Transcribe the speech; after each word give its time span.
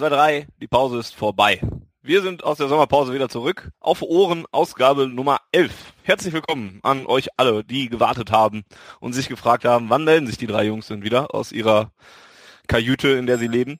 Zwei, 0.00 0.08
drei, 0.08 0.46
die 0.62 0.66
Pause 0.66 0.98
ist 0.98 1.14
vorbei. 1.14 1.60
Wir 2.00 2.22
sind 2.22 2.42
aus 2.42 2.56
der 2.56 2.68
Sommerpause 2.68 3.12
wieder 3.12 3.28
zurück. 3.28 3.70
Auf 3.80 4.00
Ohren, 4.00 4.46
Ausgabe 4.50 5.06
Nummer 5.06 5.42
11. 5.52 5.74
Herzlich 6.04 6.32
willkommen 6.32 6.80
an 6.82 7.04
euch 7.04 7.28
alle, 7.36 7.64
die 7.64 7.90
gewartet 7.90 8.30
haben 8.30 8.64
und 9.00 9.12
sich 9.12 9.28
gefragt 9.28 9.66
haben, 9.66 9.90
wann 9.90 10.04
melden 10.04 10.26
sich 10.26 10.38
die 10.38 10.46
drei 10.46 10.64
Jungs 10.64 10.86
denn 10.86 11.02
wieder 11.02 11.34
aus 11.34 11.52
ihrer 11.52 11.92
Kajüte, 12.66 13.08
in 13.08 13.26
der 13.26 13.36
sie 13.36 13.46
leben 13.46 13.78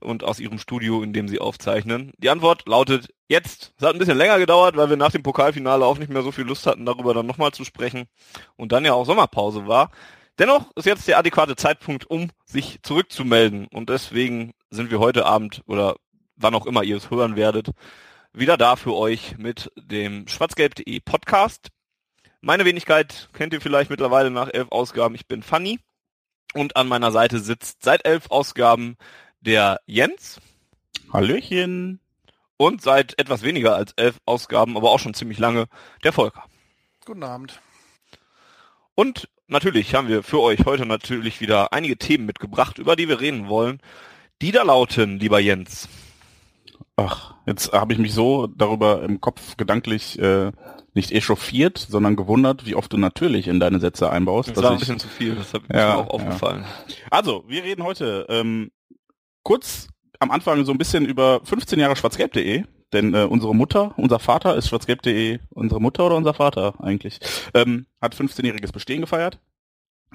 und 0.00 0.24
aus 0.24 0.40
ihrem 0.40 0.58
Studio, 0.58 1.04
in 1.04 1.12
dem 1.12 1.28
sie 1.28 1.38
aufzeichnen. 1.38 2.14
Die 2.18 2.30
Antwort 2.30 2.66
lautet 2.66 3.14
jetzt. 3.28 3.72
Es 3.78 3.86
hat 3.86 3.94
ein 3.94 4.00
bisschen 4.00 4.18
länger 4.18 4.40
gedauert, 4.40 4.76
weil 4.76 4.90
wir 4.90 4.96
nach 4.96 5.12
dem 5.12 5.22
Pokalfinale 5.22 5.86
auch 5.86 5.98
nicht 5.98 6.10
mehr 6.10 6.22
so 6.22 6.32
viel 6.32 6.46
Lust 6.46 6.66
hatten, 6.66 6.84
darüber 6.84 7.14
dann 7.14 7.26
nochmal 7.26 7.52
zu 7.52 7.62
sprechen 7.62 8.08
und 8.56 8.72
dann 8.72 8.84
ja 8.84 8.94
auch 8.94 9.06
Sommerpause 9.06 9.68
war. 9.68 9.92
Dennoch 10.40 10.72
ist 10.74 10.86
jetzt 10.86 11.06
der 11.06 11.18
adäquate 11.18 11.54
Zeitpunkt, 11.54 12.06
um 12.06 12.30
sich 12.46 12.78
zurückzumelden. 12.82 13.66
Und 13.66 13.90
deswegen 13.90 14.54
sind 14.70 14.90
wir 14.90 14.98
heute 14.98 15.26
Abend 15.26 15.62
oder 15.66 15.96
wann 16.36 16.54
auch 16.54 16.64
immer 16.64 16.82
ihr 16.82 16.96
es 16.96 17.10
hören 17.10 17.36
werdet, 17.36 17.72
wieder 18.32 18.56
da 18.56 18.76
für 18.76 18.94
euch 18.94 19.36
mit 19.36 19.70
dem 19.76 20.26
schwarzgelb.de 20.28 20.98
Podcast. 21.00 21.68
Meine 22.40 22.64
Wenigkeit 22.64 23.28
kennt 23.34 23.52
ihr 23.52 23.60
vielleicht 23.60 23.90
mittlerweile 23.90 24.30
nach 24.30 24.48
elf 24.48 24.68
Ausgaben. 24.70 25.14
Ich 25.14 25.26
bin 25.26 25.42
Fanny 25.42 25.78
und 26.54 26.74
an 26.74 26.88
meiner 26.88 27.12
Seite 27.12 27.38
sitzt 27.38 27.84
seit 27.84 28.06
elf 28.06 28.30
Ausgaben 28.30 28.96
der 29.42 29.82
Jens. 29.84 30.40
Hallöchen. 31.12 32.00
Und 32.56 32.80
seit 32.80 33.18
etwas 33.18 33.42
weniger 33.42 33.76
als 33.76 33.92
elf 33.96 34.18
Ausgaben, 34.24 34.78
aber 34.78 34.90
auch 34.90 35.00
schon 35.00 35.12
ziemlich 35.12 35.38
lange, 35.38 35.66
der 36.02 36.14
Volker. 36.14 36.46
Guten 37.04 37.24
Abend. 37.24 37.60
Und 38.94 39.28
natürlich 39.50 39.94
haben 39.94 40.08
wir 40.08 40.22
für 40.22 40.40
euch 40.40 40.64
heute 40.64 40.86
natürlich 40.86 41.40
wieder 41.40 41.72
einige 41.72 41.96
Themen 41.96 42.26
mitgebracht, 42.26 42.78
über 42.78 42.96
die 42.96 43.08
wir 43.08 43.20
reden 43.20 43.48
wollen. 43.48 43.80
Die 44.42 44.52
da 44.52 44.62
lauten, 44.62 45.18
lieber 45.18 45.38
Jens. 45.38 45.88
Ach, 46.96 47.34
jetzt 47.46 47.72
habe 47.72 47.92
ich 47.92 47.98
mich 47.98 48.14
so 48.14 48.46
darüber 48.46 49.02
im 49.02 49.20
Kopf 49.20 49.56
gedanklich 49.56 50.18
äh, 50.18 50.52
nicht 50.94 51.12
echauffiert, 51.12 51.78
sondern 51.78 52.16
gewundert, 52.16 52.66
wie 52.66 52.74
oft 52.74 52.92
du 52.92 52.96
natürlich 52.96 53.48
in 53.48 53.60
deine 53.60 53.80
Sätze 53.80 54.10
einbaust. 54.10 54.50
Das 54.50 54.62
war 54.62 54.72
ein 54.72 54.78
bisschen 54.78 54.98
zu 54.98 55.08
viel, 55.08 55.34
das 55.34 55.54
hat 55.54 55.62
ja, 55.72 55.94
mir 55.94 55.96
auch 55.98 56.10
aufgefallen. 56.10 56.64
Ja. 56.88 56.94
Also, 57.10 57.44
wir 57.46 57.64
reden 57.64 57.84
heute 57.84 58.26
ähm, 58.28 58.70
kurz 59.42 59.88
am 60.18 60.30
Anfang 60.30 60.64
so 60.64 60.72
ein 60.72 60.78
bisschen 60.78 61.04
über 61.06 61.40
15 61.44 61.78
Jahre 61.78 61.96
schwarzgelb.de, 61.96 62.64
denn 62.92 63.14
äh, 63.14 63.24
unsere 63.24 63.54
Mutter, 63.54 63.94
unser 63.96 64.18
Vater 64.18 64.56
ist 64.56 64.68
schwarzgelb.de, 64.68 65.38
unsere 65.50 65.80
Mutter 65.80 66.06
oder 66.06 66.16
unser 66.16 66.34
Vater 66.34 66.74
eigentlich, 66.80 67.20
ähm, 67.54 67.86
hat 68.00 68.14
15-jähriges 68.14 68.72
Bestehen 68.72 69.00
gefeiert. 69.00 69.38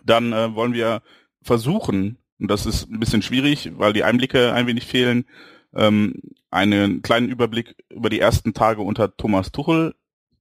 Dann 0.03 0.33
äh, 0.33 0.53
wollen 0.55 0.73
wir 0.73 1.01
versuchen, 1.41 2.17
und 2.39 2.49
das 2.49 2.65
ist 2.65 2.89
ein 2.89 2.99
bisschen 2.99 3.21
schwierig, 3.21 3.71
weil 3.77 3.93
die 3.93 4.03
Einblicke 4.03 4.53
ein 4.53 4.67
wenig 4.67 4.85
fehlen, 4.85 5.25
ähm, 5.73 6.21
einen 6.51 7.01
kleinen 7.01 7.29
Überblick 7.29 7.75
über 7.89 8.09
die 8.09 8.19
ersten 8.19 8.53
Tage 8.53 8.81
unter 8.81 9.15
Thomas 9.15 9.51
Tuchel 9.51 9.95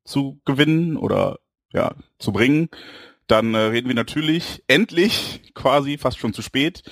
zu 0.04 0.40
gewinnen 0.44 0.96
oder 0.96 1.38
ja 1.72 1.94
zu 2.18 2.32
bringen. 2.32 2.68
Dann 3.26 3.54
äh, 3.54 3.58
reden 3.58 3.88
wir 3.88 3.94
natürlich 3.94 4.62
endlich 4.66 5.52
quasi 5.54 5.98
fast 5.98 6.18
schon 6.18 6.34
zu 6.34 6.42
spät 6.42 6.82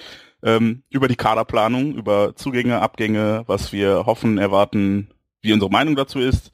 ähm, 0.42 0.82
über 0.91 1.08
die 1.08 1.16
Kaderplanung, 1.16 1.94
über 1.94 2.34
Zugänge, 2.36 2.81
Abgänge, 2.81 3.44
was 3.47 3.72
wir 3.72 4.06
hoffen, 4.06 4.38
erwarten, 4.38 5.08
wie 5.42 5.53
unsere 5.53 5.70
Meinung 5.70 5.97
dazu 5.97 6.19
ist. 6.19 6.53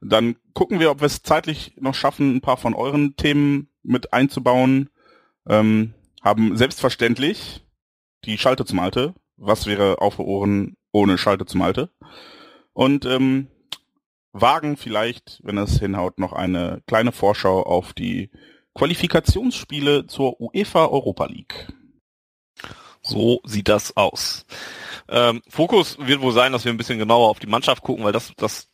Dann 0.00 0.36
gucken 0.52 0.80
wir, 0.80 0.90
ob 0.90 1.00
wir 1.00 1.06
es 1.06 1.22
zeitlich 1.22 1.72
noch 1.76 1.94
schaffen, 1.94 2.36
ein 2.36 2.40
paar 2.40 2.56
von 2.56 2.74
euren 2.74 3.16
Themen 3.16 3.70
mit 3.82 4.12
einzubauen. 4.12 4.90
Ähm, 5.48 5.94
haben 6.22 6.56
selbstverständlich 6.56 7.62
die 8.24 8.38
Schalte 8.38 8.64
zum 8.64 8.80
Alte. 8.80 9.14
Was 9.36 9.66
wäre 9.66 10.00
auf 10.00 10.18
Ohren 10.18 10.76
ohne 10.92 11.18
Schalte 11.18 11.46
zum 11.46 11.62
Alte? 11.62 11.90
Und 12.72 13.04
ähm, 13.04 13.48
wagen 14.32 14.76
vielleicht, 14.76 15.40
wenn 15.44 15.58
es 15.58 15.78
hinhaut, 15.78 16.18
noch 16.18 16.32
eine 16.32 16.82
kleine 16.86 17.12
Vorschau 17.12 17.62
auf 17.62 17.92
die 17.92 18.30
Qualifikationsspiele 18.74 20.06
zur 20.06 20.40
UEFA 20.40 20.86
Europa 20.86 21.26
League. 21.26 21.72
So 23.02 23.40
sieht 23.44 23.68
das 23.68 23.96
aus. 23.96 24.44
Ähm, 25.08 25.42
Fokus 25.48 25.98
wird 25.98 26.20
wohl 26.20 26.32
sein, 26.32 26.52
dass 26.52 26.64
wir 26.64 26.72
ein 26.72 26.76
bisschen 26.76 26.98
genauer 26.98 27.28
auf 27.28 27.38
die 27.38 27.46
Mannschaft 27.46 27.82
gucken, 27.82 28.04
weil 28.04 28.12
das, 28.12 28.32
das, 28.36 28.68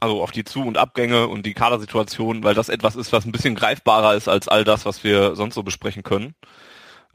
also 0.00 0.22
auf 0.22 0.30
die 0.30 0.44
Zu- 0.44 0.62
und 0.62 0.78
Abgänge 0.78 1.28
und 1.28 1.46
die 1.46 1.54
Kadersituation, 1.54 2.44
weil 2.44 2.54
das 2.54 2.68
etwas 2.68 2.96
ist, 2.96 3.12
was 3.12 3.24
ein 3.24 3.32
bisschen 3.32 3.54
greifbarer 3.54 4.14
ist 4.14 4.28
als 4.28 4.48
all 4.48 4.64
das, 4.64 4.84
was 4.86 5.04
wir 5.04 5.36
sonst 5.36 5.54
so 5.54 5.62
besprechen 5.62 6.02
können. 6.02 6.34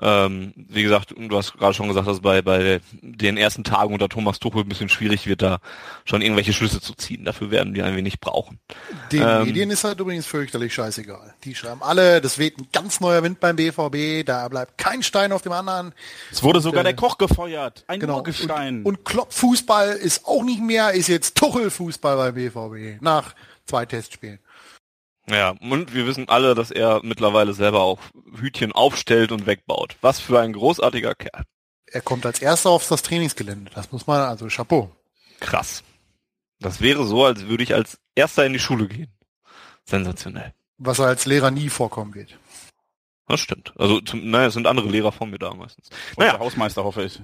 Ähm, 0.02 0.54
wie 0.56 0.84
gesagt, 0.84 1.14
du 1.18 1.38
hast 1.38 1.58
gerade 1.58 1.74
schon 1.74 1.90
gesagt, 1.90 2.08
dass 2.08 2.22
bei, 2.22 2.42
bei 2.42 2.80
den 3.02 3.36
ersten 3.36 3.66
Tagen 3.66 3.94
unter 3.94 4.08
Thomas 4.08 4.40
Tuchel 4.40 4.62
ein 4.62 4.70
bisschen 4.70 4.88
schwierig 4.88 5.28
wird, 5.28 5.42
da 5.42 5.60
schon 6.06 6.22
irgendwelche 6.22 6.54
Schlüsse 6.54 6.80
zu 6.80 6.94
ziehen. 6.94 7.26
Dafür 7.26 7.52
werden 7.52 7.76
wir 7.76 7.86
ein 7.86 7.96
wenig 7.96 8.22
brauchen. 8.22 8.60
Den 9.12 9.24
ähm, 9.24 9.46
Medien 9.46 9.72
ist 9.72 9.84
halt 9.84 10.00
übrigens 10.00 10.26
fürchterlich 10.26 10.74
scheißegal. 10.74 11.34
Die 11.44 11.54
schreiben 11.54 11.84
alle, 11.84 12.22
das 12.22 12.38
weht 12.38 12.58
ein 12.58 12.68
ganz 12.72 13.02
neuer 13.02 13.24
Wind 13.24 13.42
beim 13.42 13.58
BVB, 13.58 14.26
da 14.26 14.48
bleibt 14.48 14.78
kein 14.78 15.04
Stein 15.04 15.34
auf 15.34 15.42
dem 15.42 15.52
anderen. 15.52 15.94
Es 16.32 16.44
wurde 16.44 16.62
sogar 16.62 16.82
äh, 16.82 16.86
der 16.86 16.96
Koch 16.96 17.18
gefeuert. 17.18 17.84
Ein 17.88 18.00
genau. 18.00 18.18
Urgestein. 18.18 18.80
Und, 18.80 18.86
und 18.86 19.06
Klopp-Fußball 19.06 19.90
ist 19.90 20.26
auch 20.26 20.44
nicht 20.44 20.62
mehr, 20.62 20.92
ist 20.92 21.08
jetzt 21.08 21.36
Tuchel-Fußball 21.36 22.16
beim 22.16 22.36
BVB. 22.36 23.02
Nach 23.02 23.36
zwei 23.66 23.86
Testspielen. 23.86 24.40
Ja, 25.30 25.52
und 25.60 25.94
wir 25.94 26.08
wissen 26.08 26.28
alle, 26.28 26.56
dass 26.56 26.72
er 26.72 27.02
mittlerweile 27.04 27.54
selber 27.54 27.82
auch 27.82 28.00
Hütchen 28.40 28.72
aufstellt 28.72 29.32
und 29.32 29.46
wegbaut. 29.46 29.96
Was 30.02 30.20
für 30.20 30.40
ein 30.40 30.54
großartiger 30.54 31.16
Kerl. 31.16 31.44
Er 31.86 32.02
kommt 32.02 32.26
als 32.26 32.42
erster 32.42 32.70
auf 32.70 32.88
das 32.88 33.02
Trainingsgelände. 33.02 33.72
Das 33.74 33.92
muss 33.92 34.08
man, 34.08 34.22
also 34.22 34.48
Chapeau. 34.48 34.92
Krass. 35.40 35.84
Das 36.60 36.82
wäre 36.82 37.06
so, 37.06 37.26
als 37.26 37.48
würde 37.48 37.64
ich 37.64 37.74
als 37.74 38.00
erster 38.16 38.46
in 38.46 38.54
die 38.54 38.60
Schule 38.60 38.88
gehen. 38.88 39.12
Sensationell. 39.86 40.54
Was 40.78 41.00
er 41.00 41.06
als 41.06 41.26
Lehrer 41.26 41.52
nie 41.52 41.70
vorkommen 41.70 42.14
wird. 42.16 42.38
Das 43.28 43.40
stimmt. 43.40 43.74
Also, 43.78 44.02
zum, 44.02 44.30
naja, 44.30 44.48
es 44.48 44.54
sind 44.54 44.68
andere 44.68 44.90
Lehrer 44.90 45.12
von 45.12 45.30
mir 45.30 45.40
da 45.40 45.54
meistens. 45.54 45.90
Naja. 46.18 46.32
Der 46.34 46.40
Hausmeister 46.40 46.84
hoffe 46.84 47.04
ich. 47.04 47.22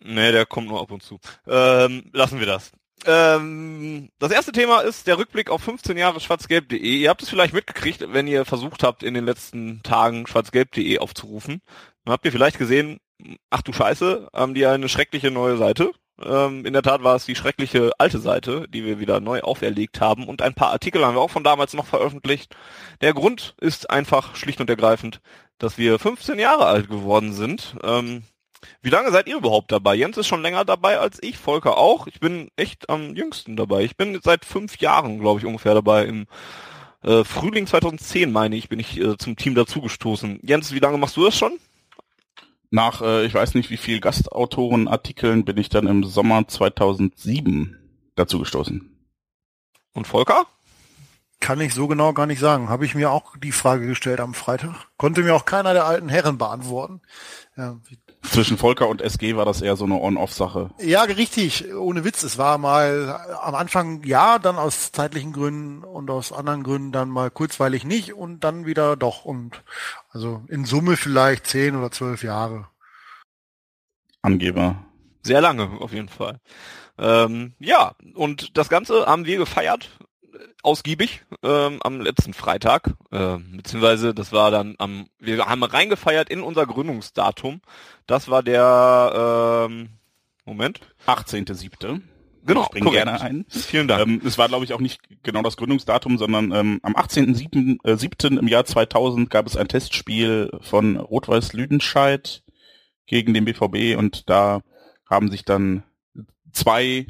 Nee, 0.00 0.32
der 0.32 0.46
kommt 0.46 0.68
nur 0.68 0.80
ab 0.80 0.90
und 0.90 1.02
zu. 1.02 1.18
Ähm, 1.46 2.10
lassen 2.12 2.38
wir 2.38 2.46
das. 2.46 2.72
Ähm, 3.06 4.10
das 4.18 4.32
erste 4.32 4.52
Thema 4.52 4.80
ist 4.80 5.06
der 5.06 5.18
Rückblick 5.18 5.50
auf 5.50 5.62
15 5.62 5.96
Jahre 5.96 6.20
schwarzgelb.de. 6.20 6.78
Ihr 6.78 7.10
habt 7.10 7.22
es 7.22 7.28
vielleicht 7.28 7.54
mitgekriegt, 7.54 8.04
wenn 8.12 8.26
ihr 8.26 8.44
versucht 8.44 8.82
habt, 8.82 9.02
in 9.02 9.14
den 9.14 9.26
letzten 9.26 9.82
Tagen 9.82 10.26
schwarzgelb.de 10.26 10.98
aufzurufen. 10.98 11.60
Dann 12.04 12.12
habt 12.12 12.24
ihr 12.24 12.32
vielleicht 12.32 12.58
gesehen, 12.58 12.98
ach 13.50 13.62
du 13.62 13.72
Scheiße, 13.72 14.28
haben 14.32 14.54
die 14.54 14.66
eine 14.66 14.88
schreckliche 14.88 15.30
neue 15.30 15.56
Seite. 15.56 15.92
Ähm, 16.22 16.64
in 16.64 16.72
der 16.72 16.82
Tat 16.82 17.02
war 17.02 17.16
es 17.16 17.26
die 17.26 17.34
schreckliche 17.34 17.92
alte 17.98 18.20
Seite, 18.20 18.66
die 18.68 18.84
wir 18.84 19.00
wieder 19.00 19.20
neu 19.20 19.40
auferlegt 19.40 20.00
haben. 20.00 20.28
Und 20.28 20.42
ein 20.42 20.54
paar 20.54 20.70
Artikel 20.70 21.04
haben 21.04 21.16
wir 21.16 21.20
auch 21.20 21.30
von 21.30 21.44
damals 21.44 21.74
noch 21.74 21.86
veröffentlicht. 21.86 22.54
Der 23.00 23.12
Grund 23.12 23.54
ist 23.60 23.90
einfach 23.90 24.36
schlicht 24.36 24.60
und 24.60 24.70
ergreifend, 24.70 25.20
dass 25.58 25.78
wir 25.78 25.98
15 25.98 26.38
Jahre 26.38 26.66
alt 26.66 26.88
geworden 26.88 27.32
sind. 27.32 27.76
Ähm, 27.82 28.24
wie 28.82 28.90
lange 28.90 29.10
seid 29.10 29.26
ihr 29.26 29.36
überhaupt 29.36 29.72
dabei? 29.72 29.94
Jens 29.94 30.16
ist 30.16 30.26
schon 30.26 30.42
länger 30.42 30.64
dabei 30.64 30.98
als 30.98 31.22
ich, 31.22 31.38
Volker 31.38 31.76
auch. 31.76 32.06
Ich 32.06 32.20
bin 32.20 32.50
echt 32.56 32.88
am 32.90 33.14
jüngsten 33.14 33.56
dabei. 33.56 33.84
Ich 33.84 33.96
bin 33.96 34.20
seit 34.22 34.44
fünf 34.44 34.78
Jahren, 34.78 35.20
glaube 35.20 35.40
ich, 35.40 35.46
ungefähr 35.46 35.74
dabei. 35.74 36.04
Im 36.06 36.26
äh, 37.02 37.24
Frühling 37.24 37.66
2010, 37.66 38.32
meine 38.32 38.56
ich, 38.56 38.68
bin 38.68 38.80
ich 38.80 38.98
äh, 38.98 39.16
zum 39.18 39.36
Team 39.36 39.54
dazugestoßen. 39.54 40.40
Jens, 40.42 40.72
wie 40.72 40.78
lange 40.78 40.98
machst 40.98 41.16
du 41.16 41.24
das 41.24 41.36
schon? 41.36 41.58
Nach, 42.70 43.02
äh, 43.02 43.24
ich 43.26 43.34
weiß 43.34 43.54
nicht 43.54 43.70
wie 43.70 43.76
viel 43.76 44.00
Gastautorenartikeln 44.00 45.44
bin 45.44 45.58
ich 45.58 45.68
dann 45.68 45.86
im 45.86 46.04
Sommer 46.04 46.48
2007 46.48 47.78
dazugestoßen. 48.16 48.90
Und 49.92 50.06
Volker? 50.06 50.46
Kann 51.40 51.60
ich 51.60 51.74
so 51.74 51.86
genau 51.86 52.14
gar 52.14 52.26
nicht 52.26 52.40
sagen. 52.40 52.68
Habe 52.70 52.86
ich 52.86 52.94
mir 52.94 53.10
auch 53.10 53.36
die 53.36 53.52
Frage 53.52 53.86
gestellt 53.86 54.18
am 54.20 54.34
Freitag. 54.34 54.88
Konnte 54.96 55.22
mir 55.22 55.34
auch 55.34 55.44
keiner 55.44 55.74
der 55.74 55.84
alten 55.84 56.08
Herren 56.08 56.38
beantworten. 56.38 57.02
Ja, 57.56 57.78
Zwischen 58.24 58.58
Volker 58.58 58.88
und 58.88 59.02
SG 59.02 59.36
war 59.36 59.44
das 59.44 59.62
eher 59.62 59.76
so 59.76 59.84
eine 59.84 60.00
On-Off-Sache. 60.00 60.70
Ja, 60.80 61.02
richtig. 61.02 61.72
Ohne 61.74 62.04
Witz. 62.04 62.22
Es 62.22 62.38
war 62.38 62.58
mal 62.58 63.20
am 63.42 63.54
Anfang 63.54 64.02
ja, 64.04 64.38
dann 64.38 64.56
aus 64.56 64.92
zeitlichen 64.92 65.32
Gründen 65.32 65.84
und 65.84 66.10
aus 66.10 66.32
anderen 66.32 66.62
Gründen 66.62 66.92
dann 66.92 67.10
mal 67.10 67.30
kurzweilig 67.30 67.84
nicht 67.84 68.14
und 68.14 68.42
dann 68.42 68.66
wieder 68.66 68.96
doch. 68.96 69.24
Und 69.24 69.62
also 70.10 70.42
in 70.48 70.64
Summe 70.64 70.96
vielleicht 70.96 71.46
zehn 71.46 71.76
oder 71.76 71.90
zwölf 71.90 72.22
Jahre. 72.22 72.68
Angeber. 74.22 74.76
Sehr 75.22 75.40
lange, 75.40 75.80
auf 75.80 75.92
jeden 75.92 76.08
Fall. 76.08 76.40
Ähm, 76.98 77.54
ja, 77.58 77.94
und 78.14 78.56
das 78.56 78.68
Ganze 78.68 79.06
haben 79.06 79.26
wir 79.26 79.38
gefeiert, 79.38 79.90
ausgiebig, 80.62 81.22
ähm, 81.42 81.80
am 81.82 82.00
letzten 82.00 82.34
Freitag, 82.34 82.94
äh, 83.10 83.36
beziehungsweise 83.38 84.14
das 84.14 84.32
war 84.32 84.50
dann 84.50 84.74
am, 84.78 85.08
wir 85.18 85.44
haben 85.46 85.62
reingefeiert 85.62 86.30
in 86.30 86.42
unser 86.42 86.66
Gründungsdatum. 86.66 87.60
Das 88.06 88.28
war 88.28 88.42
der, 88.42 89.68
ähm, 89.70 89.90
Moment. 90.44 90.80
18.7. 91.06 92.02
Genau, 92.46 92.60
Ich 92.60 92.66
springe 92.66 92.90
gerne 92.90 93.20
ein. 93.20 93.46
Vielen 93.48 93.88
Dank. 93.88 94.06
Ähm, 94.06 94.20
es 94.24 94.36
war, 94.36 94.48
glaube 94.48 94.66
ich, 94.66 94.74
auch 94.74 94.80
nicht 94.80 95.00
genau 95.22 95.40
das 95.42 95.56
Gründungsdatum, 95.56 96.18
sondern 96.18 96.52
ähm, 96.52 96.78
am 96.82 96.94
18.7. 96.94 97.78
Äh, 97.84 97.96
7. 97.96 98.38
im 98.38 98.48
Jahr 98.48 98.66
2000 98.66 99.30
gab 99.30 99.46
es 99.46 99.56
ein 99.56 99.68
Testspiel 99.68 100.50
von 100.60 100.96
Rot-Weiß 100.96 101.54
Lüdenscheid 101.54 102.42
gegen 103.06 103.32
den 103.32 103.46
BVB 103.46 103.98
und 103.98 104.28
da 104.28 104.60
haben 105.08 105.30
sich 105.30 105.44
dann 105.44 105.84
zwei 106.52 107.06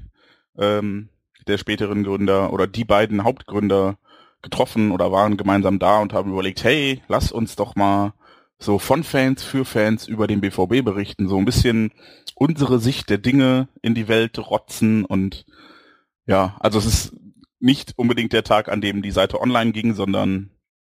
ähm, 0.56 1.08
der 1.46 1.58
späteren 1.58 2.04
Gründer 2.04 2.52
oder 2.52 2.66
die 2.66 2.84
beiden 2.84 3.24
Hauptgründer 3.24 3.98
getroffen 4.42 4.92
oder 4.92 5.10
waren 5.10 5.36
gemeinsam 5.36 5.78
da 5.78 6.00
und 6.00 6.12
haben 6.12 6.32
überlegt, 6.32 6.64
hey, 6.64 7.02
lass 7.08 7.32
uns 7.32 7.56
doch 7.56 7.74
mal 7.76 8.12
so 8.58 8.78
von 8.78 9.04
Fans 9.04 9.42
für 9.42 9.64
Fans 9.64 10.06
über 10.06 10.26
den 10.26 10.40
BVB 10.40 10.84
berichten, 10.84 11.28
so 11.28 11.38
ein 11.38 11.44
bisschen 11.44 11.92
unsere 12.34 12.78
Sicht 12.78 13.10
der 13.10 13.18
Dinge 13.18 13.68
in 13.82 13.94
die 13.94 14.08
Welt 14.08 14.38
rotzen 14.38 15.04
und 15.04 15.46
ja, 16.26 16.56
also 16.60 16.78
es 16.78 16.86
ist 16.86 17.16
nicht 17.60 17.94
unbedingt 17.96 18.32
der 18.32 18.44
Tag, 18.44 18.68
an 18.68 18.80
dem 18.80 19.02
die 19.02 19.10
Seite 19.10 19.40
online 19.40 19.72
ging, 19.72 19.94
sondern 19.94 20.50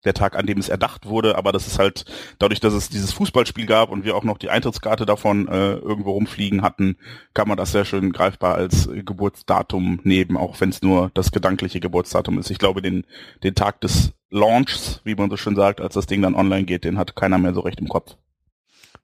der 0.05 0.13
Tag, 0.13 0.35
an 0.35 0.45
dem 0.45 0.59
es 0.59 0.69
erdacht 0.69 1.05
wurde, 1.05 1.37
aber 1.37 1.51
das 1.51 1.67
ist 1.67 1.79
halt 1.79 2.05
dadurch, 2.39 2.59
dass 2.59 2.73
es 2.73 2.89
dieses 2.89 3.11
Fußballspiel 3.13 3.65
gab 3.65 3.89
und 3.89 4.05
wir 4.05 4.15
auch 4.15 4.23
noch 4.23 4.37
die 4.37 4.49
Eintrittskarte 4.49 5.05
davon 5.05 5.47
äh, 5.47 5.73
irgendwo 5.73 6.11
rumfliegen 6.11 6.61
hatten, 6.61 6.97
kann 7.33 7.47
man 7.47 7.57
das 7.57 7.71
sehr 7.71 7.85
schön 7.85 8.11
greifbar 8.11 8.55
als 8.55 8.89
Geburtsdatum 8.91 9.99
nehmen, 10.03 10.37
auch 10.37 10.59
wenn 10.61 10.69
es 10.69 10.81
nur 10.81 11.11
das 11.13 11.31
gedankliche 11.31 11.79
Geburtsdatum 11.79 12.39
ist. 12.39 12.49
Ich 12.49 12.59
glaube, 12.59 12.81
den, 12.81 13.05
den 13.43 13.55
Tag 13.55 13.81
des 13.81 14.13
Launchs, 14.29 15.01
wie 15.03 15.15
man 15.15 15.29
so 15.29 15.37
schön 15.37 15.55
sagt, 15.55 15.81
als 15.81 15.95
das 15.95 16.05
Ding 16.05 16.21
dann 16.21 16.35
online 16.35 16.65
geht, 16.65 16.83
den 16.83 16.97
hat 16.97 17.15
keiner 17.15 17.37
mehr 17.37 17.53
so 17.53 17.61
recht 17.61 17.79
im 17.79 17.89
Kopf. 17.89 18.15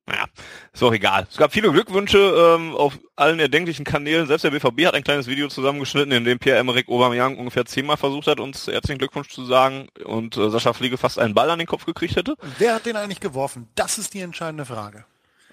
Naja, 0.07 0.25
ist 0.72 0.84
auch 0.84 0.94
egal. 0.94 1.25
Es 1.31 1.38
gab 1.38 1.52
viele 1.52 1.72
Glückwünsche 1.72 2.19
ähm, 2.19 2.75
auf 2.75 3.00
allen 3.16 3.40
erdenklichen 3.40 3.86
Kanälen. 3.86 4.28
Selbst 4.28 4.44
der 4.44 4.52
BVB 4.52 4.86
hat 4.86 4.94
ein 4.94 5.04
kleines 5.04 5.25
Video 5.25 5.48
zusammengeschnitten, 5.48 6.12
in 6.12 6.24
dem 6.25 6.38
Pierre-Emerick 6.38 6.88
Aubameyang 6.90 7.38
ungefähr 7.38 7.66
zehnmal 7.66 7.98
versucht 7.98 8.28
hat, 8.28 8.40
uns 8.40 8.68
herzlichen 8.68 9.00
Glückwunsch 9.00 9.30
zu 9.30 9.46
sagen 9.46 9.88
und 10.04 10.38
äh, 10.38 10.50
Sascha 10.52 10.74
Fliege 10.74 10.98
fast 10.98 11.18
einen 11.18 11.34
Ball 11.34 11.50
an 11.50 11.57
den 11.57 11.68
Kopf 11.68 11.86
gekriegt 11.86 12.16
hätte. 12.18 12.36
Wer 12.60 12.75
hat 12.75 12.86
den 12.86 12.96
eigentlich 12.98 13.19
geworfen? 13.19 13.68
Das 13.74 13.98
ist 13.98 14.13
die 14.13 14.22
entscheidende 14.22 14.66
Frage. 14.66 15.06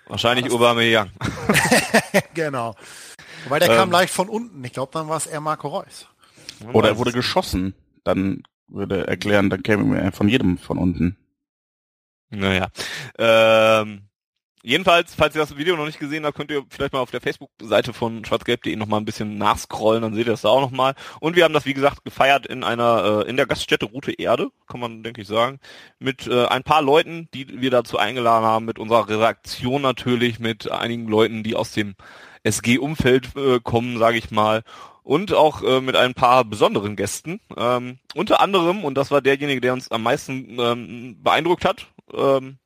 Wahrscheinlich 0.07 0.53
Aubameyang. 0.53 1.11
genau. 2.35 2.75
Weil 3.49 3.61
der 3.61 3.71
Ähm. 3.71 3.77
kam 3.77 3.91
leicht 3.91 4.13
von 4.13 4.29
unten. 4.29 4.63
Ich 4.65 4.73
glaube, 4.73 4.93
dann 4.93 5.09
war 5.09 5.17
es 5.17 5.27
eher 5.27 5.41
Marco 5.41 5.69
Reus. 5.69 6.09
Oder 6.75 6.91
er 6.91 6.99
wurde 6.99 7.13
geschossen, 7.13 7.75
dann 8.05 8.43
würde 8.69 9.07
erklären, 9.07 9.49
dann 9.49 9.63
käme 9.63 9.99
er 9.99 10.13
von 10.13 10.29
jedem 10.29 10.59
von 10.59 10.77
unten. 10.77 11.17
Naja. 12.31 12.69
Ähm, 13.19 14.09
jedenfalls, 14.63 15.15
falls 15.15 15.35
ihr 15.35 15.41
das 15.41 15.57
Video 15.57 15.77
noch 15.77 15.87
nicht 15.87 15.99
gesehen 15.99 16.25
habt, 16.25 16.37
könnt 16.37 16.51
ihr 16.51 16.65
vielleicht 16.71 16.93
mal 16.93 17.01
auf 17.01 17.11
der 17.11 17.21
Facebook-Seite 17.21 17.93
von 17.93 18.25
schwarzgelb.de 18.25 18.75
noch 18.77 18.87
mal 18.87 18.99
ein 18.99 19.05
bisschen 19.05 19.39
nachscrollen, 19.39 20.03
dann 20.03 20.15
seht 20.15 20.27
ihr 20.27 20.33
das 20.33 20.43
da 20.43 20.49
auch 20.49 20.61
noch 20.61 20.71
mal. 20.71 20.95
Und 21.21 21.37
wir 21.37 21.45
haben 21.45 21.55
das, 21.55 21.67
wie 21.67 21.75
gesagt, 21.75 22.05
gefeiert 22.05 22.47
in 22.47 22.65
einer, 22.65 23.25
äh, 23.27 23.29
in 23.29 23.37
der 23.37 23.47
Gaststätte 23.47 23.87
Route 23.87 24.13
Erde, 24.13 24.49
kann 24.67 24.81
man, 24.81 25.03
denke 25.03 25.23
ich, 25.23 25.29
sagen, 25.29 25.59
mit 25.99 26.27
äh, 26.27 26.47
ein 26.47 26.63
paar 26.63 26.83
Leuten, 26.83 27.29
die 27.35 27.61
wir 27.61 27.71
dazu 27.71 27.99
eingeladen 27.99 28.47
haben, 28.47 28.65
mit 28.65 28.79
unserer 28.79 29.09
Redaktion 29.09 29.83
natürlich, 29.83 30.39
mit 30.39 30.71
einigen 30.71 31.09
Leuten, 31.09 31.43
die 31.43 31.57
aus 31.57 31.73
dem 31.73 31.95
SG-Umfeld 32.45 33.37
äh, 33.37 33.61
kommen, 33.61 33.99
sage 33.99 34.19
ich 34.19 34.31
mal, 34.31 34.63
und 35.03 35.33
auch 35.33 35.63
äh, 35.63 35.81
mit 35.81 35.97
ein 35.97 36.15
paar 36.15 36.45
besonderen 36.45 36.97
Gästen. 36.97 37.41
Ähm, 37.57 37.99
unter 38.15 38.41
anderem, 38.41 38.85
und 38.85 38.95
das 38.95 39.11
war 39.11 39.21
derjenige, 39.21 39.61
der 39.61 39.73
uns 39.73 39.91
am 39.91 40.03
meisten 40.03 40.59
ähm, 40.59 41.23
beeindruckt 41.23 41.65
hat, 41.65 41.87
ähm, 42.13 42.59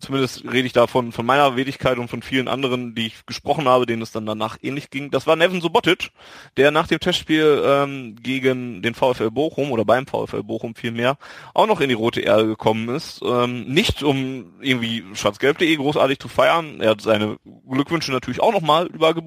zumindest 0.00 0.44
rede 0.44 0.66
ich 0.66 0.72
da 0.72 0.86
von, 0.86 1.12
von 1.12 1.26
meiner 1.26 1.56
Wenigkeit 1.56 1.98
und 1.98 2.08
von 2.08 2.22
vielen 2.22 2.48
anderen, 2.48 2.94
die 2.94 3.08
ich 3.08 3.26
gesprochen 3.26 3.68
habe, 3.68 3.86
denen 3.86 4.02
es 4.02 4.12
dann 4.12 4.26
danach 4.26 4.56
ähnlich 4.62 4.90
ging. 4.90 5.10
Das 5.10 5.26
war 5.26 5.36
Nevin 5.36 5.60
Subotic, 5.60 6.10
der 6.56 6.70
nach 6.70 6.86
dem 6.86 7.00
Testspiel 7.00 7.62
ähm, 7.64 8.16
gegen 8.22 8.82
den 8.82 8.94
VfL 8.94 9.30
Bochum 9.30 9.72
oder 9.72 9.84
beim 9.84 10.06
VfL 10.06 10.42
Bochum 10.42 10.74
vielmehr 10.74 11.16
auch 11.54 11.66
noch 11.66 11.80
in 11.80 11.88
die 11.88 11.94
rote 11.94 12.20
Erde 12.20 12.46
gekommen 12.46 12.88
ist. 12.88 13.20
Ähm, 13.24 13.64
nicht 13.66 14.02
um 14.02 14.54
irgendwie 14.60 15.04
schwarzgelb.de 15.14 15.76
großartig 15.76 16.18
zu 16.18 16.28
feiern. 16.28 16.80
Er 16.80 16.90
hat 16.90 17.00
seine 17.00 17.38
Glückwünsche 17.68 18.12
natürlich 18.12 18.40
auch 18.40 18.52
nochmal 18.52 18.86
überge 18.86 19.22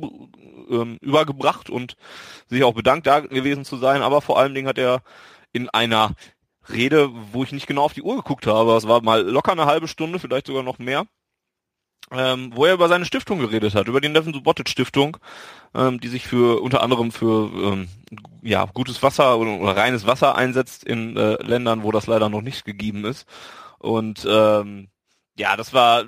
ähm, 0.70 0.98
übergebracht 1.02 1.70
und 1.70 1.96
sich 2.48 2.64
auch 2.64 2.74
bedankt, 2.74 3.08
da 3.08 3.20
gewesen 3.20 3.66
zu 3.66 3.78
sein. 3.78 4.02
Aber 4.02 4.22
vor 4.22 4.40
allen 4.40 4.54
Dingen 4.54 4.68
hat 4.68 4.78
er 4.78 5.02
in 5.52 5.70
einer 5.70 6.16
Rede, 6.70 7.10
wo 7.32 7.44
ich 7.44 7.52
nicht 7.52 7.68
genau 7.68 7.84
auf 7.84 7.94
die 7.94 8.04
Uhr 8.04 8.16
geguckt 8.18 8.48
habe, 8.48 8.76
es 8.76 8.88
war 8.88 9.02
mal 9.02 9.22
locker 9.22 9.52
eine 9.52 9.66
halbe 9.66 9.88
Stunde, 9.88 10.20
vielleicht 10.20 10.48
sogar 10.48 10.64
noch 10.64 10.80
mehr, 10.80 11.06
ähm, 12.12 12.52
wo 12.54 12.66
er 12.66 12.74
über 12.74 12.88
seine 12.88 13.06
Stiftung 13.06 13.40
geredet 13.40 13.74
hat, 13.74 13.88
über 13.88 14.02
die 14.02 14.10
Neven 14.10 14.34
Subotic 14.34 14.70
Stiftung, 14.70 15.18
ähm, 15.74 16.00
die 16.00 16.08
sich 16.08 16.28
für 16.28 16.62
unter 16.62 16.84
anderem 16.84 17.12
für 17.12 17.50
ähm, 17.54 17.88
ja 18.42 18.66
gutes 18.66 19.02
Wasser 19.02 19.38
oder, 19.38 19.60
oder 19.60 19.76
reines 19.76 20.06
Wasser 20.06 20.36
einsetzt 20.36 20.84
in 20.84 21.18
äh, 21.18 21.42
Ländern, 21.44 21.84
wo 21.84 21.92
das 21.92 22.08
leider 22.08 22.30
noch 22.30 22.42
nicht 22.42 22.66
gegeben 22.66 23.06
ist. 23.06 23.28
Und 23.80 24.28
ähm, 24.30 24.90
ja, 25.38 25.56
das 25.58 25.74
war 25.74 26.06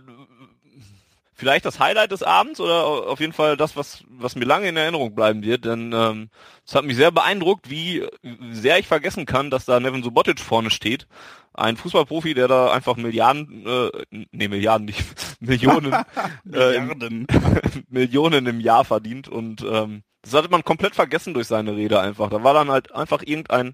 vielleicht 1.34 1.66
das 1.66 1.80
Highlight 1.80 2.12
des 2.12 2.24
Abends 2.24 2.60
oder 2.60 2.86
auf 3.08 3.20
jeden 3.20 3.34
Fall 3.34 3.58
das, 3.58 3.76
was, 3.76 4.04
was 4.08 4.36
mir 4.36 4.46
lange 4.46 4.70
in 4.70 4.78
Erinnerung 4.78 5.16
bleiben 5.16 5.44
wird, 5.44 5.66
denn 5.66 5.92
ähm, 5.94 6.30
es 6.66 6.76
hat 6.76 6.86
mich 6.86 6.96
sehr 6.96 7.12
beeindruckt, 7.12 7.70
wie 7.70 8.08
sehr 8.52 8.80
ich 8.80 8.88
vergessen 8.88 9.26
kann, 9.26 9.50
dass 9.50 9.66
da 9.66 9.80
Nevin 9.80 10.04
Subotic 10.04 10.40
vorne 10.40 10.70
steht. 10.70 11.08
Ein 11.54 11.78
Fußballprofi, 11.78 12.34
der 12.34 12.48
da 12.48 12.72
einfach 12.72 12.96
Milliarden, 12.96 13.66
äh, 13.66 14.26
nee, 14.32 14.48
Milliarden 14.48 14.86
nicht, 14.86 15.04
Millionen, 15.40 15.94
äh, 16.52 16.76
im, 16.76 16.88
Milliarden. 16.88 17.28
Millionen 17.90 18.46
im 18.48 18.60
Jahr 18.60 18.86
verdient 18.86 19.28
und 19.28 19.62
ähm, 19.62 20.04
das 20.22 20.34
hatte 20.34 20.50
man 20.50 20.64
komplett 20.64 20.96
vergessen 20.96 21.34
durch 21.34 21.48
seine 21.48 21.76
Rede 21.76 22.00
einfach. 22.00 22.30
Da 22.30 22.44
war 22.44 22.54
dann 22.54 22.72
halt 22.72 22.94
einfach 22.94 23.24
irgendein 23.24 23.74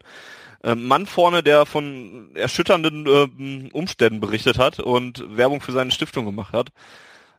äh, 0.63 0.75
Mann 0.75 1.05
vorne, 1.05 1.43
der 1.43 1.65
von 1.65 2.35
erschütternden 2.35 3.05
äh, 3.05 3.69
Umständen 3.71 4.19
berichtet 4.19 4.57
hat 4.57 4.79
und 4.79 5.23
Werbung 5.37 5.61
für 5.61 5.71
seine 5.71 5.91
Stiftung 5.91 6.25
gemacht 6.25 6.53
hat. 6.53 6.69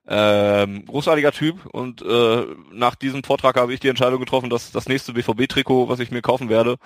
Ähm, 0.07 0.87
großartiger 0.87 1.31
Typ 1.31 1.67
und 1.67 2.03
äh, 2.03 2.47
nach 2.73 2.95
diesem 2.95 3.23
Vortrag 3.23 3.57
habe 3.57 3.73
ich 3.73 3.81
die 3.81 3.89
Entscheidung 3.89 4.19
getroffen, 4.19 4.51
dass 4.51 4.73
das 4.73 4.89
nächste 4.89 5.13
BVB-Trikot, 5.13 5.89
was 5.89 6.01
ich 6.01 6.11
mir 6.11 6.23
kaufen 6.23 6.49
werde, 6.49 6.77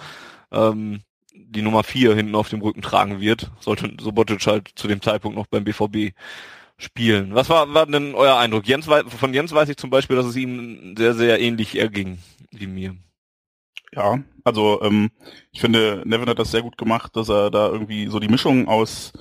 ähm, 0.52 1.00
die 1.32 1.62
Nummer 1.62 1.84
4 1.84 2.14
hinten 2.14 2.34
auf 2.34 2.48
dem 2.48 2.60
Rücken 2.60 2.82
tragen 2.82 3.20
wird. 3.20 3.50
Sollte 3.60 3.90
Sobotic 4.00 4.46
halt 4.46 4.70
zu 4.74 4.88
dem 4.88 5.00
Zeitpunkt 5.00 5.36
noch 5.36 5.46
beim 5.46 5.64
BVB 5.64 6.14
spielen. 6.76 7.34
Was 7.34 7.48
war, 7.48 7.72
war 7.72 7.86
denn 7.86 8.14
euer 8.14 8.36
Eindruck? 8.36 8.66
Jens, 8.66 8.86
von 8.86 9.34
Jens 9.34 9.52
weiß 9.52 9.68
ich 9.68 9.76
zum 9.76 9.90
Beispiel, 9.90 10.16
dass 10.16 10.26
es 10.26 10.36
ihm 10.36 10.94
sehr, 10.96 11.14
sehr 11.14 11.40
ähnlich 11.40 11.78
erging 11.78 12.18
wie 12.50 12.66
mir. 12.66 12.96
Ja, 13.92 14.18
also 14.42 14.82
ähm, 14.82 15.10
ich 15.52 15.60
finde, 15.60 16.02
Nevin 16.04 16.28
hat 16.28 16.38
das 16.38 16.50
sehr 16.50 16.62
gut 16.62 16.76
gemacht, 16.76 17.14
dass 17.16 17.28
er 17.28 17.50
da 17.50 17.68
irgendwie 17.68 18.08
so 18.08 18.18
die 18.18 18.28
Mischung 18.28 18.66
aus 18.66 19.12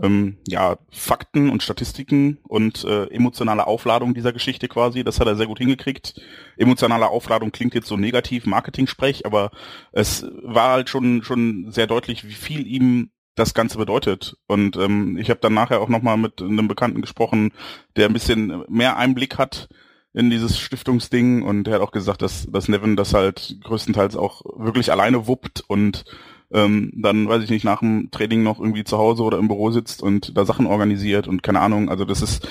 ähm, 0.00 0.38
ja, 0.46 0.76
Fakten 0.90 1.50
und 1.50 1.62
Statistiken 1.62 2.38
und 2.42 2.84
äh, 2.84 3.06
emotionale 3.06 3.66
Aufladung 3.66 4.14
dieser 4.14 4.32
Geschichte 4.32 4.68
quasi, 4.68 5.04
das 5.04 5.20
hat 5.20 5.26
er 5.26 5.36
sehr 5.36 5.46
gut 5.46 5.58
hingekriegt. 5.58 6.20
Emotionale 6.56 7.08
Aufladung 7.08 7.52
klingt 7.52 7.74
jetzt 7.74 7.88
so 7.88 7.96
negativ, 7.96 8.46
Marketing-Sprech, 8.46 9.26
aber 9.26 9.50
es 9.92 10.26
war 10.42 10.72
halt 10.72 10.90
schon 10.90 11.22
schon 11.22 11.70
sehr 11.70 11.86
deutlich, 11.86 12.26
wie 12.26 12.34
viel 12.34 12.66
ihm 12.66 13.10
das 13.34 13.54
Ganze 13.54 13.78
bedeutet. 13.78 14.36
Und 14.46 14.76
ähm, 14.76 15.16
ich 15.16 15.30
habe 15.30 15.40
dann 15.40 15.54
nachher 15.54 15.80
auch 15.80 15.88
nochmal 15.88 16.16
mit 16.16 16.40
einem 16.40 16.68
Bekannten 16.68 17.00
gesprochen, 17.00 17.52
der 17.96 18.06
ein 18.06 18.12
bisschen 18.12 18.64
mehr 18.68 18.96
Einblick 18.96 19.38
hat 19.38 19.68
in 20.12 20.30
dieses 20.30 20.58
Stiftungsding 20.58 21.42
und 21.42 21.64
der 21.64 21.74
hat 21.74 21.82
auch 21.82 21.92
gesagt, 21.92 22.22
dass, 22.22 22.46
dass 22.50 22.68
Nevin 22.68 22.96
das 22.96 23.14
halt 23.14 23.58
größtenteils 23.62 24.16
auch 24.16 24.42
wirklich 24.56 24.90
alleine 24.90 25.28
wuppt 25.28 25.62
und 25.68 26.04
ähm, 26.52 26.92
dann, 26.96 27.28
weiß 27.28 27.42
ich 27.42 27.50
nicht, 27.50 27.64
nach 27.64 27.80
dem 27.80 28.10
Training 28.10 28.42
noch 28.42 28.60
irgendwie 28.60 28.84
zu 28.84 28.98
Hause 28.98 29.22
oder 29.22 29.38
im 29.38 29.48
Büro 29.48 29.70
sitzt 29.70 30.02
und 30.02 30.36
da 30.36 30.44
Sachen 30.44 30.66
organisiert 30.66 31.28
und 31.28 31.42
keine 31.42 31.60
Ahnung, 31.60 31.88
also 31.88 32.04
das 32.04 32.22
ist, 32.22 32.48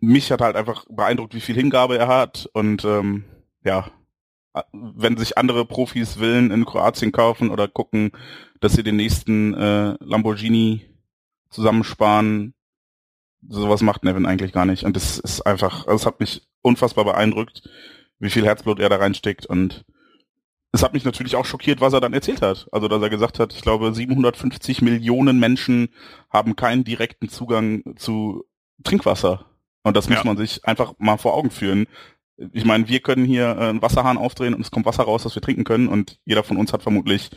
mich 0.00 0.30
hat 0.32 0.40
halt 0.40 0.56
einfach 0.56 0.86
beeindruckt, 0.88 1.34
wie 1.34 1.40
viel 1.40 1.54
Hingabe 1.54 1.98
er 1.98 2.08
hat 2.08 2.48
und 2.52 2.84
ähm, 2.84 3.24
ja, 3.64 3.90
wenn 4.72 5.16
sich 5.16 5.38
andere 5.38 5.64
Profis 5.64 6.14
Villen 6.14 6.50
in 6.50 6.64
Kroatien 6.64 7.12
kaufen 7.12 7.50
oder 7.50 7.68
gucken, 7.68 8.12
dass 8.60 8.72
sie 8.72 8.82
den 8.82 8.96
nächsten 8.96 9.54
äh, 9.54 9.96
Lamborghini 10.00 10.86
zusammensparen, 11.50 12.54
sowas 13.48 13.82
macht 13.82 14.04
Nevin 14.04 14.26
eigentlich 14.26 14.52
gar 14.52 14.66
nicht. 14.66 14.84
Und 14.84 14.96
das 14.96 15.18
ist 15.18 15.42
einfach, 15.42 15.86
also 15.86 15.96
es 15.96 16.06
hat 16.06 16.20
mich 16.20 16.42
unfassbar 16.62 17.04
beeindruckt, 17.04 17.68
wie 18.18 18.30
viel 18.30 18.44
Herzblut 18.44 18.80
er 18.80 18.88
da 18.88 18.96
reinsteckt 18.96 19.46
und 19.46 19.84
es 20.72 20.82
hat 20.82 20.92
mich 20.92 21.04
natürlich 21.04 21.36
auch 21.36 21.44
schockiert, 21.44 21.80
was 21.80 21.92
er 21.92 22.00
dann 22.00 22.12
erzählt 22.12 22.42
hat. 22.42 22.68
Also, 22.70 22.86
dass 22.88 23.02
er 23.02 23.10
gesagt 23.10 23.38
hat, 23.38 23.52
ich 23.52 23.62
glaube, 23.62 23.92
750 23.92 24.82
Millionen 24.82 25.38
Menschen 25.40 25.88
haben 26.30 26.54
keinen 26.54 26.84
direkten 26.84 27.28
Zugang 27.28 27.82
zu 27.96 28.44
Trinkwasser. 28.84 29.46
Und 29.82 29.96
das 29.96 30.06
ja. 30.06 30.14
muss 30.14 30.24
man 30.24 30.36
sich 30.36 30.64
einfach 30.64 30.94
mal 30.98 31.16
vor 31.16 31.34
Augen 31.34 31.50
führen. 31.50 31.86
Ich 32.52 32.64
meine, 32.64 32.88
wir 32.88 33.00
können 33.00 33.24
hier 33.24 33.58
einen 33.58 33.82
Wasserhahn 33.82 34.16
aufdrehen 34.16 34.54
und 34.54 34.60
es 34.60 34.70
kommt 34.70 34.86
Wasser 34.86 35.04
raus, 35.04 35.24
das 35.24 35.34
wir 35.34 35.42
trinken 35.42 35.64
können. 35.64 35.88
Und 35.88 36.18
jeder 36.24 36.44
von 36.44 36.56
uns 36.56 36.72
hat 36.72 36.82
vermutlich 36.82 37.30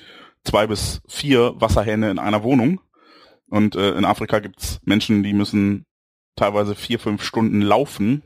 zwei 0.43 0.67
bis 0.67 1.01
vier 1.07 1.53
Wasserhähne 1.55 2.11
in 2.11 2.19
einer 2.19 2.43
Wohnung. 2.43 2.81
Und 3.47 3.75
äh, 3.75 3.91
in 3.97 4.05
Afrika 4.05 4.39
gibt's 4.39 4.79
Menschen, 4.83 5.23
die 5.23 5.33
müssen 5.33 5.85
teilweise 6.35 6.75
vier, 6.75 6.99
fünf 6.99 7.23
Stunden 7.23 7.61
laufen, 7.61 8.23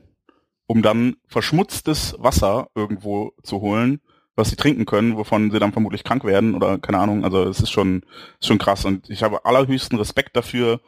um 0.67 0.81
dann 0.81 1.15
verschmutztes 1.27 2.15
Wasser 2.19 2.69
irgendwo 2.75 3.33
zu 3.43 3.61
holen, 3.61 4.01
was 4.37 4.49
sie 4.49 4.55
trinken 4.55 4.85
können, 4.85 5.17
wovon 5.17 5.51
sie 5.51 5.59
dann 5.59 5.73
vermutlich 5.73 6.03
krank 6.03 6.23
werden 6.23 6.55
oder 6.55 6.77
keine 6.77 6.99
Ahnung. 6.99 7.25
Also 7.25 7.43
es 7.43 7.59
ist 7.59 7.71
schon, 7.71 8.03
ist 8.39 8.47
schon 8.47 8.59
krass. 8.59 8.85
Und 8.85 9.09
ich 9.09 9.23
habe 9.23 9.43
allerhöchsten 9.45 9.97
Respekt 9.97 10.37
dafür, 10.37 10.79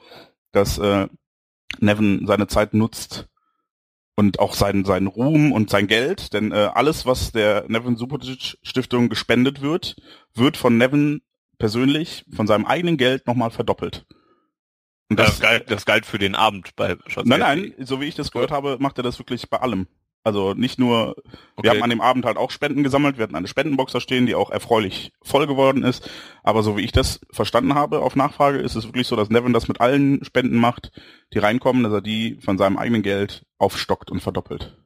dass 0.51 0.77
äh, 0.77 1.07
Nevin 1.79 2.25
seine 2.27 2.47
Zeit 2.47 2.73
nutzt 2.73 3.27
und 4.15 4.39
auch 4.39 4.53
seinen, 4.53 4.85
seinen 4.85 5.07
Ruhm 5.07 5.51
und 5.51 5.69
sein 5.69 5.87
Geld, 5.87 6.33
denn 6.33 6.51
äh, 6.51 6.69
alles, 6.73 7.05
was 7.05 7.31
der 7.31 7.65
Nevin 7.67 7.95
Subotic 7.95 8.57
Stiftung 8.61 9.09
gespendet 9.09 9.61
wird, 9.61 9.95
wird 10.35 10.55
von 10.55 10.77
Nevin 10.77 11.21
persönlich 11.57 12.25
von 12.35 12.45
seinem 12.45 12.65
eigenen 12.65 12.97
Geld 12.97 13.27
nochmal 13.27 13.49
verdoppelt. 13.49 14.05
Und 15.09 15.19
das, 15.19 15.27
das, 15.27 15.39
galt, 15.39 15.71
das 15.71 15.85
galt 15.85 16.05
für 16.05 16.19
den 16.19 16.35
Abend 16.35 16.75
bei 16.75 16.97
Schatz 17.07 17.25
Nein, 17.25 17.39
nein, 17.39 17.73
so 17.79 17.99
wie 17.99 18.05
ich 18.05 18.15
das 18.15 18.31
gehört 18.31 18.51
habe, 18.51 18.77
macht 18.79 18.97
er 18.97 19.03
das 19.03 19.17
wirklich 19.17 19.49
bei 19.49 19.57
allem. 19.57 19.87
Also 20.23 20.53
nicht 20.53 20.77
nur, 20.79 21.15
okay. 21.55 21.63
wir 21.63 21.71
haben 21.71 21.83
an 21.83 21.89
dem 21.89 22.01
Abend 22.01 22.25
halt 22.25 22.37
auch 22.37 22.51
Spenden 22.51 22.83
gesammelt, 22.83 23.17
wir 23.17 23.23
hatten 23.23 23.35
eine 23.35 23.47
Spendenbox 23.47 23.93
da 23.93 24.01
stehen, 24.01 24.25
die 24.25 24.35
auch 24.35 24.49
erfreulich 24.49 25.13
voll 25.21 25.47
geworden 25.47 25.83
ist. 25.83 26.09
Aber 26.43 26.61
so 26.61 26.77
wie 26.77 26.81
ich 26.81 26.91
das 26.91 27.21
verstanden 27.31 27.73
habe 27.73 27.99
auf 27.99 28.15
Nachfrage, 28.15 28.59
ist 28.59 28.75
es 28.75 28.85
wirklich 28.85 29.07
so, 29.07 29.15
dass 29.15 29.29
Nevin 29.29 29.53
das 29.53 29.67
mit 29.67 29.79
allen 29.79 30.23
Spenden 30.23 30.57
macht, 30.57 30.91
die 31.33 31.39
reinkommen, 31.39 31.83
dass 31.83 31.93
er 31.93 32.01
die 32.01 32.37
von 32.41 32.57
seinem 32.57 32.77
eigenen 32.77 33.01
Geld 33.01 33.45
aufstockt 33.57 34.11
und 34.11 34.19
verdoppelt. 34.21 34.77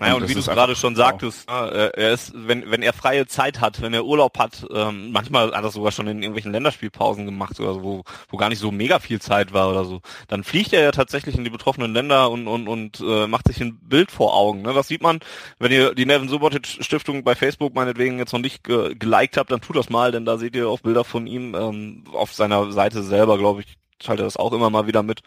Naja, 0.00 0.14
und, 0.14 0.22
und 0.22 0.28
wie 0.30 0.34
du 0.34 0.40
es 0.40 0.46
gerade 0.46 0.74
schon 0.74 0.96
sagtest, 0.96 1.46
wow. 1.46 1.70
Ne, 1.70 1.92
er 1.94 2.12
ist, 2.12 2.32
wenn, 2.34 2.70
wenn 2.70 2.80
er 2.80 2.94
freie 2.94 3.26
Zeit 3.26 3.60
hat, 3.60 3.82
wenn 3.82 3.92
er 3.92 4.06
Urlaub 4.06 4.38
hat, 4.38 4.66
ähm, 4.72 5.12
manchmal 5.12 5.52
hat 5.52 5.62
er 5.62 5.70
sogar 5.70 5.92
schon 5.92 6.06
in 6.06 6.22
irgendwelchen 6.22 6.52
Länderspielpausen 6.52 7.26
gemacht 7.26 7.60
oder 7.60 7.74
so, 7.74 7.82
wo, 7.82 8.04
wo 8.30 8.36
gar 8.38 8.48
nicht 8.48 8.60
so 8.60 8.70
mega 8.70 8.98
viel 8.98 9.20
Zeit 9.20 9.52
war 9.52 9.70
oder 9.70 9.84
so, 9.84 10.00
dann 10.26 10.42
fliegt 10.42 10.72
er 10.72 10.82
ja 10.82 10.90
tatsächlich 10.90 11.36
in 11.36 11.44
die 11.44 11.50
betroffenen 11.50 11.92
Länder 11.92 12.30
und, 12.30 12.48
und, 12.48 12.66
und 12.66 13.00
äh, 13.00 13.26
macht 13.26 13.48
sich 13.48 13.60
ein 13.60 13.78
Bild 13.82 14.10
vor 14.10 14.34
Augen. 14.34 14.62
Ne? 14.62 14.72
Das 14.72 14.88
sieht 14.88 15.02
man, 15.02 15.20
wenn 15.58 15.70
ihr 15.70 15.94
die 15.94 16.06
Nevin 16.06 16.30
Subotic 16.30 16.66
Stiftung 16.66 17.22
bei 17.22 17.34
Facebook 17.34 17.74
meinetwegen 17.74 18.18
jetzt 18.18 18.32
noch 18.32 18.40
nicht 18.40 18.64
ge 18.64 18.94
geliked 18.98 19.36
habt, 19.36 19.50
dann 19.50 19.60
tut 19.60 19.76
das 19.76 19.90
mal, 19.90 20.12
denn 20.12 20.24
da 20.24 20.38
seht 20.38 20.56
ihr 20.56 20.68
auch 20.68 20.80
Bilder 20.80 21.04
von 21.04 21.26
ihm 21.26 21.54
ähm, 21.54 22.04
auf 22.14 22.32
seiner 22.32 22.72
Seite 22.72 23.02
selber, 23.02 23.36
glaube 23.36 23.60
ich, 23.60 23.76
schaltet 24.02 24.24
das 24.24 24.38
auch 24.38 24.52
immer 24.52 24.70
mal 24.70 24.86
wieder 24.86 25.02
mit. 25.02 25.20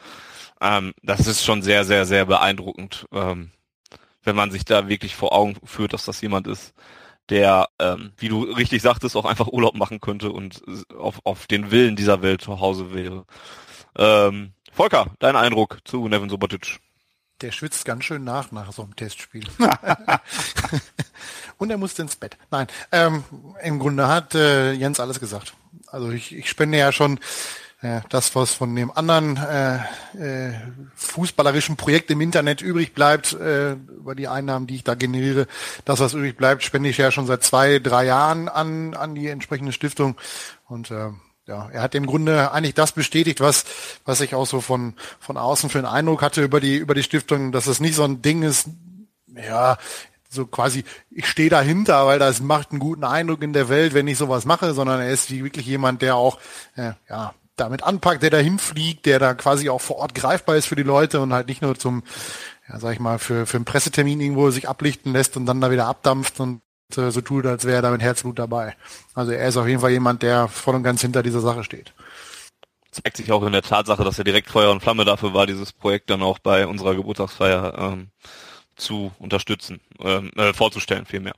Ähm, 0.61 0.93
das 1.03 1.27
ist 1.27 1.43
schon 1.43 1.61
sehr, 1.61 1.85
sehr, 1.85 2.05
sehr 2.05 2.25
beeindruckend. 2.25 3.05
Ähm, 3.11 3.51
wenn 4.23 4.35
man 4.35 4.51
sich 4.51 4.65
da 4.65 4.87
wirklich 4.87 5.15
vor 5.15 5.33
Augen 5.33 5.55
führt, 5.63 5.93
dass 5.93 6.05
das 6.05 6.21
jemand 6.21 6.47
ist, 6.47 6.73
der, 7.29 7.69
ähm, 7.79 8.11
wie 8.17 8.29
du 8.29 8.43
richtig 8.43 8.81
sagtest, 8.81 9.15
auch 9.15 9.25
einfach 9.25 9.47
Urlaub 9.47 9.75
machen 9.75 10.01
könnte 10.01 10.31
und 10.31 10.61
auf, 10.97 11.19
auf 11.23 11.47
den 11.47 11.71
Willen 11.71 11.95
dieser 11.95 12.21
Welt 12.21 12.41
zu 12.41 12.59
Hause 12.59 12.93
wäre. 12.93 13.25
Ähm, 13.97 14.53
Volker, 14.71 15.07
dein 15.19 15.35
Eindruck 15.35 15.79
zu 15.85 16.07
Nevin 16.07 16.29
Sobotic? 16.29 16.79
Der 17.41 17.51
schwitzt 17.51 17.85
ganz 17.85 18.05
schön 18.05 18.23
nach 18.23 18.51
nach 18.51 18.71
so 18.71 18.83
einem 18.83 18.95
Testspiel. 18.95 19.45
und 21.57 21.69
er 21.69 21.77
musste 21.77 22.01
ins 22.01 22.15
Bett. 22.15 22.37
Nein, 22.51 22.67
ähm, 22.91 23.23
im 23.61 23.79
Grunde 23.79 24.07
hat 24.07 24.35
äh, 24.35 24.73
Jens 24.73 24.99
alles 24.99 25.19
gesagt. 25.19 25.53
Also 25.87 26.11
ich, 26.11 26.35
ich 26.35 26.49
spende 26.49 26.77
ja 26.77 26.91
schon 26.91 27.19
das, 28.09 28.33
was 28.33 28.53
von 28.53 28.73
dem 28.75 28.91
anderen 28.91 29.35
äh, 29.37 29.75
äh, 30.17 30.53
fußballerischen 30.95 31.75
Projekt 31.75 32.09
im 32.11 32.21
Internet 32.21 32.61
übrig 32.61 32.93
bleibt, 32.93 33.33
äh, 33.33 33.73
über 33.73 34.15
die 34.15 34.29
Einnahmen, 34.29 34.67
die 34.67 34.75
ich 34.75 34.83
da 34.85 34.95
generiere, 34.95 35.47
das, 35.83 35.99
was 35.99 36.13
übrig 36.13 36.37
bleibt, 36.37 36.63
spende 36.63 36.89
ich 36.89 36.97
ja 36.97 37.11
schon 37.11 37.27
seit 37.27 37.43
zwei, 37.43 37.79
drei 37.79 38.05
Jahren 38.05 38.47
an, 38.47 38.93
an 38.93 39.15
die 39.15 39.27
entsprechende 39.27 39.73
Stiftung. 39.73 40.15
Und 40.65 40.91
äh, 40.91 41.09
ja, 41.45 41.69
er 41.73 41.81
hat 41.81 41.93
im 41.93 42.05
Grunde 42.05 42.53
eigentlich 42.53 42.73
das 42.73 42.93
bestätigt, 42.93 43.41
was, 43.41 43.65
was 44.05 44.21
ich 44.21 44.33
auch 44.33 44.47
so 44.47 44.61
von, 44.61 44.93
von 45.19 45.35
außen 45.35 45.69
für 45.69 45.79
einen 45.79 45.87
Eindruck 45.87 46.21
hatte 46.21 46.41
über 46.41 46.61
die, 46.61 46.77
über 46.77 46.95
die 46.95 47.03
Stiftung, 47.03 47.51
dass 47.51 47.67
es 47.67 47.81
nicht 47.81 47.95
so 47.95 48.05
ein 48.05 48.21
Ding 48.21 48.43
ist, 48.43 48.69
ja, 49.35 49.77
so 50.29 50.45
quasi, 50.45 50.85
ich 51.11 51.27
stehe 51.27 51.49
dahinter, 51.49 52.05
weil 52.07 52.17
das 52.17 52.39
macht 52.39 52.71
einen 52.71 52.79
guten 52.79 53.03
Eindruck 53.03 53.43
in 53.43 53.51
der 53.51 53.67
Welt, 53.67 53.93
wenn 53.93 54.07
ich 54.07 54.17
sowas 54.17 54.45
mache, 54.45 54.73
sondern 54.73 55.01
er 55.01 55.11
ist 55.11 55.29
wirklich 55.31 55.65
jemand, 55.65 56.01
der 56.01 56.15
auch, 56.15 56.39
äh, 56.75 56.93
ja, 57.09 57.33
damit 57.55 57.83
anpackt, 57.83 58.23
der 58.23 58.29
da 58.29 58.37
hinfliegt, 58.37 59.05
der 59.05 59.19
da 59.19 59.33
quasi 59.33 59.69
auch 59.69 59.81
vor 59.81 59.97
Ort 59.97 60.15
greifbar 60.15 60.55
ist 60.55 60.65
für 60.65 60.75
die 60.75 60.83
Leute 60.83 61.21
und 61.21 61.33
halt 61.33 61.47
nicht 61.47 61.61
nur 61.61 61.77
zum, 61.77 62.03
ja, 62.67 62.79
sag 62.79 62.93
ich 62.93 62.99
mal, 62.99 63.19
für, 63.19 63.45
für 63.45 63.57
einen 63.57 63.65
Pressetermin 63.65 64.19
irgendwo 64.19 64.49
sich 64.49 64.67
ablichten 64.67 65.13
lässt 65.13 65.37
und 65.37 65.45
dann 65.45 65.61
da 65.61 65.71
wieder 65.71 65.85
abdampft 65.85 66.39
und 66.39 66.61
äh, 66.97 67.11
so 67.11 67.21
tut, 67.21 67.45
als 67.45 67.65
wäre 67.65 67.77
er 67.77 67.81
da 67.81 67.91
mit 67.91 68.01
Herzblut 68.01 68.39
dabei. 68.39 68.75
Also 69.13 69.31
er 69.31 69.47
ist 69.47 69.57
auf 69.57 69.67
jeden 69.67 69.81
Fall 69.81 69.91
jemand, 69.91 70.23
der 70.23 70.47
voll 70.47 70.75
und 70.75 70.83
ganz 70.83 71.01
hinter 71.01 71.23
dieser 71.23 71.41
Sache 71.41 71.63
steht. 71.63 71.93
Zeigt 72.91 73.17
sich 73.17 73.31
auch 73.31 73.43
in 73.43 73.53
der 73.53 73.63
Tatsache, 73.63 74.03
dass 74.03 74.19
er 74.19 74.23
direkt 74.23 74.49
Feuer 74.49 74.71
und 74.71 74.81
Flamme 74.81 75.03
dafür 75.03 75.33
war, 75.33 75.47
dieses 75.47 75.73
Projekt 75.73 76.09
dann 76.09 76.21
auch 76.21 76.39
bei 76.39 76.67
unserer 76.67 76.95
Geburtstagsfeier 76.95 77.75
ähm, 77.77 78.09
zu 78.75 79.11
unterstützen, 79.19 79.79
ähm, 79.99 80.31
äh, 80.35 80.53
vorzustellen 80.53 81.05
vielmehr. 81.05 81.33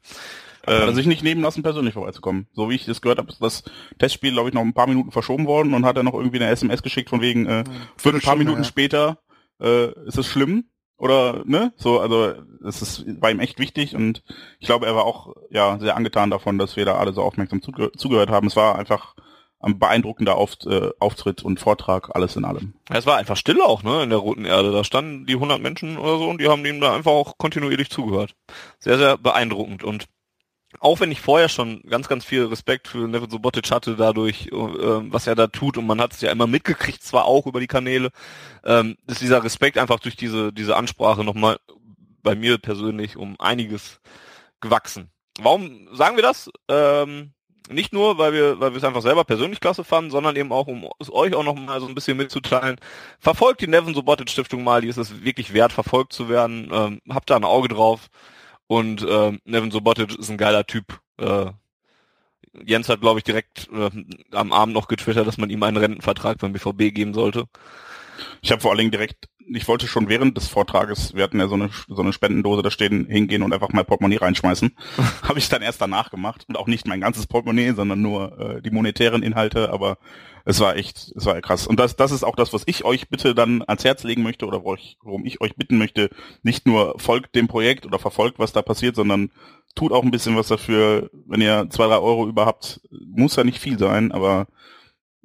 Ähm, 0.68 0.82
hat 0.82 0.88
er 0.88 0.94
sich 0.96 1.08
nicht 1.08 1.24
nehmen 1.24 1.42
lassen, 1.42 1.64
persönlich 1.64 1.94
vorbeizukommen. 1.94 2.48
So 2.54 2.70
wie 2.70 2.76
ich 2.76 2.86
das 2.86 3.02
gehört 3.02 3.20
habe, 3.20 3.30
ist 3.30 3.42
das 3.42 3.64
Testspiel, 4.00 4.34
glaube 4.34 4.50
ich, 4.50 4.56
noch 4.56 4.62
ein 4.62 4.74
paar 4.74 4.88
Minuten 4.88 5.12
verschoben 5.12 5.48
worden 5.48 5.74
und 5.74 5.86
hat 5.86 5.98
er 5.98 6.04
noch 6.04 6.14
irgendwie 6.14 6.40
eine 6.40 6.50
SMS 6.50 6.84
geschickt 6.84 7.10
von 7.10 7.22
wegen, 7.22 7.46
äh, 7.46 7.64
für 7.98 8.10
ein 8.10 8.22
paar 8.22 8.36
Minuten 8.36 8.62
ja. 8.62 8.64
später 8.64 9.20
äh, 9.62 9.92
ist 10.08 10.18
es 10.18 10.28
schlimm? 10.28 10.66
Oder 10.98 11.44
ne? 11.46 11.74
So 11.76 12.00
also 12.00 12.34
es 12.66 12.82
ist 12.82 13.06
bei 13.20 13.32
ihm 13.32 13.42
echt 13.42 13.60
wichtig 13.60 13.96
und 13.96 14.24
ich 14.60 14.68
glaube 14.68 14.86
er 14.86 14.96
war 14.96 15.04
auch 15.04 15.36
ja 15.50 15.78
sehr 15.78 15.98
angetan 15.98 16.30
davon 16.30 16.58
dass 16.58 16.78
wir 16.78 16.86
da 16.86 16.96
alle 16.96 17.12
so 17.12 17.22
aufmerksam 17.22 17.62
zuge 17.62 17.92
zugehört 17.98 18.30
haben. 18.30 18.48
Es 18.48 18.56
war 18.56 18.80
einfach 18.80 19.16
ein 19.60 19.80
beeindruckender 19.80 20.36
Auf, 20.36 20.58
äh, 20.66 20.92
Auftritt 21.00 21.44
und 21.44 21.60
Vortrag 21.60 22.16
alles 22.16 22.36
in 22.36 22.46
allem. 22.46 22.76
Ja, 22.90 22.98
es 22.98 23.06
war 23.06 23.18
einfach 23.18 23.36
still 23.36 23.62
auch 23.62 23.84
ne 23.84 24.04
in 24.04 24.10
der 24.10 24.20
roten 24.20 24.46
Erde. 24.46 24.72
Da 24.72 24.84
standen 24.84 25.26
die 25.26 25.34
100 25.34 25.62
Menschen 25.62 25.98
oder 25.98 26.18
so 26.18 26.30
und 26.30 26.40
die 26.40 26.48
haben 26.48 26.66
ihm 26.66 26.80
da 26.80 26.96
einfach 26.96 27.12
auch 27.12 27.38
kontinuierlich 27.38 27.90
zugehört. 27.90 28.36
Sehr 28.80 28.98
sehr 28.98 29.18
beeindruckend 29.18 29.84
und 29.84 30.06
auch 30.86 31.00
wenn 31.00 31.12
ich 31.12 31.20
vorher 31.20 31.50
schon 31.50 31.82
ganz, 31.90 32.08
ganz 32.08 32.24
viel 32.24 32.46
Respekt 32.46 32.88
für 32.88 33.08
Nevin 33.08 33.32
Sobotic 33.32 33.72
hatte, 33.72 33.96
dadurch, 33.96 34.50
äh, 34.52 34.52
was 34.52 35.26
er 35.26 35.34
da 35.34 35.48
tut, 35.48 35.80
und 35.80 35.88
man 35.88 36.00
hat 36.00 36.14
es 36.14 36.22
ja 36.22 36.32
immer 36.32 36.46
mitgekriegt, 36.46 37.02
zwar 37.02 37.26
auch 37.26 37.48
über 37.48 37.60
die 37.60 37.66
Kanäle, 37.66 38.12
ähm, 38.64 38.96
ist 39.08 39.20
dieser 39.20 39.44
Respekt 39.44 39.80
einfach 39.80 40.00
durch 40.00 40.16
diese, 40.16 40.54
diese 40.54 40.76
Ansprache 40.76 41.24
nochmal 41.24 41.58
bei 42.22 42.36
mir 42.36 42.60
persönlich 42.60 43.18
um 43.18 43.36
einiges 43.40 44.00
gewachsen. 44.62 45.10
Warum 45.40 45.88
sagen 45.92 46.18
wir 46.18 46.24
das? 46.24 46.52
Ähm, 46.70 47.34
nicht 47.68 47.92
nur, 47.92 48.20
weil 48.20 48.34
wir, 48.34 48.60
weil 48.60 48.74
wir 48.74 48.78
es 48.78 48.84
einfach 48.84 49.02
selber 49.02 49.24
persönlich 49.24 49.62
klasse 49.62 49.84
fanden, 49.84 50.12
sondern 50.12 50.36
eben 50.36 50.52
auch, 50.52 50.68
um 50.68 50.88
es 51.00 51.12
euch 51.12 51.34
auch 51.34 51.44
noch 51.44 51.56
mal 51.56 51.82
so 51.82 51.88
ein 51.88 51.96
bisschen 51.96 52.16
mitzuteilen. 52.16 52.76
Verfolgt 53.20 53.62
die 53.62 53.68
Nevin 53.68 53.96
Sobotic 53.96 54.30
Stiftung 54.30 54.64
mal, 54.64 54.82
die 54.82 54.88
ist 54.88 54.98
es 54.98 55.24
wirklich 55.24 55.52
wert, 55.52 55.74
verfolgt 55.74 56.14
zu 56.14 56.30
werden. 56.30 56.70
Ähm, 56.72 57.02
habt 57.10 57.32
da 57.32 57.38
ein 57.38 57.44
Auge 57.44 57.70
drauf. 57.70 58.12
Und 58.68 59.04
äh, 59.04 59.38
Nevin 59.46 59.72
Sobotic 59.72 60.18
ist 60.18 60.30
ein 60.30 60.38
geiler 60.38 60.66
Typ. 60.66 61.00
Äh, 61.18 61.52
Jens 62.64 62.90
hat, 62.90 63.02
glaube 63.02 63.20
ich, 63.20 63.24
direkt 63.24 63.70
äh, 63.74 63.90
am 64.32 64.52
Abend 64.54 64.74
noch 64.74 64.88
getwittert, 64.88 65.28
dass 65.28 65.38
man 65.38 65.50
ihm 65.50 65.62
einen 65.64 65.78
Rentenvertrag 65.78 66.38
beim 66.40 66.54
BVB 66.54 66.94
geben 66.94 67.14
sollte. 67.14 67.46
Ich 68.42 68.52
habe 68.52 68.62
vor 68.62 68.72
allen 68.72 68.80
Dingen 68.80 68.92
direkt, 68.92 69.28
ich 69.48 69.68
wollte 69.68 69.88
schon 69.88 70.10
während 70.10 70.38
des 70.38 70.48
Vortrages, 70.48 71.14
wir 71.14 71.24
hatten 71.24 71.40
ja 71.40 71.48
so 71.48 71.56
eine, 71.56 71.70
so 71.88 72.02
eine 72.02 72.14
Spendendose 72.14 72.62
da 72.62 72.72
stehen, 72.72 73.06
hingehen 73.08 73.44
und 73.44 73.54
einfach 73.54 73.72
mal 73.72 73.84
Portemonnaie 73.84 74.18
reinschmeißen. 74.18 74.76
habe 75.24 75.40
ich 75.40 75.50
dann 75.50 75.62
erst 75.62 75.82
danach 75.82 76.10
gemacht 76.10 76.46
und 76.48 76.58
auch 76.58 76.68
nicht 76.68 76.88
mein 76.88 77.02
ganzes 77.02 77.28
Portemonnaie, 77.28 77.74
sondern 77.74 78.02
nur 78.02 78.40
äh, 78.40 78.62
die 78.62 78.72
monetären 78.72 79.24
Inhalte, 79.24 79.72
aber 79.72 79.98
es 80.46 80.60
war 80.60 80.76
echt, 80.76 81.12
es 81.16 81.26
war 81.26 81.40
krass. 81.42 81.68
Und 81.68 81.80
das, 81.80 81.96
das 81.96 82.12
ist 82.12 82.24
auch 82.24 82.36
das, 82.36 82.54
was 82.54 82.64
ich 82.66 82.86
euch 82.86 83.10
bitte 83.10 83.34
dann 83.34 83.64
ans 83.68 83.84
Herz 83.84 84.04
legen 84.04 84.24
möchte 84.24 84.46
oder 84.46 84.64
worum 84.64 85.26
ich 85.26 85.42
euch 85.42 85.56
bitten 85.56 85.78
möchte. 85.78 86.10
Nicht 86.44 86.68
nur 86.68 87.00
folgt 87.00 87.36
dem 87.36 87.48
Projekt 87.48 87.86
oder 87.86 88.00
verfolgt, 88.00 88.38
was 88.40 88.54
da 88.54 88.62
passiert, 88.62 88.96
sondern 88.96 89.32
tut 89.74 89.92
auch 89.92 90.04
ein 90.04 90.12
bisschen 90.12 90.36
was 90.36 90.48
dafür. 90.48 91.10
Wenn 91.26 91.42
ihr 91.42 91.68
zwei, 91.70 91.88
drei 91.88 91.98
Euro 91.98 92.28
überhaupt, 92.28 92.80
muss 92.92 93.36
ja 93.36 93.44
nicht 93.44 93.60
viel 93.60 93.80
sein, 93.80 94.12
aber 94.12 94.48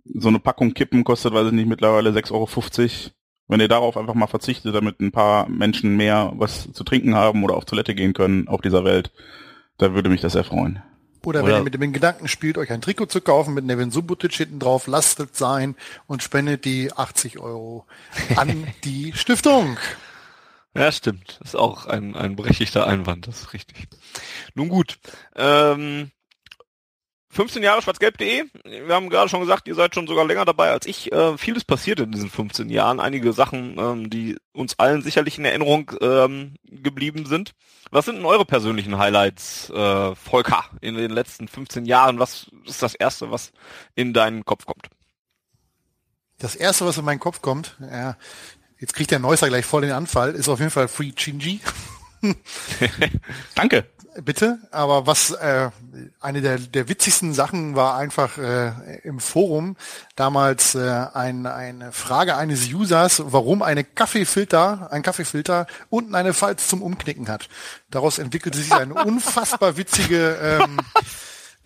so 0.04 0.28
eine 0.28 0.40
Packung 0.40 0.72
Kippen 0.72 1.04
kostet, 1.04 1.34
weiß 1.34 1.48
ich 1.48 1.52
nicht, 1.52 1.68
mittlerweile 1.68 2.10
6,50 2.10 2.32
Euro. 2.32 2.46
Wenn 3.50 3.60
ihr 3.60 3.66
darauf 3.66 3.96
einfach 3.96 4.14
mal 4.14 4.28
verzichtet, 4.28 4.72
damit 4.74 5.00
ein 5.00 5.10
paar 5.10 5.48
Menschen 5.48 5.96
mehr 5.96 6.32
was 6.36 6.72
zu 6.72 6.84
trinken 6.84 7.16
haben 7.16 7.42
oder 7.42 7.56
auf 7.56 7.64
Toilette 7.64 7.96
gehen 7.96 8.12
können 8.12 8.46
auf 8.46 8.60
dieser 8.60 8.84
Welt, 8.84 9.10
da 9.76 9.92
würde 9.92 10.08
mich 10.08 10.20
das 10.20 10.34
sehr 10.34 10.44
freuen. 10.44 10.80
Oder, 11.26 11.44
wenn 11.44 11.56
ihr 11.56 11.62
mit 11.64 11.74
dem 11.74 11.92
Gedanken 11.92 12.28
spielt, 12.28 12.56
euch 12.58 12.70
ein 12.70 12.80
Trikot 12.80 13.06
zu 13.06 13.20
kaufen 13.20 13.52
mit 13.52 13.64
Nevin 13.64 13.90
Subotic 13.90 14.32
hinten 14.34 14.60
drauf, 14.60 14.86
lasst 14.86 15.18
es 15.18 15.30
sein 15.32 15.74
und 16.06 16.22
spendet 16.22 16.64
die 16.64 16.92
80 16.92 17.40
Euro 17.40 17.86
an 18.36 18.68
die 18.84 19.12
Stiftung. 19.14 19.76
Ja, 20.76 20.92
stimmt. 20.92 21.38
Das 21.40 21.48
ist 21.48 21.56
auch 21.56 21.86
ein, 21.86 22.14
ein 22.14 22.36
berechtigter 22.36 22.86
Einwand, 22.86 23.26
das 23.26 23.40
ist 23.40 23.52
richtig. 23.52 23.88
Nun 24.54 24.68
gut. 24.68 24.98
Ähm, 25.34 26.12
15 27.32 27.62
Jahre 27.62 27.80
schwarzgelb.de. 27.80 28.44
Wir 28.64 28.94
haben 28.94 29.08
gerade 29.08 29.28
schon 29.28 29.40
gesagt, 29.40 29.68
ihr 29.68 29.76
seid 29.76 29.94
schon 29.94 30.08
sogar 30.08 30.26
länger 30.26 30.44
dabei 30.44 30.70
als 30.70 30.86
ich. 30.86 31.12
Äh, 31.12 31.38
vieles 31.38 31.64
passiert 31.64 32.00
in 32.00 32.10
diesen 32.10 32.28
15 32.28 32.68
Jahren. 32.68 32.98
Einige 32.98 33.32
Sachen, 33.32 33.78
ähm, 33.78 34.10
die 34.10 34.36
uns 34.52 34.78
allen 34.80 35.02
sicherlich 35.02 35.38
in 35.38 35.44
Erinnerung 35.44 35.92
ähm, 36.00 36.56
geblieben 36.64 37.26
sind. 37.26 37.52
Was 37.92 38.06
sind 38.06 38.16
denn 38.16 38.24
eure 38.24 38.44
persönlichen 38.44 38.98
Highlights, 38.98 39.70
äh, 39.70 40.14
Volker, 40.16 40.64
in 40.80 40.96
den 40.96 41.12
letzten 41.12 41.46
15 41.46 41.86
Jahren? 41.86 42.18
Was 42.18 42.50
ist 42.66 42.82
das 42.82 42.96
Erste, 42.96 43.30
was 43.30 43.52
in 43.94 44.12
deinen 44.12 44.44
Kopf 44.44 44.66
kommt? 44.66 44.88
Das 46.38 46.56
Erste, 46.56 46.84
was 46.84 46.98
in 46.98 47.04
meinen 47.04 47.20
Kopf 47.20 47.42
kommt, 47.42 47.76
ja, 47.80 48.16
jetzt 48.78 48.94
kriegt 48.94 49.12
der 49.12 49.18
Neusser 49.20 49.48
gleich 49.48 49.66
voll 49.66 49.82
den 49.82 49.92
Anfall, 49.92 50.34
ist 50.34 50.48
auf 50.48 50.58
jeden 50.58 50.70
Fall 50.72 50.88
Free 50.88 51.12
Chinji. 51.12 51.60
Danke 53.54 53.86
bitte, 54.22 54.58
aber 54.70 55.06
was 55.06 55.30
äh, 55.30 55.70
eine 56.20 56.40
der, 56.40 56.58
der 56.58 56.88
witzigsten 56.88 57.34
Sachen 57.34 57.76
war 57.76 57.96
einfach 57.96 58.38
äh, 58.38 58.98
im 59.02 59.20
Forum 59.20 59.76
damals 60.16 60.74
äh, 60.74 61.06
ein, 61.12 61.46
eine 61.46 61.92
Frage 61.92 62.36
eines 62.36 62.72
Users, 62.72 63.22
warum 63.24 63.62
eine 63.62 63.84
Kaffeefilter, 63.84 64.88
ein 64.92 65.02
Kaffeefilter 65.02 65.66
unten 65.88 66.14
eine 66.14 66.32
Falz 66.32 66.68
zum 66.68 66.82
Umknicken 66.82 67.28
hat. 67.28 67.48
Daraus 67.90 68.18
entwickelte 68.18 68.58
sich 68.58 68.72
eine 68.72 68.94
unfassbar 69.04 69.76
witzige 69.76 70.36
ähm, 70.42 70.78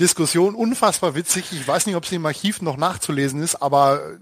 Diskussion, 0.00 0.54
unfassbar 0.54 1.14
witzig. 1.14 1.52
Ich 1.52 1.66
weiß 1.66 1.86
nicht, 1.86 1.96
ob 1.96 2.06
sie 2.06 2.16
im 2.16 2.26
Archiv 2.26 2.62
noch 2.62 2.76
nachzulesen 2.76 3.42
ist, 3.42 3.56
aber 3.56 4.18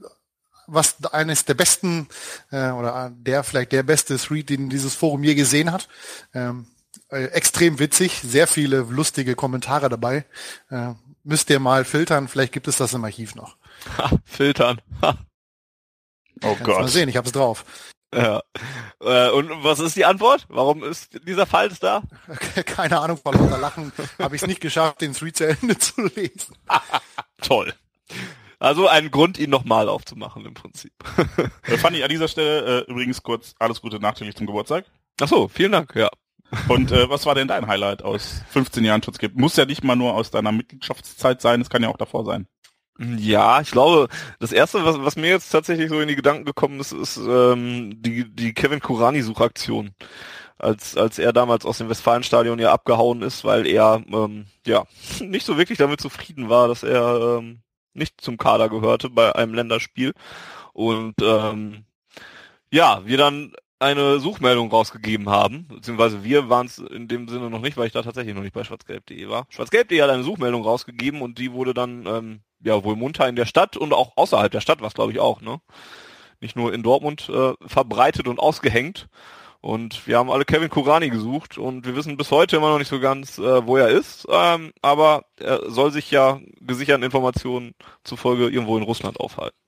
was 0.66 1.04
eines 1.12 1.44
der 1.44 1.54
besten 1.54 2.08
äh, 2.50 2.70
oder 2.70 3.12
der 3.14 3.42
vielleicht 3.44 3.72
der 3.72 3.82
beste 3.82 4.16
Thread, 4.16 4.48
den 4.48 4.70
dieses 4.70 4.94
Forum 4.94 5.24
je 5.24 5.34
gesehen 5.34 5.72
hat. 5.72 5.88
Ähm, 6.34 6.66
äh, 7.12 7.26
extrem 7.26 7.78
witzig, 7.78 8.20
sehr 8.22 8.46
viele 8.46 8.78
lustige 8.78 9.34
Kommentare 9.34 9.88
dabei. 9.88 10.24
Äh, 10.70 10.94
müsst 11.24 11.50
ihr 11.50 11.60
mal 11.60 11.84
filtern, 11.84 12.26
vielleicht 12.26 12.52
gibt 12.52 12.68
es 12.68 12.78
das 12.78 12.94
im 12.94 13.04
Archiv 13.04 13.34
noch. 13.34 13.56
Ha, 13.98 14.10
filtern. 14.24 14.80
Ha. 15.02 15.18
Oh 16.42 16.56
Gott. 16.62 16.80
Mal 16.80 16.88
sehen, 16.88 17.08
ich 17.08 17.16
hab's 17.16 17.32
drauf. 17.32 17.64
Ja. 18.14 18.42
Äh, 19.00 19.30
und 19.30 19.50
was 19.62 19.78
ist 19.78 19.96
die 19.96 20.04
Antwort? 20.04 20.46
Warum 20.48 20.82
ist 20.82 21.20
dieser 21.26 21.46
Falls 21.46 21.80
da? 21.80 22.02
Keine 22.66 22.98
Ahnung, 22.98 23.18
vor 23.18 23.34
lauter 23.34 23.58
Lachen 23.58 23.92
habe 24.18 24.36
ich 24.36 24.42
es 24.42 24.48
nicht 24.48 24.60
geschafft, 24.60 25.00
den 25.00 25.14
Thread 25.14 25.36
zu 25.36 25.46
Ende 25.46 25.78
zu 25.78 26.02
lesen. 26.02 26.56
Toll. 27.42 27.74
Also 28.58 28.86
ein 28.86 29.10
Grund, 29.10 29.38
ihn 29.38 29.50
nochmal 29.50 29.88
aufzumachen 29.88 30.44
im 30.46 30.54
Prinzip. 30.54 30.92
äh, 31.66 31.76
Fanny, 31.78 32.02
an 32.02 32.10
dieser 32.10 32.28
Stelle 32.28 32.84
äh, 32.86 32.90
übrigens 32.90 33.22
kurz 33.22 33.54
alles 33.58 33.80
Gute 33.80 33.98
nachträglich 33.98 34.36
zum 34.36 34.46
Geburtstag. 34.46 34.84
Ach 35.20 35.28
so, 35.28 35.48
vielen 35.48 35.72
Dank, 35.72 35.94
ja. 35.94 36.08
Und 36.68 36.92
äh, 36.92 37.08
was 37.08 37.26
war 37.26 37.34
denn 37.34 37.48
dein 37.48 37.66
Highlight 37.66 38.02
aus 38.02 38.42
15 38.50 38.84
Jahren 38.84 39.02
Schutzgift? 39.02 39.36
Muss 39.36 39.56
ja 39.56 39.64
nicht 39.64 39.84
mal 39.84 39.96
nur 39.96 40.14
aus 40.14 40.30
deiner 40.30 40.52
Mitgliedschaftszeit 40.52 41.40
sein, 41.40 41.60
es 41.60 41.70
kann 41.70 41.82
ja 41.82 41.88
auch 41.88 41.96
davor 41.96 42.24
sein. 42.24 42.46
Ja, 42.98 43.60
ich 43.60 43.70
glaube, 43.70 44.08
das 44.38 44.52
erste, 44.52 44.84
was, 44.84 45.00
was 45.00 45.16
mir 45.16 45.30
jetzt 45.30 45.50
tatsächlich 45.50 45.88
so 45.88 46.00
in 46.00 46.08
die 46.08 46.16
Gedanken 46.16 46.44
gekommen 46.44 46.78
ist, 46.78 46.92
ist 46.92 47.16
ähm, 47.16 48.02
die, 48.02 48.32
die 48.32 48.52
Kevin 48.52 48.80
Kurani-Suchaktion. 48.80 49.92
Als, 50.58 50.96
als 50.96 51.18
er 51.18 51.32
damals 51.32 51.64
aus 51.64 51.78
dem 51.78 51.88
Westfalenstadion 51.88 52.58
ja 52.60 52.72
abgehauen 52.72 53.22
ist, 53.22 53.44
weil 53.44 53.66
er 53.66 54.04
ähm, 54.12 54.46
ja 54.66 54.84
nicht 55.20 55.46
so 55.46 55.56
wirklich 55.58 55.78
damit 55.78 56.00
zufrieden 56.00 56.48
war, 56.50 56.68
dass 56.68 56.82
er 56.82 57.38
ähm, 57.38 57.62
nicht 57.94 58.20
zum 58.20 58.36
Kader 58.36 58.68
gehörte 58.68 59.10
bei 59.10 59.34
einem 59.34 59.54
Länderspiel. 59.54 60.12
Und 60.72 61.14
ähm, 61.22 61.84
ja, 62.70 63.02
wir 63.04 63.18
dann 63.18 63.52
eine 63.82 64.20
Suchmeldung 64.20 64.70
rausgegeben 64.70 65.28
haben, 65.28 65.66
beziehungsweise 65.68 66.24
wir 66.24 66.48
waren 66.48 66.66
es 66.66 66.78
in 66.78 67.08
dem 67.08 67.28
Sinne 67.28 67.50
noch 67.50 67.60
nicht, 67.60 67.76
weil 67.76 67.86
ich 67.86 67.92
da 67.92 68.02
tatsächlich 68.02 68.34
noch 68.34 68.42
nicht 68.42 68.54
bei 68.54 68.64
schwarzgelb.de 68.64 69.28
war. 69.28 69.46
Schwarzgelb.de 69.50 70.00
hat 70.00 70.10
eine 70.10 70.22
Suchmeldung 70.22 70.62
rausgegeben 70.62 71.20
und 71.20 71.38
die 71.38 71.52
wurde 71.52 71.74
dann 71.74 72.06
ähm, 72.06 72.40
ja 72.64 72.82
wohl 72.84 72.96
munter 72.96 73.28
in 73.28 73.36
der 73.36 73.46
Stadt 73.46 73.76
und 73.76 73.92
auch 73.92 74.16
außerhalb 74.16 74.50
der 74.52 74.60
Stadt, 74.60 74.80
was 74.80 74.94
glaube 74.94 75.12
ich 75.12 75.20
auch, 75.20 75.40
ne? 75.40 75.60
Nicht 76.40 76.56
nur 76.56 76.72
in 76.72 76.82
Dortmund 76.82 77.28
äh, 77.28 77.52
verbreitet 77.66 78.26
und 78.26 78.40
ausgehängt. 78.40 79.08
Und 79.60 80.08
wir 80.08 80.18
haben 80.18 80.30
alle 80.30 80.44
Kevin 80.44 80.70
Kurani 80.70 81.08
gesucht 81.08 81.56
und 81.56 81.86
wir 81.86 81.94
wissen 81.94 82.16
bis 82.16 82.32
heute 82.32 82.56
immer 82.56 82.70
noch 82.70 82.78
nicht 82.78 82.88
so 82.88 82.98
ganz, 82.98 83.38
äh, 83.38 83.64
wo 83.64 83.76
er 83.76 83.88
ist. 83.88 84.26
Ähm, 84.28 84.72
aber 84.82 85.24
er 85.38 85.70
soll 85.70 85.92
sich 85.92 86.10
ja 86.10 86.40
gesicherten 86.60 87.04
Informationen 87.04 87.74
zufolge 88.02 88.48
irgendwo 88.48 88.76
in 88.76 88.82
Russland 88.82 89.20
aufhalten. 89.20 89.61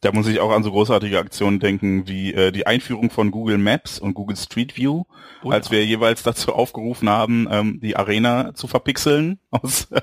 Da 0.00 0.12
muss 0.12 0.28
ich 0.28 0.38
auch 0.38 0.52
an 0.52 0.62
so 0.62 0.70
großartige 0.70 1.18
Aktionen 1.18 1.58
denken 1.58 2.06
wie 2.06 2.32
äh, 2.32 2.52
die 2.52 2.66
Einführung 2.66 3.10
von 3.10 3.30
Google 3.30 3.58
Maps 3.58 3.98
und 3.98 4.14
Google 4.14 4.36
Street 4.36 4.76
View, 4.76 5.04
oh, 5.42 5.50
als 5.50 5.66
ja. 5.66 5.72
wir 5.72 5.86
jeweils 5.86 6.22
dazu 6.22 6.52
aufgerufen 6.52 7.08
haben, 7.08 7.48
ähm, 7.50 7.80
die 7.80 7.96
Arena 7.96 8.54
zu 8.54 8.68
verpixeln 8.68 9.40
aus 9.50 9.90
äh, 9.90 10.00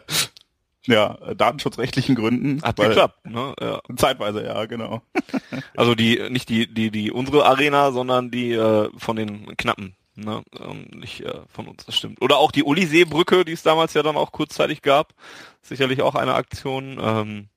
ja, 0.88 1.18
datenschutzrechtlichen 1.34 2.16
Gründen. 2.16 2.62
Hat 2.62 2.76
geklappt, 2.76 3.26
ne? 3.26 3.54
Ja. 3.60 3.80
Zeitweise, 3.96 4.44
ja, 4.44 4.66
genau. 4.66 5.02
Also 5.76 5.96
die, 5.96 6.30
nicht 6.30 6.50
die, 6.50 6.72
die, 6.72 6.92
die 6.92 7.12
unsere 7.12 7.46
Arena, 7.46 7.92
sondern 7.92 8.32
die 8.32 8.52
äh, 8.54 8.90
von 8.98 9.16
den 9.16 9.58
Knappen. 9.58 9.96
Ne? 10.16 10.44
Ähm, 10.60 10.86
nicht 11.00 11.22
äh, 11.22 11.42
von 11.50 11.68
uns, 11.68 11.86
das 11.86 11.96
stimmt. 11.96 12.22
Oder 12.22 12.38
auch 12.38 12.52
die 12.52 12.64
Uliseebrücke, 12.64 13.44
die 13.44 13.52
es 13.52 13.64
damals 13.64 13.94
ja 13.94 14.04
dann 14.04 14.16
auch 14.16 14.32
kurzzeitig 14.32 14.82
gab. 14.82 15.14
Sicherlich 15.62 16.02
auch 16.02 16.16
eine 16.16 16.36
Aktion. 16.36 16.98
Ähm, 17.02 17.50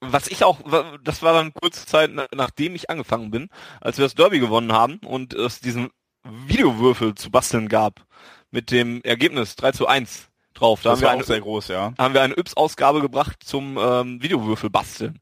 was 0.00 0.28
ich 0.28 0.44
auch, 0.44 0.60
das 1.02 1.22
war 1.22 1.32
dann 1.32 1.52
kurze 1.52 1.86
Zeit, 1.86 2.10
nachdem 2.34 2.74
ich 2.74 2.90
angefangen 2.90 3.30
bin, 3.30 3.48
als 3.80 3.98
wir 3.98 4.04
das 4.04 4.14
Derby 4.14 4.38
gewonnen 4.38 4.72
haben 4.72 4.98
und 5.04 5.34
es 5.34 5.60
diesen 5.60 5.90
Videowürfel 6.24 7.14
zu 7.14 7.30
basteln 7.30 7.68
gab 7.68 8.04
mit 8.50 8.70
dem 8.70 9.02
Ergebnis 9.02 9.56
3 9.56 9.72
zu 9.72 9.86
1 9.86 10.28
drauf. 10.54 10.82
Da 10.82 10.90
das 10.90 10.98
haben 10.98 11.06
wir 11.06 11.10
eine, 11.10 11.24
sehr 11.24 11.40
groß, 11.40 11.68
ja. 11.68 11.92
Haben 11.98 12.14
wir 12.14 12.22
eine 12.22 12.36
Yps-Ausgabe 12.36 13.00
gebracht 13.00 13.42
zum 13.44 13.78
ähm, 13.78 14.22
Videowürfel 14.22 14.70
basteln. 14.70 15.20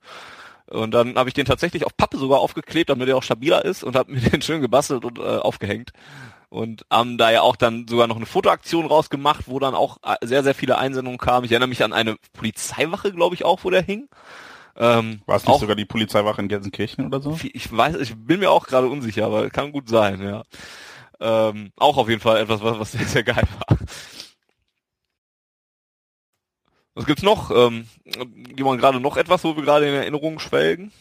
Und 0.69 0.93
dann 0.93 1.17
habe 1.17 1.29
ich 1.29 1.35
den 1.35 1.47
tatsächlich 1.47 1.87
auf 1.87 1.97
Pappe 1.97 2.19
sogar 2.19 2.41
aufgeklebt, 2.41 2.91
damit 2.91 3.09
er 3.09 3.17
auch 3.17 3.23
stabiler 3.23 3.65
ist 3.65 3.85
und 3.85 3.97
habe 3.97 4.13
mir 4.13 4.21
den 4.21 4.43
schön 4.43 4.61
gebastelt 4.61 5.05
und 5.05 5.19
äh, 5.19 5.23
aufgehängt. 5.23 5.93
Und 6.49 6.87
haben 6.91 7.19
da 7.19 7.31
ja 7.31 7.43
auch 7.43 7.57
dann 7.57 7.87
sogar 7.89 8.07
noch 8.07 8.17
eine 8.17 8.27
Fotoaktion 8.27 8.87
rausgemacht, 8.87 9.49
wo 9.49 9.59
dann 9.59 9.75
auch 9.75 9.99
äh, 10.03 10.25
sehr, 10.25 10.43
sehr 10.43 10.55
viele 10.55 10.79
Einsendungen 10.79 11.19
kamen. 11.19 11.45
Ich 11.45 11.53
erinnere 11.53 11.69
mich 11.69 11.83
an 11.83 11.93
eine 11.93 12.17
Polizeiwache, 12.33 13.13
glaube 13.13 13.35
ich, 13.35 13.45
auch, 13.45 13.65
wo 13.65 13.71
der 13.71 13.83
hing. 13.83 14.09
Ähm, 14.79 15.23
War 15.27 15.37
es 15.37 15.47
nicht 15.47 15.61
sogar 15.61 15.77
die 15.77 15.87
Polizeiwache 15.87 16.43
in 16.43 16.49
Gelsenkirchen 16.49 17.07
oder 17.07 17.21
so? 17.21 17.39
Ich 17.53 17.75
weiß, 17.75 17.97
ich 17.97 18.15
bin 18.15 18.41
mir 18.41 18.51
auch 18.51 18.67
gerade 18.67 18.89
unsicher, 18.89 19.25
aber 19.27 19.49
kann 19.51 19.73
gut 19.73 19.89
sein, 19.89 20.23
ja. 20.23 20.43
Ähm, 21.19 21.73
auch 21.77 21.97
auf 21.97 22.09
jeden 22.11 22.21
Fall 22.21 22.37
etwas, 22.39 22.63
was, 22.63 22.79
was 22.79 22.93
sehr, 22.93 23.07
sehr 23.07 23.23
geil 23.23 23.49
war. 23.67 23.79
Was 26.95 27.07
gibt's 27.07 27.23
noch? 27.23 27.51
Ähm, 27.51 27.87
jemand 28.57 28.81
gerade 28.81 29.01
noch 29.01 29.17
etwas, 29.17 29.45
wo 29.45 29.57
wir 29.57 29.63
gerade 29.63 29.87
in 29.87 29.95
Erinnerungen 29.95 30.39
schwelgen? 30.39 30.93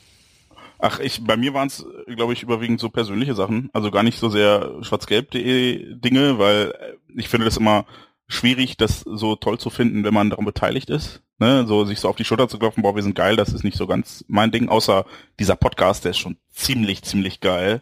Ach, 0.78 1.00
ich, 1.00 1.24
bei 1.24 1.38
mir 1.38 1.54
waren 1.54 1.68
es, 1.68 1.86
glaube 2.06 2.34
ich, 2.34 2.44
überwiegend 2.44 2.82
so 2.82 2.90
persönliche 2.90 3.34
Sachen. 3.34 3.70
Also 3.72 3.92
gar 3.92 4.04
nicht 4.04 4.20
so 4.20 4.30
sehr 4.30 4.74
schwarzgelb.de 4.82 5.96
Dinge, 5.96 6.38
weil 6.38 6.98
ich 7.16 7.30
finde 7.30 7.46
das 7.46 7.56
immer 7.58 7.86
schwierig, 8.28 8.78
das 8.78 9.02
so 9.02 9.36
toll 9.36 9.60
zu 9.60 9.70
finden, 9.70 10.04
wenn 10.04 10.14
man 10.14 10.30
daran 10.30 10.46
beteiligt 10.46 10.90
ist. 10.90 11.22
Ne? 11.38 11.66
So 11.68 11.86
sich 11.86 12.00
so 12.00 12.10
auf 12.10 12.16
die 12.16 12.26
Schulter 12.26 12.48
zu 12.48 12.58
klopfen, 12.58 12.84
boah, 12.84 12.96
wir 12.96 13.04
sind 13.04 13.16
geil, 13.16 13.36
das 13.36 13.54
ist 13.54 13.64
nicht 13.64 13.78
so 13.78 13.88
ganz 13.88 14.24
mein 14.28 14.52
Ding, 14.52 14.70
außer 14.70 15.06
dieser 15.40 15.56
Podcast, 15.56 16.06
der 16.06 16.12
ist 16.12 16.20
schon 16.20 16.38
ziemlich, 16.52 17.04
ziemlich 17.04 17.40
geil. 17.40 17.82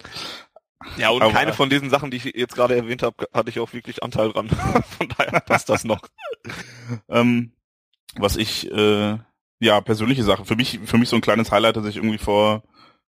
Ja, 0.98 1.10
und 1.10 1.22
Aber, 1.22 1.32
keine 1.32 1.54
von 1.54 1.70
diesen 1.70 1.90
Sachen, 1.90 2.12
die 2.12 2.18
ich 2.18 2.26
jetzt 2.26 2.56
gerade 2.56 2.76
erwähnt 2.76 3.04
habe, 3.04 3.28
hatte 3.34 3.50
ich 3.50 3.60
auch 3.60 3.72
wirklich 3.74 4.04
Anteil 4.04 4.32
dran. 4.32 4.50
von 4.98 5.08
daher 5.18 5.40
passt 5.40 5.70
das 5.70 5.84
noch. 5.84 6.02
ähm, 7.08 7.54
was 8.16 8.36
ich, 8.36 8.70
äh, 8.72 9.18
ja, 9.60 9.82
persönliche 9.82 10.24
Sache. 10.24 10.46
Für 10.46 10.56
mich, 10.56 10.80
für 10.84 10.98
mich 10.98 11.10
so 11.10 11.16
ein 11.16 11.22
kleines 11.22 11.52
Highlight, 11.52 11.78
dass 11.78 11.86
ich 11.86 11.96
irgendwie 11.96 12.18
vor 12.18 12.64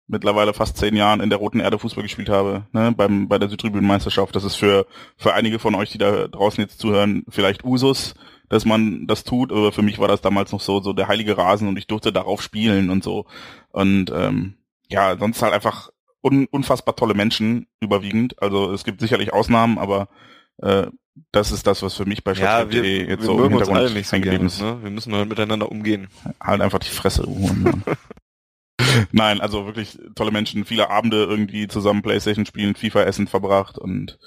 mittlerweile 0.08 0.54
fast 0.54 0.76
zehn 0.78 0.96
Jahren 0.96 1.20
in 1.20 1.30
der 1.30 1.38
Roten 1.38 1.60
Erde 1.60 1.78
Fußball 1.78 2.02
gespielt 2.02 2.30
habe, 2.30 2.66
ne, 2.72 2.92
beim, 2.96 3.28
bei 3.28 3.38
der 3.38 3.48
Südtribünenmeisterschaft. 3.48 4.34
Das 4.34 4.44
ist 4.44 4.56
für, 4.56 4.86
für 5.16 5.34
einige 5.34 5.58
von 5.58 5.74
euch, 5.74 5.90
die 5.90 5.98
da 5.98 6.26
draußen 6.26 6.60
jetzt 6.60 6.80
zuhören, 6.80 7.24
vielleicht 7.28 7.62
Usus, 7.64 8.14
dass 8.48 8.64
man 8.64 9.06
das 9.06 9.24
tut, 9.24 9.52
aber 9.52 9.70
für 9.70 9.82
mich 9.82 9.98
war 9.98 10.08
das 10.08 10.22
damals 10.22 10.50
noch 10.50 10.60
so, 10.60 10.80
so 10.80 10.94
der 10.94 11.08
heilige 11.08 11.36
Rasen 11.36 11.68
und 11.68 11.78
ich 11.78 11.86
durfte 11.86 12.12
darauf 12.12 12.42
spielen 12.42 12.90
und 12.90 13.04
so. 13.04 13.26
Und 13.70 14.10
ähm, 14.10 14.54
ja, 14.88 15.16
sonst 15.18 15.42
halt 15.42 15.52
einfach 15.52 15.90
un, 16.22 16.46
unfassbar 16.46 16.96
tolle 16.96 17.14
Menschen 17.14 17.66
überwiegend. 17.80 18.40
Also 18.42 18.72
es 18.72 18.84
gibt 18.84 19.00
sicherlich 19.00 19.34
Ausnahmen, 19.34 19.78
aber 19.78 20.08
äh, 20.62 20.86
das 21.32 21.52
ist 21.52 21.66
das, 21.66 21.82
was 21.82 21.94
für 21.94 22.06
mich 22.06 22.24
bei 22.24 22.32
ja, 22.32 22.70
wir, 22.70 22.82
jetzt 22.82 23.20
wir 23.20 23.26
so 23.26 23.44
im 23.44 23.50
Hintergrund 23.50 23.94
nicht 23.94 24.08
so 24.08 24.20
gerne, 24.20 24.46
ist. 24.46 24.62
Ne? 24.62 24.78
Wir 24.82 24.90
müssen 24.90 25.14
halt 25.14 25.28
miteinander 25.28 25.70
umgehen. 25.70 26.08
Halt 26.40 26.62
einfach 26.62 26.78
die 26.78 26.88
Fresse. 26.88 27.26
Nein, 29.12 29.40
also 29.40 29.66
wirklich 29.66 29.98
tolle 30.14 30.30
Menschen, 30.30 30.64
viele 30.64 30.90
Abende 30.90 31.24
irgendwie 31.24 31.68
zusammen 31.68 32.02
Playstation 32.02 32.46
spielen, 32.46 32.74
FIFA 32.74 33.02
essen 33.02 33.26
verbracht 33.26 33.78
und 33.78 34.18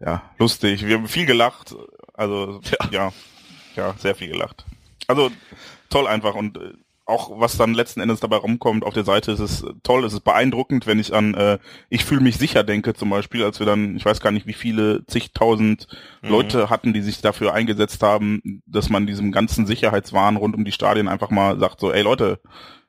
ja, 0.00 0.22
lustig. 0.38 0.86
Wir 0.86 0.96
haben 0.96 1.08
viel 1.08 1.26
gelacht. 1.26 1.74
Also 2.12 2.60
ja. 2.80 2.88
ja. 2.90 3.12
ja, 3.76 3.94
sehr 3.98 4.14
viel 4.14 4.28
gelacht. 4.28 4.64
Also 5.06 5.30
toll 5.90 6.06
einfach 6.06 6.34
und 6.34 6.58
äh, 6.58 6.72
auch 7.06 7.38
was 7.38 7.58
dann 7.58 7.74
letzten 7.74 8.00
Endes 8.00 8.20
dabei 8.20 8.36
rumkommt 8.36 8.82
auf 8.82 8.94
der 8.94 9.04
Seite, 9.04 9.32
ist 9.32 9.40
es 9.40 9.64
toll, 9.82 10.04
es 10.04 10.14
ist 10.14 10.24
beeindruckend, 10.24 10.86
wenn 10.86 10.98
ich 10.98 11.12
an 11.12 11.34
äh, 11.34 11.58
ich 11.90 12.04
fühle 12.04 12.22
mich 12.22 12.38
sicher 12.38 12.64
denke 12.64 12.94
zum 12.94 13.10
Beispiel, 13.10 13.44
als 13.44 13.58
wir 13.58 13.66
dann, 13.66 13.96
ich 13.96 14.04
weiß 14.06 14.20
gar 14.20 14.30
nicht 14.30 14.46
wie 14.46 14.54
viele, 14.54 15.06
zigtausend 15.06 15.86
mhm. 16.22 16.30
Leute 16.30 16.70
hatten, 16.70 16.94
die 16.94 17.02
sich 17.02 17.20
dafür 17.20 17.52
eingesetzt 17.52 18.02
haben, 18.02 18.62
dass 18.66 18.88
man 18.88 19.06
diesem 19.06 19.32
ganzen 19.32 19.66
Sicherheitswahn 19.66 20.36
rund 20.36 20.54
um 20.54 20.64
die 20.64 20.72
Stadien 20.72 21.08
einfach 21.08 21.30
mal 21.30 21.58
sagt 21.58 21.80
so, 21.80 21.92
ey 21.92 22.02
Leute, 22.02 22.40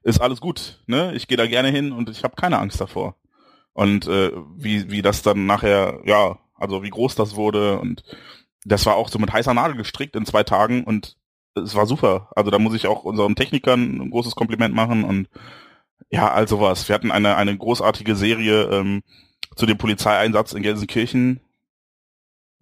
ist 0.06 0.22
alles 0.22 0.40
gut, 0.40 0.84
ne? 0.86 1.14
Ich 1.16 1.28
gehe 1.28 1.38
da 1.38 1.48
gerne 1.48 1.70
hin 1.70 1.92
und 1.92 2.10
ich 2.10 2.24
habe 2.24 2.36
keine 2.36 2.60
Angst 2.60 2.80
davor. 2.80 3.16
Und 3.74 4.08
äh, 4.08 4.32
wie, 4.56 4.90
wie 4.92 5.02
das 5.02 5.24
dann 5.24 5.48
nachher, 5.48 6.00
ja, 6.06 6.38
also 6.54 6.84
wie 6.84 6.92
groß 6.92 7.16
das 7.16 7.36
wurde 7.36 7.80
und 7.80 8.04
das 8.64 8.86
war 8.86 8.96
auch 8.96 9.10
so 9.10 9.20
mit 9.20 9.34
heißer 9.34 9.54
Nadel 9.54 9.76
gestrickt 9.76 10.16
in 10.16 10.26
zwei 10.26 10.44
Tagen 10.44 10.84
und 10.84 11.18
es 11.56 11.76
war 11.76 11.88
super. 11.88 12.30
Also 12.36 12.52
da 12.52 12.60
muss 12.60 12.76
ich 12.76 12.88
auch 12.88 13.04
unseren 13.04 13.36
Technikern 13.36 14.00
ein 14.00 14.12
großes 14.12 14.36
Kompliment 14.36 14.76
machen 14.76 15.04
und 15.04 15.28
ja, 16.10 16.32
also 16.32 16.62
was. 16.62 16.88
Wir 16.88 16.94
hatten 16.94 17.12
eine, 17.12 17.36
eine 17.36 17.58
großartige 17.58 18.16
Serie 18.16 18.64
ähm, 18.66 19.02
zu 19.56 19.66
dem 19.66 19.78
Polizeieinsatz 19.78 20.54
in 20.54 20.62
Gelsenkirchen 20.62 21.42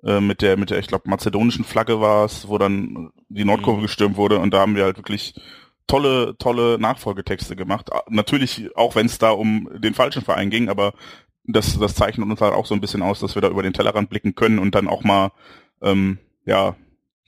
äh, 0.04 0.22
mit 0.22 0.42
der, 0.42 0.58
mit 0.58 0.70
der, 0.70 0.80
ich 0.80 0.88
glaube, 0.88 1.10
mazedonischen 1.10 1.66
Flagge 1.66 2.00
war 2.00 2.26
es, 2.26 2.48
wo 2.48 2.58
dann 2.58 3.12
die 3.28 3.46
Nordkurve 3.46 3.80
mhm. 3.80 3.84
gestürmt 3.84 4.16
wurde 4.16 4.40
und 4.40 4.54
da 4.54 4.60
haben 4.60 4.76
wir 4.76 4.86
halt 4.86 4.98
wirklich 4.98 5.36
tolle, 5.88 6.36
tolle 6.38 6.78
Nachfolgetexte 6.80 7.56
gemacht. 7.56 7.90
Natürlich, 8.10 8.76
auch 8.76 8.96
wenn 8.96 9.06
es 9.06 9.18
da 9.18 9.32
um 9.32 9.70
den 9.76 9.94
falschen 9.94 10.24
Verein 10.24 10.50
ging, 10.50 10.70
aber 10.70 10.94
das, 11.46 11.78
das 11.78 11.96
zeichnet 11.96 12.30
uns 12.30 12.42
halt 12.42 12.54
auch 12.54 12.66
so 12.66 12.74
ein 12.74 12.82
bisschen 12.82 13.02
aus, 13.02 13.20
dass 13.20 13.36
wir 13.36 13.42
da 13.42 13.50
über 13.50 13.64
den 13.64 13.74
Tellerrand 13.74 14.10
blicken 14.10 14.36
können 14.36 14.60
und 14.60 14.76
dann 14.76 14.88
auch 14.88 15.04
mal 15.04 15.32
ähm, 15.82 16.20
ja 16.46 16.76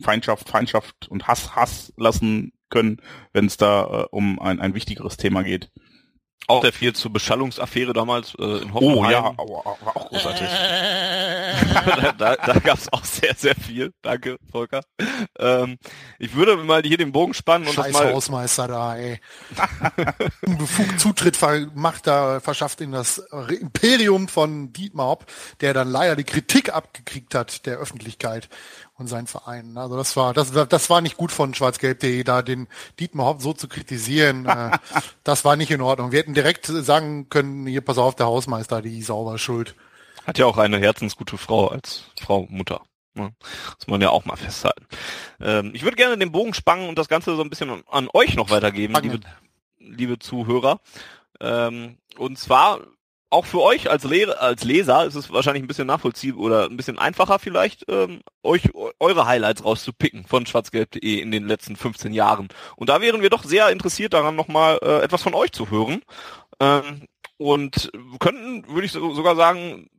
Feindschaft, 0.01 0.49
Feindschaft 0.49 1.07
und 1.09 1.27
Hass, 1.27 1.55
Hass 1.55 1.93
lassen 1.97 2.53
können, 2.69 3.01
wenn 3.33 3.45
es 3.45 3.57
da 3.57 4.03
äh, 4.03 4.05
um 4.11 4.39
ein, 4.39 4.59
ein 4.59 4.73
wichtigeres 4.73 5.17
Thema 5.17 5.43
geht. 5.43 5.71
Auch 6.47 6.61
sehr 6.61 6.73
viel 6.73 6.93
zur 6.93 7.11
Beschallungsaffäre 7.11 7.93
damals 7.93 8.35
äh, 8.35 8.43
in 8.43 8.71
Hoffenheim. 8.73 8.97
Oh 8.97 9.09
ja, 9.09 9.23
war 9.37 9.97
auch 9.97 10.09
großartig. 10.09 10.47
da 11.85 12.11
da, 12.11 12.35
da 12.35 12.59
gab 12.59 12.77
es 12.77 12.93
auch 12.93 13.03
sehr, 13.03 13.33
sehr 13.33 13.55
viel. 13.55 13.93
Danke, 14.03 14.37
Volker. 14.51 14.81
Ähm, 15.39 15.77
ich 16.19 16.35
würde 16.35 16.57
mal 16.57 16.83
hier 16.83 16.97
den 16.97 17.11
Bogen 17.11 17.33
spannen 17.33 17.67
und 17.67 17.73
Scheiß 17.73 17.93
das 17.93 17.93
mal... 17.93 18.13
Hausmeister 18.13 18.67
da, 18.67 18.95
ey. 18.95 19.19
Unbefugt 20.45 20.99
Zutritt 20.99 21.39
macht 21.73 22.05
da, 22.05 22.39
verschafft 22.39 22.79
in 22.81 22.91
das 22.91 23.17
Imperium 23.17 24.27
von 24.27 24.71
Dietmar 24.71 25.07
Hopp, 25.07 25.25
der 25.61 25.73
dann 25.73 25.89
leider 25.89 26.15
die 26.15 26.25
Kritik 26.25 26.71
abgekriegt 26.71 27.33
hat 27.33 27.65
der 27.65 27.77
Öffentlichkeit 27.77 28.49
und 28.97 29.07
seinen 29.07 29.27
Vereinen. 29.27 29.77
Also 29.77 29.97
das 29.97 30.15
war, 30.15 30.33
das, 30.33 30.51
das 30.51 30.89
war 30.89 31.01
nicht 31.01 31.17
gut 31.17 31.31
von 31.31 31.53
schwarzgelb.de, 31.53 32.23
da 32.23 32.41
den 32.41 32.67
Dietmar 32.99 33.27
Hopp 33.27 33.41
so 33.41 33.53
zu 33.53 33.67
kritisieren. 33.67 34.45
äh, 34.45 34.71
das 35.23 35.45
war 35.45 35.55
nicht 35.55 35.71
in 35.71 35.81
Ordnung. 35.81 36.11
Wir 36.11 36.19
hätten 36.19 36.33
direkt 36.33 36.65
sagen 36.65 37.29
können, 37.29 37.67
hier 37.67 37.81
pass 37.81 37.97
auf, 37.97 38.15
der 38.15 38.27
Hausmeister, 38.27 38.81
die 38.81 39.01
sauber 39.01 39.37
schuld. 39.37 39.75
Hat 40.25 40.37
ja 40.37 40.45
auch 40.45 40.57
eine 40.57 40.79
herzensgute 40.79 41.37
Frau 41.37 41.67
als 41.67 42.05
Frau 42.19 42.47
Mutter. 42.49 42.81
Ne? 43.13 43.33
Das 43.39 43.87
muss 43.87 43.87
man 43.87 44.01
ja 44.01 44.09
auch 44.09 44.25
mal 44.25 44.37
festhalten. 44.37 44.85
Ähm, 45.39 45.71
ich 45.73 45.83
würde 45.83 45.97
gerne 45.97 46.17
den 46.17 46.31
Bogen 46.31 46.53
spannen 46.53 46.89
und 46.89 46.97
das 46.97 47.07
Ganze 47.07 47.35
so 47.35 47.41
ein 47.41 47.49
bisschen 47.49 47.69
an, 47.69 47.83
an 47.89 48.09
euch 48.13 48.35
noch 48.35 48.49
weitergeben, 48.49 48.95
liebe, 49.01 49.19
liebe 49.79 50.19
Zuhörer. 50.19 50.79
Ähm, 51.39 51.97
und 52.17 52.39
zwar 52.39 52.79
auch 53.29 53.45
für 53.45 53.61
euch 53.61 53.89
als, 53.89 54.03
Le 54.03 54.39
als 54.39 54.63
Leser 54.63 55.05
ist 55.05 55.15
es 55.15 55.31
wahrscheinlich 55.31 55.63
ein 55.63 55.67
bisschen 55.67 55.87
nachvollziehbar 55.87 56.41
oder 56.41 56.65
ein 56.65 56.77
bisschen 56.77 56.99
einfacher 56.99 57.39
vielleicht, 57.39 57.85
ähm, 57.89 58.21
euch 58.43 58.69
eure 58.99 59.25
Highlights 59.25 59.65
rauszupicken 59.65 60.25
von 60.25 60.45
schwarzgelb.de 60.45 61.19
in 61.19 61.31
den 61.31 61.47
letzten 61.47 61.75
15 61.75 62.13
Jahren. 62.13 62.47
Und 62.75 62.89
da 62.89 63.01
wären 63.01 63.21
wir 63.21 63.29
doch 63.29 63.43
sehr 63.43 63.69
interessiert 63.69 64.13
daran, 64.13 64.35
nochmal 64.35 64.79
äh, 64.81 65.03
etwas 65.03 65.23
von 65.23 65.33
euch 65.33 65.51
zu 65.51 65.69
hören. 65.69 66.01
Ähm, 66.59 67.07
und 67.37 67.91
könnten, 68.19 68.67
würde 68.69 68.85
ich 68.85 68.93
so, 68.93 69.13
sogar 69.13 69.35
sagen, 69.35 69.89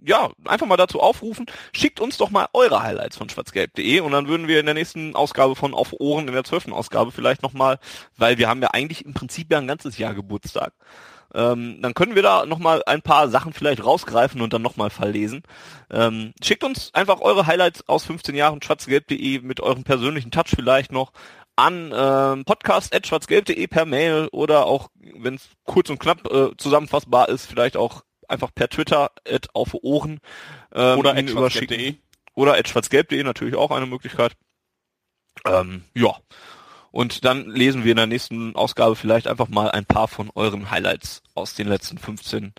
ja, 0.00 0.30
einfach 0.44 0.66
mal 0.66 0.76
dazu 0.76 1.00
aufrufen, 1.00 1.46
schickt 1.72 2.00
uns 2.00 2.18
doch 2.18 2.30
mal 2.30 2.46
eure 2.52 2.82
Highlights 2.82 3.16
von 3.16 3.28
schwarzgelb.de 3.28 4.00
und 4.00 4.12
dann 4.12 4.28
würden 4.28 4.48
wir 4.48 4.60
in 4.60 4.66
der 4.66 4.74
nächsten 4.74 5.14
Ausgabe 5.16 5.56
von 5.56 5.74
Auf 5.74 5.92
Ohren, 5.98 6.28
in 6.28 6.34
der 6.34 6.44
zwölften 6.44 6.72
Ausgabe 6.72 7.10
vielleicht 7.12 7.42
nochmal, 7.42 7.78
weil 8.16 8.38
wir 8.38 8.48
haben 8.48 8.62
ja 8.62 8.68
eigentlich 8.68 9.04
im 9.04 9.14
Prinzip 9.14 9.50
ja 9.50 9.58
ein 9.58 9.66
ganzes 9.66 9.98
Jahr 9.98 10.14
Geburtstag, 10.14 10.72
ähm, 11.34 11.78
dann 11.82 11.94
können 11.94 12.14
wir 12.14 12.22
da 12.22 12.46
nochmal 12.46 12.82
ein 12.86 13.02
paar 13.02 13.28
Sachen 13.28 13.52
vielleicht 13.52 13.84
rausgreifen 13.84 14.40
und 14.40 14.52
dann 14.52 14.62
nochmal 14.62 14.90
verlesen. 14.90 15.42
Ähm, 15.90 16.32
schickt 16.42 16.64
uns 16.64 16.92
einfach 16.94 17.20
eure 17.20 17.46
Highlights 17.46 17.88
aus 17.88 18.04
15 18.04 18.34
Jahren 18.34 18.62
schwarzgelb.de 18.62 19.40
mit 19.40 19.60
eurem 19.60 19.84
persönlichen 19.84 20.30
Touch 20.30 20.48
vielleicht 20.54 20.92
noch 20.92 21.12
an 21.56 21.92
ähm, 21.94 22.44
podcast.schwarzgelb.de 22.44 23.66
per 23.66 23.84
Mail 23.84 24.28
oder 24.30 24.66
auch, 24.66 24.88
wenn 24.94 25.34
es 25.34 25.48
kurz 25.64 25.90
und 25.90 25.98
knapp 25.98 26.24
äh, 26.32 26.56
zusammenfassbar 26.56 27.28
ist, 27.28 27.46
vielleicht 27.46 27.76
auch 27.76 28.04
einfach 28.28 28.54
per 28.54 28.68
Twitter 28.68 29.10
at 29.28 29.48
auf 29.54 29.74
Ohren 29.74 30.20
ähm, 30.72 30.98
oder 30.98 31.16
at 31.16 31.28
schwarzgelb.de 31.28 31.96
oder 32.34 32.54
at 32.54 32.68
schwarzgelb.de 32.68 33.22
natürlich 33.24 33.56
auch 33.56 33.72
eine 33.72 33.86
Möglichkeit. 33.86 34.36
Ähm, 35.44 35.84
ja, 35.94 36.14
und 36.90 37.24
dann 37.24 37.50
lesen 37.50 37.84
wir 37.84 37.92
in 37.92 37.96
der 37.96 38.06
nächsten 38.06 38.54
Ausgabe 38.56 38.96
vielleicht 38.96 39.26
einfach 39.26 39.48
mal 39.48 39.70
ein 39.70 39.84
paar 39.84 40.08
von 40.08 40.30
euren 40.34 40.70
Highlights 40.70 41.22
aus 41.34 41.54
den 41.54 41.68
letzten 41.68 41.98
15 41.98 42.52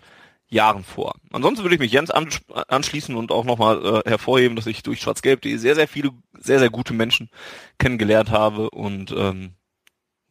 Jahren 0.50 0.84
vor. 0.84 1.16
Ansonsten 1.32 1.64
würde 1.64 1.76
ich 1.76 1.82
mich 1.82 1.92
Jens 1.92 2.12
anschließen 2.12 3.16
und 3.16 3.32
auch 3.32 3.46
nochmal 3.46 4.04
äh, 4.06 4.10
hervorheben, 4.10 4.56
dass 4.56 4.66
ich 4.66 4.82
durch 4.82 5.00
schwarzgelb.de 5.00 5.58
sehr, 5.58 5.76
sehr 5.76 5.88
viele, 5.88 6.12
sehr, 6.38 6.60
sehr 6.60 6.70
gute 6.70 6.94
Menschen 6.94 7.30
kennengelernt 7.78 8.32
habe 8.32 8.70
und 8.72 9.12
ähm, 9.12 9.54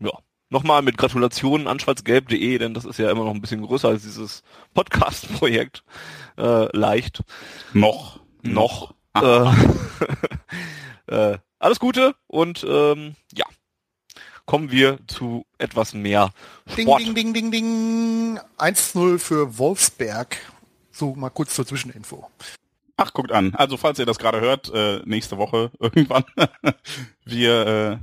ja, 0.00 0.12
nochmal 0.50 0.82
mit 0.82 0.98
Gratulationen 0.98 1.68
an 1.68 1.78
schwarzgelb.de, 1.78 2.58
denn 2.58 2.74
das 2.74 2.84
ist 2.84 2.98
ja 2.98 3.10
immer 3.10 3.24
noch 3.24 3.34
ein 3.34 3.40
bisschen 3.40 3.62
größer 3.62 3.88
als 3.88 4.02
dieses 4.02 4.42
Podcast-Projekt. 4.74 5.84
Äh, 6.36 6.76
leicht. 6.76 7.22
Noch. 7.72 8.20
Noch. 8.42 8.94
Äh, 9.14 9.52
äh, 11.06 11.38
alles 11.58 11.78
Gute 11.80 12.14
und 12.26 12.64
ähm, 12.68 13.14
ja, 13.34 13.44
kommen 14.48 14.70
wir 14.70 14.98
zu 15.06 15.44
etwas 15.58 15.92
mehr 15.92 16.30
Sport. 16.66 17.02
Ding, 17.02 17.14
ding, 17.14 17.34
ding, 17.34 17.52
ding, 17.52 17.52
ding. 17.52 18.40
1-0 18.56 19.18
für 19.18 19.58
Wolfsberg. 19.58 20.38
So, 20.90 21.14
mal 21.14 21.28
kurz 21.28 21.54
zur 21.54 21.66
Zwischeninfo. 21.66 22.28
Ach, 22.96 23.12
guckt 23.12 23.30
an. 23.30 23.54
Also, 23.54 23.76
falls 23.76 23.98
ihr 23.98 24.06
das 24.06 24.18
gerade 24.18 24.40
hört, 24.40 24.72
äh, 24.74 25.02
nächste 25.04 25.36
Woche 25.36 25.70
irgendwann, 25.80 26.24
wir 27.26 27.66
äh, 27.66 27.96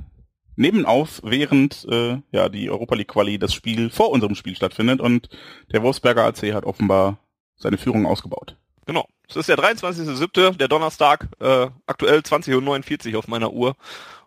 nehmen 0.54 0.86
auf, 0.86 1.20
während 1.24 1.84
äh, 1.90 2.18
ja 2.30 2.48
die 2.48 2.70
Europa 2.70 2.94
League 2.94 3.08
Quali 3.08 3.40
das 3.40 3.52
Spiel 3.52 3.90
vor 3.90 4.10
unserem 4.10 4.36
Spiel 4.36 4.54
stattfindet 4.54 5.00
und 5.00 5.28
der 5.72 5.82
Wolfsberger 5.82 6.24
AC 6.24 6.54
hat 6.54 6.64
offenbar 6.64 7.18
seine 7.56 7.76
Führung 7.76 8.06
ausgebaut. 8.06 8.56
Genau. 8.86 9.08
Es 9.28 9.34
ist 9.34 9.48
der 9.48 9.58
23.07., 9.58 10.56
der 10.56 10.68
Donnerstag, 10.68 11.26
äh, 11.40 11.66
aktuell 11.86 12.20
20.49 12.20 13.12
Uhr 13.12 13.18
auf 13.18 13.26
meiner 13.26 13.52
Uhr. 13.52 13.74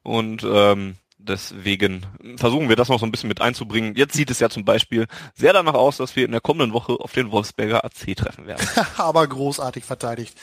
Und 0.03 0.43
ähm, 0.43 0.97
Deswegen 1.21 2.05
versuchen 2.37 2.69
wir 2.69 2.77
das 2.77 2.87
noch 2.87 2.99
so 2.99 3.05
ein 3.05 3.11
bisschen 3.11 3.27
mit 3.27 3.41
einzubringen. 3.41 3.93
Jetzt 3.95 4.13
sieht 4.13 4.31
es 4.31 4.39
ja 4.39 4.49
zum 4.49 4.63
Beispiel 4.63 5.05
sehr 5.35 5.51
danach 5.51 5.73
aus, 5.73 5.97
dass 5.97 6.15
wir 6.15 6.23
in 6.23 6.31
der 6.31 6.39
kommenden 6.39 6.73
Woche 6.73 6.93
auf 6.93 7.11
den 7.11 7.29
Wolfsberger 7.31 7.83
AC 7.83 8.15
treffen 8.15 8.47
werden. 8.47 8.65
Aber 8.97 9.27
großartig 9.27 9.83
verteidigt. 9.83 10.37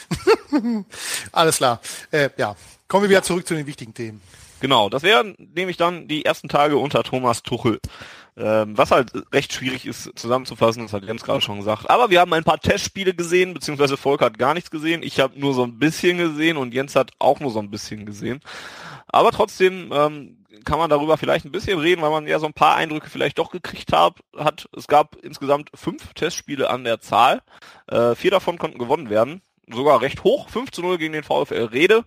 Alles 1.32 1.56
klar. 1.56 1.80
Äh, 2.10 2.28
ja, 2.36 2.56
kommen 2.88 3.04
wir 3.04 3.10
wieder 3.10 3.22
zurück 3.22 3.46
zu 3.46 3.54
den 3.54 3.66
wichtigen 3.66 3.94
Themen. 3.94 4.20
Genau, 4.60 4.90
das 4.90 5.02
wären 5.02 5.34
nämlich 5.54 5.78
dann 5.78 6.08
die 6.08 6.26
ersten 6.26 6.48
Tage 6.48 6.76
unter 6.76 7.02
Thomas 7.02 7.42
Tuchel. 7.42 7.80
Ähm, 8.38 8.76
was 8.76 8.90
halt 8.90 9.12
recht 9.32 9.54
schwierig 9.54 9.86
ist 9.86 10.10
zusammenzufassen, 10.14 10.82
das 10.82 10.92
hat 10.92 11.04
Jens 11.04 11.24
gerade 11.24 11.40
schon 11.40 11.58
gesagt. 11.58 11.88
Aber 11.88 12.10
wir 12.10 12.20
haben 12.20 12.32
ein 12.34 12.44
paar 12.44 12.60
Testspiele 12.60 13.14
gesehen, 13.14 13.54
beziehungsweise 13.54 13.96
Volker 13.96 14.26
hat 14.26 14.38
gar 14.38 14.52
nichts 14.52 14.70
gesehen. 14.70 15.02
Ich 15.02 15.20
habe 15.20 15.40
nur 15.40 15.54
so 15.54 15.64
ein 15.64 15.78
bisschen 15.78 16.18
gesehen 16.18 16.58
und 16.58 16.74
Jens 16.74 16.96
hat 16.96 17.12
auch 17.18 17.40
nur 17.40 17.50
so 17.50 17.60
ein 17.60 17.70
bisschen 17.70 18.04
gesehen. 18.04 18.40
Aber 19.08 19.30
trotzdem 19.32 19.90
ähm, 19.90 20.36
kann 20.64 20.78
man 20.78 20.90
darüber 20.90 21.16
vielleicht 21.16 21.44
ein 21.44 21.52
bisschen 21.52 21.78
reden, 21.78 22.02
weil 22.02 22.10
man 22.10 22.26
ja 22.26 22.38
so 22.38 22.46
ein 22.46 22.52
paar 22.52 22.76
Eindrücke 22.76 23.10
vielleicht 23.10 23.38
doch 23.38 23.50
gekriegt 23.50 23.92
hat. 23.92 24.20
hat. 24.36 24.68
Es 24.76 24.88
gab 24.88 25.16
insgesamt 25.16 25.70
fünf 25.74 26.14
Testspiele 26.14 26.70
an 26.70 26.84
der 26.84 27.00
Zahl. 27.00 27.42
Äh, 27.88 28.14
vier 28.14 28.30
davon 28.30 28.58
konnten 28.58 28.78
gewonnen 28.78 29.10
werden. 29.10 29.42
Sogar 29.68 30.00
recht 30.00 30.24
hoch. 30.24 30.48
5 30.48 30.70
zu 30.70 30.82
0 30.82 30.98
gegen 30.98 31.12
den 31.12 31.24
VfL 31.24 31.64
Rede. 31.64 32.04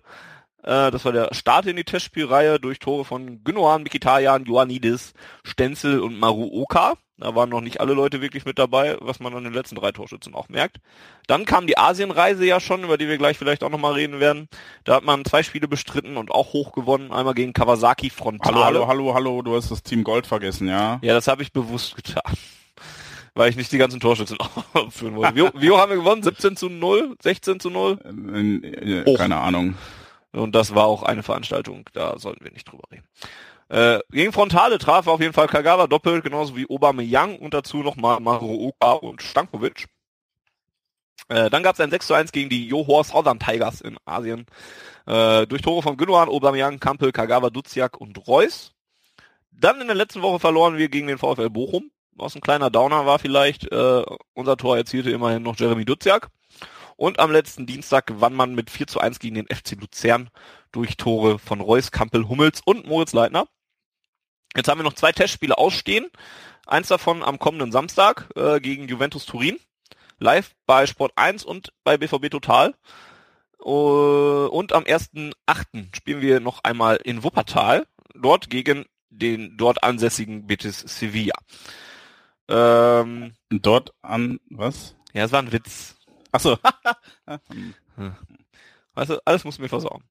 Äh, 0.62 0.90
das 0.90 1.04
war 1.04 1.12
der 1.12 1.34
Start 1.34 1.66
in 1.66 1.76
die 1.76 1.84
Testspielreihe 1.84 2.58
durch 2.58 2.78
Tore 2.78 3.04
von 3.04 3.44
Gündogan, 3.44 3.82
Mikitarian, 3.82 4.46
Ioannidis, 4.46 5.12
Stenzel 5.44 6.00
und 6.00 6.18
Maru 6.18 6.48
Oka. 6.52 6.94
Da 7.20 7.34
waren 7.34 7.50
noch 7.50 7.60
nicht 7.60 7.80
alle 7.80 7.92
Leute 7.92 8.22
wirklich 8.22 8.46
mit 8.46 8.58
dabei, 8.58 8.96
was 9.00 9.20
man 9.20 9.34
an 9.34 9.44
den 9.44 9.52
letzten 9.52 9.74
drei 9.74 9.92
Torschützen 9.92 10.34
auch 10.34 10.48
merkt. 10.48 10.78
Dann 11.26 11.44
kam 11.44 11.66
die 11.66 11.76
Asienreise 11.76 12.46
ja 12.46 12.60
schon, 12.60 12.82
über 12.82 12.96
die 12.96 13.08
wir 13.08 13.18
gleich 13.18 13.36
vielleicht 13.36 13.62
auch 13.62 13.68
nochmal 13.68 13.92
reden 13.92 14.20
werden. 14.20 14.48
Da 14.84 14.94
hat 14.96 15.04
man 15.04 15.24
zwei 15.26 15.42
Spiele 15.42 15.68
bestritten 15.68 16.16
und 16.16 16.30
auch 16.30 16.54
hoch 16.54 16.72
gewonnen. 16.72 17.12
Einmal 17.12 17.34
gegen 17.34 17.52
Kawasaki 17.52 18.08
Frontale. 18.08 18.64
Hallo, 18.64 18.88
hallo, 18.88 19.14
hallo, 19.14 19.14
hallo, 19.14 19.42
du 19.42 19.54
hast 19.54 19.70
das 19.70 19.82
Team 19.82 20.02
Gold 20.02 20.26
vergessen, 20.26 20.66
ja? 20.66 20.98
Ja, 21.02 21.12
das 21.12 21.28
habe 21.28 21.42
ich 21.42 21.52
bewusst 21.52 21.94
getan. 21.94 22.34
Weil 23.34 23.50
ich 23.50 23.56
nicht 23.56 23.70
die 23.70 23.78
ganzen 23.78 24.00
Torschützen 24.00 24.38
aufführen 24.72 25.14
wollte. 25.14 25.36
Wie, 25.36 25.60
wie 25.60 25.70
haben 25.76 25.90
wir 25.90 25.98
gewonnen? 25.98 26.22
17 26.22 26.56
zu 26.56 26.70
0? 26.70 27.16
16 27.22 27.60
zu 27.60 27.68
0? 27.68 27.98
Äh, 28.02 29.00
äh, 29.00 29.16
keine 29.16 29.36
Ahnung. 29.36 29.74
Und 30.32 30.54
das 30.54 30.74
war 30.74 30.86
auch 30.86 31.02
eine 31.02 31.22
Veranstaltung, 31.22 31.88
da 31.92 32.18
sollten 32.18 32.44
wir 32.44 32.52
nicht 32.52 32.70
drüber 32.70 32.84
reden. 32.92 33.04
Äh, 33.70 34.00
gegen 34.10 34.32
Frontale 34.32 34.78
traf 34.78 35.06
auf 35.06 35.20
jeden 35.20 35.32
Fall 35.32 35.46
Kagawa 35.46 35.86
doppelt, 35.86 36.24
genauso 36.24 36.56
wie 36.56 36.66
Obama 36.68 37.02
Young 37.04 37.38
und 37.38 37.54
dazu 37.54 37.78
nochmal 37.78 38.18
Maruoka 38.18 38.92
und 38.94 39.22
Stankovic. 39.22 39.86
Äh, 41.28 41.50
dann 41.50 41.62
gab 41.62 41.74
es 41.74 41.80
ein 41.80 41.90
6 41.90 42.08
zu 42.08 42.14
1 42.14 42.32
gegen 42.32 42.50
die 42.50 42.66
Johor 42.66 43.04
Southern 43.04 43.38
Tigers 43.38 43.80
in 43.80 43.96
Asien. 44.04 44.46
Äh, 45.06 45.46
durch 45.46 45.62
Tore 45.62 45.82
von 45.82 45.96
Gündogan, 45.96 46.28
Aubameyang, 46.28 46.80
Kampel, 46.80 47.12
Kagawa, 47.12 47.50
Duziak 47.50 48.00
und 48.00 48.26
Reus. 48.26 48.72
Dann 49.52 49.80
in 49.80 49.86
der 49.86 49.94
letzten 49.94 50.22
Woche 50.22 50.40
verloren 50.40 50.76
wir 50.76 50.88
gegen 50.88 51.06
den 51.06 51.18
VfL 51.18 51.50
Bochum, 51.50 51.92
was 52.16 52.34
ein 52.34 52.40
kleiner 52.40 52.70
Downer 52.70 53.06
war 53.06 53.20
vielleicht. 53.20 53.70
Äh, 53.70 54.02
unser 54.34 54.56
Tor 54.56 54.78
erzielte 54.78 55.12
immerhin 55.12 55.44
noch 55.44 55.56
Jeremy 55.56 55.84
Duziak. 55.84 56.28
Und 56.96 57.20
am 57.20 57.30
letzten 57.30 57.66
Dienstag 57.66 58.06
gewann 58.06 58.34
man 58.34 58.56
mit 58.56 58.68
4 58.68 58.88
zu 58.88 58.98
1 58.98 59.20
gegen 59.20 59.36
den 59.36 59.46
FC 59.46 59.76
Luzern 59.80 60.28
durch 60.72 60.96
Tore 60.96 61.38
von 61.38 61.60
Reus, 61.60 61.92
Kampel, 61.92 62.28
Hummels 62.28 62.62
und 62.64 62.88
Moritz 62.88 63.12
Leitner. 63.12 63.46
Jetzt 64.56 64.68
haben 64.68 64.78
wir 64.78 64.84
noch 64.84 64.94
zwei 64.94 65.12
Testspiele 65.12 65.56
ausstehen. 65.56 66.06
Eins 66.66 66.88
davon 66.88 67.22
am 67.22 67.38
kommenden 67.38 67.72
Samstag 67.72 68.28
äh, 68.36 68.60
gegen 68.60 68.88
Juventus 68.88 69.26
Turin. 69.26 69.58
Live 70.18 70.54
bei 70.66 70.86
Sport 70.86 71.12
1 71.16 71.44
und 71.44 71.72
bei 71.84 71.96
BVB 71.96 72.30
Total. 72.30 72.74
Uh, 73.62 74.48
und 74.50 74.72
am 74.72 74.84
1.8. 74.84 75.34
spielen 75.94 76.22
wir 76.22 76.40
noch 76.40 76.64
einmal 76.64 76.96
in 76.96 77.22
Wuppertal. 77.22 77.86
Dort 78.14 78.50
gegen 78.50 78.86
den 79.10 79.56
dort 79.56 79.82
ansässigen 79.82 80.46
Betis 80.46 80.78
Sevilla. 80.80 81.34
Ähm, 82.48 83.34
dort 83.50 83.92
an 84.02 84.40
was? 84.48 84.96
Ja, 85.12 85.24
es 85.24 85.32
war 85.32 85.42
ein 85.42 85.52
Witz. 85.52 85.96
Achso. 86.32 86.58
weißt 88.94 89.10
du, 89.10 89.20
alles 89.24 89.44
muss 89.44 89.58
mir 89.58 89.68
versorgen. 89.68 90.04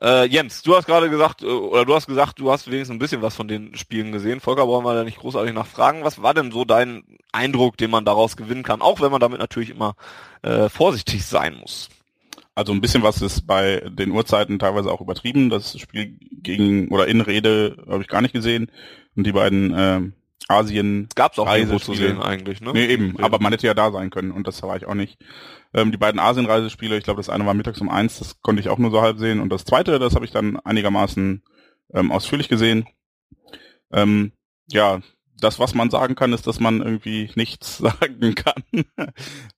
Äh, 0.00 0.26
Jens, 0.26 0.62
du 0.62 0.76
hast 0.76 0.86
gerade 0.86 1.10
gesagt, 1.10 1.42
äh, 1.42 1.46
oder 1.46 1.84
du 1.84 1.94
hast 1.94 2.06
gesagt, 2.06 2.38
du 2.38 2.52
hast 2.52 2.70
wenigstens 2.70 2.94
ein 2.94 3.00
bisschen 3.00 3.22
was 3.22 3.34
von 3.34 3.48
den 3.48 3.76
Spielen 3.76 4.12
gesehen. 4.12 4.40
Volker 4.40 4.66
brauchen 4.66 4.84
wir 4.84 4.94
da 4.94 5.04
nicht 5.04 5.18
großartig 5.18 5.52
nachfragen. 5.52 6.04
Was 6.04 6.22
war 6.22 6.34
denn 6.34 6.52
so 6.52 6.64
dein 6.64 7.02
Eindruck, 7.32 7.76
den 7.76 7.90
man 7.90 8.04
daraus 8.04 8.36
gewinnen 8.36 8.62
kann, 8.62 8.80
auch 8.80 9.00
wenn 9.00 9.10
man 9.10 9.20
damit 9.20 9.40
natürlich 9.40 9.70
immer 9.70 9.96
äh, 10.42 10.68
vorsichtig 10.68 11.24
sein 11.24 11.56
muss? 11.56 11.88
Also 12.54 12.72
ein 12.72 12.80
bisschen 12.80 13.02
was 13.02 13.22
ist 13.22 13.46
bei 13.46 13.82
den 13.88 14.10
Uhrzeiten 14.10 14.58
teilweise 14.58 14.90
auch 14.90 15.00
übertrieben. 15.00 15.50
Das 15.50 15.78
Spiel 15.78 16.18
gegen 16.32 16.88
oder 16.88 17.06
in 17.06 17.20
Rede 17.20 17.76
habe 17.88 18.02
ich 18.02 18.08
gar 18.08 18.20
nicht 18.20 18.34
gesehen. 18.34 18.70
Und 19.16 19.26
die 19.26 19.32
beiden 19.32 19.74
äh, 19.74 20.00
Asien 20.48 21.08
gab 21.14 21.32
es 21.32 21.38
auch 21.38 21.54
irgendwo 21.54 21.78
zu 21.78 21.94
sehen 21.94 22.20
eigentlich, 22.22 22.60
ne? 22.60 22.72
Nee, 22.72 22.86
eben, 22.86 23.14
ja. 23.18 23.24
aber 23.24 23.38
man 23.38 23.52
hätte 23.52 23.66
ja 23.66 23.74
da 23.74 23.92
sein 23.92 24.10
können 24.10 24.32
und 24.32 24.46
das 24.46 24.62
war 24.62 24.76
ich 24.76 24.86
auch 24.86 24.94
nicht. 24.94 25.18
Ähm, 25.74 25.92
die 25.92 25.98
beiden 25.98 26.18
Asien-Reisespiele, 26.18 26.96
ich 26.96 27.04
glaube, 27.04 27.18
das 27.18 27.28
eine 27.28 27.44
war 27.44 27.54
mittags 27.54 27.80
um 27.80 27.90
eins, 27.90 28.18
das 28.18 28.40
konnte 28.40 28.60
ich 28.60 28.70
auch 28.70 28.78
nur 28.78 28.90
so 28.90 29.02
halb 29.02 29.18
sehen 29.18 29.40
und 29.40 29.50
das 29.50 29.64
zweite, 29.64 29.98
das 29.98 30.14
habe 30.14 30.24
ich 30.24 30.30
dann 30.30 30.58
einigermaßen 30.60 31.42
ähm, 31.92 32.10
ausführlich 32.10 32.48
gesehen. 32.48 32.86
Ähm, 33.92 34.32
ja, 34.70 35.00
das, 35.40 35.58
was 35.58 35.74
man 35.74 35.90
sagen 35.90 36.14
kann, 36.14 36.32
ist, 36.32 36.46
dass 36.46 36.60
man 36.60 36.80
irgendwie 36.80 37.30
nichts 37.34 37.78
sagen 37.78 38.34
kann. 38.34 38.62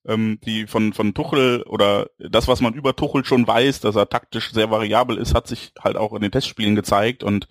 ähm, 0.05 0.39
die 0.43 0.67
von, 0.67 0.93
von 0.93 1.13
Tuchel 1.13 1.63
oder 1.63 2.09
das, 2.19 2.47
was 2.47 2.61
man 2.61 2.73
über 2.73 2.95
Tuchel 2.95 3.25
schon 3.25 3.47
weiß, 3.47 3.79
dass 3.79 3.95
er 3.95 4.09
taktisch 4.09 4.51
sehr 4.51 4.69
variabel 4.69 5.17
ist, 5.17 5.33
hat 5.33 5.47
sich 5.47 5.71
halt 5.79 5.97
auch 5.97 6.13
in 6.13 6.21
den 6.21 6.31
Testspielen 6.31 6.75
gezeigt 6.75 7.23
und 7.23 7.47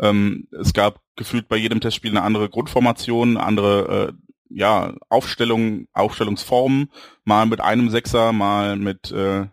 ähm, 0.00 0.48
es 0.52 0.72
gab 0.72 1.00
gefühlt 1.20 1.46
bei 1.48 1.56
jedem 1.56 1.80
Testspiel 1.80 2.10
eine 2.10 2.22
andere 2.22 2.48
Grundformation, 2.48 3.36
andere 3.36 4.08
äh, 4.08 4.12
ja, 4.48 4.94
Aufstellung, 5.08 5.86
Aufstellungsform, 5.92 6.90
mal 7.24 7.46
mit 7.46 7.60
einem 7.60 7.90
Sechser, 7.90 8.32
mal 8.32 8.76
mit 8.76 9.12
äh, 9.12 9.46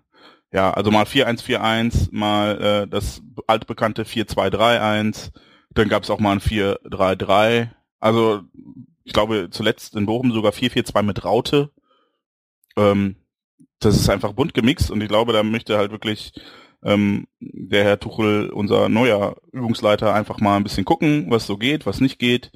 ja, 0.52 0.72
also 0.72 0.90
mal 0.90 1.06
4-1-4-1, 1.06 2.10
mal 2.12 2.62
äh, 2.62 2.88
das 2.88 3.22
altbekannte 3.46 4.06
4-2-3-1, 4.06 5.32
dann 5.72 5.90
gab 5.90 6.04
es 6.04 6.10
auch 6.10 6.20
mal 6.20 6.32
ein 6.32 6.40
4-3-3 6.40 7.70
also 8.00 8.44
ich 9.04 9.14
glaube 9.14 9.50
zuletzt 9.52 9.96
in 9.96 10.06
Bochum 10.06 10.32
sogar 10.32 10.52
4-4-2 10.52 11.04
mit 11.04 11.24
Raute. 11.24 11.72
Ähm, 12.76 13.16
das 13.80 13.96
ist 13.96 14.10
einfach 14.10 14.34
bunt 14.34 14.54
gemixt 14.54 14.92
und 14.92 15.02
ich 15.02 15.08
glaube, 15.08 15.34
da 15.34 15.44
möchte 15.44 15.78
halt 15.78 15.92
wirklich 15.92 16.34
ähm, 16.84 17.28
der 17.40 17.84
Herr 17.84 18.00
Tuchel, 18.00 18.50
unser 18.50 18.90
neuer 18.90 19.36
Übungsleiter, 19.52 20.14
einfach 20.14 20.40
mal 20.40 20.58
ein 20.58 20.64
bisschen 20.64 20.86
gucken, 20.86 21.28
was 21.30 21.48
so 21.48 21.58
geht, 21.58 21.86
was 21.86 22.02
nicht 22.02 22.20
geht. 22.20 22.52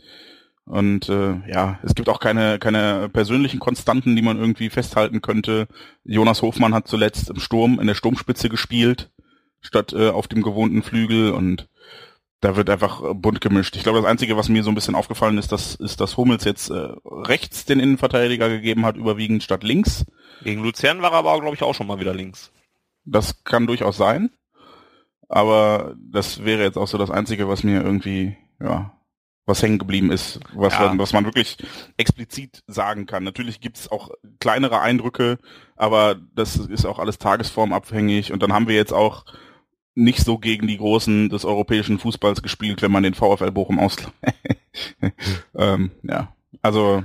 Und 0.66 1.10
äh, 1.10 1.42
ja, 1.50 1.80
es 1.84 1.96
gibt 1.96 2.08
auch 2.08 2.20
keine, 2.20 2.60
keine 2.60 3.10
persönlichen 3.10 3.60
Konstanten, 3.60 4.16
die 4.16 4.22
man 4.22 4.38
irgendwie 4.38 4.70
festhalten 4.70 5.22
könnte. 5.22 5.68
Jonas 6.04 6.42
Hofmann 6.42 6.74
hat 6.74 6.88
zuletzt 6.88 7.30
im 7.30 7.40
Sturm, 7.40 7.80
in 7.80 7.88
der 7.88 7.96
Sturmspitze 7.96 8.48
gespielt, 8.48 9.10
statt 9.60 9.94
äh, 9.94 10.10
auf 10.10 10.28
dem 10.28 10.44
gewohnten 10.44 10.84
Flügel 10.84 11.32
und 11.32 11.68
da 12.42 12.56
wird 12.56 12.70
einfach 12.70 13.04
äh, 13.04 13.14
bunt 13.14 13.42
gemischt. 13.42 13.76
Ich 13.76 13.84
glaube, 13.84 14.00
das 14.02 14.10
Einzige, 14.10 14.38
was 14.38 14.50
mir 14.50 14.64
so 14.64 14.72
ein 14.72 14.76
bisschen 14.76 14.96
aufgefallen 14.96 15.38
ist, 15.38 15.52
das 15.52 15.76
ist, 15.76 16.00
dass 16.00 16.18
Hummels 16.18 16.44
jetzt 16.44 16.70
äh, 16.70 16.90
rechts 17.06 17.66
den 17.66 17.80
Innenverteidiger 17.80 18.50
gegeben 18.50 18.86
hat, 18.86 18.98
überwiegend 18.98 19.44
statt 19.44 19.64
links. 19.64 20.06
Gegen 20.44 20.64
Luzern 20.64 21.02
war 21.02 21.12
er 21.12 21.20
aber, 21.20 21.40
glaube 21.40 21.56
ich, 21.56 21.64
auch 21.64 21.76
schon 21.76 21.88
mal 21.88 22.00
wieder 22.00 22.14
links. 22.14 22.52
Das 23.06 23.44
kann 23.44 23.68
durchaus 23.68 23.98
sein. 23.98 24.32
Aber 25.28 25.96
das 25.98 26.44
wäre 26.44 26.64
jetzt 26.64 26.78
auch 26.78 26.88
so 26.88 26.98
das 26.98 27.10
Einzige, 27.10 27.48
was 27.48 27.64
mir 27.64 27.82
irgendwie, 27.82 28.36
ja, 28.60 28.94
was 29.46 29.64
hängen 29.64 29.80
geblieben 29.80 30.12
ist, 30.12 30.40
was, 30.54 30.74
ja. 30.74 30.98
was 30.98 31.14
man 31.14 31.26
wirklich 31.26 31.58
explizit 31.98 32.64
sagen 32.68 33.06
kann. 33.06 33.24
Natürlich 33.24 33.60
gibt's 33.60 33.90
auch 33.92 34.10
kleinere 34.40 34.82
Eindrücke, 34.82 35.40
aber 35.76 36.16
das 36.36 36.58
ist 36.58 36.86
auch 36.86 37.00
alles 37.00 37.18
tagesformabhängig. 37.18 38.32
Und 38.32 38.44
dann 38.44 38.54
haben 38.54 38.68
wir 38.68 38.76
jetzt 38.76 38.94
auch 38.94 39.26
nicht 39.96 40.20
so 40.20 40.38
gegen 40.38 40.68
die 40.68 40.78
Großen 40.78 41.30
des 41.30 41.46
europäischen 41.46 42.00
Fußballs 42.00 42.42
gespielt, 42.42 42.82
wenn 42.82 42.92
man 42.92 43.04
den 43.04 43.14
VfL 43.14 43.52
Bochum 43.52 43.80
aus. 43.80 43.98
ähm, 45.56 45.92
ja, 46.04 46.34
also 46.62 47.04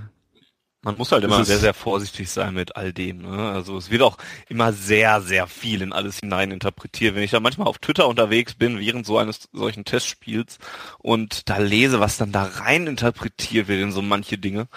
man 0.86 0.96
muss 0.96 1.10
halt 1.10 1.24
immer 1.24 1.44
sehr, 1.44 1.58
sehr 1.58 1.74
vorsichtig 1.74 2.30
sein 2.30 2.54
mit 2.54 2.76
all 2.76 2.92
dem. 2.92 3.22
Ne? 3.22 3.50
Also 3.50 3.76
es 3.76 3.90
wird 3.90 4.02
auch 4.02 4.18
immer 4.48 4.72
sehr, 4.72 5.20
sehr 5.20 5.48
viel 5.48 5.82
in 5.82 5.92
alles 5.92 6.20
hinein 6.20 6.52
interpretiert. 6.52 7.16
Wenn 7.16 7.24
ich 7.24 7.32
da 7.32 7.40
manchmal 7.40 7.66
auf 7.66 7.78
Twitter 7.78 8.06
unterwegs 8.06 8.54
bin, 8.54 8.78
während 8.78 9.04
so 9.04 9.18
eines 9.18 9.48
solchen 9.52 9.84
Testspiels 9.84 10.58
und 10.98 11.48
da 11.48 11.58
lese, 11.58 11.98
was 11.98 12.18
dann 12.18 12.30
da 12.30 12.44
rein 12.44 12.86
interpretiert 12.86 13.66
wird 13.66 13.82
in 13.82 13.90
so 13.90 14.00
manche 14.00 14.38
Dinge, 14.38 14.68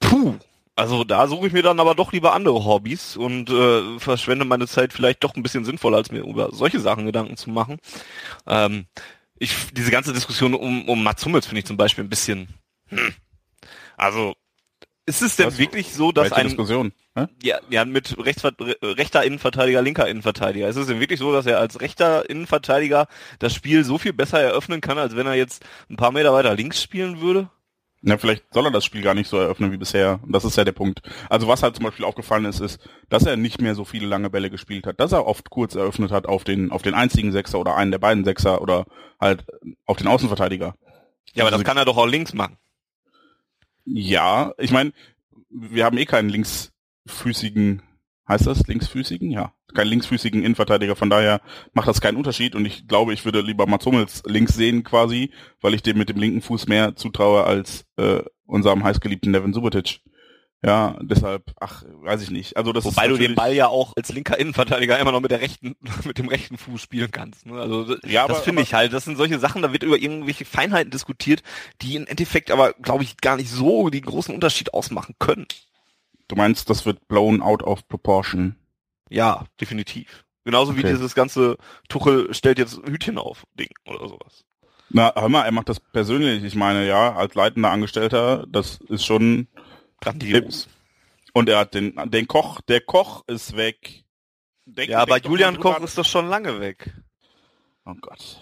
puh, 0.00 0.34
also 0.74 1.04
da 1.04 1.28
suche 1.28 1.46
ich 1.46 1.52
mir 1.52 1.62
dann 1.62 1.78
aber 1.78 1.94
doch 1.94 2.12
lieber 2.12 2.34
andere 2.34 2.64
Hobbys 2.64 3.16
und 3.16 3.48
äh, 3.48 4.00
verschwende 4.00 4.44
meine 4.44 4.66
Zeit 4.66 4.92
vielleicht 4.92 5.22
doch 5.22 5.36
ein 5.36 5.44
bisschen 5.44 5.64
sinnvoller, 5.64 5.98
als 5.98 6.10
mir 6.10 6.24
über 6.24 6.52
solche 6.52 6.80
Sachen 6.80 7.06
Gedanken 7.06 7.36
zu 7.36 7.50
machen. 7.50 7.78
Ähm, 8.48 8.86
ich, 9.38 9.54
diese 9.72 9.92
ganze 9.92 10.12
Diskussion 10.12 10.54
um, 10.54 10.88
um 10.88 11.04
Mats 11.04 11.24
Hummels 11.24 11.46
finde 11.46 11.60
ich 11.60 11.66
zum 11.66 11.76
Beispiel 11.76 12.02
ein 12.02 12.10
bisschen. 12.10 12.48
Hm. 12.88 13.14
Also 13.96 14.34
ist 15.06 15.22
es 15.22 15.36
denn 15.36 15.46
Was? 15.46 15.58
wirklich 15.58 15.92
so, 15.94 16.12
dass 16.12 16.32
ein 16.32 16.48
Diskussion? 16.48 16.92
Hä? 17.14 17.26
Ja, 17.42 17.58
ja 17.70 17.84
mit 17.84 18.16
Rechtsver 18.18 18.52
rechter 18.82 19.22
Innenverteidiger, 19.22 19.80
linker 19.80 20.08
Innenverteidiger. 20.08 20.68
Ist 20.68 20.76
es 20.76 20.88
denn 20.88 21.00
wirklich 21.00 21.20
so, 21.20 21.32
dass 21.32 21.46
er 21.46 21.60
als 21.60 21.80
rechter 21.80 22.28
Innenverteidiger 22.28 23.06
das 23.38 23.54
Spiel 23.54 23.84
so 23.84 23.98
viel 23.98 24.12
besser 24.12 24.40
eröffnen 24.40 24.80
kann, 24.80 24.98
als 24.98 25.16
wenn 25.16 25.26
er 25.26 25.34
jetzt 25.34 25.64
ein 25.88 25.96
paar 25.96 26.12
Meter 26.12 26.32
weiter 26.32 26.54
links 26.54 26.82
spielen 26.82 27.20
würde? 27.20 27.48
Ja, 28.02 28.18
vielleicht 28.18 28.44
soll 28.52 28.66
er 28.66 28.70
das 28.70 28.84
Spiel 28.84 29.02
gar 29.02 29.14
nicht 29.14 29.28
so 29.28 29.38
eröffnen 29.38 29.72
wie 29.72 29.78
bisher. 29.78 30.20
Das 30.26 30.44
ist 30.44 30.56
ja 30.56 30.64
der 30.64 30.72
Punkt. 30.72 31.00
Also 31.30 31.48
was 31.48 31.62
halt 31.62 31.76
zum 31.76 31.84
Beispiel 31.84 32.04
aufgefallen 32.04 32.44
ist, 32.44 32.60
ist, 32.60 32.78
dass 33.08 33.24
er 33.24 33.36
nicht 33.36 33.60
mehr 33.60 33.74
so 33.74 33.84
viele 33.84 34.06
lange 34.06 34.30
Bälle 34.30 34.50
gespielt 34.50 34.86
hat, 34.86 35.00
dass 35.00 35.12
er 35.12 35.26
oft 35.26 35.50
kurz 35.50 35.74
eröffnet 35.74 36.12
hat 36.12 36.26
auf 36.26 36.44
den, 36.44 36.70
auf 36.70 36.82
den 36.82 36.94
einzigen 36.94 37.32
Sechser 37.32 37.58
oder 37.58 37.74
einen 37.74 37.90
der 37.90 37.98
beiden 37.98 38.24
Sechser 38.24 38.60
oder 38.60 38.86
halt 39.20 39.44
auf 39.86 39.96
den 39.96 40.06
Außenverteidiger. 40.08 40.74
Ja, 41.34 41.44
aber 41.44 41.50
das 41.50 41.60
also, 41.60 41.64
kann 41.64 41.76
er 41.76 41.84
doch 41.84 41.96
auch 41.96 42.06
links 42.06 42.34
machen. 42.34 42.58
Ja, 43.86 44.52
ich 44.58 44.72
meine, 44.72 44.92
wir 45.48 45.84
haben 45.84 45.96
eh 45.96 46.06
keinen 46.06 46.28
linksfüßigen, 46.28 47.82
heißt 48.28 48.46
das 48.46 48.66
linksfüßigen? 48.66 49.30
Ja, 49.30 49.54
keinen 49.74 49.88
linksfüßigen 49.88 50.42
Innenverteidiger, 50.42 50.96
von 50.96 51.08
daher 51.08 51.40
macht 51.72 51.88
das 51.88 52.00
keinen 52.00 52.16
Unterschied 52.16 52.56
und 52.56 52.64
ich 52.64 52.88
glaube, 52.88 53.12
ich 53.12 53.24
würde 53.24 53.40
lieber 53.40 53.66
Mats 53.66 53.86
Hummels 53.86 54.22
links 54.26 54.54
sehen 54.54 54.82
quasi, 54.82 55.30
weil 55.60 55.74
ich 55.74 55.82
dem 55.82 55.98
mit 55.98 56.08
dem 56.08 56.18
linken 56.18 56.42
Fuß 56.42 56.66
mehr 56.66 56.96
zutraue 56.96 57.44
als 57.44 57.86
äh, 57.96 58.22
unserem 58.44 58.82
heißgeliebten 58.82 59.30
Nevin 59.30 59.52
Subotic. 59.52 60.00
Ja, 60.64 60.96
deshalb, 61.00 61.52
ach, 61.60 61.84
weiß 61.86 62.22
ich 62.22 62.30
nicht. 62.30 62.56
Also 62.56 62.72
das 62.72 62.84
Wobei 62.84 63.08
du 63.08 63.16
den 63.16 63.34
Ball 63.34 63.54
ja 63.54 63.68
auch 63.68 63.92
als 63.96 64.10
linker 64.12 64.38
Innenverteidiger 64.38 64.98
immer 64.98 65.12
noch 65.12 65.20
mit 65.20 65.30
der 65.30 65.40
rechten, 65.40 65.76
mit 66.04 66.18
dem 66.18 66.28
rechten 66.28 66.56
Fuß 66.56 66.80
spielen 66.80 67.10
kannst. 67.10 67.46
Ne? 67.46 67.60
Also 67.60 67.96
ja, 68.04 68.26
das 68.26 68.40
finde 68.40 68.62
ich 68.62 68.74
halt. 68.74 68.92
Das 68.92 69.04
sind 69.04 69.16
solche 69.16 69.38
Sachen, 69.38 69.62
da 69.62 69.72
wird 69.72 69.82
über 69.82 69.98
irgendwelche 69.98 70.44
Feinheiten 70.44 70.90
diskutiert, 70.90 71.42
die 71.82 71.96
im 71.96 72.06
Endeffekt 72.06 72.50
aber, 72.50 72.72
glaube 72.72 73.04
ich, 73.04 73.18
gar 73.18 73.36
nicht 73.36 73.50
so 73.50 73.90
den 73.90 74.02
großen 74.02 74.34
Unterschied 74.34 74.72
ausmachen 74.74 75.14
können. 75.18 75.46
Du 76.28 76.36
meinst, 76.36 76.70
das 76.70 76.86
wird 76.86 77.06
blown 77.06 77.42
out 77.42 77.62
of 77.62 77.86
proportion? 77.86 78.56
Ja, 79.08 79.44
definitiv. 79.60 80.24
Genauso 80.44 80.72
okay. 80.72 80.82
wie 80.82 80.88
dieses 80.88 81.14
ganze 81.14 81.58
Tuchel 81.88 82.32
stellt 82.34 82.58
jetzt 82.58 82.80
Hütchen 82.84 83.18
auf 83.18 83.44
Ding 83.58 83.70
oder 83.86 84.08
sowas. 84.08 84.44
Na, 84.88 85.12
hör 85.14 85.28
mal, 85.28 85.44
er 85.44 85.52
macht 85.52 85.68
das 85.68 85.80
persönlich. 85.80 86.44
Ich 86.44 86.54
meine, 86.54 86.86
ja, 86.86 87.14
als 87.14 87.34
leitender 87.34 87.70
Angestellter, 87.70 88.46
das 88.48 88.78
ist 88.88 89.04
schon 89.04 89.48
grandios. 90.06 90.68
Und 91.32 91.48
er 91.48 91.58
hat 91.58 91.74
den, 91.74 91.94
den 92.06 92.26
Koch, 92.26 92.60
der 92.62 92.80
Koch 92.80 93.24
ist 93.26 93.56
weg. 93.56 94.04
Denk, 94.64 94.90
ja, 94.90 95.00
aber 95.00 95.18
Julian 95.18 95.60
Koch 95.60 95.80
ist 95.80 95.98
doch 95.98 96.04
schon 96.04 96.28
lange 96.28 96.60
weg. 96.60 96.92
Oh 97.84 97.94
Gott. 98.00 98.40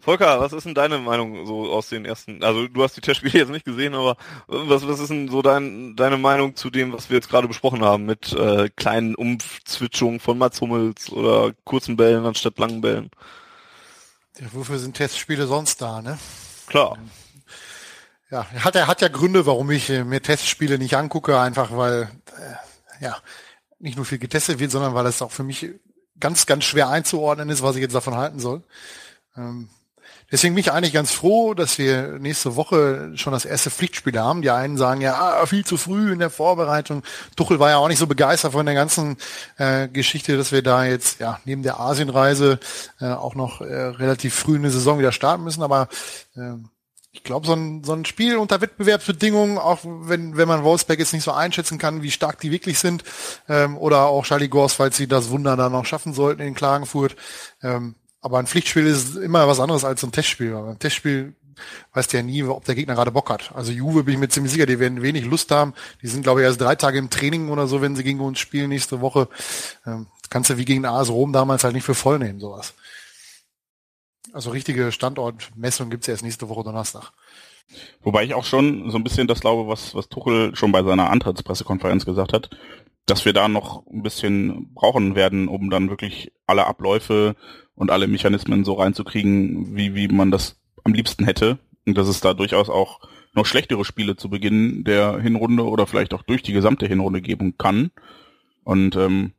Volker, 0.00 0.40
was 0.40 0.52
ist 0.52 0.64
denn 0.64 0.74
deine 0.74 0.98
Meinung 0.98 1.46
so 1.46 1.72
aus 1.72 1.88
den 1.88 2.04
ersten, 2.04 2.44
also 2.44 2.68
du 2.68 2.82
hast 2.82 2.94
die 2.94 3.00
Testspiele 3.00 3.38
jetzt 3.38 3.48
nicht 3.48 3.64
gesehen, 3.64 3.94
aber 3.94 4.16
was, 4.48 4.86
was 4.86 5.00
ist 5.00 5.08
denn 5.08 5.28
so 5.28 5.40
dein, 5.40 5.96
deine 5.96 6.18
Meinung 6.18 6.56
zu 6.56 6.68
dem, 6.68 6.92
was 6.92 7.08
wir 7.08 7.16
jetzt 7.16 7.30
gerade 7.30 7.48
besprochen 7.48 7.82
haben, 7.82 8.04
mit 8.04 8.32
äh, 8.34 8.68
kleinen 8.76 9.14
Umzwitschungen 9.14 10.20
von 10.20 10.36
Mats 10.36 10.60
Hummels 10.60 11.10
oder 11.10 11.54
kurzen 11.64 11.96
Bällen 11.96 12.26
anstatt 12.26 12.58
langen 12.58 12.82
Bällen? 12.82 13.10
Ja, 14.38 14.46
wofür 14.52 14.78
sind 14.78 14.94
Testspiele 14.94 15.46
sonst 15.46 15.80
da, 15.80 16.02
ne? 16.02 16.18
Klar. 16.66 16.98
Ja, 18.30 18.46
hat 18.50 18.74
er 18.74 18.86
hat 18.86 19.00
ja 19.00 19.08
Gründe, 19.08 19.46
warum 19.46 19.70
ich 19.70 19.90
äh, 19.90 20.04
mir 20.04 20.22
Testspiele 20.22 20.78
nicht 20.78 20.96
angucke, 20.96 21.38
einfach 21.38 21.76
weil 21.76 22.10
äh, 22.38 23.04
ja 23.04 23.16
nicht 23.78 23.96
nur 23.96 24.06
viel 24.06 24.18
getestet 24.18 24.58
wird, 24.58 24.70
sondern 24.70 24.94
weil 24.94 25.06
es 25.06 25.22
auch 25.22 25.30
für 25.32 25.42
mich 25.42 25.70
ganz 26.18 26.46
ganz 26.46 26.64
schwer 26.64 26.88
einzuordnen 26.88 27.50
ist, 27.50 27.62
was 27.62 27.76
ich 27.76 27.82
jetzt 27.82 27.94
davon 27.94 28.16
halten 28.16 28.40
soll. 28.40 28.62
Ähm, 29.36 29.68
deswegen 30.32 30.54
bin 30.54 30.62
ich 30.62 30.72
eigentlich 30.72 30.94
ganz 30.94 31.12
froh, 31.12 31.52
dass 31.52 31.76
wir 31.76 32.18
nächste 32.18 32.56
Woche 32.56 33.12
schon 33.16 33.34
das 33.34 33.44
erste 33.44 33.70
Pflichtspiel 33.70 34.18
haben. 34.18 34.40
Die 34.40 34.50
einen 34.50 34.78
sagen 34.78 35.02
ja 35.02 35.14
ah, 35.16 35.46
viel 35.46 35.66
zu 35.66 35.76
früh 35.76 36.10
in 36.10 36.18
der 36.18 36.30
Vorbereitung. 36.30 37.02
Tuchel 37.36 37.60
war 37.60 37.70
ja 37.70 37.76
auch 37.76 37.88
nicht 37.88 37.98
so 37.98 38.06
begeistert 38.06 38.52
von 38.52 38.64
der 38.64 38.74
ganzen 38.74 39.18
äh, 39.58 39.86
Geschichte, 39.88 40.38
dass 40.38 40.50
wir 40.50 40.62
da 40.62 40.84
jetzt 40.84 41.20
ja 41.20 41.40
neben 41.44 41.62
der 41.62 41.78
Asienreise 41.78 42.58
äh, 43.00 43.06
auch 43.06 43.34
noch 43.34 43.60
äh, 43.60 43.64
relativ 43.64 44.34
früh 44.34 44.56
in 44.56 44.62
der 44.62 44.70
Saison 44.70 44.98
wieder 44.98 45.12
starten 45.12 45.44
müssen. 45.44 45.62
Aber 45.62 45.88
äh, 46.36 46.54
ich 47.14 47.22
glaube, 47.22 47.46
so 47.46 47.54
ein, 47.54 47.84
so 47.84 47.92
ein 47.92 48.04
Spiel 48.04 48.36
unter 48.36 48.60
Wettbewerbsbedingungen, 48.60 49.56
auch 49.56 49.78
wenn, 49.84 50.36
wenn 50.36 50.48
man 50.48 50.64
Wolfsberg 50.64 50.98
jetzt 50.98 51.12
nicht 51.12 51.22
so 51.22 51.30
einschätzen 51.30 51.78
kann, 51.78 52.02
wie 52.02 52.10
stark 52.10 52.40
die 52.40 52.50
wirklich 52.50 52.80
sind, 52.80 53.04
ähm, 53.48 53.78
oder 53.78 54.06
auch 54.06 54.24
Charlie 54.24 54.48
Gors, 54.48 54.74
falls 54.74 54.96
sie 54.96 55.06
das 55.06 55.30
Wunder 55.30 55.56
dann 55.56 55.72
noch 55.72 55.86
schaffen 55.86 56.12
sollten 56.12 56.42
in 56.42 56.54
Klagenfurt. 56.54 57.14
Ähm, 57.62 57.94
aber 58.20 58.38
ein 58.38 58.48
Pflichtspiel 58.48 58.86
ist 58.86 59.16
immer 59.16 59.46
was 59.46 59.60
anderes 59.60 59.84
als 59.84 60.02
ein 60.02 60.10
Testspiel. 60.10 60.56
Ein 60.56 60.78
Testspiel 60.78 61.34
weißt 61.92 62.12
du 62.12 62.16
ja 62.16 62.22
nie, 62.22 62.42
ob 62.42 62.64
der 62.64 62.74
Gegner 62.74 62.94
gerade 62.94 63.12
Bock 63.12 63.30
hat. 63.30 63.52
Also 63.54 63.70
Juve 63.70 64.02
bin 64.02 64.14
ich 64.14 64.20
mir 64.20 64.28
ziemlich 64.28 64.52
sicher, 64.52 64.66
die 64.66 64.80
werden 64.80 65.02
wenig 65.02 65.24
Lust 65.24 65.52
haben. 65.52 65.74
Die 66.02 66.08
sind, 66.08 66.22
glaube 66.22 66.40
ich, 66.40 66.46
erst 66.46 66.60
drei 66.60 66.74
Tage 66.74 66.98
im 66.98 67.10
Training 67.10 67.48
oder 67.48 67.68
so, 67.68 67.80
wenn 67.80 67.94
sie 67.94 68.02
gegen 68.02 68.20
uns 68.20 68.40
spielen 68.40 68.70
nächste 68.70 69.00
Woche. 69.00 69.28
Ähm, 69.86 70.08
kannst 70.30 70.50
du 70.50 70.56
wie 70.56 70.64
gegen 70.64 70.84
AS 70.84 71.10
Rom 71.10 71.32
damals 71.32 71.62
halt 71.62 71.74
nicht 71.74 71.84
für 71.84 71.94
voll 71.94 72.18
nehmen, 72.18 72.40
sowas. 72.40 72.74
Also 74.34 74.50
richtige 74.50 74.90
Standortmessung 74.90 75.90
gibt's 75.90 76.08
erst 76.08 76.24
nächste 76.24 76.48
Woche 76.48 76.64
Donnerstag. 76.64 77.12
Wobei 78.02 78.24
ich 78.24 78.34
auch 78.34 78.44
schon 78.44 78.90
so 78.90 78.98
ein 78.98 79.04
bisschen 79.04 79.28
das 79.28 79.38
glaube, 79.38 79.68
was, 79.68 79.94
was 79.94 80.08
Tuchel 80.08 80.56
schon 80.56 80.72
bei 80.72 80.82
seiner 80.82 81.08
Antrittspressekonferenz 81.10 82.04
gesagt 82.04 82.32
hat, 82.32 82.50
dass 83.06 83.24
wir 83.24 83.32
da 83.32 83.46
noch 83.46 83.86
ein 83.86 84.02
bisschen 84.02 84.74
brauchen 84.74 85.14
werden, 85.14 85.46
um 85.46 85.70
dann 85.70 85.88
wirklich 85.88 86.32
alle 86.48 86.66
Abläufe 86.66 87.36
und 87.76 87.92
alle 87.92 88.08
Mechanismen 88.08 88.64
so 88.64 88.72
reinzukriegen, 88.72 89.76
wie, 89.76 89.94
wie 89.94 90.08
man 90.08 90.32
das 90.32 90.60
am 90.82 90.94
liebsten 90.94 91.24
hätte. 91.26 91.60
Und 91.86 91.96
dass 91.96 92.08
es 92.08 92.20
da 92.20 92.34
durchaus 92.34 92.68
auch 92.68 92.98
noch 93.34 93.46
schlechtere 93.46 93.84
Spiele 93.84 94.16
zu 94.16 94.30
Beginn 94.30 94.82
der 94.82 95.20
Hinrunde 95.20 95.62
oder 95.62 95.86
vielleicht 95.86 96.12
auch 96.12 96.22
durch 96.22 96.42
die 96.42 96.52
gesamte 96.52 96.86
Hinrunde 96.88 97.22
geben 97.22 97.56
kann. 97.56 97.92
Und 98.64 98.96
ähm, 98.96 99.32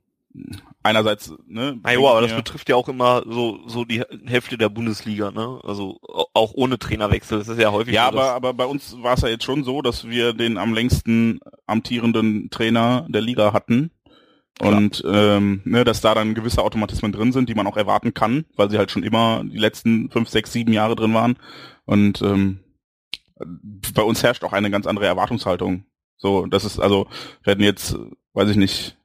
einerseits, 0.86 1.34
ne? 1.48 1.80
Na 1.84 1.94
jo, 1.94 2.08
aber 2.08 2.22
das 2.22 2.34
betrifft 2.34 2.70
ja 2.70 2.76
auch 2.76 2.88
immer 2.88 3.24
so 3.28 3.60
so 3.68 3.86
die 3.86 4.04
Hälfte 4.26 4.58
der 4.58 4.70
Bundesliga, 4.70 5.32
ne? 5.32 5.60
Also 5.64 6.00
auch 6.34 6.54
ohne 6.54 6.78
Trainerwechsel. 6.78 7.40
Das 7.40 7.48
ist 7.48 7.60
ja 7.60 7.72
häufig. 7.72 7.94
Ja, 7.94 8.12
so, 8.12 8.20
aber 8.20 8.32
aber 8.34 8.54
bei 8.54 8.66
uns 8.66 8.96
war 9.02 9.16
es 9.16 9.22
ja 9.22 9.30
jetzt 9.30 9.44
schon 9.44 9.64
so, 9.64 9.82
dass 9.82 10.08
wir 10.08 10.34
den 10.34 10.58
am 10.58 10.74
längsten 10.74 11.40
amtierenden 11.66 12.50
Trainer 12.52 13.08
der 13.10 13.22
Liga 13.22 13.52
hatten. 13.52 13.92
Und 14.62 15.04
ähm, 15.06 15.62
ne, 15.66 15.84
dass 15.84 16.00
da 16.00 16.14
dann 16.14 16.34
gewisse 16.34 16.64
Automatismen 16.64 17.12
drin 17.12 17.34
sind, 17.34 17.50
die 17.50 17.56
man 17.56 17.68
auch 17.68 17.76
erwarten 17.76 18.14
kann, 18.14 18.46
weil 18.56 18.70
sie 18.70 18.78
halt 18.78 18.90
schon 18.90 19.04
immer 19.04 19.44
die 19.44 19.58
letzten 19.58 20.10
fünf, 20.12 20.30
sechs, 20.30 20.54
sieben 20.54 20.72
Jahre 20.72 20.96
drin 20.96 21.14
waren. 21.14 21.36
Und 21.84 22.22
ähm, 22.22 22.60
bei 23.94 24.02
uns 24.02 24.24
herrscht 24.24 24.46
auch 24.46 24.54
eine 24.54 24.72
ganz 24.72 24.88
andere 24.88 25.08
Erwartungshaltung. 25.08 25.84
So, 26.16 26.46
das 26.46 26.64
ist 26.64 26.80
also, 26.80 27.08
werden 27.44 27.66
jetzt, 27.66 27.98
weiß 28.32 28.50
ich 28.50 28.56
nicht, 28.56 28.96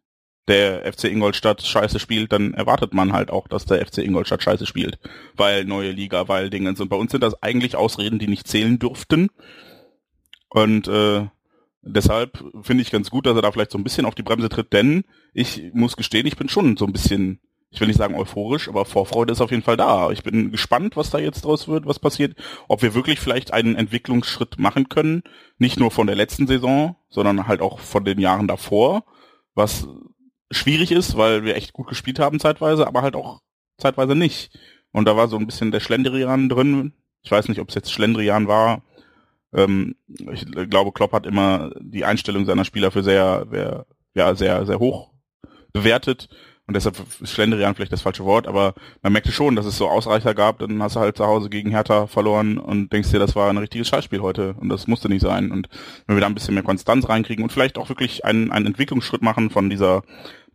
der 0.49 0.91
FC 0.93 1.05
Ingolstadt 1.05 1.63
scheiße 1.63 1.99
spielt, 1.99 2.33
dann 2.33 2.55
erwartet 2.55 2.95
man 2.95 3.13
halt 3.13 3.31
auch, 3.31 3.47
dass 3.47 3.67
der 3.67 3.85
FC 3.87 3.99
Ingolstadt 3.99 4.43
scheiße 4.43 4.67
spielt. 4.67 4.99
Weil 5.37 5.65
neue 5.65 5.93
Liga, 5.93 6.29
weil 6.29 6.51
Dingens. 6.51 6.81
Und 6.81 6.89
bei 6.89 6.97
uns 6.97 7.13
sind 7.13 7.23
das 7.23 7.43
eigentlich 7.43 7.77
Ausreden, 7.77 8.19
die 8.19 8.29
nicht 8.29 8.49
zählen 8.49 8.79
dürften. 8.79 9.29
Und 10.49 10.89
äh, 10.89 11.27
deshalb 11.83 12.45
finde 12.63 12.83
ich 12.83 12.91
ganz 12.91 13.11
gut, 13.11 13.27
dass 13.27 13.37
er 13.37 13.43
da 13.43 13.53
vielleicht 13.53 13.71
so 13.71 13.79
ein 13.79 13.85
bisschen 13.85 14.07
auf 14.07 14.15
die 14.15 14.23
Bremse 14.23 14.49
tritt, 14.49 14.73
denn 14.73 15.05
ich 15.33 15.63
muss 15.73 15.97
gestehen, 15.97 16.27
ich 16.27 16.37
bin 16.37 16.49
schon 16.49 16.77
so 16.77 16.85
ein 16.85 16.93
bisschen, 16.93 17.41
ich 17.71 17.81
will 17.81 17.89
nicht 17.89 17.99
sagen 17.99 18.17
euphorisch, 18.17 18.69
aber 18.69 18.85
Vorfreude 18.85 19.33
ist 19.33 19.41
auf 19.41 19.51
jeden 19.51 19.63
Fall 19.63 19.77
da. 19.77 20.11
Ich 20.11 20.23
bin 20.23 20.51
gespannt, 20.51 20.97
was 20.97 21.11
da 21.11 21.19
jetzt 21.19 21.45
draus 21.45 21.69
wird, 21.69 21.87
was 21.87 21.99
passiert, 21.99 22.37
ob 22.69 22.83
wir 22.83 22.95
wirklich 22.95 23.21
vielleicht 23.21 23.53
einen 23.53 23.77
Entwicklungsschritt 23.77 24.59
machen 24.59 24.89
können, 24.89 25.23
nicht 25.59 25.79
nur 25.79 25.91
von 25.91 26.07
der 26.07 26.17
letzten 26.17 26.47
Saison, 26.47 26.97
sondern 27.09 27.47
halt 27.47 27.61
auch 27.61 27.79
von 27.79 28.05
den 28.05 28.19
Jahren 28.19 28.49
davor, 28.49 29.05
was 29.55 29.87
schwierig 30.51 30.93
ist, 30.93 31.17
weil 31.17 31.45
wir 31.45 31.57
echt 31.57 31.73
gut 31.73 31.89
gespielt 31.89 32.19
haben 32.19 32.41
zeitweise, 32.41 32.87
aber 32.87 33.03
halt 33.03 33.15
auch 33.15 33.41
zeitweise 33.79 34.15
nicht. 34.15 34.59
Und 34.93 35.07
da 35.07 35.17
war 35.17 35.29
so 35.29 35.37
ein 35.37 35.47
bisschen 35.47 35.71
der 35.71 35.81
Schlendrian 35.81 36.49
drin. 36.49 36.93
Ich 37.23 37.31
weiß 37.31 37.49
nicht, 37.49 37.61
ob 37.61 37.69
es 37.69 37.75
jetzt 37.75 37.93
Schlendrian 37.93 38.49
war. 38.49 38.83
Ähm, 39.53 39.97
ich 40.33 40.47
glaube, 40.69 40.93
Klopp 40.93 41.13
hat 41.13 41.27
immer 41.27 41.71
die 41.81 42.05
Einstellung 42.05 42.45
seiner 42.45 42.65
Spieler 42.65 42.91
für 42.91 43.03
sehr, 43.03 43.85
ja, 44.15 44.35
sehr, 44.35 44.67
sehr 44.67 44.79
hoch 44.79 45.11
bewertet. 45.73 46.29
Und 46.71 46.75
deshalb 46.75 47.01
ist 47.21 47.33
Schlendrian 47.33 47.75
vielleicht 47.75 47.93
das 47.93 48.03
falsche 48.03 48.25
Wort, 48.25 48.47
aber 48.47 48.75
man 49.03 49.13
merkte 49.13 49.33
schon, 49.33 49.57
dass 49.57 49.67
es 49.67 49.77
so 49.77 49.89
Ausreicher 49.89 50.37
gab, 50.37 50.61
dann 50.61 50.81
hast 50.81 50.95
du 50.95 51.01
halt 51.01 51.17
zu 51.17 51.27
Hause 51.27 51.51
gegen 51.51 51.71
Hertha 51.71 52.07
verloren 52.07 52.59
und 52.59 52.93
denkst 52.93 53.11
dir, 53.11 53.19
das 53.19 53.35
war 53.35 53.51
ein 53.51 53.59
richtiges 53.59 53.89
Scheißspiel 53.89 54.21
heute 54.21 54.55
und 54.55 54.69
das 54.69 54.87
musste 54.87 55.09
nicht 55.09 55.23
sein. 55.23 55.51
Und 55.51 55.69
wenn 56.07 56.15
wir 56.15 56.21
da 56.21 56.29
ein 56.29 56.35
bisschen 56.35 56.55
mehr 56.55 56.63
Konstanz 56.63 57.09
reinkriegen 57.09 57.43
und 57.43 57.51
vielleicht 57.51 57.77
auch 57.77 57.89
wirklich 57.89 58.25
einen, 58.25 58.53
einen 58.53 58.67
Entwicklungsschritt 58.67 59.21
machen 59.21 59.51
von 59.51 59.69
dieser 59.69 60.05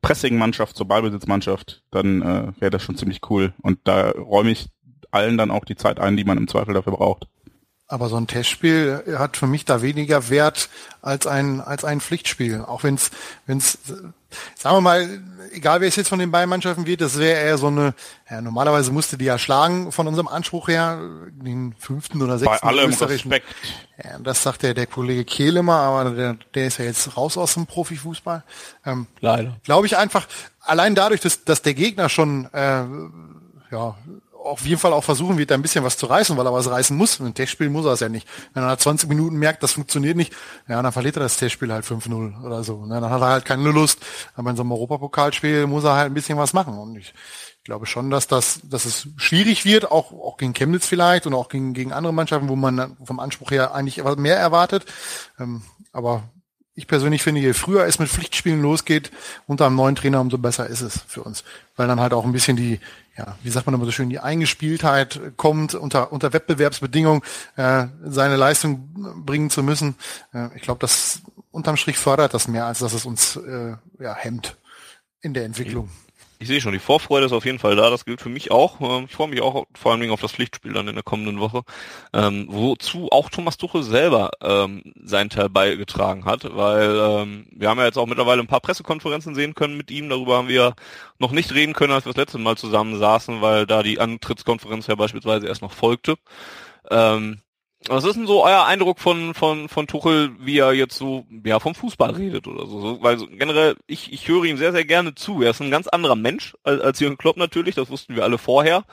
Pressing-Mannschaft 0.02 0.76
zur 0.76 0.88
Ballbesitzmannschaft, 0.88 1.84
dann 1.92 2.22
äh, 2.22 2.52
wäre 2.60 2.72
das 2.72 2.84
schon 2.84 2.98
ziemlich 2.98 3.22
cool. 3.30 3.54
Und 3.62 3.80
da 3.84 4.12
räume 4.12 4.52
ich 4.52 4.68
allen 5.12 5.38
dann 5.38 5.52
auch 5.52 5.66
die 5.66 5.76
Zeit 5.76 6.00
ein, 6.00 6.18
die 6.18 6.24
man 6.26 6.38
im 6.38 6.48
Zweifel 6.48 6.74
dafür 6.74 6.94
braucht. 6.94 7.28
Aber 7.88 8.10
so 8.10 8.18
ein 8.18 8.26
Testspiel 8.26 9.04
hat 9.20 9.38
für 9.38 9.46
mich 9.46 9.64
da 9.64 9.84
weniger 9.84 10.30
Wert 10.30 10.70
als 11.04 11.28
ein, 11.28 11.62
als 11.62 11.86
ein 11.86 12.02
Pflichtspiel. 12.02 12.62
Auch 12.62 12.84
wenn 12.84 12.96
es, 12.96 13.12
wenn 13.46 13.60
es, 13.60 13.78
sagen 14.56 14.78
wir 14.78 14.82
mal, 14.82 15.20
egal 15.52 15.82
wer 15.82 15.88
es 15.88 15.96
jetzt 15.96 16.10
von 16.10 16.18
den 16.18 16.32
beiden 16.32 16.50
Mannschaften 16.50 16.88
wird, 16.88 17.02
das 17.02 17.20
wäre 17.20 17.40
eher 17.40 17.60
so 17.60 17.68
eine, 17.68 17.94
ja, 18.30 18.42
normalerweise 18.42 18.92
musste 18.92 19.20
die 19.20 19.26
ja 19.26 19.38
schlagen 19.38 19.92
von 19.92 20.08
unserem 20.08 20.28
Anspruch 20.28 20.68
her, 20.68 21.00
den 21.32 21.76
fünften 21.78 22.24
oder 22.24 22.40
sechsten 22.40 22.66
Bei 22.66 22.68
allem 22.68 22.92
Respekt. 22.92 23.46
Ja, 24.04 24.18
das 24.20 24.42
sagt 24.42 24.64
der, 24.64 24.74
der 24.74 24.88
Kollege 24.88 25.24
Kehl 25.24 25.56
immer, 25.56 25.76
aber 25.76 26.10
der, 26.10 26.38
der 26.56 26.66
ist 26.66 26.80
ja 26.80 26.86
jetzt 26.86 27.16
raus 27.16 27.38
aus 27.38 27.54
dem 27.54 27.68
Profifußball. 27.68 28.44
Ähm, 28.86 29.06
Leider. 29.20 29.58
Glaube 29.64 29.86
ich 29.86 29.96
einfach, 29.96 30.28
allein 30.62 30.96
dadurch, 30.96 31.22
dass, 31.22 31.44
dass 31.44 31.62
der 31.62 31.76
Gegner 31.76 32.10
schon, 32.10 32.46
äh, 32.52 32.84
ja, 33.72 33.96
auf 34.46 34.66
jeden 34.66 34.80
Fall 34.80 34.94
auch 34.94 35.04
versuchen 35.04 35.38
wird, 35.38 35.52
ein 35.52 35.62
bisschen 35.62 35.84
was 35.84 35.98
zu 35.98 36.06
reißen, 36.06 36.38
weil 36.38 36.46
er 36.46 36.54
was 36.54 36.70
reißen 36.70 36.96
muss. 36.96 37.20
Ein 37.20 37.34
Testspiel 37.34 37.70
muss 37.70 37.86
er 37.86 37.94
es 37.94 38.00
ja 38.00 38.10
nicht. 38.10 38.28
Wenn 38.54 38.64
er 38.64 38.68
nach 38.68 38.78
20 38.78 39.10
Minuten 39.10 39.38
merkt, 39.38 39.64
das 39.64 39.74
funktioniert 39.74 40.16
nicht, 40.16 40.34
ja, 40.68 40.82
dann 40.82 40.92
verliert 40.92 41.18
er 41.18 41.24
das 41.24 41.38
Testspiel 41.38 41.74
halt 41.74 41.86
5-0 41.86 42.44
oder 42.44 42.64
so. 42.64 42.86
Dann 42.88 43.10
hat 43.10 43.22
er 43.22 43.28
halt 43.28 43.46
keine 43.46 43.72
Lust. 43.72 44.00
Aber 44.36 44.50
in 44.50 44.56
so 44.56 44.64
einem 44.64 44.72
Europapokalspiel 44.72 45.68
muss 45.68 45.84
er 45.84 45.96
halt 45.96 46.12
ein 46.12 46.14
bisschen 46.14 46.38
was 46.38 46.54
machen. 46.54 46.78
Und 46.78 46.96
ich 46.96 47.14
glaube 47.64 47.86
schon, 47.86 48.10
dass 48.12 48.28
das, 48.28 48.62
dass 48.64 48.86
es 48.86 49.08
schwierig 49.18 49.66
wird, 49.66 49.92
auch, 49.92 50.12
auch 50.12 50.38
gegen 50.38 50.54
Chemnitz 50.54 50.86
vielleicht 50.86 51.26
und 51.26 51.34
auch 51.34 51.50
gegen, 51.50 51.74
gegen 51.74 51.92
andere 51.92 52.14
Mannschaften, 52.14 52.48
wo 52.48 52.56
man 52.56 52.96
vom 53.04 53.20
Anspruch 53.20 53.52
her 53.52 53.74
eigentlich 53.74 54.04
mehr 54.18 54.38
erwartet. 54.38 54.86
Ähm, 55.40 55.64
aber 55.92 56.24
ich 56.76 56.88
persönlich 56.88 57.24
finde, 57.24 57.42
je 57.42 57.54
früher 57.54 57.86
es 57.86 58.00
mit 58.00 58.10
Pflichtspielen 58.10 58.62
losgeht, 58.62 59.12
unter 59.48 59.66
einem 59.66 59.78
neuen 59.78 59.96
Trainer, 59.96 60.20
umso 60.20 60.38
besser 60.38 60.68
ist 60.68 60.82
es 60.82 61.02
für 61.08 61.24
uns. 61.24 61.44
Weil 61.76 61.88
dann 61.88 62.02
halt 62.02 62.14
auch 62.14 62.26
ein 62.26 62.34
bisschen 62.34 62.58
die, 62.58 62.80
ja, 63.18 63.38
wie 63.44 63.50
sagt 63.50 63.66
man 63.66 63.76
immer 63.76 63.86
so 63.86 63.92
schön, 63.92 64.10
die 64.10 64.20
Eingespieltheit 64.20 65.20
kommt, 65.38 65.74
unter, 65.74 66.12
unter 66.12 66.34
Wettbewerbsbedingungen 66.34 67.22
äh, 67.56 67.88
seine 68.04 68.36
Leistung 68.36 69.24
bringen 69.26 69.50
zu 69.50 69.64
müssen. 69.64 69.96
Äh, 70.34 70.50
ich 70.56 70.62
glaube, 70.62 70.80
das 70.80 71.22
unterm 71.52 71.78
Strich 71.78 71.98
fördert 71.98 72.34
das 72.34 72.48
mehr, 72.48 72.66
als 72.66 72.80
dass 72.80 72.94
es 72.94 73.06
uns 73.06 73.38
äh, 73.38 73.76
ja, 74.00 74.16
hemmt 74.16 74.58
in 75.22 75.34
der 75.34 75.46
Entwicklung. 75.46 75.90
Ich 76.46 76.50
sehe 76.50 76.62
schon, 76.62 76.74
die 76.74 76.80
Vorfreude 76.80 77.26
ist 77.26 77.32
auf 77.32 77.44
jeden 77.44 77.58
Fall 77.58 77.76
da, 77.76 77.90
das 77.90 78.06
gilt 78.06 78.22
für 78.22 78.30
mich 78.30 78.52
auch. 78.52 78.80
Ähm, 78.80 79.06
ich 79.10 79.16
freue 79.16 79.30
mich 79.30 79.42
auch 79.42 79.66
vor 79.74 79.92
allen 79.92 80.00
Dingen 80.00 80.14
auf 80.14 80.22
das 80.22 80.32
Pflichtspiel 80.32 80.74
dann 80.74 80.88
in 80.88 80.94
der 80.94 81.04
kommenden 81.04 81.40
Woche, 81.40 81.64
ähm, 82.14 82.46
wozu 82.48 83.08
auch 83.12 83.32
Thomas 83.32 83.58
Tuchel 83.58 83.82
selber 83.82 84.30
ähm, 84.44 84.84
seinen 85.04 85.32
Teil 85.32 85.50
beigetragen 85.50 86.26
hat, 86.26 86.44
weil 86.56 87.00
ähm, 87.00 87.48
wir 87.50 87.68
haben 87.68 87.80
ja 87.80 87.86
jetzt 87.86 87.98
auch 87.98 88.06
mittlerweile 88.06 88.42
ein 88.42 88.48
paar 88.48 88.60
Pressekonferenzen 88.60 89.34
sehen 89.34 89.56
können 89.56 89.76
mit 89.76 89.90
ihm, 89.90 90.08
darüber 90.08 90.38
haben 90.38 90.48
wir 90.48 90.76
noch 91.18 91.32
nicht 91.32 91.52
reden 91.52 91.74
können, 91.74 91.94
als 91.94 92.06
wir 92.06 92.14
das 92.14 92.22
letzte 92.22 92.38
Mal 92.38 92.58
zusammen 92.58 93.00
saßen, 93.00 93.42
weil 93.42 93.66
da 93.66 93.82
die 93.82 94.00
Antrittskonferenz 94.00 94.86
ja 94.86 94.94
beispielsweise 94.94 95.48
erst 95.48 95.64
noch 95.64 95.74
folgte. 95.74 96.14
Ähm, 96.92 97.40
was 97.90 98.04
ist 98.04 98.16
denn 98.16 98.28
so 98.28 98.44
euer 98.44 98.66
Eindruck 98.66 99.00
von, 99.00 99.34
von, 99.34 99.70
von 99.70 99.88
Tuchel, 99.88 100.32
wie 100.40 100.58
er 100.58 100.74
jetzt 100.74 100.98
so, 100.98 101.26
ja, 101.44 101.60
vom 101.60 101.76
Fußball 101.76 102.12
redet 102.12 102.48
oder 102.48 102.66
so? 102.66 102.80
so 102.80 103.04
weil 103.04 103.18
so, 103.18 103.28
generell, 103.28 103.76
ich, 103.88 104.12
ich 104.12 104.28
höre 104.28 104.46
ihm 104.46 104.58
sehr, 104.58 104.72
sehr 104.72 104.86
gerne 104.86 105.16
zu. 105.16 105.42
Er 105.42 105.52
ist 105.52 105.62
ein 105.62 105.72
ganz 105.72 105.88
anderer 105.88 106.16
Mensch 106.16 106.56
als, 106.64 106.82
als 106.82 107.00
Jürgen 107.00 107.18
Klopp 107.18 107.38
natürlich, 107.38 107.76
das 107.76 107.90
wussten 107.90 108.16
wir 108.16 108.24
alle 108.24 108.38
vorher. 108.38 108.84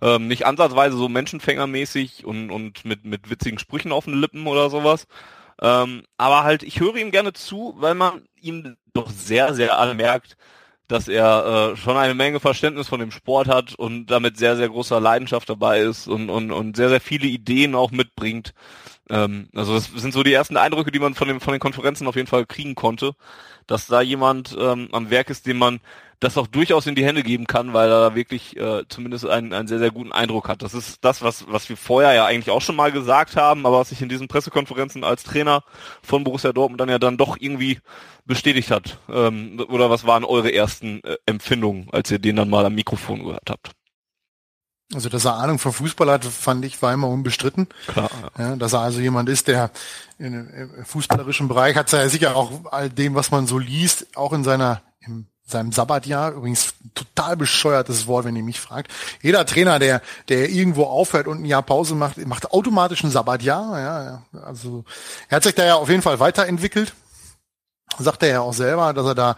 Ähm, 0.00 0.28
nicht 0.28 0.46
ansatzweise 0.46 0.96
so 0.96 1.08
menschenfängermäßig 1.08 2.24
und, 2.24 2.50
und 2.50 2.84
mit, 2.84 3.04
mit 3.04 3.30
witzigen 3.30 3.58
Sprüchen 3.58 3.92
auf 3.92 4.04
den 4.04 4.14
Lippen 4.14 4.46
oder 4.46 4.70
sowas. 4.70 5.06
Ähm, 5.60 6.04
aber 6.16 6.44
halt, 6.44 6.62
ich 6.62 6.80
höre 6.80 6.96
ihm 6.96 7.10
gerne 7.10 7.32
zu, 7.32 7.74
weil 7.78 7.94
man 7.94 8.22
ihm 8.40 8.76
doch 8.94 9.10
sehr, 9.10 9.54
sehr 9.54 9.78
anmerkt, 9.78 10.36
dass 10.88 11.06
er 11.06 11.72
äh, 11.72 11.76
schon 11.76 11.96
eine 11.96 12.14
Menge 12.14 12.40
Verständnis 12.40 12.88
von 12.88 13.00
dem 13.00 13.10
Sport 13.10 13.46
hat 13.46 13.74
und 13.74 14.06
damit 14.06 14.38
sehr, 14.38 14.56
sehr 14.56 14.68
großer 14.68 15.00
Leidenschaft 15.00 15.48
dabei 15.48 15.80
ist 15.80 16.08
und, 16.08 16.30
und, 16.30 16.50
und 16.50 16.76
sehr, 16.76 16.88
sehr 16.88 17.00
viele 17.00 17.26
Ideen 17.26 17.74
auch 17.74 17.90
mitbringt. 17.90 18.54
Ähm, 19.10 19.48
also 19.54 19.74
das 19.74 19.90
sind 19.94 20.12
so 20.12 20.22
die 20.22 20.32
ersten 20.32 20.56
Eindrücke, 20.56 20.90
die 20.90 20.98
man 20.98 21.14
von, 21.14 21.28
dem, 21.28 21.40
von 21.40 21.52
den 21.52 21.60
Konferenzen 21.60 22.06
auf 22.06 22.16
jeden 22.16 22.26
Fall 22.26 22.46
kriegen 22.46 22.74
konnte, 22.74 23.12
dass 23.68 23.86
da 23.86 24.00
jemand 24.00 24.56
ähm, 24.58 24.88
am 24.90 25.10
Werk 25.10 25.30
ist, 25.30 25.46
dem 25.46 25.58
man 25.58 25.80
das 26.20 26.36
auch 26.36 26.48
durchaus 26.48 26.86
in 26.86 26.96
die 26.96 27.04
Hände 27.04 27.22
geben 27.22 27.46
kann, 27.46 27.74
weil 27.74 27.88
er 27.90 28.10
da 28.10 28.14
wirklich 28.16 28.56
äh, 28.56 28.82
zumindest 28.88 29.24
einen, 29.26 29.52
einen 29.52 29.68
sehr, 29.68 29.78
sehr 29.78 29.92
guten 29.92 30.10
Eindruck 30.10 30.48
hat. 30.48 30.62
Das 30.62 30.74
ist 30.74 31.04
das, 31.04 31.22
was, 31.22 31.46
was 31.48 31.68
wir 31.68 31.76
vorher 31.76 32.12
ja 32.12 32.24
eigentlich 32.26 32.50
auch 32.50 32.60
schon 32.60 32.74
mal 32.74 32.90
gesagt 32.90 33.36
haben, 33.36 33.66
aber 33.66 33.78
was 33.78 33.90
sich 33.90 34.02
in 34.02 34.08
diesen 34.08 34.26
Pressekonferenzen 34.26 35.04
als 35.04 35.22
Trainer 35.22 35.62
von 36.02 36.24
Borussia 36.24 36.52
Dortmund 36.52 36.80
dann 36.80 36.88
ja 36.88 36.98
dann 36.98 37.18
doch 37.18 37.36
irgendwie 37.38 37.78
bestätigt 38.24 38.72
hat. 38.72 38.98
Ähm, 39.08 39.64
oder 39.68 39.90
was 39.90 40.06
waren 40.06 40.24
eure 40.24 40.52
ersten 40.52 41.04
äh, 41.04 41.16
Empfindungen, 41.26 41.88
als 41.92 42.10
ihr 42.10 42.18
den 42.18 42.34
dann 42.34 42.50
mal 42.50 42.66
am 42.66 42.74
Mikrofon 42.74 43.24
gehört 43.24 43.48
habt? 43.48 43.77
Also, 44.94 45.10
dass 45.10 45.26
er 45.26 45.34
Ahnung 45.34 45.58
von 45.58 45.72
Fußball 45.72 46.10
hat, 46.10 46.24
fand 46.24 46.64
ich, 46.64 46.80
war 46.80 46.94
immer 46.94 47.08
unbestritten. 47.08 47.68
Klar. 47.88 48.10
Ja, 48.38 48.56
dass 48.56 48.72
er 48.72 48.80
also 48.80 49.00
jemand 49.00 49.28
ist, 49.28 49.46
der 49.46 49.70
im 50.18 50.70
fußballerischen 50.84 51.46
Bereich 51.46 51.76
hat 51.76 51.92
er 51.92 52.02
ja 52.02 52.08
sicher 52.08 52.36
auch 52.36 52.72
all 52.72 52.88
dem, 52.88 53.14
was 53.14 53.30
man 53.30 53.46
so 53.46 53.58
liest, 53.58 54.06
auch 54.16 54.32
in 54.32 54.44
seiner, 54.44 54.80
im 55.00 55.26
seinem 55.48 55.72
Sabbatjahr, 55.72 56.32
übrigens 56.32 56.74
total 56.94 57.36
bescheuertes 57.36 58.06
Wort, 58.06 58.26
wenn 58.26 58.36
ihr 58.36 58.42
mich 58.42 58.60
fragt. 58.60 58.92
Jeder 59.22 59.46
Trainer, 59.46 59.78
der, 59.78 60.02
der 60.28 60.50
irgendwo 60.50 60.84
aufhört 60.84 61.26
und 61.26 61.40
ein 61.42 61.46
Jahr 61.46 61.62
Pause 61.62 61.94
macht, 61.94 62.18
macht 62.26 62.50
automatisch 62.50 63.02
ein 63.02 63.10
Sabbatjahr. 63.10 63.80
Ja, 63.80 64.22
also 64.44 64.84
er 65.28 65.36
hat 65.36 65.44
sich 65.44 65.54
da 65.54 65.64
ja 65.64 65.76
auf 65.76 65.88
jeden 65.88 66.02
Fall 66.02 66.20
weiterentwickelt. 66.20 66.92
Sagt 67.98 68.22
er 68.22 68.28
ja 68.28 68.40
auch 68.42 68.52
selber, 68.52 68.92
dass 68.92 69.06
er 69.06 69.14
da 69.14 69.36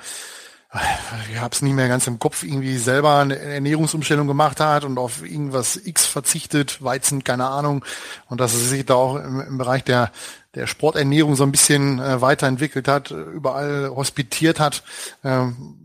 ich 1.33 1.41
habe 1.41 1.53
es 1.53 1.63
nicht 1.63 1.75
mehr 1.75 1.89
ganz 1.89 2.07
im 2.07 2.19
Kopf, 2.19 2.45
irgendwie 2.45 2.79
selber 2.79 3.19
eine 3.19 3.39
Ernährungsumstellung 3.39 4.29
gemacht 4.29 4.61
hat 4.61 4.85
und 4.85 4.99
auf 4.99 5.23
irgendwas 5.23 5.77
X 5.77 6.07
verzichtet, 6.07 6.83
Weizen, 6.83 7.25
keine 7.25 7.47
Ahnung, 7.47 7.85
und 8.29 8.41
dass 8.41 8.53
er 8.53 8.61
sich 8.61 8.87
da 8.87 8.95
auch 8.95 9.17
im, 9.17 9.41
im 9.41 9.59
Bereich 9.59 9.83
der 9.83 10.13
der 10.55 10.67
Sporternährung 10.67 11.37
so 11.37 11.45
ein 11.45 11.53
bisschen 11.53 12.01
äh, 12.01 12.21
weiterentwickelt 12.21 12.89
hat, 12.89 13.11
überall 13.11 13.91
hospitiert 13.91 14.59
hat. 14.59 14.83
Ähm, 15.23 15.77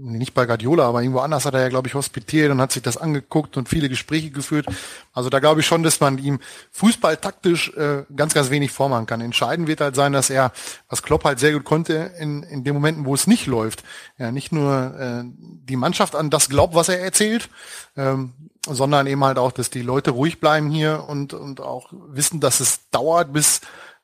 nicht 0.00 0.32
bei 0.32 0.46
Guardiola, 0.46 0.86
aber 0.86 1.02
irgendwo 1.02 1.20
anders 1.20 1.44
hat 1.44 1.54
er 1.54 1.60
ja, 1.60 1.68
glaube 1.68 1.88
ich, 1.88 1.94
hospitiert 1.94 2.50
und 2.50 2.60
hat 2.60 2.72
sich 2.72 2.82
das 2.82 2.96
angeguckt 2.96 3.56
und 3.56 3.68
viele 3.68 3.88
Gespräche 3.88 4.30
geführt. 4.30 4.66
Also 5.12 5.28
da 5.28 5.40
glaube 5.40 5.60
ich 5.60 5.66
schon, 5.66 5.82
dass 5.82 6.00
man 6.00 6.18
ihm 6.18 6.38
fußballtaktisch 6.70 7.74
äh, 7.76 8.04
ganz, 8.14 8.34
ganz 8.34 8.50
wenig 8.50 8.70
vormachen 8.70 9.06
kann. 9.06 9.20
Entscheidend 9.20 9.66
wird 9.66 9.80
halt 9.80 9.96
sein, 9.96 10.12
dass 10.12 10.30
er, 10.30 10.52
was 10.88 11.02
Klopp 11.02 11.24
halt 11.24 11.40
sehr 11.40 11.52
gut 11.52 11.64
konnte, 11.64 12.12
in, 12.18 12.42
in 12.44 12.62
den 12.64 12.74
Momenten, 12.74 13.04
wo 13.04 13.14
es 13.14 13.26
nicht 13.26 13.46
läuft, 13.46 13.82
ja, 14.18 14.30
nicht 14.30 14.52
nur 14.52 14.94
äh, 14.98 15.24
die 15.24 15.76
Mannschaft 15.76 16.14
an 16.14 16.30
das 16.30 16.48
glaubt, 16.48 16.74
was 16.74 16.88
er 16.88 17.00
erzählt, 17.00 17.48
ähm, 17.96 18.32
sondern 18.66 19.06
eben 19.06 19.24
halt 19.24 19.38
auch, 19.38 19.52
dass 19.52 19.70
die 19.70 19.82
Leute 19.82 20.12
ruhig 20.12 20.40
bleiben 20.40 20.70
hier 20.70 21.04
und, 21.08 21.34
und 21.34 21.60
auch 21.60 21.92
wissen, 22.08 22.40
dass 22.40 22.60
es 22.60 22.88
dauert, 22.90 23.32
bis 23.32 23.60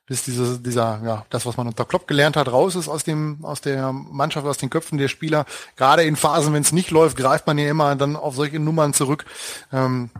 bis 0.07 0.23
diese, 0.23 0.59
dieser, 0.59 1.01
ja, 1.03 1.25
das, 1.29 1.45
was 1.45 1.57
man 1.57 1.67
unter 1.67 1.85
Klopp 1.85 2.07
gelernt 2.07 2.35
hat, 2.35 2.51
raus 2.51 2.75
ist 2.75 2.87
aus 2.87 3.03
dem, 3.03 3.43
aus 3.43 3.61
der 3.61 3.91
Mannschaft, 3.91 4.45
aus 4.45 4.57
den 4.57 4.69
Köpfen 4.69 4.97
der 4.97 5.07
Spieler. 5.07 5.45
Gerade 5.75 6.03
in 6.03 6.15
Phasen, 6.15 6.53
wenn 6.53 6.61
es 6.61 6.71
nicht 6.71 6.91
läuft, 6.91 7.17
greift 7.17 7.47
man 7.47 7.57
ja 7.57 7.69
immer 7.69 7.95
dann 7.95 8.15
auf 8.15 8.35
solche 8.35 8.59
Nummern 8.59 8.93
zurück. 8.93 9.25
Ähm, 9.73 10.11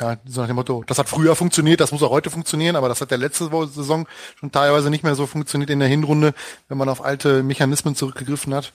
ja, 0.00 0.16
so 0.26 0.40
nach 0.40 0.46
dem 0.46 0.56
Motto, 0.56 0.84
das 0.86 0.98
hat 0.98 1.08
früher 1.08 1.34
funktioniert, 1.34 1.80
das 1.80 1.90
muss 1.90 2.02
auch 2.02 2.10
heute 2.10 2.30
funktionieren, 2.30 2.76
aber 2.76 2.88
das 2.88 3.00
hat 3.00 3.10
der 3.10 3.18
letzte 3.18 3.50
Saison 3.66 4.06
schon 4.38 4.52
teilweise 4.52 4.90
nicht 4.90 5.02
mehr 5.02 5.16
so 5.16 5.26
funktioniert 5.26 5.70
in 5.70 5.80
der 5.80 5.88
Hinrunde, 5.88 6.34
wenn 6.68 6.78
man 6.78 6.88
auf 6.88 7.04
alte 7.04 7.42
Mechanismen 7.42 7.96
zurückgegriffen 7.96 8.54
hat. 8.54 8.72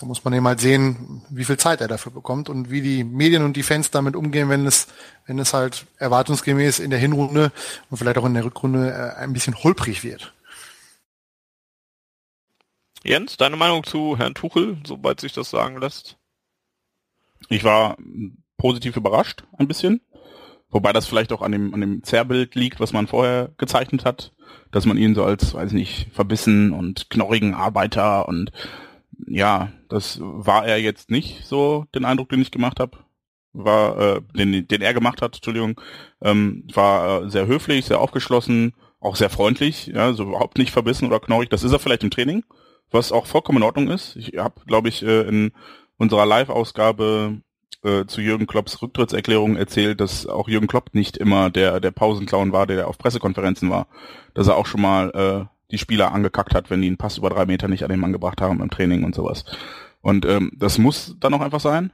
Da 0.00 0.06
muss 0.06 0.24
man 0.24 0.32
eben 0.32 0.46
halt 0.46 0.60
sehen, 0.60 1.22
wie 1.28 1.44
viel 1.44 1.56
Zeit 1.56 1.80
er 1.80 1.88
dafür 1.88 2.12
bekommt 2.12 2.48
und 2.48 2.70
wie 2.70 2.82
die 2.82 3.02
Medien 3.02 3.44
und 3.44 3.56
die 3.56 3.64
Fans 3.64 3.90
damit 3.90 4.14
umgehen, 4.14 4.48
wenn 4.48 4.64
es, 4.64 4.86
wenn 5.26 5.40
es 5.40 5.52
halt 5.52 5.86
erwartungsgemäß 5.98 6.78
in 6.78 6.90
der 6.90 7.00
Hinrunde 7.00 7.50
und 7.90 7.96
vielleicht 7.96 8.18
auch 8.18 8.24
in 8.24 8.34
der 8.34 8.44
Rückrunde 8.44 8.92
äh, 8.92 9.20
ein 9.20 9.32
bisschen 9.32 9.56
holprig 9.56 10.04
wird. 10.04 10.32
Jens, 13.02 13.36
deine 13.36 13.56
Meinung 13.56 13.84
zu 13.84 14.16
Herrn 14.18 14.34
Tuchel, 14.34 14.78
sobald 14.86 15.20
sich 15.20 15.32
das 15.32 15.50
sagen 15.50 15.80
lässt? 15.80 16.16
Ich 17.48 17.64
war 17.64 17.96
positiv 18.56 18.96
überrascht, 18.96 19.44
ein 19.56 19.68
bisschen. 19.68 20.00
Wobei 20.70 20.92
das 20.92 21.06
vielleicht 21.06 21.32
auch 21.32 21.42
an 21.42 21.52
dem, 21.52 21.72
an 21.72 21.80
dem 21.80 22.02
Zerrbild 22.04 22.54
liegt, 22.54 22.78
was 22.78 22.92
man 22.92 23.06
vorher 23.06 23.50
gezeichnet 23.56 24.04
hat, 24.04 24.32
dass 24.70 24.84
man 24.84 24.98
ihn 24.98 25.14
so 25.14 25.24
als, 25.24 25.54
weiß 25.54 25.72
nicht, 25.72 26.08
verbissen 26.12 26.72
und 26.72 27.08
knorrigen 27.08 27.54
Arbeiter 27.54 28.28
und 28.28 28.52
ja, 29.26 29.72
das 29.88 30.18
war 30.20 30.66
er 30.66 30.78
jetzt 30.80 31.10
nicht 31.10 31.44
so, 31.44 31.86
den 31.94 32.04
Eindruck, 32.04 32.28
den 32.28 32.42
ich 32.42 32.50
gemacht 32.50 32.80
habe. 32.80 32.98
War, 33.52 33.98
äh, 33.98 34.20
den, 34.36 34.68
den 34.68 34.82
er 34.82 34.94
gemacht 34.94 35.22
hat, 35.22 35.36
Entschuldigung, 35.36 35.80
ähm, 36.22 36.68
war 36.72 37.24
äh, 37.24 37.30
sehr 37.30 37.46
höflich, 37.46 37.86
sehr 37.86 38.00
aufgeschlossen, 38.00 38.74
auch 39.00 39.16
sehr 39.16 39.30
freundlich, 39.30 39.86
ja, 39.86 40.12
so 40.12 40.24
überhaupt 40.24 40.58
nicht 40.58 40.70
verbissen 40.70 41.06
oder 41.06 41.18
knorrig. 41.18 41.48
Das 41.48 41.64
ist 41.64 41.72
er 41.72 41.78
vielleicht 41.78 42.04
im 42.04 42.10
Training, 42.10 42.44
was 42.90 43.10
auch 43.10 43.26
vollkommen 43.26 43.58
in 43.58 43.64
Ordnung 43.64 43.88
ist. 43.88 44.16
Ich 44.16 44.36
habe, 44.36 44.60
glaube 44.66 44.88
ich, 44.88 45.02
äh, 45.02 45.22
in 45.22 45.52
unserer 45.96 46.26
Live-Ausgabe 46.26 47.40
äh, 47.82 48.04
zu 48.06 48.20
Jürgen 48.20 48.46
Klopps 48.46 48.80
Rücktrittserklärung 48.82 49.56
erzählt, 49.56 50.00
dass 50.00 50.26
auch 50.26 50.48
Jürgen 50.48 50.66
Klopp 50.66 50.94
nicht 50.94 51.16
immer 51.16 51.50
der, 51.50 51.80
der 51.80 51.90
Pausenclown 51.90 52.52
war, 52.52 52.66
der 52.66 52.88
auf 52.88 52.98
Pressekonferenzen 52.98 53.70
war. 53.70 53.88
Dass 54.34 54.48
er 54.48 54.56
auch 54.56 54.66
schon 54.66 54.82
mal 54.82 55.10
äh, 55.10 55.57
die 55.70 55.78
Spieler 55.78 56.12
angekackt 56.12 56.54
hat, 56.54 56.70
wenn 56.70 56.80
die 56.80 56.88
einen 56.88 56.96
Pass 56.96 57.18
über 57.18 57.30
drei 57.30 57.46
Meter 57.46 57.68
nicht 57.68 57.82
an 57.82 57.90
den 57.90 58.00
Mann 58.00 58.12
gebracht 58.12 58.40
haben 58.40 58.60
im 58.60 58.70
Training 58.70 59.04
und 59.04 59.14
sowas. 59.14 59.44
Und 60.00 60.24
ähm, 60.24 60.52
das 60.56 60.78
muss 60.78 61.16
dann 61.18 61.34
auch 61.34 61.40
einfach 61.40 61.60
sein. 61.60 61.92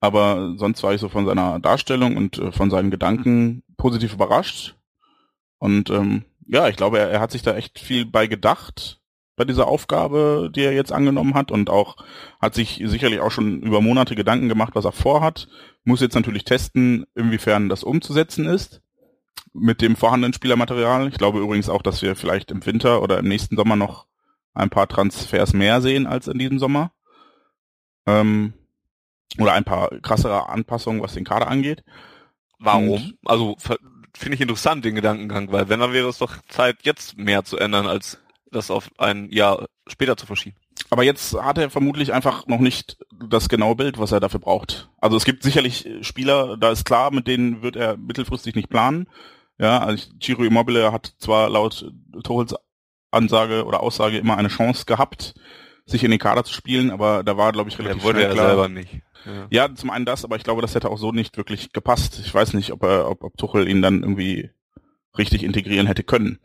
Aber 0.00 0.54
sonst 0.56 0.82
war 0.82 0.92
ich 0.92 1.00
so 1.00 1.08
von 1.08 1.26
seiner 1.26 1.60
Darstellung 1.60 2.16
und 2.16 2.38
äh, 2.38 2.52
von 2.52 2.70
seinen 2.70 2.90
Gedanken 2.90 3.62
positiv 3.76 4.14
überrascht. 4.14 4.76
Und 5.58 5.90
ähm, 5.90 6.24
ja, 6.46 6.68
ich 6.68 6.76
glaube, 6.76 6.98
er, 6.98 7.10
er 7.10 7.20
hat 7.20 7.30
sich 7.30 7.42
da 7.42 7.54
echt 7.54 7.78
viel 7.78 8.04
bei 8.04 8.26
gedacht 8.26 8.98
bei 9.34 9.44
dieser 9.44 9.66
Aufgabe, 9.66 10.50
die 10.54 10.60
er 10.60 10.74
jetzt 10.74 10.92
angenommen 10.92 11.34
hat 11.34 11.50
und 11.50 11.70
auch 11.70 11.96
hat 12.40 12.54
sich 12.54 12.82
sicherlich 12.84 13.20
auch 13.20 13.30
schon 13.30 13.62
über 13.62 13.80
Monate 13.80 14.14
Gedanken 14.14 14.48
gemacht, 14.48 14.74
was 14.74 14.84
er 14.84 14.92
vorhat. 14.92 15.48
Muss 15.84 16.00
jetzt 16.00 16.14
natürlich 16.14 16.44
testen, 16.44 17.06
inwiefern 17.14 17.70
das 17.70 17.82
umzusetzen 17.82 18.44
ist 18.44 18.82
mit 19.52 19.82
dem 19.82 19.96
vorhandenen 19.96 20.32
Spielermaterial. 20.32 21.08
Ich 21.08 21.18
glaube 21.18 21.40
übrigens 21.40 21.68
auch, 21.68 21.82
dass 21.82 22.02
wir 22.02 22.16
vielleicht 22.16 22.50
im 22.50 22.64
Winter 22.64 23.02
oder 23.02 23.18
im 23.18 23.28
nächsten 23.28 23.56
Sommer 23.56 23.76
noch 23.76 24.06
ein 24.54 24.70
paar 24.70 24.88
Transfers 24.88 25.52
mehr 25.52 25.80
sehen 25.80 26.06
als 26.06 26.28
in 26.28 26.38
diesem 26.38 26.58
Sommer. 26.58 26.92
Ähm, 28.06 28.54
oder 29.38 29.52
ein 29.52 29.64
paar 29.64 29.88
krassere 30.00 30.48
Anpassungen, 30.48 31.02
was 31.02 31.14
den 31.14 31.24
Kader 31.24 31.48
angeht. 31.48 31.84
Warum? 32.58 32.90
Und 32.90 33.18
also 33.24 33.56
finde 34.14 34.34
ich 34.34 34.40
interessant 34.40 34.84
den 34.84 34.94
Gedankengang, 34.94 35.50
weil 35.52 35.68
wenn 35.68 35.80
dann 35.80 35.92
wäre 35.92 36.08
es 36.08 36.18
doch 36.18 36.36
Zeit, 36.48 36.78
jetzt 36.82 37.16
mehr 37.16 37.44
zu 37.44 37.58
ändern 37.58 37.86
als 37.86 38.18
das 38.50 38.70
auf 38.70 38.90
ein 38.98 39.30
Jahr 39.30 39.66
später 39.86 40.16
zu 40.16 40.26
verschieben. 40.26 40.56
Aber 40.92 41.04
jetzt 41.04 41.32
hat 41.32 41.56
er 41.56 41.70
vermutlich 41.70 42.12
einfach 42.12 42.46
noch 42.48 42.58
nicht 42.58 42.98
das 43.26 43.48
genaue 43.48 43.76
Bild, 43.76 43.98
was 43.98 44.12
er 44.12 44.20
dafür 44.20 44.40
braucht. 44.40 44.90
Also 45.00 45.16
es 45.16 45.24
gibt 45.24 45.42
sicherlich 45.42 45.88
Spieler, 46.02 46.58
da 46.58 46.70
ist 46.70 46.84
klar, 46.84 47.10
mit 47.10 47.26
denen 47.26 47.62
wird 47.62 47.76
er 47.76 47.96
mittelfristig 47.96 48.54
nicht 48.54 48.68
planen. 48.68 49.08
Ja, 49.58 49.78
also 49.78 50.06
Giro 50.18 50.44
Immobile 50.44 50.92
hat 50.92 51.14
zwar 51.16 51.48
laut 51.48 51.90
Tuchels 52.22 52.54
Ansage 53.10 53.64
oder 53.64 53.82
Aussage 53.82 54.18
immer 54.18 54.36
eine 54.36 54.48
Chance 54.48 54.84
gehabt, 54.84 55.32
sich 55.86 56.04
in 56.04 56.10
den 56.10 56.20
Kader 56.20 56.44
zu 56.44 56.52
spielen, 56.52 56.90
aber 56.90 57.24
da 57.24 57.38
war, 57.38 57.52
glaube 57.52 57.70
ich, 57.70 57.78
relativ 57.78 58.02
ja, 58.02 58.04
wollte 58.04 58.24
er 58.24 58.34
klar. 58.34 58.46
selber 58.48 58.68
nicht. 58.68 59.00
Ja. 59.24 59.46
ja. 59.68 59.74
zum 59.74 59.88
einen 59.88 60.04
das, 60.04 60.26
aber 60.26 60.36
ich 60.36 60.44
glaube, 60.44 60.60
das 60.60 60.74
hätte 60.74 60.90
auch 60.90 60.98
so 60.98 61.10
nicht 61.10 61.38
wirklich 61.38 61.72
gepasst. 61.72 62.20
Ich 62.22 62.34
weiß 62.34 62.52
nicht, 62.52 62.70
ob 62.70 62.82
er, 62.82 63.08
ob, 63.08 63.24
ob 63.24 63.38
Tuchel 63.38 63.66
ihn 63.66 63.80
dann 63.80 64.02
irgendwie 64.02 64.50
richtig 65.16 65.42
integrieren 65.42 65.86
hätte 65.86 66.04
können. 66.04 66.38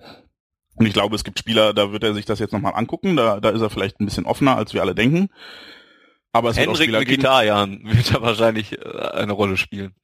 Und 0.77 0.85
ich 0.85 0.93
glaube, 0.93 1.15
es 1.15 1.23
gibt 1.23 1.39
Spieler, 1.39 1.73
da 1.73 1.91
wird 1.91 2.03
er 2.03 2.13
sich 2.13 2.25
das 2.25 2.39
jetzt 2.39 2.53
nochmal 2.53 2.73
angucken, 2.75 3.15
da, 3.15 3.39
da 3.39 3.49
ist 3.49 3.61
er 3.61 3.69
vielleicht 3.69 3.99
ein 3.99 4.05
bisschen 4.05 4.25
offener, 4.25 4.55
als 4.55 4.73
wir 4.73 4.81
alle 4.81 4.95
denken. 4.95 5.29
Aber 6.33 6.49
es 6.49 6.57
Henrik 6.57 6.91
wird 6.91 7.01
Mkhitaryan 7.01 7.81
wird 7.83 8.13
da 8.13 8.21
wahrscheinlich 8.21 8.73
äh, 8.73 8.99
eine 9.13 9.33
Rolle 9.33 9.57
spielen. 9.57 9.95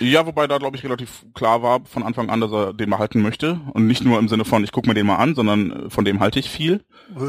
Ja, 0.00 0.26
wobei 0.26 0.46
da 0.46 0.58
glaube 0.58 0.76
ich 0.76 0.84
relativ 0.84 1.24
klar 1.34 1.62
war 1.62 1.84
von 1.84 2.02
Anfang 2.02 2.30
an, 2.30 2.40
dass 2.40 2.50
er 2.52 2.72
den 2.72 2.90
behalten 2.90 3.22
möchte 3.22 3.60
und 3.74 3.86
nicht 3.86 4.04
nur 4.04 4.18
im 4.18 4.28
Sinne 4.28 4.44
von 4.44 4.64
ich 4.64 4.72
gucke 4.72 4.88
mir 4.88 4.94
den 4.94 5.06
mal 5.06 5.16
an, 5.16 5.34
sondern 5.34 5.86
äh, 5.86 5.90
von 5.90 6.04
dem 6.04 6.20
halte 6.20 6.38
ich 6.38 6.50
viel. 6.50 6.84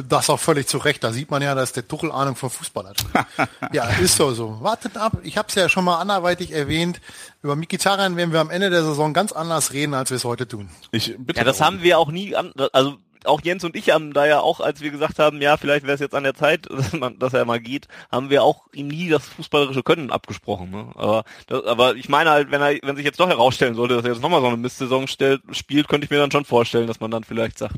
Das 0.07 0.29
auch 0.29 0.39
völlig 0.39 0.67
zu 0.67 0.77
Recht. 0.77 1.03
Da 1.03 1.11
sieht 1.11 1.31
man 1.31 1.41
ja, 1.41 1.53
dass 1.53 1.73
der 1.73 1.87
Tuchel 1.87 2.11
Ahnung 2.11 2.35
von 2.35 2.49
Fußball 2.49 2.87
hat. 2.87 3.49
ja, 3.73 3.85
ist 4.01 4.15
so 4.15 4.31
so. 4.31 4.57
Wartet 4.61 4.97
ab. 4.97 5.17
Ich 5.23 5.37
habe 5.37 5.47
es 5.49 5.55
ja 5.55 5.67
schon 5.67 5.83
mal 5.83 5.99
anderweitig 5.99 6.51
erwähnt. 6.51 7.01
Über 7.43 7.55
Mkhitaryan 7.55 8.15
werden 8.15 8.31
wir 8.31 8.39
am 8.39 8.49
Ende 8.49 8.69
der 8.69 8.83
Saison 8.83 9.13
ganz 9.13 9.31
anders 9.31 9.73
reden, 9.73 9.93
als 9.93 10.11
wir 10.11 10.17
es 10.17 10.23
heute 10.23 10.47
tun. 10.47 10.69
Ich 10.91 11.15
bitte. 11.17 11.39
Ja, 11.39 11.43
das 11.43 11.61
haben 11.61 11.81
wir 11.81 11.99
auch 11.99 12.11
nie. 12.11 12.35
An, 12.35 12.53
also 12.71 12.97
auch 13.27 13.41
Jens 13.41 13.63
und 13.63 13.75
ich 13.75 13.89
haben 13.89 14.13
da 14.13 14.25
ja 14.25 14.39
auch, 14.39 14.59
als 14.59 14.81
wir 14.81 14.91
gesagt 14.91 15.19
haben, 15.19 15.41
ja, 15.41 15.57
vielleicht 15.57 15.83
wäre 15.83 15.93
es 15.93 15.99
jetzt 15.99 16.15
an 16.15 16.23
der 16.23 16.33
Zeit, 16.33 16.65
dass, 16.69 16.93
man, 16.93 17.19
dass 17.19 17.33
er 17.33 17.45
mal 17.45 17.59
geht, 17.59 17.87
haben 18.11 18.29
wir 18.29 18.43
auch 18.43 18.67
ihm 18.73 18.87
nie 18.87 19.09
das 19.09 19.27
fußballerische 19.27 19.83
Können 19.83 20.11
abgesprochen. 20.11 20.71
Ne? 20.71 20.91
Aber, 20.95 21.23
das, 21.47 21.65
aber 21.65 21.95
ich 21.95 22.09
meine 22.09 22.29
halt, 22.29 22.51
wenn 22.51 22.61
er, 22.61 22.77
wenn 22.81 22.95
sich 22.95 23.05
jetzt 23.05 23.19
doch 23.19 23.29
herausstellen 23.29 23.75
sollte, 23.75 23.95
dass 23.95 24.05
er 24.05 24.13
jetzt 24.13 24.21
nochmal 24.21 24.41
so 24.41 24.47
eine 24.47 24.57
Mistsaison 24.57 25.07
stellt, 25.07 25.41
spielt, 25.51 25.87
könnte 25.87 26.05
ich 26.05 26.11
mir 26.11 26.19
dann 26.19 26.31
schon 26.31 26.45
vorstellen, 26.45 26.87
dass 26.87 26.99
man 26.99 27.11
dann 27.11 27.23
vielleicht 27.23 27.57
sagt, 27.57 27.77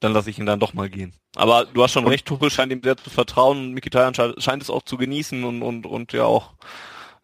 dann 0.00 0.12
lasse 0.12 0.30
ich 0.30 0.38
ihn 0.38 0.46
dann 0.46 0.60
doch 0.60 0.74
mal 0.74 0.90
gehen. 0.90 1.14
Aber 1.34 1.64
du 1.64 1.82
hast 1.82 1.92
schon 1.92 2.06
recht, 2.06 2.26
Tuchel 2.26 2.50
scheint 2.50 2.72
ihm 2.72 2.82
sehr 2.82 2.96
zu 2.96 3.10
vertrauen 3.10 3.58
und 3.58 3.72
Mikitarian 3.72 4.14
scheint, 4.14 4.42
scheint 4.42 4.62
es 4.62 4.70
auch 4.70 4.82
zu 4.82 4.96
genießen 4.96 5.44
und, 5.44 5.62
und, 5.62 5.86
und 5.86 6.12
ja 6.12 6.24
auch, 6.24 6.52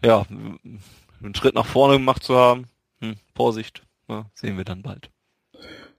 ja, 0.05 0.24
einen 0.30 1.34
Schritt 1.34 1.55
nach 1.55 1.66
vorne 1.66 1.95
gemacht 1.95 2.22
zu 2.22 2.36
haben. 2.36 2.68
Hm, 3.01 3.16
Vorsicht, 3.34 3.82
ja, 4.09 4.26
sehen 4.34 4.57
wir 4.57 4.64
dann 4.64 4.82
bald. 4.82 5.11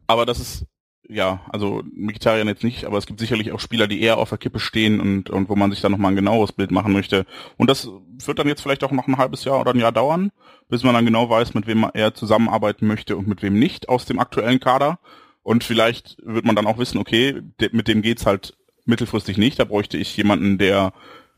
Aber 0.08 0.26
das 0.26 0.40
ist, 0.40 0.66
ja, 1.08 1.42
also 1.50 1.84
Mikitarian 1.94 2.48
jetzt 2.48 2.64
nicht, 2.64 2.86
aber 2.86 2.98
es 2.98 3.06
gibt 3.06 3.20
sicherlich 3.20 3.52
auch 3.52 3.60
Spieler, 3.60 3.88
die 3.88 4.02
eher 4.02 4.18
auf 4.18 4.30
der 4.30 4.38
Kippe 4.38 4.60
stehen 4.60 5.00
und, 5.00 5.30
und 5.30 5.50
wo 5.50 5.56
man 5.56 5.72
sich 5.72 5.82
dann 5.82 5.92
nochmal 5.92 6.12
ein 6.12 6.16
genaueres 6.16 6.52
Bild 6.52 6.72
machen 6.72 6.94
möchte. 6.94 7.26
Und 7.58 7.70
das 7.70 7.90
wird 8.26 8.40
dann 8.40 8.48
jetzt 8.48 8.62
vielleicht 8.62 8.84
auch 8.84 8.92
noch 8.92 9.08
ein 9.08 9.18
halbes 9.18 9.44
Jahr 9.44 9.60
oder 9.60 9.74
ein 9.74 9.80
Jahr 9.80 9.92
dauern, 9.92 10.32
bis 10.70 10.84
man 10.84 10.94
dann 10.94 11.06
genau 11.06 11.30
weiß, 11.30 11.54
mit 11.54 11.68
wem 11.68 11.86
er 11.94 12.14
zusammenarbeiten 12.14 12.88
möchte 12.88 13.18
und 13.18 13.28
mit 13.28 13.42
wem 13.42 13.60
nicht 13.60 13.90
aus 13.90 14.06
dem 14.06 14.20
aktuellen 14.20 14.60
Kader. 14.60 15.00
Und 15.44 15.64
vielleicht 15.64 16.18
wird 16.24 16.46
man 16.46 16.56
dann 16.56 16.68
auch 16.68 16.78
wissen, 16.78 17.00
okay, 17.00 17.42
mit 17.72 17.88
dem 17.88 18.02
geht's 18.02 18.26
halt 18.26 18.56
mittelfristig 18.86 19.38
nicht. 19.38 19.60
Da 19.60 19.66
bräuchte 19.66 19.98
ich 19.98 20.16
jemanden, 20.16 20.58
der 20.58 20.94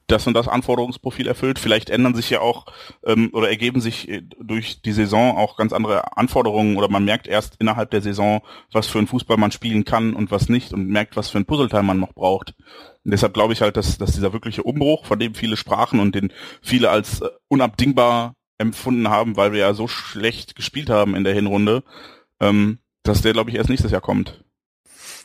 das 0.07 0.27
und 0.27 0.33
das 0.33 0.47
Anforderungsprofil 0.47 1.27
erfüllt. 1.27 1.59
Vielleicht 1.59 1.89
ändern 1.89 2.15
sich 2.15 2.29
ja 2.29 2.41
auch 2.41 2.65
ähm, 3.05 3.29
oder 3.33 3.49
ergeben 3.49 3.81
sich 3.81 4.09
äh, 4.09 4.21
durch 4.39 4.81
die 4.81 4.91
Saison 4.91 5.37
auch 5.37 5.57
ganz 5.57 5.73
andere 5.73 6.17
Anforderungen 6.17 6.77
oder 6.77 6.89
man 6.89 7.05
merkt 7.05 7.27
erst 7.27 7.55
innerhalb 7.59 7.91
der 7.91 8.01
Saison, 8.01 8.41
was 8.71 8.87
für 8.87 8.97
einen 8.97 9.07
Fußball 9.07 9.37
man 9.37 9.51
spielen 9.51 9.85
kann 9.85 10.13
und 10.13 10.31
was 10.31 10.49
nicht 10.49 10.73
und 10.73 10.87
merkt, 10.87 11.15
was 11.15 11.29
für 11.29 11.37
ein 11.37 11.45
Puzzleteil 11.45 11.83
man 11.83 11.99
noch 11.99 12.13
braucht. 12.13 12.53
Und 13.03 13.11
deshalb 13.11 13.33
glaube 13.33 13.53
ich 13.53 13.61
halt, 13.61 13.77
dass, 13.77 13.97
dass 13.97 14.13
dieser 14.13 14.33
wirkliche 14.33 14.63
Umbruch, 14.63 15.05
von 15.05 15.19
dem 15.19 15.35
viele 15.35 15.57
sprachen 15.57 15.99
und 15.99 16.15
den 16.15 16.31
viele 16.61 16.89
als 16.89 17.21
äh, 17.21 17.29
unabdingbar 17.47 18.35
empfunden 18.57 19.09
haben, 19.09 19.35
weil 19.35 19.51
wir 19.51 19.59
ja 19.59 19.73
so 19.73 19.87
schlecht 19.87 20.55
gespielt 20.55 20.89
haben 20.89 21.15
in 21.15 21.23
der 21.23 21.33
Hinrunde, 21.33 21.83
ähm, 22.39 22.79
dass 23.03 23.21
der, 23.21 23.33
glaube 23.33 23.49
ich, 23.49 23.57
erst 23.57 23.69
nächstes 23.69 23.91
Jahr 23.91 24.01
kommt. 24.01 24.42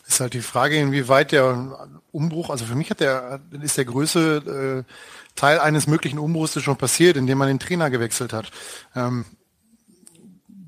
Ist 0.08 0.20
halt 0.20 0.32
die 0.32 0.40
Frage, 0.40 0.78
inwieweit 0.78 1.32
der 1.32 1.90
Umbruch, 2.12 2.48
also 2.48 2.64
für 2.64 2.74
mich 2.74 2.88
hat 2.88 3.00
der, 3.00 3.40
ist 3.60 3.76
der 3.76 3.84
größte 3.84 4.84
äh, 4.88 4.92
Teil 5.34 5.58
eines 5.58 5.86
möglichen 5.86 6.18
Umbruchs 6.18 6.60
schon 6.62 6.78
passiert, 6.78 7.18
indem 7.18 7.36
man 7.36 7.48
den 7.48 7.58
Trainer 7.58 7.90
gewechselt 7.90 8.32
hat. 8.32 8.50
Ähm, 8.96 9.26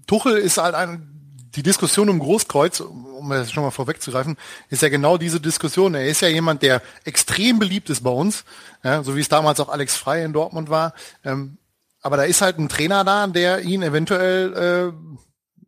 Tuchel 0.07 0.37
ist 0.37 0.59
halt 0.59 0.75
ein, 0.75 1.09
die 1.57 1.63
Diskussion 1.63 2.11
um 2.11 2.19
Großkreuz, 2.19 2.81
um 2.81 3.31
das 3.31 3.51
schon 3.51 3.63
mal 3.63 3.71
vorwegzugreifen, 3.71 4.37
ist 4.69 4.83
ja 4.83 4.91
genau 4.91 5.17
diese 5.17 5.41
Diskussion. 5.41 5.95
Er 5.95 6.07
ist 6.07 6.21
ja 6.21 6.29
jemand, 6.29 6.61
der 6.61 6.83
extrem 7.05 7.59
beliebt 7.59 7.89
ist 7.89 8.05
bei 8.05 8.11
uns, 8.11 8.45
ja, 8.85 9.03
so 9.03 9.17
wie 9.17 9.21
es 9.21 9.31
damals 9.31 9.59
auch 9.59 9.71
Alex 9.71 9.97
Frey 9.97 10.23
in 10.23 10.35
Dortmund 10.35 10.69
war. 10.69 10.93
Ähm, 11.25 11.57
aber 12.03 12.19
da 12.19 12.25
ist 12.25 12.43
halt 12.43 12.59
ein 12.59 12.69
Trainer 12.69 13.05
da, 13.05 13.27
der 13.27 13.63
ihn 13.63 13.83
eventuell 13.83 14.93
äh, 14.93 15.21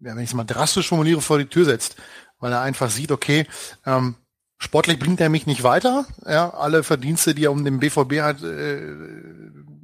ja, 0.02 0.16
wenn 0.16 0.22
ich 0.22 0.30
es 0.30 0.34
mal 0.34 0.44
drastisch 0.44 0.88
formuliere, 0.88 1.20
vor 1.20 1.38
die 1.38 1.46
Tür 1.46 1.64
setzt, 1.64 1.96
weil 2.42 2.52
er 2.52 2.60
einfach 2.60 2.90
sieht, 2.90 3.12
okay, 3.12 3.46
ähm, 3.86 4.16
sportlich 4.58 4.98
bringt 4.98 5.20
er 5.20 5.28
mich 5.28 5.46
nicht 5.46 5.62
weiter. 5.62 6.04
Ja, 6.26 6.50
alle 6.50 6.82
Verdienste, 6.82 7.34
die 7.34 7.44
er 7.44 7.52
um 7.52 7.64
den 7.64 7.78
BVB 7.78 8.20
hat, 8.20 8.42
äh, 8.42 8.80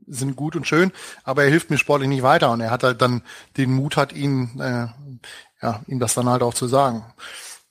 sind 0.08 0.36
gut 0.36 0.56
und 0.56 0.66
schön, 0.66 0.92
aber 1.22 1.44
er 1.44 1.50
hilft 1.50 1.70
mir 1.70 1.78
sportlich 1.78 2.08
nicht 2.08 2.22
weiter 2.22 2.50
und 2.50 2.60
er 2.60 2.70
hat 2.70 2.82
halt 2.82 3.00
dann 3.00 3.22
den 3.56 3.72
Mut, 3.72 3.96
hat 3.96 4.12
ihn, 4.12 4.58
äh, 4.58 4.88
ja, 5.62 5.80
ihm 5.86 6.00
das 6.00 6.14
dann 6.14 6.28
halt 6.28 6.42
auch 6.42 6.54
zu 6.54 6.66
sagen. 6.66 7.04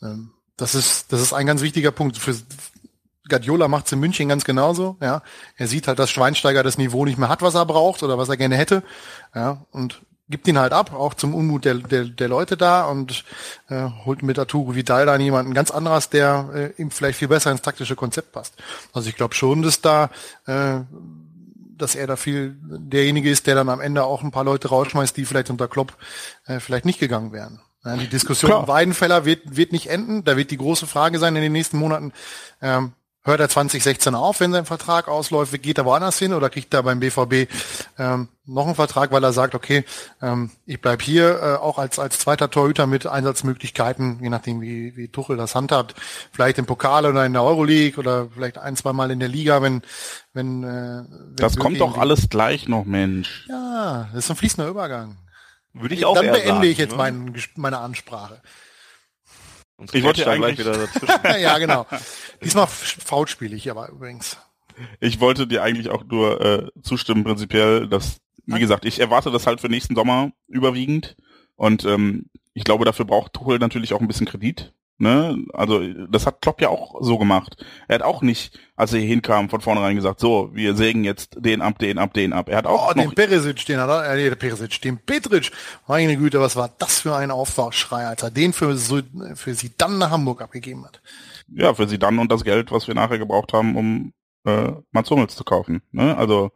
Ähm, 0.01 0.31
das 0.55 0.73
ist, 0.73 1.11
das 1.11 1.21
ist 1.21 1.33
ein 1.33 1.45
ganz 1.45 1.61
wichtiger 1.61 1.91
Punkt. 1.91 2.17
Für 2.17 2.33
Guardiola 3.27 3.67
macht 3.67 3.87
es 3.87 3.91
in 3.91 3.99
München 3.99 4.29
ganz 4.29 4.45
genauso. 4.45 4.95
Ja, 5.01 5.21
er 5.57 5.67
sieht 5.67 5.87
halt, 5.87 5.99
dass 5.99 6.09
Schweinsteiger 6.09 6.63
das 6.63 6.77
Niveau 6.77 7.03
nicht 7.03 7.17
mehr 7.17 7.29
hat, 7.29 7.41
was 7.41 7.55
er 7.55 7.65
braucht 7.65 8.03
oder 8.03 8.17
was 8.17 8.29
er 8.29 8.37
gerne 8.37 8.55
hätte. 8.55 8.83
Ja, 9.35 9.65
und 9.71 10.01
gibt 10.29 10.47
ihn 10.47 10.59
halt 10.59 10.73
ab, 10.73 10.93
auch 10.93 11.13
zum 11.13 11.33
Unmut 11.33 11.65
der, 11.65 11.75
der, 11.75 12.05
der 12.05 12.27
Leute 12.27 12.57
da 12.57 12.85
und 12.85 13.23
äh, 13.69 13.89
holt 14.05 14.23
mit 14.23 14.37
Arturo 14.37 14.75
Vidal 14.75 15.05
dann 15.05 15.21
jemanden 15.21 15.53
ganz 15.53 15.71
anderes, 15.71 16.09
der 16.09 16.73
äh, 16.77 16.81
ihm 16.81 16.91
vielleicht 16.91 17.19
viel 17.19 17.29
besser 17.29 17.51
ins 17.51 17.61
taktische 17.61 17.95
Konzept 17.95 18.33
passt. 18.33 18.55
Also 18.93 19.09
ich 19.09 19.15
glaube 19.15 19.35
schon, 19.35 19.61
dass 19.61 19.81
da 19.81 20.09
äh, 20.45 20.79
dass 21.77 21.95
er 21.95 22.07
da 22.07 22.15
viel 22.15 22.57
derjenige 22.61 23.29
ist, 23.29 23.47
der 23.47 23.55
dann 23.55 23.69
am 23.69 23.81
Ende 23.81 24.03
auch 24.03 24.23
ein 24.23 24.31
paar 24.31 24.43
Leute 24.43 24.69
rausschmeißt, 24.69 25.15
die 25.15 25.25
vielleicht 25.25 25.49
unter 25.49 25.67
Klopp 25.67 25.95
äh, 26.47 26.59
vielleicht 26.59 26.85
nicht 26.85 26.99
gegangen 26.99 27.31
wären. 27.31 27.61
Ja, 27.85 27.95
die 27.95 28.07
Diskussion 28.07 28.49
Klar. 28.49 28.61
um 28.61 28.67
Weidenfeller 28.67 29.23
wird, 29.25 29.55
wird 29.55 29.71
nicht 29.71 29.87
enden. 29.87 30.23
Da 30.23 30.35
wird 30.35 30.51
die 30.51 30.57
große 30.57 30.87
Frage 30.87 31.19
sein 31.19 31.35
in 31.35 31.41
den 31.41 31.51
nächsten 31.51 31.77
Monaten, 31.77 32.11
ähm, 32.61 32.93
hört 33.27 33.39
er 33.39 33.49
2016 33.49 34.15
auf, 34.15 34.39
wenn 34.39 34.51
sein 34.51 34.65
Vertrag 34.65 35.07
ausläuft, 35.07 35.61
geht 35.61 35.77
er 35.77 35.85
woanders 35.85 36.17
hin 36.17 36.33
oder 36.33 36.49
kriegt 36.49 36.73
er 36.73 36.81
beim 36.81 36.99
BVB 36.99 37.51
ähm, 37.99 38.29
noch 38.45 38.65
einen 38.65 38.75
Vertrag, 38.75 39.11
weil 39.11 39.23
er 39.23 39.33
sagt, 39.33 39.53
okay, 39.53 39.83
ähm, 40.21 40.49
ich 40.65 40.81
bleib 40.81 41.01
hier 41.01 41.39
äh, 41.41 41.55
auch 41.55 41.77
als 41.77 41.99
als 41.99 42.17
zweiter 42.17 42.49
Torhüter 42.49 42.87
mit 42.87 43.05
Einsatzmöglichkeiten, 43.05 44.19
je 44.21 44.29
nachdem 44.29 44.61
wie, 44.61 44.95
wie 44.95 45.09
Tuchel 45.09 45.37
das 45.37 45.53
handhabt, 45.53 45.95
vielleicht 46.31 46.57
im 46.57 46.65
Pokal 46.65 47.05
oder 47.05 47.25
in 47.25 47.33
der 47.33 47.43
Euroleague 47.43 47.99
oder 47.99 48.29
vielleicht 48.33 48.57
ein, 48.57 48.75
zwei 48.75 48.93
Mal 48.93 49.11
in 49.11 49.19
der 49.19 49.29
Liga, 49.29 49.61
wenn 49.61 49.81
wenn, 50.33 50.63
äh, 50.63 50.67
wenn 50.67 51.35
Das 51.35 51.57
kommt 51.57 51.81
doch 51.81 51.97
alles 51.97 52.29
gleich 52.29 52.67
noch, 52.67 52.85
Mensch. 52.85 53.45
Ja, 53.49 54.09
das 54.13 54.25
ist 54.25 54.31
ein 54.31 54.37
fließender 54.37 54.69
Übergang. 54.69 55.17
Würde 55.73 55.95
ich 55.95 56.05
auch 56.05 56.15
Dann 56.15 56.27
beende 56.27 56.47
sagen, 56.47 56.63
ich 56.63 56.77
jetzt 56.77 56.91
ne? 56.91 56.97
mein, 56.97 57.35
meine 57.55 57.79
Ansprache. 57.79 58.41
Und 59.77 59.93
Ich 59.93 60.03
wollte 60.03 60.29
eigentlich- 60.29 60.57
wieder 60.59 60.73
dazwischen. 60.73 61.19
ja, 61.41 61.57
genau. 61.59 61.85
Diesmal 62.43 62.67
faul 62.67 63.27
spiele 63.27 63.55
ich 63.55 63.69
aber 63.69 63.89
übrigens. 63.89 64.37
Ich 64.99 65.19
wollte 65.19 65.47
dir 65.47 65.63
eigentlich 65.63 65.89
auch 65.89 66.03
nur 66.03 66.41
äh, 66.41 66.67
zustimmen, 66.83 67.23
prinzipiell, 67.23 67.87
dass, 67.87 68.17
wie 68.45 68.59
gesagt, 68.59 68.85
ich 68.85 68.99
erwarte 68.99 69.31
das 69.31 69.47
halt 69.47 69.61
für 69.61 69.69
nächsten 69.69 69.95
Sommer 69.95 70.31
überwiegend. 70.47 71.15
Und 71.55 71.85
ähm, 71.85 72.25
ich 72.53 72.63
glaube, 72.63 72.85
dafür 72.85 73.05
braucht 73.05 73.33
Tuchel 73.33 73.59
natürlich 73.59 73.93
auch 73.93 74.01
ein 74.01 74.07
bisschen 74.07 74.27
Kredit. 74.27 74.73
Ne? 74.99 75.45
Also 75.53 75.81
das 76.09 76.25
hat 76.25 76.41
Klopp 76.41 76.59
ja 76.59 76.69
auch 76.69 76.95
so 77.01 77.19
gemacht. 77.19 77.63
Er 77.87 77.95
hat 77.95 78.01
auch 78.01 78.23
nicht, 78.23 78.59
als 78.75 78.93
er 78.93 78.99
hier 78.99 79.09
hinkam, 79.09 79.49
von 79.49 79.61
vornherein 79.61 79.95
gesagt, 79.95 80.19
so, 80.19 80.49
wir 80.53 80.75
sägen 80.75 81.03
jetzt 81.03 81.37
den 81.39 81.61
ab, 81.61 81.77
den 81.77 81.99
ab, 81.99 82.13
den 82.13 82.33
ab. 82.33 82.49
Er 82.49 82.57
hat 82.57 82.65
auch 82.65 82.89
Oh, 82.89 82.93
den 82.93 83.05
noch 83.05 83.15
Perisic, 83.15 83.65
den 83.67 83.79
hat 83.79 83.89
er, 83.89 84.11
äh, 84.11 84.15
nee, 84.15 84.29
der 84.29 84.35
Perisic, 84.35 84.81
den 84.81 84.97
Petric. 84.97 85.51
Meine 85.87 86.17
Güte, 86.17 86.39
was 86.39 86.55
war 86.55 86.71
das 86.79 87.01
für 87.01 87.15
ein 87.15 87.29
Aufschrei, 87.29 88.07
als 88.07 88.23
er 88.23 88.31
den 88.31 88.53
für, 88.53 88.75
so, 88.75 89.01
für 89.35 89.53
sie 89.53 89.71
dann 89.77 89.99
nach 89.99 90.09
Hamburg 90.09 90.41
abgegeben 90.41 90.83
hat. 90.85 91.01
ja, 91.47 91.73
für 91.75 91.87
sie 91.87 91.99
dann 91.99 92.17
und 92.17 92.31
das 92.31 92.43
Geld, 92.43 92.71
was 92.71 92.87
wir 92.87 92.95
nachher 92.95 93.19
gebraucht 93.19 93.53
haben, 93.53 93.75
um 93.75 94.13
äh, 94.45 94.71
Mats 94.91 95.11
Hummels 95.11 95.35
zu 95.35 95.43
kaufen. 95.43 95.81
Ne? 95.91 96.17
Also 96.17 96.51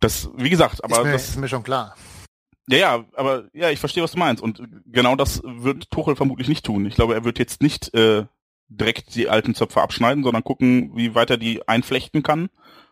das, 0.00 0.28
wie 0.36 0.50
gesagt, 0.50 0.84
aber 0.84 0.98
ist, 0.98 1.04
mir, 1.04 1.12
das, 1.12 1.28
ist 1.30 1.36
mir 1.38 1.48
schon 1.48 1.62
klar. 1.62 1.96
Ja, 2.68 2.78
ja, 2.78 3.04
aber 3.14 3.44
ja, 3.52 3.70
ich 3.70 3.78
verstehe, 3.78 4.02
was 4.02 4.12
du 4.12 4.18
meinst. 4.18 4.42
Und 4.42 4.62
genau 4.86 5.16
das 5.16 5.42
wird 5.44 5.90
Tuchel 5.90 6.16
vermutlich 6.16 6.48
nicht 6.48 6.64
tun. 6.64 6.86
Ich 6.86 6.94
glaube, 6.94 7.14
er 7.14 7.24
wird 7.24 7.38
jetzt 7.38 7.62
nicht 7.62 7.94
äh, 7.94 8.26
direkt 8.68 9.14
die 9.14 9.28
alten 9.28 9.54
Zöpfe 9.54 9.80
abschneiden, 9.80 10.22
sondern 10.22 10.44
gucken, 10.44 10.92
wie 10.94 11.14
weit 11.14 11.30
er 11.30 11.38
die 11.38 11.66
einflechten 11.66 12.22
kann 12.22 12.50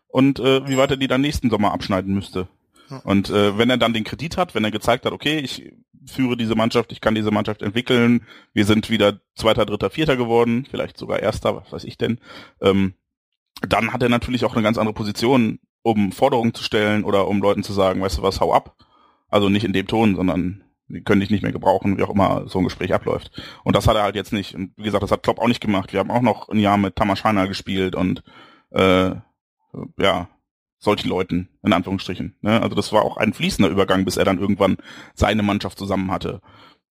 und 0.08 0.38
äh, 0.38 0.66
wie 0.66 0.76
weit 0.76 0.90
er 0.90 0.96
die 0.96 1.08
dann 1.08 1.20
nächsten 1.20 1.50
Sommer 1.50 1.72
abschneiden 1.72 2.14
müsste. 2.14 2.48
Und 3.04 3.30
äh, 3.30 3.58
wenn 3.58 3.70
er 3.70 3.78
dann 3.78 3.92
den 3.92 4.04
Kredit 4.04 4.36
hat, 4.36 4.54
wenn 4.54 4.64
er 4.64 4.70
gezeigt 4.70 5.04
hat, 5.06 5.12
okay, 5.12 5.38
ich 5.38 5.72
führe 6.06 6.36
diese 6.36 6.54
Mannschaft, 6.54 6.92
ich 6.92 7.00
kann 7.00 7.14
diese 7.14 7.32
Mannschaft 7.32 7.62
entwickeln, 7.62 8.24
wir 8.52 8.64
sind 8.64 8.90
wieder 8.90 9.20
Zweiter, 9.34 9.66
Dritter, 9.66 9.90
Vierter 9.90 10.16
geworden, 10.16 10.66
vielleicht 10.70 10.96
sogar 10.96 11.20
Erster, 11.20 11.56
was 11.56 11.72
weiß 11.72 11.84
ich 11.84 11.98
denn, 11.98 12.20
ähm, 12.60 12.94
dann 13.66 13.92
hat 13.92 14.02
er 14.02 14.08
natürlich 14.08 14.44
auch 14.44 14.54
eine 14.54 14.62
ganz 14.62 14.78
andere 14.78 14.94
Position, 14.94 15.58
um 15.82 16.12
Forderungen 16.12 16.54
zu 16.54 16.62
stellen 16.62 17.04
oder 17.04 17.26
um 17.26 17.40
Leuten 17.40 17.62
zu 17.62 17.72
sagen, 17.72 18.00
weißt 18.02 18.18
du 18.18 18.22
was, 18.22 18.40
hau 18.40 18.52
ab. 18.52 18.76
Also 19.28 19.48
nicht 19.48 19.64
in 19.64 19.72
dem 19.72 19.86
Ton, 19.86 20.16
sondern 20.16 20.64
wir 20.88 21.02
können 21.02 21.20
dich 21.20 21.30
nicht 21.30 21.42
mehr 21.42 21.52
gebrauchen, 21.52 21.98
wie 21.98 22.02
auch 22.02 22.10
immer 22.10 22.48
so 22.48 22.58
ein 22.58 22.64
Gespräch 22.64 22.94
abläuft. 22.94 23.30
Und 23.64 23.74
das 23.74 23.88
hat 23.88 23.96
er 23.96 24.02
halt 24.02 24.14
jetzt 24.14 24.32
nicht. 24.32 24.54
Und 24.54 24.72
wie 24.76 24.84
gesagt, 24.84 25.02
das 25.02 25.10
hat 25.10 25.22
Klopp 25.22 25.40
auch 25.40 25.48
nicht 25.48 25.60
gemacht. 25.60 25.92
Wir 25.92 26.00
haben 26.00 26.10
auch 26.10 26.22
noch 26.22 26.48
ein 26.48 26.60
Jahr 26.60 26.76
mit 26.76 26.96
Tamas 26.96 27.18
Scheiner 27.18 27.48
gespielt 27.48 27.96
und 27.96 28.22
äh, 28.70 29.10
ja, 29.98 30.28
solchen 30.78 31.08
Leuten, 31.08 31.48
in 31.64 31.72
Anführungsstrichen. 31.72 32.36
Ne? 32.40 32.62
Also 32.62 32.76
das 32.76 32.92
war 32.92 33.02
auch 33.02 33.16
ein 33.16 33.32
fließender 33.32 33.70
Übergang, 33.70 34.04
bis 34.04 34.16
er 34.16 34.24
dann 34.24 34.38
irgendwann 34.38 34.76
seine 35.14 35.42
Mannschaft 35.42 35.78
zusammen 35.78 36.10
hatte. 36.10 36.40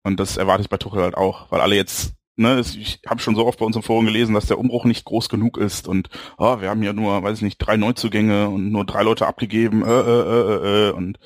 Und 0.04 0.20
das 0.20 0.38
erwarte 0.38 0.62
ich 0.62 0.70
bei 0.70 0.78
Tuchel 0.78 1.02
halt 1.02 1.16
auch, 1.16 1.52
weil 1.52 1.62
alle 1.62 1.76
jetzt, 1.76 2.14
ne, 2.36 2.60
ich 2.60 3.00
habe 3.08 3.22
schon 3.22 3.36
so 3.36 3.46
oft 3.48 3.60
bei 3.60 3.66
uns 3.66 3.76
im 3.76 3.82
Forum 3.82 4.06
gelesen, 4.06 4.36
dass 4.36 4.46
der 4.46 4.60
Umbruch 4.60 4.86
nicht 4.86 5.06
groß 5.06 5.30
genug 5.30 5.58
ist 5.58 5.88
und 5.88 6.10
oh, 6.38 6.62
wir 6.62 6.70
haben 6.70 6.84
ja 6.84 6.94
nur, 6.94 7.24
weiß 7.24 7.38
ich 7.38 7.44
nicht, 7.44 7.58
drei 7.58 7.78
Neuzugänge 7.78 8.50
und 8.50 8.72
nur 8.72 8.86
drei 8.86 9.02
Leute 9.02 9.26
abgegeben, 9.26 9.84
äh, 9.84 9.88
äh, 9.88 10.22
äh, 10.22 10.54
äh, 10.54 10.90
äh, 10.90 10.92
und 10.92 11.18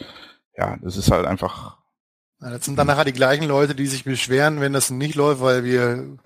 ja, 0.60 0.78
das 0.82 0.98
ist 0.98 1.10
halt 1.10 1.26
einfach, 1.26 1.78
das 2.40 2.66
sind 2.66 2.76
dann 2.76 2.88
nachher 2.88 3.06
die 3.06 3.14
gleichen 3.14 3.46
Leute, 3.46 3.76
die 3.76 3.88
sich 3.88 4.04
beschweren, 4.04 4.60
wenn 4.60 4.74
das 4.74 4.90
nicht 4.90 5.16
läuft, 5.16 5.42
weil 5.42 5.64
wir 5.64 6.18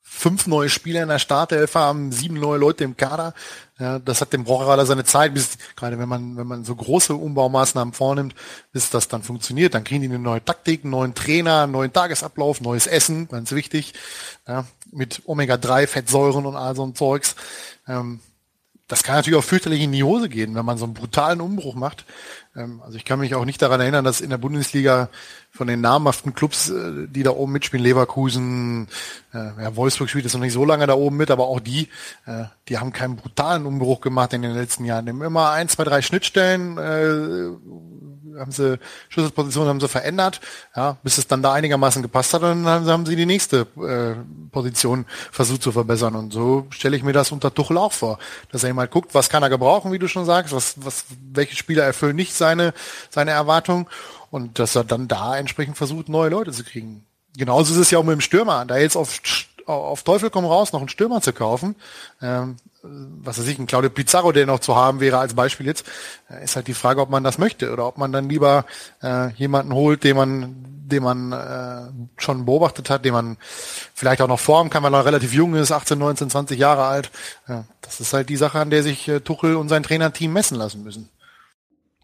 fünf 0.00 0.46
neue 0.46 0.68
Spieler 0.68 1.02
in 1.02 1.08
der 1.08 1.18
Startelf 1.18 1.74
haben, 1.74 2.10
sieben 2.10 2.40
neue 2.40 2.58
Leute 2.58 2.82
im 2.82 2.96
Kader. 2.96 3.34
Ja, 3.78 3.98
das 3.98 4.20
hat 4.20 4.32
dem 4.32 4.44
Brocherer 4.44 4.84
seine 4.86 5.04
Zeit, 5.04 5.34
bis 5.34 5.58
gerade 5.76 5.98
wenn 5.98 6.08
man 6.08 6.36
wenn 6.36 6.46
man 6.46 6.64
so 6.64 6.74
große 6.74 7.14
Umbaumaßnahmen 7.14 7.94
vornimmt, 7.94 8.34
bis 8.72 8.90
das 8.90 9.06
dann 9.06 9.22
funktioniert. 9.22 9.74
Dann 9.74 9.84
kriegen 9.84 10.00
die 10.00 10.08
eine 10.08 10.18
neue 10.18 10.44
Taktik, 10.44 10.82
einen 10.82 10.90
neuen 10.90 11.14
Trainer, 11.14 11.62
einen 11.64 11.72
neuen 11.72 11.92
Tagesablauf, 11.92 12.60
neues 12.60 12.86
Essen, 12.86 13.28
ganz 13.28 13.52
wichtig. 13.52 13.94
Ja, 14.48 14.64
mit 14.90 15.22
Omega-3-Fettsäuren 15.26 16.46
und 16.46 16.56
all 16.56 16.74
so 16.74 16.84
ein 16.84 16.96
Zeugs. 16.96 17.36
Ähm, 17.86 18.20
das 18.88 19.02
kann 19.02 19.16
natürlich 19.16 19.38
auch 19.38 19.44
fürchterlich 19.44 19.82
in 19.82 19.92
die 19.92 20.02
Hose 20.02 20.30
gehen, 20.30 20.54
wenn 20.54 20.64
man 20.64 20.78
so 20.78 20.86
einen 20.86 20.94
brutalen 20.94 21.42
Umbruch 21.42 21.74
macht. 21.74 22.06
Ähm, 22.58 22.82
also 22.84 22.96
ich 22.96 23.04
kann 23.04 23.20
mich 23.20 23.34
auch 23.34 23.44
nicht 23.44 23.62
daran 23.62 23.80
erinnern, 23.80 24.04
dass 24.04 24.20
in 24.20 24.30
der 24.30 24.38
Bundesliga 24.38 25.08
von 25.50 25.66
den 25.66 25.80
namhaften 25.80 26.34
Clubs, 26.34 26.70
äh, 26.70 27.06
die 27.08 27.22
da 27.22 27.30
oben 27.30 27.52
mitspielen, 27.52 27.84
Leverkusen, 27.84 28.88
äh, 29.32 29.62
ja, 29.62 29.76
Wolfsburg 29.76 30.08
spielt 30.08 30.24
jetzt 30.24 30.34
noch 30.34 30.40
nicht 30.40 30.52
so 30.52 30.64
lange 30.64 30.86
da 30.86 30.94
oben 30.94 31.16
mit, 31.16 31.30
aber 31.30 31.46
auch 31.46 31.60
die, 31.60 31.88
äh, 32.26 32.44
die 32.68 32.78
haben 32.78 32.92
keinen 32.92 33.16
brutalen 33.16 33.66
Umbruch 33.66 34.00
gemacht 34.00 34.32
in 34.32 34.42
den 34.42 34.54
letzten 34.54 34.84
Jahren. 34.84 35.06
Die 35.06 35.12
haben 35.12 35.22
immer 35.22 35.50
ein, 35.50 35.68
zwei, 35.68 35.84
drei 35.84 36.02
Schnittstellen, 36.02 36.78
haben 36.78 38.52
sie 38.52 38.78
Schlüsselpositionen 39.08 39.68
haben 39.68 39.80
sie 39.80 39.88
verändert, 39.88 40.40
ja, 40.76 40.96
bis 41.02 41.18
es 41.18 41.26
dann 41.26 41.42
da 41.42 41.54
einigermaßen 41.54 42.02
gepasst 42.02 42.34
hat, 42.34 42.42
und 42.42 42.64
dann 42.64 42.86
haben 42.86 43.06
sie 43.06 43.16
die 43.16 43.26
nächste 43.26 43.64
Position 44.52 45.06
versucht 45.32 45.62
zu 45.62 45.72
verbessern. 45.72 46.14
Und 46.14 46.32
so 46.32 46.66
stelle 46.70 46.96
ich 46.96 47.02
mir 47.02 47.12
das 47.12 47.32
unter 47.32 47.52
Tuchel 47.52 47.78
auch 47.78 47.92
vor, 47.92 48.18
dass 48.52 48.64
er 48.64 48.72
mal 48.74 48.86
guckt, 48.86 49.14
was 49.14 49.28
kann 49.28 49.42
er 49.42 49.48
gebrauchen, 49.48 49.92
wie 49.92 49.98
du 49.98 50.08
schon 50.08 50.24
sagst, 50.24 50.54
was, 50.54 50.74
was, 50.76 51.06
welche 51.32 51.56
Spieler 51.56 51.84
erfüllen 51.84 52.16
nicht 52.16 52.34
seine 52.48 52.74
seine 53.10 53.32
Erwartungen 53.32 53.86
und 54.30 54.58
dass 54.58 54.76
er 54.76 54.84
dann 54.84 55.08
da 55.08 55.36
entsprechend 55.36 55.76
versucht, 55.76 56.08
neue 56.08 56.30
Leute 56.30 56.52
zu 56.52 56.64
kriegen. 56.64 57.04
Genauso 57.36 57.72
ist 57.72 57.78
es 57.78 57.90
ja 57.90 57.98
auch 57.98 58.04
mit 58.04 58.14
dem 58.14 58.20
Stürmer. 58.20 58.64
Da 58.64 58.78
jetzt 58.78 58.96
auf, 58.96 59.20
auf 59.66 60.02
Teufel 60.02 60.30
komm 60.30 60.44
raus, 60.44 60.72
noch 60.72 60.80
einen 60.80 60.88
Stürmer 60.88 61.20
zu 61.20 61.32
kaufen, 61.32 61.76
ähm, 62.22 62.56
was 62.82 63.38
weiß 63.38 63.46
ich, 63.48 63.58
ein 63.58 63.66
Claudio 63.66 63.90
Pizarro, 63.90 64.32
der 64.32 64.46
noch 64.46 64.60
zu 64.60 64.76
haben 64.76 65.00
wäre 65.00 65.18
als 65.18 65.34
Beispiel 65.34 65.66
jetzt, 65.66 65.84
äh, 66.30 66.42
ist 66.44 66.56
halt 66.56 66.68
die 66.68 66.74
Frage, 66.74 67.00
ob 67.00 67.10
man 67.10 67.24
das 67.24 67.38
möchte 67.38 67.72
oder 67.72 67.86
ob 67.86 67.98
man 67.98 68.12
dann 68.12 68.28
lieber 68.28 68.64
äh, 69.02 69.30
jemanden 69.32 69.72
holt, 69.74 70.04
den 70.04 70.16
man, 70.16 70.56
den 70.86 71.02
man 71.02 71.32
äh, 71.32 72.20
schon 72.20 72.44
beobachtet 72.46 72.88
hat, 72.88 73.04
den 73.04 73.12
man 73.12 73.36
vielleicht 73.94 74.22
auch 74.22 74.28
noch 74.28 74.40
formen 74.40 74.70
kann, 74.70 74.82
weil 74.82 74.94
er 74.94 75.04
relativ 75.04 75.34
jung 75.34 75.54
ist, 75.54 75.72
18, 75.72 75.98
19, 75.98 76.30
20 76.30 76.58
Jahre 76.58 76.84
alt. 76.84 77.10
Ja, 77.48 77.64
das 77.82 78.00
ist 78.00 78.12
halt 78.12 78.28
die 78.28 78.36
Sache, 78.36 78.58
an 78.58 78.70
der 78.70 78.82
sich 78.82 79.08
äh, 79.08 79.20
Tuchel 79.20 79.56
und 79.56 79.68
sein 79.68 79.82
Trainerteam 79.82 80.32
messen 80.32 80.56
lassen 80.56 80.82
müssen. 80.82 81.08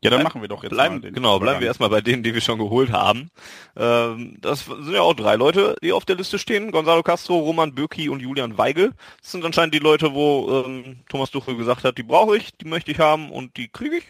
Ja, 0.04 0.10
dann 0.10 0.22
machen 0.22 0.42
wir 0.42 0.48
doch 0.48 0.62
jetzt 0.62 0.72
bleiben, 0.72 1.00
mal 1.00 1.12
Genau, 1.12 1.38
bleiben 1.38 1.60
wir 1.60 1.66
erstmal 1.66 1.88
bei 1.88 2.02
denen, 2.02 2.22
die 2.22 2.34
wir 2.34 2.42
schon 2.42 2.58
geholt 2.58 2.92
haben. 2.92 3.30
Ähm, 3.74 4.36
das 4.38 4.66
sind 4.66 4.92
ja 4.92 5.00
auch 5.00 5.14
drei 5.14 5.36
Leute, 5.36 5.76
die 5.82 5.94
auf 5.94 6.04
der 6.04 6.16
Liste 6.16 6.38
stehen. 6.38 6.72
Gonzalo 6.72 7.02
Castro, 7.02 7.38
Roman 7.38 7.74
Bürki 7.74 8.10
und 8.10 8.20
Julian 8.20 8.58
Weigel. 8.58 8.92
Das 9.22 9.32
sind 9.32 9.46
anscheinend 9.46 9.74
die 9.74 9.78
Leute, 9.78 10.12
wo 10.12 10.62
ähm, 10.66 11.00
Thomas 11.08 11.30
Duchel 11.30 11.56
gesagt 11.56 11.84
hat, 11.84 11.96
die 11.96 12.02
brauche 12.02 12.36
ich, 12.36 12.54
die 12.54 12.66
möchte 12.66 12.90
ich 12.90 12.98
haben 12.98 13.32
und 13.32 13.56
die 13.56 13.68
kriege 13.68 13.96
ich. 13.96 14.04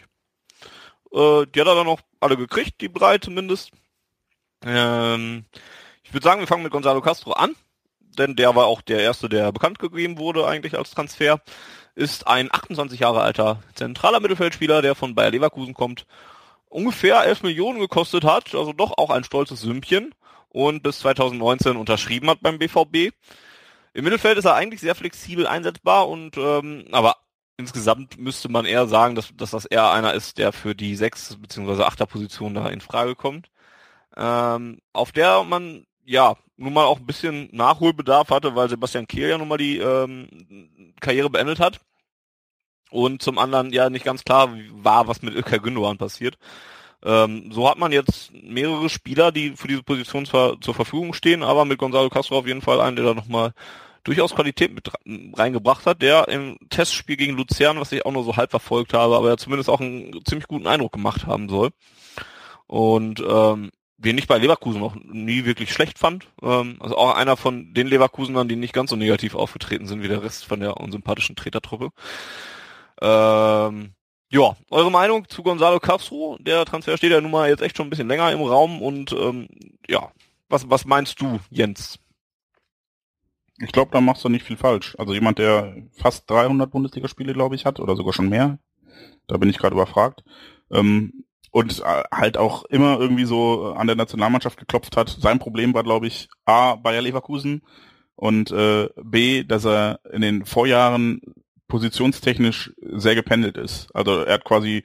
Äh, 1.13 1.47
die 1.47 1.61
hat 1.61 1.69
er 1.69 1.77
dann 1.77 1.87
auch 1.87 2.01
alle 2.19 2.37
gekriegt, 2.37 2.81
die 2.81 2.93
drei 2.93 3.19
zumindest. 3.19 3.71
Ähm, 4.67 5.45
ich 6.03 6.13
würde 6.13 6.25
sagen, 6.25 6.41
wir 6.41 6.49
fangen 6.49 6.65
mit 6.65 6.73
Gonzalo 6.73 7.03
Castro 7.03 7.35
an, 7.35 7.55
denn 8.19 8.35
der 8.35 8.57
war 8.57 8.67
auch 8.67 8.81
der 8.81 8.99
erste, 8.99 9.29
der 9.29 9.53
bekannt 9.53 9.79
gegeben 9.79 10.19
wurde 10.19 10.45
eigentlich 10.45 10.77
als 10.77 10.91
Transfer 10.91 11.41
ist 11.95 12.27
ein 12.27 12.49
28 12.53 13.01
Jahre 13.01 13.23
alter 13.23 13.63
zentraler 13.75 14.21
Mittelfeldspieler, 14.21 14.83
der 14.83 14.95
von 14.95 15.15
Bayer 15.15 15.31
Leverkusen 15.31 15.75
kommt, 15.75 16.07
ungefähr 16.69 17.25
11 17.25 17.43
Millionen 17.43 17.81
gekostet 17.81 18.25
hat, 18.25 18.55
also 18.55 18.73
doch 18.73 18.99
auch 18.99 19.11
ein 19.11 19.25
stolzes 19.25 19.61
Sümmchen 19.61 20.15
und 20.49 20.83
bis 20.83 21.01
2019 21.01 21.77
unterschrieben 21.77 22.31
hat 22.31 22.41
beim 22.41 22.59
BVB. 22.59 23.15
Im 23.93 24.05
Mittelfeld 24.05 24.39
ist 24.39 24.45
er 24.45 24.55
eigentlich 24.55 24.81
sehr 24.81 24.95
flexibel 24.97 25.47
einsetzbar 25.47 26.09
und 26.09 26.37
ähm, 26.37 26.87
aber 26.91 27.17
insgesamt 27.57 28.19
müsste 28.19 28.49
man 28.49 28.65
eher 28.65 28.87
sagen, 28.89 29.15
dass, 29.15 29.31
dass 29.37 29.53
das 29.53 29.65
eher 29.65 29.93
einer 29.93 30.15
ist, 30.15 30.39
der 30.39 30.53
für 30.53 30.75
die 30.75 30.97
6 30.97 31.37
bzw. 31.37 31.83
8er 31.85 32.07
Position 32.07 32.55
da 32.55 32.69
in 32.69 32.81
Frage 32.81 33.15
kommt. 33.15 33.51
Ähm, 34.17 34.81
auf 34.93 35.13
der 35.13 35.45
man 35.45 35.87
ja 36.05 36.37
nun 36.57 36.73
mal 36.73 36.85
auch 36.85 36.99
ein 36.99 37.07
bisschen 37.07 37.49
Nachholbedarf 37.53 38.31
hatte, 38.31 38.55
weil 38.55 38.69
Sebastian 38.69 39.07
Kehl 39.07 39.29
ja 39.29 39.39
nun 39.39 39.49
mal 39.49 39.59
die 39.59 39.79
ähm, 39.79 40.29
Karriere 41.01 41.31
beendet 41.31 41.61
hat. 41.61 41.81
Und 42.91 43.23
zum 43.23 43.39
anderen 43.39 43.73
ja 43.73 43.91
nicht 43.91 44.05
ganz 44.05 44.23
klar 44.23 44.55
war, 44.73 45.09
was 45.09 45.23
mit 45.23 45.35
Ilkay 45.35 45.59
Gündogan 45.59 45.99
passiert. 45.99 46.39
Ähm, 47.05 47.51
so 47.53 47.69
hat 47.69 47.79
man 47.79 47.93
jetzt 47.93 48.33
mehrere 48.33 48.89
Spieler, 48.89 49.33
die 49.33 49.57
für 49.57 49.69
diese 49.69 49.83
Position 49.83 50.27
zwar 50.27 50.61
zur 50.61 50.75
Verfügung 50.75 51.13
stehen, 51.13 51.43
aber 51.43 51.65
mit 51.65 51.79
Gonzalo 51.79 52.09
Castro 52.09 52.39
auf 52.39 52.47
jeden 52.47 52.63
Fall 52.63 52.81
einen, 52.81 52.97
der 52.97 53.05
da 53.05 53.15
nochmal 53.15 53.53
durchaus 54.05 54.35
Qualität 54.35 54.73
mit 54.75 54.91
reingebracht 55.37 55.87
hat, 55.87 56.03
der 56.03 56.29
im 56.29 56.59
Testspiel 56.71 57.17
gegen 57.17 57.37
Luzern, 57.37 57.81
was 57.81 57.93
ich 57.93 58.07
auch 58.07 58.13
nur 58.13 58.25
so 58.25 58.37
halb 58.37 58.51
verfolgt 58.51 58.95
habe, 58.95 59.17
aber 59.17 59.29
ja 59.29 59.37
zumindest 59.37 59.71
auch 59.71 59.81
einen 59.81 60.25
ziemlich 60.25 60.47
guten 60.47 60.67
Eindruck 60.67 60.93
gemacht 60.93 61.27
haben 61.27 61.49
soll. 61.49 61.71
Und 62.67 63.23
ähm, 63.27 63.71
den 63.97 64.19
ich 64.19 64.27
bei 64.27 64.39
Leverkusen 64.39 64.81
noch 64.81 64.97
nie 64.97 65.45
wirklich 65.45 65.73
schlecht 65.73 65.99
fand. 65.99 66.27
Ähm, 66.43 66.77
also 66.81 66.97
auch 66.97 67.15
einer 67.15 67.37
von 67.37 67.73
den 67.75 67.87
Leverkusenern, 67.87 68.49
die 68.49 68.57
nicht 68.57 68.75
ganz 68.75 68.91
so 68.91 68.97
negativ 68.97 69.35
aufgetreten 69.35 69.87
sind 69.87 70.03
wie 70.03 70.09
der 70.09 70.23
Rest 70.23 70.45
von 70.45 70.61
der 70.61 70.79
unsympathischen 70.79 71.37
Tretertruppe. 71.37 71.91
Ähm, 73.01 73.95
ja, 74.31 74.57
eure 74.71 74.91
Meinung 74.91 75.29
zu 75.29 75.43
Gonzalo 75.43 75.79
Castro? 75.79 76.39
Der 76.41 76.65
Transfer 76.65 76.97
steht 76.97 77.13
ja 77.13 77.21
nun 77.21 77.31
mal 77.31 77.49
jetzt 77.49 77.63
echt 77.63 77.77
schon 77.77 77.87
ein 77.87 77.91
bisschen 77.91 78.09
länger 78.09 78.33
im 78.33 78.43
Raum 78.43 78.83
und 78.83 79.13
ähm, 79.13 79.49
ja, 79.89 80.11
was, 80.49 80.69
was 80.69 80.85
meinst 80.85 81.21
du, 81.21 81.39
Jens? 81.51 81.99
Ich 83.59 83.71
glaube, 83.71 83.93
da 83.93 84.01
machst 84.01 84.25
du 84.25 84.29
nicht 84.29 84.45
viel 84.45 84.57
falsch. 84.57 84.97
Also 84.99 85.15
jemand, 85.15 85.39
der 85.39 85.77
fast 85.93 86.29
300 86.29 86.71
Bundesligaspiele, 86.71 87.33
glaube 87.33 87.55
ich, 87.55 87.65
hat 87.65 87.79
oder 87.79 87.95
sogar 87.95 88.13
schon 88.13 88.29
mehr. 88.29 88.59
Da 89.29 89.37
bin 89.37 89.49
ich 89.49 89.59
gerade 89.59 89.75
überfragt. 89.75 90.25
Ähm, 90.71 91.25
und 91.55 91.79
äh, 91.79 92.03
halt 92.13 92.37
auch 92.37 92.65
immer 92.65 92.99
irgendwie 92.99 93.27
so 93.27 93.75
an 93.75 93.87
der 93.87 93.95
Nationalmannschaft 93.95 94.59
geklopft 94.59 94.97
hat. 94.97 95.09
Sein 95.09 95.39
Problem 95.39 95.73
war, 95.73 95.85
glaube 95.85 96.09
ich, 96.09 96.29
A, 96.47 96.75
Bayer 96.75 97.01
Leverkusen 97.01 97.63
und 98.17 98.51
äh, 98.51 98.89
B, 99.01 99.45
dass 99.45 99.65
er 99.65 100.01
in 100.13 100.21
den 100.21 100.47
Vorjahren 100.47 101.21
positionstechnisch 101.69 102.73
sehr 102.83 103.15
gependelt 103.15 103.57
ist. 103.57 103.89
Also 103.95 104.23
er 104.23 104.35
hat 104.35 104.45
quasi 104.45 104.83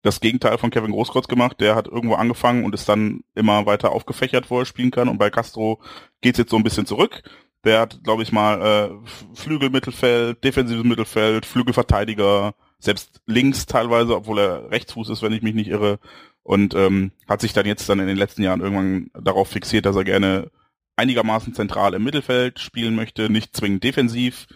das 0.00 0.20
Gegenteil 0.20 0.56
von 0.56 0.70
Kevin 0.70 0.92
Großkreuz 0.92 1.28
gemacht. 1.28 1.60
Der 1.60 1.74
hat 1.74 1.86
irgendwo 1.86 2.14
angefangen 2.14 2.64
und 2.64 2.74
ist 2.74 2.88
dann 2.88 3.20
immer 3.34 3.66
weiter 3.66 3.92
aufgefächert, 3.92 4.48
wo 4.48 4.60
er 4.60 4.64
spielen 4.64 4.92
kann. 4.92 5.10
Und 5.10 5.18
bei 5.18 5.28
Castro 5.28 5.82
geht's 6.22 6.38
jetzt 6.38 6.50
so 6.50 6.56
ein 6.56 6.64
bisschen 6.64 6.86
zurück. 6.86 7.24
Der 7.64 7.80
hat, 7.80 8.02
glaube 8.04 8.22
ich 8.22 8.32
mal, 8.32 8.62
äh, 8.62 9.34
Flügelmittelfeld, 9.34 10.42
defensives 10.42 10.84
Mittelfeld, 10.84 11.44
Flügelverteidiger, 11.44 12.54
selbst 12.78 13.20
links 13.26 13.66
teilweise, 13.66 14.16
obwohl 14.16 14.38
er 14.38 14.70
Rechtsfuß 14.70 15.08
ist, 15.10 15.22
wenn 15.22 15.32
ich 15.32 15.42
mich 15.42 15.54
nicht 15.54 15.68
irre. 15.68 15.98
Und 16.42 16.74
ähm, 16.74 17.12
hat 17.28 17.40
sich 17.40 17.52
dann 17.52 17.66
jetzt 17.66 17.88
dann 17.88 17.98
in 17.98 18.06
den 18.06 18.16
letzten 18.16 18.42
Jahren 18.42 18.60
irgendwann 18.60 19.10
darauf 19.20 19.48
fixiert, 19.48 19.84
dass 19.86 19.96
er 19.96 20.04
gerne 20.04 20.50
einigermaßen 20.94 21.54
zentral 21.54 21.94
im 21.94 22.04
Mittelfeld 22.04 22.58
spielen 22.58 22.94
möchte, 22.94 23.28
nicht 23.28 23.56
zwingend 23.56 23.84
defensiv, 23.84 24.46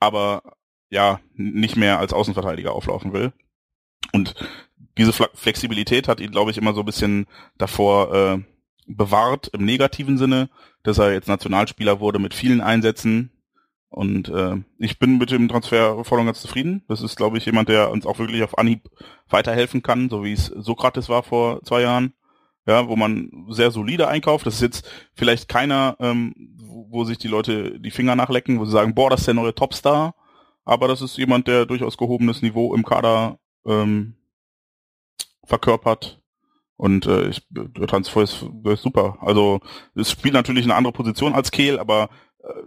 aber 0.00 0.42
ja, 0.90 1.20
nicht 1.34 1.76
mehr 1.76 1.98
als 1.98 2.12
Außenverteidiger 2.12 2.72
auflaufen 2.72 3.12
will. 3.12 3.32
Und 4.12 4.34
diese 4.96 5.12
Flexibilität 5.12 6.08
hat 6.08 6.20
ihn, 6.20 6.30
glaube 6.30 6.50
ich, 6.50 6.58
immer 6.58 6.72
so 6.72 6.80
ein 6.80 6.86
bisschen 6.86 7.26
davor 7.58 8.14
äh, 8.14 8.38
bewahrt 8.86 9.48
im 9.48 9.64
negativen 9.64 10.18
Sinne, 10.18 10.50
dass 10.82 10.98
er 10.98 11.12
jetzt 11.12 11.28
Nationalspieler 11.28 12.00
wurde 12.00 12.18
mit 12.18 12.34
vielen 12.34 12.60
Einsätzen, 12.60 13.30
und 13.94 14.28
äh, 14.28 14.56
ich 14.78 14.98
bin 14.98 15.18
mit 15.18 15.30
dem 15.30 15.48
Transfer 15.48 16.04
voll 16.04 16.18
und 16.18 16.26
ganz 16.26 16.40
zufrieden. 16.40 16.82
Das 16.88 17.00
ist, 17.00 17.14
glaube 17.14 17.38
ich, 17.38 17.46
jemand, 17.46 17.68
der 17.68 17.92
uns 17.92 18.06
auch 18.06 18.18
wirklich 18.18 18.42
auf 18.42 18.58
Anhieb 18.58 18.90
weiterhelfen 19.28 19.84
kann, 19.84 20.10
so 20.10 20.24
wie 20.24 20.32
es 20.32 20.46
Sokrates 20.46 21.08
war 21.08 21.22
vor 21.22 21.62
zwei 21.62 21.82
Jahren. 21.82 22.12
Ja, 22.66 22.88
wo 22.88 22.96
man 22.96 23.30
sehr 23.50 23.70
solide 23.70 24.08
einkauft. 24.08 24.46
Das 24.46 24.54
ist 24.54 24.62
jetzt 24.62 24.90
vielleicht 25.12 25.48
keiner, 25.48 25.96
ähm, 26.00 26.34
wo, 26.58 26.86
wo 26.90 27.04
sich 27.04 27.18
die 27.18 27.28
Leute 27.28 27.78
die 27.78 27.92
Finger 27.92 28.16
nachlecken, 28.16 28.58
wo 28.58 28.64
sie 28.64 28.72
sagen, 28.72 28.96
boah, 28.96 29.10
das 29.10 29.20
ist 29.20 29.26
der 29.26 29.34
neue 29.34 29.54
Topstar. 29.54 30.16
Aber 30.64 30.88
das 30.88 31.00
ist 31.00 31.16
jemand, 31.16 31.46
der 31.46 31.66
durchaus 31.66 31.96
gehobenes 31.96 32.42
Niveau 32.42 32.74
im 32.74 32.84
Kader 32.84 33.38
ähm, 33.64 34.16
verkörpert. 35.44 36.20
Und 36.76 37.06
äh, 37.06 37.28
ich, 37.28 37.46
der 37.50 37.86
Transfer 37.86 38.22
ist, 38.22 38.44
ist 38.64 38.82
super. 38.82 39.18
Also 39.20 39.60
es 39.94 40.10
spielt 40.10 40.34
natürlich 40.34 40.64
eine 40.64 40.74
andere 40.74 40.94
Position 40.94 41.34
als 41.34 41.52
Kehl, 41.52 41.78
aber 41.78 42.08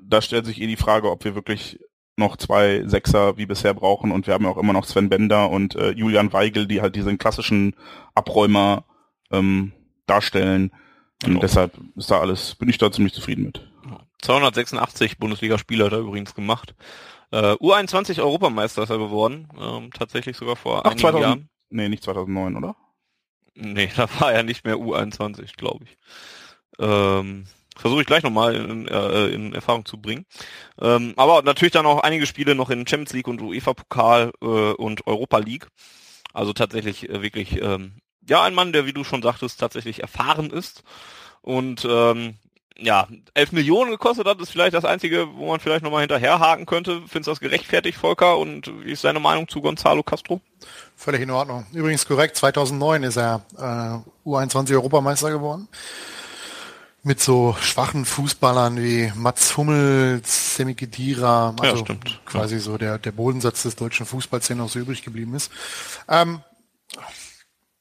da 0.01 0.21
stellt 0.21 0.45
sich 0.45 0.61
eh 0.61 0.67
die 0.67 0.75
Frage, 0.75 1.11
ob 1.11 1.23
wir 1.23 1.35
wirklich 1.35 1.79
noch 2.17 2.35
zwei 2.37 2.83
Sechser 2.87 3.37
wie 3.37 3.45
bisher 3.45 3.73
brauchen 3.73 4.11
und 4.11 4.25
wir 4.25 4.33
haben 4.33 4.43
ja 4.43 4.49
auch 4.49 4.57
immer 4.57 4.73
noch 4.73 4.85
Sven 4.85 5.09
Bender 5.09 5.49
und 5.49 5.75
äh, 5.75 5.91
Julian 5.91 6.33
Weigel, 6.33 6.67
die 6.67 6.81
halt 6.81 6.95
diesen 6.95 7.17
klassischen 7.19 7.75
Abräumer 8.15 8.85
ähm, 9.31 9.71
darstellen. 10.07 10.71
Und 11.23 11.29
genau. 11.29 11.39
deshalb 11.39 11.77
ist 11.95 12.09
da 12.09 12.19
alles, 12.19 12.55
bin 12.55 12.69
ich 12.69 12.77
da 12.77 12.91
ziemlich 12.91 13.13
zufrieden 13.13 13.45
mit. 13.45 13.67
286 14.21 15.19
Bundesligaspieler 15.19 15.85
hat 15.85 15.93
er 15.93 15.99
übrigens 15.99 16.33
gemacht. 16.33 16.75
Äh, 17.31 17.53
U21 17.53 18.19
Europameister 18.19 18.83
ist 18.83 18.89
er 18.89 18.97
geworden, 18.97 19.47
ähm, 19.59 19.91
tatsächlich 19.91 20.37
sogar 20.37 20.55
vor 20.55 20.79
Ach, 20.79 20.91
einigen 20.91 21.01
2000, 21.01 21.23
Jahren. 21.23 21.49
Nee, 21.69 21.89
nicht 21.89 22.03
2009, 22.03 22.55
oder? 22.55 22.75
Nee, 23.53 23.89
da 23.95 24.07
war 24.19 24.31
er 24.31 24.43
nicht 24.43 24.65
mehr 24.65 24.77
U21, 24.77 25.55
glaube 25.55 25.85
ich. 25.85 25.97
Ähm, 26.79 27.45
versuche 27.77 28.01
ich 28.01 28.07
gleich 28.07 28.23
nochmal 28.23 28.55
in, 28.55 28.87
äh, 28.87 29.27
in 29.27 29.53
Erfahrung 29.53 29.85
zu 29.85 29.99
bringen. 29.99 30.25
Ähm, 30.81 31.13
aber 31.15 31.41
natürlich 31.41 31.73
dann 31.73 31.85
auch 31.85 32.01
einige 32.01 32.25
Spiele 32.25 32.55
noch 32.55 32.69
in 32.69 32.87
Champions 32.87 33.13
League 33.13 33.27
und 33.27 33.41
UEFA-Pokal 33.41 34.31
äh, 34.41 34.45
und 34.45 35.05
Europa 35.07 35.37
League. 35.37 35.67
Also 36.33 36.53
tatsächlich 36.53 37.09
äh, 37.09 37.21
wirklich, 37.21 37.61
ähm, 37.61 37.93
ja, 38.27 38.43
ein 38.43 38.55
Mann, 38.55 38.73
der, 38.73 38.85
wie 38.85 38.93
du 38.93 39.03
schon 39.03 39.21
sagtest, 39.21 39.59
tatsächlich 39.59 40.01
erfahren 40.01 40.51
ist. 40.51 40.83
Und 41.41 41.87
ähm, 41.89 42.35
ja, 42.79 43.07
11 43.33 43.53
Millionen 43.53 43.91
gekostet 43.91 44.27
hat, 44.27 44.39
ist 44.39 44.51
vielleicht 44.51 44.73
das 44.73 44.85
Einzige, 44.85 45.27
wo 45.35 45.47
man 45.47 45.59
vielleicht 45.59 45.83
nochmal 45.83 46.01
hinterherhaken 46.01 46.65
könnte. 46.65 47.01
Findest 47.07 47.27
du 47.27 47.31
das 47.31 47.39
gerechtfertigt, 47.39 47.97
Volker? 47.97 48.37
Und 48.37 48.71
wie 48.83 48.91
ist 48.91 49.03
deine 49.03 49.19
Meinung 49.19 49.47
zu 49.47 49.61
Gonzalo 49.61 50.03
Castro? 50.03 50.41
Völlig 50.95 51.21
in 51.21 51.31
Ordnung. 51.31 51.65
Übrigens 51.73 52.05
korrekt, 52.05 52.35
2009 52.35 53.03
ist 53.03 53.17
er 53.17 53.41
äh, 53.57 54.29
U21 54.29 54.73
Europameister 54.73 55.31
geworden. 55.31 55.67
Mit 57.03 57.21
so 57.21 57.55
schwachen 57.61 58.05
Fußballern 58.05 58.81
wie 58.81 59.11
Mats 59.15 59.55
Hummels, 59.55 60.55
Semi 60.55 60.73
Khedira, 60.73 61.55
also 61.59 61.85
ja, 61.85 61.95
quasi 62.25 62.55
ja. 62.55 62.61
so 62.61 62.77
der, 62.77 62.97
der 62.97 63.11
Bodensatz 63.11 63.63
des 63.63 63.75
deutschen 63.75 64.05
Fußballs, 64.05 64.47
der 64.47 64.57
noch 64.57 64.69
so 64.69 64.79
übrig 64.79 65.03
geblieben 65.03 65.33
ist. 65.35 65.51
Ähm, 66.09 66.41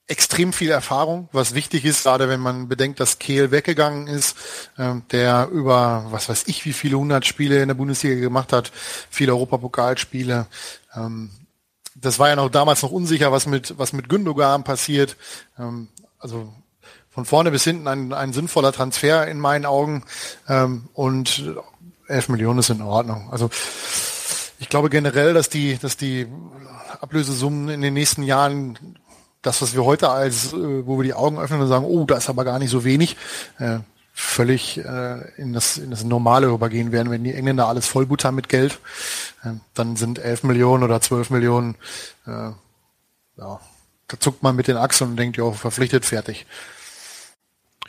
extrem 0.06 0.52
viel 0.52 0.70
Erfahrung, 0.70 1.28
was 1.32 1.54
wichtig 1.54 1.84
ist, 1.84 2.04
gerade 2.04 2.28
wenn 2.28 2.40
man 2.40 2.68
bedenkt, 2.68 3.00
dass 3.00 3.18
Kehl 3.18 3.50
weggegangen 3.50 4.06
ist, 4.06 4.36
ähm, 4.78 5.02
der 5.10 5.48
über, 5.48 6.06
was 6.10 6.28
weiß 6.28 6.44
ich, 6.46 6.64
wie 6.64 6.72
viele 6.72 6.96
hundert 6.96 7.26
Spiele 7.26 7.60
in 7.60 7.68
der 7.68 7.74
Bundesliga 7.74 8.20
gemacht 8.20 8.52
hat, 8.52 8.70
viele 9.10 9.32
Europapokalspiele. 9.32 10.46
Ähm, 10.94 11.30
das 11.96 12.18
war 12.18 12.28
ja 12.28 12.36
noch 12.36 12.50
damals 12.50 12.82
noch 12.82 12.92
unsicher, 12.92 13.32
was 13.32 13.46
mit, 13.46 13.78
was 13.78 13.92
mit 13.92 14.08
Gündogan 14.08 14.62
passiert. 14.62 15.16
Ähm, 15.58 15.88
also 16.18 16.52
von 17.16 17.24
vorne 17.24 17.50
bis 17.50 17.64
hinten 17.64 17.88
ein, 17.88 18.12
ein 18.12 18.34
sinnvoller 18.34 18.72
Transfer 18.72 19.26
in 19.26 19.40
meinen 19.40 19.64
Augen. 19.64 20.04
Ähm, 20.50 20.84
und 20.92 21.42
11 22.08 22.28
Millionen 22.28 22.58
ist 22.58 22.68
in 22.68 22.82
Ordnung. 22.82 23.28
Also 23.30 23.48
ich 24.58 24.68
glaube 24.68 24.90
generell, 24.90 25.32
dass 25.32 25.48
die, 25.48 25.78
dass 25.78 25.96
die 25.96 26.26
Ablösesummen 27.00 27.70
in 27.70 27.80
den 27.80 27.94
nächsten 27.94 28.22
Jahren 28.22 28.98
das, 29.40 29.62
was 29.62 29.74
wir 29.74 29.86
heute 29.86 30.10
als, 30.10 30.52
äh, 30.52 30.86
wo 30.86 30.98
wir 30.98 31.04
die 31.04 31.14
Augen 31.14 31.38
öffnen 31.38 31.62
und 31.62 31.68
sagen, 31.68 31.86
oh, 31.86 32.04
da 32.04 32.18
ist 32.18 32.28
aber 32.28 32.44
gar 32.44 32.58
nicht 32.58 32.70
so 32.70 32.84
wenig, 32.84 33.16
äh, 33.60 33.78
völlig 34.12 34.76
äh, 34.76 35.30
in, 35.40 35.54
das, 35.54 35.78
in 35.78 35.90
das 35.90 36.04
Normale 36.04 36.48
übergehen 36.48 36.92
werden, 36.92 37.10
wenn 37.10 37.24
die 37.24 37.32
Engländer 37.32 37.66
alles 37.66 37.86
vollbuttern 37.86 38.34
mit 38.34 38.50
Geld, 38.50 38.78
äh, 39.42 39.52
dann 39.72 39.96
sind 39.96 40.18
11 40.18 40.42
Millionen 40.42 40.84
oder 40.84 41.00
12 41.00 41.30
Millionen, 41.30 41.76
äh, 42.26 42.50
ja, 43.38 43.60
da 44.08 44.20
zuckt 44.20 44.42
man 44.42 44.54
mit 44.54 44.68
den 44.68 44.76
Achseln 44.76 45.12
und 45.12 45.16
denkt, 45.16 45.38
ja, 45.38 45.50
verpflichtet, 45.50 46.04
fertig. 46.04 46.44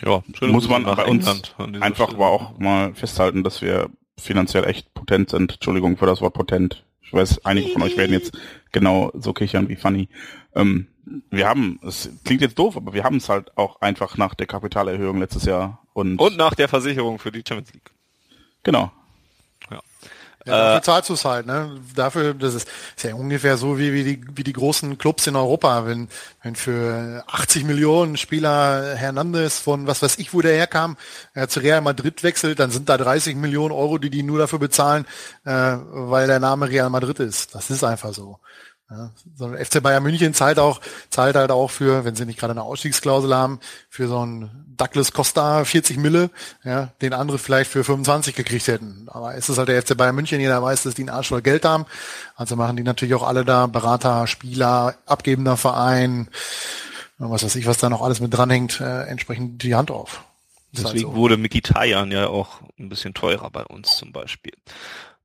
Ja, 0.05 0.23
muss 0.41 0.69
man 0.69 0.83
bei 0.83 1.05
uns 1.05 1.27
einfach 1.27 2.09
Stelle. 2.09 2.17
aber 2.17 2.27
auch 2.29 2.57
mal 2.59 2.93
festhalten, 2.93 3.43
dass 3.43 3.61
wir 3.61 3.89
finanziell 4.17 4.65
echt 4.65 4.93
potent 4.93 5.29
sind. 5.29 5.53
Entschuldigung 5.53 5.97
für 5.97 6.05
das 6.05 6.21
Wort 6.21 6.33
potent. 6.33 6.83
Ich 7.01 7.13
weiß, 7.13 7.45
einige 7.45 7.69
von 7.69 7.81
euch 7.83 7.95
werden 7.97 8.11
jetzt 8.11 8.37
genau 8.71 9.11
so 9.15 9.33
kichern 9.33 9.69
wie 9.69 9.75
Funny. 9.75 10.09
Ähm, 10.55 10.87
wir 11.29 11.47
haben, 11.47 11.79
es 11.83 12.09
klingt 12.25 12.41
jetzt 12.41 12.59
doof, 12.59 12.75
aber 12.75 12.93
wir 12.93 13.03
haben 13.03 13.17
es 13.17 13.29
halt 13.29 13.57
auch 13.57 13.79
einfach 13.81 14.17
nach 14.17 14.35
der 14.35 14.45
Kapitalerhöhung 14.45 15.19
letztes 15.19 15.45
Jahr 15.45 15.81
und 15.93 16.19
und 16.19 16.37
nach 16.37 16.53
der 16.53 16.67
Versicherung 16.67 17.17
für 17.17 17.31
die 17.31 17.43
Champions 17.47 17.73
League. 17.73 17.91
Genau. 18.63 18.91
Ja. 20.47 20.57
Dafür 20.57 20.77
äh, 20.77 20.81
zahlst 20.81 21.09
du 21.09 21.13
es 21.13 21.25
halt, 21.25 21.45
ne? 21.45 21.79
Dafür, 21.95 22.33
das 22.33 22.53
ist, 22.53 22.69
ist 22.95 23.03
ja 23.03 23.15
ungefähr 23.15 23.57
so 23.57 23.77
wie, 23.77 23.93
wie, 23.93 24.03
die, 24.03 24.21
wie 24.33 24.43
die 24.43 24.53
großen 24.53 24.97
Clubs 24.97 25.27
in 25.27 25.35
Europa. 25.35 25.85
Wenn, 25.85 26.07
wenn 26.41 26.55
für 26.55 27.23
80 27.27 27.65
Millionen 27.65 28.17
Spieler 28.17 28.95
Hernandez 28.95 29.59
von 29.59 29.87
was 29.87 30.01
weiß 30.01 30.17
ich, 30.19 30.33
wo 30.33 30.41
der 30.41 30.53
herkam, 30.53 30.97
äh, 31.33 31.47
zu 31.47 31.59
Real 31.59 31.81
Madrid 31.81 32.23
wechselt, 32.23 32.59
dann 32.59 32.71
sind 32.71 32.87
da 32.89 32.97
30 32.97 33.35
Millionen 33.35 33.73
Euro, 33.73 33.97
die 33.97 34.09
die 34.09 34.23
nur 34.23 34.39
dafür 34.39 34.59
bezahlen, 34.59 35.05
äh, 35.43 35.51
weil 35.51 36.27
der 36.27 36.39
Name 36.39 36.69
Real 36.69 36.89
Madrid 36.89 37.19
ist. 37.19 37.53
Das 37.53 37.69
ist 37.69 37.83
einfach 37.83 38.13
so. 38.13 38.39
Ja, 38.89 39.11
sondern 39.35 39.63
FC 39.63 39.83
Bayern 39.83 40.01
München 40.01 40.33
zahlt 40.33 40.59
auch, 40.59 40.79
zahlt 41.09 41.35
halt 41.35 41.51
auch 41.51 41.69
für, 41.69 42.05
wenn 42.05 42.15
sie 42.15 42.25
nicht 42.25 42.39
gerade 42.39 42.51
eine 42.51 42.63
Ausstiegsklausel 42.63 43.35
haben, 43.35 43.59
für 43.89 44.07
so 44.07 44.19
einen 44.19 44.75
Douglas 44.77 45.11
Costa 45.11 45.65
40 45.65 45.97
Mille, 45.97 46.29
ja, 46.63 46.89
den 47.01 47.13
andere 47.13 47.38
vielleicht 47.38 47.69
für 47.69 47.83
25 47.83 48.33
gekriegt 48.33 48.67
hätten. 48.67 49.07
Aber 49.07 49.35
es 49.35 49.49
ist 49.49 49.57
halt 49.57 49.67
der 49.67 49.81
FC 49.81 49.97
Bayern 49.97 50.15
München, 50.15 50.39
jeder 50.39 50.63
weiß, 50.63 50.83
dass 50.83 50.95
die 50.95 51.01
einen 51.01 51.09
Arsch 51.09 51.27
voll 51.27 51.41
Geld 51.41 51.65
haben. 51.65 51.85
Also 52.38 52.55
machen 52.55 52.77
die 52.77 52.83
natürlich 52.83 53.13
auch 53.15 53.27
alle 53.27 53.43
da 53.43 53.67
Berater, 53.67 54.25
Spieler, 54.25 54.95
abgebender 55.05 55.57
Verein, 55.57 56.29
was 57.17 57.43
weiß 57.43 57.55
ich, 57.55 57.65
was 57.65 57.79
da 57.79 57.89
noch 57.89 58.01
alles 58.01 58.21
mit 58.21 58.33
dranhängt, 58.33 58.79
äh, 58.79 59.03
entsprechend 59.07 59.63
die 59.63 59.75
Hand 59.75 59.91
auf. 59.91 60.23
Deswegen 60.71 60.89
halt 60.89 60.99
so. 61.01 61.15
wurde 61.15 61.38
Mikitarian 61.38 62.11
ja 62.11 62.27
auch 62.27 62.61
ein 62.79 62.89
bisschen 62.89 63.13
teurer 63.13 63.49
bei 63.49 63.63
uns 63.63 63.97
zum 63.97 64.11
Beispiel. 64.11 64.53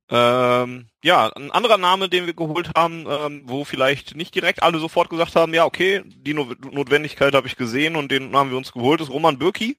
Ähm, 0.09 0.87
ja, 1.01 1.29
ein 1.29 1.51
anderer 1.51 1.77
Name, 1.77 2.09
den 2.09 2.25
wir 2.25 2.33
geholt 2.33 2.71
haben, 2.75 3.05
ähm, 3.09 3.43
wo 3.45 3.63
vielleicht 3.63 4.15
nicht 4.15 4.35
direkt 4.35 4.61
alle 4.61 4.79
sofort 4.79 5.09
gesagt 5.09 5.35
haben, 5.35 5.53
ja, 5.53 5.65
okay, 5.65 6.01
die 6.05 6.33
no 6.33 6.53
Notwendigkeit 6.71 7.33
habe 7.33 7.47
ich 7.47 7.55
gesehen 7.55 7.95
und 7.95 8.11
den 8.11 8.35
haben 8.35 8.49
wir 8.49 8.57
uns 8.57 8.73
geholt, 8.73 8.99
ist 9.01 9.09
Roman 9.09 9.39
Bürki, 9.39 9.77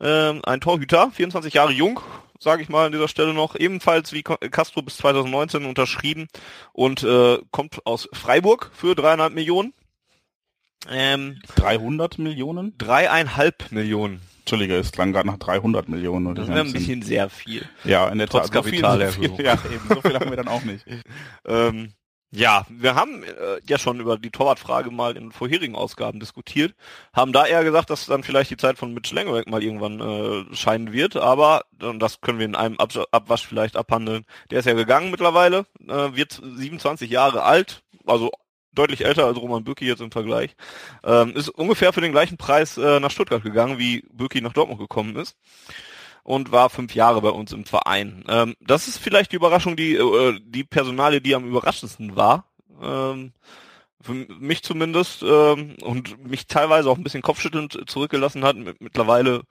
ähm, 0.00 0.42
ein 0.44 0.60
Torhüter, 0.60 1.10
24 1.10 1.54
Jahre 1.54 1.72
jung, 1.72 2.00
sage 2.38 2.62
ich 2.62 2.68
mal 2.68 2.86
an 2.86 2.92
dieser 2.92 3.08
Stelle 3.08 3.34
noch, 3.34 3.56
ebenfalls 3.56 4.12
wie 4.12 4.22
Castro 4.22 4.82
bis 4.82 4.98
2019 4.98 5.64
unterschrieben 5.64 6.28
und 6.72 7.02
äh, 7.02 7.38
kommt 7.50 7.84
aus 7.84 8.08
Freiburg 8.12 8.70
für 8.74 8.94
dreieinhalb 8.94 9.34
Millionen. 9.34 9.74
Ähm, 10.88 11.40
300 11.56 12.18
Millionen? 12.18 12.78
Dreieinhalb 12.78 13.72
Millionen. 13.72 14.20
Entschuldige, 14.48 14.76
es 14.76 14.92
klang 14.92 15.12
gerade 15.12 15.28
nach 15.28 15.36
300 15.36 15.90
Millionen. 15.90 16.34
Das 16.34 16.48
wäre 16.48 16.60
ein 16.60 16.72
bisschen 16.72 17.02
sehr 17.02 17.28
viel. 17.28 17.68
Ja, 17.84 18.08
in 18.08 18.16
der 18.16 18.28
Tat. 18.28 18.50
So 18.50 18.62
viel, 18.62 18.80
so 18.80 19.10
viel, 19.10 19.30
ja, 19.44 19.52
eben, 19.52 19.88
so 19.90 20.00
viel 20.00 20.14
haben 20.14 20.30
wir 20.30 20.38
dann 20.38 20.48
auch 20.48 20.62
nicht. 20.62 20.86
ähm, 21.46 21.92
ja, 22.30 22.64
wir 22.70 22.94
haben 22.94 23.24
äh, 23.24 23.60
ja 23.68 23.78
schon 23.78 24.00
über 24.00 24.16
die 24.16 24.30
Torwartfrage 24.30 24.90
mal 24.90 25.18
in 25.18 25.32
vorherigen 25.32 25.76
Ausgaben 25.76 26.18
diskutiert, 26.18 26.74
haben 27.12 27.34
da 27.34 27.44
eher 27.44 27.62
gesagt, 27.62 27.90
dass 27.90 28.06
dann 28.06 28.22
vielleicht 28.22 28.50
die 28.50 28.56
Zeit 28.56 28.78
von 28.78 28.94
Mitch 28.94 29.14
Langerack 29.14 29.50
mal 29.50 29.62
irgendwann 29.62 30.00
äh, 30.00 30.54
scheinen 30.54 30.94
wird, 30.94 31.16
aber 31.16 31.64
äh, 31.82 31.98
das 31.98 32.22
können 32.22 32.38
wir 32.38 32.46
in 32.46 32.56
einem 32.56 32.78
Ab 32.78 32.92
Abwasch 33.12 33.46
vielleicht 33.46 33.76
abhandeln. 33.76 34.24
Der 34.50 34.60
ist 34.60 34.64
ja 34.64 34.72
gegangen 34.72 35.10
mittlerweile, 35.10 35.66
äh, 35.86 36.16
wird 36.16 36.40
27 36.42 37.10
Jahre 37.10 37.42
alt, 37.42 37.82
also 38.06 38.30
deutlich 38.78 39.04
älter 39.04 39.26
als 39.26 39.38
Roman 39.38 39.64
Bürki 39.64 39.86
jetzt 39.86 40.00
im 40.00 40.10
Vergleich, 40.12 40.56
ähm, 41.04 41.34
ist 41.34 41.48
ungefähr 41.48 41.92
für 41.92 42.00
den 42.00 42.12
gleichen 42.12 42.36
Preis 42.36 42.78
äh, 42.78 43.00
nach 43.00 43.10
Stuttgart 43.10 43.42
gegangen, 43.42 43.78
wie 43.78 44.04
Bürki 44.12 44.40
nach 44.40 44.52
Dortmund 44.52 44.80
gekommen 44.80 45.16
ist 45.16 45.36
und 46.22 46.52
war 46.52 46.70
fünf 46.70 46.94
Jahre 46.94 47.22
bei 47.22 47.30
uns 47.30 47.52
im 47.52 47.64
Verein. 47.64 48.24
Ähm, 48.28 48.54
das 48.60 48.86
ist 48.86 48.98
vielleicht 48.98 49.32
die 49.32 49.36
Überraschung, 49.36 49.76
die 49.76 49.94
äh, 49.94 50.38
die 50.42 50.64
Personale, 50.64 51.20
die 51.20 51.34
am 51.34 51.46
überraschendsten 51.46 52.16
war. 52.16 52.44
Ähm, 52.82 53.32
für 54.00 54.12
mich 54.12 54.62
zumindest 54.62 55.22
ähm, 55.22 55.76
und 55.82 56.24
mich 56.24 56.46
teilweise 56.46 56.88
auch 56.88 56.96
ein 56.96 57.02
bisschen 57.02 57.22
kopfschüttelnd 57.22 57.90
zurückgelassen 57.90 58.44
hat. 58.44 58.56
Mittlerweile 58.78 59.42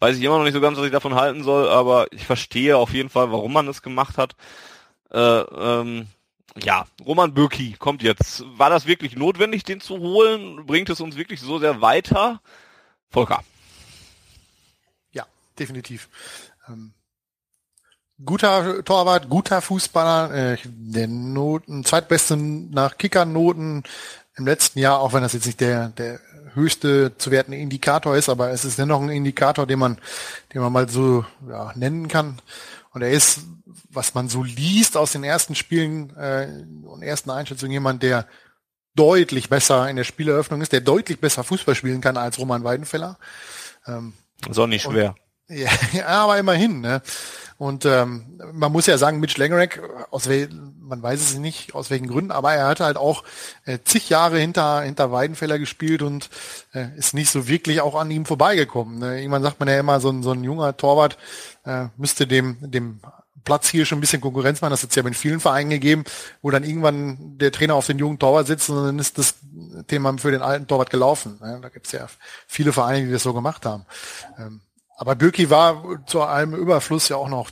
weiß 0.00 0.16
ich 0.16 0.22
immer 0.22 0.38
noch 0.38 0.44
nicht 0.44 0.54
so 0.54 0.60
ganz, 0.60 0.78
was 0.78 0.86
ich 0.86 0.92
davon 0.92 1.14
halten 1.14 1.44
soll, 1.44 1.68
aber 1.68 2.06
ich 2.12 2.26
verstehe 2.26 2.76
auf 2.76 2.92
jeden 2.92 3.10
Fall, 3.10 3.30
warum 3.30 3.52
man 3.52 3.68
es 3.68 3.82
gemacht 3.82 4.18
hat. 4.18 4.34
Äh, 5.12 5.18
ähm, 5.18 6.06
ja, 6.64 6.86
Roman 7.04 7.34
Bürki 7.34 7.74
kommt 7.78 8.02
jetzt. 8.02 8.44
War 8.56 8.70
das 8.70 8.86
wirklich 8.86 9.16
notwendig, 9.16 9.64
den 9.64 9.80
zu 9.80 9.98
holen? 9.98 10.66
Bringt 10.66 10.90
es 10.90 11.00
uns 11.00 11.16
wirklich 11.16 11.40
so 11.40 11.58
sehr 11.58 11.80
weiter? 11.80 12.40
Volker. 13.10 13.42
Ja, 15.12 15.26
definitiv. 15.58 16.08
Ähm, 16.68 16.92
guter 18.24 18.84
Torwart, 18.84 19.28
guter 19.28 19.62
Fußballer, 19.62 20.52
äh, 20.52 20.58
der 20.64 21.08
Noten, 21.08 21.84
zweitbeste 21.84 22.36
nach 22.36 22.98
Kickernoten 22.98 23.84
im 24.36 24.46
letzten 24.46 24.78
Jahr, 24.78 25.00
auch 25.00 25.12
wenn 25.12 25.22
das 25.22 25.32
jetzt 25.32 25.46
nicht 25.46 25.60
der, 25.60 25.88
der 25.88 26.20
höchste 26.54 27.16
zu 27.18 27.30
wertende 27.30 27.58
Indikator 27.58 28.16
ist, 28.16 28.28
aber 28.28 28.50
es 28.50 28.64
ist 28.64 28.78
dennoch 28.78 29.00
ein 29.00 29.10
Indikator, 29.10 29.66
den 29.66 29.78
man, 29.78 29.98
den 30.52 30.62
man 30.62 30.72
mal 30.72 30.88
so 30.88 31.24
ja, 31.48 31.72
nennen 31.74 32.08
kann. 32.08 32.40
Und 32.90 33.02
er 33.02 33.10
ist 33.10 33.40
was 33.90 34.14
man 34.14 34.28
so 34.28 34.42
liest 34.42 34.96
aus 34.96 35.12
den 35.12 35.24
ersten 35.24 35.54
Spielen 35.54 36.14
äh, 36.16 36.48
und 36.86 37.02
ersten 37.02 37.30
Einschätzungen, 37.30 37.72
jemand, 37.72 38.02
der 38.02 38.26
deutlich 38.94 39.48
besser 39.48 39.88
in 39.88 39.96
der 39.96 40.04
Spieleröffnung 40.04 40.60
ist, 40.60 40.72
der 40.72 40.80
deutlich 40.80 41.20
besser 41.20 41.44
Fußball 41.44 41.74
spielen 41.74 42.00
kann 42.00 42.16
als 42.16 42.38
Roman 42.38 42.64
Weidenfeller. 42.64 43.18
Ähm, 43.86 44.14
ist 44.48 44.58
auch 44.58 44.66
nicht 44.66 44.82
schwer. 44.82 45.14
Und, 45.48 45.58
ja, 45.92 46.06
aber 46.06 46.38
immerhin. 46.38 46.80
Ne? 46.80 47.02
Und 47.58 47.84
ähm, 47.84 48.40
man 48.52 48.70
muss 48.70 48.86
ja 48.86 48.98
sagen, 48.98 49.18
Mitch 49.18 49.36
Langerack, 49.36 49.82
aus 50.12 50.28
man 50.80 51.02
weiß 51.02 51.20
es 51.20 51.36
nicht 51.36 51.74
aus 51.74 51.90
welchen 51.90 52.06
Gründen, 52.06 52.30
aber 52.30 52.54
er 52.54 52.68
hat 52.68 52.78
halt 52.78 52.96
auch 52.96 53.24
äh, 53.66 53.78
zig 53.84 54.08
Jahre 54.08 54.38
hinter 54.38 54.82
hinter 54.82 55.10
Weidenfeller 55.10 55.58
gespielt 55.58 56.02
und 56.02 56.30
äh, 56.72 56.86
ist 56.96 57.14
nicht 57.14 57.30
so 57.30 57.48
wirklich 57.48 57.80
auch 57.80 57.96
an 57.96 58.12
ihm 58.12 58.26
vorbeigekommen. 58.26 59.00
Ne? 59.00 59.18
Irgendwann 59.20 59.42
sagt 59.42 59.58
man 59.58 59.68
ja 59.68 59.78
immer, 59.78 59.98
so 60.00 60.08
ein, 60.08 60.22
so 60.22 60.30
ein 60.30 60.44
junger 60.44 60.76
Torwart 60.76 61.18
äh, 61.64 61.86
müsste 61.96 62.28
dem 62.28 62.56
dem 62.60 63.00
Platz 63.44 63.68
hier 63.68 63.86
schon 63.86 63.98
ein 63.98 64.02
bisschen 64.02 64.20
Konkurrenz 64.20 64.60
machen. 64.60 64.72
Das 64.72 64.82
hat 64.82 64.90
es 64.90 64.96
ja 64.96 65.04
in 65.04 65.14
vielen 65.14 65.40
Vereinen 65.40 65.70
gegeben, 65.70 66.04
wo 66.42 66.50
dann 66.50 66.64
irgendwann 66.64 67.38
der 67.38 67.50
Trainer 67.50 67.74
auf 67.74 67.86
den 67.86 67.98
jungen 67.98 68.18
Torwart 68.18 68.46
sitzt 68.46 68.70
und 68.70 68.84
dann 68.84 68.98
ist 68.98 69.18
das 69.18 69.34
Thema 69.86 70.16
für 70.18 70.30
den 70.30 70.42
alten 70.42 70.66
Torwart 70.66 70.90
gelaufen. 70.90 71.38
Da 71.40 71.68
gibt 71.70 71.86
es 71.86 71.92
ja 71.92 72.08
viele 72.46 72.72
Vereine, 72.72 73.06
die 73.06 73.12
das 73.12 73.22
so 73.22 73.32
gemacht 73.32 73.64
haben. 73.64 73.86
Aber 74.98 75.14
Bürki 75.14 75.48
war 75.48 76.00
zu 76.06 76.22
allem 76.22 76.54
Überfluss 76.54 77.08
ja 77.08 77.16
auch 77.16 77.28
noch 77.28 77.50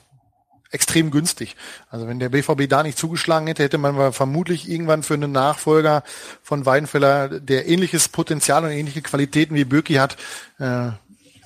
extrem 0.72 1.12
günstig. 1.12 1.56
Also 1.90 2.08
wenn 2.08 2.18
der 2.18 2.28
BVB 2.28 2.68
da 2.68 2.82
nicht 2.82 2.98
zugeschlagen 2.98 3.46
hätte, 3.46 3.62
hätte 3.62 3.78
man 3.78 4.12
vermutlich 4.12 4.68
irgendwann 4.68 5.04
für 5.04 5.14
einen 5.14 5.30
Nachfolger 5.30 6.02
von 6.42 6.66
Weidenfeller, 6.66 7.28
der 7.40 7.68
ähnliches 7.68 8.08
Potenzial 8.08 8.64
und 8.64 8.70
ähnliche 8.70 9.00
Qualitäten 9.00 9.54
wie 9.54 9.64
Bürki 9.64 9.94
hat, 9.94 10.16
äh, 10.58 10.90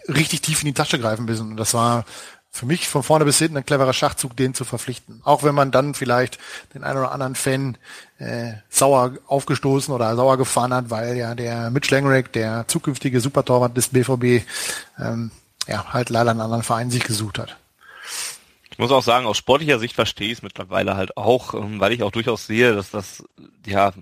richtig 0.09 0.40
tief 0.40 0.62
in 0.62 0.66
die 0.66 0.74
Tasche 0.74 0.98
greifen 0.98 1.26
müssen. 1.26 1.51
Und 1.51 1.59
das 1.59 1.74
war 1.74 2.07
für 2.51 2.64
mich 2.66 2.88
von 2.88 3.03
vorne 3.03 3.26
bis 3.26 3.38
hinten 3.38 3.59
ein 3.59 3.66
cleverer 3.66 3.92
Schachzug, 3.92 4.36
den 4.36 4.55
zu 4.55 4.64
verpflichten. 4.64 5.20
Auch 5.22 5.42
wenn 5.42 5.55
man 5.55 5.70
dann 5.70 5.94
vielleicht 5.94 6.38
den 6.74 6.82
einen 6.82 6.98
oder 6.98 7.12
anderen 7.12 7.34
Fan 7.34 7.76
äh, 8.18 8.55
sauer 8.70 9.18
aufgestoßen 9.26 9.94
oder 9.94 10.16
sauer 10.16 10.38
gefahren 10.38 10.72
hat, 10.72 10.90
weil 10.90 11.16
ja 11.16 11.34
der 11.34 11.70
Mitch 11.70 11.94
Langerick, 11.94 12.32
der 12.32 12.66
zukünftige 12.66 13.20
Supertorwart 13.20 13.76
des 13.76 13.88
BVB, 13.88 14.44
ähm, 14.98 15.30
ja, 15.70 15.92
halt 15.92 16.10
leider 16.10 16.32
einen 16.32 16.40
anderen 16.40 16.62
Verein 16.62 16.90
sich 16.90 17.04
gesucht 17.04 17.38
hat. 17.38 17.56
Ich 18.70 18.78
muss 18.78 18.90
auch 18.90 19.02
sagen, 19.02 19.26
aus 19.26 19.36
sportlicher 19.36 19.78
Sicht 19.78 19.94
verstehe 19.94 20.28
ich 20.28 20.38
es 20.38 20.42
mittlerweile 20.42 20.96
halt 20.96 21.16
auch, 21.16 21.54
ähm, 21.54 21.80
weil 21.80 21.92
ich 21.92 22.02
auch 22.02 22.10
durchaus 22.10 22.46
sehe, 22.46 22.74
dass 22.74 22.90
das, 22.90 23.24
ja, 23.66 23.92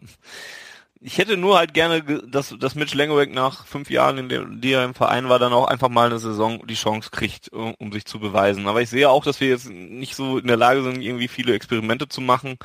ich 1.01 1.19
hätte 1.19 1.37
nur 1.37 1.59
halt 1.59 1.75
gerne, 1.75 2.03
dass, 2.03 2.55
dass 2.59 2.75
Mitch 2.75 2.97
Langerick 2.97 3.33
nach 3.33 3.67
fünf 3.67 3.89
Jahren, 3.91 4.19
in 4.19 4.29
dem, 4.29 4.61
die 4.61 4.73
er 4.73 4.85
im 4.85 4.95
Verein 4.95 5.29
war, 5.29 5.39
dann 5.39 5.53
auch 5.53 5.67
einfach 5.67 5.89
mal 5.89 6.07
eine 6.07 6.19
Saison 6.19 6.67
die 6.67 6.75
Chance 6.75 7.11
kriegt, 7.11 7.53
um, 7.53 7.75
um 7.79 7.93
sich 7.93 8.05
zu 8.05 8.19
beweisen. 8.19 8.67
Aber 8.67 8.83
ich 8.83 8.91
sehe 8.91 9.09
auch, 9.09 9.25
dass 9.25 9.41
wir 9.41 9.49
jetzt 9.49 9.69
nicht 9.69 10.17
so 10.17 10.39
in 10.39 10.49
der 10.49 10.57
Lage 10.57 10.83
sind, 10.83 11.01
irgendwie 11.01 11.29
viele 11.29 11.55
Experimente 11.55 12.09
zu 12.09 12.21
machen. 12.21 12.59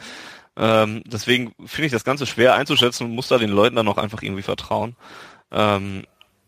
Ähm, 0.55 1.03
deswegen 1.05 1.53
finde 1.65 1.87
ich 1.87 1.91
das 1.91 2.03
Ganze 2.03 2.25
schwer 2.25 2.55
einzuschätzen 2.55 3.05
und 3.05 3.15
muss 3.15 3.27
da 3.27 3.37
den 3.37 3.51
Leuten 3.51 3.75
dann 3.75 3.87
auch 3.87 3.97
einfach 3.97 4.23
irgendwie 4.23 4.43
vertrauen. 4.43 4.95
Ähm, 5.51 6.05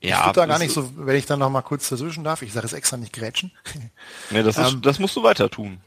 ja, 0.09 0.19
ich 0.19 0.25
würde 0.27 0.39
da 0.39 0.45
gar 0.45 0.59
nicht 0.59 0.73
so, 0.73 0.89
wenn 0.95 1.15
ich 1.15 1.25
dann 1.25 1.39
noch 1.39 1.49
mal 1.49 1.61
kurz 1.61 1.89
dazwischen 1.89 2.23
darf, 2.23 2.41
ich 2.41 2.53
sage 2.53 2.65
es 2.65 2.73
extra 2.73 2.97
nicht 2.97 3.13
grätschen. 3.13 3.51
nee, 4.29 4.43
das, 4.43 4.57
ist, 4.57 4.73
ähm, 4.73 4.81
das 4.81 4.99
musst 4.99 5.15
du 5.15 5.23
weiter 5.23 5.49
tun. 5.49 5.79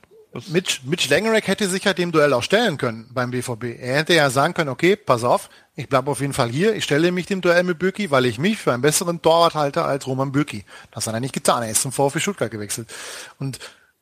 Mitch, 0.49 0.81
Mitch 0.85 1.09
Langerack 1.09 1.49
hätte 1.49 1.69
sich 1.69 1.85
ja 1.85 1.95
dem 1.95 2.13
Duell 2.13 2.33
auch 2.35 2.43
stellen 2.43 2.77
können 2.77 3.09
beim 3.13 3.31
BVB. 3.31 3.65
Er 3.81 3.97
hätte 3.97 4.15
ja 4.15 4.29
sagen 4.29 4.53
können, 4.53 4.69
okay, 4.69 4.95
pass 4.95 5.25
auf, 5.25 5.49
ich 5.75 5.89
bleibe 5.89 6.11
auf 6.11 6.21
jeden 6.21 6.35
Fall 6.35 6.51
hier, 6.51 6.75
ich 6.75 6.85
stelle 6.85 7.13
mich 7.13 7.27
dem 7.27 7.41
Duell 7.41 7.63
mit 7.63 7.79
Bürki, 7.79 8.11
weil 8.11 8.27
ich 8.27 8.39
mich 8.39 8.59
für 8.59 8.73
einen 8.73 8.83
besseren 8.83 9.23
Torwart 9.23 9.55
halte 9.55 9.85
als 9.85 10.07
Roman 10.07 10.31
Bürki. 10.31 10.65
Das 10.91 11.07
hat 11.07 11.15
er 11.15 11.21
nicht 11.21 11.33
getan, 11.33 11.63
er 11.63 11.71
ist 11.71 11.83
zum 11.83 11.93
VfB 11.93 12.21
Stuttgart 12.21 12.51
gewechselt. 12.51 12.93
Und 13.39 13.59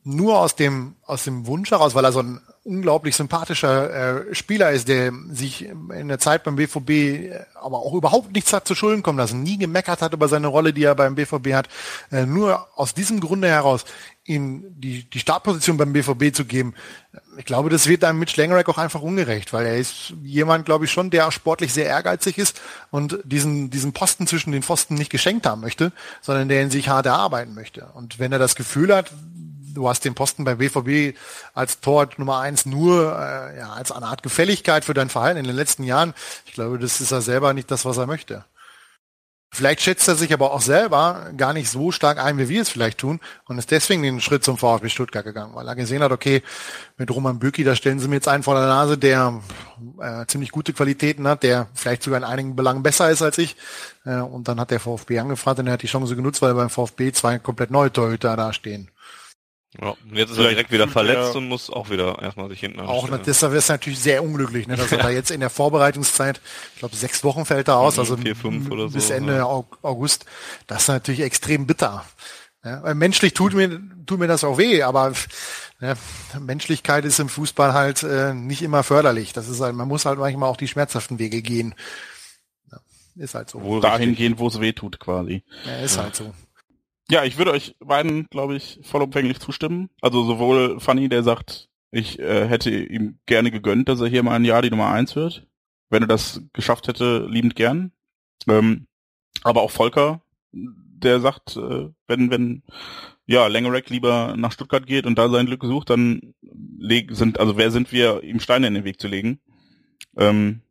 nur 0.06 0.38
aus 0.38 0.54
dem, 0.54 0.94
aus 1.04 1.24
dem 1.24 1.46
Wunsch 1.46 1.72
heraus, 1.72 1.96
weil 1.96 2.04
er 2.04 2.12
so 2.12 2.20
ein 2.20 2.40
unglaublich 2.62 3.16
sympathischer 3.16 4.28
äh, 4.28 4.34
Spieler 4.34 4.70
ist, 4.70 4.86
der 4.86 5.12
sich 5.30 5.68
in 5.68 6.08
der 6.08 6.20
Zeit 6.20 6.44
beim 6.44 6.56
BVB 6.56 6.90
äh, 6.90 7.40
aber 7.54 7.78
auch 7.78 7.92
überhaupt 7.92 8.32
nichts 8.32 8.52
hat 8.52 8.68
zu 8.68 8.76
Schulden 8.76 9.02
kommen 9.02 9.18
lassen, 9.18 9.42
nie 9.42 9.58
gemeckert 9.58 10.02
hat 10.02 10.12
über 10.12 10.28
seine 10.28 10.46
Rolle, 10.46 10.72
die 10.72 10.84
er 10.84 10.94
beim 10.94 11.16
BVB 11.16 11.54
hat. 11.54 11.68
Äh, 12.12 12.24
nur 12.24 12.68
aus 12.76 12.94
diesem 12.94 13.18
Grunde 13.18 13.48
heraus 13.48 13.84
ihm 14.24 14.64
die, 14.68 15.10
die 15.10 15.18
Startposition 15.18 15.76
beim 15.76 15.92
BVB 15.92 16.34
zu 16.34 16.44
geben, 16.44 16.74
ich 17.36 17.44
glaube, 17.44 17.70
das 17.70 17.86
wird 17.86 18.04
einem 18.04 18.18
Mitch 18.18 18.40
Langerack 18.40 18.68
auch 18.68 18.78
einfach 18.78 19.02
ungerecht, 19.02 19.52
weil 19.52 19.66
er 19.66 19.76
ist 19.76 20.14
jemand, 20.22 20.66
glaube 20.66 20.84
ich, 20.84 20.92
schon, 20.92 21.10
der 21.10 21.30
sportlich 21.32 21.72
sehr 21.72 21.86
ehrgeizig 21.86 22.38
ist 22.38 22.60
und 22.90 23.18
diesen, 23.24 23.70
diesen 23.70 23.92
Posten 23.92 24.26
zwischen 24.26 24.52
den 24.52 24.62
Pfosten 24.62 24.94
nicht 24.94 25.10
geschenkt 25.10 25.46
haben 25.46 25.60
möchte, 25.60 25.92
sondern 26.22 26.48
der 26.48 26.62
in 26.62 26.70
sich 26.70 26.88
hart 26.88 27.06
erarbeiten 27.06 27.54
möchte. 27.54 27.86
Und 27.94 28.18
wenn 28.18 28.32
er 28.32 28.38
das 28.38 28.56
Gefühl 28.56 28.94
hat, 28.94 29.12
du 29.76 29.88
hast 29.88 30.04
den 30.04 30.14
Posten 30.14 30.44
bei 30.44 30.56
BVB 30.56 31.16
als 31.54 31.80
Tor 31.80 32.08
Nummer 32.16 32.40
eins 32.40 32.66
nur 32.66 33.12
äh, 33.18 33.58
ja, 33.58 33.72
als 33.72 33.92
eine 33.92 34.06
Art 34.06 34.22
Gefälligkeit 34.22 34.84
für 34.84 34.94
dein 34.94 35.10
Verhalten 35.10 35.38
in 35.38 35.44
den 35.44 35.56
letzten 35.56 35.84
Jahren. 35.84 36.14
Ich 36.46 36.52
glaube, 36.52 36.78
das 36.78 37.00
ist 37.00 37.12
er 37.12 37.20
selber 37.20 37.52
nicht 37.52 37.70
das, 37.70 37.84
was 37.84 37.98
er 37.98 38.06
möchte. 38.06 38.44
Vielleicht 39.52 39.80
schätzt 39.80 40.06
er 40.06 40.16
sich 40.16 40.34
aber 40.34 40.52
auch 40.52 40.60
selber 40.60 41.30
gar 41.36 41.54
nicht 41.54 41.70
so 41.70 41.90
stark 41.90 42.18
ein, 42.18 42.36
wie 42.36 42.48
wir 42.48 42.60
es 42.60 42.68
vielleicht 42.68 42.98
tun 42.98 43.20
und 43.46 43.56
ist 43.56 43.70
deswegen 43.70 44.02
den 44.02 44.20
Schritt 44.20 44.44
zum 44.44 44.58
VfB 44.58 44.90
Stuttgart 44.90 45.24
gegangen, 45.24 45.54
weil 45.54 45.66
er 45.66 45.76
gesehen 45.76 46.02
hat, 46.02 46.12
okay, 46.12 46.42
mit 46.98 47.10
Roman 47.10 47.38
Bürki, 47.38 47.64
da 47.64 47.74
stellen 47.74 47.98
sie 47.98 48.08
mir 48.08 48.16
jetzt 48.16 48.28
einen 48.28 48.42
vor 48.42 48.54
der 48.54 48.66
Nase, 48.66 48.98
der 48.98 49.40
äh, 49.98 50.26
ziemlich 50.26 50.50
gute 50.50 50.74
Qualitäten 50.74 51.26
hat, 51.26 51.42
der 51.42 51.68
vielleicht 51.74 52.02
sogar 52.02 52.18
in 52.18 52.24
einigen 52.24 52.56
Belangen 52.56 52.82
besser 52.82 53.08
ist 53.10 53.22
als 53.22 53.38
ich. 53.38 53.56
Äh, 54.04 54.16
und 54.16 54.46
dann 54.48 54.60
hat 54.60 54.72
der 54.72 54.80
VfB 54.80 55.20
angefragt 55.20 55.58
und 55.60 55.68
er 55.68 55.74
hat 55.74 55.82
die 55.82 55.86
Chance 55.86 56.16
genutzt, 56.16 56.42
weil 56.42 56.52
beim 56.52 56.68
VfB 56.68 57.12
zwei 57.12 57.38
komplett 57.38 57.70
neue 57.70 57.90
Torhüter 57.90 58.36
da 58.36 58.52
stehen. 58.52 58.90
Ja, 59.80 59.94
jetzt 60.12 60.30
ist 60.30 60.38
er 60.38 60.48
direkt 60.48 60.70
wieder 60.70 60.88
verletzt 60.88 61.36
und 61.36 61.48
muss 61.48 61.68
auch 61.70 61.90
wieder 61.90 62.20
erstmal 62.22 62.48
sich 62.48 62.60
hinten 62.60 62.80
Auch 62.80 63.08
deshalb 63.18 63.52
ist 63.52 63.68
er 63.68 63.74
natürlich 63.74 63.98
sehr 63.98 64.24
unglücklich, 64.24 64.66
ne, 64.66 64.76
dass 64.76 64.90
er 64.90 64.98
da 64.98 65.10
jetzt 65.10 65.30
in 65.30 65.40
der 65.40 65.50
Vorbereitungszeit, 65.50 66.40
ich 66.74 66.78
glaube 66.78 66.96
sechs 66.96 67.24
Wochen 67.24 67.44
fällt 67.44 67.68
er 67.68 67.76
aus, 67.76 67.98
also 67.98 68.16
vier, 68.16 68.36
fünf 68.36 68.70
oder 68.70 68.88
bis 68.88 69.08
so, 69.08 69.14
Ende 69.14 69.36
ja. 69.36 69.44
August. 69.44 70.24
Das 70.66 70.82
ist 70.82 70.88
natürlich 70.88 71.20
extrem 71.20 71.66
bitter. 71.66 72.04
Ja, 72.64 72.82
weil 72.82 72.94
menschlich 72.94 73.34
tut 73.34 73.54
mir, 73.54 73.80
tut 74.06 74.18
mir 74.18 74.26
das 74.26 74.42
auch 74.42 74.58
weh, 74.58 74.82
aber 74.82 75.12
ja, 75.80 75.94
Menschlichkeit 76.40 77.04
ist 77.04 77.20
im 77.20 77.28
Fußball 77.28 77.74
halt 77.74 78.02
äh, 78.02 78.34
nicht 78.34 78.62
immer 78.62 78.82
förderlich. 78.82 79.32
Das 79.32 79.48
ist 79.48 79.60
halt, 79.60 79.76
man 79.76 79.86
muss 79.86 80.06
halt 80.06 80.18
manchmal 80.18 80.48
auch 80.48 80.56
die 80.56 80.68
schmerzhaften 80.68 81.18
Wege 81.18 81.42
gehen. 81.42 81.74
Ja, 82.72 82.78
ist 83.16 83.34
halt 83.34 83.50
so. 83.50 83.62
Wo 83.62 83.78
dahin 83.78 84.14
gehen, 84.14 84.38
wo 84.38 84.48
es 84.48 84.60
weh 84.60 84.72
tut, 84.72 84.98
quasi. 84.98 85.44
Ja, 85.64 85.76
ist 85.84 85.98
halt 85.98 86.16
so. 86.16 86.32
Ja, 87.10 87.24
ich 87.24 87.38
würde 87.38 87.52
euch 87.52 87.76
beiden, 87.78 88.26
glaube 88.30 88.56
ich, 88.56 88.80
vollumfänglich 88.82 89.38
zustimmen. 89.38 89.90
Also 90.00 90.24
sowohl 90.24 90.80
Fanny, 90.80 91.08
der 91.08 91.22
sagt, 91.22 91.68
ich 91.92 92.18
äh, 92.18 92.48
hätte 92.48 92.70
ihm 92.70 93.18
gerne 93.26 93.50
gegönnt, 93.50 93.88
dass 93.88 94.00
er 94.00 94.08
hier 94.08 94.22
mal 94.22 94.34
ein 94.34 94.44
Jahr 94.44 94.62
die 94.62 94.70
Nummer 94.70 94.90
eins 94.90 95.14
wird. 95.14 95.46
Wenn 95.88 96.02
er 96.02 96.08
das 96.08 96.42
geschafft 96.52 96.88
hätte, 96.88 97.26
liebend 97.30 97.54
gern. 97.54 97.92
Ähm, 98.48 98.86
aber 99.44 99.62
auch 99.62 99.70
Volker, 99.70 100.20
der 100.52 101.20
sagt, 101.20 101.56
äh, 101.56 101.88
wenn, 102.08 102.30
wenn 102.30 102.62
ja, 103.26 103.46
Langerack 103.46 103.90
lieber 103.90 104.34
nach 104.36 104.52
Stuttgart 104.52 104.86
geht 104.86 105.06
und 105.06 105.16
da 105.16 105.28
sein 105.28 105.46
Glück 105.46 105.64
sucht, 105.64 105.90
dann 105.90 106.34
sind, 107.10 107.38
also 107.38 107.56
wer 107.56 107.70
sind 107.70 107.92
wir, 107.92 108.22
ihm 108.22 108.40
Steine 108.40 108.66
in 108.66 108.74
den 108.74 108.84
Weg 108.84 109.00
zu 109.00 109.08
legen? 109.08 109.40
Ähm, 110.16 110.62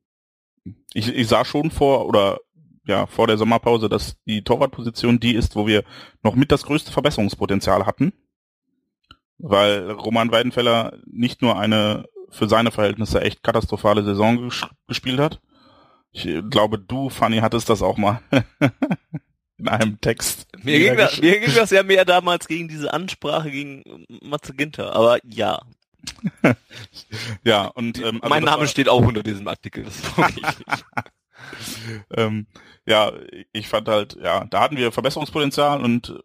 ich, 0.94 1.14
ich 1.14 1.28
sah 1.28 1.46
schon 1.46 1.72
vor, 1.72 2.08
oder 2.08 2.40
ja, 2.86 3.08
vor 3.08 3.28
der 3.28 3.38
Sommerpause, 3.38 3.90
dass 3.90 4.18
die 4.26 4.44
Torwartposition 4.44 5.20
die 5.20 5.36
ist, 5.36 5.56
wo 5.56 5.68
wir 5.68 5.84
noch 6.24 6.36
mit 6.36 6.52
das 6.52 6.64
größte 6.64 6.92
Verbesserungspotenzial 6.92 7.86
hatten. 7.86 8.14
Weil 9.38 9.92
Roman 9.92 10.32
Weidenfeller 10.32 10.98
nicht 11.06 11.42
nur 11.42 11.60
eine 11.60 12.06
für 12.30 12.48
seine 12.48 12.72
Verhältnisse 12.72 13.22
echt 13.22 13.44
katastrophale 13.44 14.04
Saison 14.04 14.44
ges 14.44 14.66
gespielt 14.88 15.20
hat. 15.20 15.42
Ich 16.12 16.28
glaube, 16.50 16.80
du, 16.80 17.10
Fanny, 17.10 17.40
hattest 17.40 17.70
das 17.70 17.82
auch 17.82 17.98
mal 17.98 18.22
in 19.58 19.68
einem 19.68 20.00
Text. 20.00 20.48
Mir 20.64 20.80
ging, 20.80 20.96
das, 20.96 21.20
mir 21.20 21.40
ging 21.40 21.54
das 21.54 21.72
ja 21.72 21.84
mehr 21.84 22.06
damals 22.06 22.48
gegen 22.48 22.68
diese 22.68 22.94
Ansprache 22.94 23.52
gegen 23.52 24.06
Matze 24.22 24.54
Ginter, 24.54 24.96
aber 24.96 25.20
ja. 25.26 25.62
ja, 27.44 27.66
und 27.68 27.98
ähm, 27.98 28.22
also 28.22 28.30
mein 28.30 28.44
Name 28.44 28.68
steht 28.68 28.88
auch 28.88 29.06
unter 29.06 29.24
diesem 29.24 29.48
Artikel. 29.48 29.86
Ähm, 32.16 32.48
ja, 32.86 33.12
ich 33.52 33.68
fand 33.68 33.88
halt, 33.88 34.18
ja, 34.22 34.46
da 34.46 34.62
hatten 34.62 34.78
wir 34.78 34.92
Verbesserungspotenzial 34.92 35.84
und 35.84 36.20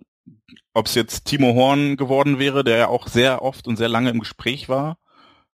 ob 0.75 0.87
es 0.87 0.95
jetzt 0.95 1.25
Timo 1.25 1.55
Horn 1.55 1.97
geworden 1.97 2.39
wäre, 2.39 2.65
der 2.65 2.77
ja 2.77 2.89
auch 2.89 3.09
sehr 3.09 3.43
oft 3.43 3.67
und 3.67 3.77
sehr 3.77 3.89
lange 3.89 4.11
im 4.11 4.21
Gespräch 4.21 4.69
war, 4.69 4.99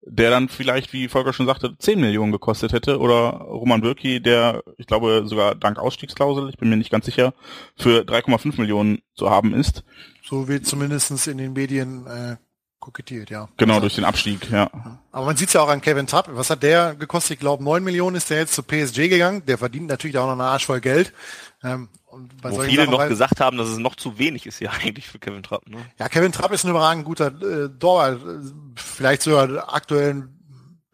der 0.06 0.30
dann 0.30 0.50
vielleicht, 0.50 0.92
wie 0.94 1.08
Volker 1.08 1.34
schon 1.34 1.46
sagte, 1.46 1.78
10 1.78 2.00
Millionen 2.00 2.32
gekostet 2.32 2.74
hätte 2.74 3.00
oder 3.00 3.30
Roman 3.32 3.82
Bürki, 3.82 4.22
der, 4.22 4.64
ich 4.78 4.88
glaube, 4.88 5.24
sogar 5.26 5.56
dank 5.56 5.80
Ausstiegsklausel, 5.80 6.50
ich 6.50 6.58
bin 6.58 6.70
mir 6.70 6.78
nicht 6.78 6.92
ganz 6.92 7.06
sicher, 7.06 7.34
für 7.76 8.02
3,5 8.02 8.60
Millionen 8.60 9.02
zu 9.16 9.30
haben 9.30 9.54
ist. 9.54 9.84
So 10.24 10.50
wie 10.50 10.62
zumindestens 10.62 11.28
in 11.28 11.38
den 11.38 11.54
Medien 11.54 12.06
äh, 12.08 12.38
kokettiert, 12.84 13.30
ja. 13.30 13.48
Genau, 13.58 13.76
also, 13.76 13.82
durch 13.82 13.96
den 13.96 14.04
Abstieg, 14.04 14.52
ja. 14.52 14.70
Aber 15.12 15.26
man 15.26 15.38
sieht 15.38 15.54
ja 15.54 15.62
auch 15.62 15.70
an 15.70 15.80
Kevin 15.80 16.06
Trapp. 16.06 16.28
Was 16.32 16.50
hat 16.50 16.64
der 16.64 16.96
gekostet? 16.96 17.36
Ich 17.36 17.40
glaube, 17.40 17.64
neun 17.64 17.84
Millionen 17.84 18.18
ist 18.18 18.30
der 18.30 18.40
jetzt 18.40 18.54
zu 18.54 18.62
PSG 18.62 19.10
gegangen. 19.10 19.46
Der 19.46 19.58
verdient 19.58 19.88
natürlich 19.88 20.18
auch 20.18 20.26
noch 20.26 20.34
eine 20.34 20.44
Arsch 20.44 20.66
voll 20.66 20.82
Geld. 20.82 21.14
Ähm, 21.64 21.88
Wo 22.42 22.60
viele 22.60 22.84
Sachen, 22.86 22.92
noch 22.92 23.08
gesagt 23.08 23.40
haben, 23.40 23.58
dass 23.58 23.70
es 23.70 23.78
noch 23.78 23.96
zu 23.96 24.20
wenig 24.20 24.46
ist 24.46 24.58
hier 24.58 24.72
eigentlich 24.84 25.08
für 25.08 25.18
Kevin 25.18 25.44
Trapp. 25.44 25.68
Ne? 25.70 25.78
Ja, 25.98 26.10
Kevin 26.10 26.34
Trapp 26.34 26.52
ist 26.52 26.66
ein 26.66 26.72
überragend 26.72 27.06
guter 27.06 27.28
äh, 27.28 27.70
Torwart. 27.80 28.20
Vielleicht 28.76 29.22
sogar 29.22 29.74
aktuell, 29.74 30.28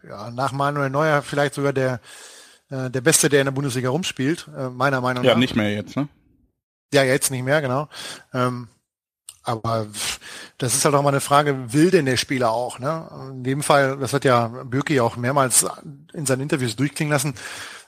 ja, 0.08 0.30
nach 0.30 0.52
Manuel 0.52 0.92
Neuer, 0.92 1.24
vielleicht 1.24 1.56
sogar 1.56 1.74
der, 1.74 2.02
äh, 2.70 2.92
der 2.92 3.02
Beste, 3.02 3.30
der 3.30 3.42
in 3.42 3.46
der 3.46 3.52
Bundesliga 3.52 3.90
rumspielt, 3.90 4.48
äh, 4.56 4.70
meiner 4.70 5.02
Meinung 5.02 5.24
nach. 5.24 5.32
Ja, 5.32 5.36
nicht 5.36 5.56
mehr 5.56 5.74
jetzt, 5.74 5.96
ne? 5.96 6.08
Ja, 6.94 7.04
jetzt 7.04 7.32
nicht 7.32 7.44
mehr, 7.44 7.62
genau. 7.62 7.88
Ähm, 8.34 8.68
aber 9.44 9.88
das 10.58 10.76
ist 10.76 10.86
halt 10.86 10.96
auch 10.96 11.02
mal 11.02 11.10
eine 11.10 11.22
Frage, 11.22 11.74
will 11.74 11.92
denn 11.92 12.06
der 12.06 12.18
Spieler 12.18 12.52
auch? 12.52 12.80
Ne? 12.80 13.10
In 13.32 13.44
dem 13.44 13.64
Fall, 13.64 13.98
das 13.98 14.14
hat 14.14 14.26
ja 14.26 14.48
Bürki 14.48 15.00
auch 15.00 15.16
mehrmals 15.16 15.66
in 16.14 16.26
seinen 16.26 16.42
Interviews 16.42 16.76
durchklingen 16.76 17.12
lassen, 17.12 17.34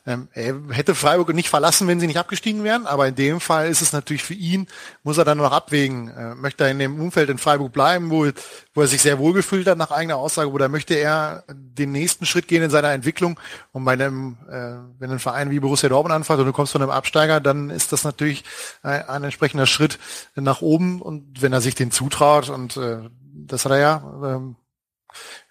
ähm, 0.05 0.29
er 0.33 0.55
hätte 0.71 0.95
Freiburg 0.95 1.33
nicht 1.33 1.49
verlassen, 1.49 1.87
wenn 1.87 1.99
sie 1.99 2.07
nicht 2.07 2.17
abgestiegen 2.17 2.63
wären, 2.63 2.87
aber 2.87 3.07
in 3.07 3.13
dem 3.13 3.39
Fall 3.39 3.69
ist 3.69 3.81
es 3.81 3.93
natürlich 3.93 4.23
für 4.23 4.33
ihn, 4.33 4.67
muss 5.03 5.19
er 5.19 5.25
dann 5.25 5.37
noch 5.37 5.51
abwägen, 5.51 6.09
äh, 6.09 6.33
möchte 6.33 6.63
er 6.63 6.71
in 6.71 6.79
dem 6.79 6.99
Umfeld 6.99 7.29
in 7.29 7.37
Freiburg 7.37 7.71
bleiben, 7.71 8.09
wo, 8.09 8.27
wo 8.73 8.81
er 8.81 8.87
sich 8.87 9.01
sehr 9.03 9.19
wohl 9.19 9.33
gefühlt 9.33 9.67
hat 9.67 9.77
nach 9.77 9.91
eigener 9.91 10.17
Aussage, 10.17 10.49
oder 10.49 10.69
möchte 10.69 10.95
er 10.95 11.43
den 11.49 11.91
nächsten 11.91 12.25
Schritt 12.25 12.47
gehen 12.47 12.63
in 12.63 12.71
seiner 12.71 12.91
Entwicklung? 12.91 13.39
Und 13.73 13.85
bei 13.85 13.93
einem, 13.93 14.37
äh, 14.49 14.99
wenn 14.99 15.11
ein 15.11 15.19
Verein 15.19 15.51
wie 15.51 15.59
Borussia 15.59 15.87
Dortmund 15.87 16.15
anfängt 16.15 16.39
und 16.39 16.47
du 16.47 16.53
kommst 16.53 16.71
von 16.71 16.81
einem 16.81 16.91
Absteiger, 16.91 17.39
dann 17.39 17.69
ist 17.69 17.91
das 17.91 18.03
natürlich 18.03 18.43
ein, 18.81 19.07
ein 19.07 19.23
entsprechender 19.25 19.67
Schritt 19.67 19.99
nach 20.33 20.61
oben. 20.61 20.99
Und 21.01 21.43
wenn 21.43 21.53
er 21.53 21.61
sich 21.61 21.75
den 21.75 21.91
zutraut 21.91 22.49
und 22.49 22.75
äh, 22.77 23.09
das 23.33 23.65
hat 23.65 23.73
er 23.73 23.79
ja, 23.79 24.13
ähm, 24.23 24.55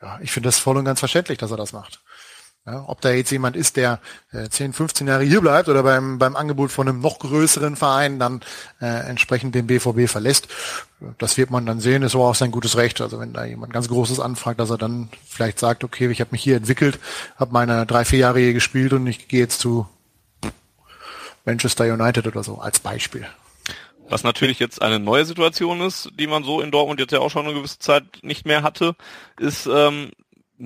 ja, 0.03 0.18
ich 0.22 0.32
finde 0.32 0.48
das 0.48 0.59
voll 0.59 0.76
und 0.76 0.84
ganz 0.84 0.98
verständlich, 0.98 1.38
dass 1.38 1.51
er 1.51 1.57
das 1.57 1.72
macht. 1.72 2.03
Ja, 2.66 2.84
ob 2.86 3.00
da 3.00 3.11
jetzt 3.11 3.30
jemand 3.30 3.56
ist, 3.56 3.76
der 3.76 4.00
äh, 4.32 4.48
10, 4.48 4.74
15 4.74 5.08
Jahre 5.08 5.24
hier 5.24 5.40
bleibt 5.40 5.70
oder 5.70 5.82
beim, 5.82 6.18
beim 6.18 6.36
Angebot 6.36 6.70
von 6.70 6.86
einem 6.86 7.00
noch 7.00 7.18
größeren 7.18 7.74
Verein 7.74 8.18
dann 8.18 8.42
äh, 8.82 9.08
entsprechend 9.08 9.54
den 9.54 9.66
BVB 9.66 10.11
verlässt, 10.11 10.48
das 11.16 11.38
wird 11.38 11.50
man 11.50 11.64
dann 11.64 11.80
sehen, 11.80 12.02
ist 12.02 12.14
aber 12.14 12.28
auch 12.28 12.34
sein 12.34 12.50
gutes 12.50 12.76
Recht. 12.76 13.00
Also 13.00 13.18
wenn 13.18 13.32
da 13.32 13.46
jemand 13.46 13.72
ganz 13.72 13.88
Großes 13.88 14.20
anfragt, 14.20 14.61
dass 14.61 14.68
er 14.68 14.76
dann 14.76 15.08
vielleicht 15.26 15.58
sagt, 15.58 15.84
okay, 15.84 16.11
ich 16.11 16.20
habe 16.20 16.32
mich 16.32 16.42
hier 16.42 16.56
entwickelt, 16.56 16.98
habe 17.36 17.52
meine 17.52 17.86
drei, 17.86 18.04
vier 18.04 18.18
Jahre 18.18 18.40
hier 18.40 18.52
gespielt 18.52 18.92
und 18.92 19.06
ich 19.06 19.26
gehe 19.26 19.40
jetzt 19.40 19.61
zu 19.61 19.88
Manchester 21.46 21.92
United 21.92 22.26
oder 22.26 22.42
so, 22.42 22.58
als 22.58 22.80
Beispiel. 22.80 23.26
Was 24.11 24.22
natürlich 24.22 24.58
jetzt 24.58 24.82
eine 24.82 24.98
neue 24.98 25.24
Situation 25.24 25.80
ist, 25.80 26.11
die 26.18 26.26
man 26.26 26.44
so 26.44 26.61
in 26.61 26.70
Dortmund 26.70 27.00
jetzt 27.00 27.12
ja 27.12 27.20
auch 27.20 27.30
schon 27.30 27.46
eine 27.46 27.54
gewisse 27.54 27.78
Zeit 27.78 28.04
nicht 28.22 28.44
mehr 28.44 28.62
hatte, 28.62 28.96
ist 29.38 29.66
ähm, 29.66 30.11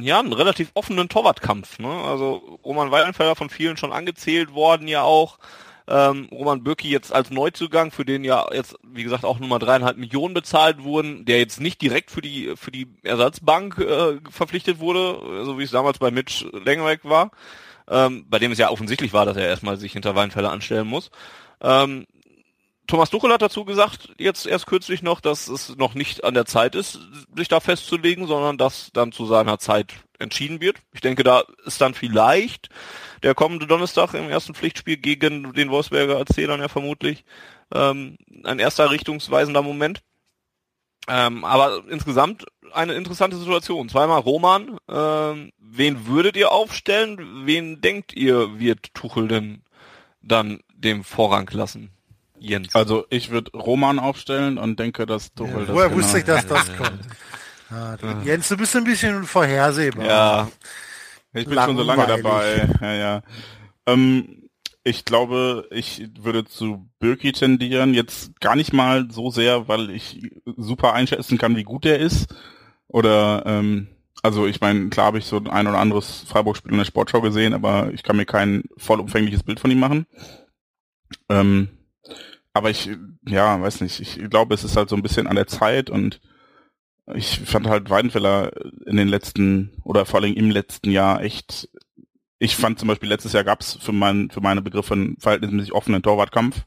ja 0.03 0.19
einen 0.19 0.33
relativ 0.33 0.71
offenen 0.75 1.09
Torwartkampf. 1.09 1.79
Ne? 1.79 1.89
Also 1.89 2.59
Roman 2.65 2.91
Weidenfeller 2.91 3.37
von 3.37 3.51
vielen 3.51 3.77
schon 3.77 3.93
angezählt 3.93 4.53
worden 4.53 4.89
ja 4.89 5.03
auch. 5.03 5.39
Ähm, 5.87 6.29
Roman 6.33 6.65
Bürki 6.65 6.89
jetzt 6.89 7.13
als 7.13 7.31
Neuzugang, 7.31 7.91
für 7.91 8.07
den 8.07 8.25
ja 8.25 8.47
jetzt, 8.53 8.75
wie 8.83 9.03
gesagt, 9.03 9.25
auch 9.25 9.39
Nummer 9.39 9.59
dreieinhalb 9.59 9.99
Millionen 9.99 10.33
bezahlt 10.33 10.83
wurden, 10.83 11.27
der 11.27 11.39
jetzt 11.39 11.61
nicht 11.61 11.83
direkt 11.83 12.11
für 12.11 12.23
die 12.23 12.55
für 12.57 12.71
die 12.71 12.89
Ersatzbank 13.03 13.79
äh, 13.79 14.19
verpflichtet 14.31 14.79
wurde, 14.79 15.45
so 15.45 15.59
wie 15.59 15.63
es 15.63 15.71
damals 15.71 15.99
bei 15.99 16.11
Mitch 16.11 16.47
Lengerek 16.53 17.05
war, 17.05 17.33
ähm, 17.89 18.25
bei 18.31 18.39
dem 18.39 18.53
es 18.53 18.59
ja 18.59 18.71
offensichtlich 18.71 19.13
war, 19.13 19.27
dass 19.27 19.37
er 19.37 19.47
erstmal 19.47 19.77
sich 19.77 19.93
hinter 19.93 20.15
Weinfeller 20.15 20.53
anstellen 20.53 20.87
muss. 20.87 21.11
Ähm, 21.61 22.07
Thomas 22.87 23.09
Tuchel 23.09 23.33
hat 23.33 23.41
dazu 23.41 23.65
gesagt, 23.65 24.11
jetzt 24.19 24.47
erst 24.47 24.67
kürzlich 24.67 25.03
noch, 25.03 25.21
dass 25.21 25.49
es 25.49 25.77
noch 25.77 25.95
nicht 25.95 26.23
an 26.23 26.35
der 26.35 26.45
Zeit 26.45 26.75
ist, 26.75 26.99
sich 27.35 27.49
da 27.49 27.61
festzulegen, 27.61 28.27
sondern 28.27 28.59
dass 28.59 28.91
dann 28.93 29.11
zu 29.11 29.25
seiner 29.25 29.59
Zeit 29.59 29.95
entschieden 30.19 30.61
wird. 30.61 30.77
Ich 30.93 31.01
denke, 31.01 31.25
da 31.25 31.45
ist 31.65 31.81
dann 31.81 31.95
vielleicht 31.95 32.69
der 33.23 33.35
kommende 33.35 33.67
Donnerstag 33.67 34.13
im 34.15 34.29
ersten 34.29 34.55
Pflichtspiel 34.55 34.99
gegen 34.99 35.55
den 35.55 35.71
Wolfsberger 35.71 36.19
Erzählern 36.19 36.61
ja 36.61 36.69
vermutlich 36.69 37.25
ähm, 37.75 38.19
ein 38.45 38.59
erster 38.59 38.91
richtungsweisender 38.91 39.63
Moment. 39.63 40.03
Ähm, 41.09 41.45
aber 41.45 41.85
insgesamt 41.89 42.45
eine 42.73 42.95
interessante 42.95 43.37
Situation. 43.37 43.89
Zweimal 43.89 44.21
Roman. 44.21 44.79
Ähm, 44.89 45.53
wen 45.59 46.07
würdet 46.07 46.37
ihr 46.37 46.53
aufstellen? 46.53 47.47
Wen 47.47 47.81
denkt 47.81 48.13
ihr, 48.15 48.59
wird 48.59 48.95
Tuchel 48.95 49.29
denn 49.29 49.63
dann 50.23 50.61
dem 50.71 51.05
Vorrang 51.05 51.49
lassen? 51.53 51.94
Jens. 52.45 52.75
Also 52.75 53.07
ich 53.11 53.31
würde 53.31 53.51
Roman 53.53 53.99
aufstellen 53.99 54.59
und 54.59 54.79
denke, 54.79 55.07
dass 55.07 55.33
Tuchel 55.35 55.53
ja, 55.53 55.61
das 55.61 55.69
Woher 55.69 55.89
genau 55.89 56.03
wusste 56.03 56.19
ich, 56.19 56.25
dass 56.25 56.47
das 56.47 56.77
kommt? 56.77 57.01
Ah, 57.71 57.97
du, 57.97 58.07
Jens, 58.25 58.49
du 58.49 58.57
bist 58.57 58.77
ein 58.77 58.85
bisschen 58.85 59.25
vorhersehbar. 59.25 60.05
Ja, 60.07 60.49
ich 61.33 61.47
bin 61.47 61.59
schon 61.59 61.77
so 61.77 61.83
lange 61.83 62.07
dabei. 62.07 62.69
Ja, 62.81 62.93
ja. 62.93 63.23
Ähm, 63.87 64.49
ich 64.85 65.05
glaube, 65.05 65.67
ich 65.71 66.09
würde 66.21 66.45
zu 66.45 66.89
Birki 66.99 67.33
tendieren. 67.33 67.95
Jetzt 67.95 68.39
gar 68.41 68.55
nicht 68.55 68.73
mal 68.73 69.11
so 69.11 69.31
sehr, 69.31 69.67
weil 69.67 69.91
ich 69.91 70.31
super 70.57 70.93
einschätzen 70.93 71.39
kann, 71.39 71.57
wie 71.57 71.65
gut 71.65 71.87
er 71.87 71.99
ist. 71.99 72.35
Oder 72.87 73.43
ähm, 73.47 73.89
also 74.23 74.47
ich 74.47 74.61
meine, 74.61 74.91
klar 74.91 75.07
habe 75.07 75.19
ich 75.19 75.27
so 75.27 75.37
ein 75.37 75.67
oder 75.67 75.79
anderes 75.79 76.25
Freiburg-Spiel 76.29 76.73
in 76.73 76.79
der 76.79 76.85
Sportschau 76.85 77.21
gesehen, 77.21 77.55
aber 77.55 77.93
ich 77.93 78.03
kann 78.03 78.17
mir 78.17 78.27
kein 78.27 78.65
vollumfängliches 78.77 79.43
Bild 79.43 79.59
von 79.59 79.71
ihm 79.71 79.81
machen. 79.81 80.07
Ähm, 81.29 81.69
aber 82.55 82.71
ich, 82.71 82.89
ja, 83.27 83.61
weiß 83.61 83.81
nicht, 83.81 84.01
ich 84.01 84.31
glaube, 84.31 84.55
es 84.55 84.65
ist 84.65 84.77
halt 84.77 84.89
so 84.89 84.97
ein 84.97 85.03
bisschen 85.03 85.27
an 85.27 85.37
der 85.37 85.49
Zeit 85.49 85.91
und 85.91 86.21
ich 87.13 87.41
fand 87.41 87.67
halt 87.67 87.91
Weidenfeller 87.91 88.53
in 88.87 88.97
den 88.97 89.09
letzten 89.09 89.73
oder 89.83 90.07
vor 90.07 90.21
allem 90.21 90.35
im 90.35 90.51
letzten 90.51 90.91
Jahr 90.91 91.21
echt, 91.21 91.69
ich 92.39 92.57
fand 92.57 92.79
zum 92.79 92.89
Beispiel 92.89 93.09
letztes 93.09 93.33
Jahr 93.33 93.45
gab's 93.45 93.77
für, 93.81 93.93
mein, 93.93 94.31
für 94.31 94.41
meine 94.41 94.63
Begriffe 94.63 94.95
einen 94.95 95.17
verhältnismäßig 95.19 95.73
offenen 95.73 96.03
Torwartkampf. 96.03 96.65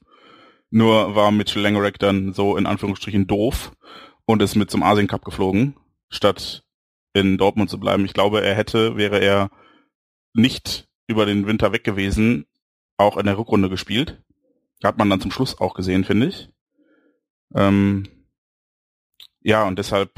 Nur 0.69 1.15
war 1.15 1.31
Mitchell 1.31 1.61
Langerack 1.61 1.97
dann 1.97 2.33
so 2.33 2.57
in 2.57 2.65
Anführungsstrichen 2.65 3.25
doof 3.25 3.71
und 4.25 4.41
ist 4.41 4.55
mit 4.55 4.69
zum 4.69 4.83
Asien 4.83 5.07
Cup 5.07 5.23
geflogen, 5.23 5.77
statt 6.09 6.63
in 7.13 7.37
Dortmund 7.37 7.69
zu 7.69 7.79
bleiben. 7.79 8.03
Ich 8.03 8.13
glaube, 8.13 8.43
er 8.43 8.53
hätte, 8.53 8.97
wäre 8.97 9.19
er 9.19 9.49
nicht 10.33 10.89
über 11.07 11.25
den 11.25 11.47
Winter 11.47 11.71
weg 11.71 11.85
gewesen, 11.85 12.45
auch 12.97 13.15
in 13.15 13.25
der 13.25 13.37
Rückrunde 13.37 13.69
gespielt. 13.69 14.21
Hat 14.83 14.97
man 14.97 15.09
dann 15.09 15.21
zum 15.21 15.31
Schluss 15.31 15.59
auch 15.59 15.73
gesehen, 15.73 16.03
finde 16.03 16.27
ich. 16.27 16.49
Ähm, 17.55 18.07
ja, 19.41 19.63
und 19.63 19.79
deshalb 19.79 20.11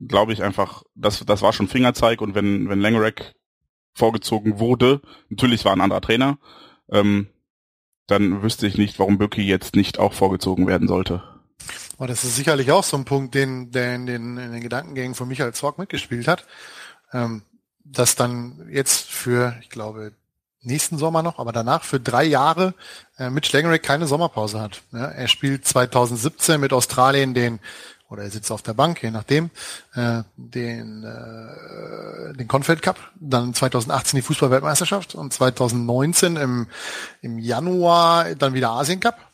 glaube 0.00 0.32
ich 0.32 0.42
einfach, 0.42 0.82
das, 0.94 1.24
das 1.24 1.42
war 1.42 1.52
schon 1.52 1.68
Fingerzeig 1.68 2.20
und 2.20 2.34
wenn, 2.34 2.68
wenn 2.68 2.80
Langerack 2.80 3.34
vorgezogen 3.94 4.58
wurde, 4.58 5.02
natürlich 5.28 5.64
war 5.64 5.72
ein 5.72 5.80
anderer 5.80 6.00
Trainer, 6.00 6.38
ähm, 6.90 7.28
dann 8.06 8.42
wüsste 8.42 8.66
ich 8.66 8.78
nicht, 8.78 8.98
warum 8.98 9.18
Böcki 9.18 9.42
jetzt 9.42 9.76
nicht 9.76 9.98
auch 9.98 10.14
vorgezogen 10.14 10.66
werden 10.66 10.88
sollte. 10.88 11.22
Aber 11.98 12.06
das 12.06 12.24
ist 12.24 12.34
sicherlich 12.34 12.72
auch 12.72 12.82
so 12.82 12.96
ein 12.96 13.04
Punkt, 13.04 13.34
den, 13.34 13.70
der 13.70 13.94
in 13.94 14.06
den, 14.06 14.38
in 14.38 14.52
den 14.52 14.62
Gedankengängen 14.62 15.14
von 15.14 15.28
Michael 15.28 15.52
Zorg 15.52 15.78
mitgespielt 15.78 16.26
hat. 16.26 16.46
Ähm, 17.12 17.42
dass 17.84 18.14
dann 18.16 18.68
jetzt 18.70 19.10
für, 19.10 19.56
ich 19.60 19.68
glaube, 19.68 20.12
nächsten 20.62 20.98
Sommer 20.98 21.22
noch, 21.22 21.38
aber 21.38 21.52
danach 21.52 21.84
für 21.84 22.00
drei 22.00 22.24
Jahre 22.24 22.74
äh, 23.18 23.30
Mitch 23.30 23.56
Langerick 23.56 23.82
keine 23.82 24.06
Sommerpause 24.06 24.60
hat. 24.60 24.82
Ja, 24.92 25.06
er 25.06 25.28
spielt 25.28 25.66
2017 25.66 26.60
mit 26.60 26.72
Australien 26.72 27.34
den 27.34 27.60
oder 28.10 28.24
er 28.24 28.30
sitzt 28.30 28.50
auf 28.50 28.62
der 28.62 28.74
Bank, 28.74 29.02
je 29.02 29.10
nachdem, 29.12 29.50
äh, 29.94 30.22
den, 30.36 31.04
äh, 31.04 32.36
den 32.36 32.48
Confed 32.48 32.82
Cup, 32.82 32.98
dann 33.20 33.54
2018 33.54 34.16
die 34.16 34.22
Fußballweltmeisterschaft 34.22 35.14
und 35.14 35.32
2019 35.32 36.36
im, 36.36 36.66
im 37.22 37.38
Januar 37.38 38.34
dann 38.34 38.52
wieder 38.52 38.70
Asien 38.70 38.98
Cup. 38.98 39.30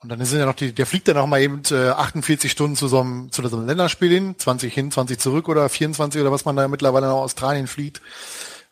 Und 0.00 0.10
dann 0.10 0.24
sind 0.24 0.38
ja 0.38 0.46
noch 0.46 0.54
die, 0.54 0.72
der 0.72 0.86
fliegt 0.86 1.08
dann 1.08 1.16
noch 1.16 1.26
mal 1.26 1.40
eben 1.40 1.60
äh, 1.70 1.90
48 1.90 2.50
Stunden 2.50 2.76
zu 2.76 2.88
so 2.88 3.00
einem, 3.00 3.30
zu 3.30 3.46
so 3.46 3.56
einem 3.56 3.66
Länderspiel 3.66 4.10
hin, 4.10 4.34
20 4.38 4.72
hin, 4.72 4.90
20 4.90 5.18
zurück 5.18 5.48
oder 5.48 5.68
24 5.68 6.20
oder 6.20 6.32
was 6.32 6.44
man 6.44 6.56
da 6.56 6.66
mittlerweile 6.68 7.08
nach 7.08 7.14
Australien 7.14 7.66
fliegt. 7.66 8.00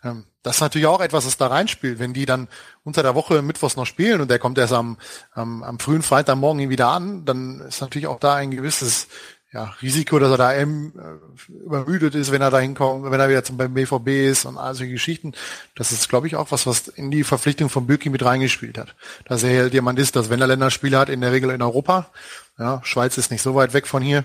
Ähm, 0.05 0.25
das 0.43 0.57
ist 0.57 0.61
natürlich 0.61 0.87
auch 0.87 1.01
etwas, 1.01 1.27
was 1.27 1.37
da 1.37 1.49
reinspielt. 1.49 1.99
Wenn 1.99 2.15
die 2.15 2.27
dann 2.27 2.49
unter 2.85 3.03
der 3.03 3.15
Woche 3.15 3.43
Mittwochs 3.43 3.77
noch 3.77 3.87
spielen 3.87 4.21
und 4.21 4.31
der 4.31 4.39
kommt 4.39 4.59
erst 4.59 4.73
am, 4.73 4.97
am, 5.33 5.63
am 5.63 5.79
frühen 5.79 6.03
Freitagmorgen 6.03 6.69
wieder 6.71 6.89
an, 6.89 7.25
dann 7.25 7.61
ist 7.61 7.81
natürlich 7.81 8.07
auch 8.07 8.21
da 8.21 8.35
ein 8.37 8.51
gewisses 8.51 9.09
ja, 9.53 9.75
Risiko, 9.81 10.19
dass 10.19 10.31
er 10.31 10.37
da 10.37 10.55
eben 10.55 10.93
äh, 10.99 11.53
übermüdet 11.53 12.15
ist, 12.15 12.31
wenn 12.31 12.43
er 12.43 12.51
da 12.51 12.59
hinkommt, 12.59 13.11
wenn 13.11 13.21
er 13.21 13.29
wieder 13.29 13.43
zum 13.43 13.57
BVB 13.57 14.09
ist 14.09 14.45
und 14.45 14.59
all 14.59 14.75
solche 14.75 14.93
Geschichten. 14.93 15.33
Das 15.75 15.93
ist, 15.93 16.09
glaube 16.09 16.27
ich, 16.27 16.37
auch 16.37 16.51
was, 16.51 16.67
was 16.67 16.89
in 16.89 17.11
die 17.11 17.25
Verpflichtung 17.25 17.71
von 17.71 17.87
Bürki 17.87 18.11
mit 18.11 18.25
reingespielt 18.25 18.77
hat. 18.77 18.95
Dass 19.25 19.43
er 19.45 19.63
halt 19.63 19.75
jemand 19.75 19.99
ist, 19.99 20.15
dass 20.15 20.29
wenn 20.31 20.41
er 20.43 20.47
Länderspiele 20.47 20.99
hat, 20.99 21.09
in 21.09 21.23
der 21.23 21.33
Regel 21.33 21.51
in 21.51 21.63
Europa, 21.63 22.11
ja, 22.59 22.81
Schweiz 22.85 23.17
ist 23.19 23.31
nicht 23.31 23.43
so 23.43 23.55
weit 23.55 23.73
weg 23.73 23.87
von 23.87 24.03
hier, 24.03 24.25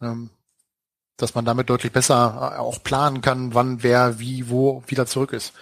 ähm, 0.00 0.30
dass 1.22 1.34
man 1.34 1.44
damit 1.44 1.70
deutlich 1.70 1.92
besser 1.92 2.54
äh, 2.54 2.58
auch 2.58 2.82
planen 2.82 3.20
kann, 3.20 3.54
wann 3.54 3.82
wer 3.82 4.18
wie 4.18 4.48
wo 4.48 4.82
wieder 4.86 5.06
zurück 5.06 5.32
ist. 5.32 5.52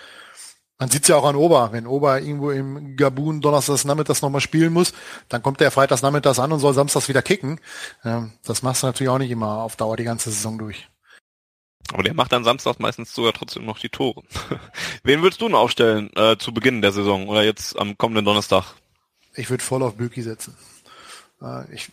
Man 0.79 0.91
sieht 0.91 1.09
ja 1.09 1.17
auch 1.17 1.25
an 1.25 1.35
Ober. 1.35 1.71
Wenn 1.73 1.89
Ober 1.89 2.21
irgendwo 2.21 2.53
im 2.53 2.97
Gabun 2.97 3.41
donnerstags 3.41 3.85
nachmittags 3.85 4.23
nochmal 4.23 4.41
spielen 4.41 4.73
muss, 4.73 4.93
dann 5.29 5.43
kommt 5.43 5.61
der 5.61 5.73
freitags 5.73 6.03
nachmittags 6.03 6.39
an 6.39 6.53
und 6.53 6.61
soll 6.61 6.73
samstags 6.73 7.09
wieder 7.09 7.23
kicken. 7.23 7.61
Ähm, 8.05 8.33
das 8.45 8.63
machst 8.63 8.83
du 8.83 8.87
natürlich 8.87 9.11
auch 9.11 9.19
nicht 9.19 9.31
immer 9.31 9.63
auf 9.63 9.75
Dauer 9.75 9.97
die 9.97 10.05
ganze 10.05 10.31
Saison 10.31 10.57
durch. 10.57 10.89
Aber 11.93 12.03
der 12.03 12.15
macht 12.15 12.33
dann 12.33 12.45
samstags 12.45 12.79
meistens 12.79 13.13
sogar 13.13 13.33
trotzdem 13.33 13.65
noch 13.65 13.79
die 13.79 13.89
Tore. 13.89 14.23
Wen 15.03 15.23
würdest 15.23 15.41
du 15.41 15.47
denn 15.47 15.57
aufstellen 15.57 16.11
äh, 16.15 16.37
zu 16.37 16.53
Beginn 16.53 16.83
der 16.83 16.93
Saison 16.93 17.29
oder 17.29 17.43
jetzt 17.43 17.79
am 17.79 17.99
kommenden 17.99 18.25
Donnerstag? 18.25 18.75
Ich 19.35 19.51
würde 19.51 19.65
voll 19.65 19.83
auf 19.83 19.97
Böki 19.97 20.23
setzen. 20.23 20.57
Äh, 21.43 21.73
ich 21.75 21.91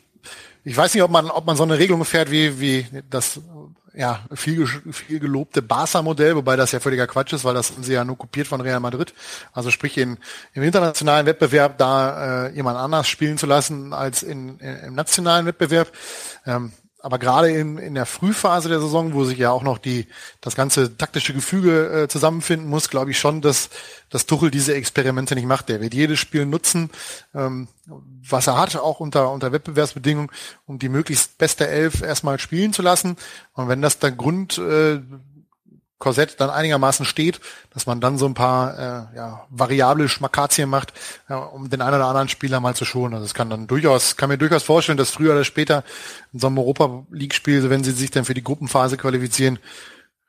ich 0.66 0.76
weiß 0.76 0.94
nicht, 0.96 1.04
ob 1.04 1.12
man, 1.12 1.30
ob 1.30 1.46
man 1.46 1.56
so 1.56 1.64
eine 1.64 1.78
Regelung 1.78 2.04
fährt 2.06 2.32
wie, 2.32 2.60
wie 2.60 2.88
das 3.10 3.40
ja, 3.94 4.26
viel, 4.34 4.68
viel 4.68 5.20
gelobte 5.20 5.62
Barca-Modell, 5.62 6.36
wobei 6.36 6.56
das 6.56 6.72
ja 6.72 6.80
völliger 6.80 7.08
Quatsch 7.08 7.34
ist, 7.34 7.46
weil 7.46 7.54
das 7.54 7.72
haben 7.72 7.84
sie 7.84 7.94
ja 7.94 8.04
nur 8.04 8.18
kopiert 8.18 8.48
von 8.48 8.60
Real 8.60 8.80
Madrid. 8.80 9.14
Also 9.54 9.72
sprich 9.72 9.98
in, 9.98 10.18
im 10.54 10.64
internationalen 10.64 11.28
Wettbewerb 11.28 11.78
da 11.78 12.48
äh, 12.48 12.56
jemand 12.56 12.78
anders 12.78 13.08
spielen 13.08 13.38
zu 13.38 13.46
lassen 13.46 13.94
als 13.94 14.24
in, 14.24 14.60
in 14.60 14.76
im 14.76 14.96
nationalen 14.96 15.46
Wettbewerb. 15.46 15.92
Ähm, 16.46 16.74
aber 17.06 17.20
gerade 17.20 17.52
in, 17.52 17.78
in 17.78 17.94
der 17.94 18.08
Frühphase 18.08 18.68
der 18.68 18.80
Saison, 18.80 19.14
wo 19.14 19.26
sich 19.26 19.38
ja 19.38 19.52
auch 19.52 19.62
noch 19.62 19.78
die 19.78 20.08
das 20.42 20.56
ganze 20.56 20.98
taktische 20.98 21.36
Gefüge 21.36 21.86
äh, 21.92 22.08
zusammenfinden 22.08 22.68
muss, 22.68 22.90
glaube 22.90 23.12
ich 23.12 23.20
schon, 23.20 23.42
dass, 23.42 23.70
dass 24.10 24.26
Tuchel 24.26 24.50
diese 24.50 24.74
Experimente 24.74 25.36
nicht 25.36 25.46
macht. 25.46 25.70
Der 25.70 25.82
wird 25.82 25.94
jedes 25.94 26.18
Spiel 26.18 26.48
nutzen, 26.48 26.90
ähm, 27.36 27.68
was 28.28 28.48
er 28.48 28.58
hat, 28.58 28.76
auch 28.76 29.02
unter, 29.02 29.32
unter 29.32 29.52
Wettbewerbsbedingungen, 29.52 30.32
um 30.66 30.80
die 30.80 30.90
möglichst 30.90 31.38
beste 31.38 31.68
Elf 31.68 32.02
erstmal 32.02 32.40
spielen 32.40 32.74
zu 32.74 32.82
lassen. 32.82 33.18
Und 33.54 33.68
wenn 33.68 33.84
das 33.84 34.00
der 34.00 34.12
Grund 34.12 34.58
äh, 34.58 35.00
Korsett 35.98 36.42
dann 36.42 36.50
einigermaßen 36.50 37.06
steht, 37.06 37.40
dass 37.74 37.86
man 37.86 38.02
dann 38.02 38.18
so 38.18 38.26
ein 38.26 38.34
paar 38.34 38.78
äh, 38.78 39.16
ja, 39.16 39.46
variable 39.50 40.10
Schmakazien 40.10 40.70
macht, 40.70 40.94
ja, 41.30 41.38
um 41.38 41.70
den 41.70 41.82
einen 41.82 41.96
oder 41.96 42.08
anderen 42.08 42.28
Spieler 42.28 42.60
mal 42.60 42.76
zu 42.76 42.84
schonen. 42.84 43.14
Also 43.14 43.26
es 43.26 43.34
kann 43.34 43.50
dann 43.50 43.68
durchaus, 43.68 44.18
kann 44.18 44.30
mir 44.30 44.38
durchaus 44.38 44.64
vorstellen, 44.64 44.98
dass 44.98 45.12
früher 45.12 45.34
oder 45.34 45.46
später 45.46 45.84
in 46.34 46.40
so 46.40 46.48
einem 46.48 46.58
Europa 46.58 47.06
League 47.12 47.34
Spiel, 47.34 47.70
wenn 47.70 47.84
sie 47.84 47.92
sich 47.92 48.12
dann 48.12 48.26
für 48.26 48.34
die 48.34 48.44
Gruppenphase 48.44 48.98
qualifizieren, 48.98 49.60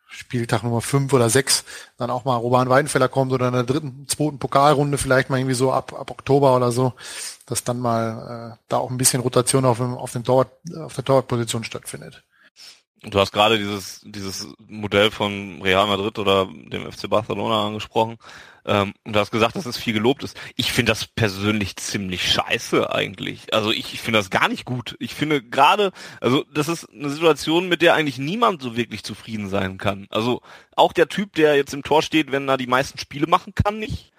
Spieltag 0.09 0.62
Nummer 0.62 0.81
fünf 0.81 1.12
oder 1.12 1.29
sechs 1.29 1.64
dann 1.99 2.11
auch 2.11 2.25
mal 2.25 2.37
Roman 2.37 2.69
Weidenfeller 2.69 3.09
kommt 3.09 3.33
oder 3.33 3.49
in 3.49 3.55
der 3.55 3.64
dritten, 3.64 4.07
zweiten 4.09 4.39
Pokalrunde 4.39 4.99
vielleicht 4.99 5.31
mal 5.31 5.39
irgendwie 5.39 5.55
so 5.55 5.73
ab, 5.73 5.93
ab 5.93 6.11
Oktober 6.11 6.57
oder 6.57 6.73
so, 6.73 6.95
dass 7.45 7.64
dann 7.64 7.81
mal 7.81 8.55
äh, 8.55 8.64
da 8.69 8.79
auch 8.79 8.91
ein 8.91 8.99
bisschen 8.99 9.21
Rotation 9.21 9.64
auf, 9.64 9.79
dem, 9.79 9.95
auf, 9.95 10.12
dem 10.12 10.25
Torwart, 10.25 10.53
auf 10.79 10.95
der 10.95 11.05
Torwartposition 11.05 11.64
stattfindet. 11.64 12.23
Du 13.09 13.20
hast 13.20 13.30
gerade 13.30 13.57
dieses, 13.57 14.00
dieses 14.04 14.48
Modell 14.66 15.12
von 15.12 15.62
Real 15.62 15.86
Madrid 15.86 16.18
oder 16.18 16.46
dem 16.46 16.90
FC 16.90 17.09
Barcelona 17.09 17.66
angesprochen. 17.66 18.18
Ähm, 18.64 18.94
und 19.04 19.12
du 19.12 19.20
hast 19.20 19.30
gesagt, 19.30 19.54
dass 19.54 19.64
es 19.64 19.76
viel 19.76 19.92
gelobt 19.92 20.24
ist. 20.24 20.36
Ich 20.57 20.72
finde 20.72 20.90
das 20.90 21.07
persönlich 21.07 21.76
ziemlich 21.76 22.28
scheiße 22.32 22.92
eigentlich. 22.92 23.54
Also 23.54 23.70
ich, 23.70 23.94
ich 23.94 24.00
finde 24.00 24.18
das 24.18 24.30
gar 24.30 24.48
nicht 24.48 24.64
gut. 24.64 24.96
Ich 24.98 25.14
finde 25.14 25.40
gerade, 25.40 25.92
also 26.20 26.44
das 26.52 26.68
ist 26.68 26.88
eine 26.92 27.09
Situation, 27.09 27.68
mit 27.68 27.80
der 27.80 27.94
eigentlich 27.94 28.18
niemand 28.18 28.61
so 28.61 28.76
wirklich 28.76 29.04
zufrieden 29.04 29.48
sein 29.48 29.78
kann. 29.78 30.09
Also 30.11 30.42
auch 30.74 30.92
der 30.92 31.09
Typ, 31.09 31.34
der 31.34 31.54
jetzt 31.54 31.74
im 31.74 31.84
Tor 31.84 32.02
steht, 32.02 32.32
wenn 32.32 32.48
er 32.48 32.57
die 32.57 32.66
meisten 32.66 32.98
Spiele 32.98 33.28
machen 33.28 33.54
kann, 33.54 33.78
nicht. 33.78 34.11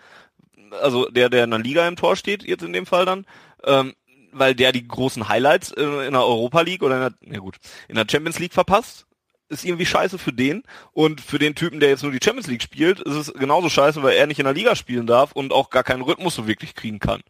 Also 0.81 1.09
der, 1.09 1.29
der 1.29 1.43
in 1.43 1.51
der 1.51 1.59
Liga 1.59 1.85
im 1.89 1.97
Tor 1.97 2.15
steht, 2.15 2.43
jetzt 2.43 2.63
in 2.63 2.71
dem 2.71 2.85
Fall 2.85 3.05
dann. 3.05 3.25
Ähm, 3.65 3.95
weil 4.39 4.55
der 4.55 4.71
die 4.71 4.87
großen 4.87 5.27
Highlights 5.27 5.71
in, 5.71 6.01
in 6.01 6.13
der 6.13 6.25
Europa 6.25 6.61
League 6.61 6.83
oder 6.83 7.07
in 7.07 7.13
der, 7.21 7.33
ja 7.33 7.39
gut, 7.39 7.57
in 7.87 7.95
der 7.95 8.05
Champions 8.09 8.39
League 8.39 8.53
verpasst. 8.53 9.05
Ist 9.49 9.63
irgendwie 9.63 9.85
scheiße 9.85 10.17
für 10.17 10.33
den. 10.33 10.63
Und 10.91 11.21
für 11.21 11.39
den 11.39 11.55
Typen, 11.55 11.79
der 11.79 11.87
jetzt 11.87 12.03
nur 12.03 12.11
die 12.11 12.19
Champions 12.21 12.47
League 12.47 12.61
spielt, 12.61 12.99
ist 12.99 13.15
es 13.15 13.33
genauso 13.33 13.69
scheiße, 13.69 14.03
weil 14.03 14.17
er 14.17 14.27
nicht 14.27 14.39
in 14.39 14.45
der 14.45 14.53
Liga 14.53 14.75
spielen 14.75 15.07
darf 15.07 15.31
und 15.31 15.53
auch 15.53 15.69
gar 15.69 15.83
keinen 15.83 16.01
Rhythmus 16.01 16.35
so 16.35 16.47
wirklich 16.47 16.75
kriegen 16.75 16.99
kann. 16.99 17.21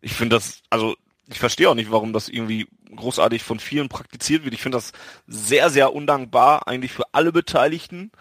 Ich 0.00 0.12
finde 0.14 0.36
das, 0.36 0.62
also 0.70 0.94
ich 1.28 1.38
verstehe 1.40 1.68
auch 1.68 1.74
nicht, 1.74 1.90
warum 1.90 2.12
das 2.12 2.28
irgendwie 2.28 2.68
großartig 2.94 3.42
von 3.42 3.58
vielen 3.58 3.88
praktiziert 3.88 4.44
wird. 4.44 4.54
Ich 4.54 4.62
finde 4.62 4.76
das 4.76 4.92
sehr, 5.26 5.70
sehr 5.70 5.92
undankbar, 5.94 6.68
eigentlich 6.68 6.92
für 6.92 7.06
alle 7.12 7.32
Beteiligten 7.32 8.12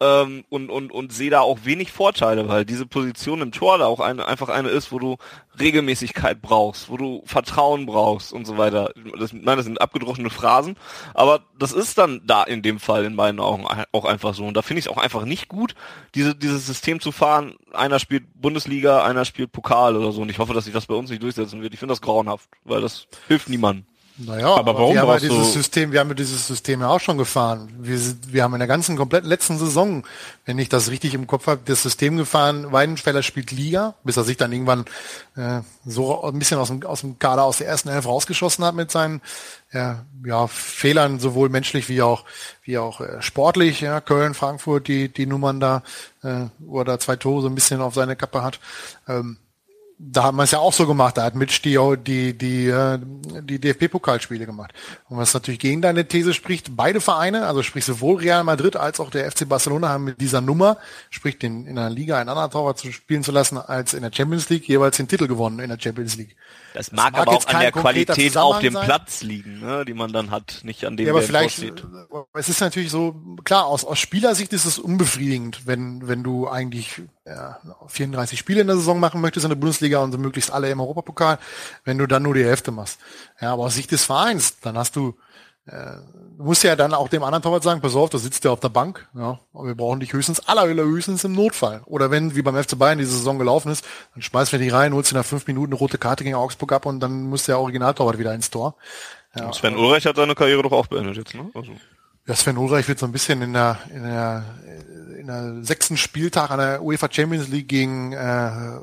ähm, 0.00 0.44
und, 0.48 0.70
und, 0.70 0.90
und 0.90 1.12
sehe 1.12 1.30
da 1.30 1.40
auch 1.40 1.60
wenig 1.64 1.92
Vorteile, 1.92 2.48
weil 2.48 2.64
diese 2.64 2.86
Position 2.86 3.42
im 3.42 3.52
Tor 3.52 3.78
da 3.78 3.86
auch 3.86 4.00
eine, 4.00 4.26
einfach 4.26 4.48
eine 4.48 4.68
ist, 4.68 4.90
wo 4.90 4.98
du 4.98 5.16
Regelmäßigkeit 5.58 6.42
brauchst, 6.42 6.90
wo 6.90 6.96
du 6.96 7.22
Vertrauen 7.26 7.86
brauchst 7.86 8.32
und 8.32 8.44
so 8.44 8.58
weiter. 8.58 8.92
Das, 9.18 9.32
nein, 9.32 9.56
das 9.56 9.64
sind 9.64 9.80
abgedroschene 9.80 10.30
Phrasen, 10.30 10.76
aber 11.14 11.44
das 11.58 11.72
ist 11.72 11.96
dann 11.96 12.22
da 12.26 12.42
in 12.42 12.62
dem 12.62 12.80
Fall 12.80 13.04
in 13.04 13.14
meinen 13.14 13.38
Augen 13.38 13.66
auch 13.92 14.04
einfach 14.04 14.34
so. 14.34 14.44
Und 14.44 14.56
da 14.56 14.62
finde 14.62 14.80
ich 14.80 14.86
es 14.86 14.90
auch 14.90 14.98
einfach 14.98 15.24
nicht 15.24 15.48
gut, 15.48 15.74
diese, 16.14 16.34
dieses 16.34 16.66
System 16.66 17.00
zu 17.00 17.12
fahren. 17.12 17.54
Einer 17.72 18.00
spielt 18.00 18.24
Bundesliga, 18.34 19.04
einer 19.04 19.24
spielt 19.24 19.52
Pokal 19.52 19.96
oder 19.96 20.10
so. 20.10 20.22
Und 20.22 20.30
ich 20.30 20.38
hoffe, 20.38 20.54
dass 20.54 20.64
sich 20.64 20.74
das 20.74 20.86
bei 20.86 20.94
uns 20.94 21.10
nicht 21.10 21.22
durchsetzen 21.22 21.62
wird. 21.62 21.72
Ich 21.72 21.78
finde 21.78 21.92
das 21.92 22.02
grauenhaft, 22.02 22.48
weil 22.64 22.80
das 22.80 23.06
hilft 23.28 23.48
niemandem. 23.48 23.86
Naja, 24.16 24.46
aber, 24.46 24.58
aber 24.58 24.74
warum 24.74 24.94
wir 24.94 25.00
haben 25.00 25.08
ja 25.08 25.18
dieses 25.18 25.52
System, 25.52 25.90
wir 25.90 25.98
haben 25.98 26.08
ja 26.08 26.14
dieses 26.14 26.46
System 26.46 26.80
ja 26.80 26.88
auch 26.88 27.00
schon 27.00 27.18
gefahren. 27.18 27.68
Wir, 27.80 27.98
wir 28.28 28.44
haben 28.44 28.54
in 28.54 28.60
der 28.60 28.68
ganzen 28.68 28.96
kompletten 28.96 29.28
letzten 29.28 29.58
Saison, 29.58 30.04
wenn 30.44 30.56
ich 30.60 30.68
das 30.68 30.88
richtig 30.88 31.14
im 31.14 31.26
Kopf 31.26 31.48
habe, 31.48 31.62
das 31.64 31.82
System 31.82 32.16
gefahren, 32.16 32.70
Weidenfeller 32.70 33.24
spielt 33.24 33.50
Liga, 33.50 33.94
bis 34.04 34.16
er 34.16 34.22
sich 34.22 34.36
dann 34.36 34.52
irgendwann 34.52 34.84
äh, 35.34 35.62
so 35.84 36.22
ein 36.22 36.38
bisschen 36.38 36.58
aus 36.58 36.68
dem, 36.68 36.84
aus 36.84 37.00
dem 37.00 37.18
Kader 37.18 37.42
aus 37.42 37.58
der 37.58 37.66
ersten 37.66 37.88
Elf 37.88 38.06
rausgeschossen 38.06 38.64
hat 38.64 38.76
mit 38.76 38.92
seinen 38.92 39.20
ja, 39.72 40.04
ja, 40.24 40.46
Fehlern, 40.46 41.18
sowohl 41.18 41.48
menschlich 41.48 41.88
wie 41.88 42.00
auch 42.00 42.24
wie 42.62 42.78
auch 42.78 43.00
äh, 43.00 43.20
sportlich. 43.20 43.80
Ja, 43.80 44.00
Köln, 44.00 44.34
Frankfurt, 44.34 44.86
die 44.86 45.08
die 45.08 45.26
Nummern 45.26 45.58
da, 45.58 45.82
äh, 46.22 46.46
wo 46.60 46.78
er 46.78 46.84
da 46.84 47.00
zwei 47.00 47.16
Tore 47.16 47.42
so 47.42 47.48
ein 47.48 47.56
bisschen 47.56 47.80
auf 47.80 47.94
seine 47.94 48.14
Kappe 48.14 48.44
hat. 48.44 48.60
Ähm, 49.08 49.38
da 49.98 50.24
haben 50.24 50.36
wir 50.36 50.42
es 50.42 50.50
ja 50.50 50.58
auch 50.58 50.72
so 50.72 50.86
gemacht. 50.86 51.16
Da 51.16 51.24
hat 51.24 51.34
Mitch 51.34 51.60
die, 51.62 51.78
die, 52.02 52.36
die, 52.36 52.68
äh, 52.68 52.98
die 53.42 53.58
DFB-Pokalspiele 53.58 54.46
gemacht. 54.46 54.72
Und 55.08 55.18
was 55.18 55.34
natürlich 55.34 55.60
gegen 55.60 55.82
deine 55.82 56.06
These 56.06 56.34
spricht, 56.34 56.76
beide 56.76 57.00
Vereine, 57.00 57.46
also 57.46 57.62
sprich 57.62 57.84
sowohl 57.84 58.16
Real 58.20 58.44
Madrid 58.44 58.76
als 58.76 59.00
auch 59.00 59.10
der 59.10 59.30
FC 59.30 59.48
Barcelona 59.48 59.88
haben 59.88 60.04
mit 60.04 60.20
dieser 60.20 60.40
Nummer, 60.40 60.78
sprich 61.10 61.38
den, 61.38 61.66
in 61.66 61.76
der 61.76 61.90
Liga 61.90 62.18
einen 62.18 62.28
anderen 62.28 62.50
Torwart 62.50 62.78
zu 62.78 62.92
spielen 62.92 63.22
zu 63.22 63.32
lassen, 63.32 63.58
als 63.58 63.94
in 63.94 64.02
der 64.02 64.12
Champions 64.12 64.48
League, 64.48 64.68
jeweils 64.68 64.96
den 64.96 65.08
Titel 65.08 65.28
gewonnen 65.28 65.60
in 65.60 65.68
der 65.68 65.80
Champions 65.80 66.16
League. 66.16 66.36
Das 66.74 66.90
mag, 66.90 67.12
das 67.12 67.12
mag 67.12 67.28
aber 67.28 67.36
auch 67.36 67.46
an 67.46 67.60
der 67.60 67.70
Qualität 67.70 68.36
auf 68.36 68.58
dem 68.58 68.72
sein. 68.72 68.84
Platz 68.84 69.22
liegen, 69.22 69.60
ne, 69.60 69.84
die 69.84 69.94
man 69.94 70.12
dann 70.12 70.32
hat, 70.32 70.62
nicht 70.64 70.84
an 70.84 70.96
dem, 70.96 71.06
ja, 71.06 71.12
aber 71.12 71.22
vielleicht, 71.22 71.58
steht. 71.58 71.80
Äh, 71.80 72.18
es 72.32 72.48
ist 72.48 72.60
natürlich 72.60 72.90
so, 72.90 73.14
klar, 73.44 73.66
aus, 73.66 73.84
aus 73.84 74.00
Spielersicht 74.00 74.52
ist 74.52 74.64
es 74.64 74.80
unbefriedigend, 74.80 75.68
wenn, 75.68 76.08
wenn 76.08 76.24
du 76.24 76.48
eigentlich 76.48 77.00
ja, 77.24 77.60
34 77.86 78.36
Spiele 78.36 78.62
in 78.62 78.66
der 78.66 78.74
Saison 78.74 78.98
machen 78.98 79.20
möchtest 79.20 79.44
in 79.44 79.50
der 79.50 79.56
Bundesliga 79.56 80.00
und 80.00 80.10
so 80.10 80.18
möglichst 80.18 80.50
alle 80.50 80.68
im 80.68 80.80
Europapokal, 80.80 81.38
wenn 81.84 81.96
du 81.96 82.08
dann 82.08 82.24
nur 82.24 82.34
die 82.34 82.44
Hälfte 82.44 82.72
machst. 82.72 82.98
Ja, 83.40 83.52
aber 83.52 83.62
aus 83.62 83.74
Sicht 83.76 83.92
des 83.92 84.04
Vereins, 84.04 84.58
dann 84.58 84.76
hast 84.76 84.96
du 84.96 85.16
äh, 85.66 85.96
du 86.36 86.44
musst 86.44 86.62
ja 86.62 86.76
dann 86.76 86.92
auch 86.92 87.08
dem 87.08 87.22
anderen 87.22 87.42
Torwart 87.42 87.62
sagen, 87.62 87.80
pass 87.80 87.96
auf, 87.96 88.10
da 88.10 88.18
sitzt 88.18 88.44
der 88.44 88.52
auf 88.52 88.60
der 88.60 88.68
Bank, 88.68 89.08
ja, 89.14 89.38
aber 89.52 89.66
wir 89.66 89.74
brauchen 89.74 90.00
dich 90.00 90.12
höchstens, 90.12 90.46
aller 90.46 90.66
höchstens 90.66 91.24
im 91.24 91.32
Notfall. 91.32 91.82
Oder 91.86 92.10
wenn, 92.10 92.36
wie 92.36 92.42
beim 92.42 92.62
FC 92.62 92.78
Bayern 92.78 92.98
diese 92.98 93.16
Saison 93.16 93.38
gelaufen 93.38 93.72
ist, 93.72 93.84
dann 94.14 94.22
schmeißen 94.22 94.52
wir 94.52 94.64
dich 94.64 94.74
rein, 94.74 94.92
holst 94.92 95.12
du 95.12 95.16
nach 95.16 95.24
fünf 95.24 95.46
Minuten 95.46 95.72
eine 95.72 95.78
rote 95.78 95.98
Karte 95.98 96.24
gegen 96.24 96.36
Augsburg 96.36 96.72
ab 96.72 96.86
und 96.86 97.00
dann 97.00 97.22
muss 97.24 97.44
der 97.44 97.58
Originaltorwart 97.58 98.18
wieder 98.18 98.34
ins 98.34 98.50
Tor. 98.50 98.76
Ja, 99.36 99.52
Sven 99.52 99.76
Ulreich 99.76 100.06
hat 100.06 100.16
seine 100.16 100.34
Karriere 100.34 100.62
doch 100.62 100.72
auch 100.72 100.86
beendet 100.86 101.16
jetzt, 101.16 101.34
ne? 101.34 101.50
Also. 101.54 101.72
Ja, 102.26 102.34
Sven 102.34 102.56
Ulreich 102.56 102.86
wird 102.88 102.98
so 102.98 103.06
ein 103.06 103.12
bisschen 103.12 103.42
in 103.42 103.52
der, 103.52 103.78
in 103.92 104.02
der, 104.02 104.44
in 105.18 105.26
der 105.26 105.64
sechsten 105.64 105.96
Spieltag 105.96 106.50
an 106.50 106.58
der 106.58 106.82
UEFA 106.82 107.08
Champions 107.10 107.48
League 107.48 107.68
gegen 107.68 108.12
äh, 108.12 108.78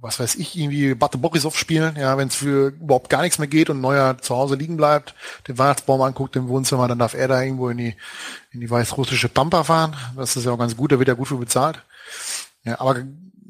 was 0.00 0.18
weiß 0.18 0.36
ich, 0.36 0.58
irgendwie 0.58 0.94
Bate 0.94 1.18
Borisov 1.18 1.58
spielen, 1.58 1.96
ja, 1.96 2.16
wenn 2.16 2.28
es 2.28 2.34
für 2.34 2.68
überhaupt 2.68 3.10
gar 3.10 3.22
nichts 3.22 3.38
mehr 3.38 3.48
geht 3.48 3.68
und 3.68 3.80
Neuer 3.80 4.16
zu 4.18 4.34
Hause 4.34 4.54
liegen 4.54 4.76
bleibt, 4.76 5.14
den 5.46 5.58
Weihnachtsbaum 5.58 6.00
anguckt 6.00 6.36
im 6.36 6.48
Wohnzimmer, 6.48 6.88
dann 6.88 6.98
darf 6.98 7.14
er 7.14 7.28
da 7.28 7.42
irgendwo 7.42 7.68
in 7.68 7.78
die, 7.78 7.96
in 8.50 8.60
die 8.60 8.70
weißrussische 8.70 9.28
Pampa 9.28 9.64
fahren. 9.64 9.94
Das 10.16 10.36
ist 10.36 10.44
ja 10.44 10.52
auch 10.52 10.58
ganz 10.58 10.76
gut, 10.76 10.92
da 10.92 10.98
wird 10.98 11.08
ja 11.08 11.14
gut 11.14 11.28
für 11.28 11.36
bezahlt. 11.36 11.82
Ja, 12.64 12.80
aber 12.80 13.04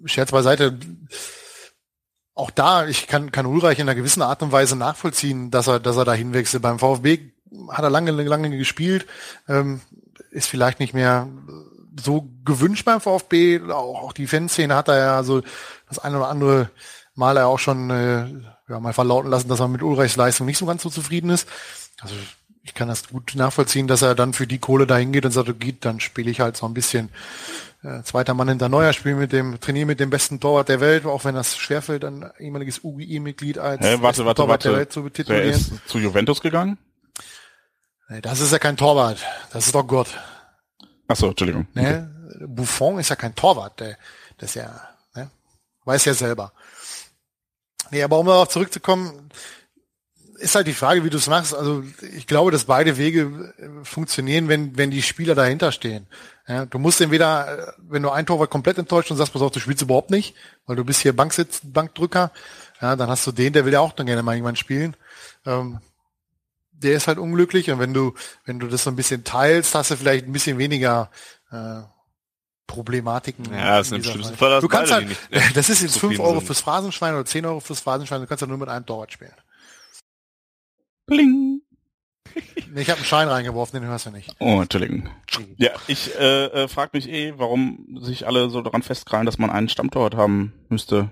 Scherz 0.07 0.33
beiseite, 0.33 0.77
auch 2.35 2.51
da, 2.51 2.87
ich 2.87 3.07
kann, 3.07 3.31
kann 3.31 3.47
Ulreich 3.47 3.79
in 3.79 3.89
einer 3.89 3.95
gewissen 3.95 4.23
Art 4.23 4.43
und 4.43 4.51
Weise 4.51 4.75
nachvollziehen, 4.75 5.51
dass 5.51 5.69
er, 5.69 5.79
dass 5.79 5.97
er 5.97 6.05
da 6.05 6.15
hinwechselt. 6.15 6.63
Beim 6.63 6.79
VfB 6.79 7.33
hat 7.71 7.85
er 7.85 7.91
lange, 7.91 8.11
lange 8.11 8.57
gespielt, 8.57 9.07
ähm, 9.49 9.81
ist 10.31 10.49
vielleicht 10.49 10.81
nicht 10.81 10.95
mehr 10.95 11.29
so 11.99 12.29
gewünscht 12.45 12.85
beim 12.85 13.01
VfB. 13.01 13.61
Auch, 13.71 14.03
auch 14.03 14.13
die 14.13 14.27
Fanszene 14.27 14.75
hat 14.75 14.89
er 14.89 14.99
ja 14.99 15.23
so 15.23 15.43
das 15.89 15.99
eine 15.99 16.19
oder 16.19 16.29
andere 16.29 16.71
Mal 17.15 17.37
er 17.37 17.49
auch 17.49 17.59
schon 17.59 17.91
äh, 17.91 18.27
ja, 18.69 18.81
mal 18.81 18.93
verlauten 18.93 19.31
lassen, 19.31 19.49
dass 19.49 19.61
er 19.61 19.69
mit 19.69 19.83
Ulreichs 19.83 20.17
Leistung 20.17 20.47
nicht 20.47 20.59
so 20.59 20.67
ganz 20.67 20.83
so 20.83 20.91
zufrieden 20.91 21.31
ist. 21.31 21.49
Also 22.01 22.15
ich 22.63 22.75
kann 22.75 22.89
das 22.89 23.09
gut 23.09 23.33
nachvollziehen, 23.35 23.87
dass 23.87 24.03
er 24.03 24.15
dann 24.15 24.33
für 24.33 24.47
die 24.47 24.59
Kohle 24.59 24.87
dahin 24.87 25.13
geht 25.13 25.25
und 25.25 25.33
sagt, 25.33 25.61
geht, 25.61 25.85
dann 25.85 26.01
spiele 26.01 26.31
ich 26.31 26.41
halt 26.41 26.57
so 26.57 26.67
ein 26.67 26.75
bisschen 26.75 27.11
äh, 27.83 28.03
zweiter 28.03 28.35
Mann 28.35 28.49
hinter 28.49 28.69
Neuer, 28.69 28.93
spiele 28.93 29.17
mit 29.17 29.33
dem, 29.33 29.59
trainiere 29.61 29.87
mit 29.87 30.01
dem 30.01 30.11
besten 30.11 30.41
Torwart 30.41 30.69
der 30.69 30.81
Welt, 30.81 31.07
auch 31.07 31.25
wenn 31.25 31.35
das 31.35 31.57
schwerfällt, 31.57 32.05
ein 32.05 32.31
ehemaliges 32.39 32.85
UGI-Mitglied 32.85 33.59
als 33.59 33.81
hey, 33.81 34.01
warte, 34.03 34.25
warte, 34.25 34.43
Torwart 34.43 34.49
warte. 34.49 34.69
der 34.69 34.79
Welt 34.79 34.93
zu 34.93 35.03
betitulieren. 35.03 35.49
Der 35.49 35.57
ist 35.57 35.73
zu 35.89 35.99
Juventus 35.99 36.41
gegangen? 36.41 36.79
Nee, 38.09 38.21
das 38.21 38.41
ist 38.41 38.53
ja 38.53 38.59
kein 38.59 38.77
Torwart, 38.77 39.19
das 39.53 39.67
ist 39.67 39.75
doch 39.75 39.87
Gott. 39.87 40.09
Ach 41.11 41.17
so, 41.17 41.29
Entschuldigung. 41.29 41.67
Ne? 41.75 42.11
Okay. 42.33 42.47
Buffon 42.47 42.99
ist 42.99 43.11
ja 43.11 43.17
kein 43.17 43.35
Torwart, 43.35 43.81
der, 43.81 43.99
das 44.39 44.51
ist 44.51 44.55
ja 44.55 44.91
Weiß 45.85 46.05
ja 46.05 46.15
selber. 46.15 46.53
Nee, 47.91 48.03
aber 48.03 48.19
um 48.19 48.27
darauf 48.27 48.49
zurückzukommen, 48.49 49.31
ist 50.37 50.55
halt 50.55 50.67
die 50.67 50.73
Frage, 50.73 51.05
wie 51.05 51.11
du 51.11 51.19
es 51.19 51.27
machst. 51.27 51.55
Also 51.55 51.83
ich 52.15 52.27
glaube, 52.27 52.51
dass 52.51 52.65
beide 52.65 52.97
Wege 52.97 53.55
äh, 53.59 53.85
funktionieren, 53.85 54.49
wenn, 54.49 54.77
wenn 54.77 54.91
die 54.91 55.03
Spieler 55.03 55.35
dahinter 55.35 55.73
stehen. 55.73 56.07
Ja, 56.47 56.65
du 56.65 56.79
musst 56.79 57.01
entweder, 57.01 57.59
äh, 57.59 57.73
wenn 57.79 58.03
du 58.03 58.11
ein 58.11 58.25
Torwart 58.25 58.51
komplett 58.51 58.79
enttäuscht 58.79 59.11
und 59.11 59.17
sagst, 59.17 59.33
pass 59.33 59.43
auf, 59.43 59.53
du 59.53 59.61
spielst 59.61 59.83
überhaupt 59.83 60.11
nicht, 60.11 60.35
weil 60.67 60.77
du 60.77 60.85
bist 60.85 61.01
hier 61.01 61.15
Banksitz, 61.15 61.61
Bankdrücker, 61.65 62.31
ja, 62.81 62.97
dann 62.97 63.11
hast 63.11 63.27
du 63.27 63.33
den, 63.33 63.53
der 63.53 63.65
will 63.65 63.73
ja 63.73 63.81
auch 63.81 63.93
dann 63.93 64.07
gerne 64.07 64.23
mal 64.23 64.35
irgendwann 64.35 64.57
spielen. 64.57 64.97
Ähm, 65.45 65.81
der 66.83 66.95
ist 66.95 67.09
halt 67.09 67.19
unglücklich 67.19 67.71
und 67.71 67.79
wenn 67.79 67.95
du, 67.95 68.15
wenn 68.45 68.59
du 68.59 68.67
das 68.67 68.85
so 68.85 68.91
ein 68.91 68.97
bisschen 68.97 69.25
teilst, 69.25 69.75
hast 69.75 69.91
du 69.91 69.97
vielleicht 69.97 70.27
ein 70.27 70.33
bisschen 70.33 70.59
weniger 70.59 71.11
äh, 71.51 71.83
Problematiken. 72.67 73.53
Ja, 73.53 73.79
das 73.79 73.89
ist 73.89 73.93
im 73.93 74.05
schlimmsten 74.05 74.37
Fall. 74.37 74.51
Das 74.51 74.61
du 74.61 74.69
kannst 74.69 74.93
halt, 74.93 75.09
nicht, 75.09 75.21
das 75.57 75.69
ist 75.69 75.83
jetzt 75.83 75.99
5 75.99 76.21
Euro 76.21 76.39
sind. 76.39 76.47
fürs 76.47 76.61
Phrasenschwein 76.61 77.15
oder 77.15 77.25
10 77.25 77.45
Euro 77.47 77.61
fürs 77.61 77.81
Phrasenschwein, 77.81 78.21
du 78.21 78.27
kannst 78.27 78.43
ja 78.43 78.47
nur 78.47 78.59
mit 78.59 78.69
einem 78.69 78.87
Torwart 78.87 79.13
spielen. 79.13 79.35
Bling. 81.07 81.63
Ich 82.77 82.89
habe 82.89 82.99
einen 82.99 83.07
Schein 83.07 83.29
reingeworfen, 83.29 83.81
den 83.81 83.89
hörst 83.89 84.07
du 84.07 84.11
nicht. 84.11 84.37
Oh, 84.39 84.61
Entschuldigung. 84.63 85.11
Ja, 85.57 85.71
ich 85.89 86.15
äh, 86.15 86.45
äh, 86.45 86.69
frage 86.69 86.91
mich 86.95 87.09
eh, 87.09 87.35
warum 87.37 87.99
sich 88.01 88.27
alle 88.29 88.51
so 88.51 88.63
daran 88.63 88.83
festkrallen, 88.83 89.27
dass 89.27 89.39
man 89.39 89.51
einen 89.51 89.69
Stammtorwart 89.69 90.15
haben 90.15 90.53
müsste. 90.69 91.11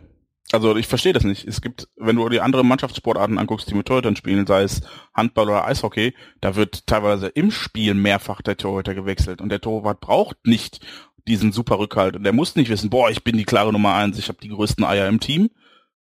Also 0.52 0.76
ich 0.76 0.86
verstehe 0.86 1.12
das 1.12 1.24
nicht. 1.24 1.46
Es 1.46 1.60
gibt, 1.60 1.88
wenn 1.96 2.16
du 2.16 2.28
die 2.28 2.40
anderen 2.40 2.66
Mannschaftssportarten 2.66 3.38
anguckst, 3.38 3.68
die 3.70 3.74
mit 3.74 3.86
Torhütern 3.86 4.16
spielen, 4.16 4.46
sei 4.46 4.62
es 4.62 4.80
Handball 5.14 5.48
oder 5.48 5.66
Eishockey, 5.66 6.14
da 6.40 6.56
wird 6.56 6.86
teilweise 6.86 7.28
im 7.28 7.50
Spiel 7.50 7.94
mehrfach 7.94 8.40
der 8.40 8.56
Torhüter 8.56 8.94
gewechselt 8.94 9.42
und 9.42 9.50
der 9.50 9.60
Torwart 9.60 10.00
braucht 10.00 10.38
nicht 10.46 10.80
diesen 11.26 11.52
super 11.52 11.78
Rückhalt. 11.78 12.16
Und 12.16 12.24
der 12.24 12.32
muss 12.32 12.56
nicht 12.56 12.70
wissen, 12.70 12.88
boah, 12.88 13.10
ich 13.10 13.22
bin 13.22 13.36
die 13.36 13.44
klare 13.44 13.72
Nummer 13.72 13.94
eins, 13.94 14.18
ich 14.18 14.28
habe 14.28 14.38
die 14.42 14.48
größten 14.48 14.84
Eier 14.84 15.06
im 15.08 15.20
Team. 15.20 15.50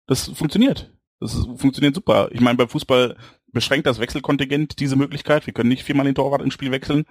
Das 0.07 0.29
funktioniert. 0.29 0.91
Das 1.21 1.35
funktioniert 1.57 1.95
super. 1.95 2.31
Ich 2.33 2.41
meine, 2.41 2.57
beim 2.57 2.69
Fußball 2.69 3.17
beschränkt 3.53 3.87
das 3.87 4.01
Wechselkontingent 4.01 4.81
diese 4.81 4.97
Möglichkeit. 4.97 5.47
Wir 5.47 5.53
können 5.53 5.69
nicht 5.69 5.85
viermal 5.85 6.07
den 6.07 6.15
Torwart 6.15 6.43
ins 6.43 6.55
Spiel 6.55 6.73
wechseln. 6.73 7.05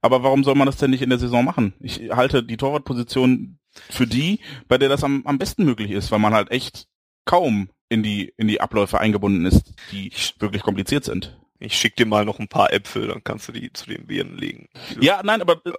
Aber 0.00 0.22
warum 0.22 0.44
soll 0.44 0.54
man 0.54 0.66
das 0.66 0.76
denn 0.76 0.90
nicht 0.90 1.02
in 1.02 1.10
der 1.10 1.18
Saison 1.18 1.44
machen? 1.44 1.74
Ich 1.80 2.10
halte 2.12 2.42
die 2.42 2.56
Torwartposition 2.56 3.57
für 3.90 4.06
die, 4.06 4.40
bei 4.68 4.78
der 4.78 4.88
das 4.88 5.04
am, 5.04 5.22
am 5.26 5.38
besten 5.38 5.64
möglich 5.64 5.90
ist, 5.90 6.10
weil 6.10 6.18
man 6.18 6.34
halt 6.34 6.50
echt 6.50 6.86
kaum 7.24 7.70
in 7.88 8.02
die, 8.02 8.32
in 8.36 8.48
die 8.48 8.60
Abläufe 8.60 8.98
eingebunden 9.00 9.46
ist, 9.46 9.72
die 9.92 10.12
wirklich 10.38 10.62
kompliziert 10.62 11.04
sind. 11.04 11.38
Ich 11.58 11.74
schick 11.74 11.96
dir 11.96 12.06
mal 12.06 12.24
noch 12.24 12.38
ein 12.38 12.48
paar 12.48 12.72
Äpfel, 12.72 13.08
dann 13.08 13.24
kannst 13.24 13.48
du 13.48 13.52
die 13.52 13.72
zu 13.72 13.86
den 13.86 14.06
Birnen 14.06 14.36
legen. 14.36 14.68
Ja, 15.00 15.20
nein, 15.24 15.40
aber 15.40 15.60
äh, 15.64 15.72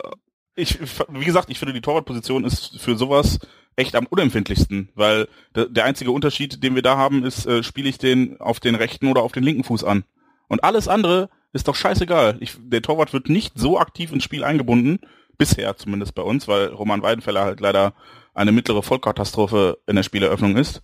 ich, 0.55 0.79
wie 1.09 1.25
gesagt, 1.25 1.49
ich 1.49 1.59
finde 1.59 1.73
die 1.73 1.81
Torwartposition 1.81 2.43
ist 2.43 2.79
für 2.79 2.97
sowas 2.97 3.39
echt 3.75 3.95
am 3.95 4.07
unempfindlichsten, 4.07 4.89
weil 4.93 5.29
der 5.55 5.85
einzige 5.85 6.11
Unterschied, 6.11 6.63
den 6.63 6.75
wir 6.75 6.81
da 6.81 6.97
haben, 6.97 7.23
ist, 7.23 7.45
äh, 7.45 7.63
spiele 7.63 7.87
ich 7.87 7.97
den 7.97 8.39
auf 8.41 8.59
den 8.59 8.75
rechten 8.75 9.07
oder 9.07 9.21
auf 9.21 9.31
den 9.31 9.43
linken 9.43 9.63
Fuß 9.63 9.85
an. 9.85 10.03
Und 10.49 10.63
alles 10.63 10.87
andere 10.89 11.29
ist 11.53 11.67
doch 11.67 11.75
scheißegal. 11.75 12.37
Ich, 12.41 12.57
der 12.59 12.81
Torwart 12.81 13.13
wird 13.13 13.29
nicht 13.29 13.57
so 13.57 13.79
aktiv 13.79 14.11
ins 14.11 14.23
Spiel 14.23 14.43
eingebunden, 14.43 14.99
bisher 15.39 15.75
zumindest 15.75 16.13
bei 16.13 16.21
uns, 16.21 16.47
weil 16.47 16.67
Roman 16.67 17.01
Weidenfeller 17.01 17.45
halt 17.45 17.59
leider 17.59 17.93
eine 18.35 18.51
mittlere 18.51 18.83
Vollkatastrophe 18.83 19.79
in 19.87 19.95
der 19.95 20.03
Spieleröffnung 20.03 20.55
ist. 20.55 20.83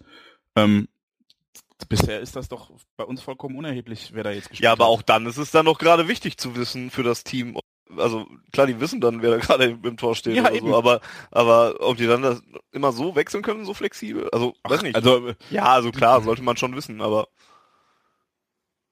Ähm, 0.56 0.88
bisher 1.90 2.22
ist 2.22 2.36
das 2.36 2.50
doch 2.50 2.72
bei 2.98 3.04
uns 3.04 3.22
vollkommen 3.22 3.58
unerheblich, 3.58 4.12
wer 4.14 4.24
da 4.24 4.32
jetzt 4.32 4.50
gespielt. 4.50 4.64
Ja, 4.64 4.72
aber 4.72 4.86
hat. 4.86 4.92
auch 4.92 5.02
dann 5.04 5.28
ist 5.28 5.38
es 5.38 5.52
dann 5.52 5.66
noch 5.66 5.78
gerade 5.78 6.08
wichtig 6.08 6.38
zu 6.38 6.56
wissen 6.56 6.90
für 6.90 7.04
das 7.04 7.24
Team, 7.24 7.60
also 7.98 8.26
klar, 8.52 8.66
die 8.66 8.80
wissen 8.80 9.02
dann, 9.02 9.22
wer 9.22 9.32
da 9.32 9.38
gerade 9.38 9.78
im 9.84 9.98
Tor 9.98 10.16
steht 10.16 10.36
ja, 10.36 10.50
oder 10.50 10.60
so, 10.60 10.76
aber 10.76 11.02
aber 11.32 11.76
ob 11.80 11.98
die 11.98 12.08
dann 12.08 12.22
das 12.22 12.42
immer 12.72 12.92
so 12.92 13.16
wechseln 13.16 13.44
können, 13.44 13.66
so 13.66 13.74
flexibel, 13.74 14.30
also 14.32 14.56
Ach, 14.64 14.72
weiß 14.72 14.82
nicht. 14.82 14.96
Also 14.96 15.34
ja, 15.50 15.66
also 15.66 15.92
klar, 15.92 16.22
sollte 16.22 16.42
man 16.42 16.58
schon 16.58 16.76
wissen, 16.76 17.02
aber 17.02 17.28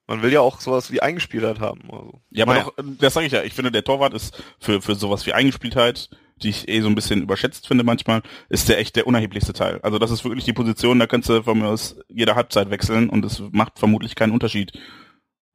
man 0.07 0.21
will 0.21 0.33
ja 0.33 0.41
auch 0.41 0.59
sowas 0.59 0.91
wie 0.91 1.01
Eingespieltheit 1.01 1.59
haben. 1.59 1.81
Also. 1.91 2.21
Ja, 2.29 2.45
aber 2.45 2.59
doch, 2.59 2.73
das 2.99 3.13
sage 3.13 3.27
ich 3.27 3.31
ja. 3.31 3.43
Ich 3.43 3.53
finde, 3.53 3.71
der 3.71 3.83
Torwart 3.83 4.13
ist 4.13 4.41
für 4.59 4.81
für 4.81 4.95
sowas 4.95 5.25
wie 5.25 5.33
Eingespieltheit, 5.33 6.09
die 6.41 6.49
ich 6.49 6.67
eh 6.67 6.81
so 6.81 6.87
ein 6.87 6.95
bisschen 6.95 7.21
überschätzt 7.21 7.67
finde 7.67 7.83
manchmal, 7.83 8.21
ist 8.49 8.69
der 8.69 8.79
echt 8.79 8.95
der 8.95 9.07
unerheblichste 9.07 9.53
Teil. 9.53 9.79
Also 9.81 9.99
das 9.99 10.11
ist 10.11 10.23
wirklich 10.23 10.45
die 10.45 10.53
Position, 10.53 10.99
da 10.99 11.07
kannst 11.07 11.29
du 11.29 11.43
von 11.43 11.57
mir 11.57 11.67
aus 11.67 11.95
jede 12.09 12.35
Halbzeit 12.35 12.69
wechseln 12.69 13.09
und 13.09 13.23
es 13.25 13.41
macht 13.51 13.79
vermutlich 13.79 14.15
keinen 14.15 14.33
Unterschied. 14.33 14.73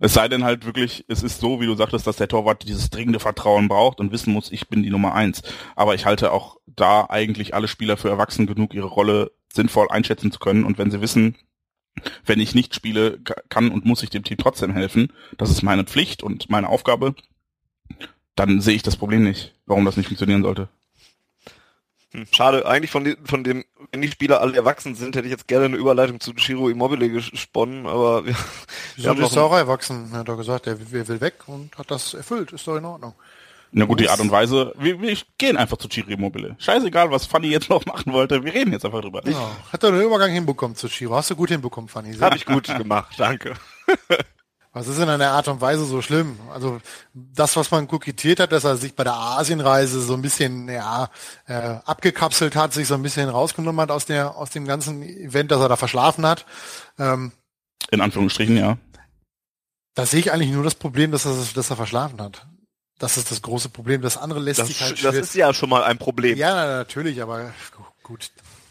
Es 0.00 0.14
sei 0.14 0.28
denn 0.28 0.44
halt 0.44 0.64
wirklich, 0.64 1.04
es 1.08 1.24
ist 1.24 1.40
so, 1.40 1.60
wie 1.60 1.66
du 1.66 1.74
sagtest, 1.74 2.06
dass 2.06 2.16
der 2.16 2.28
Torwart 2.28 2.62
dieses 2.68 2.88
dringende 2.88 3.18
Vertrauen 3.18 3.66
braucht 3.66 3.98
und 3.98 4.12
wissen 4.12 4.32
muss, 4.32 4.52
ich 4.52 4.68
bin 4.68 4.84
die 4.84 4.90
Nummer 4.90 5.12
eins. 5.12 5.42
Aber 5.74 5.96
ich 5.96 6.06
halte 6.06 6.30
auch 6.30 6.56
da 6.66 7.06
eigentlich 7.08 7.52
alle 7.52 7.66
Spieler 7.66 7.96
für 7.96 8.08
erwachsen 8.08 8.46
genug, 8.46 8.74
ihre 8.74 8.86
Rolle 8.86 9.32
sinnvoll 9.52 9.88
einschätzen 9.90 10.30
zu 10.30 10.38
können. 10.38 10.62
Und 10.62 10.78
wenn 10.78 10.92
sie 10.92 11.00
wissen, 11.00 11.36
wenn 12.24 12.40
ich 12.40 12.54
nicht 12.54 12.74
spiele, 12.74 13.18
kann 13.48 13.70
und 13.70 13.84
muss 13.84 14.02
ich 14.02 14.10
dem 14.10 14.24
Team 14.24 14.38
trotzdem 14.38 14.72
helfen, 14.72 15.12
das 15.36 15.50
ist 15.50 15.62
meine 15.62 15.84
Pflicht 15.84 16.22
und 16.22 16.50
meine 16.50 16.68
Aufgabe, 16.68 17.14
dann 18.36 18.60
sehe 18.60 18.74
ich 18.74 18.82
das 18.82 18.96
Problem 18.96 19.24
nicht, 19.24 19.54
warum 19.66 19.84
das 19.84 19.96
nicht 19.96 20.06
funktionieren 20.06 20.42
sollte. 20.42 20.68
Hm, 22.12 22.26
schade, 22.32 22.66
eigentlich 22.66 22.90
von, 22.90 23.16
von 23.24 23.44
dem, 23.44 23.64
wenn 23.92 24.00
die 24.00 24.10
Spieler 24.10 24.40
alle 24.40 24.56
erwachsen 24.56 24.94
sind, 24.94 25.14
hätte 25.14 25.26
ich 25.26 25.32
jetzt 25.32 25.48
gerne 25.48 25.66
eine 25.66 25.76
Überleitung 25.76 26.20
zu 26.20 26.32
Chiro 26.34 26.68
Immobile 26.68 27.10
gesponnen, 27.10 27.86
aber 27.86 28.24
wir, 28.24 28.34
wir 28.96 29.10
haben 29.10 29.22
ist 29.22 29.36
auch 29.36 29.52
erwachsen, 29.52 30.08
er 30.12 30.20
hat 30.20 30.28
doch 30.28 30.38
gesagt, 30.38 30.66
er 30.66 30.78
will, 30.90 31.06
will 31.06 31.20
weg 31.20 31.46
und 31.46 31.76
hat 31.76 31.90
das 31.90 32.14
erfüllt, 32.14 32.52
ist 32.52 32.66
doch 32.66 32.76
in 32.76 32.84
Ordnung. 32.84 33.14
Na 33.70 33.84
gut, 33.84 34.00
die 34.00 34.08
Art 34.08 34.20
und 34.20 34.30
Weise, 34.30 34.72
wir, 34.78 35.00
wir 35.00 35.16
gehen 35.36 35.56
einfach 35.56 35.76
zu 35.76 35.88
Chiro 35.88 36.10
Immobile. 36.10 36.56
Scheißegal, 36.58 37.10
was 37.10 37.26
Fanny 37.26 37.48
jetzt 37.48 37.68
noch 37.68 37.84
machen 37.86 38.12
wollte, 38.12 38.42
wir 38.44 38.54
reden 38.54 38.72
jetzt 38.72 38.84
einfach 38.84 39.02
drüber. 39.02 39.22
Ja, 39.28 39.50
hat 39.72 39.82
er 39.84 39.92
den 39.92 40.02
Übergang 40.02 40.30
hinbekommen 40.30 40.76
zu 40.76 40.88
Chiro, 40.88 41.16
hast 41.16 41.30
du 41.30 41.36
gut 41.36 41.50
hinbekommen, 41.50 41.88
Fanny. 41.88 42.14
Habe 42.16 42.36
ich 42.36 42.46
gut 42.46 42.66
gemacht, 42.66 43.14
danke. 43.18 43.54
Was 44.72 44.86
ist 44.86 44.98
in 44.98 45.08
einer 45.08 45.30
Art 45.30 45.48
und 45.48 45.60
Weise 45.60 45.84
so 45.86 46.02
schlimm? 46.02 46.38
Also 46.52 46.80
das, 47.12 47.56
was 47.56 47.70
man 47.70 47.88
kokettiert 47.88 48.38
hat, 48.38 48.52
dass 48.52 48.64
er 48.64 48.76
sich 48.76 48.94
bei 48.94 49.02
der 49.02 49.14
Asienreise 49.14 50.00
so 50.00 50.14
ein 50.14 50.22
bisschen 50.22 50.68
ja, 50.68 51.08
äh, 51.46 51.78
abgekapselt 51.84 52.54
hat, 52.54 52.74
sich 52.74 52.86
so 52.86 52.94
ein 52.94 53.02
bisschen 53.02 53.28
rausgenommen 53.28 53.80
hat 53.80 53.90
aus 53.90 54.04
der 54.04 54.36
aus 54.36 54.50
dem 54.50 54.66
ganzen 54.66 55.02
Event, 55.02 55.50
dass 55.50 55.60
er 55.60 55.68
da 55.68 55.76
verschlafen 55.76 56.26
hat. 56.26 56.44
Ähm, 56.98 57.32
in 57.90 58.00
Anführungsstrichen, 58.00 58.56
ja. 58.56 58.76
Da 59.94 60.06
sehe 60.06 60.20
ich 60.20 60.32
eigentlich 60.32 60.52
nur 60.52 60.62
das 60.62 60.74
Problem, 60.74 61.10
dass 61.10 61.24
er, 61.24 61.34
dass 61.54 61.70
er 61.70 61.76
verschlafen 61.76 62.20
hat. 62.20 62.46
Das 62.98 63.16
ist 63.16 63.30
das 63.30 63.42
große 63.42 63.68
Problem. 63.68 64.02
Das 64.02 64.16
andere 64.16 64.40
lässt 64.40 64.60
das, 64.60 64.68
sich 64.68 64.80
halt. 64.80 65.04
Das 65.04 65.14
ist 65.14 65.34
ja 65.34 65.54
schon 65.54 65.70
mal 65.70 65.84
ein 65.84 65.98
Problem. 65.98 66.36
Ja, 66.36 66.66
natürlich, 66.66 67.22
aber 67.22 67.52
gut. 68.02 68.30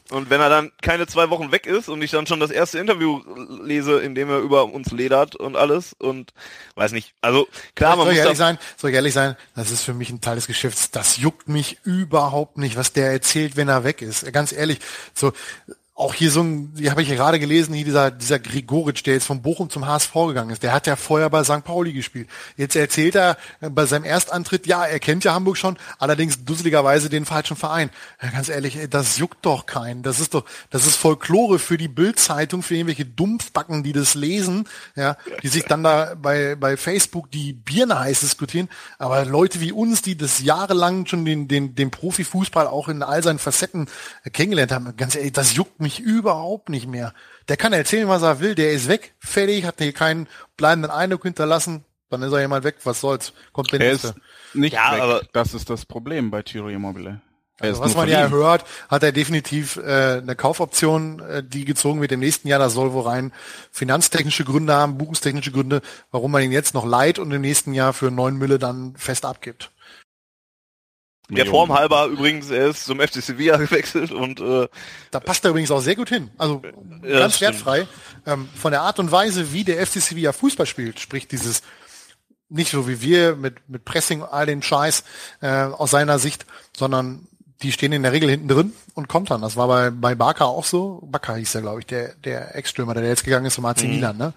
Und 0.10 0.30
wenn 0.30 0.40
er 0.40 0.50
dann 0.50 0.72
keine 0.82 1.06
zwei 1.06 1.30
Wochen 1.30 1.52
weg 1.52 1.66
ist 1.66 1.90
und 1.90 2.02
ich 2.02 2.12
dann 2.12 2.28
schon 2.28 2.40
das 2.40 2.50
erste 2.50 2.80
Interview 2.80 3.22
lese, 3.62 4.00
in 4.00 4.16
dem 4.16 4.30
er 4.30 4.40
über 4.40 4.66
uns 4.66 4.92
ledert 4.92 5.36
und 5.36 5.58
alles 5.58 5.94
und 6.00 6.34
weiß 6.76 6.94
nicht. 6.94 7.14
Also 7.20 7.48
klar, 7.76 7.98
man 7.98 8.06
soll 8.06 8.14
muss 8.14 8.24
ehrlich 8.24 8.38
sein, 8.38 8.58
soll 8.78 8.92
ich 8.92 8.96
ehrlich 8.96 9.14
sein, 9.14 9.36
das 9.56 9.70
ist 9.70 9.84
für 9.84 9.94
mich 9.94 10.10
ein 10.10 10.22
Teil 10.22 10.36
des 10.36 10.48
Geschäfts. 10.48 10.92
Das 10.92 11.18
juckt 11.18 11.50
mich 11.50 11.80
überhaupt 11.84 12.58
nicht, 12.58 12.78
was 12.78 12.94
der 12.94 13.12
erzählt, 13.12 13.58
wenn 13.58 13.68
er 13.68 13.84
weg 13.84 14.02
ist. 14.02 14.32
Ganz 14.32 14.54
ehrlich, 14.54 14.80
so 15.14 15.34
auch 15.98 16.14
hier 16.14 16.30
so 16.30 16.44
ein, 16.44 16.76
die 16.76 16.92
habe 16.92 17.02
ich 17.02 17.10
gerade 17.10 17.40
gelesen, 17.40 17.74
hier 17.74 17.84
dieser, 17.84 18.12
dieser 18.12 18.38
Grigoric, 18.38 19.04
der 19.04 19.16
jetzt 19.16 19.26
von 19.26 19.42
Bochum 19.42 19.72
zum 19.72 19.88
HSV 19.88 20.14
gegangen 20.28 20.52
ist, 20.52 20.62
der 20.62 20.72
hat 20.72 20.86
ja 20.86 20.96
vorher 20.96 21.28
bei 21.32 21.44
St. 21.44 21.64
Pauli 21.64 21.92
gespielt. 21.92 22.30
Jetzt 22.56 22.76
erzählt 22.76 23.16
er 23.16 23.36
äh, 23.62 23.72
bei 23.72 23.88
seinem 23.88 24.04
Erstantritt, 24.04 24.68
ja, 24.68 24.86
er 24.86 25.00
kennt 25.00 25.24
ja 25.24 25.34
Hamburg 25.34 25.58
schon, 25.58 25.76
allerdings 25.98 26.46
dusseligerweise 26.46 27.10
den 27.10 27.26
falschen 27.26 27.58
Verein. 27.58 27.90
Ja, 28.22 28.30
ganz 28.30 28.48
ehrlich, 28.48 28.78
das 28.92 29.18
juckt 29.18 29.44
doch 29.44 29.66
keinen. 29.66 30.04
Das 30.04 30.20
ist 30.20 30.36
doch, 30.36 30.46
das 30.70 30.86
ist 30.86 30.98
Folklore 30.98 31.58
für 31.58 31.80
die 31.80 31.88
Bildzeitung, 31.88 32.62
für 32.62 32.76
irgendwelche 32.76 33.06
Dumpfbacken, 33.06 33.82
die 33.82 33.94
das 33.94 34.14
lesen, 34.14 34.68
ja, 34.96 35.18
die 35.42 35.48
sich 35.48 35.64
dann 35.64 35.82
da 35.82 36.14
bei, 36.14 36.54
bei 36.54 36.78
Facebook 36.78 37.32
die 37.32 37.54
Birne 37.54 38.00
heiß 38.00 38.20
diskutieren. 38.20 38.70
Aber 39.00 39.26
Leute 39.26 39.62
wie 39.62 39.72
uns, 39.72 40.04
die 40.04 40.16
das 40.16 40.44
jahrelang 40.44 41.08
schon 41.08 41.26
den, 41.26 41.48
den, 41.48 41.74
den 41.74 41.90
Profifußball 41.90 42.68
auch 42.68 42.88
in 42.88 43.02
all 43.02 43.24
seinen 43.24 43.40
Facetten 43.40 43.88
kennengelernt 44.32 44.72
haben, 44.72 44.96
ganz 44.96 45.16
ehrlich, 45.16 45.34
das 45.34 45.56
juckt 45.56 45.80
mich 45.80 45.87
mich 45.88 46.02
überhaupt 46.02 46.68
nicht 46.68 46.86
mehr. 46.86 47.14
Der 47.48 47.56
kann 47.56 47.72
erzählen, 47.72 48.10
was 48.10 48.22
er 48.22 48.42
will, 48.42 48.56
der 48.56 48.74
ist 48.74 48.90
weg, 48.90 49.14
fertig, 49.20 49.64
hat 49.64 49.76
hier 49.78 49.94
keinen 49.94 50.28
bleibenden 50.58 50.92
Eindruck 50.92 51.24
hinterlassen, 51.24 51.86
dann 52.10 52.22
ist 52.22 52.34
er 52.34 52.42
jemand 52.42 52.66
weg, 52.66 52.76
was 52.84 53.00
soll's, 53.00 53.32
kommt 53.54 53.72
der 53.72 53.80
er 53.80 53.92
nächste. 53.92 54.08
Ist 54.10 54.16
nicht 54.56 54.74
ja, 54.74 54.94
weg. 54.94 55.02
aber 55.02 55.22
das 55.32 55.54
ist 55.54 55.70
das 55.70 55.86
Problem 55.86 56.30
bei 56.30 56.42
Thierry 56.42 56.74
Immobile. 56.74 57.22
Also 57.60 57.82
was 57.82 57.96
man 57.96 58.08
ja 58.08 58.28
hört, 58.30 58.66
hat 58.88 59.02
er 59.02 59.12
definitiv 59.12 59.78
äh, 59.78 60.20
eine 60.22 60.36
Kaufoption, 60.36 61.22
äh, 61.22 61.42
die 61.42 61.66
gezogen 61.66 62.02
wird 62.02 62.12
im 62.12 62.20
nächsten 62.20 62.50
Jahr. 62.50 62.60
Das 62.60 62.74
soll 62.74 62.94
wohl 62.94 63.08
rein 63.08 63.34
finanztechnische 63.72 64.44
Gründe 64.44 64.74
haben, 64.74 64.98
buchungstechnische 64.98 65.52
Gründe, 65.52 65.82
warum 66.12 66.32
man 66.32 66.44
ihn 66.44 66.52
jetzt 66.52 66.76
noch 66.76 66.86
leiht 66.86 67.18
und 67.18 67.32
im 67.32 67.42
nächsten 67.42 67.74
Jahr 67.74 67.94
für 67.94 68.12
neun 68.12 68.38
Mille 68.38 68.60
dann 68.60 68.96
fest 68.96 69.26
abgibt. 69.26 69.72
Der 71.30 71.46
Form 71.46 71.74
halber 71.74 72.06
übrigens, 72.06 72.50
er 72.50 72.68
ist 72.70 72.86
zum 72.86 73.02
FC 73.02 73.16
Sevilla 73.16 73.58
gewechselt 73.58 74.12
und 74.12 74.40
äh, 74.40 74.68
da 75.12 75.20
passt 75.20 75.44
er 75.44 75.50
übrigens 75.52 75.72
auch 75.72 75.82
sehr 75.82 75.96
gut 75.96 76.10
hin. 76.10 76.30
Also 76.38 76.62
ja, 77.04 77.20
ganz 77.20 77.42
wertfrei. 77.42 77.86
Ähm, 78.26 78.48
von 78.56 78.72
der 78.72 78.82
Art 78.82 79.00
und 79.00 79.12
Weise, 79.12 79.52
wie 79.52 79.66
der 79.66 79.86
FC 79.86 80.02
Sevilla 80.02 80.32
Fußball 80.32 80.66
spielt, 80.66 81.00
sprich 81.00 81.28
dieses 81.28 81.64
nicht 82.50 82.72
so 82.72 82.88
wie 82.88 83.02
wir 83.02 83.36
mit 83.36 83.56
mit 83.68 83.84
Pressing 83.84 84.24
all 84.24 84.46
den 84.46 84.62
Scheiß 84.62 85.04
äh, 85.42 85.64
aus 85.64 85.92
seiner 85.92 86.18
Sicht, 86.18 86.46
sondern 86.76 87.28
die 87.62 87.74
stehen 87.74 87.92
in 87.92 88.04
der 88.04 88.14
Regel 88.14 88.30
hinten 88.30 88.48
drin 88.48 88.74
und 88.94 89.10
kontern. 89.10 89.42
Das 89.42 89.58
war 89.58 89.68
bei 89.68 89.90
bei 89.90 90.16
Barca 90.16 90.46
auch 90.46 90.64
so. 90.64 91.02
Barca 91.12 91.36
hieß 91.36 91.54
ja, 91.54 91.62
glaube 91.62 91.82
ich, 91.82 91.88
der 91.88 92.16
der 92.24 92.56
Ex-Stürmer, 92.56 92.94
der 92.94 93.04
jetzt 93.04 93.26
gegangen 93.26 93.48
ist 93.48 93.56
zum 93.56 93.66
AC 93.66 93.84
mhm. 93.84 93.90
Milan. 93.90 94.18
Ne? 94.18 94.34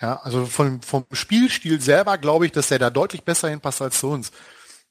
Ja, 0.00 0.20
also 0.24 0.46
vom 0.46 0.82
vom 0.82 1.04
Spielstil 1.12 1.80
selber 1.80 2.18
glaube 2.18 2.46
ich, 2.46 2.52
dass 2.52 2.68
der 2.68 2.80
da 2.80 2.90
deutlich 2.90 3.22
besser 3.22 3.50
hinpasst 3.50 3.82
als 3.82 4.00
zu 4.00 4.08
uns. 4.08 4.32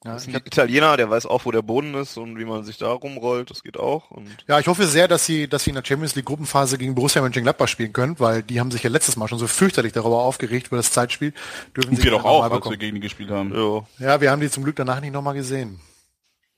Ja, 0.06 0.14
das 0.14 0.28
ist 0.28 0.36
ein 0.36 0.42
Italiener, 0.46 0.98
der 0.98 1.10
weiß 1.10 1.26
auch, 1.26 1.46
wo 1.46 1.52
der 1.52 1.62
Boden 1.62 1.94
ist 1.94 2.18
und 2.18 2.38
wie 2.38 2.44
man 2.44 2.66
sich 2.66 2.78
da 2.78 2.92
rumrollt. 2.92 3.50
Das 3.50 3.64
geht 3.64 3.78
auch. 3.78 4.12
Und 4.12 4.28
ja, 4.48 4.60
ich 4.60 4.68
hoffe 4.68 4.86
sehr, 4.86 5.08
dass 5.08 5.26
sie, 5.26 5.48
dass 5.48 5.64
sie 5.64 5.70
in 5.70 5.76
der 5.76 5.86
Champions 5.86 6.16
League 6.16 6.26
Gruppenphase 6.26 6.78
gegen 6.78 6.94
Borussia 6.94 7.22
Mönchengladbach 7.22 7.70
spielen 7.70 7.94
können, 7.94 8.20
weil 8.20 8.44
die 8.44 8.60
haben 8.60 8.70
sich 8.70 8.84
ja 8.84 8.90
letztes 8.90 9.16
Mal 9.16 9.30
schon 9.30 9.40
so 9.40 9.48
fürchterlich 9.48 9.94
darüber 9.94 10.20
aufgeregt 10.24 10.68
über 10.68 10.78
das 10.78 10.92
Zeitspiel. 10.92 11.34
Dürfen 11.76 11.96
sie 11.96 12.04
wir 12.04 12.12
doch 12.12 12.26
auch, 12.26 12.44
als 12.44 12.70
wir 12.70 12.78
gegen 12.78 12.96
die 12.96 13.02
gespielt 13.02 13.30
haben. 13.30 13.54
Jo. 13.56 13.88
Ja, 13.98 14.20
wir 14.20 14.30
haben 14.30 14.42
die 14.42 14.50
zum 14.50 14.64
Glück 14.64 14.76
danach 14.76 15.00
nicht 15.00 15.14
nochmal 15.14 15.36
gesehen. 15.36 15.80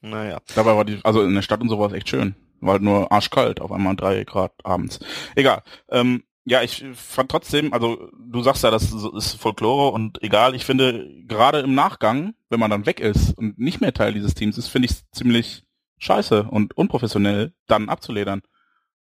Naja. 0.02 0.40
Dabei 0.56 0.76
war 0.76 0.86
die, 0.86 1.00
also 1.04 1.22
in 1.22 1.36
der 1.36 1.42
Stadt 1.44 1.62
und 1.62 1.70
so 1.70 1.80
war 1.80 1.88
es 1.88 1.94
echt 1.94 2.10
schön. 2.10 2.36
War 2.62 2.74
halt 2.74 2.82
nur 2.82 3.12
arschkalt, 3.12 3.62
auf 3.62 3.72
einmal 3.72 3.96
drei 3.96 4.24
Grad 4.24 4.54
abends. 4.64 5.00
Egal. 5.36 5.62
Ähm, 5.90 6.24
ja, 6.46 6.62
ich 6.62 6.86
fand 6.94 7.30
trotzdem, 7.32 7.74
also 7.74 8.10
du 8.18 8.42
sagst 8.44 8.64
ja, 8.64 8.70
das 8.70 8.94
ist 8.94 9.34
Folklore 9.34 9.92
und 9.92 10.22
egal, 10.22 10.54
ich 10.54 10.64
finde, 10.64 11.10
gerade 11.26 11.60
im 11.60 11.74
Nachgang, 11.74 12.36
wenn 12.50 12.60
man 12.60 12.70
dann 12.70 12.86
weg 12.86 13.00
ist 13.00 13.36
und 13.36 13.58
nicht 13.58 13.82
mehr 13.82 13.94
Teil 13.94 14.14
dieses 14.14 14.36
Teams 14.36 14.58
ist, 14.58 14.68
finde 14.68 14.86
ich 14.86 14.92
es 14.92 15.10
ziemlich 15.12 15.64
scheiße 15.98 16.44
und 16.44 16.78
unprofessionell, 16.78 17.54
dann 17.66 17.90
abzuledern. 17.90 18.42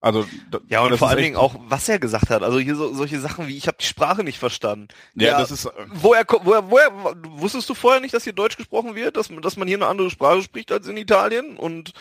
Also 0.02 0.26
ja 0.68 0.80
und 0.80 0.96
vor 0.96 1.10
allen 1.10 1.22
Dingen 1.22 1.36
auch, 1.36 1.56
was 1.68 1.86
er 1.86 1.98
gesagt 1.98 2.30
hat. 2.30 2.42
Also 2.42 2.58
hier 2.58 2.74
so, 2.74 2.94
solche 2.94 3.20
Sachen 3.20 3.48
wie 3.48 3.56
ich 3.56 3.66
habe 3.66 3.76
die 3.78 3.86
Sprache 3.86 4.24
nicht 4.24 4.38
verstanden. 4.38 4.88
Ja, 5.14 5.32
ja 5.32 5.38
das 5.38 5.50
ist. 5.50 5.66
Äh, 5.66 5.70
woher, 5.88 6.24
woher, 6.42 6.70
woher 6.70 7.16
wusstest 7.22 7.68
du 7.68 7.74
vorher 7.74 8.00
nicht, 8.00 8.14
dass 8.14 8.24
hier 8.24 8.32
Deutsch 8.32 8.56
gesprochen 8.56 8.94
wird, 8.94 9.18
dass, 9.18 9.28
dass 9.42 9.58
man 9.58 9.68
hier 9.68 9.76
eine 9.76 9.88
andere 9.88 10.10
Sprache 10.10 10.40
spricht 10.40 10.72
als 10.72 10.88
in 10.88 10.96
Italien 10.96 11.58
und 11.58 11.92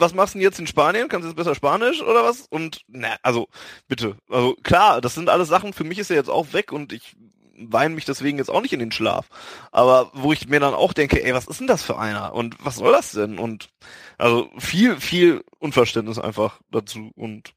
was 0.00 0.14
machst 0.14 0.34
du 0.34 0.38
denn 0.38 0.44
jetzt 0.44 0.58
in 0.58 0.66
Spanien? 0.66 1.08
Kannst 1.08 1.24
du 1.24 1.28
jetzt 1.28 1.36
besser 1.36 1.54
Spanisch 1.54 2.02
oder 2.02 2.24
was? 2.24 2.46
Und 2.50 2.82
na, 2.88 3.16
also 3.22 3.48
bitte, 3.88 4.16
also 4.28 4.54
klar, 4.62 5.00
das 5.00 5.14
sind 5.14 5.28
alles 5.28 5.48
Sachen. 5.48 5.72
Für 5.72 5.84
mich 5.84 5.98
ist 5.98 6.10
er 6.10 6.16
jetzt 6.16 6.30
auch 6.30 6.52
weg 6.52 6.72
und 6.72 6.92
ich 6.92 7.16
weine 7.60 7.94
mich 7.94 8.04
deswegen 8.04 8.38
jetzt 8.38 8.50
auch 8.50 8.62
nicht 8.62 8.72
in 8.72 8.80
den 8.80 8.92
Schlaf. 8.92 9.28
Aber 9.70 10.10
wo 10.14 10.32
ich 10.32 10.48
mir 10.48 10.60
dann 10.60 10.74
auch 10.74 10.92
denke, 10.92 11.22
ey, 11.22 11.34
was 11.34 11.46
ist 11.46 11.60
denn 11.60 11.66
das 11.66 11.82
für 11.82 11.98
einer? 11.98 12.34
Und 12.34 12.56
was 12.64 12.76
soll 12.76 12.92
das 12.92 13.12
denn? 13.12 13.38
Und 13.38 13.68
also 14.18 14.50
viel, 14.58 14.98
viel 15.00 15.44
Unverständnis 15.58 16.18
einfach 16.18 16.60
dazu 16.70 17.10
und 17.16 17.54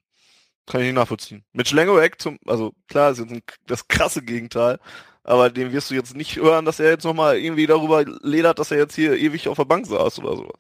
kann 0.66 0.82
ich 0.82 0.88
nicht 0.88 0.96
nachvollziehen. 0.96 1.44
Mit 1.54 1.68
Schlengoek 1.68 2.22
zum, 2.22 2.40
also 2.46 2.74
klar, 2.88 3.12
ist 3.12 3.20
jetzt 3.20 3.32
ein, 3.32 3.42
das 3.68 3.88
krasse 3.88 4.22
Gegenteil, 4.22 4.80
aber 5.24 5.50
dem 5.50 5.72
wirst 5.72 5.92
du 5.92 5.96
jetzt 5.96 6.16
nicht 6.16 6.38
hören, 6.38 6.66
dass 6.66 6.80
er 6.80 6.90
jetzt 6.90 7.04
nochmal 7.04 7.38
irgendwie 7.38 7.68
darüber 7.68 8.04
ledert, 8.22 8.60
dass 8.60 8.72
er 8.72 8.78
jetzt 8.78 8.96
hier 8.96 9.16
ewig 9.18 9.48
auf 9.48 9.58
der 9.58 9.66
Bank 9.66 9.86
saß 9.88 10.20
oder 10.20 10.36
sowas. 10.36 10.60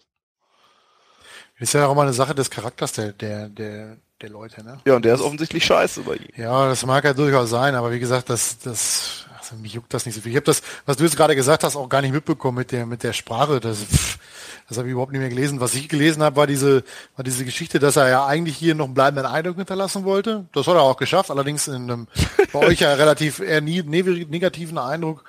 Ist 1.63 1.71
ja 1.71 1.87
auch 1.87 1.95
mal 1.95 2.01
eine 2.01 2.11
Sache 2.11 2.35
des 2.35 2.49
Charakters 2.49 2.91
der, 2.91 3.13
der, 3.13 3.47
der, 3.47 3.95
der 4.21 4.29
Leute, 4.29 4.65
ne? 4.65 4.81
Ja, 4.83 4.97
und 4.97 5.05
der 5.05 5.15
ist 5.15 5.21
offensichtlich 5.21 5.63
scheiße 5.63 6.01
bei 6.01 6.15
ihm. 6.15 6.27
Ja, 6.35 6.67
das 6.67 6.85
mag 6.85 7.05
ja 7.05 7.13
durchaus 7.13 7.51
sein, 7.51 7.73
aber 7.75 7.89
wie 7.93 8.01
gesagt, 8.01 8.29
das, 8.29 8.59
das, 8.59 9.23
also 9.39 9.55
mich 9.55 9.73
juckt 9.73 9.93
das 9.93 10.05
nicht 10.05 10.13
so 10.13 10.19
viel. 10.19 10.31
Ich 10.31 10.35
habe 10.35 10.45
das, 10.45 10.61
was 10.85 10.97
du 10.97 11.05
jetzt 11.05 11.15
gerade 11.15 11.37
gesagt 11.37 11.63
hast, 11.63 11.77
auch 11.77 11.87
gar 11.87 12.01
nicht 12.01 12.11
mitbekommen 12.11 12.57
mit 12.57 12.73
der, 12.73 12.85
mit 12.85 13.01
der 13.03 13.13
Sprache. 13.13 13.61
Das, 13.61 13.77
pff, 13.77 14.19
das 14.67 14.77
habe 14.77 14.89
ich 14.89 14.91
überhaupt 14.91 15.13
nicht 15.13 15.21
mehr 15.21 15.29
gelesen. 15.29 15.61
Was 15.61 15.73
ich 15.73 15.87
gelesen 15.87 16.21
habe, 16.21 16.35
war 16.35 16.47
diese, 16.47 16.83
war 17.15 17.23
diese 17.23 17.45
Geschichte, 17.45 17.79
dass 17.79 17.95
er 17.95 18.09
ja 18.09 18.25
eigentlich 18.25 18.57
hier 18.57 18.75
noch 18.75 18.85
einen 18.85 18.93
bleibenden 18.93 19.25
Eindruck 19.25 19.55
hinterlassen 19.55 20.03
wollte. 20.03 20.45
Das 20.51 20.67
hat 20.67 20.75
er 20.75 20.81
auch 20.81 20.97
geschafft, 20.97 21.31
allerdings 21.31 21.69
in 21.69 21.89
einem 21.89 22.07
bei 22.51 22.59
euch 22.59 22.81
ja 22.81 22.93
relativ 22.93 23.39
eher 23.39 23.61
nie, 23.61 23.81
negativen 23.83 24.77
Eindruck. 24.77 25.23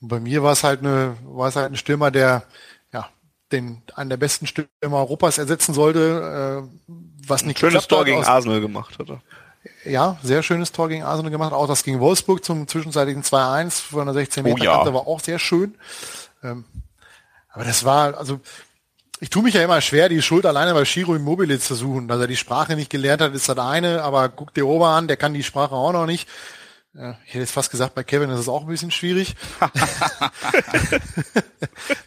Und 0.00 0.08
bei 0.08 0.18
mir 0.18 0.42
war 0.42 0.52
es 0.52 0.64
halt 0.64 0.80
eine, 0.80 1.18
war 1.26 1.48
es 1.48 1.56
halt 1.56 1.72
ein 1.72 1.76
Stürmer, 1.76 2.10
der 2.10 2.44
den 3.54 3.82
einen 3.94 4.10
der 4.10 4.16
besten 4.16 4.46
Stürmer 4.46 4.98
Europas 4.98 5.38
ersetzen 5.38 5.74
sollte, 5.74 6.66
äh, 6.88 6.92
was 7.26 7.44
nicht 7.44 7.58
schönes 7.58 7.88
Tor 7.88 8.04
gegen 8.04 8.24
Arsenal 8.24 8.60
gemacht 8.60 8.98
hat. 8.98 9.08
Ja, 9.84 10.18
sehr 10.22 10.42
schönes 10.42 10.72
Tor 10.72 10.88
gegen 10.88 11.02
Arsenal 11.02 11.30
gemacht. 11.30 11.52
Auch 11.52 11.66
das 11.66 11.84
gegen 11.84 12.00
Wolfsburg 12.00 12.44
zum 12.44 12.68
zwischenzeitigen 12.68 13.22
2-1 13.22 13.80
von 13.80 14.04
der 14.06 14.14
16 14.14 14.42
Meter 14.42 14.56
Oh 14.60 14.64
ja. 14.64 14.76
Kante 14.76 14.94
war 14.94 15.06
auch 15.06 15.20
sehr 15.20 15.38
schön. 15.38 15.74
Ähm, 16.42 16.64
aber 17.50 17.64
das 17.64 17.84
war, 17.84 18.18
also 18.18 18.40
ich 19.20 19.30
tue 19.30 19.42
mich 19.42 19.54
ja 19.54 19.62
immer 19.62 19.80
schwer, 19.80 20.08
die 20.08 20.20
Schuld 20.20 20.44
alleine 20.44 20.74
bei 20.74 20.84
Shiro 20.84 21.14
Immobile 21.14 21.58
zu 21.58 21.74
suchen. 21.74 22.08
Dass 22.08 22.20
er 22.20 22.26
die 22.26 22.36
Sprache 22.36 22.76
nicht 22.76 22.90
gelernt 22.90 23.22
hat, 23.22 23.34
ist 23.34 23.48
das 23.48 23.58
eine, 23.58 24.02
aber 24.02 24.28
guck 24.28 24.52
dir 24.52 24.66
Ober 24.66 24.88
an, 24.88 25.08
der 25.08 25.16
kann 25.16 25.34
die 25.34 25.42
Sprache 25.42 25.74
auch 25.74 25.92
noch 25.92 26.06
nicht. 26.06 26.28
Ja, 26.96 27.18
ich 27.26 27.30
hätte 27.30 27.40
jetzt 27.40 27.50
fast 27.50 27.72
gesagt, 27.72 27.94
bei 27.96 28.04
Kevin 28.04 28.30
ist 28.30 28.38
es 28.38 28.48
auch 28.48 28.62
ein 28.62 28.68
bisschen 28.68 28.92
schwierig. 28.92 29.34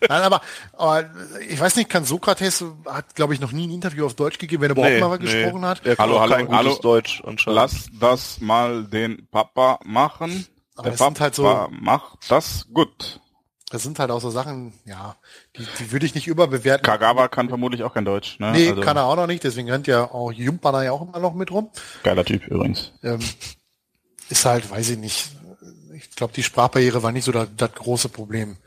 Nein, 0.08 0.22
aber, 0.22 0.42
aber 0.74 1.10
ich 1.48 1.60
weiß 1.60 1.76
nicht, 1.76 1.90
kann 1.90 2.06
Sokrates 2.06 2.64
hat, 2.86 3.14
glaube 3.16 3.34
ich, 3.34 3.40
noch 3.42 3.52
nie 3.52 3.68
ein 3.68 3.72
Interview 3.72 4.06
auf 4.06 4.14
Deutsch 4.16 4.38
gegeben, 4.38 4.64
wenn 4.64 4.72
er 4.72 4.78
überhaupt 4.78 5.00
mal 5.02 5.18
gesprochen 5.20 5.66
hat. 5.66 5.86
Der 5.86 5.96
kann 5.98 6.06
Hallo, 6.08 6.20
hallo, 6.22 6.34
kein 6.36 6.46
gutes 6.46 6.58
hallo. 6.60 6.80
Deutsch 6.82 7.22
anscheinend. 7.26 7.56
Lass 7.56 7.88
das 8.00 8.40
mal 8.40 8.86
den 8.86 9.28
Papa 9.30 9.80
machen. 9.84 10.46
Aber 10.76 10.84
Der 10.84 10.92
das 10.94 11.00
sind 11.00 11.14
Papa 11.16 11.20
halt 11.24 11.36
so- 11.36 11.68
macht 11.72 12.20
das 12.30 12.68
gut. 12.74 13.20
Das 13.70 13.84
sind 13.84 14.00
halt 14.00 14.12
auch 14.12 14.22
so 14.22 14.30
Sachen, 14.30 14.74
ja, 14.86 15.18
die, 15.58 15.68
die 15.80 15.92
würde 15.92 16.06
ich 16.06 16.16
nicht 16.16 16.28
überbewerten. 16.28 16.86
Kagawa 16.86 17.28
kann 17.28 17.50
vermutlich 17.50 17.84
auch 17.84 17.94
kein 17.94 18.06
Deutsch. 18.06 18.40
Ne? 18.40 18.52
Nee, 18.54 18.70
also, 18.70 18.80
kann 18.82 18.96
er 18.96 19.04
auch 19.04 19.18
noch 19.18 19.28
nicht, 19.28 19.44
deswegen 19.44 19.70
rennt 19.70 19.88
ja 19.88 20.06
auch 20.06 20.32
Jumpana 20.32 20.86
ja 20.86 20.94
auch 20.94 21.02
immer 21.02 21.20
noch 21.20 21.34
mit 21.34 21.52
rum. 21.52 21.70
Geiler 22.04 22.24
Typ 22.24 22.48
übrigens. 22.48 22.94
Ähm, 23.04 23.20
ist 24.30 24.46
halt, 24.46 24.70
weiß 24.70 24.90
ich 24.92 24.98
nicht. 24.98 25.30
Ich 26.00 26.12
glaube, 26.16 26.32
die 26.32 26.44
Sprachbarriere 26.44 27.02
war 27.02 27.12
nicht 27.12 27.24
so 27.26 27.32
das, 27.32 27.48
das 27.58 27.72
große 27.74 28.10
Problem. 28.10 28.58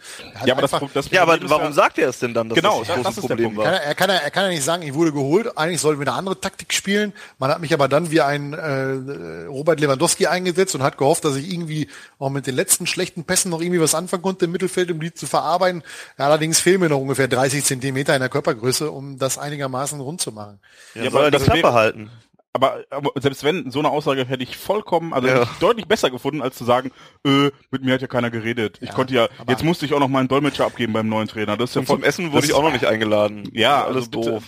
Ja, 0.45 0.53
aber 0.55 0.63
das, 0.63 0.73
einfach- 0.75 0.89
Pro- 0.89 0.91
das 0.93 1.11
ja, 1.13 1.23
aber 1.23 1.39
warum 1.49 1.73
sagt 1.73 1.97
er 1.99 2.09
es 2.09 2.19
denn 2.19 2.35
dann, 2.35 2.49
dass 2.49 2.57
Genau, 2.57 2.81
das 2.81 2.89
das- 2.89 2.97
das 2.97 2.97
das 2.97 3.05
große 3.15 3.21
ist 3.21 3.29
der 3.29 3.35
Problem 3.37 3.55
Punkt. 3.55 3.65
kann 3.65 3.73
war? 3.73 3.81
er, 3.81 3.87
er, 3.87 3.95
kann, 3.95 4.11
er, 4.11 4.23
er 4.25 4.31
kann 4.33 4.43
ja 4.45 4.49
nicht 4.51 4.65
sagen, 4.65 4.83
ich 4.83 4.95
wurde 4.95 5.13
geholt, 5.13 5.57
eigentlich 5.57 5.81
sollten 5.81 6.01
wir 6.01 6.09
eine 6.09 6.17
andere 6.17 6.41
Taktik 6.41 6.73
spielen. 6.73 7.13
Man 7.39 7.51
hat 7.53 7.61
mich 7.61 7.73
aber 7.73 7.87
dann 7.87 8.11
wie 8.11 8.21
ein 8.21 8.53
äh, 8.53 9.45
Robert 9.47 9.79
Lewandowski 9.79 10.27
eingesetzt 10.27 10.75
und 10.75 10.83
hat 10.83 10.99
gehofft, 10.99 11.25
dass 11.25 11.37
ich 11.37 11.53
irgendwie 11.53 11.89
auch 12.19 12.31
mit 12.31 12.49
den 12.49 12.57
letzten 12.57 12.89
schlechten 12.89 13.23
Pässen 13.23 13.53
noch 13.53 13.61
irgendwie 13.61 13.81
was 13.81 13.95
anfangen 13.95 14.23
konnte 14.23 14.47
im 14.47 14.51
Mittelfeld, 14.51 14.91
um 14.91 14.99
die 14.99 15.15
zu 15.15 15.27
verarbeiten. 15.29 15.85
Ja, 16.19 16.27
allerdings 16.27 16.59
fehlen 16.59 16.81
mir 16.81 16.89
noch 16.89 16.99
ungefähr 16.99 17.29
30 17.29 17.65
Zentimeter 17.65 18.13
in 18.15 18.21
der 18.21 18.29
Körpergröße, 18.29 18.91
um 18.91 19.19
das 19.19 19.39
einigermaßen 19.39 20.01
rund 20.01 20.21
zu 20.21 20.33
machen. 20.33 20.59
Ja, 20.95 21.05
Ja, 21.05 21.11
soll 21.13 21.21
aber 21.21 21.29
er 21.29 21.31
die 21.31 21.37
das 21.39 21.45
Klappe 21.61 21.73
halten. 21.75 22.11
Aber, 22.53 22.81
aber 22.91 23.13
selbst 23.21 23.45
wenn, 23.45 23.71
so 23.71 23.79
eine 23.79 23.91
Aussage 23.91 24.25
hätte 24.25 24.43
ich 24.43 24.57
vollkommen, 24.57 25.15
also 25.15 25.29
Ja. 25.29 25.35
hätte 25.35 25.49
ich 25.53 25.59
deutlich 25.61 25.87
besser 25.87 26.11
gefunden, 26.11 26.43
als 26.43 26.57
zu 26.57 26.65
sagen, 26.65 26.91
äh, 27.25 27.51
mit 27.71 27.85
mir 27.85 27.95
hat 27.95 28.01
ja 28.03 28.09
keiner 28.09 28.29
geredet. 28.31 28.79
Ich 28.81 28.89
Ja, 28.89 28.95
konnte 28.95 29.15
ja, 29.15 29.29
jetzt 29.49 29.63
musste 29.63 29.87
ich 29.87 29.95
auch 29.95 30.01
noch 30.01 30.09
meinen 30.09 30.27
Dolmetscher 30.27 30.67
abgeben 30.67 30.93
beim 30.93 31.09
neuen 31.09 31.29
Trainer. 31.29 31.57
Das 31.57 31.71
ist 31.71 31.75
ja 31.77 31.81
Und 31.83 31.87
zum 31.87 31.99
voll- 32.01 32.09
Essen 32.09 32.33
wurde 32.33 32.41
das- 32.41 32.51
ich 32.51 32.55
auch 32.55 32.63
noch 32.63 32.73
nicht 32.73 32.87
eingeladen. 32.87 33.49
Ja, 33.53 33.85
alles 33.85 34.09
also 34.09 34.11
doof. 34.11 34.43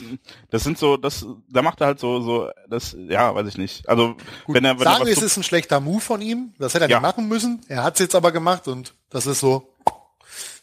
Das 0.51 0.65
sind 0.65 0.79
so, 0.79 0.97
das, 0.97 1.25
da 1.49 1.63
macht 1.63 1.81
er 1.81 1.87
halt 1.87 2.01
so, 2.01 2.21
so, 2.21 2.51
das, 2.69 2.97
ja, 3.09 3.33
weiß 3.37 3.47
ich 3.47 3.57
nicht. 3.57 3.89
Also, 3.89 4.17
Gut, 4.47 4.57
wenn 4.57 4.65
er, 4.65 4.79
wenn 4.81 4.85
sagen 4.85 5.03
er 5.03 5.07
wir, 5.07 5.13
was 5.17 5.23
es 5.23 5.31
ist 5.33 5.37
ein 5.37 5.45
schlechter 5.45 5.79
Move 5.79 6.01
von 6.01 6.21
ihm. 6.21 6.55
Das 6.59 6.75
hätte 6.75 6.87
er 6.87 6.91
Ja. 6.91 6.97
nicht 6.99 7.03
machen 7.07 7.29
müssen. 7.29 7.61
Er 7.69 7.85
hat 7.85 7.95
es 7.95 8.01
jetzt 8.01 8.17
aber 8.17 8.33
gemacht 8.33 8.67
und 8.67 8.95
das 9.11 9.27
ist 9.27 9.39
so, 9.39 9.73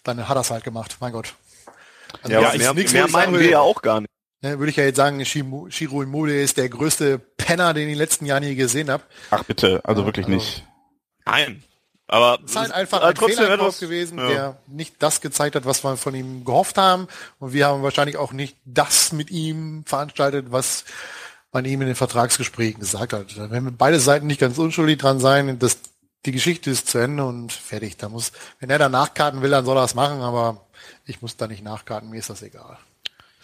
dann 0.04 0.28
hat 0.28 0.36
er 0.36 0.42
es 0.42 0.52
halt 0.52 0.66
gemacht. 0.66 0.98
Mein 1.00 1.14
Gott. 1.14 1.36
Also 2.22 2.34
Ja, 2.34 2.54
mehr, 2.54 2.74
nichts, 2.74 2.92
mehr 2.92 3.08
meinen 3.10 3.32
wir 3.32 3.40
würde, 3.40 3.52
ja 3.52 3.60
auch 3.62 3.82
gar 3.82 4.02
nicht. 4.02 4.10
Ne, 4.42 4.60
würde 4.60 4.70
ich 4.70 4.76
ja 4.76 4.84
jetzt 4.84 4.98
sagen, 4.98 5.24
Shiro 5.26 6.02
Immobile 6.02 6.42
ist 6.42 6.58
der 6.58 6.70
größte 6.70 7.20
Penner, 7.20 7.74
den 7.74 7.84
ich 7.84 7.94
in 7.94 7.94
den 7.94 8.00
letzten 8.00 8.26
Jahren 8.26 8.44
je 8.44 8.56
gesehen 8.56 8.90
habe. 8.90 9.04
ach 9.32 9.44
bitte, 9.44 9.82
also 9.84 10.06
wirklich 10.06 10.26
also- 10.26 10.36
nicht. 10.36 10.66
Nein. 11.26 11.64
Aber 12.12 12.40
Es 12.44 12.52
ist 12.52 12.58
halt 12.58 12.72
einfach 12.72 13.04
ein 13.04 13.14
trotzdem 13.14 13.38
Fehler 13.38 13.54
etwas 13.54 13.80
gewesen, 13.80 14.18
ja. 14.18 14.28
der 14.28 14.58
nicht 14.66 14.96
das 14.98 15.22
gezeigt 15.22 15.56
hat, 15.56 15.66
was 15.66 15.84
wir 15.84 15.96
von 15.96 16.16
ihm 16.16 16.44
gehofft 16.44 16.80
haben. 16.80 17.08
Und 17.38 17.54
wir 17.54 17.68
haben 17.68 17.84
wahrscheinlich 17.84 18.18
auch 18.18 18.34
nicht 18.34 18.58
das 18.66 19.12
mit 19.12 19.30
ihm 19.30 19.84
veranstaltet, 19.86 20.48
was 20.50 20.86
man 21.52 21.66
ihm 21.66 21.82
in 21.82 21.88
den 21.88 21.96
Vertragsgesprächen 21.96 22.80
gesagt 22.80 23.14
hat. 23.14 23.38
Da 23.38 23.52
werden 23.52 23.76
beide 23.78 24.00
Seiten 24.00 24.26
nicht 24.26 24.42
ganz 24.42 24.58
unschuldig 24.58 24.98
dran 24.98 25.20
sein. 25.20 25.60
Das, 25.60 25.78
die 26.26 26.32
Geschichte 26.32 26.72
ist 26.72 26.88
zu 26.88 26.98
Ende 26.98 27.26
und 27.26 27.54
fertig. 27.54 27.98
Da 27.98 28.10
muss, 28.10 28.32
wenn 28.60 28.72
er 28.72 28.80
da 28.80 28.90
nachkarten 28.90 29.44
will, 29.44 29.52
dann 29.52 29.66
soll 29.66 29.78
er 29.78 29.84
es 29.84 29.94
machen, 29.94 30.22
aber 30.22 30.66
ich 31.06 31.22
muss 31.22 31.38
da 31.38 31.46
nicht 31.46 31.64
nachkarten, 31.64 32.10
mir 32.10 32.18
ist 32.18 32.32
das 32.32 32.42
egal. 32.42 32.80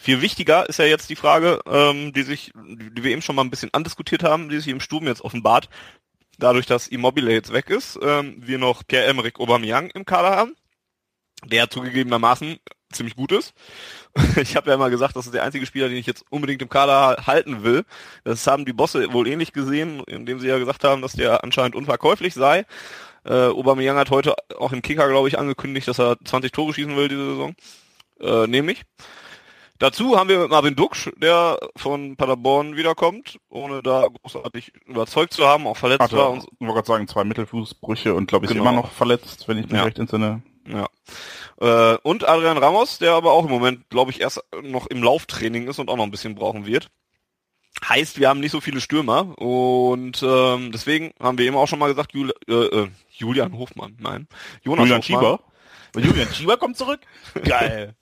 Viel 0.06 0.22
wichtiger 0.22 0.70
ist 0.70 0.78
ja 0.78 0.86
jetzt 0.86 1.10
die 1.10 1.16
Frage, 1.16 1.62
ähm, 1.66 2.14
die 2.14 2.22
sich, 2.22 2.52
die 2.54 3.04
wir 3.04 3.10
eben 3.10 3.24
schon 3.24 3.36
mal 3.36 3.42
ein 3.42 3.50
bisschen 3.50 3.74
andiskutiert 3.74 4.22
haben, 4.22 4.50
die 4.50 4.60
sich 4.60 4.68
im 4.68 4.80
Sturm 4.80 5.08
jetzt 5.08 5.22
offenbart. 5.22 5.68
Dadurch, 6.38 6.68
dass 6.68 6.88
Immobile 6.88 7.34
jetzt 7.34 7.52
weg 7.52 7.72
ist, 7.72 7.98
ähm, 8.04 8.36
wir 8.38 8.60
noch 8.60 8.86
Pierre-Emerick 8.86 9.40
Aubameyang 9.40 9.90
im 9.90 10.06
Kader 10.06 10.36
haben, 10.36 10.56
der 11.44 11.72
zugegebenermaßen 11.72 12.60
ziemlich 12.92 13.16
gut 13.16 13.32
ist. 13.32 13.56
Ich 14.40 14.56
habe 14.56 14.70
ja 14.70 14.76
immer 14.76 14.92
gesagt, 14.92 15.16
das 15.16 15.26
ist 15.26 15.34
der 15.34 15.42
einzige 15.42 15.66
Spieler, 15.66 15.90
den 15.90 15.98
ich 15.98 16.06
jetzt 16.06 16.24
unbedingt 16.30 16.62
im 16.62 16.70
Kader 16.70 17.26
halten 17.26 17.64
will. 17.64 17.84
Das 18.24 18.46
haben 18.46 18.66
die 18.66 18.74
Bosse 18.74 19.12
wohl 19.12 19.28
ähnlich 19.28 19.54
gesehen, 19.54 20.04
indem 20.04 20.40
sie 20.40 20.48
ja 20.48 20.60
gesagt 20.60 20.84
haben, 20.84 21.02
dass 21.02 21.14
der 21.14 21.44
anscheinend 21.44 21.76
unverkäuflich 21.76 22.36
sei. 22.36 22.68
Äh, 23.24 23.48
Aubameyang 23.48 23.98
hat 23.98 24.12
heute 24.12 24.36
auch 24.60 24.72
im 24.72 24.84
Kicker, 24.84 25.10
glaube 25.10 25.30
ich, 25.30 25.40
angekündigt, 25.40 25.88
dass 25.88 26.00
er 26.00 26.18
20 26.24 26.52
Tore 26.52 26.76
schießen 26.76 26.96
will 26.96 27.08
diese 27.08 27.26
Saison. 27.26 27.56
Äh, 28.20 28.46
nämlich. 28.46 28.84
Dazu 29.78 30.18
haben 30.18 30.30
wir 30.30 30.40
mit 30.40 30.50
Marvin 30.50 30.76
Duksch, 30.76 31.10
der 31.18 31.60
von 31.76 32.16
Paderborn 32.16 32.78
wiederkommt, 32.78 33.40
ohne 33.50 33.84
da 33.84 34.08
großartig 34.22 34.72
überzeugt 34.86 35.34
zu 35.34 35.46
haben, 35.46 35.68
auch 35.68 35.76
verletzt 35.76 36.02
Hatte, 36.04 36.16
war. 36.18 36.30
ich 36.38 36.44
Und, 36.44 36.50
wollte 36.62 36.74
gerade 36.76 36.88
sagen, 36.88 37.08
zwei 37.10 37.24
Mittelfußbrüche 37.26 38.14
und 38.14 38.28
glaube 38.28 38.46
ich 38.46 38.52
Genau. 38.52 38.64
immer 38.64 38.72
noch 38.72 38.92
verletzt, 38.92 39.48
wenn 39.48 39.58
ich 39.58 39.66
mich 39.66 39.74
Ja. 39.78 39.84
recht 39.84 40.00
entsinne. 40.00 40.42
ja. 40.68 40.88
Äh, 41.60 41.98
und 42.04 42.28
Adrian 42.28 42.58
Ramos, 42.58 43.00
der 43.00 43.14
aber 43.14 43.32
auch 43.34 43.44
im 43.46 43.52
Moment, 43.52 43.90
glaube 43.90 44.12
ich, 44.12 44.22
erst 44.22 44.42
noch 44.62 44.88
im 44.88 45.04
Lauftraining 45.04 45.68
ist 45.68 45.80
und 45.80 45.90
auch 45.90 45.96
noch 45.98 46.04
ein 46.04 46.12
bisschen 46.12 46.36
brauchen 46.36 46.66
wird. 46.66 46.90
Heißt, 47.88 48.20
wir 48.20 48.30
haben 48.30 48.40
nicht 48.40 48.52
so 48.52 48.62
viele 48.62 48.80
Stürmer 48.82 49.38
und 49.38 50.24
ähm, 50.24 50.72
deswegen 50.72 51.14
haben 51.20 51.38
wir 51.38 51.46
eben 51.46 51.58
auch 51.58 51.68
schon 51.68 51.80
mal 51.80 51.88
gesagt, 51.90 52.14
Jul 52.14 52.34
äh, 52.48 52.54
äh, 52.54 52.88
Julian 53.10 53.58
Hofmann, 53.58 53.98
nein, 54.00 54.28
Jonas 54.64 54.84
Julian 54.88 55.02
Hofmann, 55.02 55.04
Schieber. 55.04 55.40
Julian 55.98 56.34
Schieber 56.34 56.58
kommt 56.58 56.78
zurück. 56.78 57.02
Geil. 57.44 57.96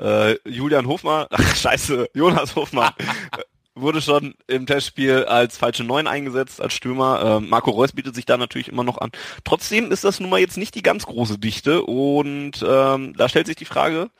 Äh, 0.00 0.36
Julian 0.48 0.86
Hofmann, 0.86 1.26
ach 1.30 1.56
scheiße, 1.56 2.08
Jonas 2.14 2.56
Hofmann 2.56 2.92
wurde 3.74 4.00
schon 4.00 4.34
im 4.46 4.66
Testspiel 4.66 5.24
als 5.24 5.58
falsche 5.58 5.84
Neun 5.84 6.06
eingesetzt, 6.06 6.60
als 6.60 6.74
Stürmer. 6.74 7.38
Ähm, 7.42 7.48
Marco 7.48 7.70
Reus 7.70 7.92
bietet 7.92 8.14
sich 8.14 8.24
da 8.24 8.36
natürlich 8.36 8.68
immer 8.68 8.84
noch 8.84 8.98
an. 8.98 9.10
Trotzdem 9.42 9.90
ist 9.90 10.04
das 10.04 10.20
nun 10.20 10.30
mal 10.30 10.40
jetzt 10.40 10.56
nicht 10.56 10.74
die 10.74 10.82
ganz 10.82 11.06
große 11.06 11.38
Dichte 11.38 11.82
und 11.82 12.64
ähm, 12.66 13.14
da 13.16 13.28
stellt 13.28 13.46
sich 13.46 13.56
die 13.56 13.64
Frage, 13.64 14.10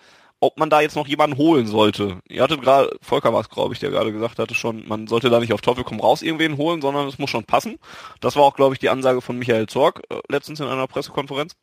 ob 0.41 0.59
man 0.59 0.71
da 0.71 0.81
jetzt 0.81 0.97
noch 0.97 1.07
jemanden 1.07 1.39
holen 1.39 1.67
sollte. 1.67 2.19
Ihr 2.29 2.43
hattet 2.43 2.61
gerade, 2.61 2.97
Volker 3.01 3.33
war 3.33 3.41
es, 3.41 3.49
glaube 3.49 3.73
ich, 3.73 3.81
der 3.81 3.91
gerade 3.91 4.13
gesagt 4.13 4.39
hatte 4.39 4.55
schon, 4.55 4.87
man 4.87 5.07
sollte 5.07 5.31
da 5.31 5.41
nicht 5.41 5.53
auf 5.53 5.61
Teufel 5.61 5.85
komm 5.85 6.01
raus 6.01 6.21
irgendwen 6.21 6.59
holen, 6.59 6.83
sondern 6.83 7.09
es 7.09 7.19
muss 7.19 7.31
schon 7.31 7.45
passen. 7.45 7.79
Das 8.21 8.37
war 8.37 8.43
auch, 8.43 8.55
glaube 8.55 8.75
ich, 8.75 8.81
die 8.81 8.91
Ansage 8.91 9.23
von 9.23 9.39
Michael 9.39 9.67
Zorg 9.67 10.03
äh, 10.11 10.17
letztens 10.29 10.61
in 10.61 10.67
einer 10.67 10.87
Pressekonferenz. 10.87 11.57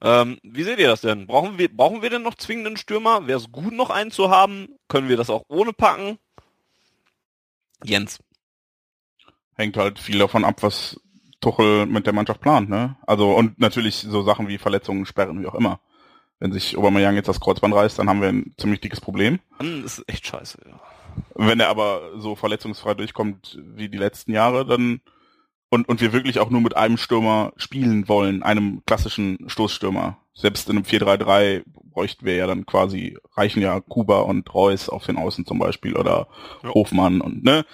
Ähm, 0.00 0.38
wie 0.42 0.62
seht 0.62 0.78
ihr 0.78 0.88
das 0.88 1.00
denn? 1.00 1.26
Brauchen 1.26 1.58
wir, 1.58 1.74
brauchen 1.74 2.02
wir 2.02 2.10
denn 2.10 2.22
noch 2.22 2.34
zwingenden 2.34 2.76
Stürmer? 2.76 3.26
Wäre 3.26 3.38
es 3.38 3.50
gut, 3.50 3.72
noch 3.72 3.90
einen 3.90 4.10
zu 4.10 4.30
haben? 4.30 4.68
Können 4.88 5.08
wir 5.08 5.16
das 5.16 5.30
auch 5.30 5.44
ohne 5.48 5.72
packen? 5.72 6.18
Jens. 7.82 8.20
Hängt 9.54 9.76
halt 9.76 9.98
viel 9.98 10.18
davon 10.18 10.44
ab, 10.44 10.62
was 10.62 11.00
Tuchel 11.40 11.86
mit 11.86 12.06
der 12.06 12.12
Mannschaft 12.12 12.40
plant, 12.40 12.68
ne? 12.68 12.96
Also 13.06 13.34
und 13.34 13.60
natürlich 13.60 13.96
so 13.96 14.22
Sachen 14.22 14.48
wie 14.48 14.58
Verletzungen, 14.58 15.06
Sperren, 15.06 15.40
wie 15.42 15.46
auch 15.46 15.54
immer. 15.54 15.80
Wenn 16.40 16.52
sich 16.52 16.76
Aubameyang 16.76 17.14
jetzt 17.14 17.28
das 17.28 17.40
Kreuzband 17.40 17.74
reißt, 17.74 17.98
dann 17.98 18.08
haben 18.08 18.20
wir 18.20 18.28
ein 18.28 18.54
ziemlich 18.58 18.80
dickes 18.80 19.00
Problem. 19.00 19.38
Mann, 19.58 19.84
ist 19.84 20.02
echt 20.06 20.26
scheiße, 20.26 20.58
ja. 20.66 20.80
Wenn 21.34 21.60
er 21.60 21.68
aber 21.68 22.18
so 22.18 22.34
verletzungsfrei 22.34 22.94
durchkommt 22.94 23.58
wie 23.62 23.88
die 23.88 23.98
letzten 23.98 24.32
Jahre, 24.32 24.66
dann 24.66 25.00
und, 25.74 25.88
und 25.88 26.00
wir 26.00 26.12
wirklich 26.12 26.38
auch 26.38 26.50
nur 26.50 26.60
mit 26.60 26.76
einem 26.76 26.96
Stürmer 26.96 27.52
spielen 27.56 28.08
wollen, 28.08 28.44
einem 28.44 28.82
klassischen 28.86 29.38
Stoßstürmer. 29.48 30.18
Selbst 30.32 30.70
in 30.70 30.76
einem 30.76 30.84
4-3-3 30.84 31.64
bräuchten 31.66 32.24
wir 32.24 32.36
ja 32.36 32.46
dann 32.46 32.64
quasi, 32.64 33.18
reichen 33.36 33.60
ja 33.60 33.80
Kuba 33.80 34.20
und 34.20 34.54
Reus 34.54 34.88
auf 34.88 35.04
den 35.04 35.16
Außen 35.16 35.46
zum 35.46 35.58
Beispiel 35.58 35.96
oder 35.96 36.28
ja. 36.62 36.70
Hofmann 36.70 37.20
und 37.20 37.42
ne. 37.42 37.66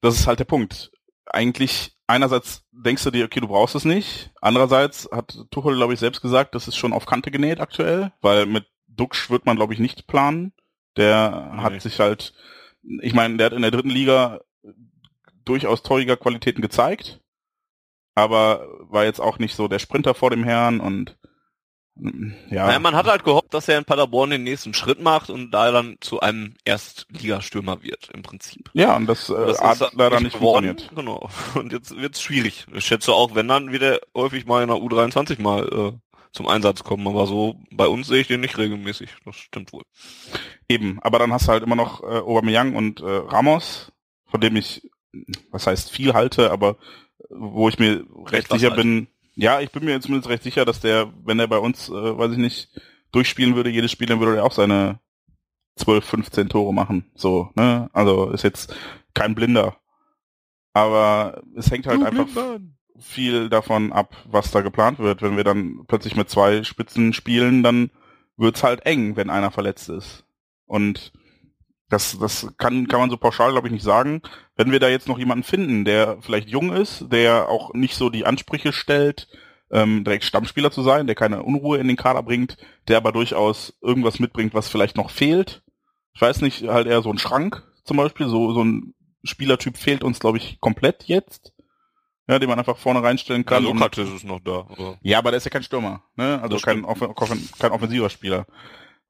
Das 0.00 0.14
ist 0.14 0.28
halt 0.28 0.38
der 0.38 0.44
Punkt. 0.44 0.92
Eigentlich 1.26 1.96
einerseits 2.06 2.64
denkst 2.70 3.02
du 3.02 3.10
dir, 3.10 3.24
okay, 3.24 3.40
du 3.40 3.48
brauchst 3.48 3.74
es 3.74 3.84
nicht. 3.84 4.30
Andererseits 4.40 5.08
hat 5.10 5.36
Tuchel, 5.50 5.74
glaube 5.74 5.94
ich, 5.94 6.00
selbst 6.00 6.20
gesagt, 6.20 6.54
das 6.54 6.68
ist 6.68 6.76
schon 6.76 6.92
auf 6.92 7.06
Kante 7.06 7.32
genäht 7.32 7.60
aktuell, 7.60 8.12
weil 8.20 8.46
mit 8.46 8.66
Duxch 8.86 9.30
wird 9.30 9.46
man, 9.46 9.56
glaube 9.56 9.74
ich, 9.74 9.80
nicht 9.80 10.06
planen. 10.06 10.52
Der 10.96 11.52
nee. 11.54 11.62
hat 11.62 11.82
sich 11.82 11.98
halt, 11.98 12.34
ich 13.00 13.14
meine, 13.14 13.36
der 13.36 13.46
hat 13.46 13.52
in 13.52 13.62
der 13.62 13.70
dritten 13.72 13.90
Liga 13.90 14.40
durchaus 15.44 15.82
teuriger 15.82 16.16
Qualitäten 16.16 16.62
gezeigt, 16.62 17.21
aber 18.14 18.66
war 18.80 19.04
jetzt 19.04 19.20
auch 19.20 19.38
nicht 19.38 19.54
so 19.54 19.68
der 19.68 19.78
Sprinter 19.78 20.14
vor 20.14 20.30
dem 20.30 20.44
Herrn 20.44 20.80
und 20.80 21.16
ja. 21.94 22.66
Naja, 22.66 22.78
man 22.78 22.96
hat 22.96 23.06
halt 23.06 23.22
gehofft, 23.22 23.52
dass 23.52 23.68
er 23.68 23.76
in 23.76 23.84
Paderborn 23.84 24.30
den 24.30 24.44
nächsten 24.44 24.72
Schritt 24.72 25.00
macht 25.02 25.28
und 25.28 25.50
da 25.50 25.70
dann 25.70 25.96
zu 26.00 26.20
einem 26.20 26.54
Erstligastürmer 26.64 27.82
wird, 27.82 28.08
im 28.14 28.22
Prinzip. 28.22 28.70
Ja, 28.72 28.96
und 28.96 29.06
das, 29.06 29.28
äh, 29.28 29.34
das 29.34 29.60
hat 29.60 29.92
leider 29.92 30.20
nicht 30.20 30.36
geworden. 30.36 30.68
funktioniert. 30.68 30.96
Genau. 30.96 31.28
Und 31.54 31.72
jetzt 31.72 31.94
wird's 31.94 32.22
schwierig. 32.22 32.66
Ich 32.72 32.86
schätze 32.86 33.12
auch, 33.12 33.34
wenn 33.34 33.46
dann 33.46 33.72
wieder 33.72 34.00
häufig 34.16 34.46
mal 34.46 34.62
in 34.62 34.68
der 34.68 34.78
U23 34.78 35.40
mal 35.42 35.68
äh, 35.68 36.12
zum 36.32 36.48
Einsatz 36.48 36.82
kommen, 36.82 37.06
aber 37.06 37.26
so 37.26 37.56
bei 37.70 37.86
uns 37.86 38.06
sehe 38.06 38.22
ich 38.22 38.28
den 38.28 38.40
nicht 38.40 38.56
regelmäßig. 38.56 39.10
Das 39.26 39.36
stimmt 39.36 39.72
wohl. 39.74 39.82
Eben, 40.68 40.98
aber 41.02 41.18
dann 41.18 41.32
hast 41.32 41.46
du 41.46 41.52
halt 41.52 41.62
immer 41.62 41.76
noch 41.76 42.02
äh, 42.02 42.20
Aubameyang 42.20 42.74
und 42.74 43.00
äh, 43.00 43.04
Ramos, 43.04 43.92
von 44.30 44.40
dem 44.40 44.56
ich, 44.56 44.90
was 45.50 45.66
heißt 45.66 45.90
viel 45.90 46.14
halte, 46.14 46.50
aber 46.50 46.78
wo 47.34 47.68
ich 47.68 47.78
mir 47.78 48.04
recht 48.26 48.50
sicher 48.50 48.70
halt. 48.70 48.76
bin, 48.76 49.06
ja, 49.34 49.60
ich 49.60 49.70
bin 49.70 49.84
mir 49.84 50.00
zumindest 50.00 50.28
recht 50.28 50.42
sicher, 50.42 50.64
dass 50.64 50.80
der, 50.80 51.12
wenn 51.24 51.38
er 51.38 51.48
bei 51.48 51.58
uns, 51.58 51.88
äh, 51.88 52.18
weiß 52.18 52.32
ich 52.32 52.38
nicht, 52.38 52.68
durchspielen 53.12 53.56
würde, 53.56 53.70
jedes 53.70 53.90
Spiel, 53.90 54.06
dann 54.06 54.20
würde 54.20 54.36
er 54.36 54.44
auch 54.44 54.52
seine 54.52 55.00
12, 55.76 56.04
15 56.04 56.48
Tore 56.48 56.74
machen. 56.74 57.10
So, 57.14 57.50
ne? 57.54 57.88
Also 57.92 58.30
ist 58.30 58.44
jetzt 58.44 58.74
kein 59.14 59.34
Blinder. 59.34 59.76
Aber 60.72 61.42
es 61.54 61.70
hängt 61.70 61.86
halt 61.86 62.00
du 62.00 62.06
einfach 62.06 62.26
Blindern. 62.26 62.76
viel 62.98 63.48
davon 63.48 63.92
ab, 63.92 64.16
was 64.24 64.50
da 64.50 64.60
geplant 64.60 64.98
wird. 64.98 65.22
Wenn 65.22 65.36
wir 65.36 65.44
dann 65.44 65.84
plötzlich 65.86 66.16
mit 66.16 66.30
zwei 66.30 66.64
Spitzen 66.64 67.12
spielen, 67.12 67.62
dann 67.62 67.90
wird's 68.36 68.62
halt 68.62 68.86
eng, 68.86 69.16
wenn 69.16 69.30
einer 69.30 69.50
verletzt 69.50 69.88
ist. 69.88 70.24
Und 70.66 71.12
das, 71.92 72.18
das 72.18 72.46
kann, 72.56 72.88
kann 72.88 73.00
man 73.00 73.10
so 73.10 73.16
pauschal, 73.16 73.52
glaube 73.52 73.68
ich, 73.68 73.72
nicht 73.72 73.84
sagen. 73.84 74.22
Wenn 74.56 74.72
wir 74.72 74.80
da 74.80 74.88
jetzt 74.88 75.08
noch 75.08 75.18
jemanden 75.18 75.44
finden, 75.44 75.84
der 75.84 76.18
vielleicht 76.20 76.48
jung 76.48 76.72
ist, 76.72 77.06
der 77.12 77.48
auch 77.48 77.74
nicht 77.74 77.94
so 77.94 78.08
die 78.08 78.24
Ansprüche 78.24 78.72
stellt, 78.72 79.28
ähm, 79.70 80.02
direkt 80.04 80.24
Stammspieler 80.24 80.70
zu 80.70 80.82
sein, 80.82 81.06
der 81.06 81.16
keine 81.16 81.42
Unruhe 81.42 81.78
in 81.78 81.88
den 81.88 81.96
Kader 81.96 82.22
bringt, 82.22 82.56
der 82.88 82.96
aber 82.96 83.12
durchaus 83.12 83.74
irgendwas 83.82 84.18
mitbringt, 84.20 84.54
was 84.54 84.68
vielleicht 84.68 84.96
noch 84.96 85.10
fehlt. 85.10 85.62
Ich 86.14 86.20
weiß 86.20 86.40
nicht, 86.40 86.68
halt 86.68 86.86
eher 86.86 87.02
so 87.02 87.10
ein 87.10 87.18
Schrank 87.18 87.62
zum 87.84 87.96
Beispiel, 87.96 88.28
so, 88.28 88.52
so 88.52 88.64
ein 88.64 88.94
Spielertyp 89.24 89.76
fehlt 89.76 90.04
uns, 90.04 90.18
glaube 90.18 90.38
ich, 90.38 90.60
komplett 90.60 91.04
jetzt. 91.04 91.52
Ja, 92.28 92.38
den 92.38 92.48
man 92.48 92.58
einfach 92.58 92.78
vorne 92.78 93.02
reinstellen 93.02 93.44
kann. 93.44 93.64
Ja, 93.64 93.70
Sokrates 93.70 94.08
ist 94.08 94.24
noch 94.24 94.40
da. 94.40 94.66
Oder? 94.70 94.98
Ja, 95.02 95.18
aber 95.18 95.32
der 95.32 95.38
ist 95.38 95.44
ja 95.44 95.50
kein 95.50 95.64
Stürmer, 95.64 96.04
ne? 96.14 96.40
Also 96.40 96.56
kein, 96.58 96.84
off 96.84 97.00
kein 97.58 97.72
offensiver 97.72 98.08
Spieler. 98.08 98.46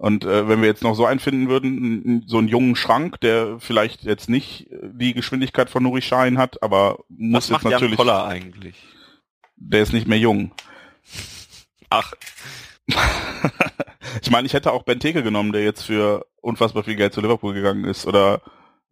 Und 0.02 0.24
äh, 0.24 0.48
wenn 0.48 0.60
wir 0.60 0.66
jetzt 0.66 0.82
noch 0.82 0.96
so 0.96 1.06
einen 1.06 1.20
finden 1.20 1.48
würden, 1.48 2.24
so 2.26 2.38
einen 2.38 2.48
jungen 2.48 2.74
Schrank, 2.74 3.20
der 3.20 3.60
vielleicht 3.60 4.02
jetzt 4.02 4.28
nicht 4.28 4.66
die 4.82 5.14
Geschwindigkeit 5.14 5.70
von 5.70 5.84
Nuri 5.84 6.02
Schein 6.02 6.38
hat, 6.38 6.60
aber 6.60 6.98
muss 7.08 7.36
Was 7.36 7.48
jetzt 7.50 7.52
macht 7.52 7.64
natürlich. 7.72 7.98
Jan 7.98 8.08
Koller 8.08 8.24
eigentlich? 8.24 8.82
Der 9.54 9.80
ist 9.80 9.92
nicht 9.92 10.08
mehr 10.08 10.18
jung. 10.18 10.50
Ach. 11.88 12.14
ich 14.22 14.30
meine, 14.32 14.44
ich 14.46 14.54
hätte 14.54 14.72
auch 14.72 14.82
Benteke 14.82 15.22
genommen, 15.22 15.52
der 15.52 15.62
jetzt 15.62 15.82
für 15.82 16.26
unfassbar 16.40 16.82
viel 16.82 16.96
Geld 16.96 17.12
zu 17.12 17.20
Liverpool 17.20 17.54
gegangen 17.54 17.84
ist. 17.84 18.04
Oder 18.04 18.42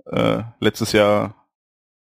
äh, 0.07 0.45
letztes 0.61 0.93
Jahr, 0.93 1.35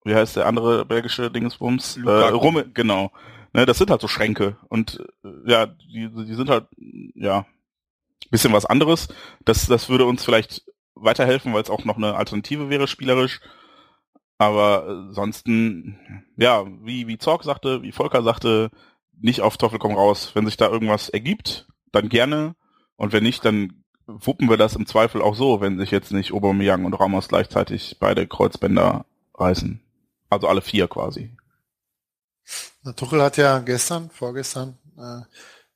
wie 0.04 0.14
heißt 0.14 0.36
der 0.36 0.46
andere 0.46 0.84
belgische 0.84 1.32
Dingsbums? 1.32 1.96
Äh, 1.96 2.08
Rumme, 2.08 2.70
genau. 2.72 3.10
Ne, 3.54 3.66
das 3.66 3.78
sind 3.78 3.90
halt 3.90 4.02
so 4.02 4.06
Schränke. 4.06 4.56
Und 4.68 5.04
äh, 5.24 5.50
ja, 5.50 5.66
die, 5.66 6.08
die 6.14 6.34
sind 6.34 6.48
halt, 6.48 6.68
ja, 7.16 7.44
bisschen 8.30 8.52
was 8.52 8.66
anderes. 8.66 9.08
Das, 9.44 9.66
das 9.66 9.88
würde 9.88 10.04
uns 10.04 10.24
vielleicht 10.24 10.64
weiterhelfen, 10.94 11.52
weil 11.54 11.62
es 11.62 11.70
auch 11.70 11.84
noch 11.84 11.96
eine 11.96 12.14
Alternative 12.14 12.70
wäre, 12.70 12.86
spielerisch. 12.86 13.40
Aber 14.38 14.86
ansonsten, 14.88 16.24
ja, 16.36 16.64
wie, 16.82 17.06
wie 17.06 17.18
Zorg 17.18 17.44
sagte, 17.44 17.82
wie 17.82 17.92
Volker 17.92 18.22
sagte, 18.22 18.70
nicht 19.20 19.42
auf 19.42 19.58
Teufel 19.58 19.78
komm 19.78 19.94
raus. 19.94 20.30
Wenn 20.34 20.46
sich 20.46 20.56
da 20.56 20.68
irgendwas 20.68 21.08
ergibt, 21.08 21.68
dann 21.92 22.08
gerne. 22.08 22.54
Und 22.96 23.12
wenn 23.12 23.22
nicht, 23.22 23.44
dann 23.44 23.84
wuppen 24.06 24.48
wir 24.48 24.56
das 24.56 24.76
im 24.76 24.86
Zweifel 24.86 25.22
auch 25.22 25.34
so, 25.34 25.60
wenn 25.60 25.78
sich 25.78 25.90
jetzt 25.90 26.12
nicht 26.12 26.32
Aubameyang 26.32 26.84
und 26.84 26.94
Ramos 26.94 27.28
gleichzeitig 27.28 27.98
beide 28.00 28.26
Kreuzbänder 28.26 29.04
reißen. 29.34 29.80
Also 30.30 30.48
alle 30.48 30.62
vier 30.62 30.88
quasi. 30.88 31.30
Na, 32.82 32.92
Tuchel 32.92 33.22
hat 33.22 33.36
ja 33.36 33.58
gestern, 33.58 34.10
vorgestern, 34.10 34.78
äh, 34.96 35.20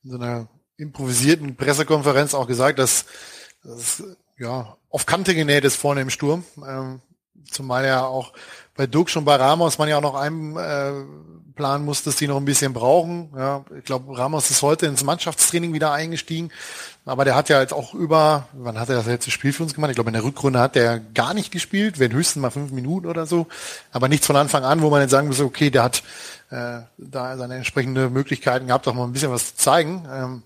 in 0.05 0.11
so 0.11 0.16
einer 0.16 0.49
improvisierten 0.77 1.57
Pressekonferenz 1.57 2.35
auch 2.35 2.47
gesagt, 2.47 2.79
dass, 2.79 3.05
dass 3.63 4.03
ja 4.39 4.77
auf 4.91 5.07
Kante 5.07 5.35
genäht 5.35 5.65
ist 5.65 5.77
vorne 5.77 6.01
im 6.01 6.11
Sturm. 6.11 6.45
Ähm, 6.67 7.01
zumal 7.51 7.85
ja 7.85 8.05
auch 8.05 8.33
bei 8.77 8.87
Duke 8.87 9.11
schon 9.11 9.25
bei 9.25 9.37
Ramos 9.37 9.79
man 9.79 9.89
ja 9.89 9.99
auch 9.99 10.03
noch 10.03 10.15
einen 10.15 10.57
äh, 10.57 10.93
muss, 11.79 12.03
dass 12.03 12.17
die 12.17 12.27
noch 12.27 12.37
ein 12.37 12.45
bisschen 12.45 12.73
brauchen. 12.73 13.33
Ja, 13.37 13.65
ich 13.79 13.85
glaube, 13.85 14.19
Ramos 14.19 14.51
ist 14.51 14.63
heute 14.63 14.87
ins 14.87 15.05
Mannschaftstraining 15.05 15.73
wieder 15.73 15.93
eingestiegen, 15.93 16.51
aber 17.05 17.25
der 17.25 17.37
hat 17.37 17.49
ja 17.49 17.61
jetzt 17.61 17.73
auch 17.73 17.95
über, 17.95 18.49
wann 18.55 18.79
hat 18.79 18.89
er 18.89 18.97
das 18.97 19.07
letzte 19.07 19.31
Spiel 19.31 19.53
für 19.53 19.63
uns 19.63 19.73
gemacht? 19.73 19.91
Ich 19.91 19.95
glaube, 19.95 20.11
in 20.11 20.15
der 20.15 20.25
Rückrunde 20.25 20.59
hat 20.59 20.75
er 20.75 20.99
gar 20.99 21.33
nicht 21.33 21.53
gespielt, 21.53 22.01
wenn 22.01 22.13
höchstens 22.13 22.43
mal 22.43 22.51
fünf 22.51 22.73
Minuten 22.73 23.07
oder 23.07 23.27
so, 23.27 23.47
aber 23.93 24.09
nichts 24.09 24.27
von 24.27 24.35
Anfang 24.35 24.65
an, 24.65 24.83
wo 24.83 24.91
man 24.91 25.01
jetzt 25.01 25.13
sagen 25.13 25.29
muss, 25.29 25.39
okay, 25.39 25.71
der 25.71 25.85
hat 25.85 26.03
äh, 26.51 26.81
da 26.99 27.37
seine 27.37 27.55
entsprechende 27.55 28.11
Möglichkeiten 28.11 28.67
gehabt, 28.67 28.89
auch 28.89 28.95
mal 28.95 29.05
ein 29.05 29.13
bisschen 29.13 29.31
was 29.31 29.55
zu 29.55 29.57
zeigen. 29.57 30.07
Ähm, 30.11 30.43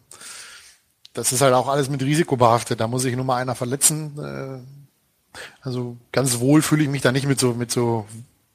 das 1.19 1.33
ist 1.33 1.41
halt 1.41 1.53
auch 1.53 1.67
alles 1.67 1.91
mit 1.91 2.01
Risiko 2.01 2.37
behaftet. 2.37 2.79
Da 2.79 2.87
muss 2.87 3.03
sich 3.03 3.17
nur 3.17 3.25
mal 3.25 3.39
einer 3.39 3.57
verletzen. 3.57 4.17
Äh, 4.19 5.39
also 5.63 5.97
ganz 6.13 6.39
wohl 6.39 6.63
fühle 6.63 6.85
ich 6.85 6.89
mich 6.89 7.03
da 7.03 7.11
nicht 7.11 7.27
mit 7.27 7.41
so, 7.41 7.55
mit 7.55 7.73
so, 7.73 8.07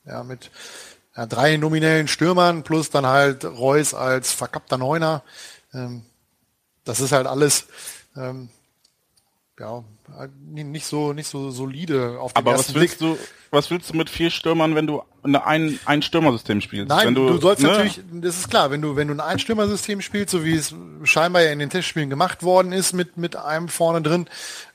ja, 0.05 0.23
mit 0.23 0.49
ja, 1.15 1.25
drei 1.25 1.57
nominellen 1.57 2.07
Stürmern 2.07 2.63
plus 2.63 2.89
dann 2.89 3.05
halt 3.05 3.43
Reus 3.43 3.93
als 3.93 4.31
verkappter 4.31 4.77
Neuner. 4.77 5.23
Ähm, 5.73 6.05
das 6.85 7.01
ist 7.01 7.11
halt 7.11 7.27
alles, 7.27 7.67
ähm, 8.15 8.47
ja, 9.59 9.83
nicht 10.45 10.85
so, 10.85 11.13
nicht 11.13 11.27
so 11.27 11.51
solide 11.51 12.19
auf 12.19 12.33
den 12.33 12.37
Aber 12.37 12.57
was 12.57 12.73
willst 12.73 12.99
Blick. 12.99 13.17
du, 13.17 13.17
was 13.51 13.71
willst 13.71 13.89
du 13.89 13.97
mit 13.97 14.09
vier 14.09 14.29
Stürmern, 14.29 14.75
wenn 14.75 14.87
du 14.87 15.01
ein, 15.23 15.79
ein 15.85 16.01
Stürmersystem 16.01 16.61
spielst? 16.61 16.89
Nein, 16.89 17.15
du, 17.15 17.27
du, 17.27 17.37
sollst 17.37 17.61
ne? 17.61 17.69
natürlich, 17.69 18.01
das 18.11 18.37
ist 18.37 18.49
klar, 18.49 18.71
wenn 18.71 18.81
du, 18.81 18.95
wenn 18.95 19.07
du 19.07 19.13
ein 19.13 19.19
Einstürmersystem 19.19 20.01
spielst, 20.01 20.31
so 20.31 20.43
wie 20.43 20.55
es 20.55 20.75
scheinbar 21.03 21.43
ja 21.43 21.51
in 21.51 21.59
den 21.59 21.69
Testspielen 21.69 22.09
gemacht 22.09 22.43
worden 22.43 22.71
ist 22.71 22.93
mit, 22.93 23.17
mit 23.17 23.35
einem 23.35 23.69
vorne 23.69 24.01
drin, 24.01 24.27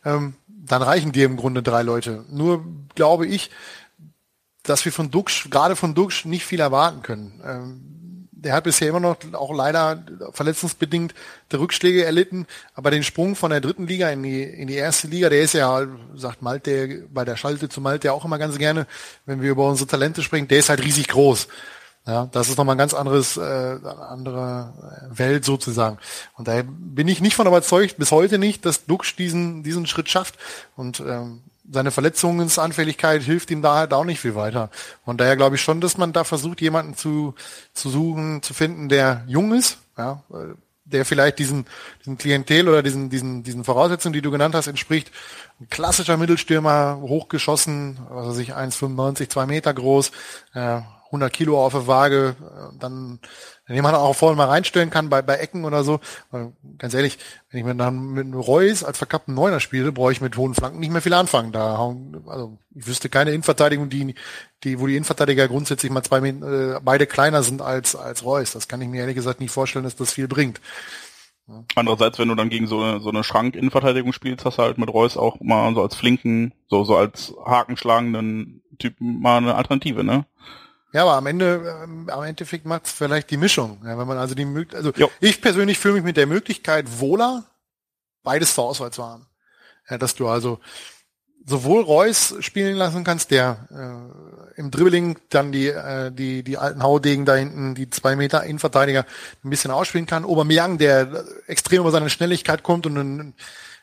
ähm, 0.05 0.35
dann 0.47 0.83
reichen 0.83 1.13
dir 1.13 1.27
im 1.27 1.37
Grunde 1.37 1.63
drei 1.63 1.83
Leute. 1.83 2.25
Nur 2.31 2.65
glaube 2.95 3.27
ich, 3.27 3.51
dass 4.63 4.85
wir 4.85 4.93
von 4.93 5.11
Dux, 5.11 5.49
gerade 5.51 5.77
von 5.77 5.95
Dux, 5.95 6.25
nicht 6.25 6.45
viel 6.45 6.61
erwarten 6.61 7.03
können. 7.03 7.41
Ähm, 7.45 7.98
der 8.43 8.55
hat 8.55 8.65
bisher 8.65 8.89
immer 8.89 9.01
noch 9.01 9.17
auch 9.33 9.55
leider 9.55 10.05
verletzungsbedingt 10.33 11.15
Rückschläge 11.53 12.05
erlitten, 12.05 12.47
aber 12.75 12.91
den 12.91 13.03
Sprung 13.03 13.35
von 13.35 13.51
der 13.51 13.61
dritten 13.61 13.87
Liga 13.87 14.11
in 14.11 14.23
die, 14.23 14.43
in 14.43 14.69
die 14.69 14.77
erste 14.77 15.09
Liga, 15.09 15.29
der 15.29 15.43
ist 15.43 15.55
ja, 15.55 15.87
sagt 16.15 16.43
Malte, 16.43 17.07
bei 17.13 17.25
der 17.25 17.37
Schalte 17.37 17.69
zu 17.69 17.81
Malte 17.81 18.13
auch 18.13 18.25
immer 18.25 18.39
ganz 18.39 18.59
gerne, 18.59 18.87
wenn 19.27 19.43
wir 19.43 19.51
über 19.51 19.69
unsere 19.69 19.89
Talente 19.89 20.23
sprechen, 20.23 20.49
der 20.49 20.59
ist 20.59 20.69
halt 20.69 20.85
riesig 20.85 21.09
groß. 21.09 21.49
Ja, 22.07 22.27
das 22.33 22.49
ist 22.49 22.57
nochmal 22.57 22.75
ein 22.75 22.79
ganz 22.79 22.95
anderes, 22.95 23.37
äh, 23.37 23.41
andere 24.09 24.73
Welt 25.11 25.45
sozusagen. 25.45 25.99
Und 26.39 26.49
daher 26.49 26.65
bin 26.67 27.07
ich 27.07 27.21
nicht 27.21 27.37
von 27.37 27.47
überzeugt, 27.47 27.99
bis 27.99 28.13
heute 28.13 28.39
nicht, 28.39 28.65
dass 28.65 28.87
Dux 28.87 29.15
diesen, 29.15 29.63
diesen 29.63 29.87
Schritt 29.87 30.09
schafft. 30.09 30.39
Und 30.75 31.01
ähm, 31.01 31.43
seine 31.71 31.91
Verletzungsanfälligkeit 31.91 33.23
hilft 33.23 33.51
ihm 33.51 33.63
da 33.63 33.77
halt 33.77 33.93
auch 33.93 34.05
nicht 34.05 34.21
viel 34.21 34.35
weiter. 34.35 34.71
Und 35.05 35.21
daher 35.21 35.37
glaube 35.37 35.57
ich 35.57 35.63
schon, 35.63 35.81
dass 35.81 35.99
man 35.99 36.13
da 36.13 36.25
versucht, 36.25 36.61
jemanden 36.61 36.97
zu, 36.97 37.35
zu 37.75 37.91
suchen, 37.91 38.43
zu 38.43 38.55
finden, 38.55 38.89
der 38.89 39.25
jung 39.27 39.55
ist, 39.55 39.79
ja, 39.97 40.23
der 40.85 41.05
vielleicht 41.05 41.39
diesen, 41.39 41.67
diesen 42.01 42.19
Klientel 42.19 42.69
oder 42.69 42.83
diesen, 42.83 43.11
diesen, 43.11 43.43
diesen 43.43 43.65
Voraussetzungen, 43.65 44.15
die 44.15 44.23
du 44.23 44.31
genannt 44.31 44.55
hast, 44.55 44.67
entspricht. 44.67 45.11
Ein 45.61 45.69
klassischer 45.69 46.17
Mittelstürmer, 46.17 46.99
hochgeschossen, 47.01 47.99
was 48.09 48.29
weiß 48.29 48.39
ich, 48.39 48.55
1,95, 48.55 49.29
zwei 49.29 49.47
Meter 49.47 49.75
groß, 49.75 50.11
äh, 50.55 50.81
100 51.07 51.33
Kilo 51.33 51.65
auf 51.65 51.73
der 51.73 51.87
Waage, 51.87 52.37
äh, 52.41 52.79
dann, 52.79 53.21
den 53.75 53.83
man 53.83 53.95
auch 53.95 54.15
vorne 54.15 54.37
mal 54.37 54.47
reinstellen 54.47 54.91
kann 54.91 55.09
bei, 55.09 55.23
bei 55.23 55.37
Ecken 55.37 55.65
oder 55.65 55.85
so. 55.85 56.01
Weil, 56.31 56.53
ganz 56.79 56.95
ehrlich, 56.95 57.19
wenn 57.51 57.61
ich 57.61 57.67
mir 57.67 57.75
dann 57.75 58.13
mit 58.13 58.35
Reus 58.35 58.85
als 58.85 58.99
verkappten 58.99 59.35
Neuner 59.35 59.61
spiele, 59.61 59.93
brauche 59.93 60.13
ich 60.13 60.21
mit 60.21 60.37
hohen 60.37 60.55
Flanken 60.55 60.81
nicht 60.81 60.93
mehr 60.93 61.03
viel 61.03 61.15
anfangen. 61.15 61.53
Da 61.53 61.77
also 62.27 62.59
ich 62.75 62.87
wüsste 62.87 63.09
keine 63.09 63.31
Innenverteidigung, 63.31 63.91
die, 63.91 64.15
die, 64.65 64.81
wo 64.81 64.87
die 64.87 64.95
Innenverteidiger 64.97 65.49
grundsätzlich 65.49 65.93
mal 65.93 66.03
zwei 66.03 66.19
äh, 66.19 66.81
beide 66.83 67.07
kleiner 67.07 67.43
sind 67.43 67.63
als 67.63 67.95
als 67.95 68.25
Reus. 68.25 68.53
Das 68.53 68.69
kann 68.69 68.81
ich 68.81 68.89
mir 68.89 69.01
ehrlich 69.01 69.17
gesagt 69.17 69.41
nicht 69.41 69.53
vorstellen, 69.53 69.85
dass 69.85 69.97
das 69.97 70.13
viel 70.13 70.29
bringt. 70.29 70.61
Andererseits, 71.75 72.19
wenn 72.19 72.29
du 72.29 72.35
dann 72.35 72.51
gegen 72.51 72.67
so 72.67 72.83
eine, 72.83 73.01
so 73.01 73.09
eine 73.09 73.25
Schrank-Innenverteidigung 73.25 74.13
spielst, 74.13 74.45
hast 74.45 74.59
du 74.59 74.63
halt 74.63 74.77
mit 74.77 74.93
Reus 74.93 75.17
auch 75.17 75.41
mal 75.41 75.73
so 75.75 75.83
als 75.83 75.97
flinken, 75.97 76.53
so, 76.69 76.85
so 76.85 76.95
als 76.95 77.35
hakenschlagenden 77.45 78.63
Typen 78.79 79.21
mal 79.21 79.39
eine 79.39 79.55
Alternative, 79.55 80.05
ne? 80.05 80.27
Ja, 80.93 81.03
aber 81.03 81.15
am 81.15 81.27
Ende, 81.27 81.81
ähm, 81.85 82.09
am 82.09 82.25
Endeffekt 82.25 82.65
macht 82.65 82.87
es 82.87 82.93
vielleicht 82.93 83.31
die 83.31 83.37
Mischung. 83.37 83.83
Ja, 83.85 83.99
wenn 83.99 84.07
man 84.07 84.19
also 84.19 84.35
die 84.35 84.47
also 84.75 84.93
jo. 84.93 85.11
ich 85.21 85.41
persönlich 85.43 85.79
fühle 85.79 85.95
mich 85.95 86.05
mit 86.05 86.17
der 86.17 86.27
Möglichkeit 86.27 87.01
wohler, 87.01 87.45
beides 88.23 88.55
zur 88.55 88.65
Auswahl 88.65 88.91
zu 88.91 89.05
haben. 89.05 89.27
Ja, 89.89 89.99
dass 89.99 90.15
du 90.15 90.29
also 90.29 90.61
sowohl 91.45 91.83
Reus 91.83 92.35
spielen 92.41 92.77
lassen 92.77 93.05
kannst, 93.05 93.31
der 93.31 93.69
äh, 93.71 94.61
im 94.61 94.71
Dribbling 94.71 95.19
dann 95.31 95.53
die, 95.53 95.69
äh, 95.69 96.11
die, 96.11 96.43
die 96.43 96.59
alten 96.59 96.83
Haudegen 96.83 97.25
da 97.25 97.35
hinten, 97.35 97.75
die 97.75 97.89
zwei 97.89 98.17
Meter 98.17 98.45
Innenverteidiger 98.45 99.07
ein 99.45 99.51
bisschen 99.51 99.71
ausspielen 99.71 100.07
kann. 100.07 100.25
Aubameyang, 100.25 100.79
der 100.79 101.25
extrem 101.47 101.81
über 101.81 101.91
seine 101.91 102.11
Schnelligkeit 102.11 102.63
kommt 102.63 102.87
und 102.87 102.95
dann 102.95 103.35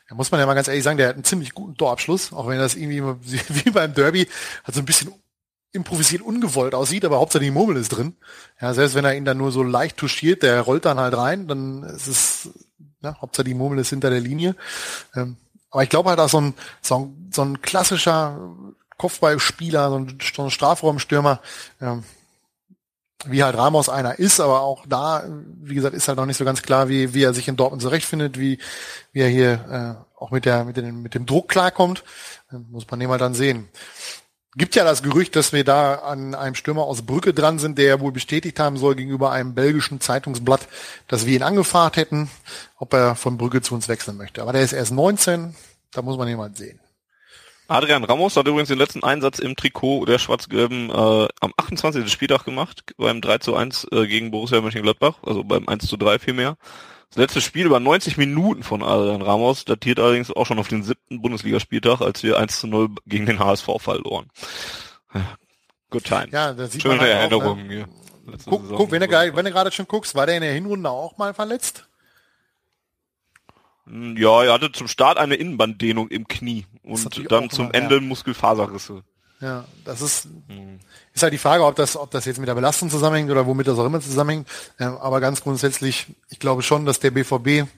da 0.08 0.14
muss 0.14 0.30
man 0.30 0.38
ja 0.38 0.46
mal 0.46 0.54
ganz 0.54 0.68
ehrlich 0.68 0.84
sagen, 0.84 0.98
der 0.98 1.08
hat 1.08 1.16
einen 1.16 1.24
ziemlich 1.24 1.52
guten 1.52 1.76
Torabschluss, 1.76 2.32
auch 2.32 2.46
wenn 2.46 2.58
das 2.58 2.76
irgendwie 2.76 3.02
wie 3.64 3.70
beim 3.70 3.92
Derby 3.92 4.28
hat 4.62 4.74
so 4.74 4.80
ein 4.80 4.86
bisschen 4.86 5.12
improvisiert 5.76 6.22
ungewollt 6.22 6.74
aussieht, 6.74 7.04
aber 7.04 7.18
hauptsächlich 7.18 7.52
Murmel 7.52 7.76
ist 7.76 7.90
drin. 7.90 8.16
Ja, 8.60 8.74
selbst 8.74 8.94
wenn 8.94 9.04
er 9.04 9.14
ihn 9.14 9.24
dann 9.24 9.38
nur 9.38 9.52
so 9.52 9.62
leicht 9.62 9.96
touchiert, 9.96 10.42
der 10.42 10.60
rollt 10.62 10.84
dann 10.84 10.98
halt 10.98 11.16
rein, 11.16 11.46
dann 11.46 11.84
ist 11.84 12.08
es, 12.08 12.48
ja, 13.02 13.16
hauptsächlich 13.20 13.54
Murmel 13.54 13.78
ist 13.78 13.90
hinter 13.90 14.10
der 14.10 14.20
Linie. 14.20 14.56
Ähm, 15.14 15.36
aber 15.70 15.82
ich 15.82 15.88
glaube 15.88 16.10
halt 16.10 16.18
auch 16.18 16.28
so 16.28 16.40
ein, 16.40 16.54
so 16.80 16.96
ein, 16.96 17.30
so 17.32 17.42
ein 17.42 17.60
klassischer 17.60 18.38
Kopfballspieler, 18.96 19.90
so 19.90 19.98
ein, 19.98 20.18
so 20.34 20.44
ein 20.44 20.50
Strafraumstürmer, 20.50 21.40
ähm, 21.80 22.02
wie 23.26 23.42
halt 23.42 23.56
Ramos 23.56 23.88
einer 23.88 24.18
ist, 24.18 24.40
aber 24.40 24.62
auch 24.62 24.84
da, 24.88 25.24
wie 25.62 25.74
gesagt, 25.74 25.94
ist 25.94 26.08
halt 26.08 26.18
noch 26.18 26.26
nicht 26.26 26.36
so 26.36 26.44
ganz 26.44 26.62
klar, 26.62 26.88
wie, 26.88 27.14
wie 27.14 27.22
er 27.22 27.34
sich 27.34 27.48
in 27.48 27.56
Dortmund 27.56 27.82
zurechtfindet, 27.82 28.38
wie, 28.38 28.58
wie 29.12 29.20
er 29.20 29.28
hier 29.28 29.98
äh, 29.98 30.20
auch 30.20 30.30
mit 30.30 30.44
der 30.44 30.64
mit, 30.64 30.76
den, 30.76 31.02
mit 31.02 31.14
dem 31.14 31.26
Druck 31.26 31.48
klarkommt. 31.48 32.04
Ähm, 32.52 32.66
muss 32.70 32.88
man 32.90 33.00
den 33.00 33.08
mal 33.08 33.18
dann 33.18 33.34
sehen 33.34 33.68
gibt 34.56 34.74
ja 34.74 34.84
das 34.84 35.02
Gerücht, 35.02 35.36
dass 35.36 35.52
wir 35.52 35.64
da 35.64 35.96
an 35.96 36.34
einem 36.34 36.54
Stürmer 36.54 36.84
aus 36.84 37.02
Brücke 37.02 37.34
dran 37.34 37.58
sind, 37.58 37.78
der 37.78 38.00
wohl 38.00 38.12
bestätigt 38.12 38.58
haben 38.58 38.76
soll 38.76 38.94
gegenüber 38.94 39.30
einem 39.30 39.54
belgischen 39.54 40.00
Zeitungsblatt, 40.00 40.66
dass 41.08 41.26
wir 41.26 41.36
ihn 41.36 41.42
angefragt 41.42 41.96
hätten, 41.96 42.30
ob 42.78 42.94
er 42.94 43.14
von 43.14 43.36
Brücke 43.36 43.60
zu 43.60 43.74
uns 43.74 43.88
wechseln 43.88 44.16
möchte. 44.16 44.42
Aber 44.42 44.52
der 44.52 44.62
ist 44.62 44.72
erst 44.72 44.92
19, 44.92 45.54
da 45.92 46.02
muss 46.02 46.16
man 46.16 46.28
jemand 46.28 46.56
sehen. 46.56 46.80
Adrian 47.68 48.04
Ramos 48.04 48.36
hat 48.36 48.46
übrigens 48.46 48.68
den 48.68 48.78
letzten 48.78 49.02
Einsatz 49.02 49.40
im 49.40 49.56
Trikot 49.56 50.06
der 50.06 50.18
Schwarz-Gelben 50.18 50.88
äh, 50.88 51.28
am 51.40 51.52
28. 51.56 52.10
Spieltag 52.10 52.44
gemacht, 52.44 52.84
beim 52.96 53.20
3 53.20 53.38
zu 53.38 53.56
1 53.56 53.88
äh, 53.90 54.06
gegen 54.06 54.30
Borussia 54.30 54.60
Mönchengladbach, 54.60 55.16
also 55.24 55.42
beim 55.42 55.68
1 55.68 55.86
zu 55.86 55.96
3 55.96 56.20
vielmehr. 56.20 56.56
Das 57.10 57.18
letzte 57.18 57.40
Spiel 57.40 57.66
über 57.66 57.80
90 57.80 58.16
Minuten 58.16 58.62
von 58.62 58.82
Adrian 58.82 59.22
Ramos 59.22 59.64
datiert 59.64 59.98
allerdings 59.98 60.30
auch 60.30 60.46
schon 60.46 60.58
auf 60.58 60.68
den 60.68 60.82
siebten 60.82 61.22
Bundesligaspieltag, 61.22 62.00
als 62.00 62.22
wir 62.22 62.38
1 62.38 62.60
zu 62.60 62.66
0 62.66 62.88
gegen 63.06 63.26
den 63.26 63.38
HSV 63.38 63.68
verloren. 63.78 64.28
Good 65.90 66.04
time. 66.04 66.28
Ja, 66.30 66.52
da 66.52 66.66
sieht 66.66 66.82
Schöne 66.82 66.96
man 66.96 67.04
halt 67.04 67.12
Erinnerungen 67.12 67.66
ne? 67.68 67.86
Guck, 68.44 68.68
guck, 68.68 68.90
wenn, 68.90 69.00
du, 69.00 69.08
wenn 69.08 69.44
du 69.44 69.52
gerade 69.52 69.70
schon 69.70 69.86
guckst, 69.86 70.16
war 70.16 70.26
der 70.26 70.36
in 70.36 70.42
der 70.42 70.52
Hinrunde 70.52 70.90
auch 70.90 71.16
mal 71.16 71.32
verletzt? 71.32 71.88
Hm, 73.86 74.16
ja, 74.16 74.42
er 74.42 74.52
hatte 74.52 74.72
zum 74.72 74.88
Start 74.88 75.16
eine 75.16 75.36
Innenbanddehnung 75.36 76.08
im 76.08 76.26
Knie 76.26 76.66
und 76.82 77.30
dann 77.30 77.50
zum 77.50 77.70
Ende 77.70 77.96
ja. 77.96 78.00
Muskelfaserrisse. 78.00 79.04
Ja, 79.40 79.66
das 79.84 80.00
ist, 80.00 80.28
hm. 80.48 80.78
ist 81.12 81.22
halt 81.22 81.32
die 81.32 81.38
Frage, 81.38 81.64
ob 81.64 81.76
das, 81.76 81.96
ob 81.96 82.10
das 82.10 82.24
jetzt 82.24 82.38
mit 82.38 82.48
der 82.48 82.54
Belastung 82.54 82.88
zusammenhängt 82.88 83.30
oder 83.30 83.46
womit 83.46 83.66
das 83.66 83.78
auch 83.78 83.84
immer 83.84 84.00
zusammenhängt. 84.00 84.48
Ähm, 84.80 84.96
aber 84.96 85.20
ganz 85.20 85.42
grundsätzlich, 85.42 86.06
ich 86.30 86.38
glaube 86.38 86.62
schon, 86.62 86.86
dass 86.86 87.00
der 87.00 87.10
BVB 87.10 87.68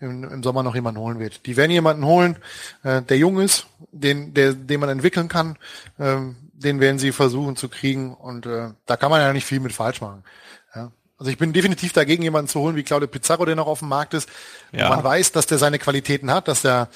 im, 0.00 0.24
im 0.24 0.42
Sommer 0.42 0.62
noch 0.62 0.74
jemanden 0.74 1.00
holen 1.00 1.18
wird. 1.18 1.46
Die 1.46 1.56
werden 1.56 1.70
jemanden 1.70 2.04
holen, 2.04 2.36
äh, 2.82 3.00
der 3.02 3.16
jung 3.16 3.40
ist, 3.40 3.66
den, 3.90 4.34
der, 4.34 4.52
den 4.52 4.80
man 4.80 4.90
entwickeln 4.90 5.28
kann. 5.28 5.56
Ähm, 5.98 6.36
den 6.52 6.80
werden 6.80 6.98
sie 6.98 7.12
versuchen 7.12 7.56
zu 7.56 7.68
kriegen 7.68 8.14
und 8.14 8.44
äh, 8.44 8.70
da 8.84 8.96
kann 8.96 9.10
man 9.10 9.20
ja 9.20 9.32
nicht 9.32 9.46
viel 9.46 9.60
mit 9.60 9.72
falsch 9.72 10.00
machen. 10.00 10.24
Also 11.18 11.32
ich 11.32 11.38
bin 11.38 11.52
definitiv 11.52 11.92
dagegen, 11.92 12.22
jemanden 12.22 12.48
zu 12.48 12.60
holen 12.60 12.76
wie 12.76 12.84
Claudio 12.84 13.08
Pizarro, 13.08 13.44
der 13.44 13.56
noch 13.56 13.66
auf 13.66 13.80
dem 13.80 13.88
Markt 13.88 14.14
ist. 14.14 14.28
Ja. 14.70 14.88
Man 14.88 15.02
weiß, 15.02 15.32
dass 15.32 15.46
der 15.46 15.58
seine 15.58 15.80
Qualitäten 15.80 16.30
hat, 16.30 16.46
dass 16.46 16.64
er 16.64 16.88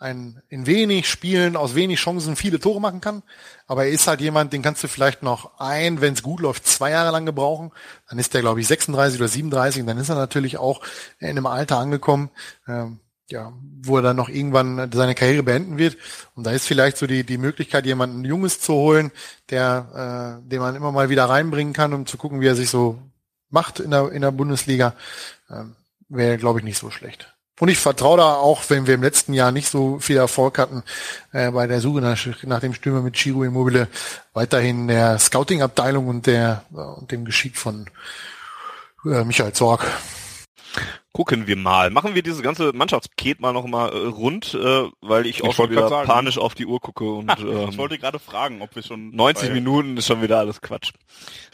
ein 0.00 0.42
in 0.48 0.66
wenig 0.66 1.08
Spielen 1.08 1.56
aus 1.56 1.74
wenig 1.74 2.00
Chancen 2.00 2.34
viele 2.34 2.58
Tore 2.58 2.80
machen 2.80 3.00
kann. 3.00 3.22
Aber 3.66 3.84
er 3.84 3.90
ist 3.90 4.06
halt 4.06 4.20
jemand, 4.20 4.52
den 4.52 4.62
kannst 4.62 4.82
du 4.82 4.88
vielleicht 4.88 5.22
noch 5.22 5.58
ein, 5.60 6.00
wenn 6.00 6.14
es 6.14 6.22
gut 6.22 6.40
läuft, 6.40 6.66
zwei 6.66 6.90
Jahre 6.90 7.12
lang 7.12 7.26
gebrauchen. 7.26 7.70
Dann 8.08 8.18
ist 8.18 8.32
der, 8.32 8.40
glaube 8.40 8.60
ich, 8.60 8.66
36 8.66 9.20
oder 9.20 9.28
37 9.28 9.82
und 9.82 9.86
dann 9.86 9.98
ist 9.98 10.08
er 10.08 10.14
natürlich 10.14 10.56
auch 10.56 10.80
in 11.18 11.28
einem 11.28 11.46
Alter 11.46 11.78
angekommen, 11.78 12.30
ähm, 12.66 12.98
ja, 13.28 13.52
wo 13.82 13.96
er 13.96 14.02
dann 14.02 14.16
noch 14.16 14.28
irgendwann 14.28 14.90
seine 14.90 15.14
Karriere 15.14 15.42
beenden 15.42 15.78
wird. 15.78 15.98
Und 16.34 16.44
da 16.46 16.50
ist 16.50 16.66
vielleicht 16.66 16.96
so 16.96 17.06
die, 17.06 17.22
die 17.22 17.38
Möglichkeit, 17.38 17.84
jemanden 17.84 18.24
Junges 18.24 18.60
zu 18.60 18.72
holen, 18.72 19.12
der, 19.50 20.40
äh, 20.42 20.48
den 20.48 20.60
man 20.60 20.74
immer 20.74 20.92
mal 20.92 21.10
wieder 21.10 21.26
reinbringen 21.26 21.74
kann, 21.74 21.92
um 21.92 22.06
zu 22.06 22.16
gucken, 22.16 22.40
wie 22.40 22.48
er 22.48 22.56
sich 22.56 22.70
so 22.70 22.98
macht 23.50 23.80
in 23.80 23.90
der, 23.90 24.10
in 24.10 24.22
der 24.22 24.32
Bundesliga. 24.32 24.94
Ähm, 25.50 25.76
Wäre, 26.08 26.38
glaube 26.38 26.58
ich, 26.58 26.64
nicht 26.64 26.78
so 26.78 26.90
schlecht. 26.90 27.32
Und 27.60 27.68
ich 27.68 27.78
vertraue 27.78 28.16
da 28.16 28.34
auch, 28.34 28.64
wenn 28.68 28.86
wir 28.86 28.94
im 28.94 29.02
letzten 29.02 29.34
Jahr 29.34 29.52
nicht 29.52 29.68
so 29.68 29.98
viel 29.98 30.16
Erfolg 30.16 30.58
hatten 30.58 30.82
äh, 31.32 31.50
bei 31.50 31.66
der 31.66 31.82
Suche 31.82 32.00
nach, 32.00 32.18
nach 32.44 32.60
dem 32.60 32.72
Stürmer 32.72 33.02
mit 33.02 33.14
Chiro 33.14 33.44
Immobile, 33.44 33.86
weiterhin 34.32 34.88
der 34.88 35.18
Scouting-Abteilung 35.18 36.08
und 36.08 36.26
der 36.26 36.64
äh, 36.72 36.78
und 36.78 37.12
dem 37.12 37.26
Geschick 37.26 37.58
von 37.58 37.84
äh, 39.04 39.24
Michael 39.24 39.52
Zorg. 39.52 39.86
Gucken 41.20 41.46
wir 41.46 41.56
mal. 41.56 41.90
Machen 41.90 42.14
wir 42.14 42.22
dieses 42.22 42.40
ganze 42.40 42.72
Mannschaftspaket 42.72 43.40
mal 43.40 43.52
noch 43.52 43.66
mal 43.66 43.90
äh, 43.90 44.06
rund, 44.06 44.54
äh, 44.54 44.84
weil 45.02 45.26
ich, 45.26 45.40
ich 45.40 45.44
auch 45.44 45.52
schon 45.52 45.68
wieder 45.68 45.86
panisch 46.04 46.38
auf 46.38 46.54
die 46.54 46.64
Uhr 46.64 46.80
gucke 46.80 47.04
und 47.04 47.28
ähm, 47.40 47.68
ich 47.68 47.76
wollte 47.76 47.98
gerade 47.98 48.18
fragen, 48.18 48.62
ob 48.62 48.74
wir 48.74 48.82
schon 48.82 49.14
90 49.14 49.52
Minuten 49.52 49.98
ist 49.98 50.06
schon 50.06 50.22
wieder 50.22 50.38
alles 50.38 50.62
Quatsch. 50.62 50.92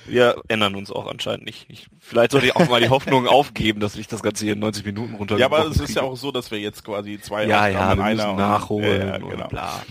Wir 0.05 0.41
ändern 0.47 0.77
uns 0.77 0.93
auch 0.93 1.09
anscheinend 1.09 1.47
nicht. 1.47 1.67
Ich, 1.69 1.89
vielleicht 1.99 2.31
sollte 2.31 2.47
ich 2.47 2.55
auch 2.55 2.69
mal 2.69 2.81
die 2.81 2.89
Hoffnung 2.91 3.27
aufgeben, 3.27 3.81
dass 3.81 3.97
ich 3.97 4.07
das 4.07 4.23
Ganze 4.23 4.45
hier 4.45 4.53
in 4.53 4.61
90 4.61 4.87
Minuten 4.87 5.17
runter. 5.17 5.37
Ja, 5.37 5.47
aber 5.47 5.67
es 5.67 5.81
ist 5.81 5.97
ja 5.97 6.03
auch 6.03 6.17
so, 6.17 6.31
dass 6.31 6.53
wir 6.53 6.61
jetzt 6.61 6.85
quasi 6.85 7.19
zwei 7.21 7.47
ja, 7.47 7.67
ja, 7.67 7.97
wir 7.97 8.05
müssen 8.05 8.37
nachholen 8.37 9.03
und, 9.03 9.15
äh, 9.15 9.19
genau. 9.19 9.43
und 9.43 9.49
bla. 9.49 9.83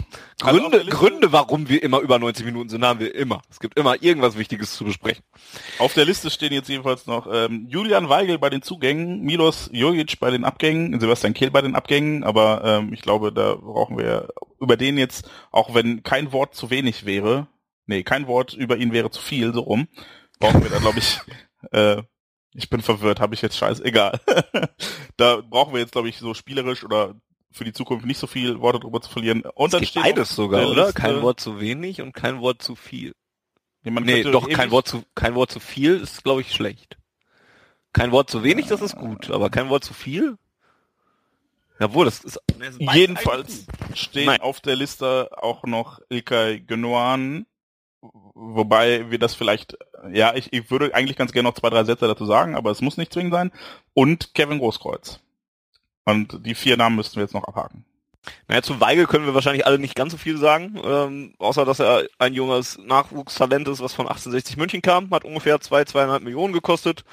Also 0.42 0.60
Gründe, 0.60 0.80
also 0.80 0.90
Gründe, 0.90 1.32
warum 1.32 1.70
wir 1.70 1.82
immer 1.82 2.00
über 2.00 2.20
90 2.20 2.46
Minuten 2.46 2.70
sind, 2.70 2.86
haben 2.86 3.00
wir 3.00 3.14
immer. 3.16 3.42
Es 3.50 3.60
gibt 3.60 3.78
immer 3.78 4.02
irgendwas 4.02 4.38
Wichtiges 4.38 4.76
zu 4.76 4.86
besprechen. 4.86 5.24
Auf 5.80 5.94
der 5.94 6.06
Liste 6.06 6.30
stehen 6.30 6.54
jetzt 6.54 6.70
jedenfalls 6.70 7.08
noch 7.08 7.28
ähm, 7.32 7.68
Julian 7.70 8.10
Weigel 8.10 8.38
bei 8.38 8.50
den 8.50 8.62
Zugängen, 8.62 9.22
Milos 9.22 9.65
Jojic 9.72 10.20
bei 10.20 10.32
den 10.32 10.44
Abgängen, 10.44 11.00
Sebastian 11.00 11.34
Kehl 11.34 11.52
bei 11.52 11.62
den 11.62 11.76
Abgängen, 11.76 12.24
aber 12.24 12.64
ähm, 12.64 12.94
ich 12.94 13.02
glaube, 13.02 13.32
da 13.32 13.56
brauchen 13.56 13.98
wir 13.98 14.30
über 14.60 14.78
den 14.78 14.98
jetzt, 14.98 15.30
auch 15.52 15.74
wenn 15.74 16.04
kein 16.04 16.32
Wort 16.32 16.56
zu 16.56 16.70
wenig 16.70 17.06
wäre, 17.06 17.48
nee, 17.86 18.04
kein 18.04 18.28
Wort 18.28 18.54
über 18.54 18.78
ihn 18.78 18.94
wäre 18.94 19.12
zu 19.12 19.22
viel, 19.22 19.54
so 19.54 19.62
rum, 19.62 19.88
brauchen 20.40 20.64
wir 20.64 20.70
da, 20.70 20.80
glaube 20.80 21.00
ich, 21.00 21.20
äh, 21.72 22.04
ich 22.54 22.70
bin 22.70 22.82
verwirrt, 22.82 23.20
habe 23.20 23.36
ich 23.36 23.42
jetzt 23.42 23.58
scheiß, 23.58 23.82
egal. 23.82 24.20
da 25.18 25.42
brauchen 25.42 25.74
wir 25.74 25.82
jetzt, 25.82 25.92
glaube 25.92 26.10
ich, 26.10 26.18
so 26.18 26.34
spielerisch 26.34 26.84
oder 26.84 27.16
für 27.52 27.66
die 27.66 27.74
Zukunft 27.74 28.06
nicht 28.06 28.18
so 28.18 28.28
viel 28.28 28.60
Worte 28.60 28.80
drüber 28.80 29.02
zu 29.02 29.10
verlieren. 29.10 29.44
Und 29.56 29.74
dann 29.74 29.86
steht 29.86 30.04
beides 30.04 30.36
sogar, 30.36 30.70
oder? 30.70 30.94
Kein 30.94 31.22
Wort 31.22 31.40
zu 31.40 31.60
wenig 31.60 32.02
und 32.02 32.14
kein 32.14 32.40
Wort 32.40 32.62
zu 32.62 32.76
viel. 32.76 33.14
Nee, 33.84 33.92
nee 33.92 34.24
doch 34.24 34.50
kein 34.50 34.72
Wort 34.72 34.88
zu 34.88 35.04
kein 35.14 35.36
Wort 35.36 35.52
zu 35.52 35.60
viel 35.60 35.98
ist, 35.98 36.24
glaube 36.24 36.42
ich, 36.42 36.52
schlecht. 36.52 36.98
Kein 37.96 38.12
Wort 38.12 38.30
zu 38.30 38.44
wenig, 38.44 38.68
das 38.68 38.82
ist 38.82 38.98
gut, 38.98 39.32
aber 39.32 39.50
kein 39.50 39.70
Wort 39.70 39.86
zu 39.86 39.94
viel. 39.94 40.38
Jawohl, 41.80 42.04
das 42.04 42.26
ist. 42.26 42.42
Jedenfalls 42.78 43.68
steht 43.94 44.26
Nein. 44.26 44.42
auf 44.42 44.60
der 44.60 44.76
Liste 44.76 45.30
auch 45.32 45.64
noch 45.64 46.02
Ilkay 46.10 46.60
Genoan, 46.60 47.46
wobei 48.02 49.10
wir 49.12 49.18
das 49.18 49.34
vielleicht, 49.34 49.78
ja, 50.12 50.36
ich, 50.36 50.52
ich 50.52 50.70
würde 50.70 50.94
eigentlich 50.94 51.16
ganz 51.16 51.32
gerne 51.32 51.48
noch 51.48 51.56
zwei, 51.56 51.70
drei 51.70 51.86
Sätze 51.86 52.06
dazu 52.06 52.26
sagen, 52.26 52.58
aber 52.58 52.70
es 52.70 52.82
muss 52.82 52.98
nicht 52.98 53.14
zwingend 53.14 53.34
sein. 53.34 53.54
Und 53.94 54.34
Kevin 54.34 54.60
Großkreuz. 54.60 55.22
Und 56.04 56.46
die 56.46 56.54
vier 56.54 56.76
Namen 56.76 56.98
müssten 56.98 57.16
wir 57.16 57.24
jetzt 57.24 57.34
noch 57.34 57.48
abhaken. 57.48 57.86
Naja, 58.50 58.62
zu 58.62 58.82
Weigel 58.82 59.08
können 59.08 59.26
wir 59.26 59.36
wahrscheinlich 59.36 59.66
alle 59.66 59.80
nicht 59.80 59.96
ganz 59.96 60.12
so 60.12 60.18
viel 60.18 60.38
sagen, 60.38 60.78
ähm, 60.84 61.34
außer 61.38 61.64
dass 61.64 61.80
er 61.80 62.08
ein 62.18 62.34
junges 62.34 62.78
Nachwuchstalent 62.78 63.70
ist, 63.70 63.82
was 63.82 63.94
von 63.94 64.08
1860 64.08 64.58
München 64.58 64.82
kam, 64.82 65.12
hat 65.12 65.24
ungefähr 65.24 65.62
zwei, 65.62 65.86
zweieinhalb 65.86 66.24
Millionen 66.24 66.52
gekostet, 66.52 67.06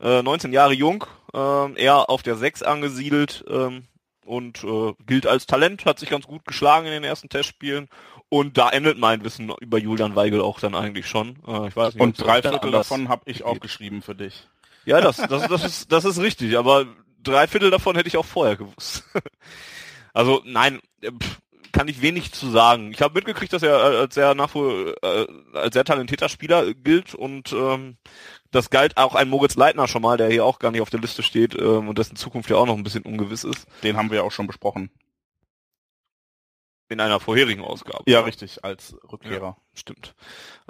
äh, 0.00 0.22
19 0.22 0.52
Jahre 0.52 0.72
jung, 0.72 1.04
äh, 1.34 1.72
eher 1.80 2.10
auf 2.10 2.22
der 2.22 2.36
6 2.36 2.62
angesiedelt 2.62 3.44
ähm, 3.48 3.84
und 4.24 4.64
äh, 4.64 4.94
gilt 5.06 5.26
als 5.26 5.46
Talent, 5.46 5.84
hat 5.84 5.98
sich 5.98 6.10
ganz 6.10 6.26
gut 6.26 6.44
geschlagen 6.44 6.86
in 6.86 6.92
den 6.92 7.04
ersten 7.04 7.28
Testspielen 7.28 7.88
Und 8.28 8.58
da 8.58 8.70
endet 8.70 8.98
mein 8.98 9.24
Wissen 9.24 9.52
über 9.60 9.78
Julian 9.78 10.16
Weigel 10.16 10.40
auch 10.40 10.60
dann 10.60 10.74
eigentlich 10.74 11.06
schon. 11.06 11.36
Äh, 11.46 11.68
ich 11.68 11.76
weiß 11.76 11.94
nicht, 11.94 12.02
und 12.02 12.20
drei 12.20 12.42
Viertel 12.42 12.70
davon 12.70 13.08
habe 13.08 13.22
ich 13.26 13.44
auch 13.44 13.60
geschrieben 13.60 14.02
für 14.02 14.14
dich. 14.14 14.48
Ja, 14.84 15.00
das, 15.00 15.16
das, 15.16 15.48
das, 15.48 15.64
ist, 15.64 15.92
das 15.92 16.04
ist 16.04 16.20
richtig, 16.20 16.56
aber 16.56 16.86
drei 17.22 17.46
Viertel 17.46 17.70
davon 17.70 17.96
hätte 17.96 18.08
ich 18.08 18.16
auch 18.16 18.24
vorher 18.24 18.56
gewusst. 18.56 19.04
also 20.12 20.42
nein, 20.44 20.80
pff, 21.02 21.38
kann 21.76 21.88
ich 21.88 22.00
wenig 22.00 22.32
zu 22.32 22.48
sagen. 22.48 22.90
Ich 22.90 23.02
habe 23.02 23.14
mitgekriegt, 23.14 23.52
dass 23.52 23.62
er 23.62 23.76
als 23.76 24.14
sehr 24.14 24.34
nachvoll, 24.34 24.96
äh, 25.02 25.26
als 25.52 25.74
sehr 25.74 25.84
talentierter 25.84 26.30
Spieler 26.30 26.72
gilt 26.72 27.14
und 27.14 27.52
ähm, 27.52 27.98
das 28.50 28.70
galt 28.70 28.96
auch 28.96 29.14
ein 29.14 29.28
Moritz 29.28 29.56
Leitner 29.56 29.86
schon 29.86 30.00
mal, 30.00 30.16
der 30.16 30.30
hier 30.30 30.46
auch 30.46 30.58
gar 30.58 30.70
nicht 30.70 30.80
auf 30.80 30.88
der 30.88 31.00
Liste 31.00 31.22
steht 31.22 31.54
ähm, 31.54 31.88
und 31.88 31.98
dessen 31.98 32.16
Zukunft 32.16 32.48
ja 32.48 32.56
auch 32.56 32.64
noch 32.64 32.76
ein 32.76 32.82
bisschen 32.82 33.02
ungewiss 33.02 33.44
ist. 33.44 33.66
Den 33.82 33.98
haben 33.98 34.10
wir 34.10 34.18
ja 34.18 34.22
auch 34.22 34.32
schon 34.32 34.46
besprochen. 34.46 34.90
In 36.88 37.00
einer 37.00 37.20
vorherigen 37.20 37.62
Ausgabe. 37.62 38.04
Ja, 38.06 38.20
richtig, 38.20 38.64
als 38.64 38.96
Rückkehrer. 39.12 39.56
Ja, 39.58 39.62
stimmt. 39.74 40.14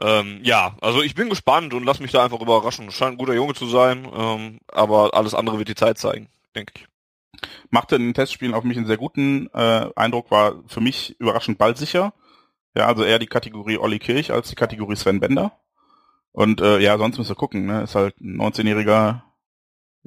Ähm, 0.01 0.41
ja, 0.43 0.74
also 0.81 1.03
ich 1.03 1.15
bin 1.15 1.28
gespannt 1.28 1.73
und 1.73 1.85
lass 1.85 2.01
mich 2.01 2.11
da 2.11 2.24
einfach 2.24 2.41
überraschen. 2.41 2.91
Scheint 2.91 3.12
ein 3.12 3.19
guter 3.19 3.35
Junge 3.35 3.55
zu 3.55 3.66
sein, 3.66 4.11
ähm, 4.12 4.59
aber 4.66 5.15
alles 5.15 5.35
andere 5.35 5.59
wird 5.59 5.69
die 5.69 5.74
Zeit 5.77 5.99
zeigen, 5.99 6.28
denke 6.57 6.73
ich. 6.77 6.87
Machte 7.70 7.96
in 7.96 8.02
den 8.02 8.14
Testspielen 8.14 8.54
auf 8.54 8.64
mich 8.64 8.76
einen 8.76 8.86
sehr 8.86 8.96
guten 8.96 9.48
äh, 9.52 9.90
Eindruck, 9.96 10.30
war 10.30 10.62
für 10.66 10.80
mich 10.80 11.18
überraschend 11.20 11.58
ballsicher. 11.58 12.12
Ja, 12.74 12.86
also 12.86 13.04
eher 13.04 13.18
die 13.18 13.26
Kategorie 13.26 13.78
Olli 13.78 13.98
Kirch 13.98 14.32
als 14.32 14.48
die 14.48 14.54
Kategorie 14.54 14.96
Sven 14.96 15.20
Bender. 15.20 15.52
Und 16.32 16.60
äh, 16.60 16.78
ja, 16.78 16.98
sonst 16.98 17.16
müssen 17.16 17.30
wir 17.30 17.36
gucken. 17.36 17.66
Ne? 17.66 17.82
Ist 17.82 17.94
halt 17.94 18.20
ein 18.20 18.38
19-Jähriger. 18.38 19.22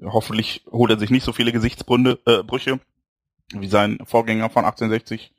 Hoffentlich 0.04 0.64
holt 0.72 0.92
er 0.92 1.00
sich 1.00 1.10
nicht 1.10 1.24
so 1.24 1.34
viele 1.34 1.52
Gesichtsbrüche 1.52 2.72
äh, 2.72 2.80
wie 3.54 3.68
sein 3.68 3.98
Vorgänger 4.06 4.50
von 4.50 4.64
1860 4.64 5.34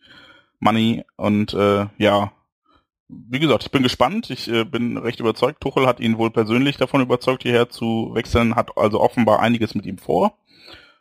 Money 0.59 1.05
und 1.17 1.55
äh, 1.55 1.87
ja, 1.97 2.33
wie 3.09 3.39
gesagt, 3.39 3.65
ich 3.65 3.71
bin 3.71 3.83
gespannt. 3.83 4.31
Ich 4.31 4.49
äh, 4.49 4.65
bin 4.65 4.97
recht 4.97 5.21
überzeugt. 5.21 5.61
Tuchel 5.61 5.87
hat 5.87 6.01
ihn 6.01 6.19
wohl 6.19 6.31
persönlich 6.31 6.77
davon 6.77 7.01
überzeugt, 7.01 7.43
hierher 7.43 7.69
zu 7.69 8.11
wechseln, 8.15 8.55
hat 8.55 8.77
also 8.77 9.01
offenbar 9.01 9.41
einiges 9.41 9.75
mit 9.75 9.87
ihm 9.87 9.99
vor. 9.99 10.37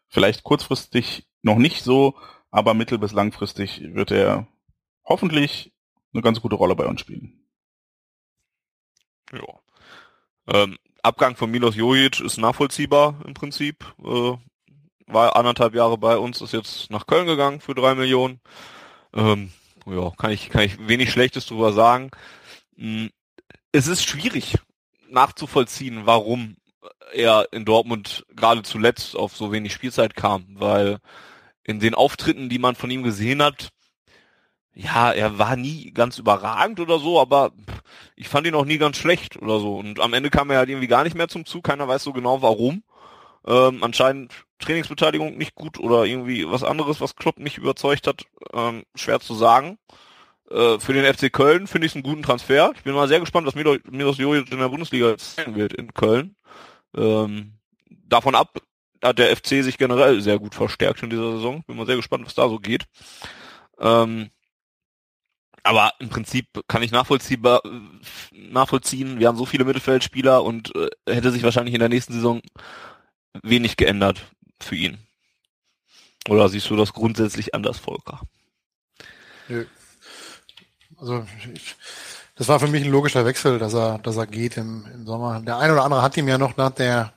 Vielleicht 0.10 0.44
kurzfristig 0.44 1.28
noch 1.42 1.58
nicht 1.58 1.84
so, 1.84 2.16
aber 2.52 2.74
mittel- 2.74 2.98
bis 2.98 3.12
langfristig 3.12 3.82
wird 3.94 4.12
er 4.12 4.48
hoffentlich 5.06 5.72
eine 6.14 6.22
ganz 6.22 6.42
gute 6.42 6.56
Rolle 6.56 6.76
bei 6.76 6.86
uns 6.86 7.00
spielen. 7.02 7.46
Ja. 9.32 9.44
Ähm, 10.48 10.78
Abgang 11.04 11.36
von 11.36 11.52
Milos 11.52 11.76
Jojic 11.76 12.20
ist 12.20 12.38
nachvollziehbar 12.38 13.22
im 13.26 13.34
Prinzip. 13.34 13.86
Äh, 14.04 14.38
war 15.08 15.36
anderthalb 15.36 15.74
Jahre 15.74 15.98
bei 15.98 16.18
uns, 16.18 16.42
ist 16.42 16.54
jetzt 16.54 16.92
nach 16.92 17.08
Köln 17.08 17.26
gegangen 17.26 17.62
für 17.62 17.74
drei 17.74 17.96
Millionen. 17.96 18.42
Ähm, 19.14 19.52
ja, 19.86 20.12
kann 20.18 20.32
ich, 20.32 20.50
kann 20.50 20.64
ich 20.64 20.88
wenig 20.88 21.12
Schlechtes 21.12 21.46
drüber 21.46 21.74
sagen. 21.74 22.12
Hm, 22.76 23.10
es 23.72 23.88
ist 23.88 24.08
schwierig 24.08 24.58
nachzuvollziehen, 25.10 26.06
warum 26.06 26.58
er 27.14 27.48
in 27.52 27.66
Dortmund 27.66 28.26
gerade 28.36 28.64
zuletzt 28.64 29.16
auf 29.16 29.36
so 29.36 29.52
wenig 29.52 29.74
Spielzeit 29.74 30.16
kam, 30.16 30.46
weil 30.54 31.00
in 31.64 31.80
den 31.80 31.96
Auftritten, 31.96 32.50
die 32.50 32.60
man 32.60 32.76
von 32.76 32.90
ihm 32.90 33.04
gesehen 33.04 33.44
hat, 33.44 33.70
ja, 34.74 35.12
er 35.12 35.38
war 35.38 35.56
nie 35.56 35.92
ganz 35.92 36.18
überragend 36.20 36.80
oder 36.80 37.00
so, 37.00 37.20
aber 37.20 37.52
ich 38.16 38.30
fand 38.30 38.48
ihn 38.48 38.56
auch 38.56 38.66
nie 38.66 38.78
ganz 38.78 38.98
schlecht 38.98 39.36
oder 39.38 39.60
so. 39.60 39.78
Und 39.78 40.00
am 40.00 40.14
Ende 40.14 40.30
kam 40.30 40.50
er 40.52 40.60
halt 40.60 40.70
irgendwie 40.70 40.88
gar 40.88 41.04
nicht 41.04 41.16
mehr 41.16 41.28
zum 41.28 41.46
Zug. 41.46 41.66
Keiner 41.66 41.88
weiß 41.88 42.04
so 42.04 42.14
genau 42.14 42.42
warum. 42.42 42.84
Ähm, 43.46 43.84
anscheinend 43.84 44.34
Trainingsbeteiligung 44.60 45.38
nicht 45.38 45.56
gut 45.56 45.80
oder 45.80 46.06
irgendwie 46.06 46.50
was 46.50 46.64
anderes, 46.64 47.02
was 47.02 47.16
Klopp 47.16 47.40
nicht 47.40 47.58
überzeugt 47.58 48.08
hat, 48.08 48.26
ähm, 48.54 48.84
schwer 48.96 49.20
zu 49.20 49.34
sagen. 49.34 49.78
Äh, 50.50 50.80
für 50.80 50.94
den 50.94 51.12
FC 51.12 51.32
Köln 51.32 51.68
finde 51.68 51.86
ich 51.86 51.92
es 51.92 51.96
einen 51.96 52.04
guten 52.04 52.24
Transfer. 52.24 52.72
Ich 52.76 52.84
bin 52.84 52.94
mal 52.94 53.08
sehr 53.08 53.20
gespannt, 53.20 53.48
was 53.48 53.56
Milos 53.56 54.18
Jojic 54.18 54.52
in 54.52 54.60
der 54.60 54.70
Bundesliga 54.70 55.18
zeigen 55.18 55.56
wird 55.56 55.74
in 55.74 55.94
Köln. 55.94 56.36
Ähm, 56.96 57.60
davon 57.90 58.36
ab 58.36 58.62
hat 59.04 59.18
der 59.18 59.36
FC 59.36 59.64
sich 59.64 59.78
generell 59.78 60.22
sehr 60.22 60.40
gut 60.40 60.56
verstärkt 60.56 61.04
in 61.04 61.10
dieser 61.10 61.34
Saison. 61.34 61.64
Bin 61.66 61.78
mal 61.78 61.86
sehr 61.86 61.96
gespannt, 61.96 62.26
was 62.26 62.36
da 62.36 62.50
so 62.50 62.60
geht. 62.60 62.86
Ähm, 63.80 64.30
aber 65.64 65.94
im 66.00 66.10
Prinzip 66.10 66.48
kann 66.68 66.84
ich 66.84 66.92
nachvollziehbar 66.92 67.62
nachvollziehen. 68.32 69.20
Wir 69.20 69.28
haben 69.28 69.38
so 69.38 69.46
viele 69.46 69.66
Mittelfeldspieler 69.66 70.44
und 70.44 70.76
äh, 70.76 70.90
hätte 71.08 71.32
sich 71.32 71.44
wahrscheinlich 71.44 71.74
in 71.74 71.80
der 71.80 71.90
nächsten 71.90 72.14
Saison 72.14 72.42
wenig 73.44 73.78
geändert 73.78 74.26
für 74.60 74.76
ihn. 74.76 74.98
Oder 76.28 76.50
siehst 76.50 76.70
du 76.70 76.76
das 76.76 76.94
grundsätzlich 76.94 77.54
anders, 77.56 77.78
Volker? 77.78 78.22
Nö. 79.48 79.66
Also 80.98 81.26
ich, 81.54 81.76
das 82.40 82.48
war 82.48 82.58
für 82.62 82.68
mich 82.68 82.86
ein 82.86 82.92
logischer 82.92 83.26
Wechsel, 83.26 83.60
dass 83.60 83.74
er, 83.74 84.00
dass 84.00 84.16
er 84.16 84.26
geht 84.26 84.56
im, 84.56 84.86
im 84.94 85.06
Sommer. 85.06 85.42
Der 85.42 85.58
eine 85.58 85.74
oder 85.74 85.84
andere 85.84 86.02
hat 86.02 86.16
ihm 86.16 86.30
ja 86.30 86.38
noch 86.38 86.56
nach 86.56 86.70
der 86.70 87.12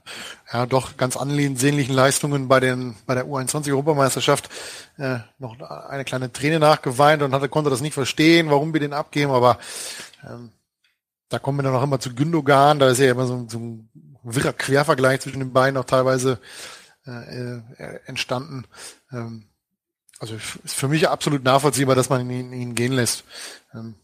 ja 0.53 0.67
doch 0.67 0.97
ganz 0.97 1.17
ansehnlichen 1.17 1.95
Leistungen 1.95 2.49
bei 2.49 2.59
den 2.59 2.97
bei 3.07 3.15
der 3.15 3.27
U21 3.27 3.71
Europameisterschaft 3.71 4.51
äh, 4.99 5.19
noch 5.39 5.61
eine 5.61 6.05
kleine 6.05 6.33
Träne 6.33 6.59
nachgeweint 6.59 7.23
und 7.23 7.33
hatte 7.33 7.49
konnte 7.49 7.71
das 7.71 7.81
nicht 7.81 7.95
verstehen, 7.95 8.51
warum 8.51 8.73
wir 8.73 8.81
den 8.81 8.93
abgeben. 8.93 9.31
Aber 9.31 9.59
ähm, 10.29 10.51
da 11.29 11.39
kommen 11.39 11.59
wir 11.59 11.63
dann 11.63 11.77
auch 11.77 11.85
immer 11.85 12.01
zu 12.01 12.13
Gündogan. 12.13 12.81
Da 12.81 12.89
ist 12.89 12.99
ja 12.99 13.13
immer 13.13 13.29
so, 13.29 13.47
so 13.49 13.61
ein 13.61 13.89
wirrer 14.25 14.53
Quervergleich 14.53 15.21
zwischen 15.21 15.39
den 15.39 15.53
beiden 15.53 15.77
auch 15.77 15.85
teilweise 15.85 16.41
äh, 17.07 17.59
äh, 17.59 18.01
entstanden. 18.07 18.65
Ähm, 19.13 19.45
also 20.19 20.35
ist 20.35 20.75
für 20.75 20.89
mich 20.89 21.09
absolut 21.09 21.45
nachvollziehbar, 21.45 21.95
dass 21.95 22.09
man 22.09 22.29
ihn, 22.29 22.53
ihn 22.53 22.75
gehen 22.75 22.93
lässt. 22.93 23.23
Ähm, 23.73 23.95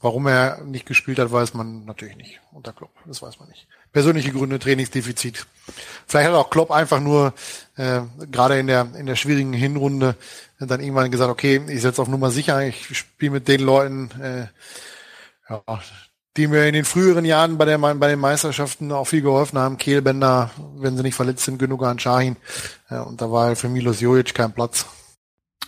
warum 0.00 0.26
er 0.26 0.62
nicht 0.64 0.86
gespielt 0.86 1.18
hat, 1.18 1.32
weiß 1.32 1.54
man 1.54 1.84
natürlich 1.84 2.16
nicht 2.16 2.40
unter 2.52 2.72
Klopp. 2.72 2.92
Das 3.06 3.22
weiß 3.22 3.38
man 3.38 3.48
nicht. 3.48 3.66
Persönliche 3.92 4.32
Gründe, 4.32 4.58
Trainingsdefizit. 4.58 5.46
Vielleicht 6.06 6.28
hat 6.28 6.36
auch 6.36 6.50
Klopp 6.50 6.70
einfach 6.70 7.00
nur 7.00 7.32
äh, 7.76 8.00
gerade 8.30 8.58
in 8.58 8.66
der 8.66 8.88
in 8.96 9.06
der 9.06 9.16
schwierigen 9.16 9.52
Hinrunde 9.52 10.16
dann 10.58 10.80
irgendwann 10.80 11.10
gesagt, 11.10 11.30
okay, 11.30 11.62
ich 11.68 11.82
setze 11.82 12.02
auf 12.02 12.08
Nummer 12.08 12.30
sicher, 12.30 12.66
ich 12.66 12.96
spiele 12.98 13.32
mit 13.32 13.48
den 13.48 13.60
Leuten, 13.60 14.10
äh, 14.20 14.46
ja, 15.48 15.62
die 16.36 16.46
mir 16.46 16.66
in 16.66 16.74
den 16.74 16.84
früheren 16.84 17.24
Jahren 17.24 17.58
bei, 17.58 17.64
der, 17.64 17.78
bei 17.78 18.08
den 18.08 18.20
Meisterschaften 18.20 18.92
auch 18.92 19.06
viel 19.06 19.22
geholfen 19.22 19.58
haben. 19.58 19.76
Kehlbänder, 19.76 20.50
wenn 20.76 20.96
sie 20.96 21.02
nicht 21.02 21.14
verletzt 21.14 21.44
sind, 21.44 21.58
genug 21.58 21.82
an 21.82 21.98
Shahin. 21.98 22.36
Ja, 22.90 23.02
und 23.02 23.20
da 23.20 23.30
war 23.30 23.56
für 23.56 23.68
Milos 23.68 24.00
Jojic 24.00 24.34
kein 24.34 24.52
Platz. 24.52 24.86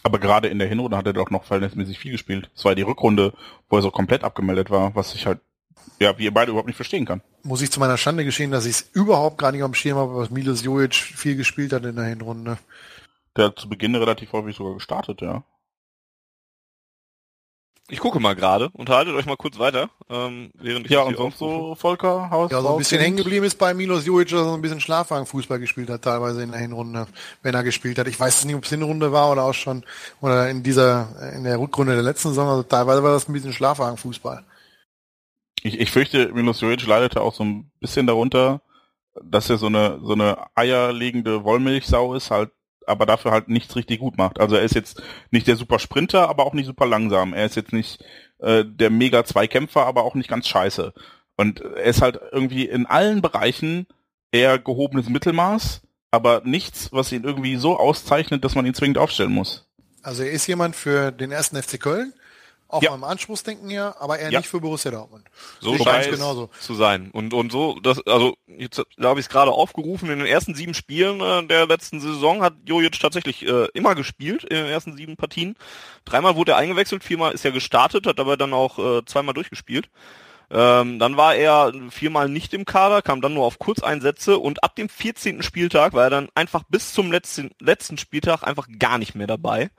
Aber 0.02 0.18
gerade 0.18 0.48
in 0.48 0.58
der 0.58 0.68
Hinrunde 0.68 0.96
hat 0.96 1.06
er 1.06 1.12
doch 1.12 1.30
noch 1.30 1.44
verhältnismäßig 1.44 1.98
viel 1.98 2.12
gespielt. 2.12 2.50
Es 2.54 2.64
war 2.64 2.74
die 2.74 2.82
Rückrunde, 2.82 3.34
wo 3.68 3.76
er 3.76 3.82
so 3.82 3.90
komplett 3.90 4.24
abgemeldet 4.24 4.70
war, 4.70 4.94
was 4.94 5.14
ich 5.14 5.26
halt, 5.26 5.40
ja, 5.98 6.16
wie 6.18 6.24
ihr 6.24 6.34
beide 6.34 6.50
überhaupt 6.50 6.68
nicht 6.68 6.76
verstehen 6.76 7.04
kann. 7.04 7.22
Muss 7.42 7.62
ich 7.62 7.70
zu 7.70 7.80
meiner 7.80 7.98
Schande 7.98 8.24
geschehen, 8.24 8.50
dass 8.50 8.64
ich 8.64 8.72
es 8.72 8.90
überhaupt 8.92 9.38
gar 9.38 9.52
nicht 9.52 9.62
am 9.62 9.74
Schirm 9.74 9.98
habe, 9.98 10.16
was 10.16 10.30
Milos 10.30 10.64
Jojic 10.64 10.94
viel 10.94 11.36
gespielt 11.36 11.72
hat 11.72 11.84
in 11.84 11.96
der 11.96 12.06
Hinrunde. 12.06 12.58
Der 13.36 13.46
hat 13.46 13.58
zu 13.58 13.68
Beginn 13.68 13.94
relativ 13.94 14.32
häufig 14.32 14.56
sogar 14.56 14.74
gestartet, 14.74 15.20
ja. 15.20 15.44
Ich 17.90 17.98
gucke 17.98 18.20
mal 18.20 18.34
gerade, 18.34 18.70
unterhaltet 18.72 19.14
euch 19.14 19.26
mal 19.26 19.36
kurz 19.36 19.58
weiter, 19.58 19.90
ähm, 20.08 20.50
während 20.54 20.86
ich 20.86 20.92
Ja, 20.92 21.02
und 21.02 21.16
sonst 21.16 21.38
so 21.38 21.74
Volker 21.74 22.30
Haus. 22.30 22.50
Ja, 22.52 22.60
so 22.60 22.70
ein 22.70 22.78
bisschen 22.78 23.00
hängen 23.00 23.16
geblieben 23.16 23.44
ist 23.44 23.58
bei 23.58 23.74
Milos 23.74 24.06
Jovic, 24.06 24.28
dass 24.28 24.40
er 24.40 24.44
so 24.44 24.54
ein 24.54 24.62
bisschen 24.62 24.80
Schlafwagenfußball 24.80 25.58
gespielt 25.58 25.90
hat, 25.90 26.02
teilweise 26.02 26.42
in 26.42 26.52
der 26.52 26.60
Hinrunde, 26.60 27.08
wenn 27.42 27.54
er 27.54 27.64
gespielt 27.64 27.98
hat. 27.98 28.06
Ich 28.06 28.18
weiß 28.18 28.44
nicht, 28.44 28.54
ob 28.54 28.64
es 28.64 28.70
Hinrunde 28.70 29.10
war 29.10 29.32
oder 29.32 29.42
auch 29.42 29.54
schon, 29.54 29.84
oder 30.20 30.48
in 30.48 30.62
dieser, 30.62 31.32
in 31.34 31.42
der 31.42 31.58
Rückrunde 31.58 31.94
der 31.94 32.02
letzten 32.02 32.28
Saison, 32.28 32.48
also 32.48 32.62
teilweise 32.62 33.02
war 33.02 33.12
das 33.12 33.28
ein 33.28 33.32
bisschen 33.32 33.52
Schlafwagenfußball. 33.52 34.44
Ich, 35.62 35.78
ich 35.78 35.90
fürchte, 35.90 36.32
Milos 36.32 36.60
Jovic 36.60 36.86
leidete 36.86 37.20
auch 37.20 37.34
so 37.34 37.44
ein 37.44 37.70
bisschen 37.80 38.06
darunter, 38.06 38.62
dass 39.22 39.50
er 39.50 39.58
so 39.58 39.66
eine, 39.66 39.98
so 40.02 40.12
eine 40.12 40.38
eierlegende 40.54 41.44
Wollmilchsau 41.44 42.14
ist, 42.14 42.30
halt 42.30 42.50
aber 42.90 43.06
dafür 43.06 43.30
halt 43.30 43.48
nichts 43.48 43.76
richtig 43.76 44.00
gut 44.00 44.18
macht. 44.18 44.40
Also 44.40 44.56
er 44.56 44.62
ist 44.62 44.74
jetzt 44.74 45.02
nicht 45.30 45.46
der 45.46 45.56
super 45.56 45.78
Sprinter, 45.78 46.28
aber 46.28 46.44
auch 46.44 46.52
nicht 46.52 46.66
super 46.66 46.86
langsam. 46.86 47.32
Er 47.32 47.46
ist 47.46 47.56
jetzt 47.56 47.72
nicht 47.72 48.04
äh, 48.38 48.64
der 48.66 48.90
mega 48.90 49.24
Zweikämpfer, 49.24 49.86
aber 49.86 50.04
auch 50.04 50.14
nicht 50.14 50.28
ganz 50.28 50.48
scheiße. 50.48 50.92
Und 51.36 51.60
er 51.60 51.84
ist 51.84 52.02
halt 52.02 52.20
irgendwie 52.32 52.66
in 52.66 52.86
allen 52.86 53.22
Bereichen 53.22 53.86
eher 54.32 54.58
gehobenes 54.58 55.08
Mittelmaß, 55.08 55.82
aber 56.10 56.42
nichts, 56.44 56.92
was 56.92 57.12
ihn 57.12 57.24
irgendwie 57.24 57.56
so 57.56 57.78
auszeichnet, 57.78 58.44
dass 58.44 58.54
man 58.54 58.66
ihn 58.66 58.74
zwingend 58.74 58.98
aufstellen 58.98 59.32
muss. 59.32 59.66
Also 60.02 60.22
er 60.22 60.30
ist 60.30 60.46
jemand 60.46 60.76
für 60.76 61.12
den 61.12 61.30
ersten 61.30 61.60
FC 61.60 61.80
Köln, 61.80 62.12
auch 62.70 62.82
ja. 62.82 62.90
beim 62.90 63.04
Anspruchsdenken 63.04 63.68
her, 63.68 63.96
aber 64.00 64.18
eher 64.18 64.30
ja. 64.30 64.38
nicht 64.38 64.48
für 64.48 64.60
Borussia 64.60 64.90
Dortmund. 64.90 65.24
So 65.60 65.76
scheint 65.76 66.06
es 66.06 66.10
genauso 66.10 66.50
zu 66.60 66.74
sein. 66.74 67.10
Und 67.12 67.34
und 67.34 67.50
so, 67.50 67.78
das 67.80 68.04
also 68.06 68.36
jetzt 68.46 68.82
habe 69.00 69.20
ich 69.20 69.26
es 69.26 69.30
gerade 69.30 69.50
aufgerufen. 69.50 70.10
In 70.10 70.18
den 70.18 70.26
ersten 70.26 70.54
sieben 70.54 70.74
Spielen 70.74 71.20
äh, 71.20 71.46
der 71.46 71.66
letzten 71.66 72.00
Saison 72.00 72.42
hat 72.42 72.54
Jojic 72.64 72.98
tatsächlich 73.00 73.46
äh, 73.46 73.68
immer 73.74 73.94
gespielt 73.94 74.44
in 74.44 74.56
den 74.56 74.66
ersten 74.66 74.96
sieben 74.96 75.16
Partien. 75.16 75.56
Dreimal 76.04 76.36
wurde 76.36 76.52
er 76.52 76.58
eingewechselt, 76.58 77.04
viermal 77.04 77.32
ist 77.32 77.44
er 77.44 77.52
gestartet, 77.52 78.06
hat 78.06 78.20
aber 78.20 78.36
dann 78.36 78.52
auch 78.52 78.78
äh, 78.78 79.04
zweimal 79.04 79.34
durchgespielt. 79.34 79.88
Ähm, 80.52 80.98
dann 80.98 81.16
war 81.16 81.36
er 81.36 81.72
viermal 81.90 82.28
nicht 82.28 82.52
im 82.54 82.64
Kader, 82.64 83.02
kam 83.02 83.20
dann 83.20 83.34
nur 83.34 83.44
auf 83.44 83.60
Kurzeinsätze 83.60 84.38
und 84.38 84.64
ab 84.64 84.74
dem 84.74 84.88
14. 84.88 85.42
Spieltag 85.42 85.92
war 85.92 86.04
er 86.04 86.10
dann 86.10 86.28
einfach 86.34 86.64
bis 86.68 86.92
zum 86.92 87.12
letzten, 87.12 87.50
letzten 87.60 87.98
Spieltag 87.98 88.42
einfach 88.42 88.66
gar 88.78 88.98
nicht 88.98 89.14
mehr 89.14 89.28
dabei. 89.28 89.70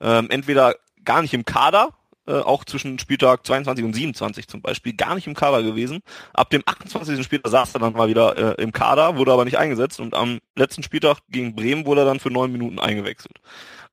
Ähm, 0.00 0.28
entweder 0.30 0.74
gar 1.04 1.22
nicht 1.22 1.32
im 1.32 1.44
Kader, 1.44 1.90
äh, 2.26 2.40
auch 2.40 2.64
zwischen 2.64 2.98
Spieltag 2.98 3.46
22 3.46 3.84
und 3.84 3.94
27 3.94 4.48
zum 4.48 4.62
Beispiel, 4.62 4.94
gar 4.94 5.14
nicht 5.14 5.26
im 5.26 5.34
Kader 5.34 5.62
gewesen. 5.62 6.02
Ab 6.32 6.50
dem 6.50 6.62
28. 6.66 7.24
Spieltag 7.24 7.50
saß 7.50 7.74
er 7.74 7.80
dann 7.80 7.92
mal 7.92 8.08
wieder 8.08 8.58
äh, 8.58 8.62
im 8.62 8.72
Kader, 8.72 9.16
wurde 9.16 9.32
aber 9.32 9.44
nicht 9.44 9.58
eingesetzt 9.58 10.00
und 10.00 10.14
am 10.14 10.40
letzten 10.56 10.82
Spieltag 10.82 11.18
gegen 11.28 11.54
Bremen 11.54 11.86
wurde 11.86 12.02
er 12.02 12.06
dann 12.06 12.20
für 12.20 12.30
neun 12.30 12.52
Minuten 12.52 12.78
eingewechselt. 12.78 13.40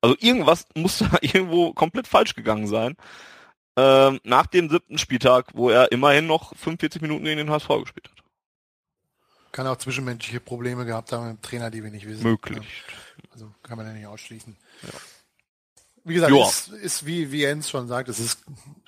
Also 0.00 0.16
irgendwas 0.18 0.66
muss 0.74 0.98
da 0.98 1.10
irgendwo 1.20 1.72
komplett 1.72 2.08
falsch 2.08 2.34
gegangen 2.34 2.66
sein. 2.66 2.96
Ähm, 3.76 4.20
nach 4.22 4.46
dem 4.46 4.70
siebten 4.70 4.98
Spieltag, 4.98 5.46
wo 5.54 5.70
er 5.70 5.90
immerhin 5.90 6.26
noch 6.26 6.54
45 6.56 7.02
Minuten 7.02 7.24
gegen 7.24 7.38
den 7.38 7.50
HSV 7.50 7.68
gespielt 7.80 8.08
hat. 8.08 8.24
Kann 9.50 9.66
auch 9.66 9.76
zwischenmenschliche 9.76 10.40
Probleme 10.40 10.84
gehabt 10.84 11.12
haben 11.12 11.28
mit 11.28 11.36
dem 11.36 11.42
Trainer, 11.42 11.70
die 11.70 11.82
wir 11.82 11.90
nicht 11.90 12.06
wissen. 12.06 12.24
Möglich. 12.24 12.82
Also 13.32 13.52
kann 13.62 13.76
man 13.76 13.86
ja 13.86 13.92
nicht 13.92 14.06
ausschließen. 14.06 14.56
Ja. 14.82 14.88
Wie 16.04 16.14
gesagt, 16.14 16.32
ist, 16.32 16.68
ist 16.68 17.06
wie, 17.06 17.32
wie 17.32 17.40
Jens 17.40 17.70
schon 17.70 17.88
sagt, 17.88 18.08
es 18.08 18.20
ist 18.20 18.38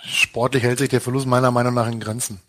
sportlich 0.05 0.63
hält 0.63 0.79
sich 0.79 0.91
der 0.91 1.01
Verlust 1.01 1.27
meiner 1.27 1.51
Meinung 1.51 1.75
nach 1.75 1.89
in 1.89 1.99
Grenzen. 1.99 2.41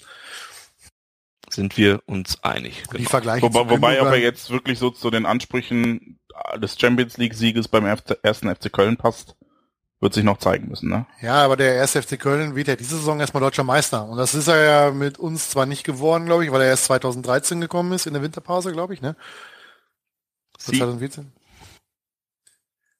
Sind 1.49 1.77
wir 1.77 2.01
uns 2.05 2.43
einig. 2.43 2.83
Die 2.91 2.97
Genau. 2.97 3.09
Vergleiche 3.09 3.43
Wobei, 3.43 3.63
zu 3.63 3.69
wobei 3.69 4.01
aber 4.01 4.17
jetzt 4.17 4.49
wirklich 4.49 4.77
so 4.77 4.89
zu 4.89 5.09
den 5.09 5.25
Ansprüchen 5.25 6.19
des 6.57 6.77
Champions 6.79 7.17
League 7.17 7.33
Sieges 7.33 7.69
beim 7.69 7.85
ersten 7.85 8.53
FC 8.53 8.71
Köln 8.71 8.97
passt, 8.97 9.35
wird 9.99 10.13
sich 10.13 10.23
noch 10.23 10.37
zeigen 10.37 10.67
müssen, 10.67 10.89
ne? 10.89 11.07
Ja, 11.21 11.43
aber 11.43 11.55
der 11.55 11.73
erste 11.75 12.01
FC 12.03 12.19
Köln 12.19 12.55
wird 12.55 12.67
ja 12.67 12.75
diese 12.75 12.97
Saison 12.97 13.19
erstmal 13.19 13.41
deutscher 13.41 13.63
Meister. 13.63 14.05
Und 14.05 14.17
das 14.17 14.35
ist 14.35 14.47
er 14.47 14.63
ja 14.63 14.91
mit 14.91 15.17
uns 15.17 15.49
zwar 15.49 15.65
nicht 15.65 15.83
geworden, 15.83 16.25
glaube 16.25 16.45
ich, 16.45 16.51
weil 16.51 16.61
er 16.61 16.67
erst 16.67 16.85
2013 16.85 17.61
gekommen 17.61 17.93
ist 17.93 18.05
in 18.05 18.13
der 18.13 18.21
Winterpause, 18.21 18.73
glaube 18.73 18.93
ich, 18.93 19.01
ne? 19.01 19.15
Sie, 20.59 20.77
2014. 20.77 21.31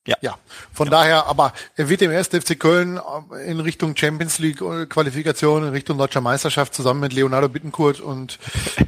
Ja. 0.08 0.16
Ja. 0.22 0.36
Von 0.74 0.90
daher, 0.90 1.28
aber 1.28 1.54
er 1.76 1.90
wird 1.90 2.02
im 2.02 2.10
ersten 2.12 2.42
FC 2.42 2.60
Köln 2.60 3.00
in 3.46 3.60
Richtung 3.60 3.96
Champions 3.96 4.40
League 4.40 4.62
äh, 4.62 4.86
Qualifikation, 4.88 5.64
in 5.64 5.70
Richtung 5.70 5.98
deutscher 6.00 6.22
Meisterschaft 6.22 6.74
zusammen 6.74 7.02
mit 7.02 7.14
Leonardo 7.14 7.50
Bittencourt 7.50 8.00
und 8.00 8.40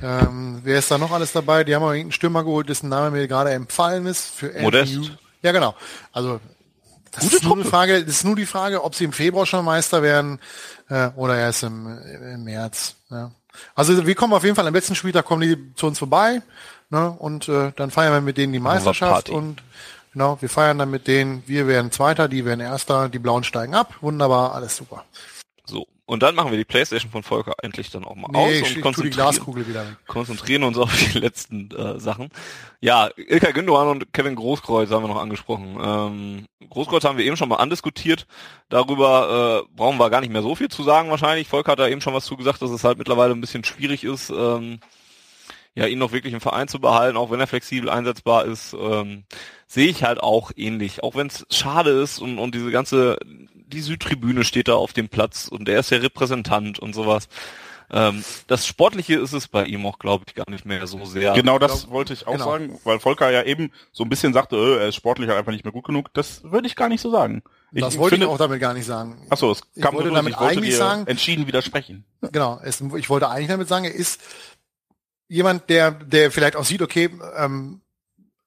ähm, 0.02 0.62
wer 0.64 0.80
ist 0.80 0.90
da 0.90 0.98
noch 0.98 1.12
alles 1.12 1.32
dabei? 1.34 1.64
Die 1.64 1.76
haben 1.76 1.84
auch 1.84 1.90
irgendeinen 1.92 2.14
Stürmer 2.14 2.44
geholt, 2.44 2.70
dessen 2.70 2.90
Name 2.90 3.12
mir 3.12 3.28
gerade 3.28 3.52
empfallen 3.52 4.06
ist. 4.08 4.26
Für 4.34 4.52
Modest. 4.62 4.98
Hu- 4.98 5.06
Ja, 5.44 5.52
genau. 5.52 5.76
Also 6.12 6.40
das 7.12 7.24
Gute 7.24 7.36
ist 7.38 7.44
nur 7.44 7.56
eine. 7.56 7.66
Frage, 7.66 8.00
das 8.06 8.16
ist 8.16 8.24
nur 8.24 8.36
die 8.36 8.46
Frage, 8.46 8.84
ob 8.84 8.96
sie 8.96 9.04
im 9.04 9.14
Februar 9.14 9.46
schon 9.46 9.66
Meister 9.66 10.02
werden 10.02 10.40
äh, 10.90 11.10
oder 11.16 11.38
erst 11.38 11.64
im, 11.64 11.86
im 12.34 12.44
März. 12.44 12.96
Ja. 13.10 13.32
Also 13.76 14.06
wir 14.06 14.16
kommen 14.16 14.32
auf 14.34 14.44
jeden 14.44 14.56
Fall 14.56 14.68
am 14.68 14.74
letzten 14.74 14.96
Spieltag 14.96 15.26
kommen 15.26 15.42
die 15.42 15.76
zu 15.76 15.88
uns 15.88 16.00
vorbei 16.00 16.42
ne, 16.90 17.10
und 17.12 17.50
äh, 17.50 17.74
dann 17.76 17.92
feiern 17.92 18.14
wir 18.14 18.22
mit 18.22 18.38
denen 18.38 18.54
die 18.54 18.60
Meisterschaft 18.60 19.28
und 19.30 19.62
genau, 20.20 20.42
wir 20.42 20.50
feiern 20.50 20.78
dann 20.78 20.92
mit 20.92 21.08
denen, 21.08 21.44
wir 21.48 21.66
werden 21.66 21.92
Zweiter, 21.92 22.28
die 22.28 22.44
werden 22.44 22.60
Erster, 22.60 23.08
die 23.08 23.20
Blauen 23.20 23.46
steigen 23.46 23.74
ab, 23.74 23.96
wunderbar, 24.02 24.54
alles 24.54 24.76
super. 24.76 25.06
so. 25.66 25.88
Und 26.06 26.24
dann 26.24 26.34
machen 26.34 26.50
wir 26.50 26.58
die 26.58 26.66
Playstation 26.66 27.12
von 27.12 27.22
Volker 27.22 27.54
endlich 27.62 27.92
dann 27.92 28.04
auch 28.04 28.16
mal 28.16 28.28
Nee, 28.32 28.62
aus 28.64 28.68
ich, 28.68 28.76
und 28.76 28.82
konzentrieren, 28.82 29.14
Glaskugel 29.14 29.68
wieder 29.68 29.88
weg. 29.88 29.96
konzentrieren 30.08 30.64
uns 30.64 30.76
auf 30.78 30.92
die 31.14 31.20
letzten 31.20 31.70
äh, 31.70 32.00
Sachen. 32.00 32.30
Ja, 32.82 33.10
Ilkay 33.16 33.54
Gündogan 33.54 33.88
und 33.88 34.12
Kevin 34.12 34.36
Großkreuz 34.36 34.90
haben 34.90 35.04
wir 35.04 35.08
noch 35.08 35.22
angesprochen. 35.22 35.78
Ähm, 35.80 36.46
Großkreuz 36.68 37.04
haben 37.04 37.18
wir 37.20 37.26
eben 37.26 37.38
schon 37.38 37.48
mal 37.48 37.58
andiskutiert. 37.58 38.26
Darüber 38.70 39.66
äh, 39.70 39.76
brauchen 39.76 40.00
wir 40.00 40.10
gar 40.10 40.22
nicht 40.22 40.34
mehr 40.34 40.42
so 40.42 40.56
viel 40.56 40.70
zu 40.70 40.82
sagen 40.84 41.12
wahrscheinlich. 41.12 41.48
Volker 41.48 41.74
hat 41.74 41.80
da 41.80 41.88
eben 41.88 42.02
schon 42.02 42.16
was 42.16 42.26
zugesagt, 42.26 42.62
dass 42.62 42.72
es 42.72 42.84
halt 42.84 42.98
mittlerweile 42.98 43.34
ein 43.36 43.42
bisschen 43.42 43.64
schwierig 43.64 44.04
ist, 44.04 44.32
ähm, 44.32 44.80
ja, 45.80 45.88
ihn 45.88 45.98
noch 46.00 46.12
wirklich 46.12 46.34
im 46.34 46.42
Verein 46.42 46.68
zu 46.68 46.80
behalten, 46.80 47.18
auch 47.18 47.32
wenn 47.32 47.40
er 47.40 47.48
flexibel 47.48 47.90
einsetzbar 47.90 48.46
ist, 48.46 48.74
ähm, 48.80 49.24
sehe 49.68 49.88
ich 49.88 50.04
halt 50.04 50.20
auch 50.20 50.52
ähnlich. 50.56 51.04
Auch 51.04 51.16
wenn 51.16 51.28
es 51.28 51.46
schade 51.50 51.92
ist 51.92 52.20
und, 52.20 52.38
und 52.40 52.54
diese 52.56 52.72
ganze, 52.72 53.18
die 53.54 53.82
Südtribüne 53.82 54.44
steht 54.44 54.68
da 54.68 54.76
auf 54.76 54.94
dem 54.94 55.10
Platz 55.10 55.48
und 55.48 55.70
er 55.70 55.80
ist 55.80 55.92
der 55.92 56.02
Repräsentant 56.04 56.80
und 56.80 56.94
sowas. 56.94 57.28
Ähm, 57.92 58.24
das 58.46 58.68
Sportliche 58.68 59.16
ist 59.16 59.34
es 59.34 59.48
bei 59.48 59.66
ihm 59.66 59.84
auch, 59.86 59.98
glaube 59.98 60.26
ich, 60.28 60.36
gar 60.36 60.50
nicht 60.50 60.64
mehr 60.64 60.86
so 60.86 61.06
sehr. 61.06 61.34
Genau 61.34 61.58
das 61.58 61.82
glaub- 61.84 61.92
wollte 61.94 62.14
ich 62.14 62.28
auch 62.28 62.34
genau. 62.34 62.46
sagen, 62.46 62.80
weil 62.84 63.00
Volker 63.00 63.32
ja 63.32 63.42
eben 63.44 63.72
so 63.92 64.04
ein 64.04 64.10
bisschen 64.10 64.32
sagte, 64.32 64.58
äh, 64.58 64.78
er 64.82 64.88
ist 64.90 64.96
sportlich 64.96 65.28
halt 65.28 65.40
einfach 65.40 65.52
nicht 65.52 65.64
mehr 65.66 65.74
gut 65.74 65.86
genug. 65.86 66.14
Das 66.14 66.44
würde 66.44 66.68
ich 66.68 66.76
gar 66.76 66.88
nicht 66.90 67.02
so 67.02 67.10
sagen. 67.10 67.42
Das 67.72 67.98
wollte 67.98 68.16
ich 68.18 68.26
auch 68.26 68.38
damit 68.38 68.60
gar 68.60 68.74
nicht 68.74 68.86
sagen. 68.86 69.26
Achso, 69.30 69.52
es 69.52 69.62
Ich 69.76 69.82
kam 69.82 69.94
wollte 69.96 70.10
so 70.10 70.14
durch, 70.14 70.20
damit 70.20 70.34
ich 70.34 70.40
wollte 70.40 70.52
eigentlich 70.58 70.70
dir 70.72 70.78
sagen- 70.78 71.08
entschieden 71.08 71.48
widersprechen. 71.48 72.06
Genau, 72.32 72.60
es, 72.64 72.82
ich 72.98 73.10
wollte 73.10 73.28
eigentlich 73.30 73.48
damit 73.48 73.68
sagen, 73.68 73.86
er 73.86 73.94
ist 73.94 74.22
jemand, 75.30 75.70
der, 75.70 75.92
der 75.92 76.32
vielleicht 76.32 76.58
auch 76.58 76.66
sieht, 76.66 76.82
okay, 76.82 77.10
ähm, 77.38 77.82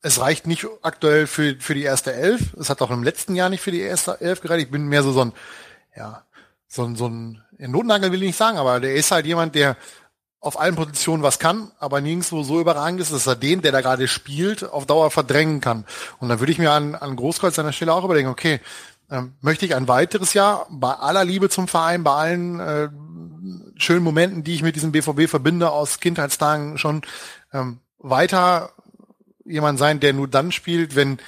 es 0.03 0.21
reicht 0.21 0.47
nicht 0.47 0.67
aktuell 0.83 1.27
für, 1.27 1.57
für 1.61 1.75
die 1.75 1.85
erste 1.85 2.13
Elf. 2.13 2.55
Es 2.59 2.69
hat 2.69 2.83
auch 2.83 2.91
im 2.91 3.05
letzten 3.05 3.37
Jahr 3.37 3.49
nicht 3.49 3.63
für 3.63 3.71
die 3.71 3.81
erste 3.81 4.21
Elf 4.21 4.41
gereicht. 4.41 4.67
Ich 4.67 4.71
bin 4.71 4.89
mehr 4.89 5.03
so 5.03 5.13
so 5.13 5.25
ein, 5.25 5.33
ja, 5.97 6.25
so 6.67 6.85
ein, 6.85 6.97
so 6.97 7.07
ein, 7.09 7.43
ein 7.59 7.71
Notnagel 7.71 8.11
will 8.11 8.23
ich 8.23 8.29
nicht 8.29 8.37
sagen, 8.37 8.59
aber 8.59 8.81
der 8.81 8.95
ist 8.95 9.13
halt 9.13 9.27
jemand, 9.27 9.55
der 9.55 9.77
auf 10.41 10.59
allen 10.59 10.75
Positionen 10.75 11.23
was 11.23 11.39
kann, 11.39 11.71
aber 11.79 12.01
nirgendwo 12.01 12.43
so 12.43 12.61
überragend 12.61 13.01
ist, 13.01 13.13
dass 13.13 13.29
er 13.29 13.37
den, 13.37 13.63
der 13.63 13.71
da 13.71 13.81
gerade 13.81 14.09
spielt, 14.09 14.65
auf 14.65 14.87
Dauer 14.87 15.13
verdrängen 15.13 15.61
kann. 15.61 15.87
Und 16.19 16.29
dann 16.29 16.41
würde 16.41 16.51
ich 16.51 16.59
mir 16.59 16.73
an, 16.73 16.97
an 16.97 17.15
Großkreuz 17.15 17.57
an 17.61 17.67
der 17.67 17.73
Stelle 17.73 17.95
auch 17.95 18.05
überlegen, 18.05 18.29
okay, 18.29 18.61
ähm, 19.13 19.35
möchte 19.43 19.67
ich 19.67 19.75
ein 19.75 19.89
weiteres 19.89 20.33
Jahr 20.33 20.67
bei 20.71 20.95
aller 20.95 21.25
Liebe 21.25 21.51
zum 21.51 21.69
Verein, 21.69 22.03
bei 22.03 22.15
allen 22.15 22.61
äh, 22.61 22.89
schönen 23.77 24.03
Momenten, 24.03 24.43
die 24.43 24.55
ich 24.55 24.63
mit 24.63 24.75
diesem 24.75 24.91
BVB 24.91 25.29
verbinde 25.29 25.71
aus 25.71 26.01
Kindheitstagen 26.01 26.79
schon 26.79 27.03
ähm, 27.53 27.81
weiter 27.99 28.71
jemand 29.45 29.79
sein, 29.79 30.01
der 30.01 30.15
nur 30.15 30.29
dann 30.29 30.51
spielt, 30.51 30.97
wenn 30.97 31.19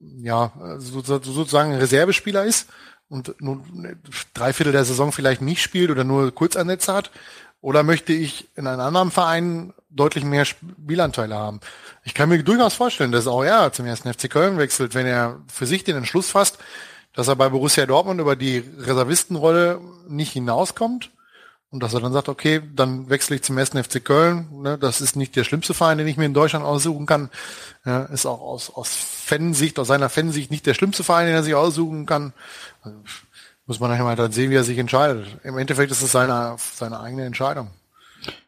ja 0.00 0.52
so, 0.78 1.02
so, 1.02 1.20
sozusagen 1.22 1.74
Reservespieler 1.74 2.44
ist 2.44 2.68
und 3.08 3.38
nur 3.42 3.62
drei 4.32 4.54
Viertel 4.54 4.72
der 4.72 4.84
Saison 4.84 5.12
vielleicht 5.12 5.42
nicht 5.42 5.60
spielt 5.60 5.90
oder 5.90 6.04
nur 6.04 6.34
Kurzeinsätze 6.34 6.94
hat? 6.94 7.10
Oder 7.60 7.84
möchte 7.84 8.12
ich 8.12 8.48
in 8.56 8.66
einem 8.66 8.80
anderen 8.80 9.10
Verein 9.12 9.72
deutlich 9.90 10.24
mehr 10.24 10.44
Spielanteile 10.44 11.36
haben? 11.36 11.60
Ich 12.04 12.14
kann 12.14 12.28
mir 12.28 12.42
durchaus 12.42 12.74
vorstellen, 12.74 13.12
dass 13.12 13.28
auch 13.28 13.44
er 13.44 13.72
zum 13.72 13.86
ersten 13.86 14.12
FC 14.12 14.28
Köln 14.30 14.58
wechselt, 14.58 14.94
wenn 14.94 15.06
er 15.06 15.40
für 15.46 15.66
sich 15.66 15.84
den 15.84 15.96
Entschluss 15.96 16.30
fasst, 16.30 16.58
dass 17.14 17.28
er 17.28 17.36
bei 17.36 17.48
Borussia 17.48 17.86
Dortmund 17.86 18.20
über 18.20 18.36
die 18.36 18.58
Reservistenrolle 18.78 19.80
nicht 20.08 20.32
hinauskommt 20.32 21.10
und 21.72 21.82
dass 21.82 21.94
er 21.94 22.00
dann 22.00 22.12
sagt, 22.12 22.28
okay, 22.28 22.60
dann 22.74 23.08
wechsle 23.08 23.36
ich 23.36 23.42
zum 23.42 23.56
ersten 23.56 23.82
FC 23.82 24.04
Köln. 24.04 24.46
Ne, 24.52 24.76
das 24.78 25.00
ist 25.00 25.16
nicht 25.16 25.34
der 25.36 25.44
schlimmste 25.44 25.72
Verein, 25.72 25.98
den 25.98 26.06
ich 26.06 26.18
mir 26.18 26.26
in 26.26 26.34
Deutschland 26.34 26.64
aussuchen 26.64 27.06
kann. 27.06 27.30
Ja, 27.86 28.04
ist 28.04 28.26
auch 28.26 28.40
aus, 28.40 28.70
aus 28.70 28.94
Fansicht, 28.94 29.78
aus 29.78 29.88
seiner 29.88 30.10
Fansicht 30.10 30.50
nicht 30.50 30.66
der 30.66 30.74
schlimmste 30.74 31.02
Verein, 31.02 31.26
den 31.26 31.34
er 31.34 31.42
sich 31.42 31.54
aussuchen 31.54 32.04
kann. 32.04 32.34
Also, 32.82 32.98
muss 33.66 33.80
man 33.80 33.90
nachher 33.90 34.04
mal 34.04 34.16
dann 34.16 34.32
sehen, 34.32 34.50
wie 34.50 34.56
er 34.56 34.64
sich 34.64 34.76
entscheidet. 34.76 35.26
Im 35.44 35.56
Endeffekt 35.56 35.90
ist 35.90 36.02
es 36.02 36.12
seine, 36.12 36.56
seine 36.58 37.00
eigene 37.00 37.24
Entscheidung. 37.24 37.70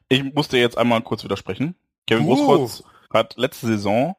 Ich 0.09 0.23
musste 0.23 0.59
jetzt 0.59 0.77
einmal 0.77 1.01
kurz 1.01 1.25
widersprechen. 1.25 1.77
Kevin 2.07 2.27
Uh. 2.27 2.35
Großkreuz 2.35 2.85
hat 3.11 3.37
letzte 3.39 3.69
Saison 3.69 4.17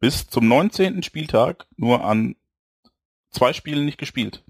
bis 0.00 0.28
zum 0.28 0.48
19. 0.48 1.02
Spieltag 1.04 1.66
nur 1.76 2.04
an 2.04 2.34
zwei 3.30 3.52
Spielen 3.52 3.84
nicht 3.84 3.98
gespielt. 3.98 4.44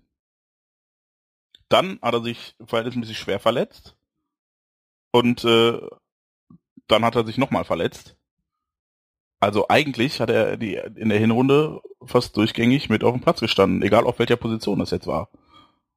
Dann 1.68 1.98
hat 2.02 2.14
er 2.14 2.22
sich 2.22 2.56
verhältnismäßig 2.64 3.18
schwer 3.18 3.38
verletzt 3.38 3.96
und 5.12 5.44
äh, 5.44 5.80
dann 6.88 7.04
hat 7.04 7.14
er 7.14 7.24
sich 7.24 7.38
nochmal 7.38 7.64
verletzt. 7.64 8.16
Also 9.38 9.66
eigentlich 9.68 10.20
hat 10.20 10.30
er 10.30 10.56
die 10.56 10.74
in 10.74 11.08
der 11.08 11.18
Hinrunde 11.18 11.80
fast 12.04 12.36
durchgängig 12.36 12.90
mit 12.90 13.04
auf 13.04 13.14
dem 13.14 13.22
Platz 13.22 13.40
gestanden, 13.40 13.82
egal 13.82 14.04
auf 14.04 14.18
welcher 14.18 14.36
Position 14.36 14.78
das 14.78 14.90
jetzt 14.90 15.06
war. 15.06 15.30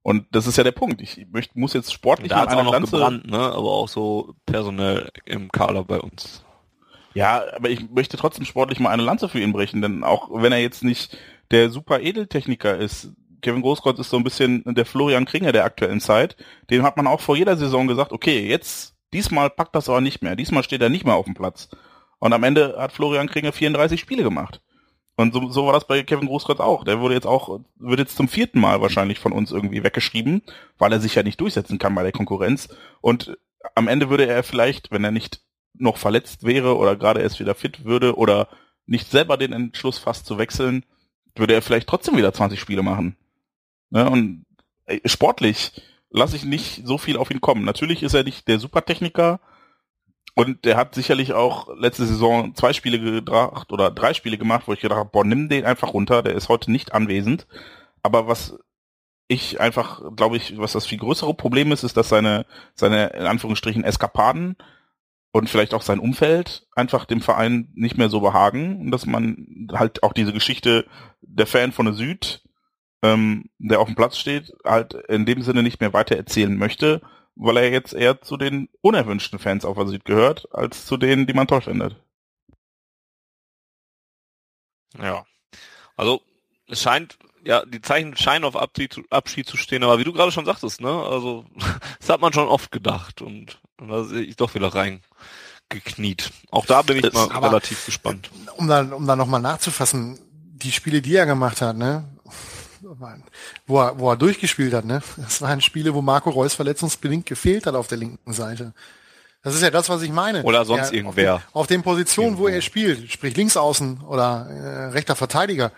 Und 0.02 0.28
das 0.32 0.48
ist 0.48 0.58
ja 0.58 0.64
der 0.64 0.72
Punkt. 0.72 1.02
Ich 1.02 1.26
möchte, 1.32 1.58
muss 1.58 1.74
jetzt 1.74 1.92
sportlich 1.92 2.30
da 2.30 2.38
mal 2.38 2.44
auch 2.46 2.52
eine 2.52 2.64
noch 2.64 2.72
Lanze 2.74 2.92
gebrannt, 2.92 3.28
ne? 3.28 3.38
aber 3.38 3.72
auch 3.72 3.88
so 3.88 4.36
personell 4.46 5.12
im 5.26 5.52
Kader 5.52 5.84
bei 5.84 6.00
uns. 6.00 6.44
Ja, 7.14 7.44
aber 7.56 7.70
ich 7.70 7.90
möchte 7.90 8.18
trotzdem 8.18 8.46
sportlich 8.46 8.80
mal 8.80 8.90
eine 8.90 9.04
Lanze 9.04 9.30
für 9.30 9.40
ihn 9.40 9.54
brechen, 9.54 9.82
denn 9.82 10.04
auch 10.04 10.30
wenn 10.32 10.52
er 10.52 10.60
jetzt 10.60 10.84
nicht 10.84 11.18
der 11.54 11.70
super 11.70 12.02
Edeltechniker 12.02 12.78
ist, 12.78 13.12
Kevin 13.42 13.62
Großkreuz 13.62 14.00
ist 14.00 14.10
so 14.10 14.18
ein 14.18 14.24
bisschen 14.24 14.64
der 14.66 14.86
Florian 14.86 15.26
Kringer 15.26 15.52
der 15.52 15.66
aktuellen 15.66 16.00
Zeit, 16.00 16.36
dem 16.70 16.84
hat 16.84 16.98
man 16.98 17.08
auch 17.08 17.22
vor 17.22 17.38
jeder 17.38 17.58
Saison 17.58 17.88
gesagt, 17.88 18.12
okay, 18.12 18.48
jetzt, 18.48 18.96
diesmal 19.14 19.50
packt 19.50 19.76
das 19.76 19.90
aber 19.90 20.02
nicht 20.02 20.24
mehr, 20.24 20.36
diesmal 20.36 20.64
steht 20.64 20.82
er 20.82 20.90
nicht 20.90 21.06
mehr 21.06 21.16
auf 21.16 21.26
dem 21.26 21.36
Platz. 21.36 21.70
Und 22.20 22.34
am 22.34 22.44
Ende 22.44 22.76
hat 22.78 22.94
Florian 22.94 23.30
Kringer 23.30 23.52
34 23.52 24.00
Spiele 24.00 24.24
gemacht. 24.24 24.62
Und 25.16 25.34
so, 25.34 25.50
so 25.50 25.66
war 25.68 25.74
das 25.74 25.86
bei 25.86 26.02
Kevin 26.04 26.28
Großkreuz 26.28 26.60
auch. 26.60 26.84
Der 26.86 27.00
wurde 27.00 27.14
jetzt 27.14 27.28
auch, 27.28 27.60
wird 27.78 28.00
jetzt 28.00 28.18
zum 28.18 28.28
vierten 28.28 28.60
Mal 28.60 28.82
wahrscheinlich 28.82 29.20
von 29.20 29.32
uns 29.32 29.52
irgendwie 29.52 29.84
weggeschrieben, 29.84 30.42
weil 30.80 30.92
er 30.92 31.00
sich 31.00 31.14
ja 31.14 31.22
nicht 31.22 31.40
durchsetzen 31.40 31.78
kann 31.78 31.94
bei 31.94 32.02
der 32.02 32.14
Konkurrenz. 32.14 32.70
Und 33.02 33.38
am 33.76 33.88
Ende 33.88 34.10
würde 34.10 34.26
er 34.26 34.42
vielleicht, 34.42 34.90
wenn 34.90 35.04
er 35.04 35.12
nicht 35.12 35.42
noch 35.76 35.98
verletzt 35.98 36.44
wäre 36.44 36.78
oder 36.78 36.96
gerade 36.96 37.22
erst 37.22 37.40
wieder 37.40 37.54
fit 37.54 37.86
würde 37.86 38.18
oder 38.18 38.48
nicht 38.86 39.12
selber 39.12 39.38
den 39.38 39.54
Entschluss 39.54 40.00
fasst 40.00 40.26
zu 40.26 40.38
wechseln, 40.38 40.84
würde 41.36 41.54
er 41.54 41.62
vielleicht 41.62 41.88
trotzdem 41.88 42.18
wieder 42.18 42.34
20 42.34 42.60
Spiele 42.60 42.84
machen. 42.84 43.16
Ne? 43.90 44.10
Und 44.10 44.46
ey, 44.86 45.02
sportlich 45.06 45.82
lasse 46.10 46.36
ich 46.36 46.46
nicht 46.46 46.86
so 46.86 46.98
viel 46.98 47.18
auf 47.18 47.32
ihn 47.32 47.42
kommen. 47.42 47.66
Natürlich 47.66 48.04
ist 48.04 48.14
er 48.14 48.24
nicht 48.24 48.48
der 48.48 48.60
Supertechniker 48.60 49.40
und 50.36 50.66
der 50.66 50.78
hat 50.78 50.96
sicherlich 50.96 51.34
auch 51.34 51.76
letzte 51.78 52.06
Saison 52.06 52.56
zwei 52.56 52.74
Spiele 52.74 53.00
gebracht 53.00 53.72
oder 53.72 53.92
drei 53.92 54.14
Spiele 54.14 54.38
gemacht, 54.38 54.64
wo 54.68 54.74
ich 54.74 54.80
gedacht 54.80 55.00
habe, 55.00 55.10
boah, 55.12 55.24
nimm 55.24 55.50
den 55.50 55.66
einfach 55.66 55.94
runter, 55.94 56.24
der 56.24 56.34
ist 56.34 56.50
heute 56.50 56.72
nicht 56.72 56.94
anwesend. 56.94 57.48
Aber 58.02 58.28
was 58.28 58.58
ich 59.28 59.60
einfach, 59.60 60.02
glaube 60.16 60.38
ich, 60.38 60.58
was 60.58 60.74
das 60.74 60.86
viel 60.86 60.98
größere 60.98 61.34
Problem 61.34 61.72
ist, 61.72 61.84
ist, 61.84 61.98
dass 61.98 62.10
seine, 62.10 62.46
seine, 62.76 63.08
in 63.08 63.26
Anführungsstrichen, 63.26 63.84
Eskapaden 63.84 64.56
und 65.34 65.50
vielleicht 65.50 65.74
auch 65.74 65.82
sein 65.82 66.00
Umfeld 66.00 66.68
einfach 66.74 67.06
dem 67.06 67.20
Verein 67.20 67.68
nicht 67.74 67.98
mehr 67.98 68.10
so 68.10 68.22
behagen 68.22 68.92
dass 68.92 69.06
man 69.06 69.68
halt 69.74 70.04
auch 70.04 70.14
diese 70.14 70.32
Geschichte 70.32 70.86
der 71.22 71.48
Fan 71.48 71.72
von 71.72 71.88
der 71.88 71.96
Süd, 71.96 72.44
ähm, 73.02 73.50
der 73.58 73.80
auf 73.80 73.88
dem 73.88 73.96
Platz 73.96 74.18
steht, 74.18 74.54
halt 74.64 74.94
in 74.94 75.26
dem 75.26 75.42
Sinne 75.42 75.64
nicht 75.64 75.82
mehr 75.82 75.92
weiter 75.92 76.16
erzählen 76.16 76.56
möchte, 76.56 77.02
weil 77.36 77.58
er 77.58 77.72
jetzt 77.72 77.94
eher 77.94 78.22
zu 78.22 78.38
den 78.38 78.70
unerwünschten 78.82 79.40
Fans 79.40 79.66
auf 79.66 79.76
der 79.76 79.88
Süd 79.88 80.06
gehört, 80.06 80.48
als 80.54 80.86
zu 80.86 80.98
denen, 80.98 81.26
die 81.26 81.34
man 81.34 81.48
toll 81.48 81.62
findet. 81.62 82.00
Ja. 85.02 85.26
Also 85.98 86.22
es 86.68 86.82
scheint, 86.84 87.18
ja, 87.46 87.66
die 87.66 87.82
Zeichen 87.82 88.16
scheinen 88.16 88.46
auf 88.46 88.56
Abschied, 88.56 89.02
Abschied 89.10 89.48
zu 89.48 89.58
stehen, 89.58 89.84
aber 89.84 90.00
wie 90.00 90.04
du 90.04 90.14
gerade 90.14 90.32
schon 90.32 90.46
sagtest, 90.46 90.82
ne, 90.82 90.90
also 90.90 91.46
das 92.00 92.10
hat 92.10 92.22
man 92.22 92.34
schon 92.34 92.48
oft 92.48 92.72
gedacht 92.72 93.22
und, 93.22 93.60
und 93.80 93.90
da 93.90 94.04
sehe 94.04 94.22
ich 94.22 94.36
doch 94.36 94.56
wieder 94.56 94.74
reingekniet. 94.74 96.32
Auch 96.52 96.66
da 96.66 96.82
bin 96.82 96.98
ich 96.98 97.14
mal 97.14 97.32
aber, 97.32 97.48
relativ 97.48 97.86
gespannt. 97.86 98.30
Um 98.58 98.68
dann, 98.68 98.94
um 98.94 99.06
dann 99.06 99.18
nochmal 99.18 99.42
nachzufassen, 99.42 100.20
die 100.32 100.72
Spiele, 100.72 101.02
die 101.02 101.16
er 101.16 101.26
gemacht 101.26 101.62
hat, 101.62 101.78
ne, 101.78 102.06
wo 103.66 103.82
er, 103.82 104.00
wo 104.00 104.12
er 104.12 104.18
durchgespielt 104.18 104.74
hat, 104.74 104.86
ne, 104.86 105.02
das 105.18 105.42
waren 105.42 105.62
Spiele, 105.62 105.94
wo 105.94 106.02
Marco 106.02 106.30
Reus 106.30 106.54
verletzungsbedingt 106.54 107.26
gefehlt 107.26 107.66
hat 107.66 107.76
auf 107.76 107.88
der 107.88 107.98
linken 107.98 108.34
Seite. 108.34 108.74
Das 109.44 109.56
ist 109.56 109.62
ja 109.62 109.72
das, 109.72 109.90
was 109.90 110.02
ich 110.02 110.12
meine. 110.12 110.44
Oder 110.44 110.64
sonst 110.64 110.92
ja, 110.92 110.98
irgendwer. 110.98 111.36
Auf 111.36 111.42
den, 111.42 111.54
auf 111.54 111.68
den 111.68 111.84
Positionen, 111.84 112.28
Irgendwo. 112.30 112.44
wo 112.44 112.48
er 112.48 112.62
spielt, 112.62 113.12
sprich 113.12 113.36
Linksaußen 113.36 114.00
oder 114.00 114.48
äh, 114.50 114.86
rechter 114.92 115.18
Verteidiger, 115.18 115.74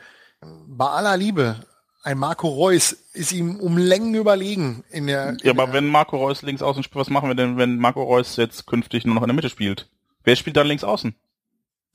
bei 0.67 0.87
aller 0.87 1.17
Liebe, 1.17 1.65
ein 2.03 2.19
Marco 2.19 2.47
Reus 2.47 2.91
ist 3.13 3.31
ihm 3.31 3.59
um 3.59 3.77
Längen 3.77 4.13
überlegen 4.13 4.83
in 4.91 5.07
der. 5.07 5.29
In 5.29 5.39
ja, 5.43 5.51
aber 5.51 5.73
wenn 5.73 5.87
Marco 5.87 6.17
Reus 6.17 6.43
links 6.43 6.61
außen 6.61 6.83
spielt, 6.83 7.01
was 7.01 7.09
machen 7.09 7.29
wir 7.29 7.35
denn, 7.35 7.57
wenn 7.57 7.77
Marco 7.77 8.03
Reus 8.03 8.35
jetzt 8.35 8.67
künftig 8.67 9.05
nur 9.05 9.15
noch 9.15 9.23
in 9.23 9.27
der 9.27 9.35
Mitte 9.35 9.49
spielt? 9.49 9.89
Wer 10.23 10.35
spielt 10.35 10.55
dann 10.55 10.67
links 10.67 10.83
außen? 10.83 11.15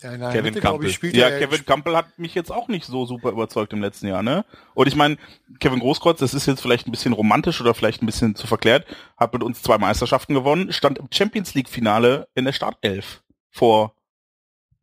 Ja, 0.03 0.13
in 0.13 0.21
der 0.21 0.31
Kevin 0.31 0.45
Mitte, 0.45 0.61
Campbell. 0.61 0.89
Ich, 0.89 1.03
Ja, 1.15 1.31
Kevin 1.31 1.65
Campbell 1.65 1.97
hat 1.97 2.19
mich 2.19 2.35
jetzt 2.35 2.51
auch 2.51 2.69
nicht 2.69 2.87
so 2.87 3.07
super 3.07 3.31
überzeugt 3.31 3.73
im 3.73 3.83
letzten 3.83 4.09
Jahr, 4.09 4.23
ne? 4.23 4.45
Und 4.75 4.89
ich 4.89 4.97
meine, 4.97 5.17
Kevin 5.61 5.79
Großkreuz, 5.79 6.19
das 6.19 6.35
ist 6.35 6.47
jetzt 6.47 6.61
vielleicht 6.61 6.89
ein 6.89 6.91
bisschen 6.91 7.13
romantisch 7.13 7.61
oder 7.61 7.75
vielleicht 7.75 8.03
ein 8.03 8.07
bisschen 8.07 8.35
zu 8.35 8.47
verklärt, 8.47 8.87
hat 9.17 9.33
mit 9.33 9.43
uns 9.43 9.63
zwei 9.63 9.79
Meisterschaften 9.79 10.35
gewonnen, 10.35 10.73
stand 10.73 10.99
im 10.99 11.09
Champions 11.13 11.55
League 11.55 11.69
Finale 11.69 12.29
in 12.35 12.47
der 12.47 12.53
Startelf 12.53 13.23
vor 13.51 13.95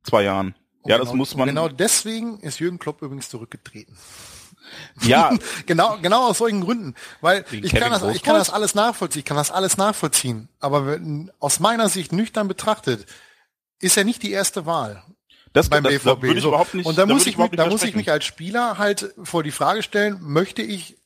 zwei 0.03 0.23
Jahren. 0.23 0.55
Und 0.87 0.91
Ja, 0.91 0.97
genau, 0.97 1.05
das 1.09 1.17
muss 1.17 1.35
man. 1.35 1.47
Genau 1.49 1.67
deswegen 1.67 2.39
ist 2.39 2.59
Jürgen 2.59 2.79
Klopp 2.79 3.01
übrigens 3.01 3.29
zurückgetreten. 3.29 3.97
Ja, 5.01 5.33
genau, 5.65 5.97
genau 6.01 6.29
aus 6.29 6.37
solchen 6.37 6.61
Gründen. 6.61 6.95
Weil 7.19 7.45
Wegen 7.49 7.65
ich 7.65 7.71
Kevin 7.73 7.89
kann, 7.89 8.01
das, 8.01 8.15
ich 8.15 8.23
kann 8.23 8.35
das 8.35 8.49
alles 8.49 8.73
nachvollziehen, 8.73 9.19
ich 9.19 9.25
kann 9.25 9.37
das 9.37 9.51
alles 9.51 9.75
nachvollziehen. 9.75 10.47
Aber 10.59 10.87
wenn, 10.87 11.29
aus 11.39 11.59
meiner 11.59 11.89
Sicht 11.89 12.13
nüchtern 12.13 12.47
betrachtet, 12.47 13.05
ist 13.79 13.97
er 13.97 14.05
nicht 14.05 14.23
die 14.23 14.31
erste 14.31 14.65
Wahl 14.65 15.03
das, 15.51 15.69
beim 15.69 15.83
das, 15.83 15.93
BVB. 15.93 16.35
da 16.35 16.39
So. 16.39 16.65
nicht. 16.73 16.85
Und 16.85 16.97
da, 16.97 17.05
muss 17.05 17.25
würde 17.25 17.29
ich, 17.29 17.37
mich, 17.37 17.51
da 17.51 17.67
muss 17.67 17.83
ich 17.83 17.95
mich 17.95 18.09
als 18.09 18.23
Spieler 18.23 18.77
halt 18.77 19.13
vor 19.23 19.43
die 19.43 19.51
Frage 19.51 19.83
stellen, 19.83 20.19
möchte 20.21 20.61
ich 20.61 20.97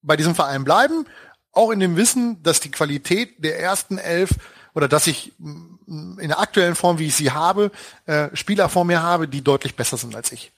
bei 0.00 0.16
diesem 0.16 0.34
Verein 0.34 0.64
bleiben, 0.64 1.06
auch 1.52 1.70
in 1.70 1.80
dem 1.80 1.96
Wissen, 1.96 2.42
dass 2.42 2.60
die 2.60 2.70
Qualität 2.70 3.44
der 3.44 3.60
ersten 3.60 3.98
elf 3.98 4.30
oder 4.78 4.86
dass 4.86 5.08
ich 5.08 5.32
mm, 5.38 6.20
in 6.20 6.28
der 6.28 6.38
aktuellen 6.38 6.76
Form, 6.76 7.00
wie 7.00 7.06
ich 7.06 7.16
sie 7.16 7.32
habe, 7.32 7.72
äh, 8.06 8.28
Spieler 8.34 8.68
vor 8.68 8.84
mir 8.84 9.02
habe, 9.02 9.26
die 9.26 9.42
deutlich 9.42 9.74
besser 9.74 9.96
sind 9.96 10.14
als 10.14 10.30
ich. 10.30 10.52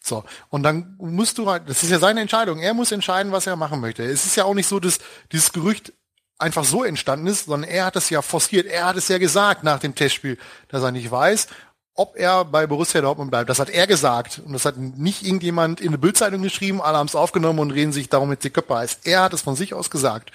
So, 0.00 0.24
und 0.48 0.62
dann 0.62 0.96
musst 0.96 1.36
du 1.36 1.50
halt, 1.50 1.68
das 1.68 1.82
ist 1.82 1.90
ja 1.90 1.98
seine 1.98 2.22
Entscheidung, 2.22 2.60
er 2.60 2.72
muss 2.72 2.92
entscheiden, 2.92 3.30
was 3.30 3.46
er 3.46 3.56
machen 3.56 3.80
möchte. 3.80 4.02
Es 4.04 4.24
ist 4.24 4.36
ja 4.36 4.44
auch 4.44 4.54
nicht 4.54 4.68
so, 4.68 4.80
dass 4.80 5.00
dieses 5.32 5.52
Gerücht 5.52 5.92
einfach 6.38 6.64
so 6.64 6.82
entstanden 6.82 7.26
ist, 7.26 7.44
sondern 7.44 7.68
er 7.68 7.84
hat 7.84 7.96
es 7.96 8.08
ja 8.08 8.22
forciert, 8.22 8.66
er 8.66 8.86
hat 8.86 8.96
es 8.96 9.08
ja 9.08 9.18
gesagt 9.18 9.64
nach 9.64 9.80
dem 9.80 9.94
Testspiel, 9.94 10.38
dass 10.68 10.82
er 10.82 10.92
nicht 10.92 11.10
weiß, 11.10 11.48
ob 11.92 12.16
er 12.16 12.46
bei 12.46 12.66
Borussia 12.66 13.02
Dortmund 13.02 13.30
bleibt. 13.30 13.50
Das 13.50 13.58
hat 13.58 13.68
er 13.68 13.86
gesagt 13.86 14.40
und 14.46 14.54
das 14.54 14.64
hat 14.64 14.78
nicht 14.78 15.26
irgendjemand 15.26 15.82
in 15.82 15.88
eine 15.88 15.98
Bildzeitung 15.98 16.40
geschrieben, 16.40 16.80
alle 16.80 16.96
haben 16.96 17.08
es 17.08 17.16
aufgenommen 17.16 17.58
und 17.58 17.72
reden 17.72 17.92
sich 17.92 18.08
darum 18.08 18.30
mit 18.30 18.42
die 18.44 18.50
Köpfe 18.50 18.76
heiß. 18.76 19.00
Er 19.04 19.24
hat 19.24 19.34
es 19.34 19.42
von 19.42 19.56
sich 19.56 19.74
aus 19.74 19.90
gesagt. 19.90 20.32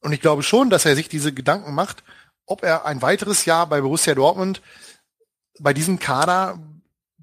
Und 0.00 0.12
ich 0.12 0.20
glaube 0.20 0.42
schon, 0.42 0.68
dass 0.68 0.84
er 0.84 0.96
sich 0.96 1.08
diese 1.08 1.32
Gedanken 1.32 1.74
macht, 1.74 2.02
ob 2.46 2.62
er 2.62 2.86
ein 2.86 3.02
weiteres 3.02 3.44
Jahr 3.44 3.66
bei 3.66 3.80
Borussia 3.80 4.14
Dortmund 4.14 4.62
bei 5.58 5.72
diesem 5.72 5.98
Kader 5.98 6.58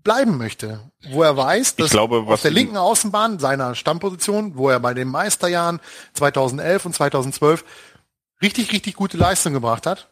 bleiben 0.03 0.37
möchte, 0.37 0.79
wo 1.11 1.23
er 1.23 1.35
weiß, 1.35 1.75
dass 1.75 1.91
glaube, 1.91 2.23
auf 2.27 2.41
der 2.41 2.51
linken 2.51 2.77
Außenbahn 2.77 3.39
seiner 3.39 3.75
Stammposition, 3.75 4.55
wo 4.55 4.69
er 4.69 4.79
bei 4.79 4.93
den 4.93 5.07
Meisterjahren 5.07 5.79
2011 6.13 6.85
und 6.85 6.93
2012 6.93 7.65
richtig, 8.41 8.71
richtig 8.71 8.95
gute 8.95 9.17
Leistung 9.17 9.53
gebracht 9.53 9.85
hat. 9.85 10.09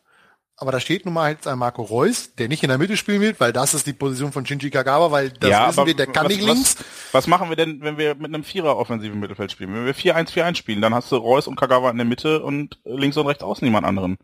Aber 0.59 0.71
da 0.71 0.79
steht 0.79 1.05
nun 1.05 1.13
mal 1.13 1.31
jetzt 1.31 1.47
ein 1.47 1.59
Marco 1.59 1.83
Reus, 1.83 2.33
der 2.33 2.47
nicht 2.47 2.63
in 2.63 2.69
der 2.69 2.79
Mitte 2.79 2.97
spielen 2.97 3.21
wird, 3.21 3.39
weil 3.39 3.53
das 3.53 3.75
ist 3.75 3.85
die 3.85 3.93
Position 3.93 4.31
von 4.31 4.43
Shinji 4.43 4.71
Kagawa, 4.71 5.11
weil 5.11 5.29
das 5.29 5.51
ja, 5.51 5.67
wissen 5.69 5.85
wir, 5.85 5.95
der 5.95 6.07
kann 6.07 6.25
was, 6.25 6.33
nicht 6.33 6.43
links. 6.43 6.77
Was, 6.77 6.85
was 7.13 7.27
machen 7.27 7.49
wir 7.49 7.55
denn, 7.55 7.81
wenn 7.81 7.99
wir 7.99 8.15
mit 8.15 8.25
einem 8.25 8.43
Vierer 8.43 8.75
offensiven 8.75 9.19
Mittelfeld 9.19 9.51
spielen? 9.51 9.75
Wenn 9.75 9.85
wir 9.85 9.93
4-1-4-1 9.93 10.55
spielen, 10.55 10.81
dann 10.81 10.95
hast 10.95 11.11
du 11.11 11.15
Reus 11.17 11.45
und 11.45 11.57
Kagawa 11.57 11.91
in 11.91 11.97
der 11.97 12.07
Mitte 12.07 12.41
und 12.41 12.79
links 12.85 13.17
und 13.17 13.27
rechts 13.27 13.43
außen 13.43 13.63
niemand 13.63 13.85
anderen. 13.85 14.17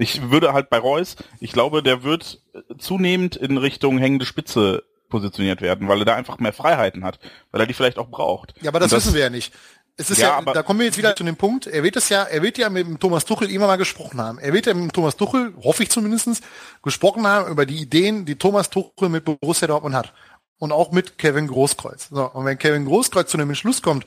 Ich 0.00 0.30
würde 0.30 0.52
halt 0.52 0.70
bei 0.70 0.78
Reus, 0.78 1.16
ich 1.40 1.52
glaube, 1.52 1.82
der 1.82 2.02
wird 2.02 2.40
zunehmend 2.78 3.36
in 3.36 3.56
Richtung 3.58 3.98
hängende 3.98 4.24
Spitze 4.24 4.82
positioniert 5.08 5.60
werden, 5.60 5.88
weil 5.88 5.98
er 6.00 6.04
da 6.04 6.14
einfach 6.14 6.38
mehr 6.38 6.52
Freiheiten 6.52 7.04
hat, 7.04 7.18
weil 7.50 7.60
er 7.60 7.66
die 7.66 7.74
vielleicht 7.74 7.98
auch 7.98 8.08
braucht. 8.08 8.54
Ja, 8.62 8.70
aber 8.70 8.80
das, 8.80 8.92
Und 8.92 8.98
wissen 8.98 9.14
wir 9.14 9.20
ja 9.22 9.30
nicht. 9.30 9.52
Es 9.96 10.08
ist 10.08 10.18
Ja, 10.18 10.28
ja, 10.28 10.36
aber- 10.38 10.52
da 10.54 10.62
kommen 10.62 10.78
wir 10.78 10.86
jetzt 10.86 10.96
wieder 10.96 11.14
zu 11.14 11.24
dem 11.24 11.36
Punkt, 11.36 11.66
er 11.66 11.82
wird 11.82 11.96
es 11.96 12.08
ja, 12.08 12.22
er 12.22 12.42
wird 12.42 12.56
ja 12.56 12.70
mit 12.70 12.86
dem 12.86 12.98
Thomas 12.98 13.24
Tuchel 13.26 13.50
immer 13.50 13.66
mal 13.66 13.76
gesprochen 13.76 14.20
haben. 14.20 14.38
Er 14.38 14.52
wird 14.54 14.64
ja 14.66 14.72
mit 14.72 14.84
dem 14.84 14.92
Thomas 14.92 15.16
Tuchel, 15.16 15.52
hoffe 15.62 15.82
ich 15.82 15.90
zumindestens, 15.90 16.40
gesprochen 16.82 17.26
haben 17.26 17.50
über 17.50 17.66
die 17.66 17.82
Ideen, 17.82 18.24
die 18.24 18.36
Thomas 18.36 18.70
Tuchel 18.70 19.10
mit 19.10 19.24
Borussia 19.26 19.68
Dortmund 19.68 19.94
hat. 19.94 20.14
Und 20.58 20.72
auch 20.72 20.92
mit 20.92 21.18
Kevin 21.18 21.46
Großkreuz. 21.48 22.08
So, 22.10 22.24
und 22.30 22.44
wenn 22.44 22.58
Kevin 22.58 22.84
Großkreuz 22.86 23.30
zu 23.30 23.36
einem 23.38 23.50
Entschluss 23.50 23.82
kommt, 23.82 24.06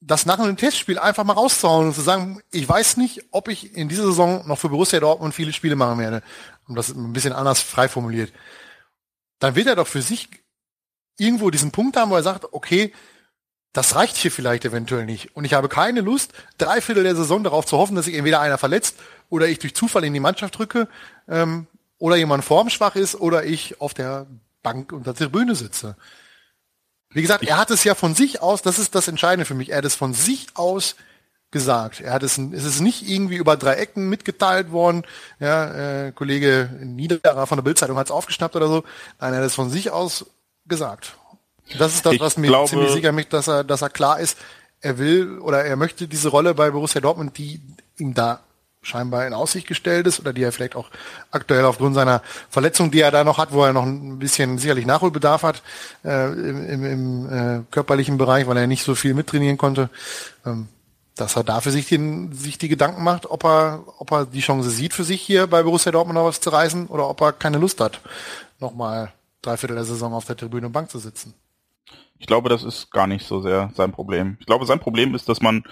das 0.00 0.26
nach 0.26 0.38
einem 0.38 0.56
Testspiel 0.56 0.98
einfach 0.98 1.24
mal 1.24 1.32
rauszuhauen 1.32 1.88
und 1.88 1.94
zu 1.94 2.00
sagen, 2.00 2.40
ich 2.50 2.68
weiß 2.68 2.96
nicht, 2.98 3.24
ob 3.30 3.48
ich 3.48 3.74
in 3.76 3.88
dieser 3.88 4.04
Saison 4.04 4.46
noch 4.46 4.58
für 4.58 4.68
Borussia 4.68 5.00
Dortmund 5.00 5.34
viele 5.34 5.52
Spiele 5.52 5.76
machen 5.76 5.98
werde. 5.98 6.22
Und 6.68 6.76
das 6.76 6.90
ein 6.90 7.12
bisschen 7.12 7.32
anders 7.32 7.60
frei 7.60 7.88
formuliert. 7.88 8.32
Dann 9.40 9.54
wird 9.54 9.66
er 9.66 9.76
doch 9.76 9.86
für 9.86 10.02
sich 10.02 10.28
irgendwo 11.16 11.50
diesen 11.50 11.72
Punkt 11.72 11.96
haben, 11.96 12.10
wo 12.10 12.16
er 12.16 12.22
sagt, 12.22 12.52
okay, 12.52 12.92
das 13.72 13.94
reicht 13.96 14.16
hier 14.16 14.30
vielleicht 14.30 14.64
eventuell 14.64 15.04
nicht. 15.04 15.36
Und 15.36 15.44
ich 15.44 15.54
habe 15.54 15.68
keine 15.68 16.00
Lust, 16.00 16.32
drei 16.58 16.80
Viertel 16.80 17.02
der 17.02 17.16
Saison 17.16 17.44
darauf 17.44 17.66
zu 17.66 17.76
hoffen, 17.76 17.96
dass 17.96 18.06
sich 18.06 18.14
entweder 18.14 18.40
einer 18.40 18.58
verletzt 18.58 18.96
oder 19.28 19.48
ich 19.48 19.58
durch 19.58 19.74
Zufall 19.74 20.04
in 20.04 20.14
die 20.14 20.20
Mannschaft 20.20 20.58
drücke 20.58 20.88
ähm, 21.28 21.66
oder 21.98 22.16
jemand 22.16 22.44
formschwach 22.44 22.96
ist 22.96 23.16
oder 23.16 23.44
ich 23.44 23.80
auf 23.80 23.94
der 23.94 24.26
Bank 24.62 24.92
unter 24.92 25.12
der 25.12 25.26
Tribüne 25.26 25.54
sitze. 25.54 25.96
Wie 27.10 27.22
gesagt, 27.22 27.44
er 27.44 27.56
hat 27.56 27.70
es 27.70 27.84
ja 27.84 27.94
von 27.94 28.14
sich 28.14 28.42
aus, 28.42 28.62
das 28.62 28.78
ist 28.78 28.94
das 28.94 29.08
Entscheidende 29.08 29.44
für 29.46 29.54
mich, 29.54 29.70
er 29.70 29.78
hat 29.78 29.84
es 29.84 29.94
von 29.94 30.12
sich 30.14 30.48
aus 30.54 30.94
gesagt. 31.50 32.00
Er 32.00 32.12
hat 32.12 32.22
es, 32.22 32.36
es 32.36 32.64
ist 32.64 32.80
nicht 32.80 33.08
irgendwie 33.08 33.36
über 33.36 33.56
drei 33.56 33.74
Ecken 33.74 34.10
mitgeteilt 34.10 34.70
worden. 34.70 35.04
Ja, 35.40 36.06
äh, 36.08 36.12
Kollege 36.12 36.68
Niederer 36.82 37.46
von 37.46 37.56
der 37.56 37.62
Bildzeitung 37.62 37.96
hat 37.96 38.08
es 38.08 38.10
aufgeschnappt 38.10 38.54
oder 38.56 38.68
so. 38.68 38.84
Nein, 39.18 39.32
er 39.32 39.38
hat 39.40 39.46
es 39.46 39.54
von 39.54 39.70
sich 39.70 39.90
aus 39.90 40.26
gesagt. 40.66 41.16
Das 41.78 41.94
ist 41.94 42.04
das, 42.04 42.12
Ich 42.14 42.20
was 42.20 42.36
mir 42.36 42.48
glaube- 42.48 42.68
ziemlich 42.68 42.90
sicher 42.92 43.12
macht, 43.12 43.32
dass 43.32 43.48
er, 43.48 43.64
dass 43.64 43.80
er 43.80 43.88
klar 43.88 44.20
ist, 44.20 44.36
er 44.80 44.98
will 44.98 45.38
oder 45.38 45.64
er 45.64 45.76
möchte 45.76 46.06
diese 46.06 46.28
Rolle 46.28 46.54
bei 46.54 46.70
Borussia 46.70 47.00
Dortmund, 47.00 47.38
die 47.38 47.62
ihm 47.96 48.12
da 48.12 48.40
scheinbar 48.88 49.26
in 49.26 49.34
Aussicht 49.34 49.66
gestellt 49.66 50.06
ist 50.06 50.20
oder 50.20 50.32
die 50.32 50.42
er 50.42 50.52
vielleicht 50.52 50.76
auch 50.76 50.90
aktuell 51.30 51.64
aufgrund 51.64 51.94
seiner 51.94 52.22
Verletzung, 52.50 52.90
die 52.90 53.00
er 53.00 53.10
da 53.10 53.24
noch 53.24 53.38
hat, 53.38 53.52
wo 53.52 53.64
er 53.64 53.72
noch 53.72 53.84
ein 53.84 54.18
bisschen 54.18 54.58
sicherlich 54.58 54.86
Nachholbedarf 54.86 55.42
hat 55.42 55.62
äh, 56.04 56.32
im, 56.32 56.84
im, 56.84 57.32
äh, 57.32 57.60
körperlichen 57.70 58.18
Bereich, 58.18 58.46
weil 58.46 58.56
er 58.56 58.66
nicht 58.66 58.82
so 58.82 58.94
viel 58.94 59.14
mittrainieren 59.14 59.58
konnte, 59.58 59.90
ähm, 60.44 60.68
dass 61.14 61.36
er 61.36 61.44
da 61.44 61.60
für 61.60 61.70
sich, 61.70 61.88
den, 61.88 62.32
sich 62.32 62.58
die 62.58 62.68
Gedanken 62.68 63.02
macht, 63.02 63.30
ob 63.30 63.44
er, 63.44 63.84
ob 63.98 64.10
er 64.12 64.26
die 64.26 64.40
Chance 64.40 64.70
sieht 64.70 64.94
für 64.94 65.04
sich 65.04 65.20
hier 65.20 65.46
bei 65.46 65.62
Borussia 65.62 65.92
Dortmund 65.92 66.16
noch 66.16 66.26
was 66.26 66.40
zu 66.40 66.50
reißen 66.50 66.86
oder 66.86 67.08
ob 67.08 67.20
er 67.20 67.32
keine 67.32 67.58
Lust 67.58 67.80
hat, 67.80 68.00
nochmal 68.60 69.12
drei 69.42 69.56
Viertel 69.56 69.76
der 69.76 69.84
Saison 69.84 70.12
auf 70.12 70.24
der 70.24 70.36
Tribüne 70.36 70.66
und 70.66 70.72
Bank 70.72 70.90
zu 70.90 70.98
sitzen. 70.98 71.34
Ich 72.18 72.26
glaube, 72.26 72.48
das 72.48 72.64
ist 72.64 72.90
gar 72.90 73.06
nicht 73.06 73.26
so 73.26 73.40
sehr 73.40 73.70
sein 73.74 73.92
Problem. 73.92 74.36
Ich 74.40 74.46
glaube, 74.46 74.66
sein 74.66 74.80
Problem 74.80 75.14
ist, 75.14 75.28
dass 75.28 75.40
man 75.40 75.62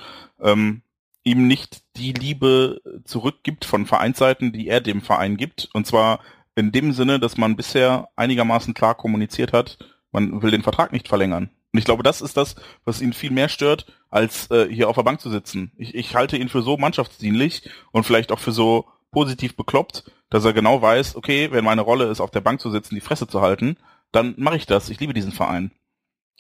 ähm, 0.40 0.82
ihm 1.26 1.48
nicht 1.48 1.82
die 1.96 2.12
Liebe 2.12 2.80
zurückgibt 3.04 3.64
von 3.64 3.84
Vereinsseiten, 3.84 4.52
die 4.52 4.68
er 4.68 4.80
dem 4.80 5.02
Verein 5.02 5.36
gibt. 5.36 5.68
Und 5.72 5.84
zwar 5.84 6.20
in 6.54 6.70
dem 6.70 6.92
Sinne, 6.92 7.18
dass 7.18 7.36
man 7.36 7.56
bisher 7.56 8.08
einigermaßen 8.14 8.74
klar 8.74 8.94
kommuniziert 8.94 9.52
hat, 9.52 9.76
man 10.12 10.40
will 10.40 10.52
den 10.52 10.62
Vertrag 10.62 10.92
nicht 10.92 11.08
verlängern. 11.08 11.50
Und 11.72 11.78
ich 11.80 11.84
glaube, 11.84 12.04
das 12.04 12.20
ist 12.20 12.36
das, 12.36 12.54
was 12.84 13.02
ihn 13.02 13.12
viel 13.12 13.32
mehr 13.32 13.48
stört, 13.48 13.86
als 14.08 14.50
äh, 14.52 14.72
hier 14.72 14.88
auf 14.88 14.94
der 14.94 15.02
Bank 15.02 15.20
zu 15.20 15.28
sitzen. 15.28 15.72
Ich, 15.76 15.96
ich 15.96 16.14
halte 16.14 16.36
ihn 16.36 16.48
für 16.48 16.62
so 16.62 16.76
mannschaftsdienlich 16.76 17.68
und 17.90 18.04
vielleicht 18.04 18.30
auch 18.30 18.38
für 18.38 18.52
so 18.52 18.86
positiv 19.10 19.56
bekloppt, 19.56 20.04
dass 20.30 20.44
er 20.44 20.52
genau 20.52 20.80
weiß, 20.80 21.16
okay, 21.16 21.50
wenn 21.50 21.64
meine 21.64 21.82
Rolle 21.82 22.04
ist, 22.04 22.20
auf 22.20 22.30
der 22.30 22.40
Bank 22.40 22.60
zu 22.60 22.70
sitzen, 22.70 22.94
die 22.94 23.00
Fresse 23.00 23.26
zu 23.26 23.40
halten, 23.40 23.78
dann 24.12 24.34
mache 24.38 24.56
ich 24.56 24.66
das. 24.66 24.90
Ich 24.90 25.00
liebe 25.00 25.12
diesen 25.12 25.32
Verein. 25.32 25.72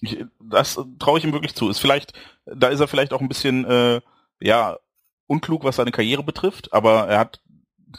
Ich, 0.00 0.24
das 0.40 0.78
traue 1.00 1.18
ich 1.18 1.24
ihm 1.24 1.32
wirklich 1.32 1.56
zu. 1.56 1.68
Ist 1.68 1.80
vielleicht, 1.80 2.12
da 2.44 2.68
ist 2.68 2.80
er 2.80 2.88
vielleicht 2.88 3.12
auch 3.12 3.20
ein 3.20 3.28
bisschen, 3.28 3.64
äh, 3.64 4.00
ja, 4.40 4.76
unklug, 5.26 5.64
was 5.64 5.76
seine 5.76 5.90
Karriere 5.90 6.22
betrifft, 6.22 6.72
aber 6.72 7.08
er 7.08 7.18
hat 7.18 7.40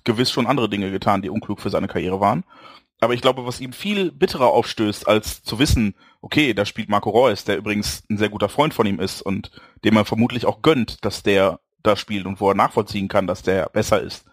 gewiss 0.03 0.31
schon 0.31 0.47
andere 0.47 0.69
Dinge 0.69 0.91
getan, 0.91 1.21
die 1.21 1.29
unklug 1.29 1.61
für 1.61 1.69
seine 1.69 1.87
Karriere 1.87 2.19
waren. 2.19 2.43
Aber 2.99 3.13
ich 3.13 3.21
glaube, 3.21 3.45
was 3.45 3.59
ihm 3.59 3.73
viel 3.73 4.11
bitterer 4.11 4.47
aufstößt, 4.47 5.07
als 5.07 5.43
zu 5.43 5.59
wissen, 5.59 5.93
okay, 6.21 6.53
da 6.53 6.65
spielt 6.65 6.89
Marco 6.89 7.09
Reus, 7.09 7.43
der 7.43 7.57
übrigens 7.57 8.03
ein 8.09 8.17
sehr 8.17 8.29
guter 8.29 8.49
Freund 8.49 8.73
von 8.73 8.87
ihm 8.87 8.99
ist 8.99 9.21
und 9.21 9.51
dem 9.83 9.95
er 9.97 10.05
vermutlich 10.05 10.45
auch 10.45 10.61
gönnt, 10.61 11.05
dass 11.05 11.21
der 11.21 11.59
da 11.83 11.95
spielt 11.95 12.25
und 12.25 12.41
wo 12.41 12.49
er 12.49 12.55
nachvollziehen 12.55 13.07
kann, 13.07 13.27
dass 13.27 13.43
der 13.43 13.69
besser 13.69 14.01
ist. 14.01 14.25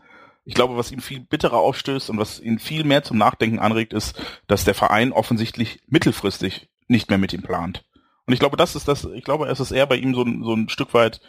Ich 0.47 0.55
glaube, 0.55 0.77
was 0.77 0.93
ihm 0.93 1.01
viel 1.01 1.21
bitterer 1.21 1.59
aufstößt 1.59 2.11
und 2.11 2.19
was 2.19 2.41
ihn 2.41 2.59
viel 2.59 2.85
mehr 2.85 3.03
zum 3.03 3.19
Nachdenken 3.19 3.59
anregt, 3.59 3.93
ist, 3.93 4.21
dass 4.47 4.65
der 4.65 4.75
Verein 4.75 5.13
offensichtlich 5.13 5.81
mittelfristig 5.87 6.69
nicht 6.89 7.09
mehr 7.09 7.19
mit 7.19 7.33
ihm 7.33 7.43
plant. 7.43 7.85
Und 8.27 8.33
ich 8.33 8.41
glaube, 8.41 8.57
das 8.57 8.77
ist 8.77 8.89
das, 8.89 9.05
ich 9.05 9.25
glaube, 9.25 9.47
es 9.49 9.61
ist 9.61 9.73
eher 9.73 9.87
bei 9.87 9.97
ihm 9.97 10.15
so, 10.15 10.25
so 10.25 10.55
ein 10.55 10.69
Stück 10.69 10.95
weit 10.95 11.21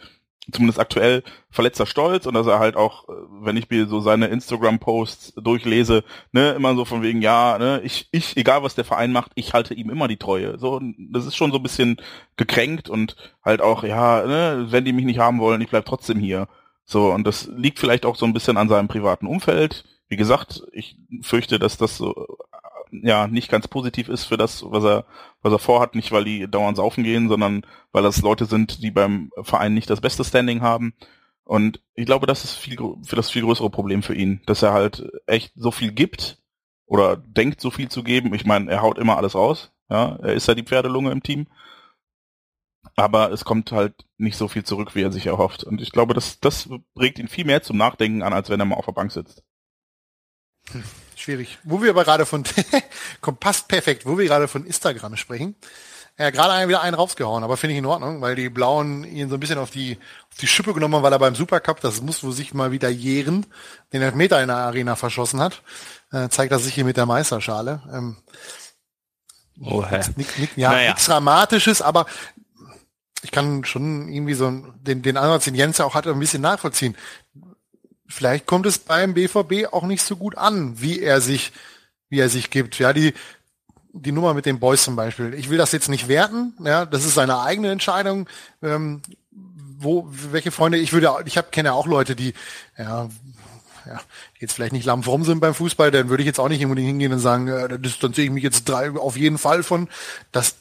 zumindest 0.52 0.78
aktuell 0.78 1.22
verletzter 1.50 1.86
Stolz 1.86 2.26
und 2.26 2.34
dass 2.34 2.46
er 2.46 2.58
halt 2.58 2.76
auch, 2.76 3.08
äh, 3.08 3.12
wenn 3.40 3.56
ich 3.56 3.68
mir 3.70 3.86
so 3.86 4.00
seine 4.00 4.26
Instagram-Posts 4.26 5.34
durchlese, 5.36 6.04
ne, 6.32 6.52
immer 6.52 6.74
so 6.74 6.84
von 6.84 7.02
wegen, 7.02 7.22
ja, 7.22 7.58
ne, 7.58 7.80
ich, 7.84 8.08
ich, 8.12 8.36
egal 8.36 8.62
was 8.62 8.74
der 8.74 8.84
Verein 8.84 9.12
macht, 9.12 9.32
ich 9.34 9.52
halte 9.54 9.74
ihm 9.74 9.90
immer 9.90 10.08
die 10.08 10.18
Treue. 10.18 10.58
So, 10.58 10.80
das 10.98 11.26
ist 11.26 11.36
schon 11.36 11.50
so 11.52 11.58
ein 11.58 11.62
bisschen 11.62 11.96
gekränkt 12.36 12.88
und 12.88 13.16
halt 13.44 13.60
auch, 13.60 13.82
ja, 13.84 14.24
ne, 14.26 14.66
wenn 14.70 14.84
die 14.84 14.92
mich 14.92 15.04
nicht 15.04 15.18
haben 15.18 15.40
wollen, 15.40 15.60
ich 15.60 15.70
bleib 15.70 15.86
trotzdem 15.86 16.18
hier. 16.18 16.48
So, 16.84 17.12
und 17.12 17.26
das 17.26 17.50
liegt 17.56 17.78
vielleicht 17.78 18.06
auch 18.06 18.16
so 18.16 18.26
ein 18.26 18.32
bisschen 18.32 18.56
an 18.56 18.68
seinem 18.68 18.88
privaten 18.88 19.26
Umfeld. 19.26 19.84
Wie 20.08 20.16
gesagt, 20.16 20.62
ich 20.72 20.96
fürchte, 21.22 21.58
dass 21.58 21.76
das 21.78 21.96
so 21.96 22.38
ja 23.02 23.26
nicht 23.26 23.50
ganz 23.50 23.68
positiv 23.68 24.08
ist 24.08 24.24
für 24.24 24.36
das, 24.36 24.64
was 24.66 24.84
er, 24.84 25.06
was 25.42 25.52
er 25.52 25.58
vorhat, 25.58 25.94
nicht 25.94 26.12
weil 26.12 26.24
die 26.24 26.50
dauernd 26.50 26.76
saufen 26.76 27.04
gehen, 27.04 27.28
sondern 27.28 27.66
weil 27.92 28.02
das 28.02 28.22
Leute 28.22 28.46
sind, 28.46 28.82
die 28.82 28.90
beim 28.90 29.30
Verein 29.42 29.74
nicht 29.74 29.90
das 29.90 30.00
beste 30.00 30.24
Standing 30.24 30.62
haben. 30.62 30.94
Und 31.44 31.80
ich 31.94 32.06
glaube, 32.06 32.26
das 32.26 32.44
ist 32.44 32.54
viel 32.54 32.76
für 33.04 33.16
das 33.16 33.30
viel 33.30 33.42
größere 33.42 33.70
Problem 33.70 34.02
für 34.02 34.14
ihn, 34.14 34.42
dass 34.46 34.62
er 34.62 34.72
halt 34.72 35.08
echt 35.26 35.52
so 35.56 35.70
viel 35.70 35.92
gibt 35.92 36.42
oder 36.86 37.16
denkt, 37.16 37.60
so 37.60 37.70
viel 37.70 37.88
zu 37.88 38.02
geben. 38.02 38.34
Ich 38.34 38.44
meine, 38.44 38.70
er 38.70 38.82
haut 38.82 38.98
immer 38.98 39.16
alles 39.16 39.34
raus. 39.34 39.72
Ja, 39.88 40.16
er 40.16 40.34
ist 40.34 40.48
ja 40.48 40.54
die 40.54 40.64
Pferdelunge 40.64 41.12
im 41.12 41.22
Team. 41.22 41.46
Aber 42.96 43.30
es 43.30 43.44
kommt 43.44 43.72
halt 43.72 44.06
nicht 44.16 44.36
so 44.36 44.48
viel 44.48 44.64
zurück, 44.64 44.94
wie 44.94 45.02
er 45.02 45.12
sich 45.12 45.26
erhofft. 45.26 45.62
Und 45.64 45.80
ich 45.80 45.92
glaube, 45.92 46.14
das, 46.14 46.40
das 46.40 46.68
regt 46.98 47.18
ihn 47.18 47.28
viel 47.28 47.44
mehr 47.44 47.62
zum 47.62 47.76
Nachdenken 47.76 48.22
an, 48.22 48.32
als 48.32 48.48
wenn 48.50 48.58
er 48.60 48.66
mal 48.66 48.76
auf 48.76 48.86
der 48.86 48.92
Bank 48.92 49.12
sitzt. 49.12 49.44
Hm 50.70 50.82
schwierig. 51.26 51.58
Wo 51.64 51.82
wir 51.82 51.90
aber 51.90 52.04
gerade 52.04 52.24
von, 52.24 52.44
kommt, 53.20 53.40
passt 53.40 53.66
perfekt, 53.66 54.06
wo 54.06 54.16
wir 54.16 54.26
gerade 54.26 54.46
von 54.46 54.64
Instagram 54.64 55.16
sprechen. 55.16 55.56
Er 56.16 56.28
hat 56.28 56.34
gerade 56.34 56.68
wieder 56.68 56.80
einen 56.80 56.94
rausgehauen, 56.94 57.44
aber 57.44 57.56
finde 57.56 57.74
ich 57.74 57.78
in 57.78 57.84
Ordnung, 57.84 58.22
weil 58.22 58.36
die 58.36 58.48
Blauen 58.48 59.04
ihn 59.04 59.28
so 59.28 59.34
ein 59.34 59.40
bisschen 59.40 59.58
auf 59.58 59.70
die, 59.70 59.98
auf 60.30 60.38
die 60.38 60.46
Schippe 60.46 60.72
genommen 60.72 60.94
haben, 60.94 61.02
weil 61.02 61.12
er 61.12 61.18
beim 61.18 61.34
Supercup, 61.34 61.80
das 61.80 62.00
muss 62.00 62.24
wohl 62.24 62.32
sich 62.32 62.54
mal 62.54 62.70
wieder 62.70 62.88
jähren, 62.88 63.44
den 63.92 64.00
Elfmeter 64.00 64.40
in 64.40 64.48
der 64.48 64.56
Arena 64.56 64.96
verschossen 64.96 65.40
hat. 65.40 65.62
Äh, 66.12 66.28
zeigt 66.28 66.52
er 66.52 66.58
sich 66.58 66.74
hier 66.74 66.84
mit 66.84 66.96
der 66.96 67.04
Meisterschale. 67.04 67.82
Ähm, 67.92 68.16
oh, 69.60 69.84
hä. 69.84 70.00
Nix, 70.14 70.38
nix, 70.38 70.52
ja, 70.56 70.70
naja. 70.70 70.90
nichts 70.90 71.06
Dramatisches, 71.06 71.82
aber 71.82 72.06
ich 73.22 73.32
kann 73.32 73.64
schon 73.64 74.08
irgendwie 74.08 74.34
so 74.34 74.50
den, 74.76 75.02
den 75.02 75.16
Ansatz, 75.16 75.44
den 75.44 75.56
Jens 75.56 75.80
auch 75.80 75.94
hat, 75.94 76.06
ein 76.06 76.18
bisschen 76.20 76.40
nachvollziehen 76.42 76.96
vielleicht 78.08 78.46
kommt 78.46 78.66
es 78.66 78.78
beim 78.78 79.14
BVB 79.14 79.72
auch 79.72 79.84
nicht 79.84 80.02
so 80.02 80.16
gut 80.16 80.36
an, 80.36 80.80
wie 80.80 81.00
er 81.00 81.20
sich, 81.20 81.52
wie 82.08 82.20
er 82.20 82.28
sich 82.28 82.50
gibt. 82.50 82.78
Ja, 82.78 82.92
die, 82.92 83.14
die 83.92 84.12
Nummer 84.12 84.34
mit 84.34 84.46
den 84.46 84.60
Boys 84.60 84.84
zum 84.84 84.96
Beispiel. 84.96 85.34
Ich 85.34 85.50
will 85.50 85.58
das 85.58 85.72
jetzt 85.72 85.88
nicht 85.88 86.08
werten, 86.08 86.54
ja, 86.64 86.86
das 86.86 87.04
ist 87.04 87.14
seine 87.14 87.40
eigene 87.40 87.70
Entscheidung. 87.70 88.28
Ähm, 88.62 89.02
wo, 89.78 90.08
welche 90.08 90.50
Freunde, 90.50 90.78
ich 90.78 90.92
würde, 90.92 91.10
ich 91.26 91.36
hab, 91.36 91.52
kenne 91.52 91.74
auch 91.74 91.86
Leute, 91.86 92.16
die, 92.16 92.32
ja, 92.78 93.08
ja, 93.86 94.00
jetzt 94.38 94.54
vielleicht 94.54 94.72
nicht 94.72 94.86
lammfromm 94.86 95.24
sind 95.24 95.40
beim 95.40 95.54
Fußball, 95.54 95.90
dann 95.90 96.08
würde 96.08 96.22
ich 96.22 96.26
jetzt 96.26 96.40
auch 96.40 96.48
nicht 96.48 96.64
unbedingt 96.64 96.88
hingehen 96.88 97.12
und 97.12 97.18
sagen, 97.18 97.48
äh, 97.48 97.68
da 97.68 97.76
distanziere 97.76 98.26
ich 98.26 98.32
mich 98.32 98.42
jetzt 98.42 98.68
drei 98.68 98.90
auf 98.90 99.16
jeden 99.16 99.38
Fall 99.38 99.62
von. 99.62 99.88
Das, 100.32 100.56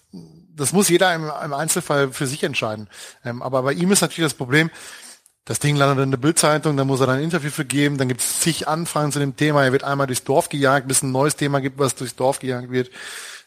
das 0.55 0.73
muss 0.73 0.89
jeder 0.89 1.13
im, 1.13 1.23
im 1.23 1.53
Einzelfall 1.53 2.11
für 2.11 2.27
sich 2.27 2.43
entscheiden. 2.43 2.87
Ähm, 3.23 3.41
aber 3.41 3.63
bei 3.63 3.73
ihm 3.73 3.91
ist 3.91 4.01
natürlich 4.01 4.31
das 4.31 4.37
Problem, 4.37 4.69
das 5.45 5.59
Ding 5.59 5.75
landet 5.75 6.03
in 6.03 6.11
der 6.11 6.17
Bildzeitung, 6.17 6.75
da 6.75 6.83
muss 6.83 6.99
er 6.99 7.07
dann 7.07 7.17
ein 7.17 7.23
Interview 7.23 7.51
für 7.51 7.65
geben, 7.65 7.97
dann 7.97 8.07
gibt 8.07 8.21
es 8.21 8.39
zig 8.39 8.67
Anfragen 8.67 9.11
zu 9.11 9.19
dem 9.19 9.35
Thema, 9.35 9.63
er 9.63 9.71
wird 9.71 9.83
einmal 9.83 10.07
durchs 10.07 10.23
Dorf 10.23 10.49
gejagt, 10.49 10.87
bis 10.87 11.03
ein 11.03 11.11
neues 11.11 11.35
Thema 11.35 11.61
gibt, 11.61 11.77
was 11.77 11.95
durchs 11.95 12.15
Dorf 12.15 12.39
gejagt 12.39 12.71
wird. 12.71 12.89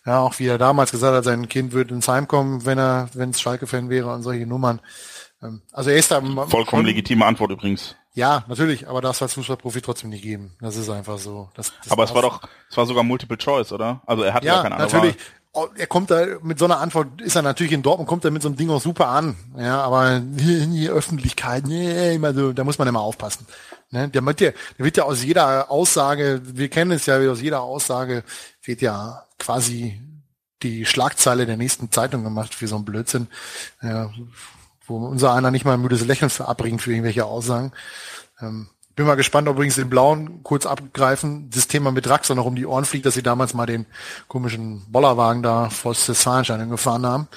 Ja, 0.06 0.20
auch 0.20 0.38
wie 0.38 0.46
er 0.46 0.58
damals 0.58 0.92
gesagt 0.92 1.14
hat, 1.14 1.24
sein 1.24 1.48
Kind 1.48 1.72
würde 1.72 1.94
ins 1.94 2.08
Heim 2.08 2.28
kommen, 2.28 2.64
wenn 2.64 2.78
er, 2.78 3.10
wenn 3.14 3.30
es 3.30 3.40
Schalke-Fan 3.40 3.90
wäre 3.90 4.12
und 4.14 4.22
solche 4.22 4.46
Nummern. 4.46 4.80
Ähm, 5.42 5.60
also 5.72 5.90
er 5.90 5.96
ist 5.96 6.10
da 6.10 6.22
vollkommen 6.46 6.86
legitime 6.86 7.26
Antwort 7.26 7.50
übrigens. 7.50 7.96
Ja, 8.14 8.44
natürlich, 8.48 8.88
aber 8.88 9.00
das 9.00 9.20
als 9.22 9.34
Fußballprofi 9.34 9.80
trotzdem 9.80 10.10
nicht 10.10 10.22
geben. 10.22 10.56
Das 10.60 10.76
ist 10.76 10.88
einfach 10.88 11.18
so. 11.18 11.50
Das, 11.54 11.72
das 11.82 11.92
aber 11.92 12.04
es 12.04 12.14
war 12.14 12.22
doch, 12.22 12.40
es 12.70 12.76
war 12.76 12.86
sogar 12.86 13.04
Multiple 13.04 13.38
Choice, 13.38 13.70
oder? 13.72 14.02
Also 14.06 14.22
er 14.22 14.34
hat 14.34 14.44
ja, 14.44 14.56
ja 14.56 14.62
keine 14.62 14.76
andere 14.76 14.90
natürlich. 14.90 15.16
Wahl. 15.16 15.24
Oh, 15.52 15.66
er 15.76 15.86
kommt 15.86 16.10
da 16.10 16.24
mit 16.42 16.58
so 16.58 16.66
einer 16.66 16.78
Antwort, 16.78 17.20
ist 17.22 17.34
er 17.34 17.42
natürlich 17.42 17.72
in 17.72 17.82
Dortmund, 17.82 18.08
kommt 18.08 18.24
er 18.24 18.30
mit 18.30 18.42
so 18.42 18.48
einem 18.48 18.56
Ding 18.56 18.70
auch 18.70 18.82
super 18.82 19.08
an. 19.08 19.36
Ja, 19.56 19.80
aber 19.80 20.16
in 20.16 20.36
die 20.36 20.88
Öffentlichkeit, 20.88 21.66
nee, 21.66 22.14
immer 22.14 22.34
so, 22.34 22.52
da 22.52 22.64
muss 22.64 22.78
man 22.78 22.86
immer 22.86 23.00
aufpassen. 23.00 23.46
Ne? 23.90 24.08
Der, 24.08 24.24
wird 24.24 24.40
ja, 24.40 24.50
der 24.78 24.84
wird 24.84 24.96
ja 24.98 25.04
aus 25.04 25.24
jeder 25.24 25.70
Aussage, 25.70 26.42
wir 26.44 26.68
kennen 26.68 26.92
es 26.92 27.06
ja, 27.06 27.18
aus 27.18 27.40
jeder 27.40 27.62
Aussage 27.62 28.24
wird 28.62 28.82
ja 28.82 29.26
quasi 29.38 30.00
die 30.62 30.84
Schlagzeile 30.84 31.46
der 31.46 31.56
nächsten 31.56 31.90
Zeitung 31.90 32.24
gemacht 32.24 32.54
für 32.54 32.68
so 32.68 32.76
einen 32.76 32.84
Blödsinn, 32.84 33.28
ja, 33.82 34.10
wo 34.86 34.98
unser 35.06 35.32
einer 35.32 35.50
nicht 35.50 35.64
mal 35.64 35.74
ein 35.74 35.80
müdes 35.80 36.04
Lächeln 36.04 36.30
verabbringt 36.30 36.82
für 36.82 36.90
irgendwelche 36.90 37.24
Aussagen. 37.24 37.72
Ähm, 38.40 38.68
bin 38.98 39.06
mal 39.06 39.14
gespannt, 39.14 39.46
ob 39.46 39.54
übrigens 39.54 39.76
den 39.76 39.88
Blauen 39.88 40.42
kurz 40.42 40.66
abgreifen, 40.66 41.48
das 41.50 41.68
Thema 41.68 41.92
mit 41.92 42.04
Draxler 42.04 42.34
noch 42.34 42.46
um 42.46 42.56
die 42.56 42.66
Ohren 42.66 42.84
fliegt, 42.84 43.06
dass 43.06 43.14
sie 43.14 43.22
damals 43.22 43.54
mal 43.54 43.64
den 43.64 43.86
komischen 44.26 44.84
Bollerwagen 44.90 45.40
da 45.40 45.70
vor 45.70 45.94
Cessanschein 45.94 46.68
gefahren 46.68 47.06
haben. 47.06 47.28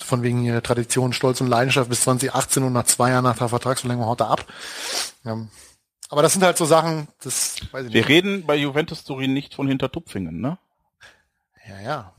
Von 0.00 0.24
wegen 0.24 0.42
ihrer 0.44 0.60
Tradition, 0.60 1.12
Stolz 1.12 1.40
und 1.40 1.46
Leidenschaft 1.46 1.88
bis 1.88 2.00
2018 2.00 2.64
und 2.64 2.72
nach 2.72 2.86
zwei 2.86 3.10
Jahren 3.10 3.22
nach 3.22 3.38
der 3.38 3.48
Vertragsverlängerung 3.48 4.10
haut 4.10 4.22
er 4.22 4.30
ab. 4.30 4.44
Ähm, 5.24 5.50
aber 6.08 6.22
das 6.22 6.32
sind 6.32 6.42
halt 6.42 6.58
so 6.58 6.64
Sachen, 6.64 7.06
das 7.22 7.58
weiß 7.70 7.86
ich 7.86 7.92
nicht. 7.92 7.94
Wir 7.94 8.08
reden 8.08 8.44
bei 8.44 8.56
Juventus 8.56 9.04
Turin 9.04 9.32
nicht 9.32 9.54
von 9.54 9.68
Hintertupfingen, 9.68 10.40
ne? 10.40 10.58
Ja, 11.68 11.80
ja. 11.80 12.13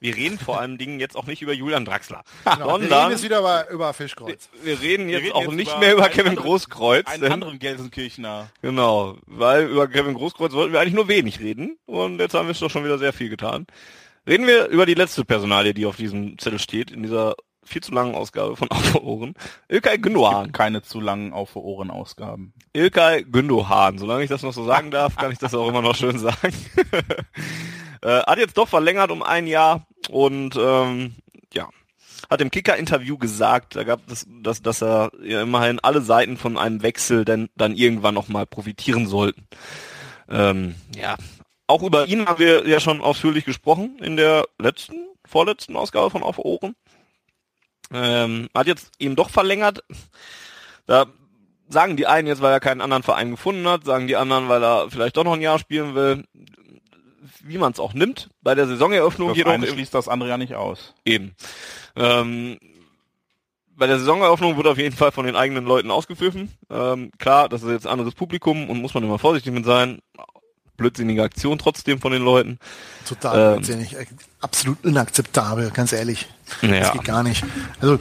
Wir 0.00 0.16
reden 0.16 0.38
vor 0.38 0.58
allem 0.58 0.78
Dingen 0.78 0.98
jetzt 0.98 1.14
auch 1.14 1.26
nicht 1.26 1.42
über 1.42 1.52
Julian 1.52 1.84
Draxler. 1.84 2.22
Genau, 2.44 2.70
sondern 2.70 2.90
wir 2.90 2.96
reden 2.96 3.10
jetzt 3.10 3.22
wieder 3.22 3.38
über, 3.40 3.70
über 3.70 3.92
Fischkreuz. 3.92 4.48
Wir, 4.62 4.80
wir 4.80 4.80
reden 4.80 5.08
jetzt 5.08 5.22
wir 5.22 5.26
reden 5.26 5.36
auch 5.36 5.42
jetzt 5.42 5.54
nicht 5.54 5.78
mehr 5.78 5.92
über 5.92 6.08
Kevin 6.08 6.28
anderen, 6.28 6.46
Großkreuz. 6.46 7.06
Einen 7.06 7.32
anderen 7.32 7.58
Gelsenkirchner. 7.58 8.48
Genau, 8.62 9.16
weil 9.26 9.66
über 9.66 9.88
Kevin 9.88 10.14
Großkreuz 10.14 10.52
wollten 10.52 10.72
wir 10.72 10.80
eigentlich 10.80 10.94
nur 10.94 11.08
wenig 11.08 11.40
reden. 11.40 11.78
Und 11.86 12.18
jetzt 12.18 12.34
haben 12.34 12.46
wir 12.46 12.52
es 12.52 12.58
doch 12.60 12.70
schon 12.70 12.84
wieder 12.84 12.98
sehr 12.98 13.12
viel 13.12 13.28
getan. 13.28 13.66
Reden 14.26 14.46
wir 14.46 14.68
über 14.68 14.86
die 14.86 14.94
letzte 14.94 15.24
Personalie, 15.24 15.74
die 15.74 15.86
auf 15.86 15.96
diesem 15.96 16.38
Zettel 16.38 16.58
steht, 16.58 16.90
in 16.90 17.02
dieser 17.02 17.34
viel 17.62 17.82
zu 17.82 17.92
langen 17.92 18.14
Ausgabe 18.14 18.56
von 18.56 18.70
Auf 18.70 18.94
Ohren. 18.96 19.34
Ilkay 19.68 19.98
Gündogan. 19.98 20.52
Keine 20.52 20.82
zu 20.82 21.00
langen 21.00 21.32
Auf 21.32 21.56
Ohren 21.56 21.90
Ausgaben. 21.90 22.52
Ilkay 22.72 23.24
Gündogan. 23.24 23.98
Solange 23.98 24.24
ich 24.24 24.30
das 24.30 24.42
noch 24.42 24.52
so 24.52 24.64
sagen 24.64 24.90
darf, 24.90 25.16
kann 25.16 25.30
ich 25.30 25.38
das 25.38 25.54
auch 25.54 25.68
immer 25.68 25.82
noch 25.82 25.94
schön 25.94 26.18
sagen. 26.18 26.54
äh, 28.02 28.22
hat 28.22 28.38
jetzt 28.38 28.56
doch 28.56 28.68
verlängert 28.68 29.10
um 29.10 29.22
ein 29.22 29.46
Jahr 29.46 29.86
und 30.08 30.56
ähm, 30.56 31.14
ja, 31.52 31.68
hat 32.28 32.40
im 32.40 32.50
Kicker-Interview 32.50 33.18
gesagt, 33.18 33.76
da 33.76 33.84
gab 33.84 34.00
es, 34.10 34.26
dass, 34.42 34.62
dass 34.62 34.82
er 34.82 35.10
ja 35.22 35.42
immerhin 35.42 35.80
alle 35.80 36.00
Seiten 36.02 36.36
von 36.36 36.58
einem 36.58 36.82
Wechsel 36.82 37.24
denn 37.24 37.48
dann 37.56 37.74
irgendwann 37.74 38.14
nochmal 38.14 38.46
profitieren 38.46 39.06
sollten. 39.06 39.46
Ähm, 40.28 40.74
ja, 40.94 41.16
auch 41.66 41.82
über 41.82 42.06
ihn 42.06 42.26
haben 42.26 42.38
wir 42.38 42.66
ja 42.66 42.80
schon 42.80 43.00
ausführlich 43.00 43.44
gesprochen 43.44 43.98
in 44.00 44.16
der 44.16 44.46
letzten, 44.58 45.08
vorletzten 45.24 45.76
Ausgabe 45.76 46.10
von 46.10 46.22
Auf 46.22 46.38
Ohren. 46.38 46.74
Ähm, 47.92 48.48
hat 48.54 48.66
jetzt 48.66 48.90
eben 48.98 49.16
doch 49.16 49.30
verlängert. 49.30 49.82
Da 50.86 51.06
sagen 51.68 51.96
die 51.96 52.06
einen 52.06 52.28
jetzt, 52.28 52.42
weil 52.42 52.52
er 52.52 52.60
keinen 52.60 52.80
anderen 52.80 53.02
Verein 53.02 53.30
gefunden 53.30 53.66
hat, 53.68 53.84
sagen 53.84 54.06
die 54.06 54.16
anderen, 54.16 54.48
weil 54.48 54.62
er 54.62 54.90
vielleicht 54.90 55.16
doch 55.16 55.24
noch 55.24 55.34
ein 55.34 55.40
Jahr 55.40 55.58
spielen 55.58 55.94
will. 55.94 56.24
Wie 57.42 57.58
man 57.58 57.72
es 57.72 57.80
auch 57.80 57.94
nimmt. 57.94 58.28
Bei 58.42 58.54
der 58.54 58.66
Saisoneröffnung 58.66 59.28
das 59.28 59.36
jedoch. 59.36 59.52
Eine 59.52 59.66
schließt 59.66 59.94
das 59.94 60.08
andere 60.08 60.28
ja 60.28 60.36
nicht 60.36 60.54
aus. 60.54 60.94
Eben. 61.04 61.34
Ähm, 61.96 62.58
bei 63.76 63.86
der 63.86 63.98
Saisoneröffnung 63.98 64.56
wurde 64.56 64.70
auf 64.70 64.78
jeden 64.78 64.94
Fall 64.94 65.10
von 65.10 65.24
den 65.24 65.36
eigenen 65.36 65.64
Leuten 65.64 65.90
ausgepfiffen. 65.90 66.52
Ähm, 66.68 67.10
klar, 67.18 67.48
das 67.48 67.62
ist 67.62 67.70
jetzt 67.70 67.86
ein 67.86 67.92
anderes 67.92 68.14
Publikum 68.14 68.68
und 68.68 68.80
muss 68.80 68.94
man 68.94 69.02
immer 69.02 69.18
vorsichtig 69.18 69.52
mit 69.52 69.64
sein. 69.64 70.00
Blödsinnige 70.76 71.22
Aktion 71.22 71.58
trotzdem 71.58 72.00
von 72.00 72.12
den 72.12 72.22
Leuten. 72.22 72.58
Total 73.06 73.38
ähm, 73.38 73.56
blödsinnig. 73.56 73.96
Absolut 74.40 74.84
inakzeptabel, 74.84 75.70
ganz 75.70 75.92
ehrlich. 75.92 76.26
Ja. 76.62 76.80
Das 76.80 76.92
geht 76.92 77.04
gar 77.04 77.22
nicht. 77.22 77.44
Also 77.80 77.98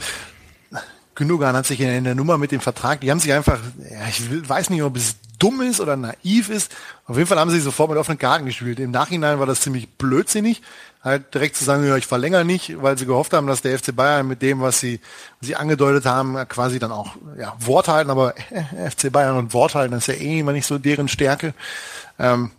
Gündogan 1.16 1.56
hat 1.56 1.66
sich 1.66 1.82
in 1.82 2.06
der 2.06 2.16
Nummer 2.16 2.38
mit 2.38 2.52
dem 2.54 2.62
Vertrag, 2.62 3.02
die 3.02 3.12
haben 3.12 3.20
sich 3.20 3.34
einfach, 3.34 3.60
ja, 3.78 4.08
ich 4.08 4.50
weiß 4.50 4.70
nicht, 4.70 4.84
ob 4.84 4.96
es 4.96 5.18
dumm 5.40 5.62
ist 5.62 5.80
oder 5.80 5.96
naiv 5.96 6.50
ist. 6.50 6.76
Auf 7.06 7.18
jeden 7.18 7.28
Fall 7.28 7.40
haben 7.40 7.50
sie 7.50 7.60
sofort 7.60 7.90
mit 7.90 7.98
offenen 7.98 8.20
Karten 8.20 8.46
gespielt. 8.46 8.80
Im 8.80 8.92
Nachhinein 8.92 9.40
war 9.40 9.46
das 9.46 9.62
ziemlich 9.62 9.90
blödsinnig, 9.90 10.62
halt 11.04 11.34
direkt 11.34 11.56
zu 11.56 11.64
sagen, 11.64 11.88
ja, 11.88 11.96
ich 11.96 12.06
verlängere 12.06 12.46
nicht, 12.46 12.82
weil 12.82 12.98
sie 12.98 13.06
gehofft 13.06 13.34
haben, 13.34 13.48
dass 13.48 13.62
der 13.62 13.80
FC 13.80 13.96
Bayern 13.96 14.28
mit 14.28 14.42
dem, 14.42 14.60
was 14.62 14.80
sie, 14.80 15.00
was 15.40 15.48
sie 15.48 15.56
angedeutet 15.56 16.06
haben, 16.06 16.36
quasi 16.48 16.78
dann 16.78 16.92
auch 16.92 17.16
ja, 17.38 17.56
Wort 17.60 17.88
halten, 17.88 18.12
aber 18.12 18.36
äh, 18.52 18.90
FC 18.92 19.12
Bayern 19.12 19.38
und 19.38 19.54
Wort 19.54 19.76
halten, 19.76 19.94
das 19.94 20.08
ist 20.08 20.20
ja 20.20 20.22
eh 20.22 20.40
immer 20.40 20.52
nicht 20.52 20.66
so 20.66 20.78
deren 20.78 21.08
Stärke. 21.08 21.54
Ähm, 22.20 22.52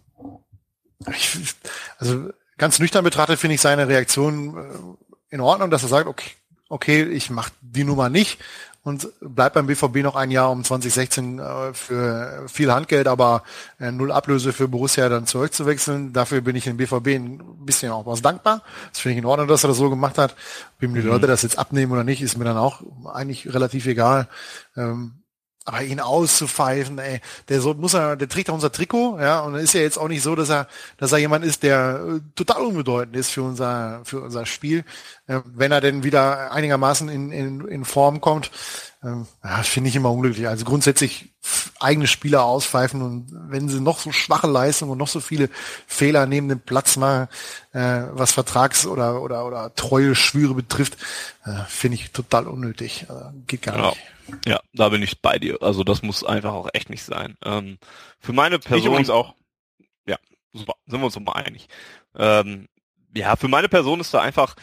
ich, 1.15 1.55
also 1.99 2.31
ganz 2.59 2.79
nüchtern 2.79 3.05
betrachtet 3.05 3.39
finde 3.39 3.55
ich 3.55 3.61
seine 3.61 3.89
Reaktion 3.89 4.57
äh, 4.57 5.35
in 5.35 5.41
Ordnung, 5.41 5.71
dass 5.71 5.83
er 5.83 5.89
sagt, 5.89 6.09
okay, 6.09 6.31
okay, 6.69 7.03
ich 7.03 7.31
mache 7.31 7.53
die 7.61 7.85
Nummer 7.85 8.09
nicht 8.09 8.39
und 8.83 9.09
bleibt 9.21 9.55
beim 9.55 9.67
BVB 9.67 9.97
noch 9.97 10.17
ein 10.17 10.31
Jahr 10.31 10.51
um 10.51 10.65
2016 10.65 11.39
äh, 11.39 11.75
für 11.75 12.45
viel 12.49 12.73
Handgeld, 12.73 13.09
aber 13.09 13.43
äh, 13.79 13.93
null 13.93 14.11
Ablöse 14.11 14.53
für 14.53 14.69
Borussia 14.69 15.09
dann 15.09 15.27
zurückzuwechseln. 15.27 16.13
Dafür 16.13 16.41
bin 16.41 16.57
ich 16.57 16.65
dem 16.65 16.79
BVB 16.79 17.09
ein 17.09 17.43
bisschen 17.67 17.93
auch 17.93 18.07
was 18.07 18.23
dankbar. 18.23 18.63
Das 18.91 19.01
finde 19.01 19.15
ich 19.15 19.19
in 19.19 19.27
Ordnung, 19.27 19.49
dass 19.49 19.65
er 19.65 19.69
das 19.69 19.77
so 19.77 19.91
gemacht 19.91 20.17
hat. 20.17 20.35
Wem 20.79 20.95
die 20.95 21.01
mhm. 21.01 21.09
Leute 21.09 21.27
das 21.27 21.43
jetzt 21.43 21.59
abnehmen 21.59 21.93
oder 21.93 22.05
nicht, 22.05 22.23
ist 22.23 22.39
mir 22.39 22.45
dann 22.45 22.57
auch 22.57 22.83
eigentlich 23.13 23.53
relativ 23.53 23.87
egal. 23.87 24.29
Ähm, 24.77 25.20
aber 25.65 25.83
ihn 25.83 26.01
auszupfeifen, 26.01 26.99
ey, 26.99 27.21
der 27.49 27.61
so 27.61 27.75
muss 27.75 27.95
er, 27.95 28.17
der 28.17 28.29
trägt 28.29 28.49
auch 28.51 28.55
unser 28.55 28.73
Trikot, 28.73 29.19
ja, 29.21 29.41
und 29.41 29.55
ist 29.55 29.75
ja 29.75 29.83
jetzt 29.83 29.99
auch 29.99 30.09
nicht 30.09 30.23
so, 30.23 30.35
dass 30.35 30.49
er, 30.49 30.67
dass 30.97 31.13
er 31.13 31.19
jemand 31.19 31.45
ist, 31.45 31.63
der 31.63 32.01
äh, 32.09 32.21
total 32.35 32.65
unbedeutend 32.65 33.15
ist 33.15 33.31
für 33.31 33.43
unser, 33.43 34.01
für 34.05 34.21
unser 34.21 34.47
Spiel. 34.47 34.85
Äh, 35.27 35.41
wenn 35.45 35.71
er 35.71 35.81
denn 35.81 36.03
wieder 36.03 36.51
einigermaßen 36.53 37.09
in, 37.09 37.31
in, 37.31 37.69
in 37.69 37.85
Form 37.85 38.21
kommt, 38.21 38.51
ähm, 39.03 39.27
ja, 39.45 39.63
finde 39.63 39.91
ich 39.91 39.97
immer 39.97 40.11
unglücklich. 40.11 40.49
Also 40.49 40.65
grundsätzlich 40.65 41.31
eigene 41.79 42.07
Spieler 42.07 42.45
auspfeifen 42.45 43.01
und 43.01 43.27
wenn 43.49 43.69
sie 43.69 43.81
noch 43.81 43.99
so 43.99 44.13
schwache 44.13 44.47
Leistungen 44.47 44.93
und 44.93 44.99
noch 44.99 45.09
so 45.09 45.21
viele 45.21 45.49
Fehler 45.87 46.27
neben 46.27 46.49
dem 46.49 46.61
Platz 46.61 46.97
machen, 46.97 47.29
äh, 47.73 48.03
was 48.13 48.33
Vertrags- 48.33 48.87
oder, 48.87 49.23
oder, 49.23 49.47
oder 49.47 49.75
treue 49.75 50.15
Schwüre 50.15 50.55
betrifft, 50.55 50.99
äh, 51.45 51.65
finde 51.69 51.97
ich 51.97 52.13
total 52.13 52.47
unnötig. 52.47 53.07
Also, 53.09 53.25
geht 53.47 53.63
gar 53.63 53.77
ja. 53.77 53.89
nicht. 53.91 54.01
Ja, 54.47 54.61
da 54.73 54.89
bin 54.89 55.03
ich 55.03 55.21
bei 55.21 55.39
dir. 55.39 55.59
Also 55.63 55.85
das 55.85 56.03
muss 56.03 56.25
einfach 56.25 56.53
auch 56.53 56.69
echt 56.73 56.91
nicht 56.91 57.03
sein. 57.03 57.37
Ähm, 57.45 57.79
für 58.19 58.33
meine 58.33 58.59
Person. 58.59 58.79
Ich 58.79 58.87
übrigens 58.87 59.11
auch. 59.11 59.35
Ja, 60.07 60.17
super. 60.53 60.75
Sind 60.87 61.01
wir 61.01 61.07
uns 61.07 61.19
mal 61.19 61.33
einig. 61.33 61.69
Ähm, 62.17 62.69
ja, 63.15 63.37
für 63.37 63.49
meine 63.49 63.69
Person 63.69 64.01
ist 64.01 64.15
da 64.15 64.21
einfach, 64.21 64.55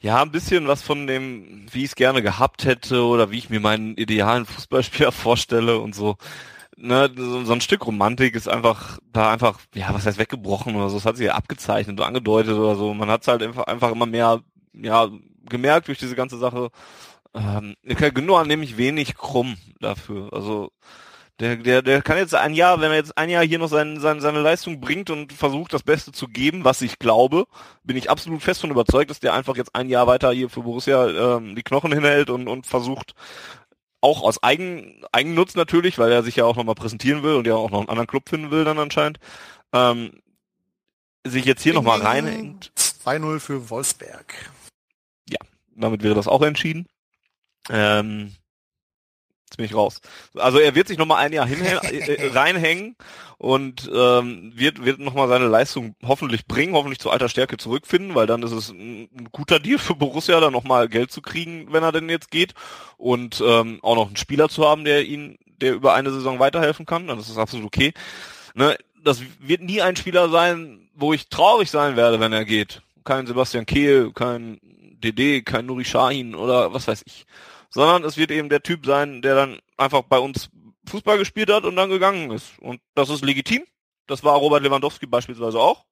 ja, 0.00 0.22
ein 0.22 0.30
bisschen 0.30 0.68
was 0.68 0.82
von 0.82 1.06
dem, 1.06 1.66
wie 1.72 1.80
ich 1.80 1.90
es 1.90 1.94
gerne 1.94 2.22
gehabt 2.22 2.64
hätte 2.64 3.04
oder 3.04 3.30
wie 3.30 3.38
ich 3.38 3.50
mir 3.50 3.60
meinen 3.60 3.96
idealen 3.96 4.46
Fußballspieler 4.46 5.12
vorstelle 5.12 5.78
und 5.78 5.94
so. 5.94 6.16
Ne, 6.78 7.10
so, 7.16 7.42
so 7.44 7.52
ein 7.54 7.62
Stück 7.62 7.86
Romantik 7.86 8.34
ist 8.34 8.48
einfach 8.48 8.98
da 9.10 9.32
einfach, 9.32 9.60
ja, 9.74 9.94
was 9.94 10.04
heißt 10.04 10.18
weggebrochen 10.18 10.76
oder 10.76 10.90
so. 10.90 10.96
Das 10.96 11.06
hat 11.06 11.16
sich 11.16 11.26
ja 11.26 11.34
abgezeichnet 11.34 11.98
oder 11.98 12.06
angedeutet 12.06 12.54
oder 12.54 12.76
so. 12.76 12.92
Man 12.92 13.08
hat 13.08 13.22
es 13.22 13.28
halt 13.28 13.42
einfach, 13.42 13.64
einfach 13.64 13.92
immer 13.92 14.04
mehr, 14.04 14.42
ja, 14.74 15.08
gemerkt 15.48 15.88
durch 15.88 15.98
diese 15.98 16.14
ganze 16.16 16.36
Sache. 16.36 16.70
Ähm, 17.36 17.74
Gündogan 17.84 18.48
nehme 18.48 18.64
ich 18.64 18.78
wenig 18.78 19.14
krumm 19.14 19.56
dafür. 19.80 20.32
Also 20.32 20.70
der, 21.38 21.56
der, 21.56 21.82
der 21.82 22.00
kann 22.00 22.16
jetzt 22.16 22.34
ein 22.34 22.54
Jahr, 22.54 22.80
wenn 22.80 22.90
er 22.90 22.96
jetzt 22.96 23.18
ein 23.18 23.28
Jahr 23.28 23.44
hier 23.44 23.58
noch 23.58 23.68
sein, 23.68 24.00
sein, 24.00 24.20
seine 24.20 24.40
Leistung 24.40 24.80
bringt 24.80 25.10
und 25.10 25.34
versucht, 25.34 25.74
das 25.74 25.82
Beste 25.82 26.12
zu 26.12 26.28
geben, 26.28 26.64
was 26.64 26.80
ich 26.80 26.98
glaube, 26.98 27.46
bin 27.84 27.96
ich 27.96 28.08
absolut 28.08 28.42
fest 28.42 28.62
von 28.62 28.70
überzeugt, 28.70 29.10
dass 29.10 29.20
der 29.20 29.34
einfach 29.34 29.56
jetzt 29.56 29.74
ein 29.74 29.90
Jahr 29.90 30.06
weiter 30.06 30.32
hier 30.32 30.48
für 30.48 30.62
Borussia 30.62 31.36
ähm, 31.36 31.54
die 31.54 31.62
Knochen 31.62 31.92
hinhält 31.92 32.30
und, 32.30 32.48
und 32.48 32.66
versucht, 32.66 33.14
auch 34.00 34.22
aus 34.22 34.42
Eigen, 34.42 35.04
Eigennutz 35.12 35.56
natürlich, 35.56 35.98
weil 35.98 36.10
er 36.10 36.22
sich 36.22 36.36
ja 36.36 36.44
auch 36.44 36.56
nochmal 36.56 36.74
präsentieren 36.74 37.22
will 37.22 37.34
und 37.34 37.46
ja 37.46 37.54
auch 37.54 37.70
noch 37.70 37.80
einen 37.80 37.90
anderen 37.90 38.06
Club 38.06 38.28
finden 38.28 38.50
will 38.50 38.64
dann 38.64 38.78
anscheinend, 38.78 39.18
ähm, 39.74 40.22
sich 41.26 41.44
jetzt 41.44 41.62
hier 41.62 41.74
nochmal 41.74 42.00
reinhängt. 42.00 42.72
2-0 42.76 43.40
für 43.40 43.68
Wolfsberg. 43.68 44.34
Ja, 45.28 45.38
damit 45.74 46.02
wäre 46.02 46.14
das 46.14 46.28
auch 46.28 46.42
entschieden. 46.42 46.86
Ähm, 47.70 48.32
Jetzt 49.46 49.58
bin 49.58 49.66
ich 49.66 49.74
raus. 49.74 50.00
Also 50.34 50.58
er 50.58 50.74
wird 50.74 50.88
sich 50.88 50.98
nochmal 50.98 51.24
ein 51.24 51.32
Jahr 51.32 51.46
hin, 51.46 51.64
äh, 51.64 52.14
äh, 52.14 52.32
reinhängen 52.32 52.96
und 53.38 53.88
ähm, 53.94 54.52
wird, 54.56 54.84
wird 54.84 54.98
nochmal 54.98 55.28
seine 55.28 55.46
Leistung 55.46 55.94
hoffentlich 56.04 56.46
bringen, 56.46 56.74
hoffentlich 56.74 56.98
zu 56.98 57.10
alter 57.10 57.28
Stärke 57.28 57.56
zurückfinden, 57.56 58.16
weil 58.16 58.26
dann 58.26 58.42
ist 58.42 58.50
es 58.50 58.70
ein, 58.70 59.08
ein 59.16 59.28
guter 59.30 59.60
Deal 59.60 59.78
für 59.78 59.94
Borussia, 59.94 60.40
da 60.40 60.50
nochmal 60.50 60.88
Geld 60.88 61.12
zu 61.12 61.22
kriegen, 61.22 61.72
wenn 61.72 61.84
er 61.84 61.92
denn 61.92 62.08
jetzt 62.08 62.32
geht. 62.32 62.54
Und 62.96 63.40
ähm, 63.46 63.78
auch 63.82 63.94
noch 63.94 64.08
einen 64.08 64.16
Spieler 64.16 64.48
zu 64.48 64.68
haben, 64.68 64.84
der 64.84 65.04
ihn, 65.04 65.38
der 65.60 65.74
über 65.74 65.94
eine 65.94 66.10
Saison 66.10 66.40
weiterhelfen 66.40 66.84
kann, 66.84 67.06
dann 67.06 67.20
ist 67.20 67.28
es 67.28 67.38
absolut 67.38 67.66
okay. 67.66 67.92
Ne, 68.54 68.76
das 69.04 69.20
wird 69.38 69.62
nie 69.62 69.80
ein 69.80 69.94
Spieler 69.94 70.28
sein, 70.28 70.88
wo 70.92 71.12
ich 71.12 71.28
traurig 71.28 71.70
sein 71.70 71.94
werde, 71.94 72.18
wenn 72.18 72.32
er 72.32 72.44
geht. 72.44 72.82
Kein 73.04 73.28
Sebastian 73.28 73.64
Kehl, 73.64 74.12
kein 74.12 74.58
DD, 75.04 75.42
kein 75.42 75.66
Nuri 75.66 75.84
Shahin 75.84 76.34
oder 76.34 76.74
was 76.74 76.88
weiß 76.88 77.04
ich 77.06 77.26
sondern 77.76 78.04
es 78.04 78.16
wird 78.16 78.30
eben 78.30 78.48
der 78.48 78.62
Typ 78.62 78.86
sein, 78.86 79.20
der 79.20 79.34
dann 79.34 79.58
einfach 79.76 80.00
bei 80.00 80.18
uns 80.18 80.48
Fußball 80.88 81.18
gespielt 81.18 81.52
hat 81.52 81.64
und 81.64 81.76
dann 81.76 81.90
gegangen 81.90 82.30
ist. 82.30 82.58
Und 82.58 82.80
das 82.94 83.10
ist 83.10 83.22
legitim. 83.22 83.64
Das 84.06 84.24
war 84.24 84.34
Robert 84.36 84.62
Lewandowski 84.62 85.04
beispielsweise 85.04 85.58
auch. 85.60 85.84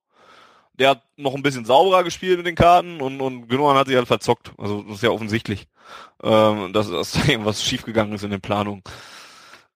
Der 0.73 0.89
hat 0.89 1.02
noch 1.19 1.35
ein 1.35 1.43
bisschen 1.43 1.66
sauberer 1.66 2.02
gespielt 2.02 2.39
mit 2.39 2.47
den 2.47 2.55
Karten 2.55 3.02
und, 3.02 3.20
und 3.20 3.48
Gündogan 3.48 3.77
hat 3.77 3.89
sich 3.89 3.97
halt 3.97 4.06
verzockt. 4.06 4.52
Also 4.56 4.82
das 4.85 4.94
ist 4.97 5.02
ja 5.02 5.11
offensichtlich, 5.11 5.66
ähm, 6.23 6.73
dass, 6.73 6.90
dass 6.90 7.28
irgendwas 7.28 7.62
schiefgegangen 7.62 8.15
ist 8.15 8.24
in 8.24 8.31
den 8.31 8.40
Planungen. 8.40 8.82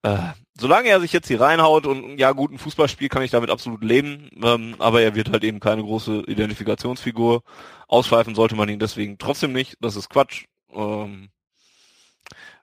Äh, 0.02 0.16
solange 0.59 0.89
er 0.89 1.01
sich 1.01 1.12
jetzt 1.12 1.28
hier 1.28 1.43
reinhaut 1.43 1.86
und 1.86 2.16
ja, 2.16 2.32
guten 2.32 2.56
Fußballspiel 2.56 3.10
kann 3.10 3.22
ich 3.22 3.32
damit 3.32 3.51
absolut 3.51 3.85
leben, 3.85 4.30
ähm, 4.43 4.76
aber 4.78 5.02
er 5.02 5.14
wird 5.14 5.30
halt 5.30 5.44
eben 5.44 5.60
keine 5.60 5.82
große 5.82 6.22
Identifikationsfigur. 6.26 7.43
Ausschweifen 7.86 8.35
sollte 8.35 8.56
man 8.56 8.70
ihn 8.70 8.78
deswegen 8.78 9.18
trotzdem 9.18 9.52
nicht. 9.52 9.76
Das 9.82 9.94
ist 9.94 10.09
Quatsch. 10.09 10.47
Ähm, 10.72 11.28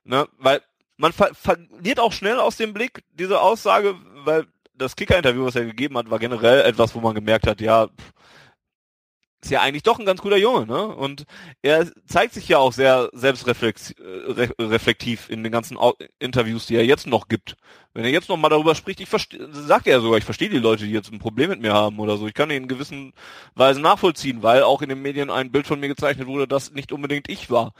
Ne? 0.06 0.28
Weil 0.38 0.62
man 0.98 1.12
ver 1.12 1.34
verliert 1.34 2.00
auch 2.00 2.14
schnell 2.14 2.40
aus 2.40 2.58
dem 2.58 2.74
Blick 2.74 3.04
diese 3.14 3.42
Aussage, 3.42 3.96
weil 4.24 4.46
das 4.74 4.96
Kicker-Interview, 4.96 5.46
was 5.46 5.56
er 5.56 5.66
gegeben 5.66 5.98
hat, 5.98 6.10
war 6.10 6.20
generell 6.20 6.62
etwas, 6.62 6.96
wo 6.96 7.00
man 7.00 7.16
gemerkt 7.16 7.48
hat, 7.48 7.62
ja, 7.62 7.88
ist 9.42 9.52
ja 9.52 9.62
eigentlich 9.62 9.84
doch 9.84 10.00
ein 10.00 10.06
ganz 10.06 10.22
cooler 10.22 10.38
Junge, 10.38 10.66
ne? 10.66 10.88
Und 10.88 11.26
er 11.62 11.86
zeigt 12.08 12.34
sich 12.34 12.48
ja 12.48 12.58
auch 12.58 12.74
sehr 12.74 13.10
selbstreflektiv 13.14 15.30
in 15.30 15.44
den 15.44 15.52
ganzen 15.52 15.78
Interviews, 16.18 16.66
die 16.66 16.76
er 16.76 16.86
jetzt 16.86 17.06
noch 17.06 17.28
gibt. 17.28 17.56
Wenn 17.94 18.06
er 18.06 18.10
jetzt 18.10 18.28
noch 18.28 18.38
mal 18.38 18.50
darüber 18.50 18.74
spricht, 18.74 19.02
ich 19.02 19.10
sagt 19.52 19.86
er 19.88 20.02
sogar, 20.02 20.18
ich 20.18 20.26
verstehe 20.26 20.50
die 20.50 20.58
Leute, 20.58 20.86
die 20.86 20.92
jetzt 20.92 21.12
ein 21.12 21.20
Problem 21.20 21.52
mit 21.52 21.62
mir 21.62 21.74
haben 21.74 22.00
oder 22.00 22.18
so. 22.18 22.26
Ich 22.28 22.34
kann 22.34 22.50
ihn 22.50 22.64
in 22.64 22.68
gewissen 22.68 23.14
Weisen 23.54 23.84
nachvollziehen, 23.84 24.42
weil 24.42 24.64
auch 24.64 24.82
in 24.82 24.90
den 24.90 25.04
Medien 25.04 25.30
ein 25.30 25.52
Bild 25.52 25.68
von 25.68 25.80
mir 25.80 25.90
gezeichnet 25.90 26.26
wurde, 26.28 26.48
das 26.48 26.72
nicht 26.72 26.92
unbedingt 26.92 27.30
ich 27.30 27.52
war 27.52 27.74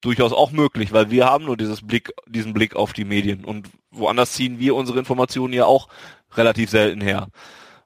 durchaus 0.00 0.32
auch 0.32 0.50
möglich, 0.50 0.92
weil 0.92 1.10
wir 1.10 1.26
haben 1.26 1.44
nur 1.44 1.56
dieses 1.56 1.86
Blick, 1.86 2.12
diesen 2.26 2.54
Blick 2.54 2.74
auf 2.76 2.92
die 2.92 3.04
Medien 3.04 3.44
und 3.44 3.68
woanders 3.90 4.32
ziehen 4.32 4.58
wir 4.58 4.74
unsere 4.74 4.98
Informationen 4.98 5.52
ja 5.52 5.66
auch 5.66 5.88
relativ 6.34 6.70
selten 6.70 7.00
her. 7.00 7.28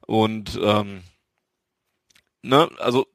Und 0.07 0.59
ähm, 0.63 1.03
ne, 2.43 2.69
also 2.79 3.07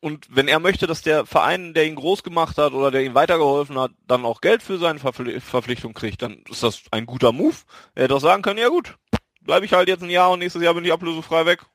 und 0.00 0.26
wenn 0.30 0.46
er 0.46 0.60
möchte, 0.60 0.86
dass 0.86 1.02
der 1.02 1.26
Verein, 1.26 1.74
der 1.74 1.86
ihn 1.86 1.96
groß 1.96 2.22
gemacht 2.22 2.58
hat 2.58 2.72
oder 2.72 2.90
der 2.90 3.02
ihm 3.02 3.14
weitergeholfen 3.14 3.78
hat, 3.78 3.90
dann 4.06 4.24
auch 4.24 4.40
Geld 4.40 4.62
für 4.62 4.78
seine 4.78 4.98
Verpfli 4.98 5.40
Verpflichtung 5.40 5.94
kriegt, 5.94 6.22
dann 6.22 6.42
ist 6.48 6.62
das 6.62 6.82
ein 6.92 7.06
guter 7.06 7.32
Move. 7.32 7.56
Er 7.94 8.04
hätte 8.04 8.14
auch 8.14 8.20
sagen 8.20 8.42
können, 8.42 8.60
ja 8.60 8.68
gut, 8.68 8.96
bleibe 9.40 9.66
ich 9.66 9.72
halt 9.72 9.88
jetzt 9.88 10.02
ein 10.02 10.10
Jahr 10.10 10.30
und 10.30 10.38
nächstes 10.38 10.62
Jahr 10.62 10.74
bin 10.74 10.84
ich 10.84 10.92
ablösefrei 10.92 11.46
weg. 11.46 11.66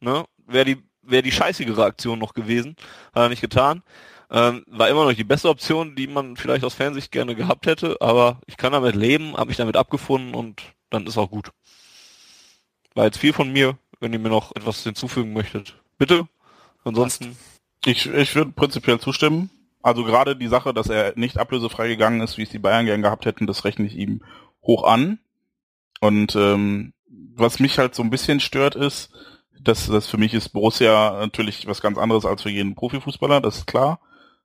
Ne? 0.00 0.24
Wäre 0.46 0.64
die, 0.64 0.82
wäre 1.02 1.22
die 1.22 1.32
scheißigere 1.32 1.84
Aktion 1.84 2.18
noch 2.18 2.34
gewesen. 2.34 2.76
Hat 3.14 3.24
er 3.24 3.28
nicht 3.28 3.42
getan. 3.42 3.82
Ähm, 4.30 4.64
war 4.66 4.88
immer 4.88 5.04
noch 5.06 5.14
die 5.14 5.24
beste 5.24 5.48
Option, 5.48 5.94
die 5.96 6.06
man 6.06 6.36
vielleicht 6.36 6.64
aus 6.64 6.74
Fernsicht 6.74 7.10
gerne 7.12 7.34
gehabt 7.34 7.66
hätte, 7.66 7.96
aber 8.00 8.40
ich 8.46 8.58
kann 8.58 8.72
damit 8.72 8.94
leben, 8.94 9.36
habe 9.36 9.48
mich 9.48 9.56
damit 9.56 9.76
abgefunden 9.76 10.34
und 10.34 10.62
dann 10.90 11.06
ist 11.06 11.16
auch 11.16 11.30
gut. 11.30 11.50
War 12.94 13.06
jetzt 13.06 13.18
viel 13.18 13.32
von 13.32 13.50
mir, 13.50 13.78
wenn 14.00 14.12
ihr 14.12 14.18
mir 14.18 14.28
noch 14.28 14.54
etwas 14.54 14.82
hinzufügen 14.82 15.32
möchtet. 15.32 15.80
Bitte. 15.96 16.28
Ansonsten. 16.84 17.36
Ich, 17.84 18.06
ich 18.06 18.34
würde 18.34 18.52
prinzipiell 18.52 18.98
zustimmen. 19.00 19.50
Also 19.82 20.04
gerade 20.04 20.36
die 20.36 20.48
Sache, 20.48 20.74
dass 20.74 20.88
er 20.88 21.14
nicht 21.16 21.38
ablösefrei 21.38 21.88
gegangen 21.88 22.20
ist, 22.20 22.36
wie 22.36 22.42
es 22.42 22.50
die 22.50 22.58
Bayern 22.58 22.86
gern 22.86 23.02
gehabt 23.02 23.24
hätten, 23.24 23.46
das 23.46 23.64
rechne 23.64 23.86
ich 23.86 23.96
ihm 23.96 24.22
hoch 24.62 24.84
an. 24.84 25.18
Und 26.00 26.36
ähm, 26.36 26.92
was 27.06 27.60
mich 27.60 27.78
halt 27.78 27.94
so 27.94 28.02
ein 28.02 28.10
bisschen 28.10 28.40
stört 28.40 28.74
ist, 28.74 29.10
dass 29.60 29.86
das 29.86 30.06
für 30.06 30.18
mich 30.18 30.34
ist 30.34 30.50
Borussia 30.50 31.18
natürlich 31.18 31.66
was 31.66 31.80
ganz 31.80 31.98
anderes 31.98 32.24
als 32.24 32.42
für 32.42 32.50
jeden 32.50 32.74
Profifußballer, 32.74 33.40
das 33.40 33.58
ist 33.58 33.66
klar. 33.66 34.00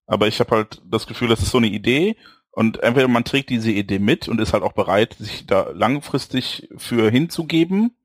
Aber 0.05 0.27
ich 0.27 0.39
habe 0.39 0.55
halt 0.55 0.81
das 0.85 1.07
Gefühl, 1.07 1.30
das 1.30 1.41
ist 1.41 1.51
so 1.51 1.57
eine 1.57 1.67
Idee 1.67 2.17
und 2.51 2.84
entweder 2.84 3.07
man 3.07 3.23
trägt 3.23 3.49
diese 3.49 3.71
Idee 3.71 3.99
mit 3.99 4.27
und 4.27 4.39
ist 4.39 4.53
halt 4.53 4.63
auch 4.63 4.73
bereit, 4.73 5.15
sich 5.17 5.47
da 5.47 5.69
langfristig 5.71 6.69
für 6.77 7.09
hinzugeben 7.09 7.95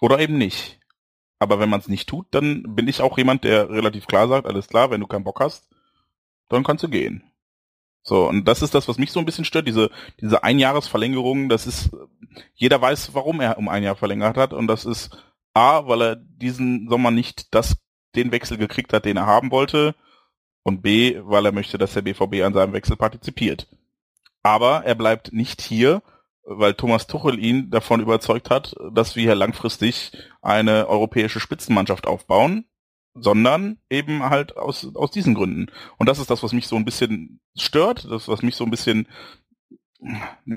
oder 0.00 0.20
eben 0.20 0.38
nicht. 0.38 0.78
Aber 1.38 1.58
wenn 1.58 1.68
man 1.68 1.80
es 1.80 1.88
nicht 1.88 2.08
tut, 2.08 2.26
dann 2.30 2.76
bin 2.76 2.86
ich 2.86 3.00
auch 3.00 3.18
jemand, 3.18 3.42
der 3.42 3.68
relativ 3.68 4.06
klar 4.06 4.28
sagt, 4.28 4.46
alles 4.46 4.68
klar, 4.68 4.90
wenn 4.90 5.00
du 5.00 5.08
keinen 5.08 5.24
Bock 5.24 5.40
hast, 5.40 5.68
dann 6.48 6.62
kannst 6.62 6.84
du 6.84 6.88
gehen. 6.88 7.24
So, 8.04 8.28
und 8.28 8.46
das 8.46 8.62
ist 8.62 8.74
das, 8.74 8.88
was 8.88 8.98
mich 8.98 9.10
so 9.10 9.20
ein 9.20 9.26
bisschen 9.26 9.44
stört, 9.44 9.66
diese, 9.66 9.90
diese 10.20 10.44
Einjahresverlängerung, 10.44 11.48
das 11.48 11.66
ist, 11.66 11.90
jeder 12.54 12.80
weiß, 12.80 13.14
warum 13.14 13.40
er 13.40 13.58
um 13.58 13.68
ein 13.68 13.82
Jahr 13.82 13.96
verlängert 13.96 14.36
hat, 14.36 14.52
und 14.52 14.66
das 14.66 14.84
ist 14.84 15.16
A, 15.54 15.86
weil 15.86 16.02
er 16.02 16.16
diesen 16.16 16.88
Sommer 16.88 17.10
nicht 17.10 17.54
das, 17.54 17.76
den 18.14 18.32
Wechsel 18.32 18.56
gekriegt 18.56 18.92
hat, 18.92 19.04
den 19.04 19.16
er 19.16 19.26
haben 19.26 19.50
wollte, 19.50 19.94
und 20.62 20.82
B, 20.82 21.20
weil 21.22 21.46
er 21.46 21.52
möchte, 21.52 21.78
dass 21.78 21.94
der 21.94 22.02
BVB 22.02 22.42
an 22.42 22.54
seinem 22.54 22.72
Wechsel 22.72 22.96
partizipiert. 22.96 23.68
Aber 24.42 24.84
er 24.84 24.94
bleibt 24.94 25.32
nicht 25.32 25.60
hier, 25.60 26.02
weil 26.44 26.74
Thomas 26.74 27.06
Tuchel 27.06 27.38
ihn 27.38 27.70
davon 27.70 28.00
überzeugt 28.00 28.50
hat, 28.50 28.74
dass 28.92 29.14
wir 29.16 29.22
hier 29.22 29.34
langfristig 29.34 30.12
eine 30.40 30.88
europäische 30.88 31.40
Spitzenmannschaft 31.40 32.06
aufbauen, 32.06 32.64
sondern 33.14 33.78
eben 33.90 34.24
halt 34.24 34.56
aus, 34.56 34.88
aus 34.94 35.10
diesen 35.10 35.34
Gründen. 35.34 35.66
Und 35.98 36.08
das 36.08 36.18
ist 36.18 36.30
das, 36.30 36.42
was 36.42 36.52
mich 36.52 36.66
so 36.66 36.76
ein 36.76 36.84
bisschen 36.84 37.40
stört, 37.56 38.10
das, 38.10 38.28
was 38.28 38.42
mich 38.42 38.56
so 38.56 38.64
ein 38.64 38.70
bisschen, 38.70 39.06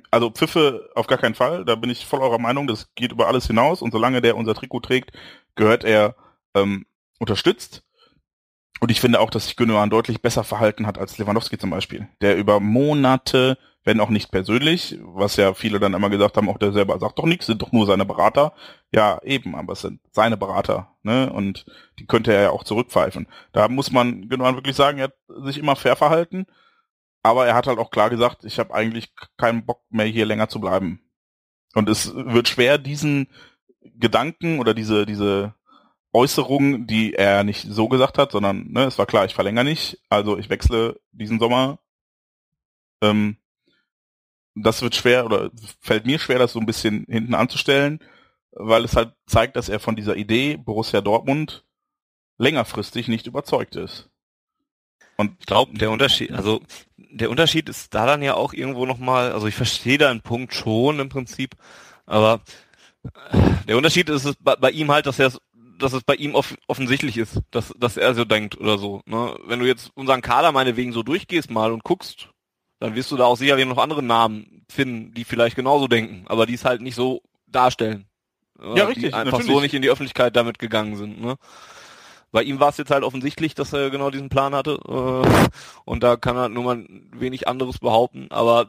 also 0.10 0.32
Pfiffe 0.32 0.90
auf 0.95 1.07
gar 1.07 1.18
keinen 1.18 1.36
Fall, 1.36 1.65
da 1.65 1.76
bin 1.76 1.90
ich 1.90 2.06
voll 2.06 2.22
eurer 2.22 2.40
Meinung, 2.40 2.65
das 2.68 2.94
geht 2.95 3.11
über 3.11 3.27
alles 3.27 3.48
hinaus 3.48 3.82
und 3.82 3.91
solange 3.91 4.22
der 4.22 4.38
unser 4.38 4.56
Trikot 4.56 4.80
trägt, 4.80 5.11
gehört 5.56 5.84
er 5.84 6.15
ähm, 6.56 6.86
unterstützt. 7.19 7.84
Und 8.80 8.92
ich 8.92 9.00
finde 9.00 9.20
auch, 9.20 9.30
dass 9.30 9.46
sich 9.46 9.56
Gündogan 9.56 9.90
deutlich 9.90 10.22
besser 10.22 10.44
verhalten 10.44 10.86
hat 10.86 10.98
als 10.98 11.18
Lewandowski 11.18 11.58
zum 11.58 11.70
Beispiel, 11.70 12.08
der 12.22 12.38
über 12.38 12.60
Monate 12.60 13.58
wenn 13.86 14.00
auch 14.00 14.10
nicht 14.10 14.32
persönlich, 14.32 14.98
was 15.04 15.36
ja 15.36 15.54
viele 15.54 15.80
dann 15.80 15.94
immer 15.94 16.10
gesagt 16.10 16.36
haben, 16.36 16.50
auch 16.50 16.58
der 16.58 16.74
selber 16.74 17.00
sagt 17.00 17.20
doch 17.20 17.26
nichts, 17.26 17.46
sind 17.46 17.62
doch 17.62 17.72
nur 17.72 17.86
seine 17.86 18.04
Berater. 18.04 18.54
Ja, 18.92 19.22
eben, 19.22 19.56
aber 19.56 19.74
es 19.74 19.82
sind 19.82 20.02
seine 20.12 20.38
Berater, 20.38 20.96
ne? 21.04 21.32
Und 21.32 21.66
die 22.00 22.08
könnte 22.08 22.34
er 22.34 22.42
ja 22.42 22.50
auch 22.50 22.64
zurückpfeifen. 22.64 23.28
Da 23.54 23.68
muss 23.68 23.92
man 23.92 24.28
genau 24.28 24.56
wirklich 24.56 24.76
sagen, 24.76 24.98
er 24.98 25.06
hat 25.06 25.14
sich 25.44 25.60
immer 25.60 25.76
fair 25.76 25.96
verhalten, 25.96 26.48
aber 27.22 27.46
er 27.46 27.54
hat 27.54 27.68
halt 27.68 27.78
auch 27.78 27.92
klar 27.92 28.10
gesagt, 28.10 28.44
ich 28.44 28.58
habe 28.58 28.74
eigentlich 28.74 29.14
keinen 29.38 29.66
Bock 29.66 29.84
mehr 29.90 30.08
hier 30.08 30.26
länger 30.26 30.50
zu 30.50 30.60
bleiben. 30.60 31.02
Und 31.76 31.88
es 31.88 32.14
wird 32.16 32.48
schwer, 32.48 32.80
diesen 32.80 33.28
Gedanken 33.82 34.60
oder 34.60 34.74
diese, 34.74 35.06
diese 35.06 35.54
Äußerungen, 36.16 36.88
die 36.88 37.14
er 37.14 37.44
nicht 37.44 37.68
so 37.70 37.90
gesagt 37.90 38.18
hat, 38.18 38.32
sondern 38.32 38.72
ne, 38.72 38.86
es 38.86 38.98
war 38.98 39.06
klar, 39.06 39.26
ich 39.26 39.36
verlängere 39.36 39.66
nicht, 39.66 40.00
also 40.10 40.38
ich 40.38 40.50
wechsle 40.50 41.00
diesen 41.12 41.40
Sommer. 41.40 41.80
Ähm, 43.02 43.38
das 44.56 44.82
wird 44.82 44.96
schwer 44.96 45.26
oder 45.26 45.52
fällt 45.82 46.06
mir 46.06 46.18
schwer, 46.18 46.40
das 46.40 46.54
so 46.54 46.60
ein 46.60 46.66
bisschen 46.66 47.06
hinten 47.10 47.36
anzustellen, 47.36 48.00
weil 48.52 48.86
es 48.86 48.96
halt 48.96 49.14
zeigt, 49.28 49.58
dass 49.58 49.68
er 49.68 49.82
von 49.82 49.98
dieser 49.98 50.16
Idee 50.16 50.56
Borussia 50.56 51.02
Dortmund 51.02 51.66
längerfristig 52.38 53.10
nicht 53.10 53.28
überzeugt 53.28 53.76
ist. 53.76 54.10
Und 55.18 55.36
ich 55.40 55.46
glaube, 55.46 55.78
der 55.78 55.92
Unterschied, 55.92 56.32
also 56.32 56.62
der 56.98 57.30
Unterschied 57.30 57.68
ist 57.68 57.94
da 57.94 58.06
dann 58.06 58.22
ja 58.22 58.36
auch 58.36 58.54
irgendwo 58.54 58.86
nochmal, 58.86 59.34
also 59.34 59.48
ich 59.48 59.56
verstehe 59.56 59.98
da 59.98 60.10
einen 60.10 60.22
Punkt 60.22 60.54
schon 60.54 61.00
im 61.00 61.10
Prinzip, 61.10 61.56
aber 62.06 62.42
der 63.68 63.78
Unterschied 63.78 64.10
ist 64.10 64.26
es 64.26 64.36
bei, 64.40 64.72
ihm 64.72 64.92
halt, 64.92 65.06
dass 65.06 65.20
er 65.20 65.32
dass 65.78 65.94
es 65.94 66.04
bei 66.04 66.16
ihm 66.16 66.36
off 66.36 66.56
offensichtlich 66.68 67.18
ist, 67.18 67.42
dass, 67.52 67.74
dass 67.78 67.98
er 67.98 68.14
so 68.14 68.26
denkt 68.26 68.58
oder 68.58 68.78
so. 68.78 69.02
Ne? 69.06 69.36
Wenn 69.46 69.60
du 69.60 69.66
jetzt 69.66 69.92
unseren 69.96 70.22
Kader 70.22 70.52
meinetwegen 70.52 70.94
so 70.94 71.04
durchgehst 71.04 71.50
mal 71.50 71.72
und 71.72 71.84
guckst, 71.84 72.30
dann 72.80 72.96
wirst 72.96 73.12
du 73.12 73.18
da 73.18 73.26
auch 73.26 73.38
sicherlich 73.38 73.66
noch 73.66 73.78
andere 73.78 74.04
Namen 74.04 74.66
finden, 74.70 75.14
die 75.14 75.24
vielleicht 75.24 75.56
genauso 75.56 75.88
denken, 75.88 76.26
aber 76.28 76.46
die 76.46 76.54
es 76.54 76.66
halt 76.66 76.82
nicht 76.82 76.96
so 76.96 77.22
darstellen. 77.48 78.06
Ja, 78.60 78.86
richtig. 78.86 79.10
Die 79.10 79.14
einfach 79.14 79.40
natürlich. 79.40 79.54
so 79.54 79.62
nicht 79.62 79.74
in 79.74 79.82
die 79.82 79.90
Öffentlichkeit 79.90 80.36
damit 80.36 80.60
gegangen 80.60 80.96
sind. 80.96 81.22
Ne? 81.22 81.36
Bei 82.32 82.44
ihm 82.44 82.60
war 82.60 82.70
es 82.70 82.78
jetzt 82.78 82.92
halt 82.92 83.04
offensichtlich, 83.04 83.56
dass 83.56 83.74
er 83.74 83.90
genau 83.90 84.10
diesen 84.10 84.30
Plan 84.30 84.56
hatte. 84.56 84.80
Äh, 84.88 85.50
und 85.86 86.04
da 86.04 86.16
kann 86.16 86.36
er 86.36 86.50
nur 86.50 86.64
mal 86.64 86.86
wenig 87.12 87.48
anderes 87.48 87.80
behaupten. 87.80 88.28
Aber 88.30 88.68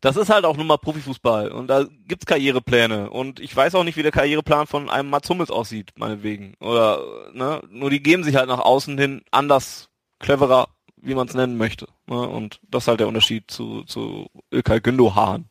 das 0.00 0.16
ist 0.16 0.30
halt 0.30 0.44
auch 0.44 0.56
nun 0.56 0.66
mal 0.66 0.78
Profifußball. 0.78 1.52
Und 1.52 1.68
da 1.68 1.84
gibt's 2.06 2.26
Karrierepläne. 2.26 3.10
Und 3.10 3.40
ich 3.40 3.54
weiß 3.54 3.74
auch 3.74 3.84
nicht, 3.84 3.96
wie 3.96 4.02
der 4.02 4.12
Karriereplan 4.12 4.66
von 4.66 4.88
einem 4.88 5.10
Mats 5.10 5.28
Hummels 5.28 5.50
aussieht, 5.50 5.92
meinetwegen. 5.96 6.54
Oder, 6.60 7.00
ne? 7.32 7.62
Nur 7.68 7.90
die 7.90 8.02
geben 8.02 8.24
sich 8.24 8.36
halt 8.36 8.48
nach 8.48 8.60
außen 8.60 8.96
hin 8.98 9.22
anders, 9.30 9.90
cleverer 10.18 10.68
wie 11.02 11.14
man 11.14 11.28
es 11.28 11.34
nennen 11.34 11.56
möchte. 11.56 11.88
Ne? 12.06 12.28
Und 12.28 12.60
das 12.68 12.84
ist 12.84 12.88
halt 12.88 13.00
der 13.00 13.08
Unterschied 13.08 13.50
zu, 13.50 13.84
zu 13.84 14.28
Ilkay 14.50 14.78
Gündoğan. 14.78 15.44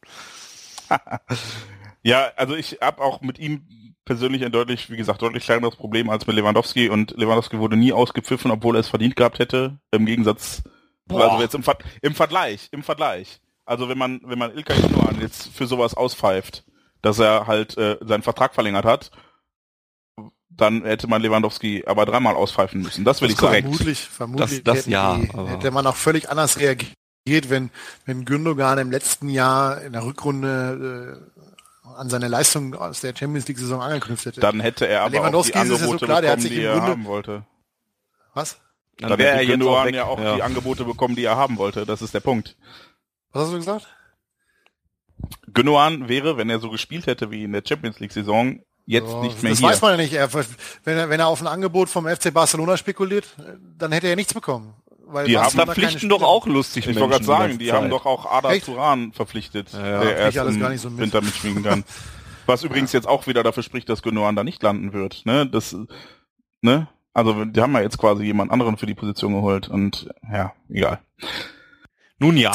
ja, 2.04 2.32
also 2.36 2.56
ich 2.56 2.78
habe 2.82 3.02
auch 3.02 3.22
mit 3.22 3.40
ihm 3.40 3.96
persönlich 4.06 4.44
ein 4.44 4.52
deutlich, 4.52 4.90
wie 4.90 4.98
gesagt, 4.98 5.22
deutlich 5.22 5.44
kleineres 5.44 5.76
Problem 5.76 6.10
als 6.10 6.26
mit 6.26 6.36
Lewandowski 6.36 6.90
und 6.90 7.12
Lewandowski 7.12 7.60
wurde 7.60 7.78
nie 7.78 7.94
ausgepfiffen, 7.94 8.50
obwohl 8.52 8.76
er 8.76 8.80
es 8.80 8.90
verdient 8.90 9.16
gehabt 9.16 9.40
hätte. 9.40 9.80
Im 9.92 10.06
Gegensatz, 10.06 10.64
Boah. 11.06 11.30
also 11.30 11.44
jetzt 11.44 11.56
im, 11.56 11.64
Ver 11.64 11.78
im 12.02 12.16
Vergleich, 12.16 12.70
im 12.72 12.84
Vergleich. 12.84 13.40
Also 13.70 13.88
wenn 13.88 13.98
man, 13.98 14.22
wenn 14.24 14.40
man 14.40 14.52
Ilkay 14.56 14.82
Gündoğan 14.82 15.22
jetzt 15.22 15.50
für 15.54 15.68
sowas 15.68 15.94
auspfeift, 15.94 16.64
dass 17.02 17.20
er 17.20 17.48
halt 17.48 17.78
äh, 17.78 17.98
seinen 18.02 18.24
Vertrag 18.24 18.54
verlängert 18.54 18.86
hat 18.86 19.12
dann 20.60 20.84
hätte 20.84 21.08
man 21.08 21.22
Lewandowski 21.22 21.84
aber 21.86 22.06
dreimal 22.06 22.36
auspfeifen 22.36 22.82
müssen. 22.82 23.06
Das 23.06 23.22
will 23.22 23.30
das 23.30 23.36
ich 23.36 23.42
sagen. 23.42 23.62
Vermutlich, 23.62 24.00
vermutlich 24.00 24.64
das, 24.64 24.78
das 24.78 24.86
ja, 24.88 25.18
die, 25.18 25.30
hätte 25.48 25.72
man 25.72 25.88
auch 25.88 25.96
völlig 25.96 26.30
anders 26.30 26.60
reagiert, 26.60 27.50
wenn, 27.50 27.70
wenn 28.06 28.26
Gündogan 28.26 28.78
im 28.80 28.92
letzten 28.92 29.30
Jahr 29.30 29.82
in 29.82 29.94
der 29.94 30.04
Rückrunde 30.04 31.24
äh, 31.86 31.90
an 31.98 32.10
seine 32.10 32.28
Leistung 32.28 32.76
aus 32.76 33.02
der 33.02 33.16
Champions 33.16 33.48
League 33.48 33.60
Saison 33.60 33.82
angeknüpft 33.82 34.26
hätte. 34.26 34.42
Dann 34.42 34.60
hätte 34.60 34.88
er 34.88 35.04
aber 35.04 35.12
Lewandowski 35.12 35.58
auch 35.58 35.64
die 35.64 35.72
Angebote 35.72 35.84
ja 35.84 35.98
so 36.00 36.06
klar, 36.06 36.22
bekommen, 36.22 36.50
die 36.50 36.62
er 36.62 36.82
haben 36.82 37.06
wollte. 37.06 37.46
Was? 38.34 38.60
Dann, 38.98 39.10
dann 39.12 39.20
hätte 39.20 39.46
Gündogan 39.46 39.94
ja 39.94 40.06
auch 40.06 40.20
ja. 40.20 40.36
die 40.36 40.44
Angebote 40.44 40.84
bekommen, 40.84 41.16
die 41.16 41.24
er 41.24 41.38
haben 41.38 41.58
wollte. 41.58 41.86
Das 41.86 42.02
ist 42.02 42.14
der 42.14 42.20
Punkt. 42.20 42.58
Was 43.32 43.44
hast 43.44 43.54
du 43.54 43.58
gesagt? 43.58 43.88
Gündogan 45.54 46.08
wäre, 46.08 46.38
wenn 46.38 46.50
er 46.50 46.60
so 46.60 46.70
gespielt 46.70 47.08
hätte 47.08 47.32
wie 47.32 47.44
in 47.44 47.52
der 47.52 47.64
Champions 47.68 48.00
League 48.00 48.12
Saison, 48.12 48.60
jetzt 48.86 49.10
oh, 49.10 49.22
nicht 49.22 49.42
mehr 49.44 49.52
das 49.52 49.60
hier. 49.60 49.68
Das 49.68 49.78
weiß 49.78 49.82
man 49.82 49.92
ja 49.92 49.98
nicht. 49.98 50.14
Er, 50.14 50.34
wenn, 50.34 50.98
er, 50.98 51.10
wenn 51.10 51.20
er 51.20 51.28
auf 51.28 51.42
ein 51.42 51.48
Angebot 51.48 51.90
vom 51.90 52.08
FC 52.08 52.34
Barcelona 52.34 52.78
spekuliert, 52.78 53.36
dann 53.78 53.92
hätte 53.92 54.08
er 54.08 54.16
nichts 54.16 54.34
bekommen. 54.34 54.74
Weil 55.12 55.26
die 55.26 55.38
haben 55.38 55.50
verpflichten 55.50 56.08
doch 56.08 56.22
auch 56.22 56.46
lustig 56.46 56.88
Ich 56.88 56.96
wollte 57.00 57.10
gerade 57.10 57.26
sagen, 57.26 57.58
die 57.58 57.68
Zeit. 57.68 57.76
haben 57.76 57.90
doch 57.90 58.06
auch 58.06 58.32
Ada 58.32 58.52
Echt? 58.52 58.66
Turan 58.66 59.12
verpflichtet, 59.12 59.74
ja, 59.74 60.02
der 60.02 60.18
erst 60.18 60.38
alles 60.38 60.60
gar 60.60 60.70
nicht 60.70 60.82
so 60.82 60.90
mit. 60.90 61.00
Winter 61.00 61.22
mitschwingen 61.22 61.64
kann. 61.64 61.84
Was 62.46 62.64
übrigens 62.64 62.94
jetzt 62.94 63.08
auch 63.08 63.26
wieder 63.28 63.44
dafür 63.44 63.64
spricht, 63.64 63.90
dass 63.90 64.02
Gündogan 64.02 64.36
da 64.36 64.44
nicht 64.44 64.62
landen 64.62 64.94
wird. 64.94 65.26
Ne? 65.26 65.48
Das, 65.48 65.76
ne? 66.62 66.88
Also 67.14 67.46
die 67.46 67.60
haben 67.60 67.74
ja 67.74 67.82
jetzt 67.82 67.98
quasi 67.98 68.24
jemand 68.24 68.52
anderen 68.52 68.78
für 68.78 68.86
die 68.86 68.96
Position 68.96 69.34
geholt 69.34 69.68
und 69.68 70.10
ja, 70.32 70.54
egal. 70.70 71.00
Nun 72.20 72.38
ja. 72.38 72.52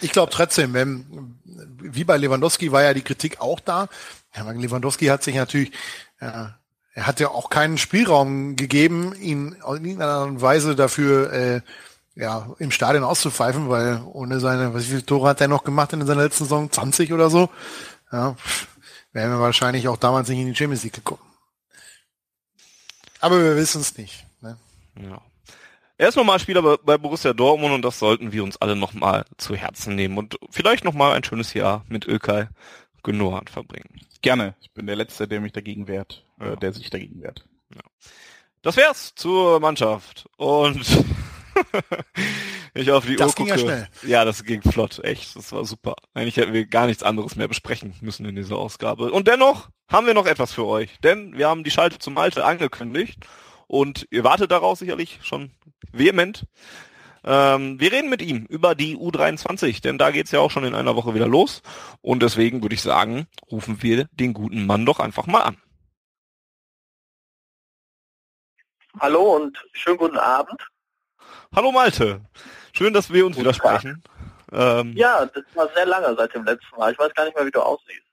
Ich 0.00 0.12
glaube 0.12 0.32
trotzdem, 0.32 0.72
wenn, 0.72 1.34
wie 1.44 2.04
bei 2.04 2.16
Lewandowski 2.16 2.72
war 2.72 2.82
ja 2.82 2.94
die 2.94 3.02
Kritik 3.02 3.40
auch 3.40 3.60
da, 3.60 3.88
Lewandowski 4.34 5.06
hat 5.06 5.22
sich 5.22 5.34
natürlich, 5.34 5.72
ja, 6.20 6.58
er 6.94 7.06
hat 7.06 7.20
ja 7.20 7.28
auch 7.28 7.50
keinen 7.50 7.78
Spielraum 7.78 8.56
gegeben, 8.56 9.14
ihn 9.14 9.52
in 9.52 9.60
irgendeiner 9.60 10.12
Art 10.12 10.28
und 10.28 10.42
Weise 10.42 10.74
dafür 10.74 11.32
äh, 11.32 11.60
ja, 12.16 12.50
im 12.58 12.72
Stadion 12.72 13.04
auszupfeifen, 13.04 13.68
weil 13.68 14.02
ohne 14.04 14.40
seine, 14.40 14.74
was 14.74 14.84
wie 14.84 14.90
viele 14.90 15.06
Tore 15.06 15.28
hat 15.28 15.40
er 15.40 15.48
noch 15.48 15.62
gemacht 15.62 15.92
in 15.92 16.04
seiner 16.04 16.22
letzten 16.22 16.44
Saison? 16.44 16.70
20 16.70 17.12
oder 17.12 17.30
so? 17.30 17.48
Ja, 18.10 18.34
wären 19.12 19.30
wir 19.30 19.40
wahrscheinlich 19.40 19.86
auch 19.86 19.96
damals 19.96 20.28
nicht 20.28 20.40
in 20.40 20.46
die 20.46 20.56
Champions 20.56 20.82
League 20.82 20.94
gekommen. 20.94 21.22
Aber 23.20 23.42
wir 23.42 23.56
wissen 23.56 23.80
es 23.80 23.96
nicht. 23.96 24.26
Ne? 24.40 24.56
Ja. 25.00 25.20
Er 26.00 26.08
ist 26.08 26.14
nochmal 26.14 26.38
Spieler 26.38 26.78
bei 26.78 26.96
Borussia 26.96 27.32
Dortmund 27.32 27.74
und 27.74 27.82
das 27.82 27.98
sollten 27.98 28.30
wir 28.30 28.44
uns 28.44 28.56
alle 28.56 28.76
nochmal 28.76 29.24
zu 29.36 29.56
Herzen 29.56 29.96
nehmen 29.96 30.16
und 30.16 30.38
vielleicht 30.48 30.84
nochmal 30.84 31.16
ein 31.16 31.24
schönes 31.24 31.54
Jahr 31.54 31.84
mit 31.88 32.06
Ökay 32.06 32.46
Gündogan 33.02 33.48
verbringen. 33.48 34.00
Gerne. 34.22 34.54
Ich 34.60 34.70
bin 34.70 34.86
der 34.86 34.94
Letzte, 34.94 35.26
der 35.26 35.40
mich 35.40 35.52
dagegen 35.52 35.88
wehrt, 35.88 36.24
äh, 36.40 36.46
ja. 36.46 36.52
äh, 36.52 36.56
der 36.56 36.72
sich 36.72 36.88
dagegen 36.90 37.20
wehrt. 37.20 37.44
Ja. 37.74 37.80
Das 38.62 38.76
wär's 38.76 39.12
zur 39.16 39.58
Mannschaft. 39.58 40.26
Und 40.36 40.86
ich 42.74 42.92
auf 42.92 43.04
die 43.04 43.16
das 43.16 43.30
Uhr 43.30 43.34
gucke. 43.34 43.56
Ging 43.56 43.58
ja, 43.58 43.58
schnell. 43.58 43.88
ja, 44.06 44.24
das 44.24 44.44
ging 44.44 44.62
flott. 44.62 45.00
Echt, 45.00 45.34
das 45.34 45.50
war 45.50 45.64
super. 45.64 45.96
Eigentlich 46.14 46.36
hätten 46.36 46.52
wir 46.52 46.64
gar 46.66 46.86
nichts 46.86 47.02
anderes 47.02 47.34
mehr 47.34 47.48
besprechen 47.48 47.94
müssen 48.02 48.24
in 48.24 48.36
dieser 48.36 48.56
Ausgabe. 48.56 49.10
Und 49.10 49.26
dennoch 49.26 49.68
haben 49.88 50.06
wir 50.06 50.14
noch 50.14 50.26
etwas 50.26 50.52
für 50.52 50.64
euch. 50.64 50.96
Denn 51.00 51.36
wir 51.36 51.48
haben 51.48 51.64
die 51.64 51.72
Schalte 51.72 51.98
zum 51.98 52.14
Malte 52.14 52.44
angekündigt. 52.44 53.26
Und 53.68 54.06
ihr 54.10 54.24
wartet 54.24 54.50
daraus 54.50 54.80
sicherlich 54.80 55.20
schon 55.22 55.52
vehement. 55.92 56.44
Ähm, 57.22 57.78
wir 57.78 57.92
reden 57.92 58.08
mit 58.08 58.22
ihm 58.22 58.46
über 58.46 58.74
die 58.74 58.96
U23, 58.96 59.82
denn 59.82 59.98
da 59.98 60.10
geht's 60.10 60.30
ja 60.30 60.40
auch 60.40 60.50
schon 60.50 60.64
in 60.64 60.74
einer 60.74 60.96
Woche 60.96 61.14
wieder 61.14 61.28
los. 61.28 61.62
Und 62.00 62.22
deswegen 62.22 62.62
würde 62.62 62.74
ich 62.74 62.82
sagen, 62.82 63.26
rufen 63.50 63.82
wir 63.82 64.08
den 64.12 64.32
guten 64.32 64.66
Mann 64.66 64.86
doch 64.86 64.98
einfach 64.98 65.26
mal 65.26 65.42
an. 65.42 65.58
Hallo 68.98 69.36
und 69.36 69.62
schönen 69.72 69.98
guten 69.98 70.18
Abend. 70.18 70.66
Hallo 71.54 71.70
Malte. 71.70 72.22
Schön, 72.72 72.94
dass 72.94 73.12
wir 73.12 73.26
uns 73.26 73.36
guten 73.36 73.44
wieder 73.44 73.54
sprechen. 73.54 74.02
Ähm, 74.50 74.94
ja, 74.96 75.26
das 75.26 75.44
war 75.54 75.68
sehr 75.74 75.86
lange 75.86 76.16
seit 76.16 76.34
dem 76.34 76.44
letzten 76.44 76.76
Mal. 76.76 76.92
Ich 76.92 76.98
weiß 76.98 77.12
gar 77.14 77.26
nicht 77.26 77.36
mehr, 77.36 77.46
wie 77.46 77.50
du 77.50 77.60
aussiehst. 77.60 78.07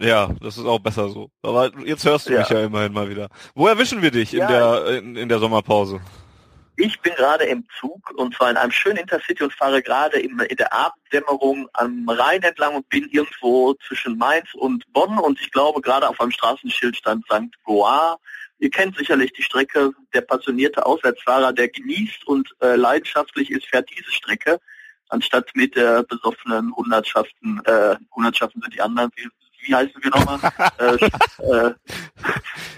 Ja, 0.00 0.30
das 0.40 0.56
ist 0.56 0.64
auch 0.64 0.78
besser 0.78 1.10
so. 1.10 1.30
Aber 1.42 1.70
jetzt 1.84 2.04
hörst 2.06 2.28
du 2.28 2.32
ja. 2.32 2.40
mich 2.40 2.48
ja 2.48 2.64
immerhin 2.64 2.92
mal 2.92 3.08
wieder. 3.10 3.28
Wo 3.54 3.66
erwischen 3.66 4.00
wir 4.00 4.10
dich 4.10 4.32
ja, 4.32 4.42
in 4.42 4.48
der 4.48 4.98
in, 4.98 5.16
in 5.16 5.28
der 5.28 5.38
Sommerpause? 5.38 6.00
Ich 6.76 6.98
bin 7.00 7.14
gerade 7.14 7.44
im 7.44 7.66
Zug 7.78 8.10
und 8.16 8.34
zwar 8.34 8.50
in 8.50 8.56
einem 8.56 8.72
schönen 8.72 8.96
Intercity 8.96 9.44
und 9.44 9.52
fahre 9.52 9.82
gerade 9.82 10.18
in, 10.18 10.38
in 10.38 10.56
der 10.56 10.72
Abenddämmerung 10.72 11.68
am 11.74 12.08
Rhein 12.08 12.42
entlang 12.42 12.74
und 12.76 12.88
bin 12.88 13.06
irgendwo 13.10 13.74
zwischen 13.86 14.16
Mainz 14.16 14.54
und 14.54 14.90
Bonn 14.94 15.18
und 15.18 15.38
ich 15.38 15.50
glaube 15.50 15.82
gerade 15.82 16.08
auf 16.08 16.18
einem 16.18 16.30
Straßenschild 16.30 16.96
stand 16.96 17.26
St. 17.26 17.62
Goar. 17.64 18.18
Ihr 18.58 18.70
kennt 18.70 18.96
sicherlich 18.96 19.32
die 19.34 19.42
Strecke. 19.42 19.92
Der 20.14 20.22
passionierte 20.22 20.86
Auswärtsfahrer, 20.86 21.52
der 21.52 21.68
genießt 21.68 22.26
und 22.26 22.48
äh, 22.62 22.76
leidenschaftlich 22.76 23.50
ist, 23.50 23.66
fährt 23.66 23.90
diese 23.90 24.10
Strecke, 24.10 24.58
anstatt 25.10 25.50
mit 25.54 25.76
der 25.76 26.04
besoffenen 26.04 26.74
Hundertschaften, 26.74 27.60
äh, 27.66 27.96
Hundertschaften 28.14 28.62
sind 28.62 28.74
die 28.74 28.80
anderen, 28.80 29.10
wie, 29.16 29.28
wie 29.62 29.74
heißen 29.74 29.94
wir 30.02 30.10
nochmal? 30.10 30.40
äh, 30.78 30.94
äh, 31.44 31.74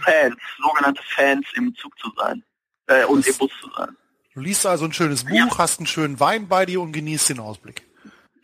Fans, 0.04 0.36
sogenannte 0.62 1.02
Fans 1.14 1.46
im 1.54 1.74
Zug 1.76 1.98
zu 1.98 2.10
sein 2.16 2.42
äh, 2.86 3.04
und 3.04 3.26
im 3.26 3.36
Bus 3.36 3.50
zu 3.60 3.70
sein. 3.76 3.96
Du 4.34 4.40
liest 4.40 4.64
also 4.66 4.86
ein 4.86 4.92
schönes 4.92 5.24
Buch, 5.24 5.34
Ja. 5.34 5.58
hast 5.58 5.78
einen 5.78 5.86
schönen 5.86 6.18
Wein 6.18 6.48
bei 6.48 6.64
dir 6.64 6.80
und 6.80 6.92
genießt 6.92 7.30
den 7.30 7.40
Ausblick. 7.40 7.82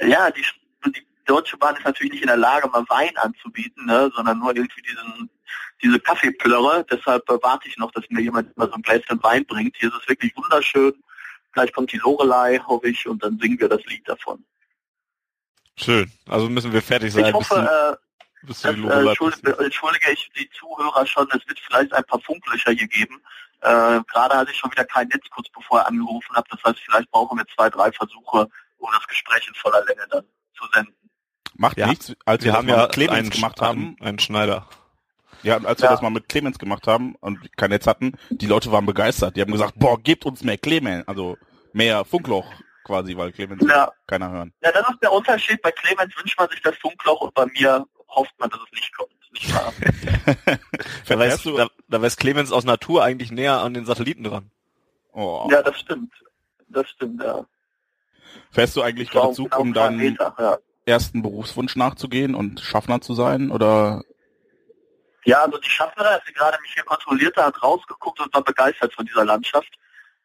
Ja, 0.00 0.30
die, 0.30 0.44
die 0.86 1.06
Deutsche 1.24 1.56
Bahn 1.56 1.76
ist 1.76 1.84
natürlich 1.84 2.12
nicht 2.12 2.22
in 2.22 2.28
der 2.28 2.36
Lage, 2.36 2.68
mal 2.68 2.84
Wein 2.88 3.16
anzubieten, 3.16 3.86
ne, 3.86 4.10
sondern 4.14 4.38
nur 4.38 4.54
irgendwie 4.54 4.82
diesen, 4.82 5.30
diese 5.82 5.98
Kaffeeplörre. 5.98 6.84
Deshalb 6.90 7.28
äh, 7.30 7.38
warte 7.42 7.68
ich 7.68 7.78
noch, 7.78 7.90
dass 7.92 8.04
mir 8.10 8.20
jemand 8.20 8.54
mal 8.56 8.68
so 8.68 8.74
ein 8.74 8.82
Gläschen 8.82 9.22
Wein 9.22 9.44
bringt. 9.46 9.76
Hier 9.76 9.88
ist 9.88 10.00
es 10.02 10.08
wirklich 10.08 10.36
wunderschön. 10.36 10.92
Gleich 11.52 11.72
kommt 11.72 11.92
die 11.92 11.98
Lorelei, 11.98 12.58
hoffe 12.58 12.88
ich, 12.88 13.06
und 13.08 13.22
dann 13.22 13.38
singen 13.38 13.58
wir 13.58 13.68
das 13.68 13.84
Lied 13.86 14.06
davon. 14.08 14.44
Schön. 15.76 16.10
Also 16.28 16.48
müssen 16.48 16.72
wir 16.72 16.82
fertig 16.82 17.12
sein. 17.12 17.26
Ich 17.26 17.32
hoffe, 17.32 17.98
äh, 18.42 18.46
bis 18.46 18.60
Das, 18.62 18.74
die 18.74 18.80
äh, 18.86 19.06
entschuldige, 19.08 19.58
entschuldige 19.58 20.10
ich 20.12 20.30
die 20.38 20.48
Zuhörer 20.50 21.06
schon, 21.06 21.28
es 21.30 21.46
wird 21.48 21.58
vielleicht 21.60 21.92
ein 21.92 22.04
paar 22.04 22.20
Funklöcher 22.20 22.72
hier 22.72 22.88
geben. 22.88 23.22
Äh, 23.60 24.00
Gerade 24.12 24.36
hatte 24.36 24.50
ich 24.52 24.56
schon 24.58 24.70
wieder 24.70 24.84
kein 24.84 25.08
Netz 25.08 25.28
kurz 25.30 25.48
bevor 25.50 25.80
ihr 25.80 25.86
angerufen 25.88 26.34
habt. 26.36 26.52
Das 26.52 26.62
heißt, 26.62 26.78
vielleicht 26.80 27.10
brauchen 27.10 27.38
wir 27.38 27.46
zwei, 27.54 27.68
drei 27.70 27.90
Versuche, 27.92 28.48
um 28.78 28.90
das 28.92 29.06
Gespräch 29.08 29.46
in 29.48 29.54
voller 29.54 29.84
Länge 29.84 30.06
dann 30.10 30.24
zu 30.56 30.64
senden. 30.72 30.94
Macht 31.54 31.76
Ja. 31.78 31.86
nichts, 31.88 32.14
als 32.24 32.42
wir, 32.44 32.46
Wir 32.46 32.52
das 32.52 32.58
haben 32.58 32.66
mal 32.66 32.76
ja 32.76 32.82
mit 32.82 32.92
Clemens 32.92 33.18
einen, 33.18 33.30
gemacht 33.30 33.60
haben. 33.60 33.96
einen, 34.00 34.18
Schneider. 34.20 34.68
Ja, 35.42 35.56
als 35.56 35.80
wir 35.80 35.86
Ja. 35.86 35.92
das 35.92 36.02
mal 36.02 36.10
mit 36.10 36.28
Clemens 36.28 36.58
gemacht 36.58 36.86
haben 36.86 37.14
und 37.16 37.56
kein 37.56 37.70
Netz 37.70 37.86
hatten, 37.86 38.12
die 38.30 38.46
Leute 38.46 38.70
waren 38.70 38.86
begeistert. 38.86 39.36
Die 39.36 39.40
haben 39.40 39.50
gesagt, 39.52 39.74
boah, 39.76 40.00
gebt 40.00 40.24
uns 40.24 40.42
mehr 40.44 40.58
Clemens, 40.58 41.06
also 41.08 41.38
mehr 41.72 42.04
Funkloch 42.04 42.60
quasi, 42.84 43.16
weil 43.16 43.32
Clemens 43.32 43.64
Ja. 43.68 43.92
keiner 44.06 44.30
hören. 44.30 44.52
Ja, 44.62 44.72
das 44.72 44.88
ist 44.90 45.02
der 45.02 45.12
Unterschied. 45.12 45.60
Bei 45.62 45.70
Clemens 45.72 46.16
wünscht 46.16 46.38
man 46.38 46.48
sich 46.48 46.62
das 46.62 46.76
Funkloch 46.78 47.20
und 47.22 47.34
bei 47.34 47.46
mir 47.46 47.84
hofft 48.08 48.38
man, 48.38 48.50
dass 48.50 48.60
es 48.60 48.72
nicht 48.72 48.96
kommt. 48.96 49.10
Nicht 49.32 49.54
wahr? 49.54 49.72
Da 51.06 51.18
wärst, 51.18 51.46
da, 51.46 51.68
da 51.88 52.02
wärst 52.02 52.18
Clemens 52.18 52.52
aus 52.52 52.64
Natur 52.64 53.04
eigentlich 53.04 53.30
näher 53.30 53.60
an 53.60 53.74
den 53.74 53.84
Satelliten 53.84 54.24
dran. 54.24 54.50
Oh. 55.12 55.48
ja, 55.50 55.62
das 55.62 55.78
stimmt. 55.78 56.12
Das 56.68 56.88
stimmt, 56.90 57.22
ja. 57.22 57.46
Fährst 58.50 58.76
du 58.76 58.82
eigentlich 58.82 59.10
gerade 59.10 59.32
Zug, 59.34 59.50
Genau 59.50 59.88
um 59.88 59.96
Meter, 59.96 60.34
ja. 60.38 60.58
ersten 60.86 61.22
Berufswunsch 61.22 61.76
nachzugehen 61.76 62.34
und 62.34 62.60
Schaffner 62.60 63.00
zu 63.00 63.14
sein? 63.14 63.50
Oder 63.50 64.02
Ja, 65.24 65.42
also 65.42 65.58
die 65.58 65.68
Schaffnerin, 65.68 66.12
als 66.12 66.24
sie 66.26 66.32
gerade 66.32 66.58
mich 66.62 66.72
hier 66.72 66.84
kontrollierte, 66.84 67.44
hat 67.44 67.62
rausgeguckt 67.62 68.20
und 68.20 68.32
war 68.34 68.42
begeistert 68.42 68.94
von 68.94 69.06
dieser 69.06 69.24
Landschaft, 69.24 69.72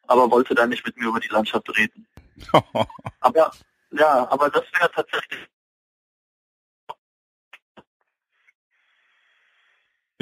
aber 0.06 0.30
wollte 0.30 0.54
dann 0.54 0.70
nicht 0.70 0.84
mit 0.84 0.96
mir 0.96 1.08
über 1.08 1.20
die 1.20 1.28
Landschaft 1.28 1.68
reden. 1.76 2.06
Aber 3.20 3.52
ja, 3.96 4.28
aber 4.28 4.50
das 4.50 4.64
wäre 4.72 4.90
tatsächlich 4.90 5.38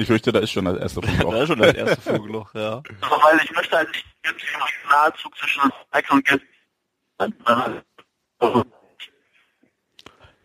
ich 0.03 0.07
fürchte, 0.07 0.31
da 0.31 0.39
ist 0.39 0.51
schon 0.51 0.65
das 0.65 0.77
erste 0.77 1.01
da 1.01 1.07
Funkloch. 1.07 1.33
ist 1.41 1.47
schon 1.47 1.59
das 1.59 1.73
erste 1.75 2.01
Vogelloch, 2.01 2.53
ja. 2.53 2.81
so, 3.01 3.09
weil 3.09 3.39
ich 3.43 3.51
möchte 3.51 3.75
halt 3.77 3.89
nicht 3.89 4.05
irgendwie 4.23 4.47
einen 4.53 4.63
Regionalzug 4.63 5.37
zwischen 5.37 5.61
Eck 5.91 6.11
und 6.11 6.25
Geld. 6.25 6.41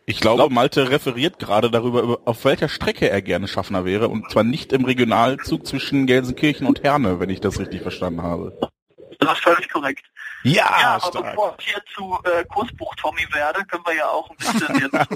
Ich 0.06 0.20
glaube, 0.20 0.48
Malte 0.52 0.90
referiert 0.90 1.38
gerade 1.38 1.70
darüber, 1.70 2.00
über- 2.02 2.20
auf 2.24 2.44
welcher 2.46 2.68
Strecke 2.70 3.10
er 3.10 3.20
gerne 3.20 3.46
Schaffner 3.46 3.84
wäre. 3.84 4.08
Und 4.08 4.30
zwar 4.30 4.42
nicht 4.42 4.72
im 4.72 4.84
Regionalzug 4.86 5.66
zwischen 5.66 6.06
Gelsenkirchen 6.06 6.66
und 6.66 6.82
Herne, 6.82 7.20
wenn 7.20 7.28
ich 7.28 7.40
das 7.40 7.58
richtig 7.58 7.82
verstanden 7.82 8.22
habe. 8.22 8.58
Das 9.18 9.32
ist 9.34 9.42
völlig 9.44 9.68
korrekt. 9.68 10.04
Ja, 10.44 10.64
Ja, 10.80 10.98
aber 11.02 11.22
bevor 11.22 11.56
ich 11.58 11.66
hier 11.72 11.82
zu 11.94 12.16
äh, 12.24 12.44
Kursbuch-Tommy 12.44 13.26
werde, 13.34 13.64
können 13.66 13.84
wir 13.84 13.96
ja 13.96 14.08
auch 14.08 14.30
ein 14.30 14.36
bisschen 14.36 14.80
jetzt 14.80 15.10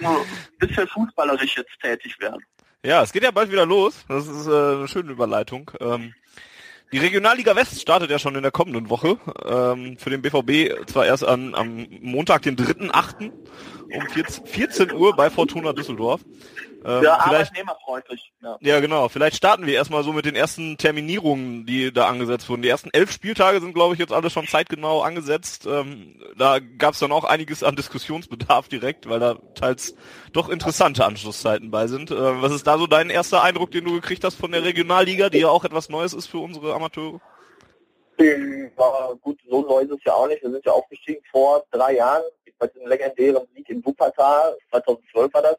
nur 0.00 0.20
ein 0.20 0.58
bisschen 0.58 0.88
fußballerisch 0.88 1.56
jetzt 1.56 1.80
tätig 1.80 2.18
werden. 2.20 2.44
Ja, 2.84 3.02
es 3.02 3.12
geht 3.12 3.22
ja 3.22 3.30
bald 3.30 3.50
wieder 3.50 3.64
los. 3.64 4.04
Das 4.08 4.28
ist 4.28 4.46
äh, 4.46 4.50
eine 4.50 4.88
schöne 4.88 5.10
Überleitung. 5.10 5.70
Ähm, 5.80 6.12
die 6.92 6.98
Regionalliga 6.98 7.56
West 7.56 7.80
startet 7.80 8.10
ja 8.10 8.18
schon 8.18 8.34
in 8.34 8.42
der 8.42 8.52
kommenden 8.52 8.90
Woche. 8.90 9.16
Ähm, 9.42 9.96
für 9.96 10.10
den 10.10 10.20
BVB 10.20 10.86
zwar 10.86 11.06
erst 11.06 11.24
an, 11.24 11.54
am 11.54 11.86
Montag, 12.02 12.42
den 12.42 12.56
3.8. 12.56 13.32
um 13.90 14.06
14, 14.10 14.46
14 14.46 14.92
Uhr 14.92 15.16
bei 15.16 15.30
Fortuna 15.30 15.72
Düsseldorf. 15.72 16.20
Ähm, 16.84 17.02
ja, 17.02 17.18
vielleicht, 17.22 17.50
arbeitnehmerfreundlich. 17.50 18.32
Ja. 18.42 18.58
ja, 18.60 18.80
genau. 18.80 19.08
Vielleicht 19.08 19.36
starten 19.36 19.66
wir 19.66 19.74
erstmal 19.74 20.04
so 20.04 20.12
mit 20.12 20.24
den 20.24 20.36
ersten 20.36 20.76
Terminierungen, 20.76 21.64
die 21.66 21.92
da 21.92 22.08
angesetzt 22.08 22.48
wurden. 22.48 22.62
Die 22.62 22.68
ersten 22.68 22.90
elf 22.92 23.10
Spieltage 23.10 23.60
sind, 23.60 23.72
glaube 23.72 23.94
ich, 23.94 24.00
jetzt 24.00 24.12
alle 24.12 24.30
schon 24.30 24.46
zeitgenau 24.46 25.00
angesetzt. 25.00 25.66
Ähm, 25.66 26.20
da 26.36 26.58
gab 26.58 26.94
es 26.94 27.00
dann 27.00 27.12
auch 27.12 27.24
einiges 27.24 27.62
an 27.62 27.76
Diskussionsbedarf 27.76 28.68
direkt, 28.68 29.08
weil 29.08 29.20
da 29.20 29.36
teils 29.54 29.94
doch 30.32 30.48
interessante 30.48 31.04
Anschlusszeiten 31.04 31.70
bei 31.70 31.86
sind. 31.86 32.10
Äh, 32.10 32.42
was 32.42 32.52
ist 32.52 32.66
da 32.66 32.78
so 32.78 32.86
dein 32.86 33.10
erster 33.10 33.42
Eindruck, 33.42 33.70
den 33.70 33.84
du 33.84 33.94
gekriegt 33.94 34.24
hast 34.24 34.36
von 34.36 34.52
der 34.52 34.64
Regionalliga, 34.64 35.30
die 35.30 35.38
ja 35.38 35.48
auch 35.48 35.64
etwas 35.64 35.88
Neues 35.88 36.12
ist 36.12 36.26
für 36.26 36.38
unsere 36.38 36.74
Amateure? 36.74 37.20
War 38.76 39.16
gut, 39.22 39.40
so 39.48 39.62
neu 39.62 39.80
ist 39.80 39.90
es 39.90 40.04
ja 40.04 40.12
auch 40.12 40.28
nicht. 40.28 40.42
Wir 40.42 40.50
sind 40.50 40.64
ja 40.64 40.72
aufgestiegen 40.72 41.22
vor 41.32 41.64
drei 41.72 41.96
Jahren 41.96 42.22
bei 42.58 42.66
diesem 42.68 42.88
legendären 42.88 43.46
Sieg 43.54 43.68
in 43.68 43.84
Wuppertal, 43.84 44.56
2012 44.70 45.34
war 45.34 45.42
das. 45.42 45.56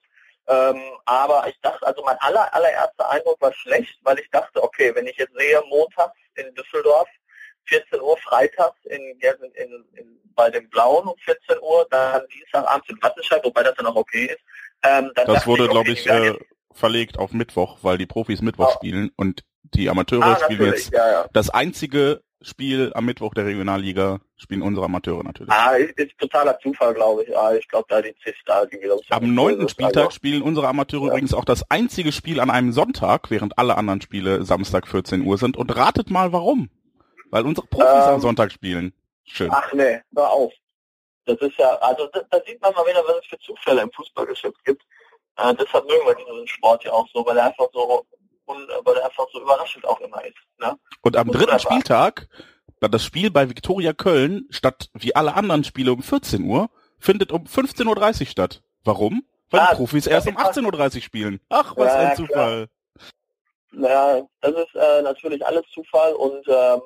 Ähm, 0.48 0.82
aber 1.06 1.48
ich 1.48 1.60
dachte, 1.62 1.86
also 1.86 2.04
mein 2.04 2.18
aller, 2.20 2.54
allererster 2.54 3.10
Eindruck 3.10 3.42
war 3.42 3.54
schlecht, 3.54 3.98
weil 4.04 4.20
ich 4.20 4.30
dachte, 4.30 4.62
okay, 4.62 4.94
wenn 4.94 5.08
ich 5.08 5.18
jetzt 5.18 5.36
sehe, 5.36 5.62
montags 5.70 6.18
in 6.36 6.54
Düsseldorf, 6.54 7.08
14 7.66 8.00
Uhr, 8.00 8.18
freitags 8.18 8.78
in, 8.86 9.02
in, 9.20 9.86
in, 9.94 10.20
bei 10.36 10.50
den 10.50 10.70
Blauen 10.70 11.08
um 11.08 11.18
14 11.18 11.58
Uhr, 11.62 11.88
dann 11.90 12.28
Dienstagabends 12.28 12.90
in 12.90 13.02
Wattenscheid, 13.02 13.44
wobei 13.44 13.64
das 13.64 13.76
dann 13.76 13.88
auch 13.88 13.96
okay 13.96 14.26
ist. 14.26 14.42
Ähm, 14.84 15.12
dann 15.16 15.26
Das 15.26 15.48
wurde, 15.48 15.68
glaube 15.68 15.90
ich, 15.92 16.06
werden 16.06 16.36
äh, 16.36 16.40
verlegt 16.74 17.18
auf 17.18 17.32
Mittwoch, 17.32 17.80
weil 17.82 17.98
die 17.98 18.06
Profis 18.06 18.42
Mittwoch 18.42 18.70
Ah. 18.70 18.76
spielen 18.76 19.12
und 19.16 19.44
die 19.64 19.90
Amateure 19.90 20.24
ah, 20.24 20.40
spielen 20.44 20.74
jetzt 20.74 20.94
ja, 20.94 21.12
ja. 21.12 21.30
das 21.34 21.50
einzige 21.50 22.22
Spiel 22.46 22.92
am 22.94 23.06
Mittwoch 23.06 23.34
der 23.34 23.46
Regionalliga, 23.48 24.20
spielen 24.38 24.62
unsere 24.62 24.86
Amateure 24.86 25.24
natürlich. 25.24 25.52
Ah, 25.52 25.72
ist, 25.78 26.16
totaler 26.20 26.60
Zufall, 26.60 26.94
glaube 26.94 27.24
ich. 27.24 27.36
Ah, 27.36 27.56
ich 27.56 27.68
glaube, 27.68 27.88
da 27.90 28.04
die 28.04 28.14
da, 28.46 28.66
die 28.68 28.80
wieder 28.80 28.98
Am 29.10 29.34
neunten 29.34 29.62
Also, 29.64 29.70
Spieltag 29.70 30.14
spielen 30.14 30.44
unsere 30.44 30.68
Amateure 30.68 31.06
Ja. 31.06 31.08
übrigens 31.14 31.34
auch 31.34 31.44
das 31.46 31.64
einzige 31.72 32.12
Spiel 32.12 32.40
an 32.40 32.52
einem 32.52 32.72
Sonntag, 32.72 33.32
während 33.32 33.58
alle 33.58 33.76
anderen 33.78 34.02
Spiele 34.02 34.44
Samstag 34.44 34.88
14 34.88 35.26
Uhr 35.26 35.40
sind. 35.40 35.58
Und 35.58 35.76
ratet 35.76 36.12
mal 36.12 36.34
warum. 36.34 36.70
Weil 37.32 37.46
unsere 37.48 37.66
Profis 37.66 38.06
Ähm. 38.06 38.14
am 38.14 38.22
Sonntag 38.22 38.52
spielen. 38.52 38.94
Schön. 39.24 39.50
Ach 39.52 39.74
nee, 39.74 40.00
hör 40.16 40.30
auf. 40.30 40.54
Das 41.26 41.40
ist 41.40 41.58
ja, 41.58 41.74
also 41.78 42.06
da, 42.14 42.22
da 42.30 42.40
sieht 42.46 42.62
man 42.62 42.72
mal 42.76 42.86
wieder, 42.86 43.02
was 43.08 43.16
es 43.22 43.26
für 43.26 43.40
Zufälle 43.40 43.82
im 43.82 43.92
Fußballgeschäft 43.92 44.64
gibt. 44.64 44.84
Äh, 45.38 45.56
deshalb 45.56 45.86
mögen 45.88 46.06
wir 46.06 46.14
diesen 46.14 46.48
Sport 46.48 46.84
ja 46.84 46.92
auch 46.92 47.08
so, 47.12 47.26
weil 47.26 47.38
er 47.38 47.46
einfach 47.48 47.68
so 47.74 48.06
und 48.46 48.68
weil 48.84 48.96
er 48.98 49.06
einfach 49.06 49.28
so 49.32 49.42
überraschend 49.42 49.86
auch 49.86 50.00
immer 50.02 50.24
ist. 50.26 50.38
Ne? 50.60 50.78
Und 51.02 51.18
am 51.18 51.28
dritten 51.32 51.60
Spieltag, 51.60 52.28
da 52.80 52.88
das 52.88 53.04
Spiel 53.04 53.32
bei 53.32 53.50
Viktoria 53.50 53.94
Köln, 53.94 54.48
statt 54.50 54.90
wie 54.94 55.16
alle 55.16 55.34
anderen 55.34 55.64
Spiele 55.64 55.94
um 55.94 56.02
14 56.04 56.44
Uhr, 56.44 56.70
findet 57.00 57.32
um 57.32 57.44
15.30 57.46 58.22
Uhr 58.22 58.28
statt. 58.28 58.62
Warum? 58.84 59.26
Weil 59.50 59.62
Ah, 59.62 59.70
die 59.72 59.78
Profis 59.78 60.08
erst 60.08 60.28
um 60.28 60.36
das 60.36 60.58
ist 60.58 60.64
18.30 60.64 60.96
Uhr 60.96 61.02
spielen. 61.02 61.40
Ach, 61.50 61.76
was 61.78 61.94
Ja, 61.94 62.00
ein 62.00 62.16
klar. 62.16 62.28
Zufall. 62.28 62.70
Ja, 63.78 64.22
das 64.42 64.54
ist 64.54 64.76
äh, 64.76 65.02
natürlich 65.02 65.46
alles 65.46 65.64
Zufall 65.74 66.14
und 66.14 66.48
ähm, 66.48 66.82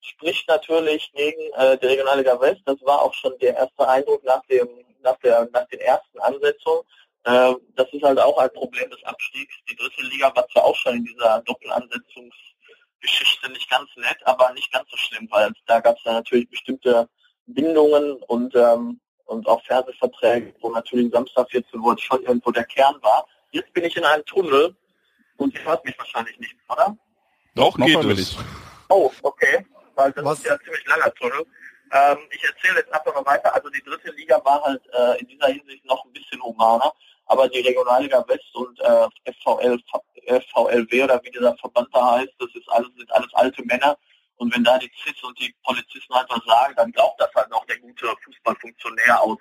spricht 0.00 0.48
natürlich 0.48 1.10
gegen 1.14 1.40
äh, 1.56 1.78
die 1.78 1.86
Regionalliga 1.86 2.40
West. 2.40 2.62
Das 2.66 2.76
war 2.82 3.00
auch 3.02 3.14
schon 3.14 3.32
der 3.40 3.54
erste 3.56 3.88
Eindruck 3.88 4.24
nach 4.24 4.42
dem, 4.46 4.68
nach 5.02 5.16
der, 5.20 5.48
nach 5.52 5.66
den 5.68 5.80
ersten 5.80 6.18
Ansetzungen. 6.18 6.82
Äh, 7.24 7.54
das 7.76 7.86
ist 7.92 8.02
halt 8.02 8.18
auch 8.18 8.36
ein 8.38 8.52
Problem 8.52 8.90
des 8.90 9.02
Abstiegs. 9.04 9.54
Die 9.70 9.76
dritte 9.76 10.02
Liga 10.02 10.34
war 10.34 10.48
zwar 10.48 10.64
auch 10.64 10.76
schon 10.76 10.96
in 10.96 11.04
dieser 11.04 11.40
Doppelansetzungsgeschichte 11.42 13.50
nicht 13.50 13.70
ganz 13.70 13.88
nett, 13.96 14.18
aber 14.24 14.52
nicht 14.52 14.72
ganz 14.72 14.90
so 14.90 14.96
schlimm, 14.96 15.28
weil 15.30 15.52
da 15.66 15.80
gab 15.80 15.96
es 15.96 16.04
ja 16.04 16.14
natürlich 16.14 16.50
bestimmte 16.50 17.08
Bindungen 17.46 18.14
und 18.28 18.54
ähm, 18.56 19.00
und 19.32 19.48
auch 19.48 19.62
Fernsehverträge, 19.64 20.54
wo 20.60 20.70
natürlich 20.70 21.10
Samstag 21.10 21.50
14 21.50 21.80
Uhr 21.80 21.98
schon 21.98 22.22
irgendwo 22.22 22.50
der 22.50 22.64
Kern 22.64 22.96
war. 23.02 23.26
Jetzt 23.50 23.72
bin 23.72 23.84
ich 23.84 23.96
in 23.96 24.04
einem 24.04 24.24
Tunnel 24.24 24.76
und 25.36 25.54
ihr 25.54 25.64
hört 25.64 25.84
mich 25.84 25.98
wahrscheinlich 25.98 26.38
nicht, 26.38 26.54
oder? 26.68 26.96
Doch, 27.54 27.76
noch 27.78 27.86
geht 27.86 28.04
es. 28.04 28.16
dich. 28.16 28.38
Oh, 28.88 29.10
okay. 29.22 29.66
Weil 29.94 30.12
das 30.12 30.24
Was? 30.24 30.38
ist 30.38 30.46
ja 30.46 30.54
ein 30.54 30.60
ziemlich 30.64 30.86
langer 30.86 31.14
Tunnel. 31.14 31.46
Ähm, 31.92 32.18
ich 32.30 32.44
erzähle 32.44 32.80
jetzt 32.80 32.92
einfach 32.92 33.14
mal 33.14 33.26
weiter. 33.26 33.54
Also 33.54 33.68
die 33.68 33.82
dritte 33.82 34.10
Liga 34.12 34.42
war 34.44 34.62
halt 34.62 34.82
äh, 34.92 35.20
in 35.20 35.28
dieser 35.28 35.48
Hinsicht 35.48 35.84
noch 35.84 36.04
ein 36.04 36.12
bisschen 36.12 36.42
humaner, 36.42 36.92
aber 37.26 37.48
die 37.48 37.60
Regionalliga 37.60 38.24
West 38.28 38.54
und 38.54 38.78
äh, 38.80 39.32
FVL, 39.32 39.78
FVLW 40.26 41.04
oder 41.04 41.20
wie 41.24 41.30
dieser 41.30 41.56
Verband 41.56 41.88
da 41.92 42.12
heißt, 42.12 42.32
das 42.38 42.54
ist 42.54 42.68
alles, 42.70 42.88
sind 42.96 43.12
alles 43.12 43.32
alte 43.34 43.64
Männer 43.64 43.96
Und 44.36 44.54
wenn 44.54 44.64
da 44.64 44.78
die 44.78 44.90
CIS 45.02 45.22
und 45.22 45.38
die 45.38 45.54
Polizisten 45.64 46.14
halt 46.14 46.28
was 46.28 46.44
sagen, 46.44 46.74
dann 46.76 46.92
glaubt 46.92 47.20
das 47.20 47.30
halt 47.34 47.50
noch 47.50 47.64
der 47.66 47.78
gute 47.78 48.06
Fußballfunktionär 48.24 49.22
aus 49.22 49.38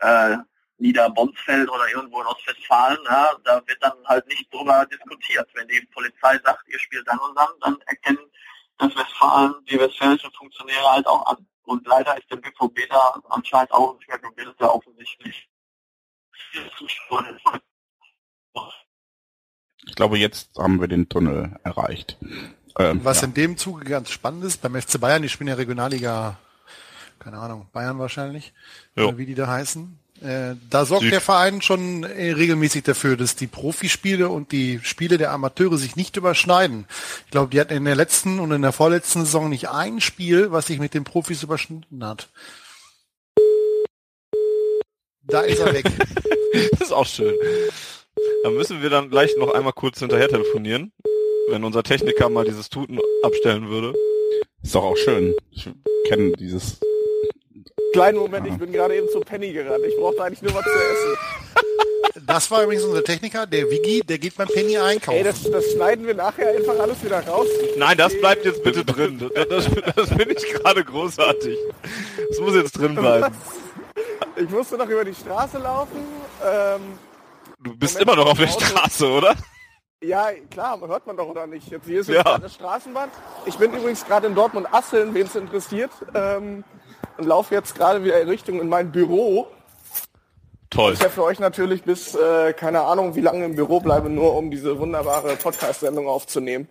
äh, 0.00 0.36
Niederbonsfeld 0.78 1.70
oder 1.70 1.88
irgendwo 1.88 2.20
in 2.20 2.26
Ostwestfalen. 2.26 2.98
Ja, 3.04 3.34
da 3.44 3.62
wird 3.66 3.82
dann 3.82 3.96
halt 4.06 4.26
nicht 4.26 4.52
drüber 4.52 4.86
diskutiert. 4.86 5.48
Wenn 5.54 5.68
die 5.68 5.80
Polizei 5.92 6.38
sagt, 6.44 6.68
ihr 6.68 6.78
spielt 6.78 7.06
dann 7.08 7.18
und 7.20 7.36
dann, 7.36 7.48
dann 7.60 7.80
erkennen 7.86 8.30
das 8.78 8.94
Westfalen, 8.96 9.54
die 9.70 9.78
westfälischen 9.78 10.32
Funktionäre 10.32 10.90
halt 10.90 11.06
auch 11.06 11.24
an. 11.26 11.46
Und 11.64 11.86
leider 11.86 12.16
ist 12.18 12.30
der 12.30 12.36
BVB 12.36 12.88
da 12.90 13.20
anscheinend 13.30 13.72
auch 13.72 13.94
nicht 13.96 14.08
mehr 14.08 14.18
gebildet, 14.18 14.60
offensichtlich 14.60 15.48
Ich 19.86 19.94
glaube, 19.96 20.18
jetzt 20.18 20.56
haben 20.58 20.80
wir 20.80 20.88
den 20.88 21.08
Tunnel 21.08 21.58
erreicht. 21.64 22.16
Ähm, 22.78 23.04
Was 23.04 23.20
ja. 23.20 23.26
in 23.26 23.34
dem 23.34 23.56
Zuge 23.56 23.84
ganz 23.84 24.10
spannend 24.10 24.44
ist, 24.44 24.62
beim 24.62 24.80
FC 24.80 25.00
Bayern, 25.00 25.22
die 25.22 25.28
spielen 25.28 25.48
ja 25.48 25.54
Regionalliga, 25.54 26.38
keine 27.18 27.38
Ahnung, 27.38 27.68
Bayern 27.72 27.98
wahrscheinlich, 27.98 28.52
jo. 28.96 29.16
wie 29.18 29.26
die 29.26 29.34
da 29.34 29.46
heißen. 29.48 29.98
Äh, 30.22 30.54
da 30.70 30.84
sorgt 30.84 31.02
Süd. 31.02 31.12
der 31.12 31.20
Verein 31.20 31.62
schon 31.62 32.04
äh, 32.04 32.30
regelmäßig 32.30 32.84
dafür, 32.84 33.16
dass 33.16 33.34
die 33.34 33.48
Profispiele 33.48 34.28
und 34.28 34.52
die 34.52 34.78
Spiele 34.84 35.18
der 35.18 35.32
Amateure 35.32 35.76
sich 35.76 35.96
nicht 35.96 36.16
überschneiden. 36.16 36.86
Ich 37.24 37.32
glaube, 37.32 37.50
die 37.50 37.60
hatten 37.60 37.74
in 37.74 37.84
der 37.84 37.96
letzten 37.96 38.38
und 38.38 38.52
in 38.52 38.62
der 38.62 38.72
vorletzten 38.72 39.24
Saison 39.24 39.48
nicht 39.48 39.68
ein 39.68 40.00
Spiel, 40.00 40.52
was 40.52 40.68
sich 40.68 40.78
mit 40.78 40.94
den 40.94 41.02
Profis 41.02 41.42
überschnitten 41.42 42.04
hat. 42.04 42.28
Da 45.32 45.40
ist 45.40 45.60
er 45.60 45.72
weg. 45.72 45.86
das 46.72 46.80
ist 46.82 46.92
auch 46.92 47.06
schön. 47.06 47.34
Da 48.42 48.50
müssen 48.50 48.82
wir 48.82 48.90
dann 48.90 49.08
gleich 49.08 49.34
noch 49.38 49.54
einmal 49.54 49.72
kurz 49.72 49.98
hinterher 49.98 50.28
telefonieren, 50.28 50.92
wenn 51.48 51.64
unser 51.64 51.82
Techniker 51.82 52.28
mal 52.28 52.44
dieses 52.44 52.68
Tuten 52.68 53.00
abstellen 53.22 53.70
würde. 53.70 53.98
Ist 54.62 54.74
doch 54.74 54.84
auch 54.84 54.96
schön. 54.96 55.34
Ich 55.50 55.70
kenne 56.06 56.32
dieses 56.32 56.78
Kleinen 57.94 58.18
Moment, 58.18 58.46
ich 58.46 58.58
bin 58.58 58.72
gerade 58.72 58.94
eben 58.96 59.08
zu 59.08 59.20
Penny 59.20 59.52
gerannt. 59.52 59.84
Ich 59.86 59.96
brauchte 59.96 60.22
eigentlich 60.22 60.42
nur 60.42 60.54
was 60.54 60.64
zu 60.64 60.70
essen. 60.70 62.26
Das 62.26 62.50
war 62.50 62.64
übrigens 62.64 62.84
unser 62.84 63.02
Techniker, 63.02 63.46
der 63.46 63.70
Wiggy, 63.70 64.00
der 64.00 64.18
geht 64.18 64.36
beim 64.36 64.48
Penny 64.48 64.76
einkaufen. 64.76 65.16
Ey, 65.16 65.24
das, 65.24 65.42
das 65.50 65.72
schneiden 65.72 66.06
wir 66.06 66.14
nachher 66.14 66.48
einfach 66.48 66.78
alles 66.78 67.02
wieder 67.02 67.20
raus. 67.20 67.46
Nein, 67.76 67.96
das 67.96 68.18
bleibt 68.18 68.44
jetzt 68.44 68.62
bitte 68.62 68.84
drin. 68.84 69.18
Das, 69.34 69.48
das, 69.48 69.70
das 69.96 70.08
finde 70.08 70.34
ich 70.34 70.44
gerade 70.52 70.84
großartig. 70.84 71.56
Das 72.28 72.38
muss 72.40 72.54
jetzt 72.54 72.72
drin 72.72 72.94
bleiben. 72.94 73.34
Ich 74.36 74.48
musste 74.50 74.76
noch 74.76 74.88
über 74.88 75.04
die 75.04 75.14
Straße 75.14 75.58
laufen. 75.58 75.98
Ähm, 76.44 76.80
du 77.60 77.76
bist 77.76 77.94
Moment, 77.94 78.10
immer 78.10 78.24
noch 78.24 78.32
auf 78.32 78.38
der 78.38 78.48
Straße, 78.48 79.08
oder? 79.08 79.34
Ja, 80.02 80.30
klar, 80.50 80.80
hört 80.80 81.06
man 81.06 81.16
doch 81.16 81.28
oder 81.28 81.46
nicht. 81.46 81.68
Jetzt 81.70 81.86
hier 81.86 82.00
ist 82.00 82.08
ja. 82.08 82.22
eine 82.22 82.48
Straßenbahn. 82.48 83.10
Ich 83.46 83.56
bin 83.56 83.72
übrigens 83.72 84.04
gerade 84.04 84.26
in 84.26 84.34
Dortmund-Asseln, 84.34 85.14
wen 85.14 85.26
es 85.26 85.36
interessiert. 85.36 85.90
Ähm, 86.14 86.64
und 87.18 87.26
laufe 87.26 87.54
jetzt 87.54 87.74
gerade 87.74 88.02
wieder 88.04 88.20
in 88.20 88.28
Richtung 88.28 88.60
in 88.60 88.68
mein 88.68 88.90
Büro. 88.90 89.46
Toll. 90.70 90.94
Ich 90.94 91.00
werde 91.00 91.12
für 91.12 91.24
euch 91.24 91.38
natürlich 91.38 91.82
bis, 91.82 92.14
äh, 92.14 92.52
keine 92.54 92.80
Ahnung, 92.82 93.14
wie 93.14 93.20
lange 93.20 93.44
im 93.44 93.54
Büro 93.54 93.80
bleibe, 93.80 94.08
nur 94.08 94.34
um 94.34 94.50
diese 94.50 94.78
wunderbare 94.78 95.36
Podcast-Sendung 95.36 96.08
aufzunehmen. 96.08 96.68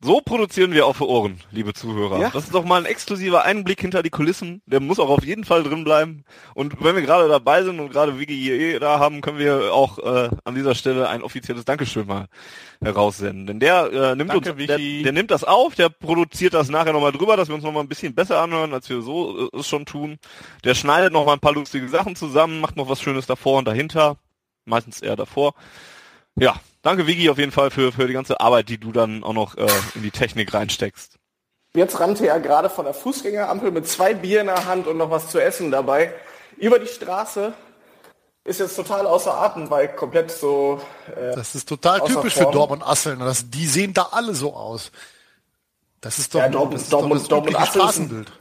So 0.00 0.20
produzieren 0.20 0.70
wir 0.70 0.86
auf 0.86 1.00
Ohren, 1.00 1.40
liebe 1.50 1.74
Zuhörer. 1.74 2.20
Ja. 2.20 2.30
Das 2.30 2.44
ist 2.44 2.54
doch 2.54 2.64
mal 2.64 2.80
ein 2.80 2.86
exklusiver 2.86 3.44
Einblick 3.44 3.80
hinter 3.80 4.04
die 4.04 4.10
Kulissen. 4.10 4.62
Der 4.64 4.78
muss 4.78 5.00
auch 5.00 5.08
auf 5.08 5.24
jeden 5.24 5.42
Fall 5.42 5.64
drin 5.64 5.82
bleiben. 5.82 6.24
Und 6.54 6.84
wenn 6.84 6.94
wir 6.94 7.02
gerade 7.02 7.28
dabei 7.28 7.64
sind 7.64 7.80
und 7.80 7.90
gerade 7.90 8.16
Wiki 8.16 8.78
da 8.78 9.00
haben, 9.00 9.22
können 9.22 9.38
wir 9.38 9.74
auch 9.74 9.98
äh, 9.98 10.30
an 10.44 10.54
dieser 10.54 10.76
Stelle 10.76 11.08
ein 11.08 11.24
offizielles 11.24 11.64
Dankeschön 11.64 12.06
mal 12.06 12.28
heraussenden. 12.80 13.48
Denn 13.48 13.58
der 13.58 13.92
äh, 13.92 14.14
nimmt 14.14 14.30
Danke, 14.30 14.52
uns, 14.52 14.66
der, 14.66 14.78
der, 14.78 15.12
nimmt 15.12 15.32
das 15.32 15.42
auf, 15.42 15.74
der 15.74 15.88
produziert 15.88 16.54
das 16.54 16.68
nachher 16.68 16.92
nochmal 16.92 17.10
drüber, 17.10 17.36
dass 17.36 17.48
wir 17.48 17.56
uns 17.56 17.64
nochmal 17.64 17.82
ein 17.82 17.88
bisschen 17.88 18.14
besser 18.14 18.40
anhören, 18.40 18.72
als 18.72 18.88
wir 18.88 19.02
so 19.02 19.50
äh, 19.52 19.58
es 19.58 19.66
schon 19.66 19.84
tun. 19.84 20.18
Der 20.62 20.76
schneidet 20.76 21.12
noch 21.12 21.26
mal 21.26 21.32
ein 21.32 21.40
paar 21.40 21.54
lustige 21.54 21.88
Sachen 21.88 22.14
zusammen, 22.14 22.60
macht 22.60 22.76
noch 22.76 22.88
was 22.88 23.02
Schönes 23.02 23.26
davor 23.26 23.58
und 23.58 23.64
dahinter. 23.64 24.16
Meistens 24.64 25.02
eher 25.02 25.16
davor. 25.16 25.54
Ja, 26.38 26.60
danke 26.82 27.06
Vigi 27.06 27.28
auf 27.30 27.38
jeden 27.38 27.52
Fall 27.52 27.70
für, 27.70 27.92
für 27.92 28.06
die 28.06 28.12
ganze 28.12 28.40
Arbeit, 28.40 28.68
die 28.68 28.78
du 28.78 28.92
dann 28.92 29.24
auch 29.24 29.32
noch 29.32 29.56
äh, 29.56 29.66
in 29.94 30.02
die 30.02 30.10
Technik 30.10 30.52
reinsteckst. 30.52 31.18
Jetzt 31.74 32.00
rannte 32.00 32.26
er 32.26 32.40
gerade 32.40 32.70
von 32.70 32.84
der 32.86 32.94
Fußgängerampel 32.94 33.70
mit 33.70 33.86
zwei 33.86 34.14
Bier 34.14 34.40
in 34.40 34.46
der 34.46 34.66
Hand 34.66 34.86
und 34.86 34.96
noch 34.96 35.10
was 35.10 35.28
zu 35.28 35.38
essen 35.38 35.70
dabei 35.70 36.12
über 36.56 36.78
die 36.78 36.86
Straße. 36.86 37.52
Ist 38.44 38.60
jetzt 38.60 38.76
total 38.76 39.06
außer 39.06 39.34
Atem, 39.34 39.68
weil 39.68 39.88
komplett 39.88 40.30
so. 40.30 40.80
Äh, 41.14 41.34
das 41.34 41.54
ist 41.54 41.68
total 41.68 42.00
typisch 42.00 42.34
Form. 42.34 42.46
für 42.46 42.52
Dortmund 42.52 42.82
Asseln. 42.82 43.18
Das, 43.18 43.50
die 43.50 43.66
sehen 43.66 43.92
da 43.92 44.08
alle 44.12 44.34
so 44.34 44.54
aus. 44.54 44.90
Das 46.00 46.18
ist 46.18 46.34
doch, 46.34 46.40
ja, 46.40 46.48
Dortmund, 46.48 46.80
das 46.80 46.88
Dortmund, 46.88 47.20
das 47.20 47.28
Dortmund 47.28 47.66
Straßenbild. 47.66 48.32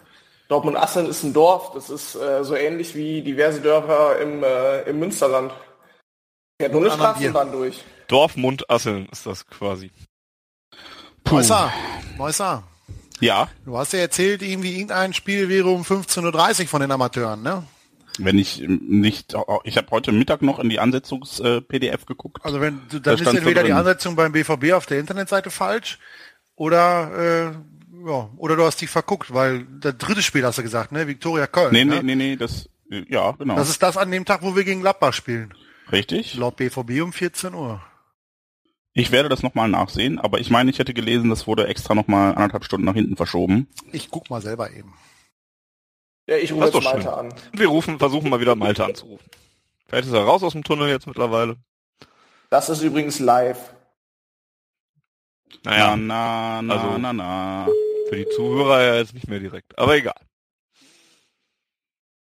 Dortmund 0.47 0.77
Asseln 0.77 1.07
ist 1.07 1.23
ein 1.23 1.33
Dorf. 1.33 1.71
Das 1.73 1.89
ist 1.89 2.15
äh, 2.15 2.43
so 2.45 2.55
ähnlich 2.55 2.95
wie 2.95 3.21
diverse 3.21 3.59
Dörfer 3.59 4.19
im, 4.19 4.43
äh, 4.43 4.83
im 4.83 4.99
Münsterland. 4.99 5.51
Fährt 6.59 6.71
nur 6.71 6.81
eine 6.81 6.91
Straßenbahn 6.91 7.51
durch. 7.51 7.83
Dorfmund 8.07 8.69
Asseln 8.69 9.07
ist 9.11 9.25
das 9.25 9.47
quasi. 9.47 9.91
Neusser, 11.29 11.73
Neusser. 12.17 12.63
Ja. 13.19 13.49
Du 13.65 13.77
hast 13.77 13.93
ja 13.93 13.99
erzählt, 13.99 14.41
irgendwie 14.41 14.73
irgendein 14.73 15.13
Spiel 15.13 15.49
wäre 15.49 15.69
um 15.69 15.81
15.30 15.81 16.61
Uhr 16.61 16.67
von 16.67 16.81
den 16.81 16.91
Amateuren, 16.91 17.41
ne? 17.41 17.63
Wenn 18.19 18.39
ich 18.39 18.63
nicht, 18.67 19.35
ich 19.63 19.77
habe 19.77 19.91
heute 19.91 20.11
Mittag 20.11 20.41
noch 20.41 20.59
in 20.59 20.69
die 20.69 20.79
Ansetzungs-PDF 20.79 22.01
äh, 22.01 22.05
geguckt. 22.05 22.43
Also 22.43 22.61
wenn 22.61 22.81
dann 22.89 23.03
da 23.03 23.13
ist 23.13 23.27
entweder 23.27 23.63
die 23.63 23.73
Ansetzung 23.73 24.15
beim 24.15 24.31
BVB 24.31 24.71
auf 24.73 24.87
der 24.87 24.99
Internetseite 24.99 25.51
falsch 25.51 25.99
oder 26.55 27.51
äh, 27.51 28.07
ja, 28.07 28.29
oder 28.37 28.55
du 28.55 28.63
hast 28.63 28.81
dich 28.81 28.89
verguckt, 28.89 29.33
weil 29.33 29.65
der 29.65 29.93
dritte 29.93 30.23
Spiel 30.23 30.43
hast 30.45 30.57
du 30.57 30.63
gesagt, 30.63 30.91
ne? 30.91 31.07
Viktoria 31.07 31.45
Köln. 31.45 31.73
Nee, 31.73 31.85
ne? 31.85 31.97
nee, 31.97 32.15
nee, 32.15 32.15
nee, 32.15 32.35
das 32.35 32.69
ja, 32.89 33.31
genau. 33.31 33.55
Das 33.55 33.69
ist 33.69 33.83
das 33.83 33.97
an 33.97 34.09
dem 34.11 34.25
Tag, 34.25 34.41
wo 34.41 34.55
wir 34.55 34.63
gegen 34.63 34.81
Gladbach 34.81 35.13
spielen. 35.13 35.53
Richtig. 35.91 36.35
Laut 36.35 36.55
BVB 36.55 37.01
um 37.01 37.13
14 37.13 37.53
Uhr. 37.53 37.81
Ich 38.99 39.11
werde 39.11 39.29
das 39.29 39.43
nochmal 39.43 39.69
nachsehen, 39.69 40.17
aber 40.17 40.39
ich 40.39 40.49
meine, 40.49 40.71
ich 40.71 40.79
hätte 40.79 40.95
gelesen, 40.95 41.29
das 41.29 41.45
wurde 41.45 41.67
extra 41.67 41.93
nochmal 41.93 42.33
anderthalb 42.33 42.63
Stunden 42.63 42.83
nach 42.83 42.95
hinten 42.95 43.15
verschoben. 43.15 43.67
Ich 43.91 44.09
guck 44.09 44.31
mal 44.31 44.41
selber 44.41 44.71
eben. 44.71 44.91
Ja, 46.25 46.37
ich 46.37 46.51
rufe 46.51 46.65
jetzt 46.65 46.83
Malte 46.83 47.01
schön. 47.03 47.11
an. 47.11 47.33
Wir 47.53 47.67
rufen, 47.67 47.99
versuchen 47.99 48.31
mal 48.31 48.39
wieder 48.39 48.55
Malte 48.55 48.83
anzurufen. 48.83 49.29
Vielleicht 49.85 50.07
ist 50.07 50.13
er 50.13 50.23
raus 50.23 50.41
aus 50.41 50.53
dem 50.53 50.63
Tunnel 50.63 50.89
jetzt 50.89 51.05
mittlerweile. 51.05 51.57
Das 52.49 52.69
ist 52.69 52.81
übrigens 52.81 53.19
live. 53.19 53.71
Naja, 55.63 55.95
na, 55.95 56.63
na, 56.63 56.73
also 56.73 56.97
na, 56.97 57.13
na. 57.13 57.67
Für 58.09 58.15
die 58.15 58.27
Zuhörer 58.29 58.81
ja 58.81 58.95
jetzt 58.95 59.13
nicht 59.13 59.27
mehr 59.27 59.39
direkt, 59.39 59.77
aber 59.77 59.95
egal. 59.95 60.19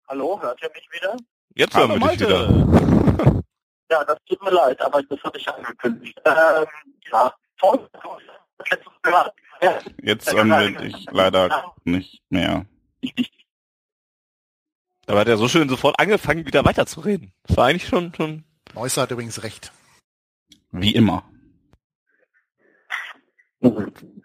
Hallo, 0.08 0.38
hört 0.42 0.60
ihr 0.60 0.70
mich 0.74 0.86
wieder? 0.92 1.16
Jetzt 1.54 1.74
hören 1.74 1.98
wir 1.98 2.06
dich 2.06 2.20
wieder. 2.20 3.42
Ja, 3.90 4.04
das 4.04 4.18
tut 4.28 4.42
mir 4.42 4.50
leid, 4.50 4.80
aber 4.80 5.02
das 5.02 5.22
habe 5.22 5.38
ich 5.38 5.48
angekündigt. 5.48 6.20
Ähm, 6.24 6.66
ja, 7.10 7.32
toll. 7.58 7.88
Jetzt 10.02 10.32
hören 10.32 10.48
wir 10.48 10.70
dich 10.72 11.06
leider 11.10 11.74
nicht 11.84 12.22
mehr. 12.30 12.66
Aber 15.06 15.20
hat 15.20 15.28
er 15.28 15.36
so 15.36 15.48
schön 15.48 15.68
sofort 15.68 15.98
angefangen, 16.00 16.46
wieder 16.46 16.64
weiterzureden. 16.64 17.32
Das 17.44 17.56
war 17.56 17.66
eigentlich 17.66 17.86
schon, 17.86 18.12
schon. 18.14 18.44
Neusser 18.74 19.02
hat 19.02 19.10
übrigens 19.12 19.42
recht. 19.42 19.72
Wie 20.72 20.94
immer. 20.94 21.24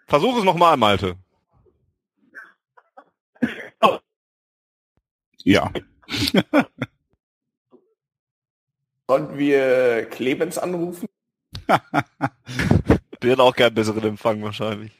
Versuch 0.06 0.38
es 0.38 0.44
nochmal, 0.44 0.76
Malte. 0.76 1.16
Ja. 5.44 5.72
Sollen 9.12 9.36
wir 9.36 10.06
Clemens 10.06 10.56
anrufen? 10.56 11.06
Der 11.68 13.32
hat 13.32 13.40
auch 13.40 13.54
keinen 13.54 13.74
besseren 13.74 14.02
Empfang 14.04 14.42
wahrscheinlich. 14.42 14.90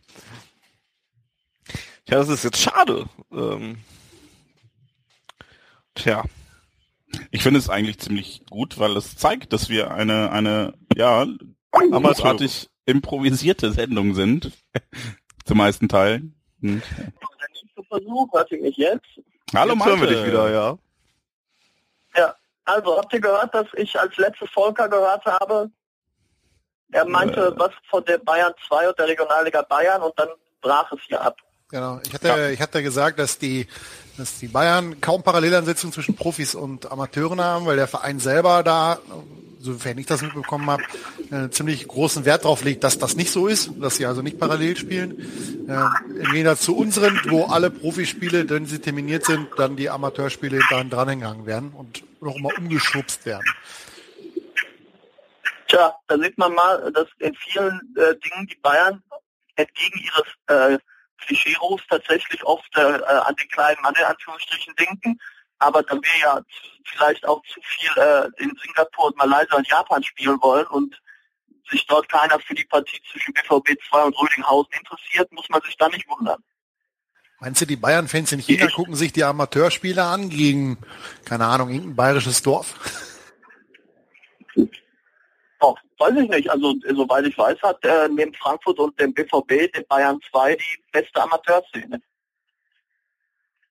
Tja, 2.05 2.19
das 2.19 2.29
ist 2.29 2.45
jetzt 2.45 2.59
schade. 2.59 3.07
Ähm, 3.33 3.79
tja. 5.95 6.25
Ich 7.31 7.43
finde 7.43 7.59
es 7.59 7.71
eigentlich 7.71 8.01
ziemlich 8.01 8.43
gut, 8.51 8.79
weil 8.79 8.95
es 8.99 9.17
zeigt, 9.17 9.55
dass 9.55 9.71
wir 9.71 9.93
eine, 9.93 10.31
eine, 10.31 10.75
ja, 10.95 11.27
amateurartig 11.71 12.69
improvisierte 12.85 13.73
Sendung 13.73 14.15
sind. 14.15 14.53
Zum 15.47 15.57
meisten 15.57 15.89
Teil. 15.89 16.25
Nächste 16.61 16.83
Versuch, 17.89 18.29
ihr 18.51 18.61
mich 18.61 18.77
jetzt? 18.77 19.07
Hallo, 19.55 19.73
jetzt 19.73 19.87
hören 19.87 20.01
wir 20.03 20.09
dich 20.09 20.27
wieder, 20.27 20.51
ja. 20.53 20.79
Also 22.65 22.97
habt 22.97 23.13
ihr 23.13 23.21
gehört, 23.21 23.55
dass 23.55 23.67
ich 23.75 23.99
als 23.99 24.17
letztes 24.17 24.51
Volker 24.51 24.89
gehört 24.89 25.25
habe? 25.25 25.71
Er 26.93 27.07
meinte 27.07 27.41
äh. 27.41 27.59
was 27.59 27.71
von 27.91 28.05
der 28.05 28.19
Bayern 28.19 28.53
2 28.69 28.89
und 28.89 28.99
der 28.99 29.09
Regionalliga 29.09 29.63
Bayern 29.63 30.03
und 30.03 30.19
dann 30.19 30.29
brach 30.61 30.91
es 30.93 31.01
hier 31.07 31.21
ab. 31.21 31.37
Genau. 31.71 32.01
Ich 32.07 32.13
hatte, 32.13 32.29
ja. 32.29 32.49
ich 32.51 32.61
hatte 32.61 32.83
gesagt, 32.83 33.19
dass 33.19 33.39
die, 33.39 33.67
dass 34.19 34.39
die 34.39 34.49
Bayern 34.49 35.01
kaum 35.01 35.23
Parallelansetzungen 35.23 35.93
zwischen 35.93 36.15
Profis 36.15 36.55
und 36.55 36.91
Amateuren 36.93 37.41
haben, 37.41 37.65
weil 37.65 37.77
der 37.77 37.89
Verein 37.89 38.19
selber 38.19 38.63
da, 38.63 38.99
sofern 39.63 39.99
ich 39.99 40.07
das 40.07 40.23
mitbekommen 40.23 40.71
habe, 40.71 40.83
äh, 41.31 41.49
ziemlich 41.51 41.87
großen 41.87 42.25
Wert 42.25 42.45
darauf 42.45 42.65
legt, 42.65 42.85
dass 42.85 42.99
das 42.99 43.17
nicht 43.17 43.31
so 43.31 43.47
ist, 43.47 43.71
dass 43.81 43.97
sie 43.97 44.07
also 44.07 44.23
nicht 44.23 44.39
parallel 44.39 44.77
spielen. 44.77 45.19
Äh, 45.69 46.25
Im 46.25 46.33
Gegensatz 46.33 46.63
zu 46.63 46.77
unseren, 46.77 47.21
wo 47.29 47.45
alle 47.47 47.71
Profispiele, 47.71 48.49
wenn 48.51 48.67
sie 48.67 48.81
terminiert 48.81 49.25
sind, 49.25 49.49
dann 49.57 49.77
die 49.77 49.89
Amateurspiele 49.89 50.59
hinterher 50.59 50.85
drangegangen 50.85 51.47
werden 51.47 51.73
und 51.73 52.03
noch 52.21 52.37
immer 52.37 52.51
umgeschubst 52.59 53.25
werden. 53.25 53.47
Tja, 55.69 55.95
da 56.07 56.19
sieht 56.19 56.37
man 56.37 56.53
mal, 56.55 56.93
dass 56.93 57.09
in 57.19 57.35
vielen 57.35 57.81
äh, 57.97 58.15
Dingen 58.19 58.47
die 58.47 58.59
Bayern 58.61 59.03
entgegen 59.57 60.01
ihres 60.01 60.27
äh, 60.49 60.79
Klischee-Rufs 61.27 61.85
tatsächlich 61.89 62.45
oft 62.45 62.77
äh, 62.77 62.81
äh, 62.81 63.03
an 63.05 63.35
den 63.37 63.49
kleinen 63.49 63.81
Mann 63.83 63.95
in 63.95 64.05
Anführungsstrichen 64.05 64.75
denken. 64.77 65.19
Aber 65.63 65.83
da 65.85 65.95
wir 65.95 66.21
ja 66.21 66.41
vielleicht 66.85 67.27
auch 67.27 67.41
zu 67.45 67.61
viel 67.63 67.91
äh, 67.97 68.43
in 68.43 68.53
Singapur 68.63 69.07
und 69.07 69.17
Malaysia 69.17 69.57
und 69.57 69.69
Japan 69.69 70.03
spielen 70.03 70.39
wollen 70.43 70.67
und 70.67 71.01
sich 71.71 71.87
dort 71.87 72.09
keiner 72.09 72.39
für 72.41 72.55
die 72.55 72.65
Partie 72.65 73.01
zwischen 73.11 73.33
BVB 73.33 73.79
2 73.89 74.03
und 74.03 74.21
Rödinghausen 74.21 74.73
interessiert, 74.73 75.31
muss 75.33 75.49
man 75.49 75.63
sich 75.63 75.77
da 75.77 75.89
nicht 75.89 76.09
wundern. 76.09 76.43
Meinst 77.41 77.61
du, 77.61 77.67
die 77.67 77.77
Bayern-Fans 77.77 78.33
in 78.33 78.41
China 78.41 78.67
ich 78.67 78.75
gucken 78.75 78.97
sich 78.97 79.13
die 79.13 79.25
Amateurspiele 79.25 80.03
an 80.03 80.31
gegen, 80.31 80.79
keine 81.25 81.47
Ahnung, 81.47 81.71
irgendein 81.71 81.97
bayerisches 81.97 82.43
Dorf? 82.43 82.75
Oh, 85.61 85.77
weiß 85.99 86.17
ich 86.17 86.29
nicht. 86.29 86.51
Also 86.51 86.75
soweit 86.89 87.25
ich 87.27 87.39
weiß, 87.39 87.63
hat 87.63 87.85
äh, 87.85 88.09
neben 88.09 88.35
Frankfurt 88.35 88.81
und 88.81 88.99
dem 88.99 89.15
BVB 89.15 89.73
den 89.73 89.87
Bayern 89.89 90.19
2 90.31 90.57
die 90.57 90.83
beste 90.91 91.23
Amateurszene. 91.23 92.01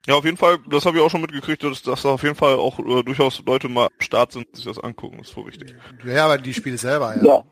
Ja, 0.08 0.16
auf 0.16 0.26
jeden 0.26 0.38
Fall, 0.38 0.58
das 0.68 0.86
habe 0.86 0.98
ich 0.98 1.04
auch 1.04 1.12
schon 1.12 1.22
mitgekriegt, 1.22 1.64
dass, 1.64 1.84
dass 1.84 2.02
da 2.02 2.10
auf 2.10 2.24
jeden 2.24 2.36
Fall 2.36 2.56
auch 2.56 2.80
äh, 2.80 3.04
durchaus 3.04 3.44
Leute 3.46 3.70
mal 3.70 3.86
am 3.86 4.02
Start 4.02 4.32
sind, 4.32 4.56
sich 4.56 4.66
das 4.66 4.80
angucken, 4.80 5.18
das 5.20 5.28
ist 5.28 5.34
voll 5.34 5.44
richtig. 5.46 5.76
Ja, 6.04 6.26
aber 6.26 6.38
die 6.40 6.54
Spiele 6.54 6.78
selber, 6.78 7.16
ja. 7.18 7.24
ja. 7.24 7.44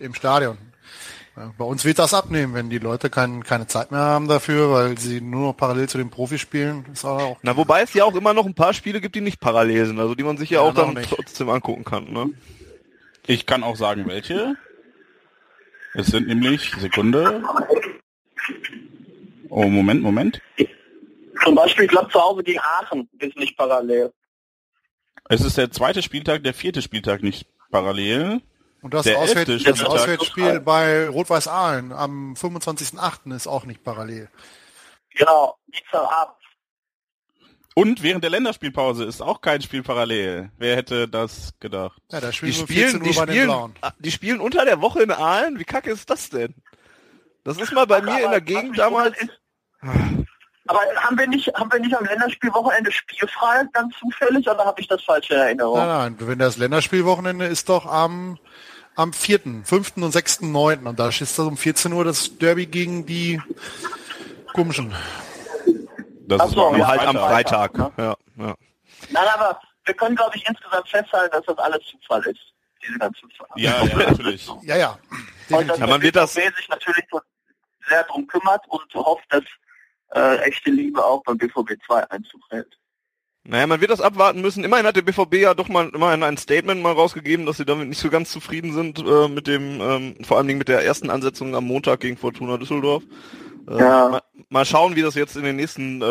Im 0.00 0.14
Stadion. 0.14 0.56
Bei 1.56 1.64
uns 1.64 1.84
wird 1.84 2.00
das 2.00 2.14
abnehmen, 2.14 2.54
wenn 2.54 2.68
die 2.68 2.78
Leute 2.78 3.10
kein, 3.10 3.44
keine 3.44 3.68
Zeit 3.68 3.92
mehr 3.92 4.00
haben 4.00 4.26
dafür, 4.26 4.72
weil 4.72 4.98
sie 4.98 5.20
nur 5.20 5.48
noch 5.48 5.56
parallel 5.56 5.88
zu 5.88 5.98
den 5.98 6.10
Profis 6.10 6.40
spielen. 6.40 6.84
Ist 6.92 7.04
auch 7.04 7.38
Na, 7.42 7.56
wobei 7.56 7.82
es 7.82 7.94
ja 7.94 8.04
auch 8.04 8.16
immer 8.16 8.34
noch 8.34 8.44
ein 8.44 8.54
paar 8.54 8.74
Spiele 8.74 9.00
gibt, 9.00 9.14
die 9.14 9.20
nicht 9.20 9.38
parallel 9.38 9.86
sind, 9.86 10.00
also 10.00 10.16
die 10.16 10.24
man 10.24 10.36
sich 10.36 10.50
ja, 10.50 10.62
ja 10.62 10.68
auch 10.68 10.74
dann 10.74 10.96
trotzdem 10.96 11.48
angucken 11.48 11.84
kann, 11.84 12.12
ne? 12.12 12.30
Ich 13.26 13.46
kann 13.46 13.62
auch 13.62 13.76
sagen, 13.76 14.06
welche. 14.08 14.56
Es 15.94 16.08
sind 16.08 16.26
nämlich, 16.26 16.72
Sekunde. 16.80 17.42
Oh, 19.48 19.66
Moment, 19.66 20.02
Moment. 20.02 20.40
Zum 21.44 21.54
Beispiel, 21.54 21.84
ich 21.84 21.90
glaube, 21.90 22.10
zu 22.10 22.20
Hause 22.20 22.42
gegen 22.42 22.60
Aachen 22.60 23.08
ist 23.18 23.36
nicht 23.36 23.56
parallel. 23.56 24.12
Es 25.28 25.42
ist 25.42 25.58
der 25.58 25.70
zweite 25.70 26.02
Spieltag, 26.02 26.42
der 26.42 26.54
vierte 26.54 26.82
Spieltag 26.82 27.22
nicht 27.22 27.46
parallel. 27.70 28.40
Und 28.80 28.94
das, 28.94 29.08
Auswärts, 29.08 29.64
das 29.64 29.84
Auswärtsspiel 29.84 30.60
bei 30.60 31.08
Rot-Weiß 31.08 31.48
Aalen 31.48 31.92
am 31.92 32.34
25.08. 32.34 33.34
ist 33.34 33.48
auch 33.48 33.64
nicht 33.64 33.82
parallel. 33.82 34.30
Genau, 35.14 35.56
Dienstagabend. 35.66 36.36
Und 37.74 38.02
während 38.02 38.24
der 38.24 38.30
Länderspielpause 38.30 39.04
ist 39.04 39.20
auch 39.20 39.40
kein 39.40 39.62
Spiel 39.62 39.82
parallel. 39.82 40.50
Wer 40.58 40.76
hätte 40.76 41.06
das 41.08 41.54
gedacht? 41.60 42.00
Ja, 42.10 42.20
da 42.20 42.32
spielen 42.32 42.52
die 42.52 42.58
spielen, 42.58 43.02
die 43.02 43.14
spielen, 43.14 43.50
ah, 43.50 43.92
die 43.98 44.10
spielen 44.10 44.40
unter 44.40 44.64
der 44.64 44.80
Woche 44.80 45.02
in 45.02 45.12
Aalen. 45.12 45.58
Wie 45.58 45.64
kacke 45.64 45.90
ist 45.90 46.10
das 46.10 46.28
denn? 46.28 46.54
Das 47.44 47.56
ist 47.56 47.72
mal 47.72 47.86
bei 47.86 48.02
mir 48.02 48.24
in 48.24 48.30
der 48.30 48.40
Gegend 48.40 48.78
damals. 48.78 49.16
Aber 50.68 50.80
haben 50.96 51.18
wir 51.18 51.26
nicht, 51.26 51.48
haben 51.54 51.72
wir 51.72 51.80
nicht 51.80 51.96
am 51.96 52.04
Länderspielwochenende 52.04 52.92
spielfrei, 52.92 53.64
ganz 53.72 53.94
zufällig, 53.98 54.46
oder 54.48 54.66
habe 54.66 54.78
ich 54.82 54.86
das 54.86 55.02
falsch 55.02 55.30
in 55.30 55.38
Erinnerung? 55.38 55.78
Nein, 55.78 55.88
nein, 55.88 56.28
wenn 56.28 56.38
das 56.38 56.58
Länderspielwochenende 56.58 57.46
ist 57.46 57.70
doch 57.70 57.86
am, 57.86 58.38
am 58.94 59.14
4., 59.14 59.64
5. 59.64 59.96
und 59.96 60.12
6., 60.12 60.42
9. 60.42 60.86
Und 60.86 60.98
da 60.98 61.08
ist 61.08 61.22
das 61.22 61.38
um 61.38 61.56
14 61.56 61.90
Uhr 61.94 62.04
das 62.04 62.36
Derby 62.36 62.66
gegen 62.66 63.06
die 63.06 63.40
Gumschen. 64.52 64.94
Das 66.26 66.40
Ach 66.42 66.46
ist 66.48 66.52
so, 66.52 66.76
ja, 66.76 66.86
halt 66.86 67.00
am 67.00 67.16
Freitag. 67.16 67.74
Freitag 67.74 67.98
ne? 67.98 68.16
ja, 68.36 68.44
ja. 68.46 68.54
Nein, 69.08 69.28
aber 69.34 69.58
wir 69.86 69.94
können, 69.94 70.16
glaube 70.16 70.36
ich, 70.36 70.46
insgesamt 70.46 70.86
festhalten, 70.86 71.32
dass 71.32 71.46
das 71.46 71.56
alles 71.56 71.80
Zufall 71.86 72.22
ist. 72.26 72.40
Diese 72.86 72.98
ganzen 72.98 73.30
Zufall. 73.30 73.48
Ja, 73.56 73.82
ja, 73.84 73.96
natürlich. 73.96 74.46
ja, 74.64 74.76
ja. 74.76 74.98
Und 75.48 75.66
dass 75.66 75.78
ja, 75.78 75.86
man 75.86 76.02
wird 76.02 76.14
das 76.14 76.34
sich 76.34 76.68
natürlich 76.68 77.06
sehr 77.88 78.04
darum 78.04 78.26
kümmert 78.26 78.62
und 78.68 78.94
hofft, 78.94 79.24
dass 79.30 79.44
äh, 80.14 80.36
echte 80.38 80.70
Liebe 80.70 81.04
auch 81.04 81.22
beim 81.22 81.38
BVB 81.38 81.72
2 81.86 82.10
Einzug 82.10 82.40
hält. 82.50 82.78
Naja, 83.44 83.66
man 83.66 83.80
wird 83.80 83.90
das 83.90 84.02
abwarten 84.02 84.42
müssen. 84.42 84.62
Immerhin 84.62 84.84
hat 84.86 84.96
der 84.96 85.02
BVB 85.02 85.36
ja 85.36 85.54
doch 85.54 85.68
mal 85.68 85.88
immerhin 85.88 86.22
ein 86.22 86.36
Statement 86.36 86.82
mal 86.82 86.92
rausgegeben, 86.92 87.46
dass 87.46 87.56
sie 87.56 87.64
damit 87.64 87.88
nicht 87.88 88.00
so 88.00 88.10
ganz 88.10 88.30
zufrieden 88.30 88.74
sind 88.74 88.98
äh, 88.98 89.28
mit 89.28 89.46
dem, 89.46 89.80
ähm, 89.80 90.16
vor 90.22 90.36
allen 90.36 90.46
Dingen 90.46 90.58
mit 90.58 90.68
der 90.68 90.84
ersten 90.84 91.08
Ansetzung 91.08 91.54
am 91.54 91.64
Montag 91.64 92.00
gegen 92.00 92.18
Fortuna 92.18 92.58
Düsseldorf. 92.58 93.04
Äh, 93.68 93.78
ja. 93.78 94.08
Mal, 94.10 94.22
mal, 94.50 94.64
schauen, 94.66 94.96
wie 94.96 95.02
das 95.02 95.14
jetzt 95.14 95.36
in 95.36 95.44
den 95.44 95.56
nächsten 95.56 96.02
äh, 96.02 96.04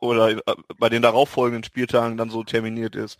oder 0.00 0.30
äh, 0.30 0.54
bei 0.78 0.88
den 0.88 1.02
darauffolgenden 1.02 1.64
Spieltagen 1.64 2.16
dann 2.16 2.30
so 2.30 2.44
terminiert 2.44 2.94
ist. 2.94 3.18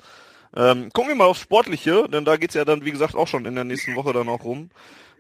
Ähm, 0.56 0.90
gucken 0.92 1.10
wir 1.10 1.16
mal 1.16 1.26
aufs 1.26 1.40
Sportliche, 1.40 2.08
denn 2.08 2.24
da 2.24 2.36
geht's 2.36 2.54
ja 2.54 2.64
dann, 2.64 2.84
wie 2.84 2.92
gesagt, 2.92 3.16
auch 3.16 3.26
schon 3.26 3.44
in 3.44 3.56
der 3.56 3.64
nächsten 3.64 3.96
Woche 3.96 4.12
dann 4.12 4.28
auch 4.28 4.44
rum. 4.44 4.70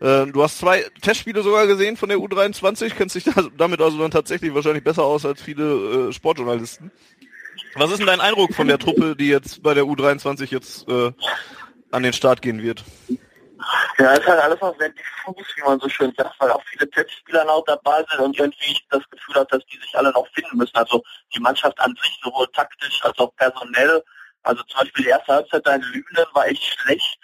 Äh, 0.00 0.26
du 0.26 0.42
hast 0.42 0.58
zwei 0.58 0.84
Testspiele 1.02 1.42
sogar 1.42 1.66
gesehen 1.66 1.96
von 1.96 2.08
der 2.08 2.18
U23, 2.18 2.94
kennst 2.94 3.16
dich 3.16 3.24
damit 3.56 3.80
also 3.80 3.98
dann 3.98 4.10
tatsächlich 4.10 4.54
wahrscheinlich 4.54 4.84
besser 4.84 5.02
aus 5.02 5.26
als 5.26 5.42
viele 5.42 6.08
äh, 6.08 6.12
Sportjournalisten. 6.12 6.92
Was 7.74 7.90
ist 7.90 7.98
denn 7.98 8.06
dein 8.06 8.20
Eindruck 8.20 8.54
von 8.54 8.68
der 8.68 8.78
Truppe, 8.78 9.16
die 9.16 9.28
jetzt 9.28 9.62
bei 9.62 9.74
der 9.74 9.84
U23 9.84 10.50
jetzt 10.50 10.88
äh, 10.88 11.12
an 11.90 12.02
den 12.02 12.12
Start 12.12 12.42
gehen 12.42 12.62
wird? 12.62 12.84
Ja, 13.98 14.12
ist 14.12 14.26
halt 14.26 14.40
alles 14.40 14.60
noch 14.60 14.76
sehr 14.78 14.90
diffus, 14.90 15.46
wie 15.56 15.62
man 15.62 15.80
so 15.80 15.88
schön 15.88 16.14
sagt, 16.16 16.38
weil 16.38 16.50
auch 16.50 16.62
viele 16.70 16.88
Testspieler 16.88 17.44
noch 17.44 17.64
dabei 17.66 18.04
sind 18.10 18.20
und 18.20 18.38
irgendwie 18.38 18.70
ich 18.70 18.86
das 18.90 19.02
Gefühl 19.10 19.34
habe, 19.34 19.48
dass 19.50 19.66
die 19.66 19.78
sich 19.78 19.96
alle 19.96 20.12
noch 20.12 20.28
finden 20.28 20.56
müssen. 20.56 20.76
Also 20.76 21.02
die 21.34 21.40
Mannschaft 21.40 21.78
an 21.80 21.96
sich, 22.00 22.20
sowohl 22.22 22.46
taktisch 22.52 23.04
als 23.04 23.18
auch 23.18 23.34
personell. 23.36 24.02
Also 24.44 24.62
zum 24.64 24.80
Beispiel 24.80 25.04
die 25.04 25.10
erste 25.10 25.34
Halbzeit 25.34 25.66
in 25.66 25.82
Lünen 25.82 26.26
war 26.32 26.46
echt 26.46 26.62
schlecht. 26.62 27.18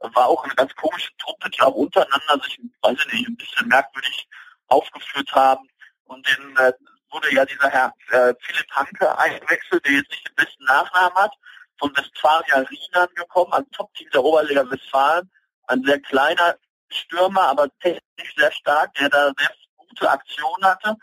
War 0.00 0.26
auch 0.26 0.44
eine 0.44 0.54
ganz 0.54 0.74
komische 0.76 1.10
Truppe, 1.18 1.50
die 1.50 1.60
auch 1.60 1.74
untereinander 1.74 2.44
sich, 2.44 2.60
weiß 2.82 2.98
ich 3.06 3.12
nicht, 3.12 3.28
ein 3.28 3.36
bisschen 3.36 3.68
merkwürdig 3.68 4.28
aufgeführt 4.68 5.32
haben. 5.32 5.68
Und 6.04 6.26
dann 6.28 6.66
äh, 6.66 6.72
wurde 7.10 7.34
ja 7.34 7.44
dieser 7.44 7.68
Herr 7.68 7.92
äh, 8.10 8.34
Philipp 8.40 8.70
Hanke 8.70 9.18
eingewechselt, 9.18 9.84
der 9.84 9.92
jetzt 9.92 10.10
nicht 10.10 10.28
den 10.28 10.34
besten 10.36 10.64
Nachnamen 10.64 11.16
hat, 11.16 11.32
von 11.78 11.96
Westfalia 11.96 12.58
Rienan 12.58 13.08
gekommen, 13.14 13.52
ein 13.52 13.70
Top-Team 13.70 14.08
der 14.10 14.24
Oberliga 14.24 14.68
Westfalen 14.70 15.30
ein 15.68 15.82
sehr 15.84 16.00
kleiner 16.00 16.56
Stürmer, 16.90 17.42
aber 17.42 17.68
technisch 17.78 18.34
sehr 18.36 18.50
stark, 18.52 18.94
der 18.94 19.08
da 19.10 19.30
sehr 19.38 19.50
gute 19.76 20.10
Aktionen 20.10 20.64
hatte. 20.64 20.96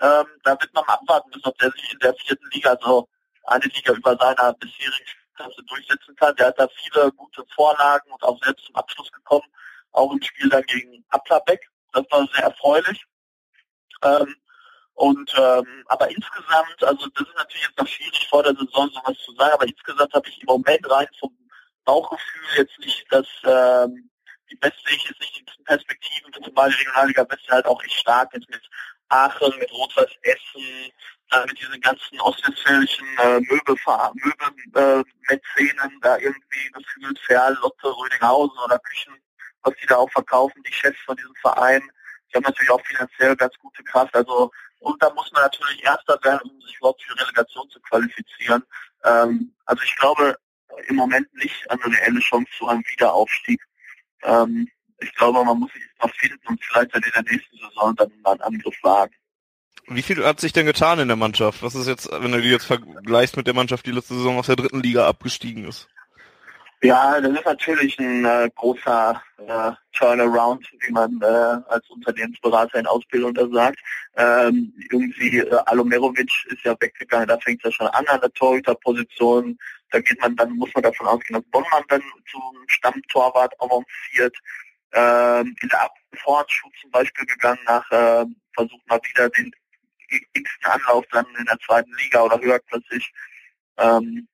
Ähm, 0.00 0.26
da 0.44 0.60
wird 0.60 0.72
man 0.74 0.84
mal 0.86 0.94
abwarten 0.94 1.30
müssen, 1.30 1.46
ob 1.46 1.58
der 1.58 1.70
sich 1.72 1.92
in 1.92 1.98
der 1.98 2.14
vierten 2.14 2.48
Liga 2.52 2.76
so 2.80 3.08
eine 3.44 3.64
Liga 3.64 3.92
über 3.92 4.16
seiner 4.16 4.52
bisherigen 4.54 5.19
Klasse 5.40 5.62
durchsetzen 5.64 6.16
kann. 6.16 6.36
Der 6.36 6.48
hat 6.48 6.58
da 6.58 6.68
viele 6.68 7.12
gute 7.12 7.44
Vorlagen 7.54 8.10
und 8.12 8.22
auch 8.22 8.38
selbst 8.42 8.66
zum 8.66 8.76
Abschluss 8.76 9.10
gekommen, 9.12 9.46
auch 9.92 10.12
im 10.12 10.22
Spiel 10.22 10.48
dann 10.48 10.62
gegen 10.64 11.04
Applerbeck. 11.10 11.68
Das 11.92 12.04
war 12.10 12.28
sehr 12.34 12.44
erfreulich. 12.44 13.04
Ähm, 14.02 14.36
und 14.94 15.32
ähm, 15.36 15.84
aber 15.86 16.10
insgesamt, 16.10 16.84
also 16.84 17.06
das 17.08 17.26
ist 17.26 17.36
natürlich 17.36 17.66
jetzt 17.66 17.78
noch 17.78 17.86
schwierig 17.86 18.28
vor 18.28 18.42
der 18.42 18.54
Saison 18.54 18.90
sowas 18.90 19.16
zu 19.24 19.34
sagen, 19.34 19.54
aber 19.54 19.66
insgesamt 19.66 20.12
habe 20.12 20.28
ich 20.28 20.40
im 20.40 20.46
Moment 20.46 20.90
rein 20.90 21.08
vom 21.18 21.34
Bauchgefühl 21.84 22.42
jetzt 22.56 22.78
nicht 22.78 23.06
das 23.10 23.26
ähm, 23.44 24.10
die 24.50 24.58
West 24.60 24.76
sehe 24.84 24.96
ich 24.96 25.04
jetzt 25.04 25.20
nicht 25.20 25.38
die 25.38 25.62
Perspektiven, 25.62 26.32
zumal 26.44 26.70
die 26.70 26.76
Regionalliga 26.76 27.26
West 27.30 27.48
halt 27.48 27.66
auch 27.66 27.82
echt 27.82 27.94
stark 27.94 28.34
ist 28.34 28.48
mit 28.50 28.62
Aachen, 29.08 29.58
mit 29.58 29.72
Rot-Weiß 29.72 30.10
Essen, 30.22 30.92
äh, 31.32 31.46
mit 31.46 31.60
diesen 31.60 31.80
ganzen 31.80 32.20
ostwestfälischen 32.20 33.06
äh, 33.18 33.40
Möbelmäzenen, 33.40 35.04
äh, 35.96 36.00
da 36.00 36.18
irgendwie 36.18 36.70
gefühlt 36.72 37.18
Ferl, 37.20 37.54
Lotte, 37.62 37.88
Rödinghausen 37.88 38.58
oder 38.64 38.78
Küchen, 38.78 39.14
was 39.62 39.74
die 39.80 39.86
da 39.86 39.96
auch 39.96 40.10
verkaufen, 40.10 40.62
die 40.66 40.72
Chefs 40.72 40.98
von 41.04 41.16
diesem 41.16 41.34
Verein. 41.36 41.82
Die 42.30 42.36
haben 42.36 42.44
natürlich 42.44 42.70
auch 42.70 42.84
finanziell 42.84 43.36
ganz 43.36 43.56
gute 43.58 43.82
Kraft. 43.84 44.14
Also 44.14 44.50
und 44.80 45.02
da 45.02 45.12
muss 45.12 45.30
man 45.32 45.42
natürlich 45.42 45.82
Erster 45.84 46.18
werden, 46.22 46.50
um 46.50 46.60
sich 46.62 46.76
überhaupt 46.78 47.02
für 47.02 47.18
Relegation 47.20 47.68
zu 47.70 47.80
qualifizieren. 47.80 48.62
Ähm, 49.04 49.54
also 49.66 49.82
ich 49.82 49.94
glaube 49.96 50.36
im 50.88 50.96
Moment 50.96 51.32
nicht 51.34 51.70
an 51.70 51.80
eine 51.82 51.96
reelle 51.96 52.20
Chance 52.20 52.50
zu 52.56 52.66
einem 52.66 52.82
Wiederaufstieg. 52.90 53.62
Ähm, 54.22 54.68
ich 55.00 55.14
glaube, 55.14 55.44
man 55.44 55.58
muss 55.58 55.72
sich 55.72 55.82
noch 56.00 56.14
finden 56.14 56.46
und 56.46 56.62
vielleicht 56.64 56.94
dann 56.94 57.02
in 57.02 57.10
der 57.12 57.22
nächsten 57.22 57.56
Saison 57.56 57.94
dann 57.96 58.12
mal 58.22 58.32
einen 58.32 58.40
Angriff 58.42 58.76
wagen. 58.82 59.14
Wie 59.88 60.02
viel 60.02 60.24
hat 60.24 60.40
sich 60.40 60.52
denn 60.52 60.66
getan 60.66 61.00
in 61.00 61.08
der 61.08 61.16
Mannschaft? 61.16 61.62
Was 61.62 61.74
ist 61.74 61.88
jetzt, 61.88 62.08
wenn 62.12 62.30
du 62.30 62.40
die 62.40 62.50
jetzt 62.50 62.66
vergleichst 62.66 63.36
mit 63.36 63.46
der 63.46 63.54
Mannschaft, 63.54 63.86
die 63.86 63.90
letzte 63.90 64.14
Saison 64.14 64.38
aus 64.38 64.46
der 64.46 64.56
dritten 64.56 64.80
Liga 64.80 65.08
abgestiegen 65.08 65.64
ist? 65.64 65.88
Ja, 66.82 67.20
das 67.20 67.32
ist 67.32 67.44
natürlich 67.44 67.98
ein 67.98 68.24
äh, 68.24 68.48
großer 68.54 69.20
äh, 69.36 69.72
Turnaround, 69.92 70.66
wie 70.80 70.92
man 70.92 71.20
äh, 71.20 71.26
als 71.26 71.90
Unternehmensberater 71.90 72.78
in 72.78 72.86
Ausbildung 72.86 73.34
da 73.34 73.46
sagt. 73.48 73.80
Ähm, 74.16 74.72
irgendwie 74.90 75.38
äh, 75.38 75.56
Alomerovic 75.66 76.30
ist 76.46 76.64
ja 76.64 76.74
weggegangen, 76.80 77.28
da 77.28 77.38
fängt 77.38 77.58
es 77.62 77.64
ja 77.64 77.72
schon 77.72 77.86
an 77.88 78.06
an 78.06 78.20
der 78.20 78.32
Torhüterposition. 78.32 79.58
Da 79.90 80.00
geht 80.00 80.20
man, 80.22 80.36
dann 80.36 80.52
muss 80.52 80.70
man 80.72 80.84
davon 80.84 81.06
ausgehen, 81.06 81.38
dass 81.38 81.50
Bonnmann 81.50 81.84
dann 81.88 82.02
zum 82.30 82.64
Stammtorwart 82.68 83.52
avanciert. 83.60 84.36
Ähm, 84.92 85.54
in 85.60 85.68
der 85.68 85.90
Vorhandschuh 86.24 86.70
zum 86.80 86.90
Beispiel 86.90 87.26
gegangen 87.26 87.60
nach 87.66 87.90
äh, 87.90 88.24
versucht 88.54 88.88
mal 88.88 89.00
wieder 89.04 89.28
den 89.30 89.52
x 90.10 90.50
Anlauf 90.62 91.04
dann 91.10 91.26
in 91.38 91.44
der 91.44 91.58
zweiten 91.60 91.92
Liga 91.96 92.22
oder 92.22 92.40
höherklassig. 92.40 93.12
Ähm, 93.78 94.28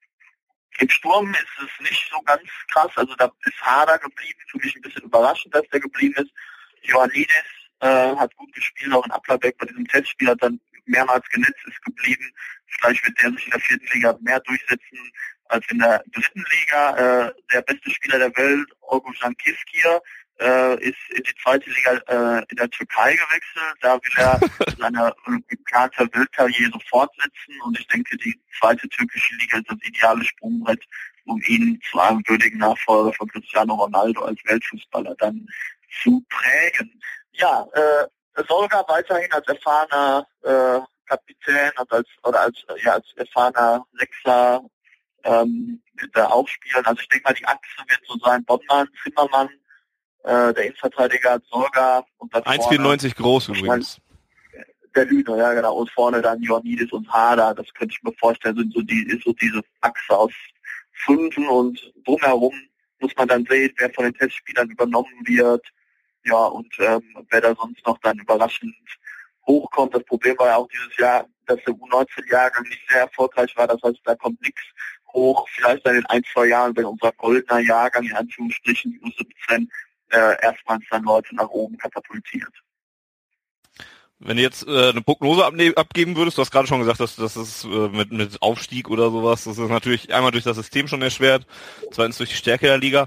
im 0.78 0.90
Sturm 0.90 1.32
ist 1.32 1.46
es 1.64 1.90
nicht 1.90 2.10
so 2.10 2.20
ganz 2.22 2.42
krass, 2.70 2.90
also 2.96 3.14
da 3.14 3.32
ist 3.44 3.62
Hader 3.62 3.98
geblieben, 3.98 4.38
für 4.50 4.58
mich 4.58 4.76
ein 4.76 4.82
bisschen 4.82 5.04
überraschend, 5.04 5.54
dass 5.54 5.66
der 5.68 5.80
geblieben 5.80 6.14
ist. 6.22 6.30
Ioannidis 6.82 7.30
äh, 7.80 8.16
hat 8.16 8.34
gut 8.36 8.52
gespielt, 8.52 8.92
auch 8.92 9.04
in 9.06 9.12
Applerbeck 9.12 9.56
bei 9.58 9.66
diesem 9.66 9.86
Testspiel 9.86 10.28
hat 10.28 10.42
dann 10.42 10.60
mehrmals 10.84 11.26
genetzt, 11.30 11.66
ist 11.66 11.82
geblieben. 11.82 12.30
Vielleicht 12.66 13.06
wird 13.06 13.20
der 13.20 13.30
sich 13.32 13.44
in 13.46 13.50
der 13.50 13.60
vierten 13.60 13.86
Liga 13.92 14.18
mehr 14.20 14.40
durchsetzen 14.40 15.12
als 15.46 15.64
in 15.70 15.78
der 15.78 16.02
dritten 16.12 16.44
Liga. 16.50 17.26
Äh, 17.26 17.34
der 17.52 17.62
beste 17.62 17.90
Spieler 17.90 18.18
der 18.18 18.36
Welt, 18.36 18.68
Orgujan 18.80 19.36
Kiskir, 19.36 20.02
äh, 20.40 20.74
ist 20.80 20.98
in 21.10 21.22
die 21.22 21.34
zweite 21.42 21.68
Liga 21.70 21.92
äh, 22.08 22.44
in 22.48 22.56
der 22.56 22.70
Türkei 22.70 23.12
gewechselt. 23.12 23.76
Da 23.80 23.94
will 23.94 24.12
er 24.16 24.40
seine 24.78 25.14
äh, 25.26 25.40
geplante 25.48 26.08
Weltkarriere 26.12 26.78
fortsetzen 26.88 27.60
und 27.64 27.78
ich 27.78 27.86
denke, 27.88 28.16
die 28.16 28.38
zweite 28.58 28.88
türkische 28.88 29.34
Liga 29.36 29.58
ist 29.58 29.70
das 29.70 29.78
ideale 29.82 30.24
Sprungbrett, 30.24 30.84
um 31.24 31.40
ihn 31.46 31.80
zu 31.90 31.98
einem 31.98 32.22
würdigen 32.26 32.58
Nachfolger 32.58 33.12
von 33.14 33.28
Cristiano 33.28 33.74
Ronaldo 33.74 34.22
als 34.22 34.38
Weltfußballer 34.44 35.14
dann 35.16 35.46
zu 36.02 36.24
prägen. 36.28 37.00
Ja, 37.32 37.66
äh, 37.72 38.42
Solga 38.48 38.84
weiterhin 38.88 39.32
als 39.32 39.46
erfahrener 39.48 40.26
äh, 40.42 40.80
Kapitän 41.06 41.70
und 41.78 41.92
als 41.92 42.08
oder 42.24 42.40
als 42.40 42.64
ja 42.82 42.92
als 42.92 43.06
erfahrener 43.16 43.86
Sechser 43.98 44.62
ähm, 45.24 45.82
da 46.12 46.26
auch 46.28 46.46
spielen. 46.48 46.84
Also 46.84 47.00
ich 47.00 47.08
denke 47.08 47.24
mal, 47.24 47.34
die 47.34 47.46
Achse 47.46 47.82
wird 47.88 48.00
so 48.06 48.18
sein, 48.18 48.44
Bonnmann, 48.44 48.88
Zimmermann, 49.02 49.48
äh, 50.24 50.54
der 50.54 50.64
Innenverteidiger 50.66 51.32
hat 51.32 51.44
Sorga 51.50 52.04
und 52.18 52.34
dann 52.34 52.42
1,94 52.42 53.14
groß 53.14 53.48
übrigens. 53.48 54.00
Der 54.94 55.04
Lüne, 55.04 55.36
ja 55.36 55.52
genau. 55.52 55.76
Und 55.76 55.90
vorne 55.90 56.22
dann 56.22 56.42
Ioannidis 56.42 56.90
und 56.92 57.08
Hader, 57.12 57.54
das 57.54 57.72
könnte 57.74 57.94
ich 57.94 58.02
mir 58.02 58.12
vorstellen, 58.14 58.56
sind 58.56 58.72
so 58.72 58.80
die, 58.80 59.06
ist 59.08 59.24
so 59.24 59.32
diese 59.34 59.62
Achse 59.82 60.16
aus 60.16 60.32
Fünfen 61.04 61.46
und 61.48 61.92
drumherum 62.04 62.54
muss 63.00 63.14
man 63.16 63.28
dann 63.28 63.44
sehen, 63.44 63.72
wer 63.76 63.92
von 63.92 64.04
den 64.04 64.14
Testspielern 64.14 64.70
übernommen 64.70 65.20
wird. 65.24 65.66
Ja, 66.24 66.46
und 66.46 66.74
ähm, 66.80 67.02
wer 67.30 67.40
da 67.40 67.54
sonst 67.54 67.86
noch 67.86 67.98
dann 67.98 68.18
überraschend 68.18 68.74
hochkommt. 69.46 69.94
Das 69.94 70.04
Problem 70.04 70.36
war 70.38 70.48
ja 70.48 70.56
auch 70.56 70.68
dieses 70.68 70.96
Jahr, 70.96 71.26
dass 71.46 71.62
der 71.64 71.74
U19-Jahrgang 71.74 72.64
nicht 72.64 72.82
sehr 72.88 73.02
erfolgreich 73.02 73.56
war. 73.56 73.68
Das 73.68 73.80
heißt, 73.82 74.00
da 74.04 74.16
kommt 74.16 74.40
nichts 74.42 74.62
hoch. 75.12 75.46
Vielleicht 75.50 75.86
dann 75.86 75.96
in 75.96 76.06
ein, 76.06 76.22
zwei 76.32 76.46
Jahren, 76.46 76.76
wenn 76.76 76.84
unser 76.84 77.12
goldener 77.12 77.60
Jahrgang 77.60 78.04
in 78.04 78.14
Anführungsstrichen 78.14 78.92
die 78.92 79.00
U17 79.00 79.68
äh, 80.10 80.36
erstmals 80.42 80.84
dann 80.90 81.04
Leute 81.04 81.34
nach 81.34 81.48
oben 81.48 81.76
katapultiert. 81.76 82.52
Wenn 84.18 84.38
du 84.38 84.42
jetzt 84.42 84.66
äh, 84.66 84.90
eine 84.90 85.02
Prognose 85.02 85.44
abgeben 85.44 86.16
würdest, 86.16 86.38
du 86.38 86.42
hast 86.42 86.50
gerade 86.50 86.66
schon 86.66 86.78
gesagt, 86.78 87.00
dass 87.00 87.16
das 87.16 87.36
ist 87.36 87.64
äh, 87.64 87.88
mit, 87.88 88.12
mit 88.12 88.40
Aufstieg 88.40 88.88
oder 88.88 89.10
sowas, 89.10 89.44
das 89.44 89.58
ist 89.58 89.68
natürlich 89.68 90.12
einmal 90.14 90.30
durch 90.30 90.44
das 90.44 90.56
System 90.56 90.88
schon 90.88 91.02
erschwert, 91.02 91.46
zweitens 91.90 92.16
durch 92.16 92.30
die 92.30 92.36
Stärke 92.36 92.66
der 92.66 92.78
Liga. 92.78 93.06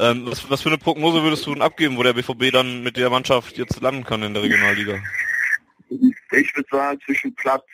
Ähm, 0.00 0.26
was, 0.26 0.50
was 0.50 0.62
für 0.62 0.68
eine 0.68 0.78
Prognose 0.78 1.22
würdest 1.22 1.46
du 1.46 1.54
denn 1.54 1.62
abgeben, 1.62 1.96
wo 1.96 2.02
der 2.02 2.12
BVB 2.12 2.50
dann 2.52 2.82
mit 2.82 2.96
der 2.96 3.08
Mannschaft 3.08 3.56
jetzt 3.56 3.80
landen 3.80 4.02
kann 4.02 4.22
in 4.24 4.34
der 4.34 4.42
Regionalliga? 4.42 4.98
Ich 5.90 6.56
würde 6.56 6.68
sagen, 6.70 7.00
zwischen 7.04 7.34
Platz 7.36 7.64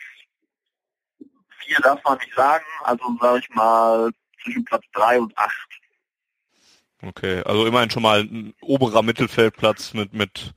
vier 1.59 1.77
darf 1.79 2.03
man 2.03 2.19
nicht 2.19 2.35
sagen, 2.35 2.65
also 2.83 3.03
sage 3.19 3.39
ich 3.39 3.49
mal 3.55 4.11
zwischen 4.43 4.63
Platz 4.63 4.83
drei 4.93 5.19
und 5.19 5.35
acht. 5.37 5.69
Okay, 7.05 7.41
also 7.45 7.65
immerhin 7.65 7.91
schon 7.91 8.03
mal 8.03 8.21
ein 8.21 8.53
oberer 8.61 9.03
Mittelfeldplatz 9.03 9.93
mit, 9.93 10.13
mit 10.13 10.53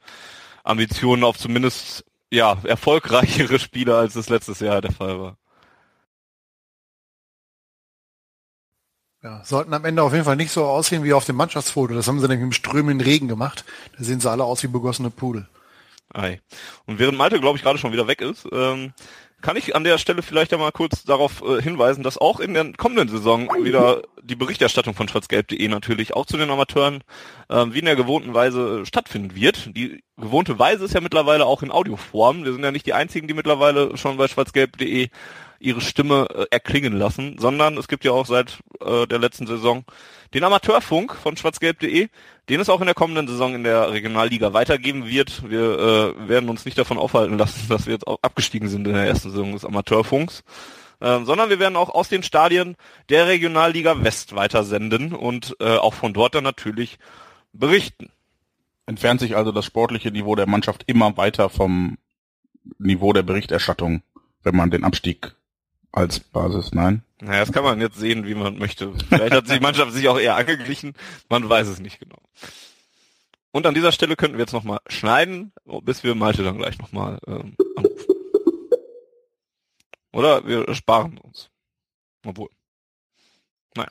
Ambitionen 0.64 1.24
auf 1.24 1.36
zumindest 1.36 2.04
ja, 2.30 2.56
erfolgreichere 2.64 3.58
Spieler, 3.58 3.96
als 3.96 4.16
es 4.16 4.28
letztes 4.28 4.60
Jahr 4.60 4.80
der 4.80 4.92
Fall 4.92 5.20
war. 5.20 5.36
Ja, 9.22 9.44
sollten 9.44 9.74
am 9.74 9.84
Ende 9.84 10.02
auf 10.02 10.12
jeden 10.12 10.24
Fall 10.24 10.36
nicht 10.36 10.52
so 10.52 10.64
aussehen 10.64 11.02
wie 11.02 11.12
auf 11.12 11.24
dem 11.24 11.36
Mannschaftsfoto. 11.36 11.92
Das 11.94 12.06
haben 12.06 12.20
sie 12.20 12.28
nämlich 12.28 12.44
im 12.44 12.52
strömenden 12.52 13.00
Regen 13.00 13.26
gemacht. 13.28 13.64
Da 13.96 14.04
sehen 14.04 14.20
sie 14.20 14.30
alle 14.30 14.44
aus 14.44 14.62
wie 14.62 14.68
begossene 14.68 15.10
Pudel. 15.10 15.48
Ei. 16.14 16.40
Und 16.86 16.98
während 16.98 17.18
Malte, 17.18 17.40
glaube 17.40 17.58
ich, 17.58 17.64
gerade 17.64 17.78
schon 17.78 17.92
wieder 17.92 18.06
weg 18.06 18.20
ist, 18.20 18.46
ähm, 18.52 18.94
kann 19.40 19.56
ich 19.56 19.77
an 19.77 19.85
der 19.85 19.98
Stelle 19.98 20.23
vielleicht 20.23 20.52
einmal 20.52 20.73
kurz 20.73 21.05
darauf 21.05 21.43
äh, 21.43 21.62
hinweisen, 21.62 22.02
dass 22.02 22.19
auch 22.19 22.40
in 22.40 22.55
der 22.55 22.73
kommenden 22.73 23.09
Saison 23.09 23.48
wieder 23.62 24.02
die 24.23 24.35
Berichterstattung 24.35 24.94
von 24.94 25.09
schwarzgelb.de 25.09 25.69
natürlich 25.69 26.15
auch 26.15 26.27
zu 26.27 26.36
den 26.36 26.51
Amateuren 26.51 27.02
äh, 27.48 27.66
wie 27.69 27.78
in 27.78 27.85
der 27.85 27.97
gewohnten 27.97 28.35
Weise 28.35 28.85
stattfinden 28.85 29.35
wird. 29.35 29.77
Die 29.77 30.02
gewohnte 30.16 30.59
Weise 30.59 30.85
ist 30.85 30.94
ja 30.94 31.01
mittlerweile 31.01 31.47
auch 31.47 31.62
in 31.62 31.70
Audioform. 31.70 32.44
Wir 32.44 32.52
sind 32.52 32.65
ja 32.65 32.73
nicht 32.73 32.86
die 32.86 32.94
einzigen, 32.94 33.28
die 33.28 33.35
mittlerweile 33.35 33.97
schon 33.97 34.16
bei 34.16 34.27
schwarzgelb.de 34.27 35.09
ihre 35.59 35.80
Stimme 35.80 36.28
äh, 36.35 36.47
erklingen 36.51 36.93
lassen, 36.93 37.36
sondern 37.39 37.76
es 37.76 37.89
gibt 37.89 38.05
ja 38.05 38.12
auch 38.12 38.26
seit 38.26 38.59
äh, 38.80 39.06
der 39.06 39.18
letzten 39.18 39.47
Saison 39.47 39.85
den 40.35 40.44
Amateurfunk 40.44 41.14
von 41.14 41.36
schwarzgelb.de, 41.36 42.09
den 42.48 42.60
es 42.60 42.68
auch 42.68 42.80
in 42.80 42.86
der 42.86 42.94
kommenden 42.94 43.28
Saison 43.28 43.55
in 43.55 43.64
der 43.64 43.90
Regionalliga 43.93 44.52
weitergeben 44.52 45.06
wird. 45.06 45.48
Wir 45.48 46.14
äh, 46.18 46.28
werden 46.28 46.48
uns 46.48 46.64
nicht 46.64 46.78
davon 46.78 46.98
aufhalten 46.98 47.39
lassen, 47.39 47.68
dass 47.68 47.86
wir 47.86 47.94
jetzt 47.94 48.06
auch 48.06 48.18
abgestiegen 48.22 48.68
sind 48.68 48.86
in 48.86 48.94
der 48.94 49.06
ersten 49.06 49.30
Saison 49.30 49.52
des 49.52 49.64
Amateurfunks. 49.64 50.44
Äh, 51.01 51.24
sondern 51.24 51.48
wir 51.48 51.60
werden 51.60 51.76
auch 51.76 51.90
aus 51.90 52.09
den 52.09 52.22
Stadien 52.22 52.76
der 53.09 53.28
Regionalliga 53.28 54.02
West 54.02 54.35
weitersenden 54.35 55.12
und 55.12 55.56
äh, 55.60 55.76
auch 55.76 55.94
von 55.94 56.12
dort 56.12 56.35
dann 56.35 56.44
natürlich 56.44 56.98
berichten. 57.52 58.10
Entfernt 58.86 59.20
sich 59.20 59.36
also 59.36 59.52
das 59.52 59.64
sportliche 59.64 60.10
Niveau 60.10 60.35
der 60.35 60.48
Mannschaft 60.48 60.85
immer 60.86 61.16
weiter 61.16 61.51
vom 61.51 61.98
Niveau 62.78 63.12
der 63.12 63.22
Berichterstattung, 63.22 64.02
wenn 64.43 64.56
man 64.56 64.70
den 64.70 64.85
Abstieg 64.85 65.36
als 65.93 66.20
Basis, 66.20 66.73
nein? 66.73 67.02
Naja, 67.20 67.40
das 67.40 67.52
kann 67.52 67.65
man 67.65 67.81
jetzt 67.81 67.98
sehen, 67.98 68.27
wie 68.27 68.35
man 68.35 68.59
möchte. 68.59 68.93
Vielleicht 69.09 69.35
hat 69.35 69.51
die 69.51 69.60
Mannschaft 69.60 69.93
sich 69.93 70.09
auch 70.09 70.19
eher 70.19 70.36
angeglichen, 70.36 70.94
man 71.28 71.48
weiß 71.48 71.66
es 71.69 71.81
nicht 71.81 71.98
genau. 71.98 72.19
Und 73.51 73.66
an 73.66 73.74
dieser 73.74 73.93
Stelle 73.93 74.15
könnten 74.15 74.36
wir 74.36 74.43
jetzt 74.43 74.52
nochmal 74.52 74.78
schneiden, 74.89 75.52
bis 75.82 76.05
wir 76.05 76.15
Malte 76.15 76.43
dann 76.43 76.59
gleich 76.59 76.78
nochmal 76.78 77.19
ähm, 77.27 77.56
anrufen. 77.77 78.15
Oder 80.12 80.47
wir 80.47 80.74
sparen 80.74 81.19
uns. 81.19 81.51
Obwohl. 82.27 82.51
Naja. 83.74 83.88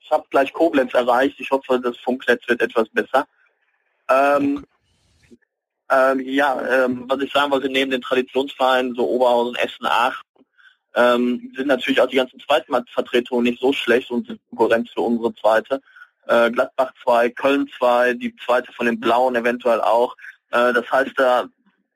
Ich 0.00 0.10
habe 0.10 0.26
gleich 0.30 0.52
Koblenz 0.52 0.94
erreicht. 0.94 1.38
Ich 1.40 1.50
hoffe, 1.50 1.80
das 1.80 1.96
Funknetz 1.98 2.48
wird 2.48 2.60
etwas 2.60 2.88
besser. 2.90 3.26
Ähm, 4.08 4.64
ähm, 5.90 6.20
ja, 6.20 6.84
ähm, 6.84 7.04
was 7.08 7.20
ich 7.20 7.32
sagen 7.32 7.50
wollte, 7.50 7.68
neben 7.68 7.90
den 7.90 8.00
Traditionsvereinen, 8.00 8.94
so 8.94 9.08
Oberhausen, 9.08 9.56
Essen, 9.56 9.86
Aachen, 9.86 10.24
ähm, 10.94 11.52
sind 11.56 11.66
natürlich 11.66 12.00
auch 12.00 12.08
die 12.08 12.16
ganzen 12.16 12.40
Zweitmarktvertretungen 12.40 13.44
nicht 13.44 13.60
so 13.60 13.72
schlecht 13.72 14.10
und 14.10 14.26
sind 14.26 14.40
Konkurrenz 14.48 14.90
für 14.90 15.00
unsere 15.00 15.34
zweite. 15.34 15.80
Äh, 16.26 16.50
Gladbach 16.50 16.92
2, 17.02 17.30
Köln 17.30 17.68
2, 17.78 18.14
die 18.14 18.34
zweite 18.36 18.72
von 18.72 18.86
den 18.86 19.00
Blauen 19.00 19.36
eventuell 19.36 19.80
auch. 19.80 20.16
Äh, 20.50 20.72
das 20.72 20.90
heißt, 20.90 21.12
da, 21.16 21.48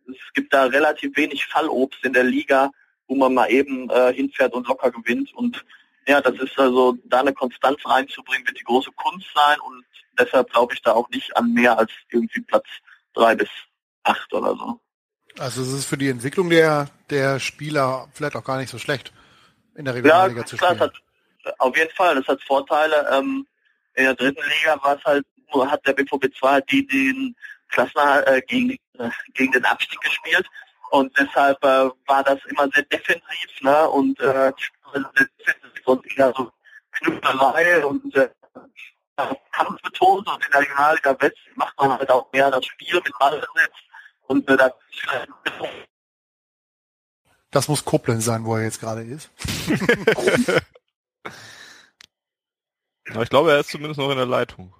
es 0.06 0.32
gibt 0.34 0.52
da 0.52 0.64
relativ 0.64 1.16
wenig 1.16 1.46
Fallobst 1.46 2.04
in 2.04 2.12
der 2.12 2.24
Liga, 2.24 2.70
wo 3.06 3.14
man 3.14 3.32
mal 3.32 3.50
eben 3.50 3.88
äh, 3.88 4.12
hinfährt 4.12 4.52
und 4.52 4.66
locker 4.66 4.90
gewinnt. 4.90 5.32
Und 5.32 5.64
ja, 6.06 6.20
das 6.20 6.34
ist 6.38 6.58
also, 6.58 6.98
da 7.04 7.20
eine 7.20 7.32
Konstanz 7.32 7.80
reinzubringen, 7.84 8.46
wird 8.46 8.58
die 8.58 8.64
große 8.64 8.90
Kunst 8.92 9.28
sein 9.34 9.58
und 9.60 9.84
deshalb 10.18 10.50
glaube 10.50 10.74
ich 10.74 10.82
da 10.82 10.92
auch 10.92 11.08
nicht 11.10 11.36
an 11.36 11.52
mehr 11.52 11.78
als 11.78 11.90
irgendwie 12.10 12.40
Platz 12.40 12.66
drei 13.14 13.34
bis 13.34 13.48
acht 14.02 14.32
oder 14.32 14.54
so. 14.54 14.80
Also 15.38 15.62
es 15.62 15.72
ist 15.72 15.84
für 15.84 15.98
die 15.98 16.08
Entwicklung 16.08 16.50
der, 16.50 16.88
der 17.10 17.38
Spieler 17.38 18.08
vielleicht 18.12 18.36
auch 18.36 18.44
gar 18.44 18.58
nicht 18.58 18.70
so 18.70 18.78
schlecht, 18.78 19.12
in 19.76 19.84
der 19.84 19.94
Regionalliga 19.94 20.40
ja, 20.40 20.46
zu 20.46 20.56
klar, 20.56 20.74
spielen. 20.74 20.90
Hat, 21.44 21.58
auf 21.58 21.76
jeden 21.76 21.94
Fall, 21.94 22.16
das 22.16 22.26
hat 22.26 22.42
Vorteile. 22.42 23.08
Ähm, 23.12 23.46
in 23.94 24.04
der 24.04 24.14
dritten 24.14 24.42
Liga 24.42 24.82
war 24.82 24.96
es 24.96 25.04
halt, 25.04 25.26
hat 25.70 25.86
der 25.86 25.92
BVB 25.92 26.34
2 26.38 26.50
halt 26.50 26.70
die 26.70 26.86
den 26.86 27.36
Klassen 27.68 28.00
äh, 28.26 28.42
gegen, 28.46 28.70
äh, 28.98 29.10
gegen 29.34 29.52
den 29.52 29.64
Abstieg 29.64 30.00
gespielt 30.00 30.46
und 30.90 31.16
deshalb 31.18 31.62
äh, 31.64 31.90
war 32.06 32.24
das 32.24 32.38
immer 32.46 32.68
sehr 32.70 32.84
defensiv, 32.84 33.60
ne? 33.60 33.88
Und 33.88 34.18
äh, 34.20 34.52
und 35.84 36.18
eher 36.18 36.32
so 36.36 36.50
Knüpperei 36.92 37.84
und 37.84 38.14
äh, 38.16 38.30
kampfbetont 39.52 40.28
und 40.28 40.44
in 40.44 40.50
der 40.52 40.60
Regionalliga 40.60 41.20
West 41.20 41.36
macht 41.56 41.78
man 41.78 41.92
halt 41.92 42.10
auch 42.10 42.30
mehr 42.32 42.50
das 42.50 42.64
Spiel 42.64 42.94
mit 42.94 43.12
Ballbesitz 43.18 43.74
und 44.26 44.48
äh, 44.48 44.56
da 44.56 44.72
Das 47.50 47.68
muss 47.68 47.84
Koblenz 47.84 48.24
sein, 48.24 48.44
wo 48.44 48.56
er 48.56 48.64
jetzt 48.64 48.80
gerade 48.80 49.02
ist. 49.02 49.30
Ich 53.22 53.30
glaube, 53.30 53.52
er 53.52 53.60
ist 53.60 53.70
zumindest 53.70 53.98
noch 53.98 54.10
in 54.10 54.18
der 54.18 54.26
Leitung. 54.26 54.74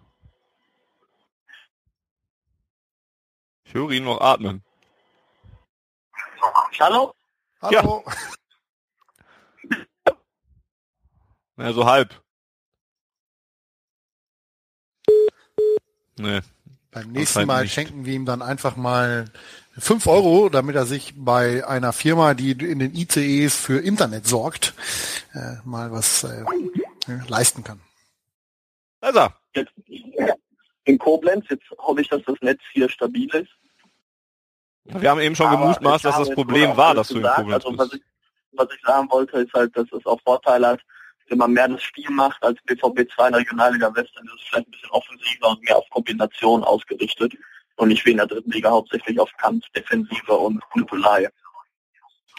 Ich 3.65 3.73
höre 3.73 3.91
ihn 3.91 4.05
noch 4.05 4.21
atmen. 4.21 4.63
Hallo? 6.79 7.15
Hallo. 7.63 8.05
Ja, 11.57 11.73
so 11.73 11.87
halb. 11.87 12.23
Nee. 16.19 16.41
Beim 16.91 17.13
nächsten 17.13 17.47
Mal 17.47 17.63
nicht. 17.63 17.75
schenken 17.75 18.07
wir 18.07 18.15
ihm 18.15 18.25
dann 18.25 18.43
einfach 18.43 18.77
mal 18.77 19.27
fünf 19.79 20.07
Euro, 20.07 20.49
damit 20.49 20.75
er 20.75 20.87
sich 20.87 21.15
bei 21.17 21.67
einer 21.67 21.93
Firma, 21.93 22.35
die 22.35 22.53
in 22.53 22.79
den 22.79 22.95
ICEs 22.95 23.57
für 23.57 23.79
Internet 23.81 24.27
sorgt, 24.27 24.75
äh, 25.35 25.57
mal 25.65 25.93
was 25.93 26.25
äh, 26.25 26.45
leisten 27.29 27.63
kann. 27.63 27.81
Jetzt 29.55 29.73
in 30.85 30.99
Koblenz, 30.99 31.45
jetzt 31.51 31.65
hoffe 31.79 32.01
ich, 32.01 32.09
dass 32.09 32.23
das 32.25 32.37
Netz 32.41 32.61
hier 32.73 32.89
stabil 32.89 33.29
ist. 33.35 33.51
Wir 34.85 35.11
haben 35.11 35.21
eben 35.21 35.37
schon 35.37 35.51
gemutmaßt, 35.51 36.05
dass 36.05 36.17
das 36.17 36.31
Problem 36.31 36.77
war, 36.77 36.95
dass 36.95 37.09
du 37.09 37.19
in. 37.19 37.23
Koblenz 37.23 37.65
also, 37.67 37.77
was 37.77 37.93
ich, 37.93 38.03
was 38.53 38.69
ich 38.75 38.81
sagen 38.83 39.11
wollte, 39.11 39.39
ist 39.41 39.53
halt, 39.53 39.77
dass 39.77 39.87
es 39.93 40.07
auch 40.07 40.21
Vorteile 40.23 40.69
hat, 40.69 40.81
wenn 41.29 41.39
man 41.39 41.53
mehr 41.53 41.69
das 41.69 41.83
Spiel 41.83 42.11
macht 42.11 42.43
als 42.43 42.59
BVB 42.63 43.11
2 43.15 43.27
in 43.27 43.33
der 43.33 43.41
Regionalliga 43.41 43.95
West, 43.95 44.11
dann 44.15 44.27
ist 44.27 44.35
es 44.35 44.49
vielleicht 44.49 44.69
ein 44.69 44.71
bisschen 44.71 44.91
offensiver 44.91 45.49
und 45.51 45.63
mehr 45.63 45.77
auf 45.77 45.89
Kombination 45.91 46.65
ausgerichtet 46.65 47.35
und 47.77 47.89
nicht 47.89 48.05
wie 48.07 48.13
in 48.13 48.17
der 48.17 48.27
dritten 48.27 48.51
Liga 48.51 48.71
hauptsächlich 48.71 49.19
auf 49.21 49.31
Kampf, 49.39 49.65
Defensive 49.75 50.33
und 50.33 50.63
Knüppelei. 50.73 51.29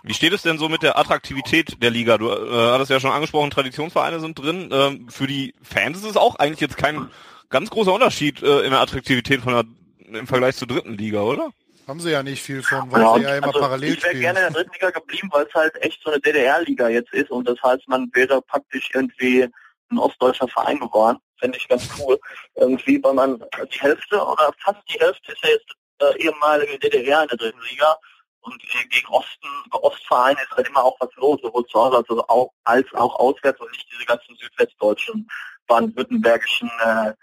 Wie 0.03 0.13
steht 0.13 0.33
es 0.33 0.43
denn 0.43 0.57
so 0.57 0.69
mit 0.69 0.81
der 0.81 0.97
Attraktivität 0.97 1.81
der 1.81 1.89
Liga? 1.89 2.17
Du 2.17 2.29
äh, 2.29 2.71
hattest 2.71 2.89
ja 2.89 2.99
schon 2.99 3.11
angesprochen, 3.11 3.49
Traditionsvereine 3.49 4.19
sind 4.19 4.39
drin. 4.39 4.69
Ähm, 4.71 5.09
für 5.09 5.27
die 5.27 5.53
Fans 5.61 5.97
ist 5.97 6.05
es 6.05 6.17
auch 6.17 6.35
eigentlich 6.35 6.61
jetzt 6.61 6.77
kein 6.77 7.09
ganz 7.49 7.69
großer 7.69 7.93
Unterschied 7.93 8.41
äh, 8.41 8.61
in 8.61 8.71
der 8.71 8.79
Attraktivität 8.79 9.41
von 9.41 9.53
der, 9.53 10.19
im 10.19 10.27
Vergleich 10.27 10.55
zur 10.55 10.67
dritten 10.67 10.97
Liga, 10.97 11.21
oder? 11.21 11.51
Haben 11.89 11.99
sie 11.99 12.11
ja 12.11 12.21
nicht 12.21 12.43
viel 12.43 12.61
von, 12.61 12.91
weil 12.91 13.01
Ja, 13.01 13.15
sie 13.15 13.21
ja 13.23 13.35
immer 13.37 13.47
also 13.47 13.61
parallel 13.61 13.93
ich 13.93 14.03
wäre 14.03 14.13
gerne 14.13 14.39
in 14.39 14.53
der 14.53 14.53
dritten 14.53 14.73
Liga 14.73 14.91
geblieben, 14.91 15.29
weil 15.31 15.47
es 15.47 15.53
halt 15.55 15.75
echt 15.81 15.99
so 16.03 16.11
eine 16.11 16.21
DDR-Liga 16.21 16.87
jetzt 16.87 17.11
ist 17.13 17.31
und 17.31 17.47
das 17.47 17.59
heißt, 17.63 17.87
man 17.87 18.11
wäre 18.13 18.43
praktisch 18.43 18.91
irgendwie 18.93 19.49
ein 19.89 19.97
ostdeutscher 19.97 20.47
Verein 20.47 20.79
geworden. 20.79 21.17
Fände 21.39 21.57
ich 21.57 21.67
ganz 21.67 21.89
cool. 21.97 22.19
Irgendwie, 22.53 23.03
weil 23.03 23.15
man 23.15 23.43
die 23.73 23.81
Hälfte 23.81 24.17
oder 24.17 24.51
fast 24.63 24.79
die 24.87 24.99
Hälfte 24.99 25.31
ist 25.31 25.43
ja 25.43 25.49
jetzt 25.49 25.73
äh, 25.99 26.23
ehemalige 26.23 26.77
DDR 26.77 27.23
in 27.23 27.29
der 27.29 27.37
dritten 27.37 27.61
Liga 27.67 27.97
und 28.41 28.63
äh, 28.63 28.87
gegen 28.89 29.07
Osten, 29.07 29.47
Ostvereine 29.71 30.39
ist 30.43 30.51
halt 30.51 30.69
immer 30.69 30.83
auch 30.83 30.95
was 30.99 31.09
los, 31.15 31.39
sowohl 31.41 31.65
zu 31.65 31.79
Hause 31.79 31.97
als 31.97 32.09
auch, 32.29 32.51
als 32.65 32.85
auch 32.93 33.19
auswärts 33.19 33.59
und 33.61 33.71
nicht 33.71 33.87
diese 33.91 34.05
ganzen 34.05 34.35
südwestdeutschen, 34.35 35.27
baden-württembergischen, 35.65 36.69
äh, 36.85 37.13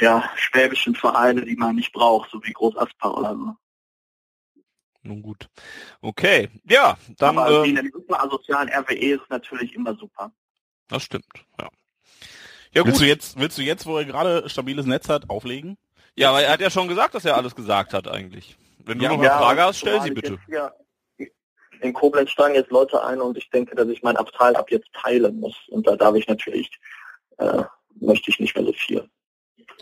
ja, 0.00 0.30
schwäbischen 0.36 0.94
Vereine, 0.94 1.44
die 1.44 1.56
man 1.56 1.76
nicht 1.76 1.92
braucht, 1.92 2.30
so 2.30 2.42
wie 2.44 2.52
Groß 2.52 2.76
Aspar 2.76 3.16
oder 3.16 3.34
so. 3.34 3.54
Nun 5.02 5.20
gut. 5.22 5.48
Okay. 6.00 6.48
Ja, 6.68 6.96
dann 7.18 7.36
Aber 7.38 7.64
ähm, 7.66 7.76
in 7.76 7.92
super 7.92 8.22
asozialen 8.24 8.70
RWE 8.70 9.14
ist 9.16 9.28
natürlich 9.30 9.74
immer 9.74 9.94
super. 9.96 10.32
das 10.88 11.02
stimmt. 11.02 11.26
Ja. 11.60 11.68
Ja 12.72 12.84
Willst 12.84 12.98
gut. 12.98 13.02
du 13.06 13.08
jetzt, 13.10 13.38
willst 13.38 13.58
du 13.58 13.62
jetzt, 13.62 13.84
wo 13.86 13.98
er 13.98 14.04
gerade 14.06 14.48
stabiles 14.48 14.86
Netz 14.86 15.08
hat, 15.08 15.28
auflegen? 15.28 15.76
Ja, 16.16 16.30
aber 16.30 16.42
er 16.42 16.52
hat 16.52 16.60
ja 16.60 16.70
schon 16.70 16.88
gesagt, 16.88 17.14
dass 17.14 17.24
er 17.24 17.36
alles 17.36 17.54
gesagt 17.54 17.92
hat 17.92 18.08
eigentlich. 18.08 18.56
Wenn 18.78 18.98
du 18.98 19.04
Ja, 19.04 19.10
noch 19.10 19.18
eine 19.18 19.26
Ja, 19.26 19.38
Frage 19.38 19.62
hast, 19.62 19.78
stell 19.78 20.00
sie 20.02 20.10
bitte. 20.10 20.38
In 21.80 21.92
Koblenz 21.92 22.30
steigen 22.30 22.54
jetzt 22.54 22.70
Leute 22.70 23.02
ein 23.04 23.20
und 23.20 23.36
ich 23.36 23.50
denke, 23.50 23.74
dass 23.74 23.88
ich 23.88 24.02
mein 24.02 24.16
Abteil 24.16 24.56
ab 24.56 24.70
jetzt 24.70 24.90
teilen 24.94 25.38
muss. 25.40 25.56
Und 25.68 25.86
da 25.86 25.96
darf 25.96 26.14
ich 26.14 26.26
natürlich, 26.28 26.70
äh, 27.38 27.64
möchte 28.00 28.30
ich 28.30 28.40
nicht 28.40 28.54
mehr 28.56 28.64
so 28.64 28.72
viel. 28.72 29.06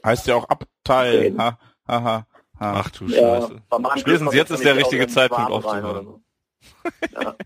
Heißt 0.05 0.27
ja 0.27 0.35
auch 0.37 0.49
Abteil. 0.49 1.35
Ha, 1.39 1.59
ha, 1.89 2.03
ha, 2.03 2.27
ha. 2.61 2.75
Ach 2.77 2.91
du 2.91 3.07
Ja, 3.07 3.41
Scheiße. 3.43 3.63
Spätestens 3.97 4.35
jetzt 4.35 4.51
ist 4.51 4.65
der 4.65 4.77
richtige 4.77 5.09
Zeitpunkt 5.09 5.51
aufzuhören. 5.51 5.85
oder 5.85 6.03
so. 6.03 6.21
Ja, 7.13 7.35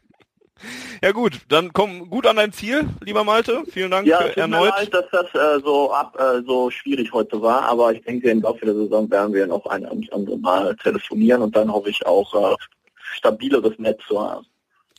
Ja 1.03 1.13
gut, 1.13 1.41
dann 1.49 1.73
komm 1.73 2.09
gut 2.09 2.27
an 2.27 2.37
dein 2.37 2.53
Ziel, 2.53 2.89
lieber 3.03 3.25
Malte. 3.25 3.63
Vielen 3.71 3.91
Dank 3.91 4.07
ja 4.07 4.19
für 4.19 4.29
tut 4.29 4.37
mir 4.37 4.43
erneut. 4.43 4.71
leid, 4.71 4.95
dass 4.95 5.05
das 5.13 5.27
äh, 5.35 5.61
so 5.63 5.93
ab, 5.93 6.17
äh, 6.19 6.43
so 6.47 6.71
schwierig 6.71 7.13
heute 7.13 7.41
war, 7.43 7.63
aber 7.63 7.93
ich 7.93 8.03
denke, 8.03 8.31
im 8.31 8.41
Laufe 8.43 8.65
der 8.65 8.75
Saison 8.75 9.11
werden 9.11 9.35
wir 9.35 9.47
noch 9.47 9.67
ein 9.67 9.85
andere 9.87 10.39
Mal 10.39 10.75
telefonieren 10.77 11.43
und 11.43 11.55
dann 11.55 11.71
hoffe 11.71 11.91
ich 11.91 12.05
auch 12.07 12.53
äh, 12.53 12.57
stabileres 13.17 13.79
Netz 13.79 14.01
zu 14.09 14.21
haben. 14.21 14.47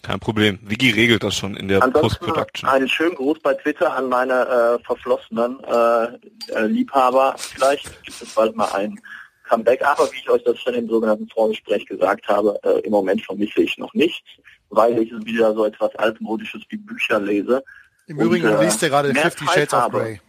Kein 0.03 0.19
Problem. 0.19 0.59
Vicky 0.61 0.91
regelt 0.91 1.23
das 1.23 1.35
schon 1.35 1.57
in 1.57 1.67
der 1.67 1.81
Ansonsten 1.81 2.25
Post-Production. 2.25 2.69
einen 2.69 2.87
schönen 2.87 3.15
Gruß 3.15 3.39
bei 3.39 3.53
Twitter 3.55 3.93
an 3.93 4.07
meine 4.09 4.79
äh, 4.79 4.83
verflossenen 4.85 5.59
äh, 5.63 6.05
äh, 6.53 6.65
Liebhaber. 6.67 7.35
Vielleicht 7.37 7.85
gibt 8.03 8.21
es 8.21 8.33
bald 8.33 8.55
mal 8.55 8.71
ein 8.73 8.99
Comeback, 9.43 9.83
aber 9.83 10.11
wie 10.11 10.17
ich 10.17 10.29
euch 10.29 10.43
das 10.43 10.59
schon 10.59 10.75
im 10.75 10.87
sogenannten 10.87 11.27
Vorgespräch 11.29 11.85
gesagt 11.85 12.27
habe, 12.27 12.59
äh, 12.63 12.79
im 12.81 12.91
Moment 12.91 13.23
vermisse 13.25 13.61
ich 13.61 13.77
noch 13.77 13.93
nichts, 13.93 14.27
weil 14.69 14.97
ich 14.99 15.11
wieder 15.25 15.53
so 15.53 15.65
etwas 15.65 15.93
altmodisches 15.95 16.61
wie 16.69 16.77
Bücher 16.77 17.19
lese. 17.19 17.63
Im 18.07 18.17
Und, 18.19 18.25
Übrigen 18.25 18.47
äh, 18.47 18.63
liest 18.63 18.81
er 18.83 18.89
gerade 18.89 19.13
Fifty 19.13 19.45
Shades 19.45 19.73
of. 19.73 19.91
Grey. 19.91 20.21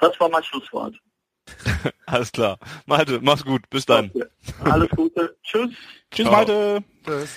Das 0.00 0.18
war 0.20 0.28
mein 0.28 0.44
Schlusswort. 0.44 0.94
Alles 2.06 2.32
klar. 2.32 2.58
Malte, 2.86 3.20
mach's 3.22 3.44
gut. 3.44 3.68
Bis 3.70 3.86
dann. 3.86 4.10
Alles 4.64 4.88
Gute. 4.90 5.36
Tschüss. 5.42 5.70
Tschüss, 6.10 6.26
Ciao. 6.26 6.32
Malte. 6.32 6.84
Tschüss. 7.04 7.30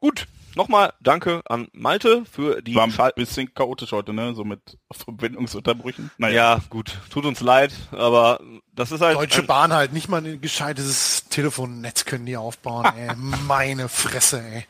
Gut. 0.00 0.26
Nochmal 0.56 0.92
danke 1.00 1.42
an 1.46 1.68
Malte 1.72 2.24
für 2.30 2.62
die 2.62 2.76
War 2.76 2.84
ein 2.84 2.92
Schal 2.92 3.12
bisschen 3.16 3.52
chaotisch 3.54 3.90
heute, 3.90 4.12
ne? 4.12 4.34
So 4.34 4.44
mit 4.44 4.78
Verbindungsunterbrüchen. 4.92 6.10
Naja. 6.18 6.34
Ja, 6.56 6.60
gut. 6.70 6.96
Tut 7.10 7.24
uns 7.24 7.40
leid, 7.40 7.74
aber 7.90 8.40
das 8.72 8.92
ist 8.92 9.00
halt 9.00 9.16
Deutsche 9.16 9.42
Bahn 9.42 9.72
halt, 9.72 9.92
nicht 9.92 10.08
mal 10.08 10.24
ein 10.24 10.40
gescheites 10.40 11.24
Telefonnetz 11.28 12.04
können 12.04 12.26
die 12.26 12.36
aufbauen, 12.36 12.86
ey. 12.96 13.10
Meine 13.48 13.88
Fresse, 13.88 14.42
ey. 14.42 14.64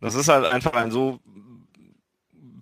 das 0.00 0.14
ist 0.14 0.28
halt 0.28 0.44
einfach 0.44 0.74
ein 0.74 0.90
so 0.90 1.20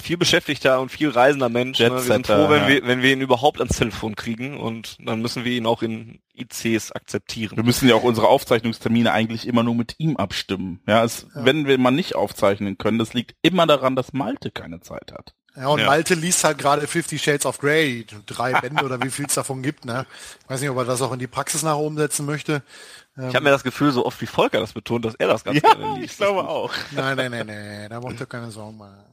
viel 0.04 0.16
beschäftigter 0.16 0.80
und 0.80 0.90
viel 0.90 1.10
reisender 1.10 1.48
Mensch. 1.48 1.78
Ne? 1.80 1.90
Wir 1.90 1.98
sind 2.00 2.26
froh, 2.26 2.48
wenn 2.48 2.62
ja. 2.62 2.68
wir, 2.68 2.86
wenn 2.86 3.02
wir 3.02 3.12
ihn 3.12 3.20
überhaupt 3.20 3.60
ans 3.60 3.76
Telefon 3.76 4.14
kriegen 4.14 4.58
und 4.58 4.96
dann 5.00 5.20
müssen 5.20 5.44
wir 5.44 5.52
ihn 5.52 5.66
auch 5.66 5.82
in 5.82 6.20
ICs 6.36 6.92
akzeptieren. 6.92 7.56
Wir 7.56 7.64
müssen 7.64 7.88
ja 7.88 7.94
auch 7.94 8.02
unsere 8.02 8.28
Aufzeichnungstermine 8.28 9.12
eigentlich 9.12 9.46
immer 9.46 9.62
nur 9.62 9.74
mit 9.74 9.94
ihm 9.98 10.16
abstimmen. 10.16 10.80
Ja, 10.86 11.04
es, 11.04 11.26
wenn 11.34 11.66
wir 11.66 11.78
mal 11.78 11.90
nicht 11.90 12.14
aufzeichnen 12.14 12.78
können, 12.78 12.98
das 12.98 13.14
liegt 13.14 13.34
immer 13.42 13.66
daran, 13.66 13.96
dass 13.96 14.12
Malte 14.12 14.50
keine 14.50 14.80
Zeit 14.80 15.12
hat. 15.12 15.34
Ja, 15.56 15.68
und 15.68 15.80
Ja. 15.80 15.86
Malte 15.86 16.14
liest 16.14 16.42
halt 16.42 16.58
gerade 16.58 16.86
Fifty 16.86 17.18
Shades 17.18 17.46
of 17.46 17.58
Grey, 17.58 18.06
drei 18.26 18.52
Bände 18.60 18.84
oder 18.84 19.00
wie 19.02 19.10
viel 19.10 19.26
es 19.26 19.34
davon 19.34 19.62
gibt, 19.62 19.84
ne? 19.84 20.06
Weiß 20.48 20.60
nicht, 20.60 20.70
ob 20.70 20.76
er 20.76 20.84
das 20.84 21.00
auch 21.02 21.12
in 21.12 21.20
die 21.20 21.28
Praxis 21.28 21.62
nach 21.62 21.76
umsetzen 21.76 22.26
möchte. 22.26 22.62
Ich 23.16 23.36
habe 23.36 23.44
mir 23.44 23.50
das 23.50 23.62
Gefühl, 23.62 23.92
so 23.92 24.04
oft 24.04 24.20
wie 24.20 24.26
Volker 24.26 24.58
das 24.58 24.72
betont, 24.72 25.04
dass 25.04 25.14
er 25.14 25.28
das 25.28 25.44
ganz 25.44 25.60
gerne 25.60 26.00
liest. 26.00 26.20
auch. 26.20 26.72
Nein, 26.90 27.16
nein, 27.16 27.30
nein, 27.30 27.46
nein, 27.46 27.88
da 27.88 28.00
macht 28.00 28.18
er 28.18 28.26
keine 28.26 28.50
Sorgen 28.50 28.76
mehr. 28.76 29.04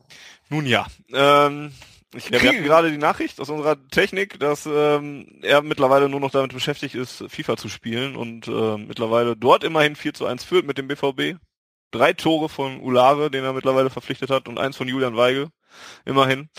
Nun 0.51 0.65
ja, 0.65 0.85
ähm, 1.13 1.71
ich 2.13 2.29
Ja, 2.29 2.39
kriege 2.39 2.61
gerade 2.63 2.91
die 2.91 2.97
Nachricht 2.97 3.39
aus 3.39 3.49
unserer 3.49 3.77
Technik, 3.87 4.37
dass 4.39 4.65
ähm, 4.65 5.39
er 5.41 5.61
mittlerweile 5.61 6.09
nur 6.09 6.19
noch 6.19 6.31
damit 6.31 6.53
beschäftigt 6.53 6.93
ist, 6.93 7.23
FIFA 7.29 7.55
zu 7.55 7.69
spielen 7.69 8.17
und 8.17 8.47
äh, 8.49 8.77
mittlerweile 8.77 9.37
dort 9.37 9.63
immerhin 9.63 9.95
4 9.95 10.13
zu 10.13 10.25
1 10.25 10.43
führt 10.43 10.65
mit 10.67 10.77
dem 10.77 10.89
BVB. 10.89 11.39
Drei 11.91 12.11
Tore 12.13 12.49
von 12.49 12.81
Ulare, 12.81 13.31
den 13.31 13.43
er 13.45 13.53
mittlerweile 13.53 13.89
verpflichtet 13.89 14.29
hat, 14.29 14.47
und 14.49 14.59
eins 14.59 14.75
von 14.77 14.87
Julian 14.87 15.15
Weigel. 15.15 15.47
Immerhin. 16.05 16.49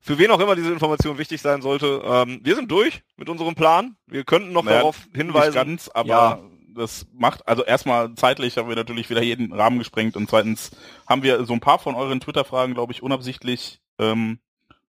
Für 0.00 0.18
wen 0.18 0.30
auch 0.30 0.40
immer 0.40 0.54
diese 0.56 0.72
Information 0.72 1.18
wichtig 1.18 1.40
sein 1.40 1.60
sollte, 1.62 2.02
ähm, 2.04 2.40
wir 2.42 2.54
sind 2.54 2.70
durch 2.70 3.02
mit 3.16 3.28
unserem 3.28 3.54
Plan. 3.54 3.96
Wir 4.06 4.24
könnten 4.24 4.52
noch 4.52 4.64
Naja, 4.64 4.78
darauf 4.78 4.96
hinweisen. 5.14 5.54
Ganz, 5.54 5.88
aber 5.88 6.08
Ja. 6.08 6.40
Das 6.78 7.06
macht, 7.12 7.46
also 7.46 7.64
erstmal 7.64 8.14
zeitlich 8.14 8.56
haben 8.56 8.68
wir 8.68 8.76
natürlich 8.76 9.10
wieder 9.10 9.22
jeden 9.22 9.52
Rahmen 9.52 9.78
gesprengt 9.78 10.16
und 10.16 10.28
zweitens 10.30 10.70
haben 11.06 11.22
wir 11.22 11.44
so 11.44 11.52
ein 11.52 11.60
paar 11.60 11.78
von 11.78 11.94
euren 11.94 12.20
Twitter-Fragen, 12.20 12.74
glaube 12.74 12.92
ich, 12.92 13.02
unabsichtlich 13.02 13.80
ähm, 13.98 14.38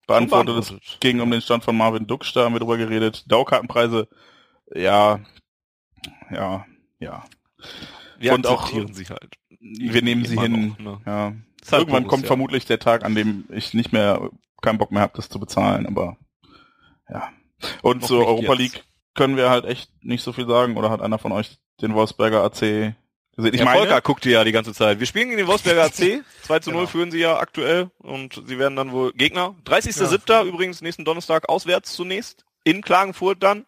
beantwortet. 0.07 0.79
Es 0.81 0.99
ging 0.99 1.19
um 1.19 1.29
den 1.31 1.41
Stand 1.41 1.63
von 1.63 1.75
Marvin 1.75 2.07
Duksch, 2.07 2.33
da 2.33 2.45
haben 2.45 2.53
wir 2.53 2.59
drüber 2.59 2.77
geredet. 2.77 3.25
Dauerkartenpreise, 3.27 4.07
ja, 4.73 5.19
ja, 6.31 6.65
ja. 6.99 7.25
Wir 8.17 8.33
und 8.33 8.47
auch- 8.47 8.67
sie 8.67 9.05
halt. 9.05 9.35
Wir 9.59 10.01
nehmen 10.01 10.25
sie 10.25 10.39
hin. 10.39 10.69
noch, 10.69 10.79
ne? 10.79 11.01
Ja. 11.05 11.33
Ist 11.61 11.73
halt 11.73 11.81
Irgendwann 11.81 12.07
kommt 12.07 12.25
vermutlich 12.25 12.65
der 12.65 12.79
Tag, 12.79 13.03
an 13.03 13.15
dem 13.15 13.45
ich 13.49 13.73
nicht 13.73 13.91
mehr 13.91 14.29
keinen 14.61 14.77
Bock 14.77 14.91
mehr 14.91 15.01
habe, 15.01 15.13
das 15.15 15.27
zu 15.29 15.39
bezahlen, 15.39 15.85
aber 15.85 16.17
ja. 17.09 17.29
Und 17.81 18.01
Noch 18.01 18.07
zur 18.07 18.25
Europa 18.25 18.53
jetzt. 18.53 18.59
League 18.59 18.83
können 19.15 19.35
wir 19.35 19.49
halt 19.49 19.65
echt 19.65 19.91
nicht 20.01 20.23
so 20.23 20.31
viel 20.31 20.47
sagen. 20.47 20.77
Oder 20.77 20.89
hat 20.89 21.01
einer 21.01 21.19
von 21.19 21.33
euch 21.33 21.57
den 21.81 21.93
Wolfsberger 21.93 22.43
AC 22.43 22.59
gesehen? 22.59 22.95
Ich 23.37 23.53
Ich 23.53 23.63
meine, 23.63 23.79
Volker 23.79 24.01
guckte 24.01 24.29
ja 24.29 24.43
die 24.43 24.51
ganze 24.51 24.73
Zeit. 24.73 24.99
Wir 24.99 25.07
spielen 25.07 25.27
gegen 25.29 25.37
den 25.37 25.47
Wolfsberger 25.47 25.83
AC. 25.85 26.21
2 26.43 26.59
zu 26.59 26.71
0 26.71 26.79
Genau. 26.81 26.87
führen 26.89 27.11
sie 27.11 27.19
ja 27.19 27.37
aktuell 27.37 27.89
und 27.99 28.41
sie 28.45 28.59
werden 28.59 28.75
dann 28.75 28.91
wohl 28.91 29.13
Gegner. 29.13 29.55
30.07. 29.65 30.43
übrigens 30.45 30.81
nächsten 30.81 31.05
Donnerstag 31.05 31.47
auswärts 31.49 31.93
zunächst. 31.93 32.45
In 32.63 32.81
Klagenfurt 32.81 33.41
dann. 33.41 33.65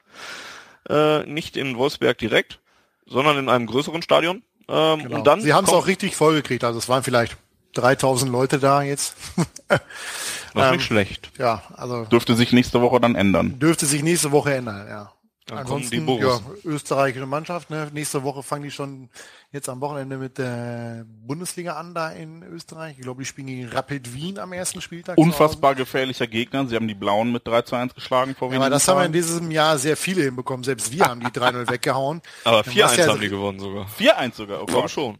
Äh, 0.90 1.26
nicht 1.26 1.58
in 1.58 1.78
Wolfsberg 1.78 2.18
direkt. 2.18 2.60
sondern 3.06 3.38
in 3.38 3.50
einem 3.50 3.66
größeren 3.68 4.02
Stadion. 4.02 4.44
Ähm, 4.70 5.00
Genau. 5.04 5.18
Und 5.18 5.28
dann 5.28 5.42
Sie 5.42 5.54
haben 5.54 5.66
es 5.66 5.72
auch 5.74 5.88
richtig 5.88 6.16
vollgekriegt. 6.16 6.64
Also 6.64 6.80
es 6.80 6.88
waren 6.90 7.04
vielleicht 7.04 7.36
3000 7.74 8.32
Leute 8.32 8.58
da 8.60 8.82
jetzt. 8.82 9.16
was 10.54 10.68
ähm, 10.68 10.72
nicht 10.76 10.86
schlecht. 10.86 11.32
ja, 11.38 11.64
also 11.76 12.06
Dürfte 12.06 12.36
sich 12.36 12.52
nächste 12.52 12.82
Woche 12.82 13.00
dann 13.00 13.16
ändern. 13.16 13.60
dürfte 13.60 13.86
sich 13.86 14.04
nächste 14.04 14.32
Woche 14.32 14.54
ändern, 14.54 14.88
ja. 14.88 15.12
Dann 15.48 15.66
kommen 15.66 15.82
die 15.90 15.98
Ansonsten, 15.98 16.24
ja, 16.24 16.38
Boris. 16.38 16.66
österreichische 16.66 17.26
Mannschaft, 17.26 17.70
ne? 17.72 17.90
Nächste 17.94 18.24
Woche 18.24 18.44
fangen 18.44 18.64
die 18.64 18.72
schon 18.72 19.10
jetzt 19.52 19.68
am 19.70 19.82
Wochenende 19.82 20.18
mit 20.18 20.38
der 20.38 21.04
Bundesliga 21.08 21.74
an 21.74 21.94
da 21.96 22.12
in 22.12 22.44
Österreich. 22.44 22.96
Ich 22.98 23.04
glaube, 23.04 23.22
die 23.24 23.26
spielen 23.26 23.48
gegen 23.48 23.68
Rapid 23.68 24.14
Wien 24.14 24.38
am 24.40 24.54
ersten 24.54 24.82
Spieltag. 24.82 25.18
Unfassbar 25.18 25.74
gefährlicher 25.76 26.28
Gegner. 26.28 26.68
Sie 26.68 26.76
haben 26.76 26.88
die 26.88 26.94
Blauen 26.96 27.32
mit 27.32 27.46
3 27.48 27.64
zu 27.64 27.76
1 27.76 27.96
geschlagen 27.96 28.36
vor. 28.36 28.52
Ja, 28.52 28.60
aber 28.60 28.70
das 28.70 28.88
haben 28.88 28.98
wir 28.98 29.06
in 29.06 29.12
Tagen. 29.12 29.14
diesem 29.14 29.52
Jahr 29.52 29.78
sehr 29.80 29.98
viele 29.98 30.22
hinbekommen. 30.24 30.64
Selbst 30.64 30.92
wir 30.94 31.06
haben 31.06 31.20
die 31.20 31.26
3-0 31.28 31.70
weggehauen. 31.72 32.22
Aber 32.46 32.60
Was 32.66 32.68
4-1 32.74 32.98
ja- 33.00 33.08
haben 33.08 33.20
die 33.22 33.30
gewonnen 33.30 33.60
sogar. 33.60 33.88
4-1 34.00 34.36
sogar. 34.36 34.62
Oh 34.62 34.66
Gott. 34.68 34.92
schon. 34.92 35.18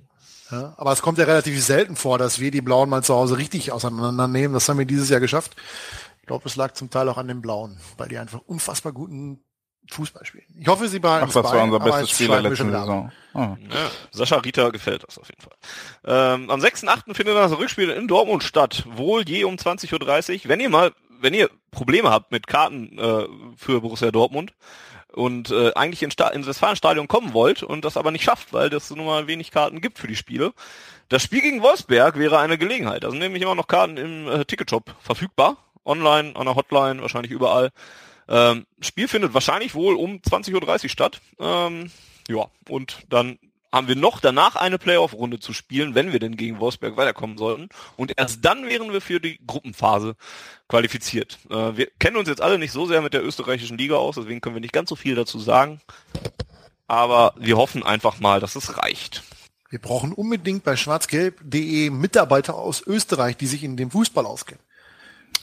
Ja, 0.52 0.74
aber 0.78 0.92
es 0.92 1.02
kommt 1.02 1.18
ja 1.18 1.24
relativ 1.26 1.62
selten 1.64 1.96
vor, 1.96 2.18
dass 2.20 2.40
wir 2.40 2.52
die 2.52 2.62
Blauen 2.62 2.90
mal 2.90 3.04
zu 3.04 3.16
Hause 3.16 3.38
richtig 3.38 3.72
auseinandernehmen. 3.72 4.54
Das 4.54 4.70
haben 4.70 4.78
wir 4.78 4.86
dieses 4.86 5.10
Jahr 5.10 5.20
geschafft. 5.20 5.56
Ich 6.22 6.28
glaube, 6.28 6.44
es 6.48 6.56
lag 6.58 6.74
zum 6.74 6.90
Teil 6.90 7.10
auch 7.10 7.18
an 7.18 7.28
den 7.28 7.42
Blauen, 7.42 7.78
weil 7.98 8.08
die 8.10 8.18
einfach 8.18 8.40
unfassbar 8.46 8.92
guten 8.94 9.40
Fußball 9.90 10.26
spielen. 10.26 10.46
Ich 10.60 10.68
hoffe, 10.68 10.88
sie 10.88 11.00
behalten 11.00 11.26
Ach, 11.30 11.34
das 11.34 11.36
es 11.38 11.44
war 11.44 11.54
bei, 11.54 11.64
unser 11.64 11.80
bestes 11.80 12.02
jetzt 12.02 12.12
Spiel 12.16 12.28
der 12.28 12.34
schweifen 12.42 12.44
wir 12.44 12.50
letzten 12.50 12.58
schon 12.58 12.68
wieder 12.70 12.80
ab. 12.80 12.86
Saison. 12.86 13.12
Ah. 13.34 13.58
Ja, 13.74 13.92
Sascha 14.12 14.38
Rita 14.38 14.70
gefällt 14.70 15.04
das 15.06 15.18
auf 15.18 15.28
jeden 15.30 15.42
Fall. 15.42 15.54
Ähm, 16.06 16.50
am 16.50 16.60
6.8. 16.60 17.14
findet 17.14 17.36
das 17.36 17.58
Rückspiel 17.58 17.90
in 17.90 18.08
Dortmund 18.08 18.44
statt. 18.44 18.86
Wohl 18.88 19.28
je 19.28 19.44
um 19.44 19.56
20.30 19.56 20.34
Uhr. 20.34 20.40
Wenn 20.50 20.60
ihr 20.60 20.70
mal, 20.70 20.92
wenn 21.20 21.34
ihr 21.34 21.50
Probleme 21.72 22.10
habt 22.10 22.32
mit 22.32 22.48
Karten 22.48 22.98
äh, 22.98 23.26
für 23.58 23.82
Borussia 23.82 24.12
Dortmund 24.12 24.54
und 25.14 25.52
äh, 25.52 25.74
eigentlich 25.74 26.04
in 26.04 26.12
Sta 26.12 26.30
ins 26.30 26.48
Westfalenstadion 26.48 27.08
kommen 27.08 27.34
wollt 27.34 27.64
und 27.64 27.84
das 27.86 27.98
aber 27.98 28.12
nicht 28.12 28.24
schafft, 28.24 28.54
weil 28.54 28.74
es 28.74 28.90
nun 28.90 29.06
mal 29.06 29.28
wenig 29.28 29.52
Karten 29.52 29.82
gibt 29.82 30.00
für 30.00 30.08
die 30.08 30.16
Spiele. 30.16 30.54
Das 31.10 31.24
Spiel 31.24 31.42
gegen 31.42 31.62
Wolfsberg 31.62 32.18
wäre 32.18 32.40
eine 32.40 32.58
Gelegenheit. 32.58 33.04
Da 33.04 33.10
sind 33.10 33.20
nämlich 33.20 33.44
immer 33.44 33.56
noch 33.56 33.68
Karten 33.68 33.98
im 33.98 34.28
äh, 34.28 34.46
Ticketshop 34.46 34.96
verfügbar. 35.02 35.58
Online, 35.84 36.36
an 36.36 36.46
der 36.46 36.56
Hotline, 36.56 37.02
wahrscheinlich 37.02 37.32
überall. 37.32 37.72
Ähm, 38.32 38.66
Spiel 38.80 39.10
findet 39.10 39.34
wahrscheinlich 39.34 39.76
wohl 39.76 39.96
um 39.96 40.16
20.30 40.20 40.84
Uhr 40.84 40.90
statt. 40.90 41.20
Ähm, 41.38 41.92
ja, 42.30 42.46
und 42.70 43.00
dann 43.10 43.38
haben 43.74 43.90
wir 43.90 43.98
noch 43.98 44.22
danach 44.22 44.56
eine 44.56 44.78
Playoff-Runde 44.78 45.40
zu 45.40 45.54
spielen, 45.54 45.96
wenn 45.96 46.14
wir 46.14 46.20
denn 46.20 46.38
gegen 46.38 46.60
Wolfsberg 46.60 46.96
weiterkommen 46.96 47.38
sollten. 47.38 47.68
Und 47.98 48.14
erst 48.18 48.44
dann 48.44 48.68
wären 48.68 48.94
wir 48.94 49.02
für 49.02 49.20
die 49.20 49.40
Gruppenphase 49.46 50.16
qualifiziert. 50.70 51.40
Äh, 51.50 51.76
wir 51.76 51.88
kennen 52.00 52.16
uns 52.16 52.30
jetzt 52.30 52.42
alle 52.42 52.58
nicht 52.58 52.72
so 52.72 52.86
sehr 52.86 53.02
mit 53.02 53.14
der 53.14 53.24
österreichischen 53.24 53.78
Liga 53.78 53.96
aus, 53.96 54.16
deswegen 54.16 54.40
können 54.40 54.56
wir 54.56 54.62
nicht 54.62 54.74
ganz 54.74 54.90
so 54.90 54.96
viel 54.96 55.16
dazu 55.16 55.38
sagen. 55.38 55.82
Aber 56.88 57.34
wir 57.38 57.58
hoffen 57.58 57.84
einfach 57.84 58.20
mal, 58.20 58.40
dass 58.40 58.56
es 58.56 58.78
reicht. 58.78 59.24
Wir 59.70 59.80
brauchen 59.80 60.14
unbedingt 60.14 60.64
bei 60.64 60.78
schwarzgelb.de 60.78 61.90
Mitarbeiter 61.90 62.56
aus 62.56 62.82
Österreich, 62.86 63.36
die 63.38 63.48
sich 63.48 63.64
in 63.64 63.78
dem 63.78 63.92
Fußball 63.92 64.26
auskennen. 64.26 64.64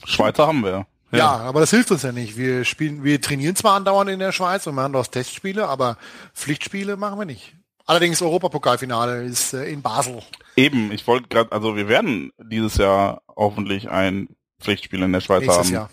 Schweizer 0.05 0.47
haben 0.47 0.65
wir. 0.65 0.87
Ja. 1.11 1.37
aber 1.39 1.61
das 1.61 1.71
hilft 1.71 1.91
uns 1.91 2.03
ja 2.03 2.13
nicht. 2.13 2.37
Wir 2.37 2.65
spielen, 2.65 3.03
wir 3.03 3.21
trainieren 3.21 3.57
zwar 3.57 3.75
andauernd 3.77 4.11
in 4.11 4.19
der 4.19 4.33
Schweiz 4.33 4.67
und 4.67 4.75
machen 4.75 4.93
dort 4.93 5.11
Testspiele, 5.13 5.67
aber 5.69 5.97
Pflichtspiele 6.35 6.97
machen 6.97 7.19
wir 7.19 7.25
nicht. 7.25 7.55
Allerdings 7.87 8.21
Europapokalfinale 8.21 9.23
ist 9.25 9.55
äh, 9.55 9.65
in 9.71 9.81
Basel. 9.81 10.21
Eben, 10.57 10.93
ich 10.93 11.07
wollte 11.07 11.29
gerade, 11.29 11.51
also 11.53 11.75
wir 11.77 11.89
werden 11.89 12.33
dieses 12.39 12.77
Jahr 12.77 13.23
hoffentlich 13.35 13.89
ein 13.89 14.29
Pflichtspiel 14.61 15.03
in 15.03 15.13
der 15.13 15.21
Schweiz 15.23 15.41
Nächstes 15.41 15.67
haben. 15.69 15.73
Jahr. 15.73 15.91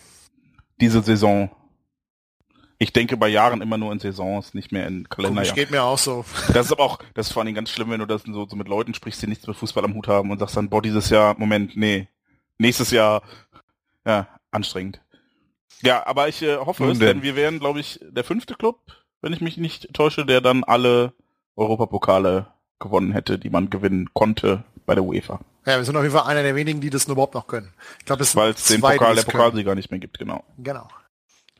Diese 0.82 1.02
Saison. 1.02 1.50
Ich 2.77 2.92
denke 2.92 3.16
bei 3.16 3.30
Jahren 3.30 3.61
immer 3.61 3.77
nur 3.77 3.94
in 3.94 4.00
Saisons, 4.00 4.53
nicht 4.53 4.74
mehr 4.74 4.85
in 4.88 5.08
Komisch, 5.08 5.27
Kalenderjahr. 5.27 5.56
geht 5.56 5.72
mir 5.72 5.84
auch 5.84 5.98
so. 5.98 6.26
Das 6.53 6.66
ist 6.66 6.74
aber 6.74 6.84
auch, 6.84 7.00
das 7.14 7.27
ist 7.27 7.34
vor 7.34 7.42
allem 7.44 7.56
ganz 7.56 7.69
schlimm, 7.69 7.90
wenn 7.90 8.02
du 8.02 8.06
das 8.06 8.24
so, 8.24 8.45
so 8.45 8.56
mit 8.58 8.68
Leuten 8.68 8.94
sprichst, 8.94 9.22
die 9.22 9.27
nichts 9.27 9.48
mit 9.48 9.56
Fußball 9.56 9.85
am 9.85 9.94
Hut 9.94 10.10
haben 10.10 10.30
und 10.32 10.40
sagst 10.40 10.58
dann, 10.58 10.68
boah, 10.69 10.82
dieses 10.82 11.10
Jahr, 11.10 11.35
Moment, 11.40 11.77
nee, 11.77 12.10
nächstes 12.58 12.92
Jahr, 12.92 13.22
ja, 14.06 14.27
anstrengend. 14.52 15.00
Ja, 15.81 16.05
aber 16.07 16.27
ich 16.27 16.41
äh, 16.41 16.57
hoffe 16.57 16.83
Nun 16.83 16.93
es, 16.93 16.99
denn. 16.99 17.07
denn 17.17 17.23
wir 17.23 17.35
wären, 17.35 17.59
glaube 17.59 17.79
ich, 17.79 17.99
der 18.01 18.23
fünfte 18.23 18.55
Club, 18.55 18.79
wenn 19.21 19.33
ich 19.33 19.41
mich 19.41 19.57
nicht 19.57 19.93
täusche, 19.93 20.25
der 20.25 20.41
dann 20.41 20.63
alle 20.63 21.13
Europapokale 21.55 22.47
gewonnen 22.79 23.11
hätte, 23.11 23.39
die 23.39 23.49
man 23.49 23.69
gewinnen 23.69 24.09
konnte 24.13 24.63
bei 24.85 24.95
der 24.95 25.03
UEFA. 25.03 25.39
Ja, 25.65 25.77
wir 25.77 25.83
sind 25.85 25.95
auf 25.97 26.03
jeden 26.03 26.15
Fall 26.15 26.27
einer 26.27 26.43
der 26.43 26.55
wenigen, 26.55 26.79
die 26.81 26.89
das 26.89 27.05
überhaupt 27.07 27.33
noch 27.33 27.47
können. 27.47 27.73
Ich 27.99 28.05
glaube, 28.05 28.21
es 28.23 28.31
sind 28.33 28.41
Weil 28.41 28.51
es 28.51 28.65
den 28.65 28.81
Pokal 28.81 28.97
der 28.99 29.23
es 29.23 29.25
können. 29.25 29.37
Pokalsieger 29.43 29.73
nicht 29.75 29.89
mehr 29.89 29.99
gibt, 29.99 30.19
genau. 30.19 30.43
Genau. 30.57 30.87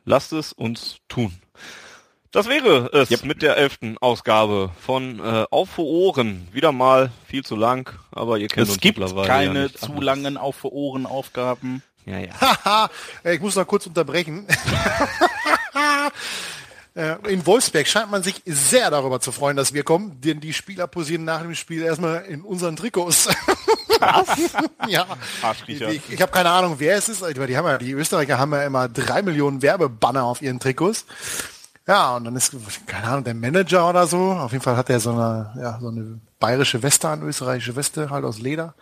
Lasst 0.04 0.32
es 0.32 0.52
uns 0.52 0.98
tun. 1.08 1.32
Das 2.30 2.48
wäre 2.48 2.90
es 2.92 3.10
Yep. 3.10 3.24
mit 3.24 3.42
der 3.42 3.56
elften 3.56 3.96
Ausgabe 3.98 4.70
von 4.80 5.18
äh, 5.20 5.46
Auf 5.50 5.70
für 5.70 5.82
Ohren. 5.82 6.46
Wieder 6.52 6.70
mal 6.70 7.10
viel 7.26 7.44
zu 7.44 7.56
lang, 7.56 7.90
aber 8.12 8.38
ihr 8.38 8.48
kennt 8.48 8.64
Es 8.68 8.74
uns 8.74 8.80
gibt 8.80 8.98
mittlerweile 8.98 9.26
keine 9.26 9.58
ja 9.60 9.62
nicht 9.64 9.78
zu 9.78 9.86
anders. 9.86 10.04
langen 10.04 10.36
auf 10.36 10.54
für 10.56 10.72
Ohren 10.72 11.06
Aufgaben. 11.06 11.82
Ja, 12.06 12.18
ja. 12.18 12.40
Haha, 12.40 12.90
ich 13.24 13.40
muss 13.40 13.56
noch 13.56 13.66
kurz 13.66 13.86
unterbrechen. 13.86 14.46
Äh, 16.94 17.16
In 17.30 17.44
Wolfsberg 17.44 17.86
scheint 17.86 18.10
man 18.10 18.22
sich 18.22 18.42
sehr 18.46 18.90
darüber 18.90 19.20
zu 19.20 19.30
freuen, 19.30 19.54
dass 19.54 19.74
wir 19.74 19.84
kommen, 19.84 20.18
denn 20.22 20.40
die 20.40 20.54
Spieler 20.54 20.86
posieren 20.86 21.24
nach 21.24 21.42
dem 21.42 21.54
Spiel 21.54 21.82
erstmal 21.82 22.22
in 22.24 22.40
unseren 22.40 22.74
Trikots. 22.76 23.28
Ja. 24.88 25.06
Ich, 25.66 25.80
ich 26.10 26.22
habe 26.22 26.30
keine 26.30 26.50
Ahnung, 26.50 26.76
wer 26.78 26.96
es 26.96 27.08
ist, 27.08 27.22
die 27.22 27.56
haben 27.56 27.66
ja, 27.66 27.78
die 27.78 27.92
Österreicher 27.92 28.38
haben 28.38 28.52
ja 28.52 28.64
immer 28.64 28.88
drei 28.90 29.22
Millionen 29.22 29.62
Werbebanner 29.62 30.22
auf 30.24 30.42
ihren 30.42 30.60
Trikots. 30.60 31.06
Ja, 31.86 32.16
und 32.16 32.24
dann 32.24 32.36
ist, 32.36 32.54
keine 32.86 33.06
Ahnung, 33.06 33.24
der 33.24 33.34
Manager 33.34 33.88
oder 33.88 34.06
so. 34.06 34.32
Auf 34.32 34.52
jeden 34.52 34.62
Fall 34.62 34.76
hat 34.76 34.90
er 34.90 35.00
so 35.00 35.12
eine, 35.12 35.52
ja, 35.58 35.78
so 35.80 35.88
eine 35.88 36.20
bayerische 36.38 36.82
Weste 36.82 37.08
an, 37.08 37.22
österreichische 37.22 37.74
Weste, 37.76 38.10
halt 38.10 38.24
aus 38.24 38.38
Leder. 38.38 38.74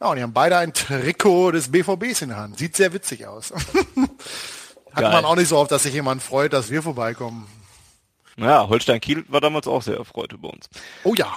Ja, 0.00 0.08
und 0.10 0.16
die 0.16 0.22
haben 0.22 0.32
beide 0.32 0.56
ein 0.58 0.72
Trikot 0.72 1.52
des 1.52 1.70
BVBs 1.72 2.22
in 2.22 2.28
der 2.28 2.38
Hand. 2.38 2.58
Sieht 2.58 2.76
sehr 2.76 2.92
witzig 2.92 3.26
aus. 3.26 3.52
Hat 4.92 5.02
Geil. 5.02 5.12
man 5.12 5.24
auch 5.24 5.36
nicht 5.36 5.48
so 5.48 5.58
oft, 5.58 5.70
dass 5.70 5.82
sich 5.82 5.94
jemand 5.94 6.22
freut, 6.22 6.52
dass 6.52 6.70
wir 6.70 6.82
vorbeikommen. 6.82 7.46
Naja, 8.36 8.68
Holstein 8.68 9.00
Kiel 9.00 9.24
war 9.28 9.40
damals 9.40 9.66
auch 9.66 9.82
sehr 9.82 9.96
erfreut 9.96 10.32
über 10.32 10.52
uns. 10.52 10.68
Oh 11.02 11.14
ja. 11.14 11.36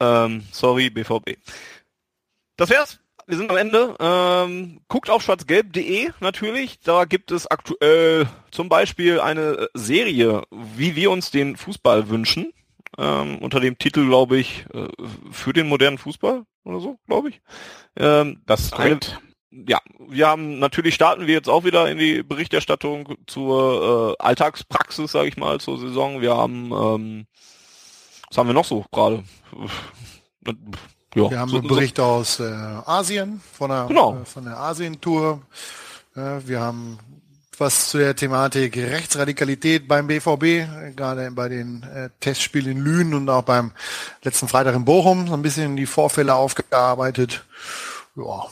Ähm, 0.00 0.44
sorry, 0.50 0.90
BVB. 0.90 1.36
Das 2.56 2.70
wär's. 2.70 2.98
Wir 3.26 3.36
sind 3.36 3.50
am 3.50 3.56
Ende. 3.56 3.96
Ähm, 4.00 4.80
guckt 4.88 5.08
auf 5.08 5.22
schwarzgelb.de 5.22 6.10
natürlich. 6.18 6.80
Da 6.80 7.04
gibt 7.04 7.30
es 7.30 7.46
aktuell 7.46 8.28
zum 8.50 8.68
Beispiel 8.68 9.20
eine 9.20 9.68
Serie, 9.74 10.42
wie 10.50 10.96
wir 10.96 11.12
uns 11.12 11.30
den 11.30 11.56
Fußball 11.56 12.08
wünschen. 12.08 12.52
Ähm, 13.02 13.38
unter 13.38 13.60
dem 13.60 13.78
Titel, 13.78 14.06
glaube 14.06 14.36
ich, 14.36 14.66
äh, 14.74 14.88
für 15.30 15.54
den 15.54 15.68
modernen 15.68 15.96
Fußball 15.96 16.42
oder 16.64 16.80
so, 16.80 16.98
glaube 17.06 17.30
ich. 17.30 17.40
Ähm, 17.96 18.42
Das 18.44 18.70
korrekt. 18.70 19.18
ja, 19.50 19.80
wir 19.98 20.28
haben 20.28 20.58
natürlich 20.58 20.94
starten 20.96 21.26
wir 21.26 21.32
jetzt 21.32 21.48
auch 21.48 21.64
wieder 21.64 21.90
in 21.90 21.96
die 21.96 22.22
Berichterstattung 22.22 23.14
zur 23.26 24.16
äh, 24.20 24.22
Alltagspraxis, 24.22 25.12
sage 25.12 25.28
ich 25.28 25.38
mal, 25.38 25.60
zur 25.60 25.78
Saison. 25.78 26.20
Wir 26.20 26.36
haben, 26.36 26.72
ähm, 26.72 27.26
was 28.28 28.36
haben 28.36 28.48
wir 28.48 28.54
noch 28.54 28.66
so 28.66 28.84
gerade? 28.92 29.24
Ja, 31.14 31.30
Wir 31.30 31.38
haben 31.40 31.48
so, 31.48 31.58
einen 31.58 31.68
Bericht 31.68 31.98
aus 31.98 32.38
äh, 32.38 32.44
Asien, 32.44 33.40
von 33.52 33.70
der, 33.70 33.86
Genau. 33.86 34.18
äh, 34.20 34.24
von 34.26 34.44
der 34.44 34.58
Asien-Tour. 34.58 35.40
Äh, 36.14 36.40
wir 36.46 36.60
haben 36.60 36.98
was 37.60 37.90
zu 37.90 37.98
der 37.98 38.16
Thematik 38.16 38.76
Rechtsradikalität 38.76 39.86
beim 39.86 40.06
BVB, 40.06 40.42
äh, 40.42 40.92
gerade 40.96 41.30
bei 41.30 41.48
den 41.48 41.82
äh, 41.82 42.10
Testspielen 42.20 42.72
in 42.78 42.84
Lünen 42.84 43.14
und 43.14 43.28
auch 43.28 43.42
beim 43.42 43.72
letzten 44.22 44.48
Freitag 44.48 44.74
in 44.74 44.84
Bochum, 44.84 45.28
so 45.28 45.34
ein 45.34 45.42
bisschen 45.42 45.76
die 45.76 45.86
Vorfälle 45.86 46.34
aufgearbeitet. 46.34 47.44
Ja, 48.16 48.46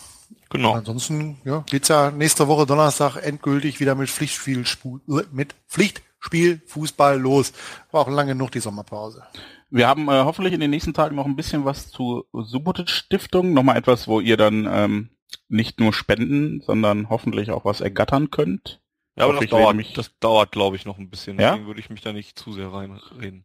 genau. 0.51 0.75
ansonsten 0.75 1.39
ja, 1.45 1.65
geht's 1.69 1.89
ja 1.89 2.11
nächste 2.11 2.49
Woche 2.49 2.67
Donnerstag 2.67 3.17
endgültig 3.17 3.81
wieder 3.81 3.95
mit 3.95 4.11
Pflichtspiel, 4.11 4.65
Spu- 4.65 5.01
mit 5.33 5.55
Pflichtspiel 5.69 6.61
Fußball 6.67 7.19
los. 7.19 7.53
War 7.91 8.03
auch 8.03 8.09
lange 8.09 8.33
genug 8.33 8.53
die 8.53 8.61
Sommerpause. 8.61 9.23
Wir 9.71 9.87
haben 9.89 10.09
äh, 10.09 10.13
hoffentlich 10.25 10.55
in 10.55 10.61
den 10.61 10.71
nächsten 10.71 10.95
Tagen 10.95 11.17
noch 11.17 11.27
ein 11.27 11.37
bisschen 11.37 11.65
was 11.65 11.89
zur 11.89 12.27
Subotic 12.33 12.89
Stiftung. 12.89 13.53
Nochmal 13.53 13.77
etwas, 13.77 14.09
wo 14.09 14.21
ihr 14.21 14.37
dann 14.37 14.67
ähm, 14.71 15.11
nicht 15.49 15.81
nur 15.81 15.93
spenden, 15.93 16.63
sondern 16.65 17.11
hoffentlich 17.11 17.51
auch 17.51 17.65
was 17.65 17.81
ergattern 17.81 18.31
könnt. 18.31 18.81
Ja, 19.19 19.25
aber 19.25 19.35
das 19.35 19.51
dauert, 19.51 19.77
mich- 19.77 19.93
das 19.93 20.11
dauert, 20.21 20.53
glaube 20.53 20.77
ich, 20.77 20.85
noch 20.85 20.99
ein 20.99 21.11
bisschen. 21.11 21.39
Ja? 21.39 21.51
Deswegen 21.53 21.67
würde 21.67 21.81
ich 21.81 21.91
mich 21.91 22.01
da 22.01 22.13
nicht 22.13 22.39
zu 22.39 22.53
sehr 22.53 22.73
reinreden. 22.73 23.45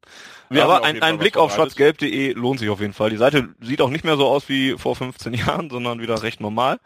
Wir 0.49 0.63
aber 0.63 0.83
ein, 0.83 1.01
ein 1.01 1.17
Blick 1.17 1.35
auf 1.37 1.51
schwarzgelb.de 1.53 2.33
lohnt 2.33 2.59
sich 2.59 2.69
auf 2.69 2.79
jeden 2.79 2.93
Fall. 2.93 3.09
Die 3.09 3.17
Seite 3.17 3.49
sieht 3.61 3.81
auch 3.81 3.89
nicht 3.89 4.03
mehr 4.05 4.17
so 4.17 4.27
aus 4.27 4.49
wie 4.49 4.77
vor 4.77 4.95
15 4.95 5.33
Jahren, 5.33 5.69
sondern 5.69 5.99
wieder 6.01 6.21
recht 6.23 6.39
normal. 6.41 6.79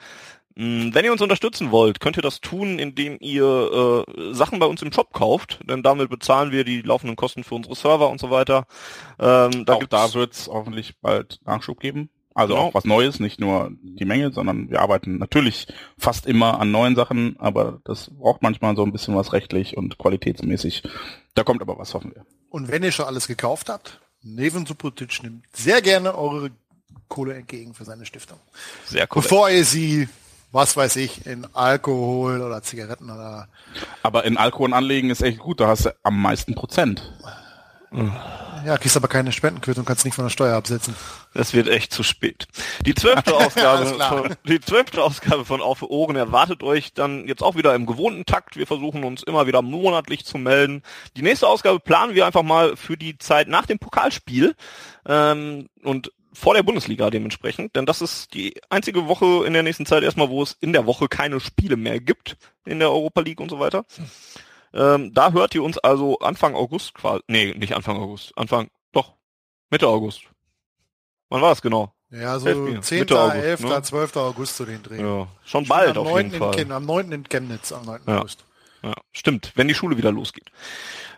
Mm, 0.55 0.89
Wenn 0.93 1.05
ihr 1.05 1.11
uns 1.11 1.21
unterstützen 1.21 1.69
wollt, 1.71 1.99
könnt 1.99 2.17
ihr 2.17 2.23
das 2.23 2.41
tun, 2.41 2.79
indem 2.79 3.17
ihr 3.19 4.05
äh, 4.07 4.33
Sachen 4.33 4.57
bei 4.59 4.65
uns 4.65 4.81
im 4.81 4.91
Shop 4.91 5.13
kauft, 5.13 5.59
denn 5.69 5.83
damit 5.83 6.09
bezahlen 6.09 6.51
wir 6.51 6.63
die 6.63 6.81
laufenden 6.81 7.15
Kosten 7.15 7.43
für 7.43 7.53
unsere 7.55 7.75
Server 7.75 8.09
und 8.09 8.19
so 8.19 8.31
weiter. 8.31 8.65
Ähm, 9.19 9.65
da 9.65 9.73
auch 9.75 9.83
da 9.83 10.13
wird 10.15 10.33
es 10.33 10.47
hoffentlich 10.47 10.97
bald 10.99 11.39
Nachschub 11.45 11.79
geben. 11.79 12.09
Also 12.37 12.53
Genau. 12.53 12.67
auch 12.67 12.73
was 12.75 12.85
Neues, 12.85 13.19
nicht 13.19 13.39
nur 13.39 13.71
die 13.81 14.05
Menge, 14.05 14.31
sondern 14.31 14.69
wir 14.69 14.79
arbeiten 14.81 15.17
natürlich 15.17 15.65
fast 15.97 16.27
immer 16.27 16.59
an 16.59 16.69
neuen 16.69 16.95
Sachen, 16.95 17.35
aber 17.39 17.81
das 17.83 18.11
braucht 18.11 18.43
manchmal 18.43 18.75
so 18.75 18.83
ein 18.83 18.91
bisschen 18.91 19.15
was 19.15 19.33
rechtlich 19.33 19.75
und 19.75 19.97
qualitätsmäßig. 19.97 20.83
Da 21.33 21.43
kommt 21.43 21.63
aber 21.63 21.79
was, 21.79 21.95
hoffen 21.95 22.13
wir. 22.13 22.27
Und 22.51 22.67
wenn 22.67 22.83
ihr 22.83 22.91
schon 22.91 23.07
alles 23.07 23.25
gekauft 23.27 23.69
habt, 23.69 23.99
Neven 24.21 24.67
Subotic 24.67 25.23
nimmt 25.23 25.45
sehr 25.51 25.81
gerne 25.81 26.15
eure 26.15 26.51
Kohle 27.07 27.33
entgegen 27.33 27.73
für 27.73 27.85
seine 27.85 28.05
Stiftung. 28.05 28.37
Sehr 28.85 29.07
cool. 29.15 29.23
Bevor 29.23 29.49
ihr 29.49 29.65
sie, 29.65 30.07
was 30.51 30.77
weiß 30.77 30.95
ich, 30.97 31.25
in 31.25 31.47
Alkohol 31.53 32.41
oder 32.41 32.61
Zigaretten 32.61 33.09
oder... 33.09 33.47
Aber 34.03 34.25
in 34.25 34.37
Alkohol 34.37 34.75
anlegen 34.75 35.09
ist 35.09 35.23
echt 35.23 35.39
gut, 35.39 35.59
da 35.59 35.67
hast 35.69 35.85
du 35.87 35.95
am 36.03 36.21
meisten 36.21 36.53
Prozent. 36.53 37.13
Ja, 38.67 38.77
kriegst 38.77 38.97
aber 38.97 39.07
keine 39.07 39.31
Spendenquittung, 39.31 39.85
kannst 39.85 40.03
nicht 40.03 40.15
von 40.15 40.25
der 40.25 40.29
Steuer 40.29 40.57
absetzen. 40.57 40.93
Es 41.33 41.53
wird 41.53 41.69
echt 41.69 41.93
zu 41.93 42.03
spät. 42.03 42.49
Die 42.85 42.93
zwölfte 42.95 43.33
Ausgabe, 43.37 43.85
von, 43.85 44.35
die 44.43 44.59
zwölfte 44.59 45.01
Ausgabe 45.01 45.45
von 45.45 45.61
Auf 45.61 45.77
für 45.77 45.89
Ohren 45.89 46.17
erwartet 46.17 46.63
euch 46.63 46.93
dann 46.93 47.29
jetzt 47.29 47.41
auch 47.43 47.55
wieder 47.55 47.73
im 47.75 47.85
gewohnten 47.85 48.25
Takt. 48.25 48.57
Wir 48.57 48.67
versuchen 48.67 49.05
uns 49.05 49.23
immer 49.23 49.47
wieder 49.47 49.61
monatlich 49.61 50.25
zu 50.25 50.37
melden. 50.37 50.83
Die 51.15 51.21
nächste 51.21 51.47
Ausgabe 51.47 51.79
planen 51.79 52.13
wir 52.13 52.25
einfach 52.25 52.43
mal 52.43 52.75
für 52.75 52.97
die 52.97 53.17
Zeit 53.17 53.47
nach 53.47 53.65
dem 53.65 53.79
Pokalspiel 53.79 54.53
ähm, 55.07 55.69
und 55.83 56.11
vor 56.33 56.53
der 56.53 56.63
Bundesliga 56.63 57.09
dementsprechend, 57.09 57.73
denn 57.77 57.85
das 57.85 58.01
ist 58.01 58.33
die 58.33 58.61
einzige 58.69 59.07
Woche 59.07 59.45
in 59.47 59.53
der 59.53 59.63
nächsten 59.63 59.85
Zeit 59.85 60.03
erstmal, 60.03 60.29
wo 60.29 60.43
es 60.43 60.57
in 60.59 60.73
der 60.73 60.85
Woche 60.85 61.07
keine 61.07 61.39
Spiele 61.39 61.77
mehr 61.77 62.01
gibt 62.01 62.35
in 62.65 62.79
der 62.79 62.91
Europa 62.91 63.21
League 63.21 63.39
und 63.39 63.49
so 63.49 63.59
weiter. 63.59 63.85
Ähm, 64.73 65.13
da 65.13 65.31
hört 65.31 65.55
ihr 65.55 65.63
uns 65.63 65.77
also 65.77 66.19
Anfang 66.19 66.55
August 66.55 66.93
quasi, 66.93 67.21
nee, 67.27 67.53
nicht 67.57 67.73
Anfang 67.73 67.97
August, 67.97 68.37
Anfang, 68.37 68.69
doch, 68.91 69.13
Mitte 69.69 69.87
August. 69.87 70.21
Wann 71.29 71.41
war 71.41 71.51
es 71.51 71.61
genau? 71.61 71.93
Ja, 72.09 72.39
Helft 72.39 72.45
so 72.45 72.55
mir. 72.55 72.81
10., 72.81 72.99
Mitte 72.99 73.19
August, 73.19 73.35
11., 73.43 73.61
ne? 73.63 73.81
12. 73.81 74.15
August 74.17 74.55
zu 74.57 74.65
den 74.65 74.81
Dreh. 74.83 75.01
Ja, 75.01 75.27
schon 75.43 75.65
bald 75.65 75.97
am 75.97 76.05
auf 76.05 76.11
9. 76.13 76.25
jeden 76.25 76.37
Fall. 76.37 76.53
In 76.53 76.57
Ken, 76.59 76.71
am 76.71 76.85
9. 76.85 77.11
in 77.11 77.23
Chemnitz, 77.27 77.71
am 77.71 77.85
9. 77.85 78.01
Ja. 78.07 78.19
August. 78.19 78.45
Ja, 78.83 78.93
stimmt, 79.11 79.51
wenn 79.55 79.67
die 79.67 79.73
Schule 79.75 79.97
wieder 79.97 80.11
losgeht. 80.11 80.49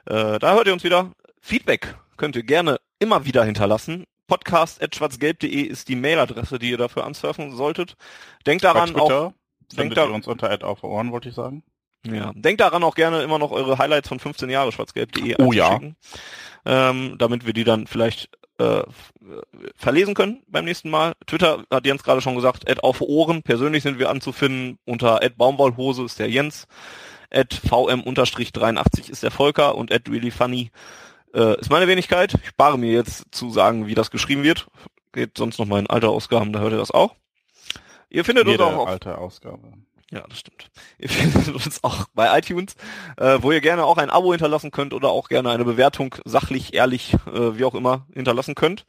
Äh, 0.06 0.40
da 0.40 0.54
hört 0.54 0.66
ihr 0.68 0.74
uns 0.74 0.84
wieder. 0.84 1.12
Feedback 1.42 1.96
könnt 2.18 2.36
ihr 2.36 2.44
gerne 2.44 2.80
immer 3.00 3.26
wieder 3.26 3.44
hinterlassen. 3.44 4.06
Podcast.schwarzgelb.de 4.28 5.62
ist 5.62 5.88
die 5.90 5.96
Mailadresse, 5.96 6.60
die 6.60 6.70
ihr 6.72 6.78
dafür 6.78 7.06
ansurfen 7.06 7.56
solltet. 7.56 7.96
Denkt 8.46 8.64
Bei 8.64 8.74
daran 8.74 8.96
auch, 8.96 9.10
denkt 9.10 9.74
findet 9.76 9.98
da- 9.98 10.06
ihr 10.08 10.14
uns 10.14 10.28
unter 10.28 10.50
Ad 10.50 10.64
auf 10.66 10.84
Ohren, 10.84 11.12
wollte 11.12 11.30
ich 11.30 11.36
sagen. 11.36 11.64
Ja, 12.06 12.32
denkt 12.36 12.62
daran 12.62 12.84
auch 12.84 12.96
gerne 12.96 13.22
immer 13.24 13.40
noch 13.40 13.52
eure 13.52 13.78
Highlights 13.78 14.08
von 14.08 14.20
15 14.20 14.50
Jahre 14.50 14.72
schwarzgelb.de 14.72 15.36
Oh 15.40 15.52
ja. 15.52 15.80
ähm, 16.66 17.16
damit 17.18 17.46
wir 17.46 17.54
die 17.54 17.64
dann 17.64 17.88
vielleicht 17.88 18.30
äh, 18.60 18.84
verlesen 19.76 20.14
können 20.14 20.44
beim 20.48 20.66
nächsten 20.66 20.90
Mal. 20.90 21.14
Twitter 21.26 21.64
hat 21.72 21.86
Jens 21.86 22.04
gerade 22.04 22.22
schon 22.22 22.36
gesagt, 22.36 22.70
Ad 22.70 22.82
auf 22.82 23.02
Ohren. 23.02 23.44
Persönlich 23.44 23.84
sind 23.84 24.00
wir 24.00 24.10
anzufinden 24.10 24.78
unter 24.86 25.18
Ad 25.18 25.36
Baumwollhose 25.38 26.04
ist 26.04 26.20
der 26.20 26.30
Jens, 26.30 26.68
Ad 27.32 27.56
VM-83 27.56 29.10
ist 29.10 29.24
der 29.24 29.32
Volker 29.32 29.76
und 29.76 29.92
Ad 29.92 30.10
really 30.12 30.32
funny 30.32 30.72
äh, 31.34 31.60
ist 31.60 31.70
meine 31.70 31.88
Wenigkeit. 31.88 32.34
Ich 32.42 32.50
spare 32.50 32.78
mir 32.78 32.92
jetzt 32.92 33.26
zu 33.32 33.50
sagen, 33.50 33.88
wie 33.88 33.96
das 33.96 34.12
geschrieben 34.12 34.44
wird. 34.44 34.68
Geht 35.14 35.38
sonst 35.38 35.58
noch 35.60 35.66
mal 35.66 35.80
in 35.80 35.88
alte 35.88 36.10
Ausgaben, 36.10 36.54
da 36.54 36.60
hört 36.60 36.74
ihr 36.74 36.80
das 36.80 36.92
auch. 36.92 37.16
Ihr 38.10 38.26
findet 38.26 38.46
uns 38.46 38.54
Jede 38.54 38.66
auch 38.66 38.78
auf 38.78 38.88
alte 38.88 39.18
Ausgabe. 39.18 39.74
Ja, 40.12 40.26
das 40.28 40.40
stimmt. 40.40 40.70
Ihr 40.98 41.10
findet 41.10 41.50
uns 41.50 41.84
auch 41.84 42.08
bei 42.14 42.38
iTunes, 42.38 42.76
äh, 43.18 43.38
wo 43.42 43.52
ihr 43.52 43.62
gerne 43.62 43.86
auch 43.86 43.98
ein 43.98 44.10
Abo 44.10 44.32
hinterlassen 44.32 44.72
könnt 44.72 44.94
oder 44.94 45.10
auch 45.10 45.30
gerne 45.30 45.52
eine 45.52 45.66
Bewertung 45.66 46.16
sachlich, 46.26 46.74
ehrlich, 46.74 47.14
äh, 47.28 47.58
wie 47.58 47.66
auch 47.66 47.76
immer, 47.76 48.06
hinterlassen 48.14 48.56
könnt. 48.56 48.86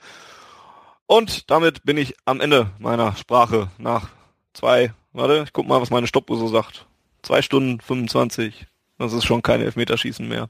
Und 1.07 1.51
damit 1.51 1.85
bin 1.85 1.97
ich 1.97 2.15
am 2.25 2.41
Ende 2.41 2.71
meiner 2.79 3.17
Sprache 3.17 3.71
nach 3.79 4.09
zwei, 4.55 4.93
warte, 5.13 5.43
ich 5.45 5.53
guck 5.53 5.67
mal, 5.67 5.81
was 5.81 5.91
meine 5.91 6.07
Stoppuhr 6.07 6.39
so 6.39 6.49
sagt. 6.49 6.87
Zwei 7.23 7.43
Stunden 7.43 7.81
25. 7.81 8.67
Das 8.97 9.13
ist 9.13 9.25
schon 9.25 9.43
kein 9.43 9.61
Elfmeterschießen 9.61 10.27
mehr. 10.27 10.49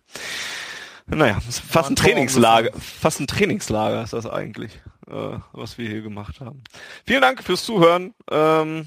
Naja, 1.07 1.41
fast 1.41 1.91
ein 1.91 1.97
Trainingslager. 1.97 2.71
Fast 2.79 3.21
ein 3.21 3.27
Trainingslager 3.27 4.03
ist 4.03 4.13
das 4.13 4.27
eigentlich, 4.27 4.73
äh, 5.09 5.39
was 5.53 5.79
wir 5.79 5.89
hier 5.89 6.03
gemacht 6.03 6.41
haben. 6.41 6.63
Vielen 7.07 7.23
Dank 7.23 7.43
fürs 7.43 7.65
Zuhören. 7.65 8.15
Ähm, 8.31 8.87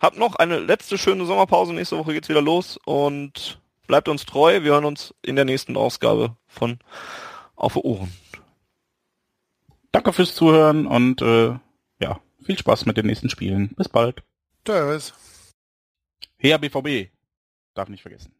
Habt 0.00 0.16
noch 0.16 0.36
eine 0.36 0.58
letzte 0.58 0.96
schöne 0.96 1.26
Sommerpause. 1.26 1.74
Nächste 1.74 1.98
Woche 1.98 2.14
geht's 2.14 2.28
wieder 2.28 2.40
los 2.40 2.78
und 2.84 3.60
bleibt 3.86 4.08
uns 4.08 4.24
treu. 4.24 4.62
Wir 4.62 4.72
hören 4.72 4.86
uns 4.86 5.14
in 5.22 5.36
der 5.36 5.44
nächsten 5.44 5.76
Ausgabe 5.76 6.36
von 6.46 6.78
Auf 7.54 7.76
Ohren. 7.76 8.10
Danke 9.92 10.12
fürs 10.12 10.34
Zuhören 10.34 10.86
und 10.86 11.20
äh, 11.20 11.54
ja, 12.00 12.20
viel 12.42 12.58
Spaß 12.58 12.86
mit 12.86 12.96
den 12.96 13.06
nächsten 13.06 13.28
Spielen. 13.28 13.74
Bis 13.76 13.88
bald. 13.88 14.22
Tschüss. 14.64 15.12
Her 16.38 16.58
BVB. 16.58 17.10
Darf 17.74 17.88
nicht 17.88 18.02
vergessen. 18.02 18.32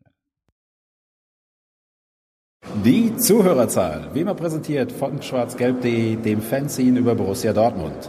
Die 2.84 3.16
Zuhörerzahl, 3.16 4.14
wie 4.14 4.20
immer 4.20 4.34
präsentiert 4.34 4.92
von 4.92 5.20
schwarzgelb.de, 5.20 6.16
dem 6.16 6.40
Fanzine 6.40 7.00
über 7.00 7.14
Borussia 7.14 7.52
Dortmund. 7.52 8.08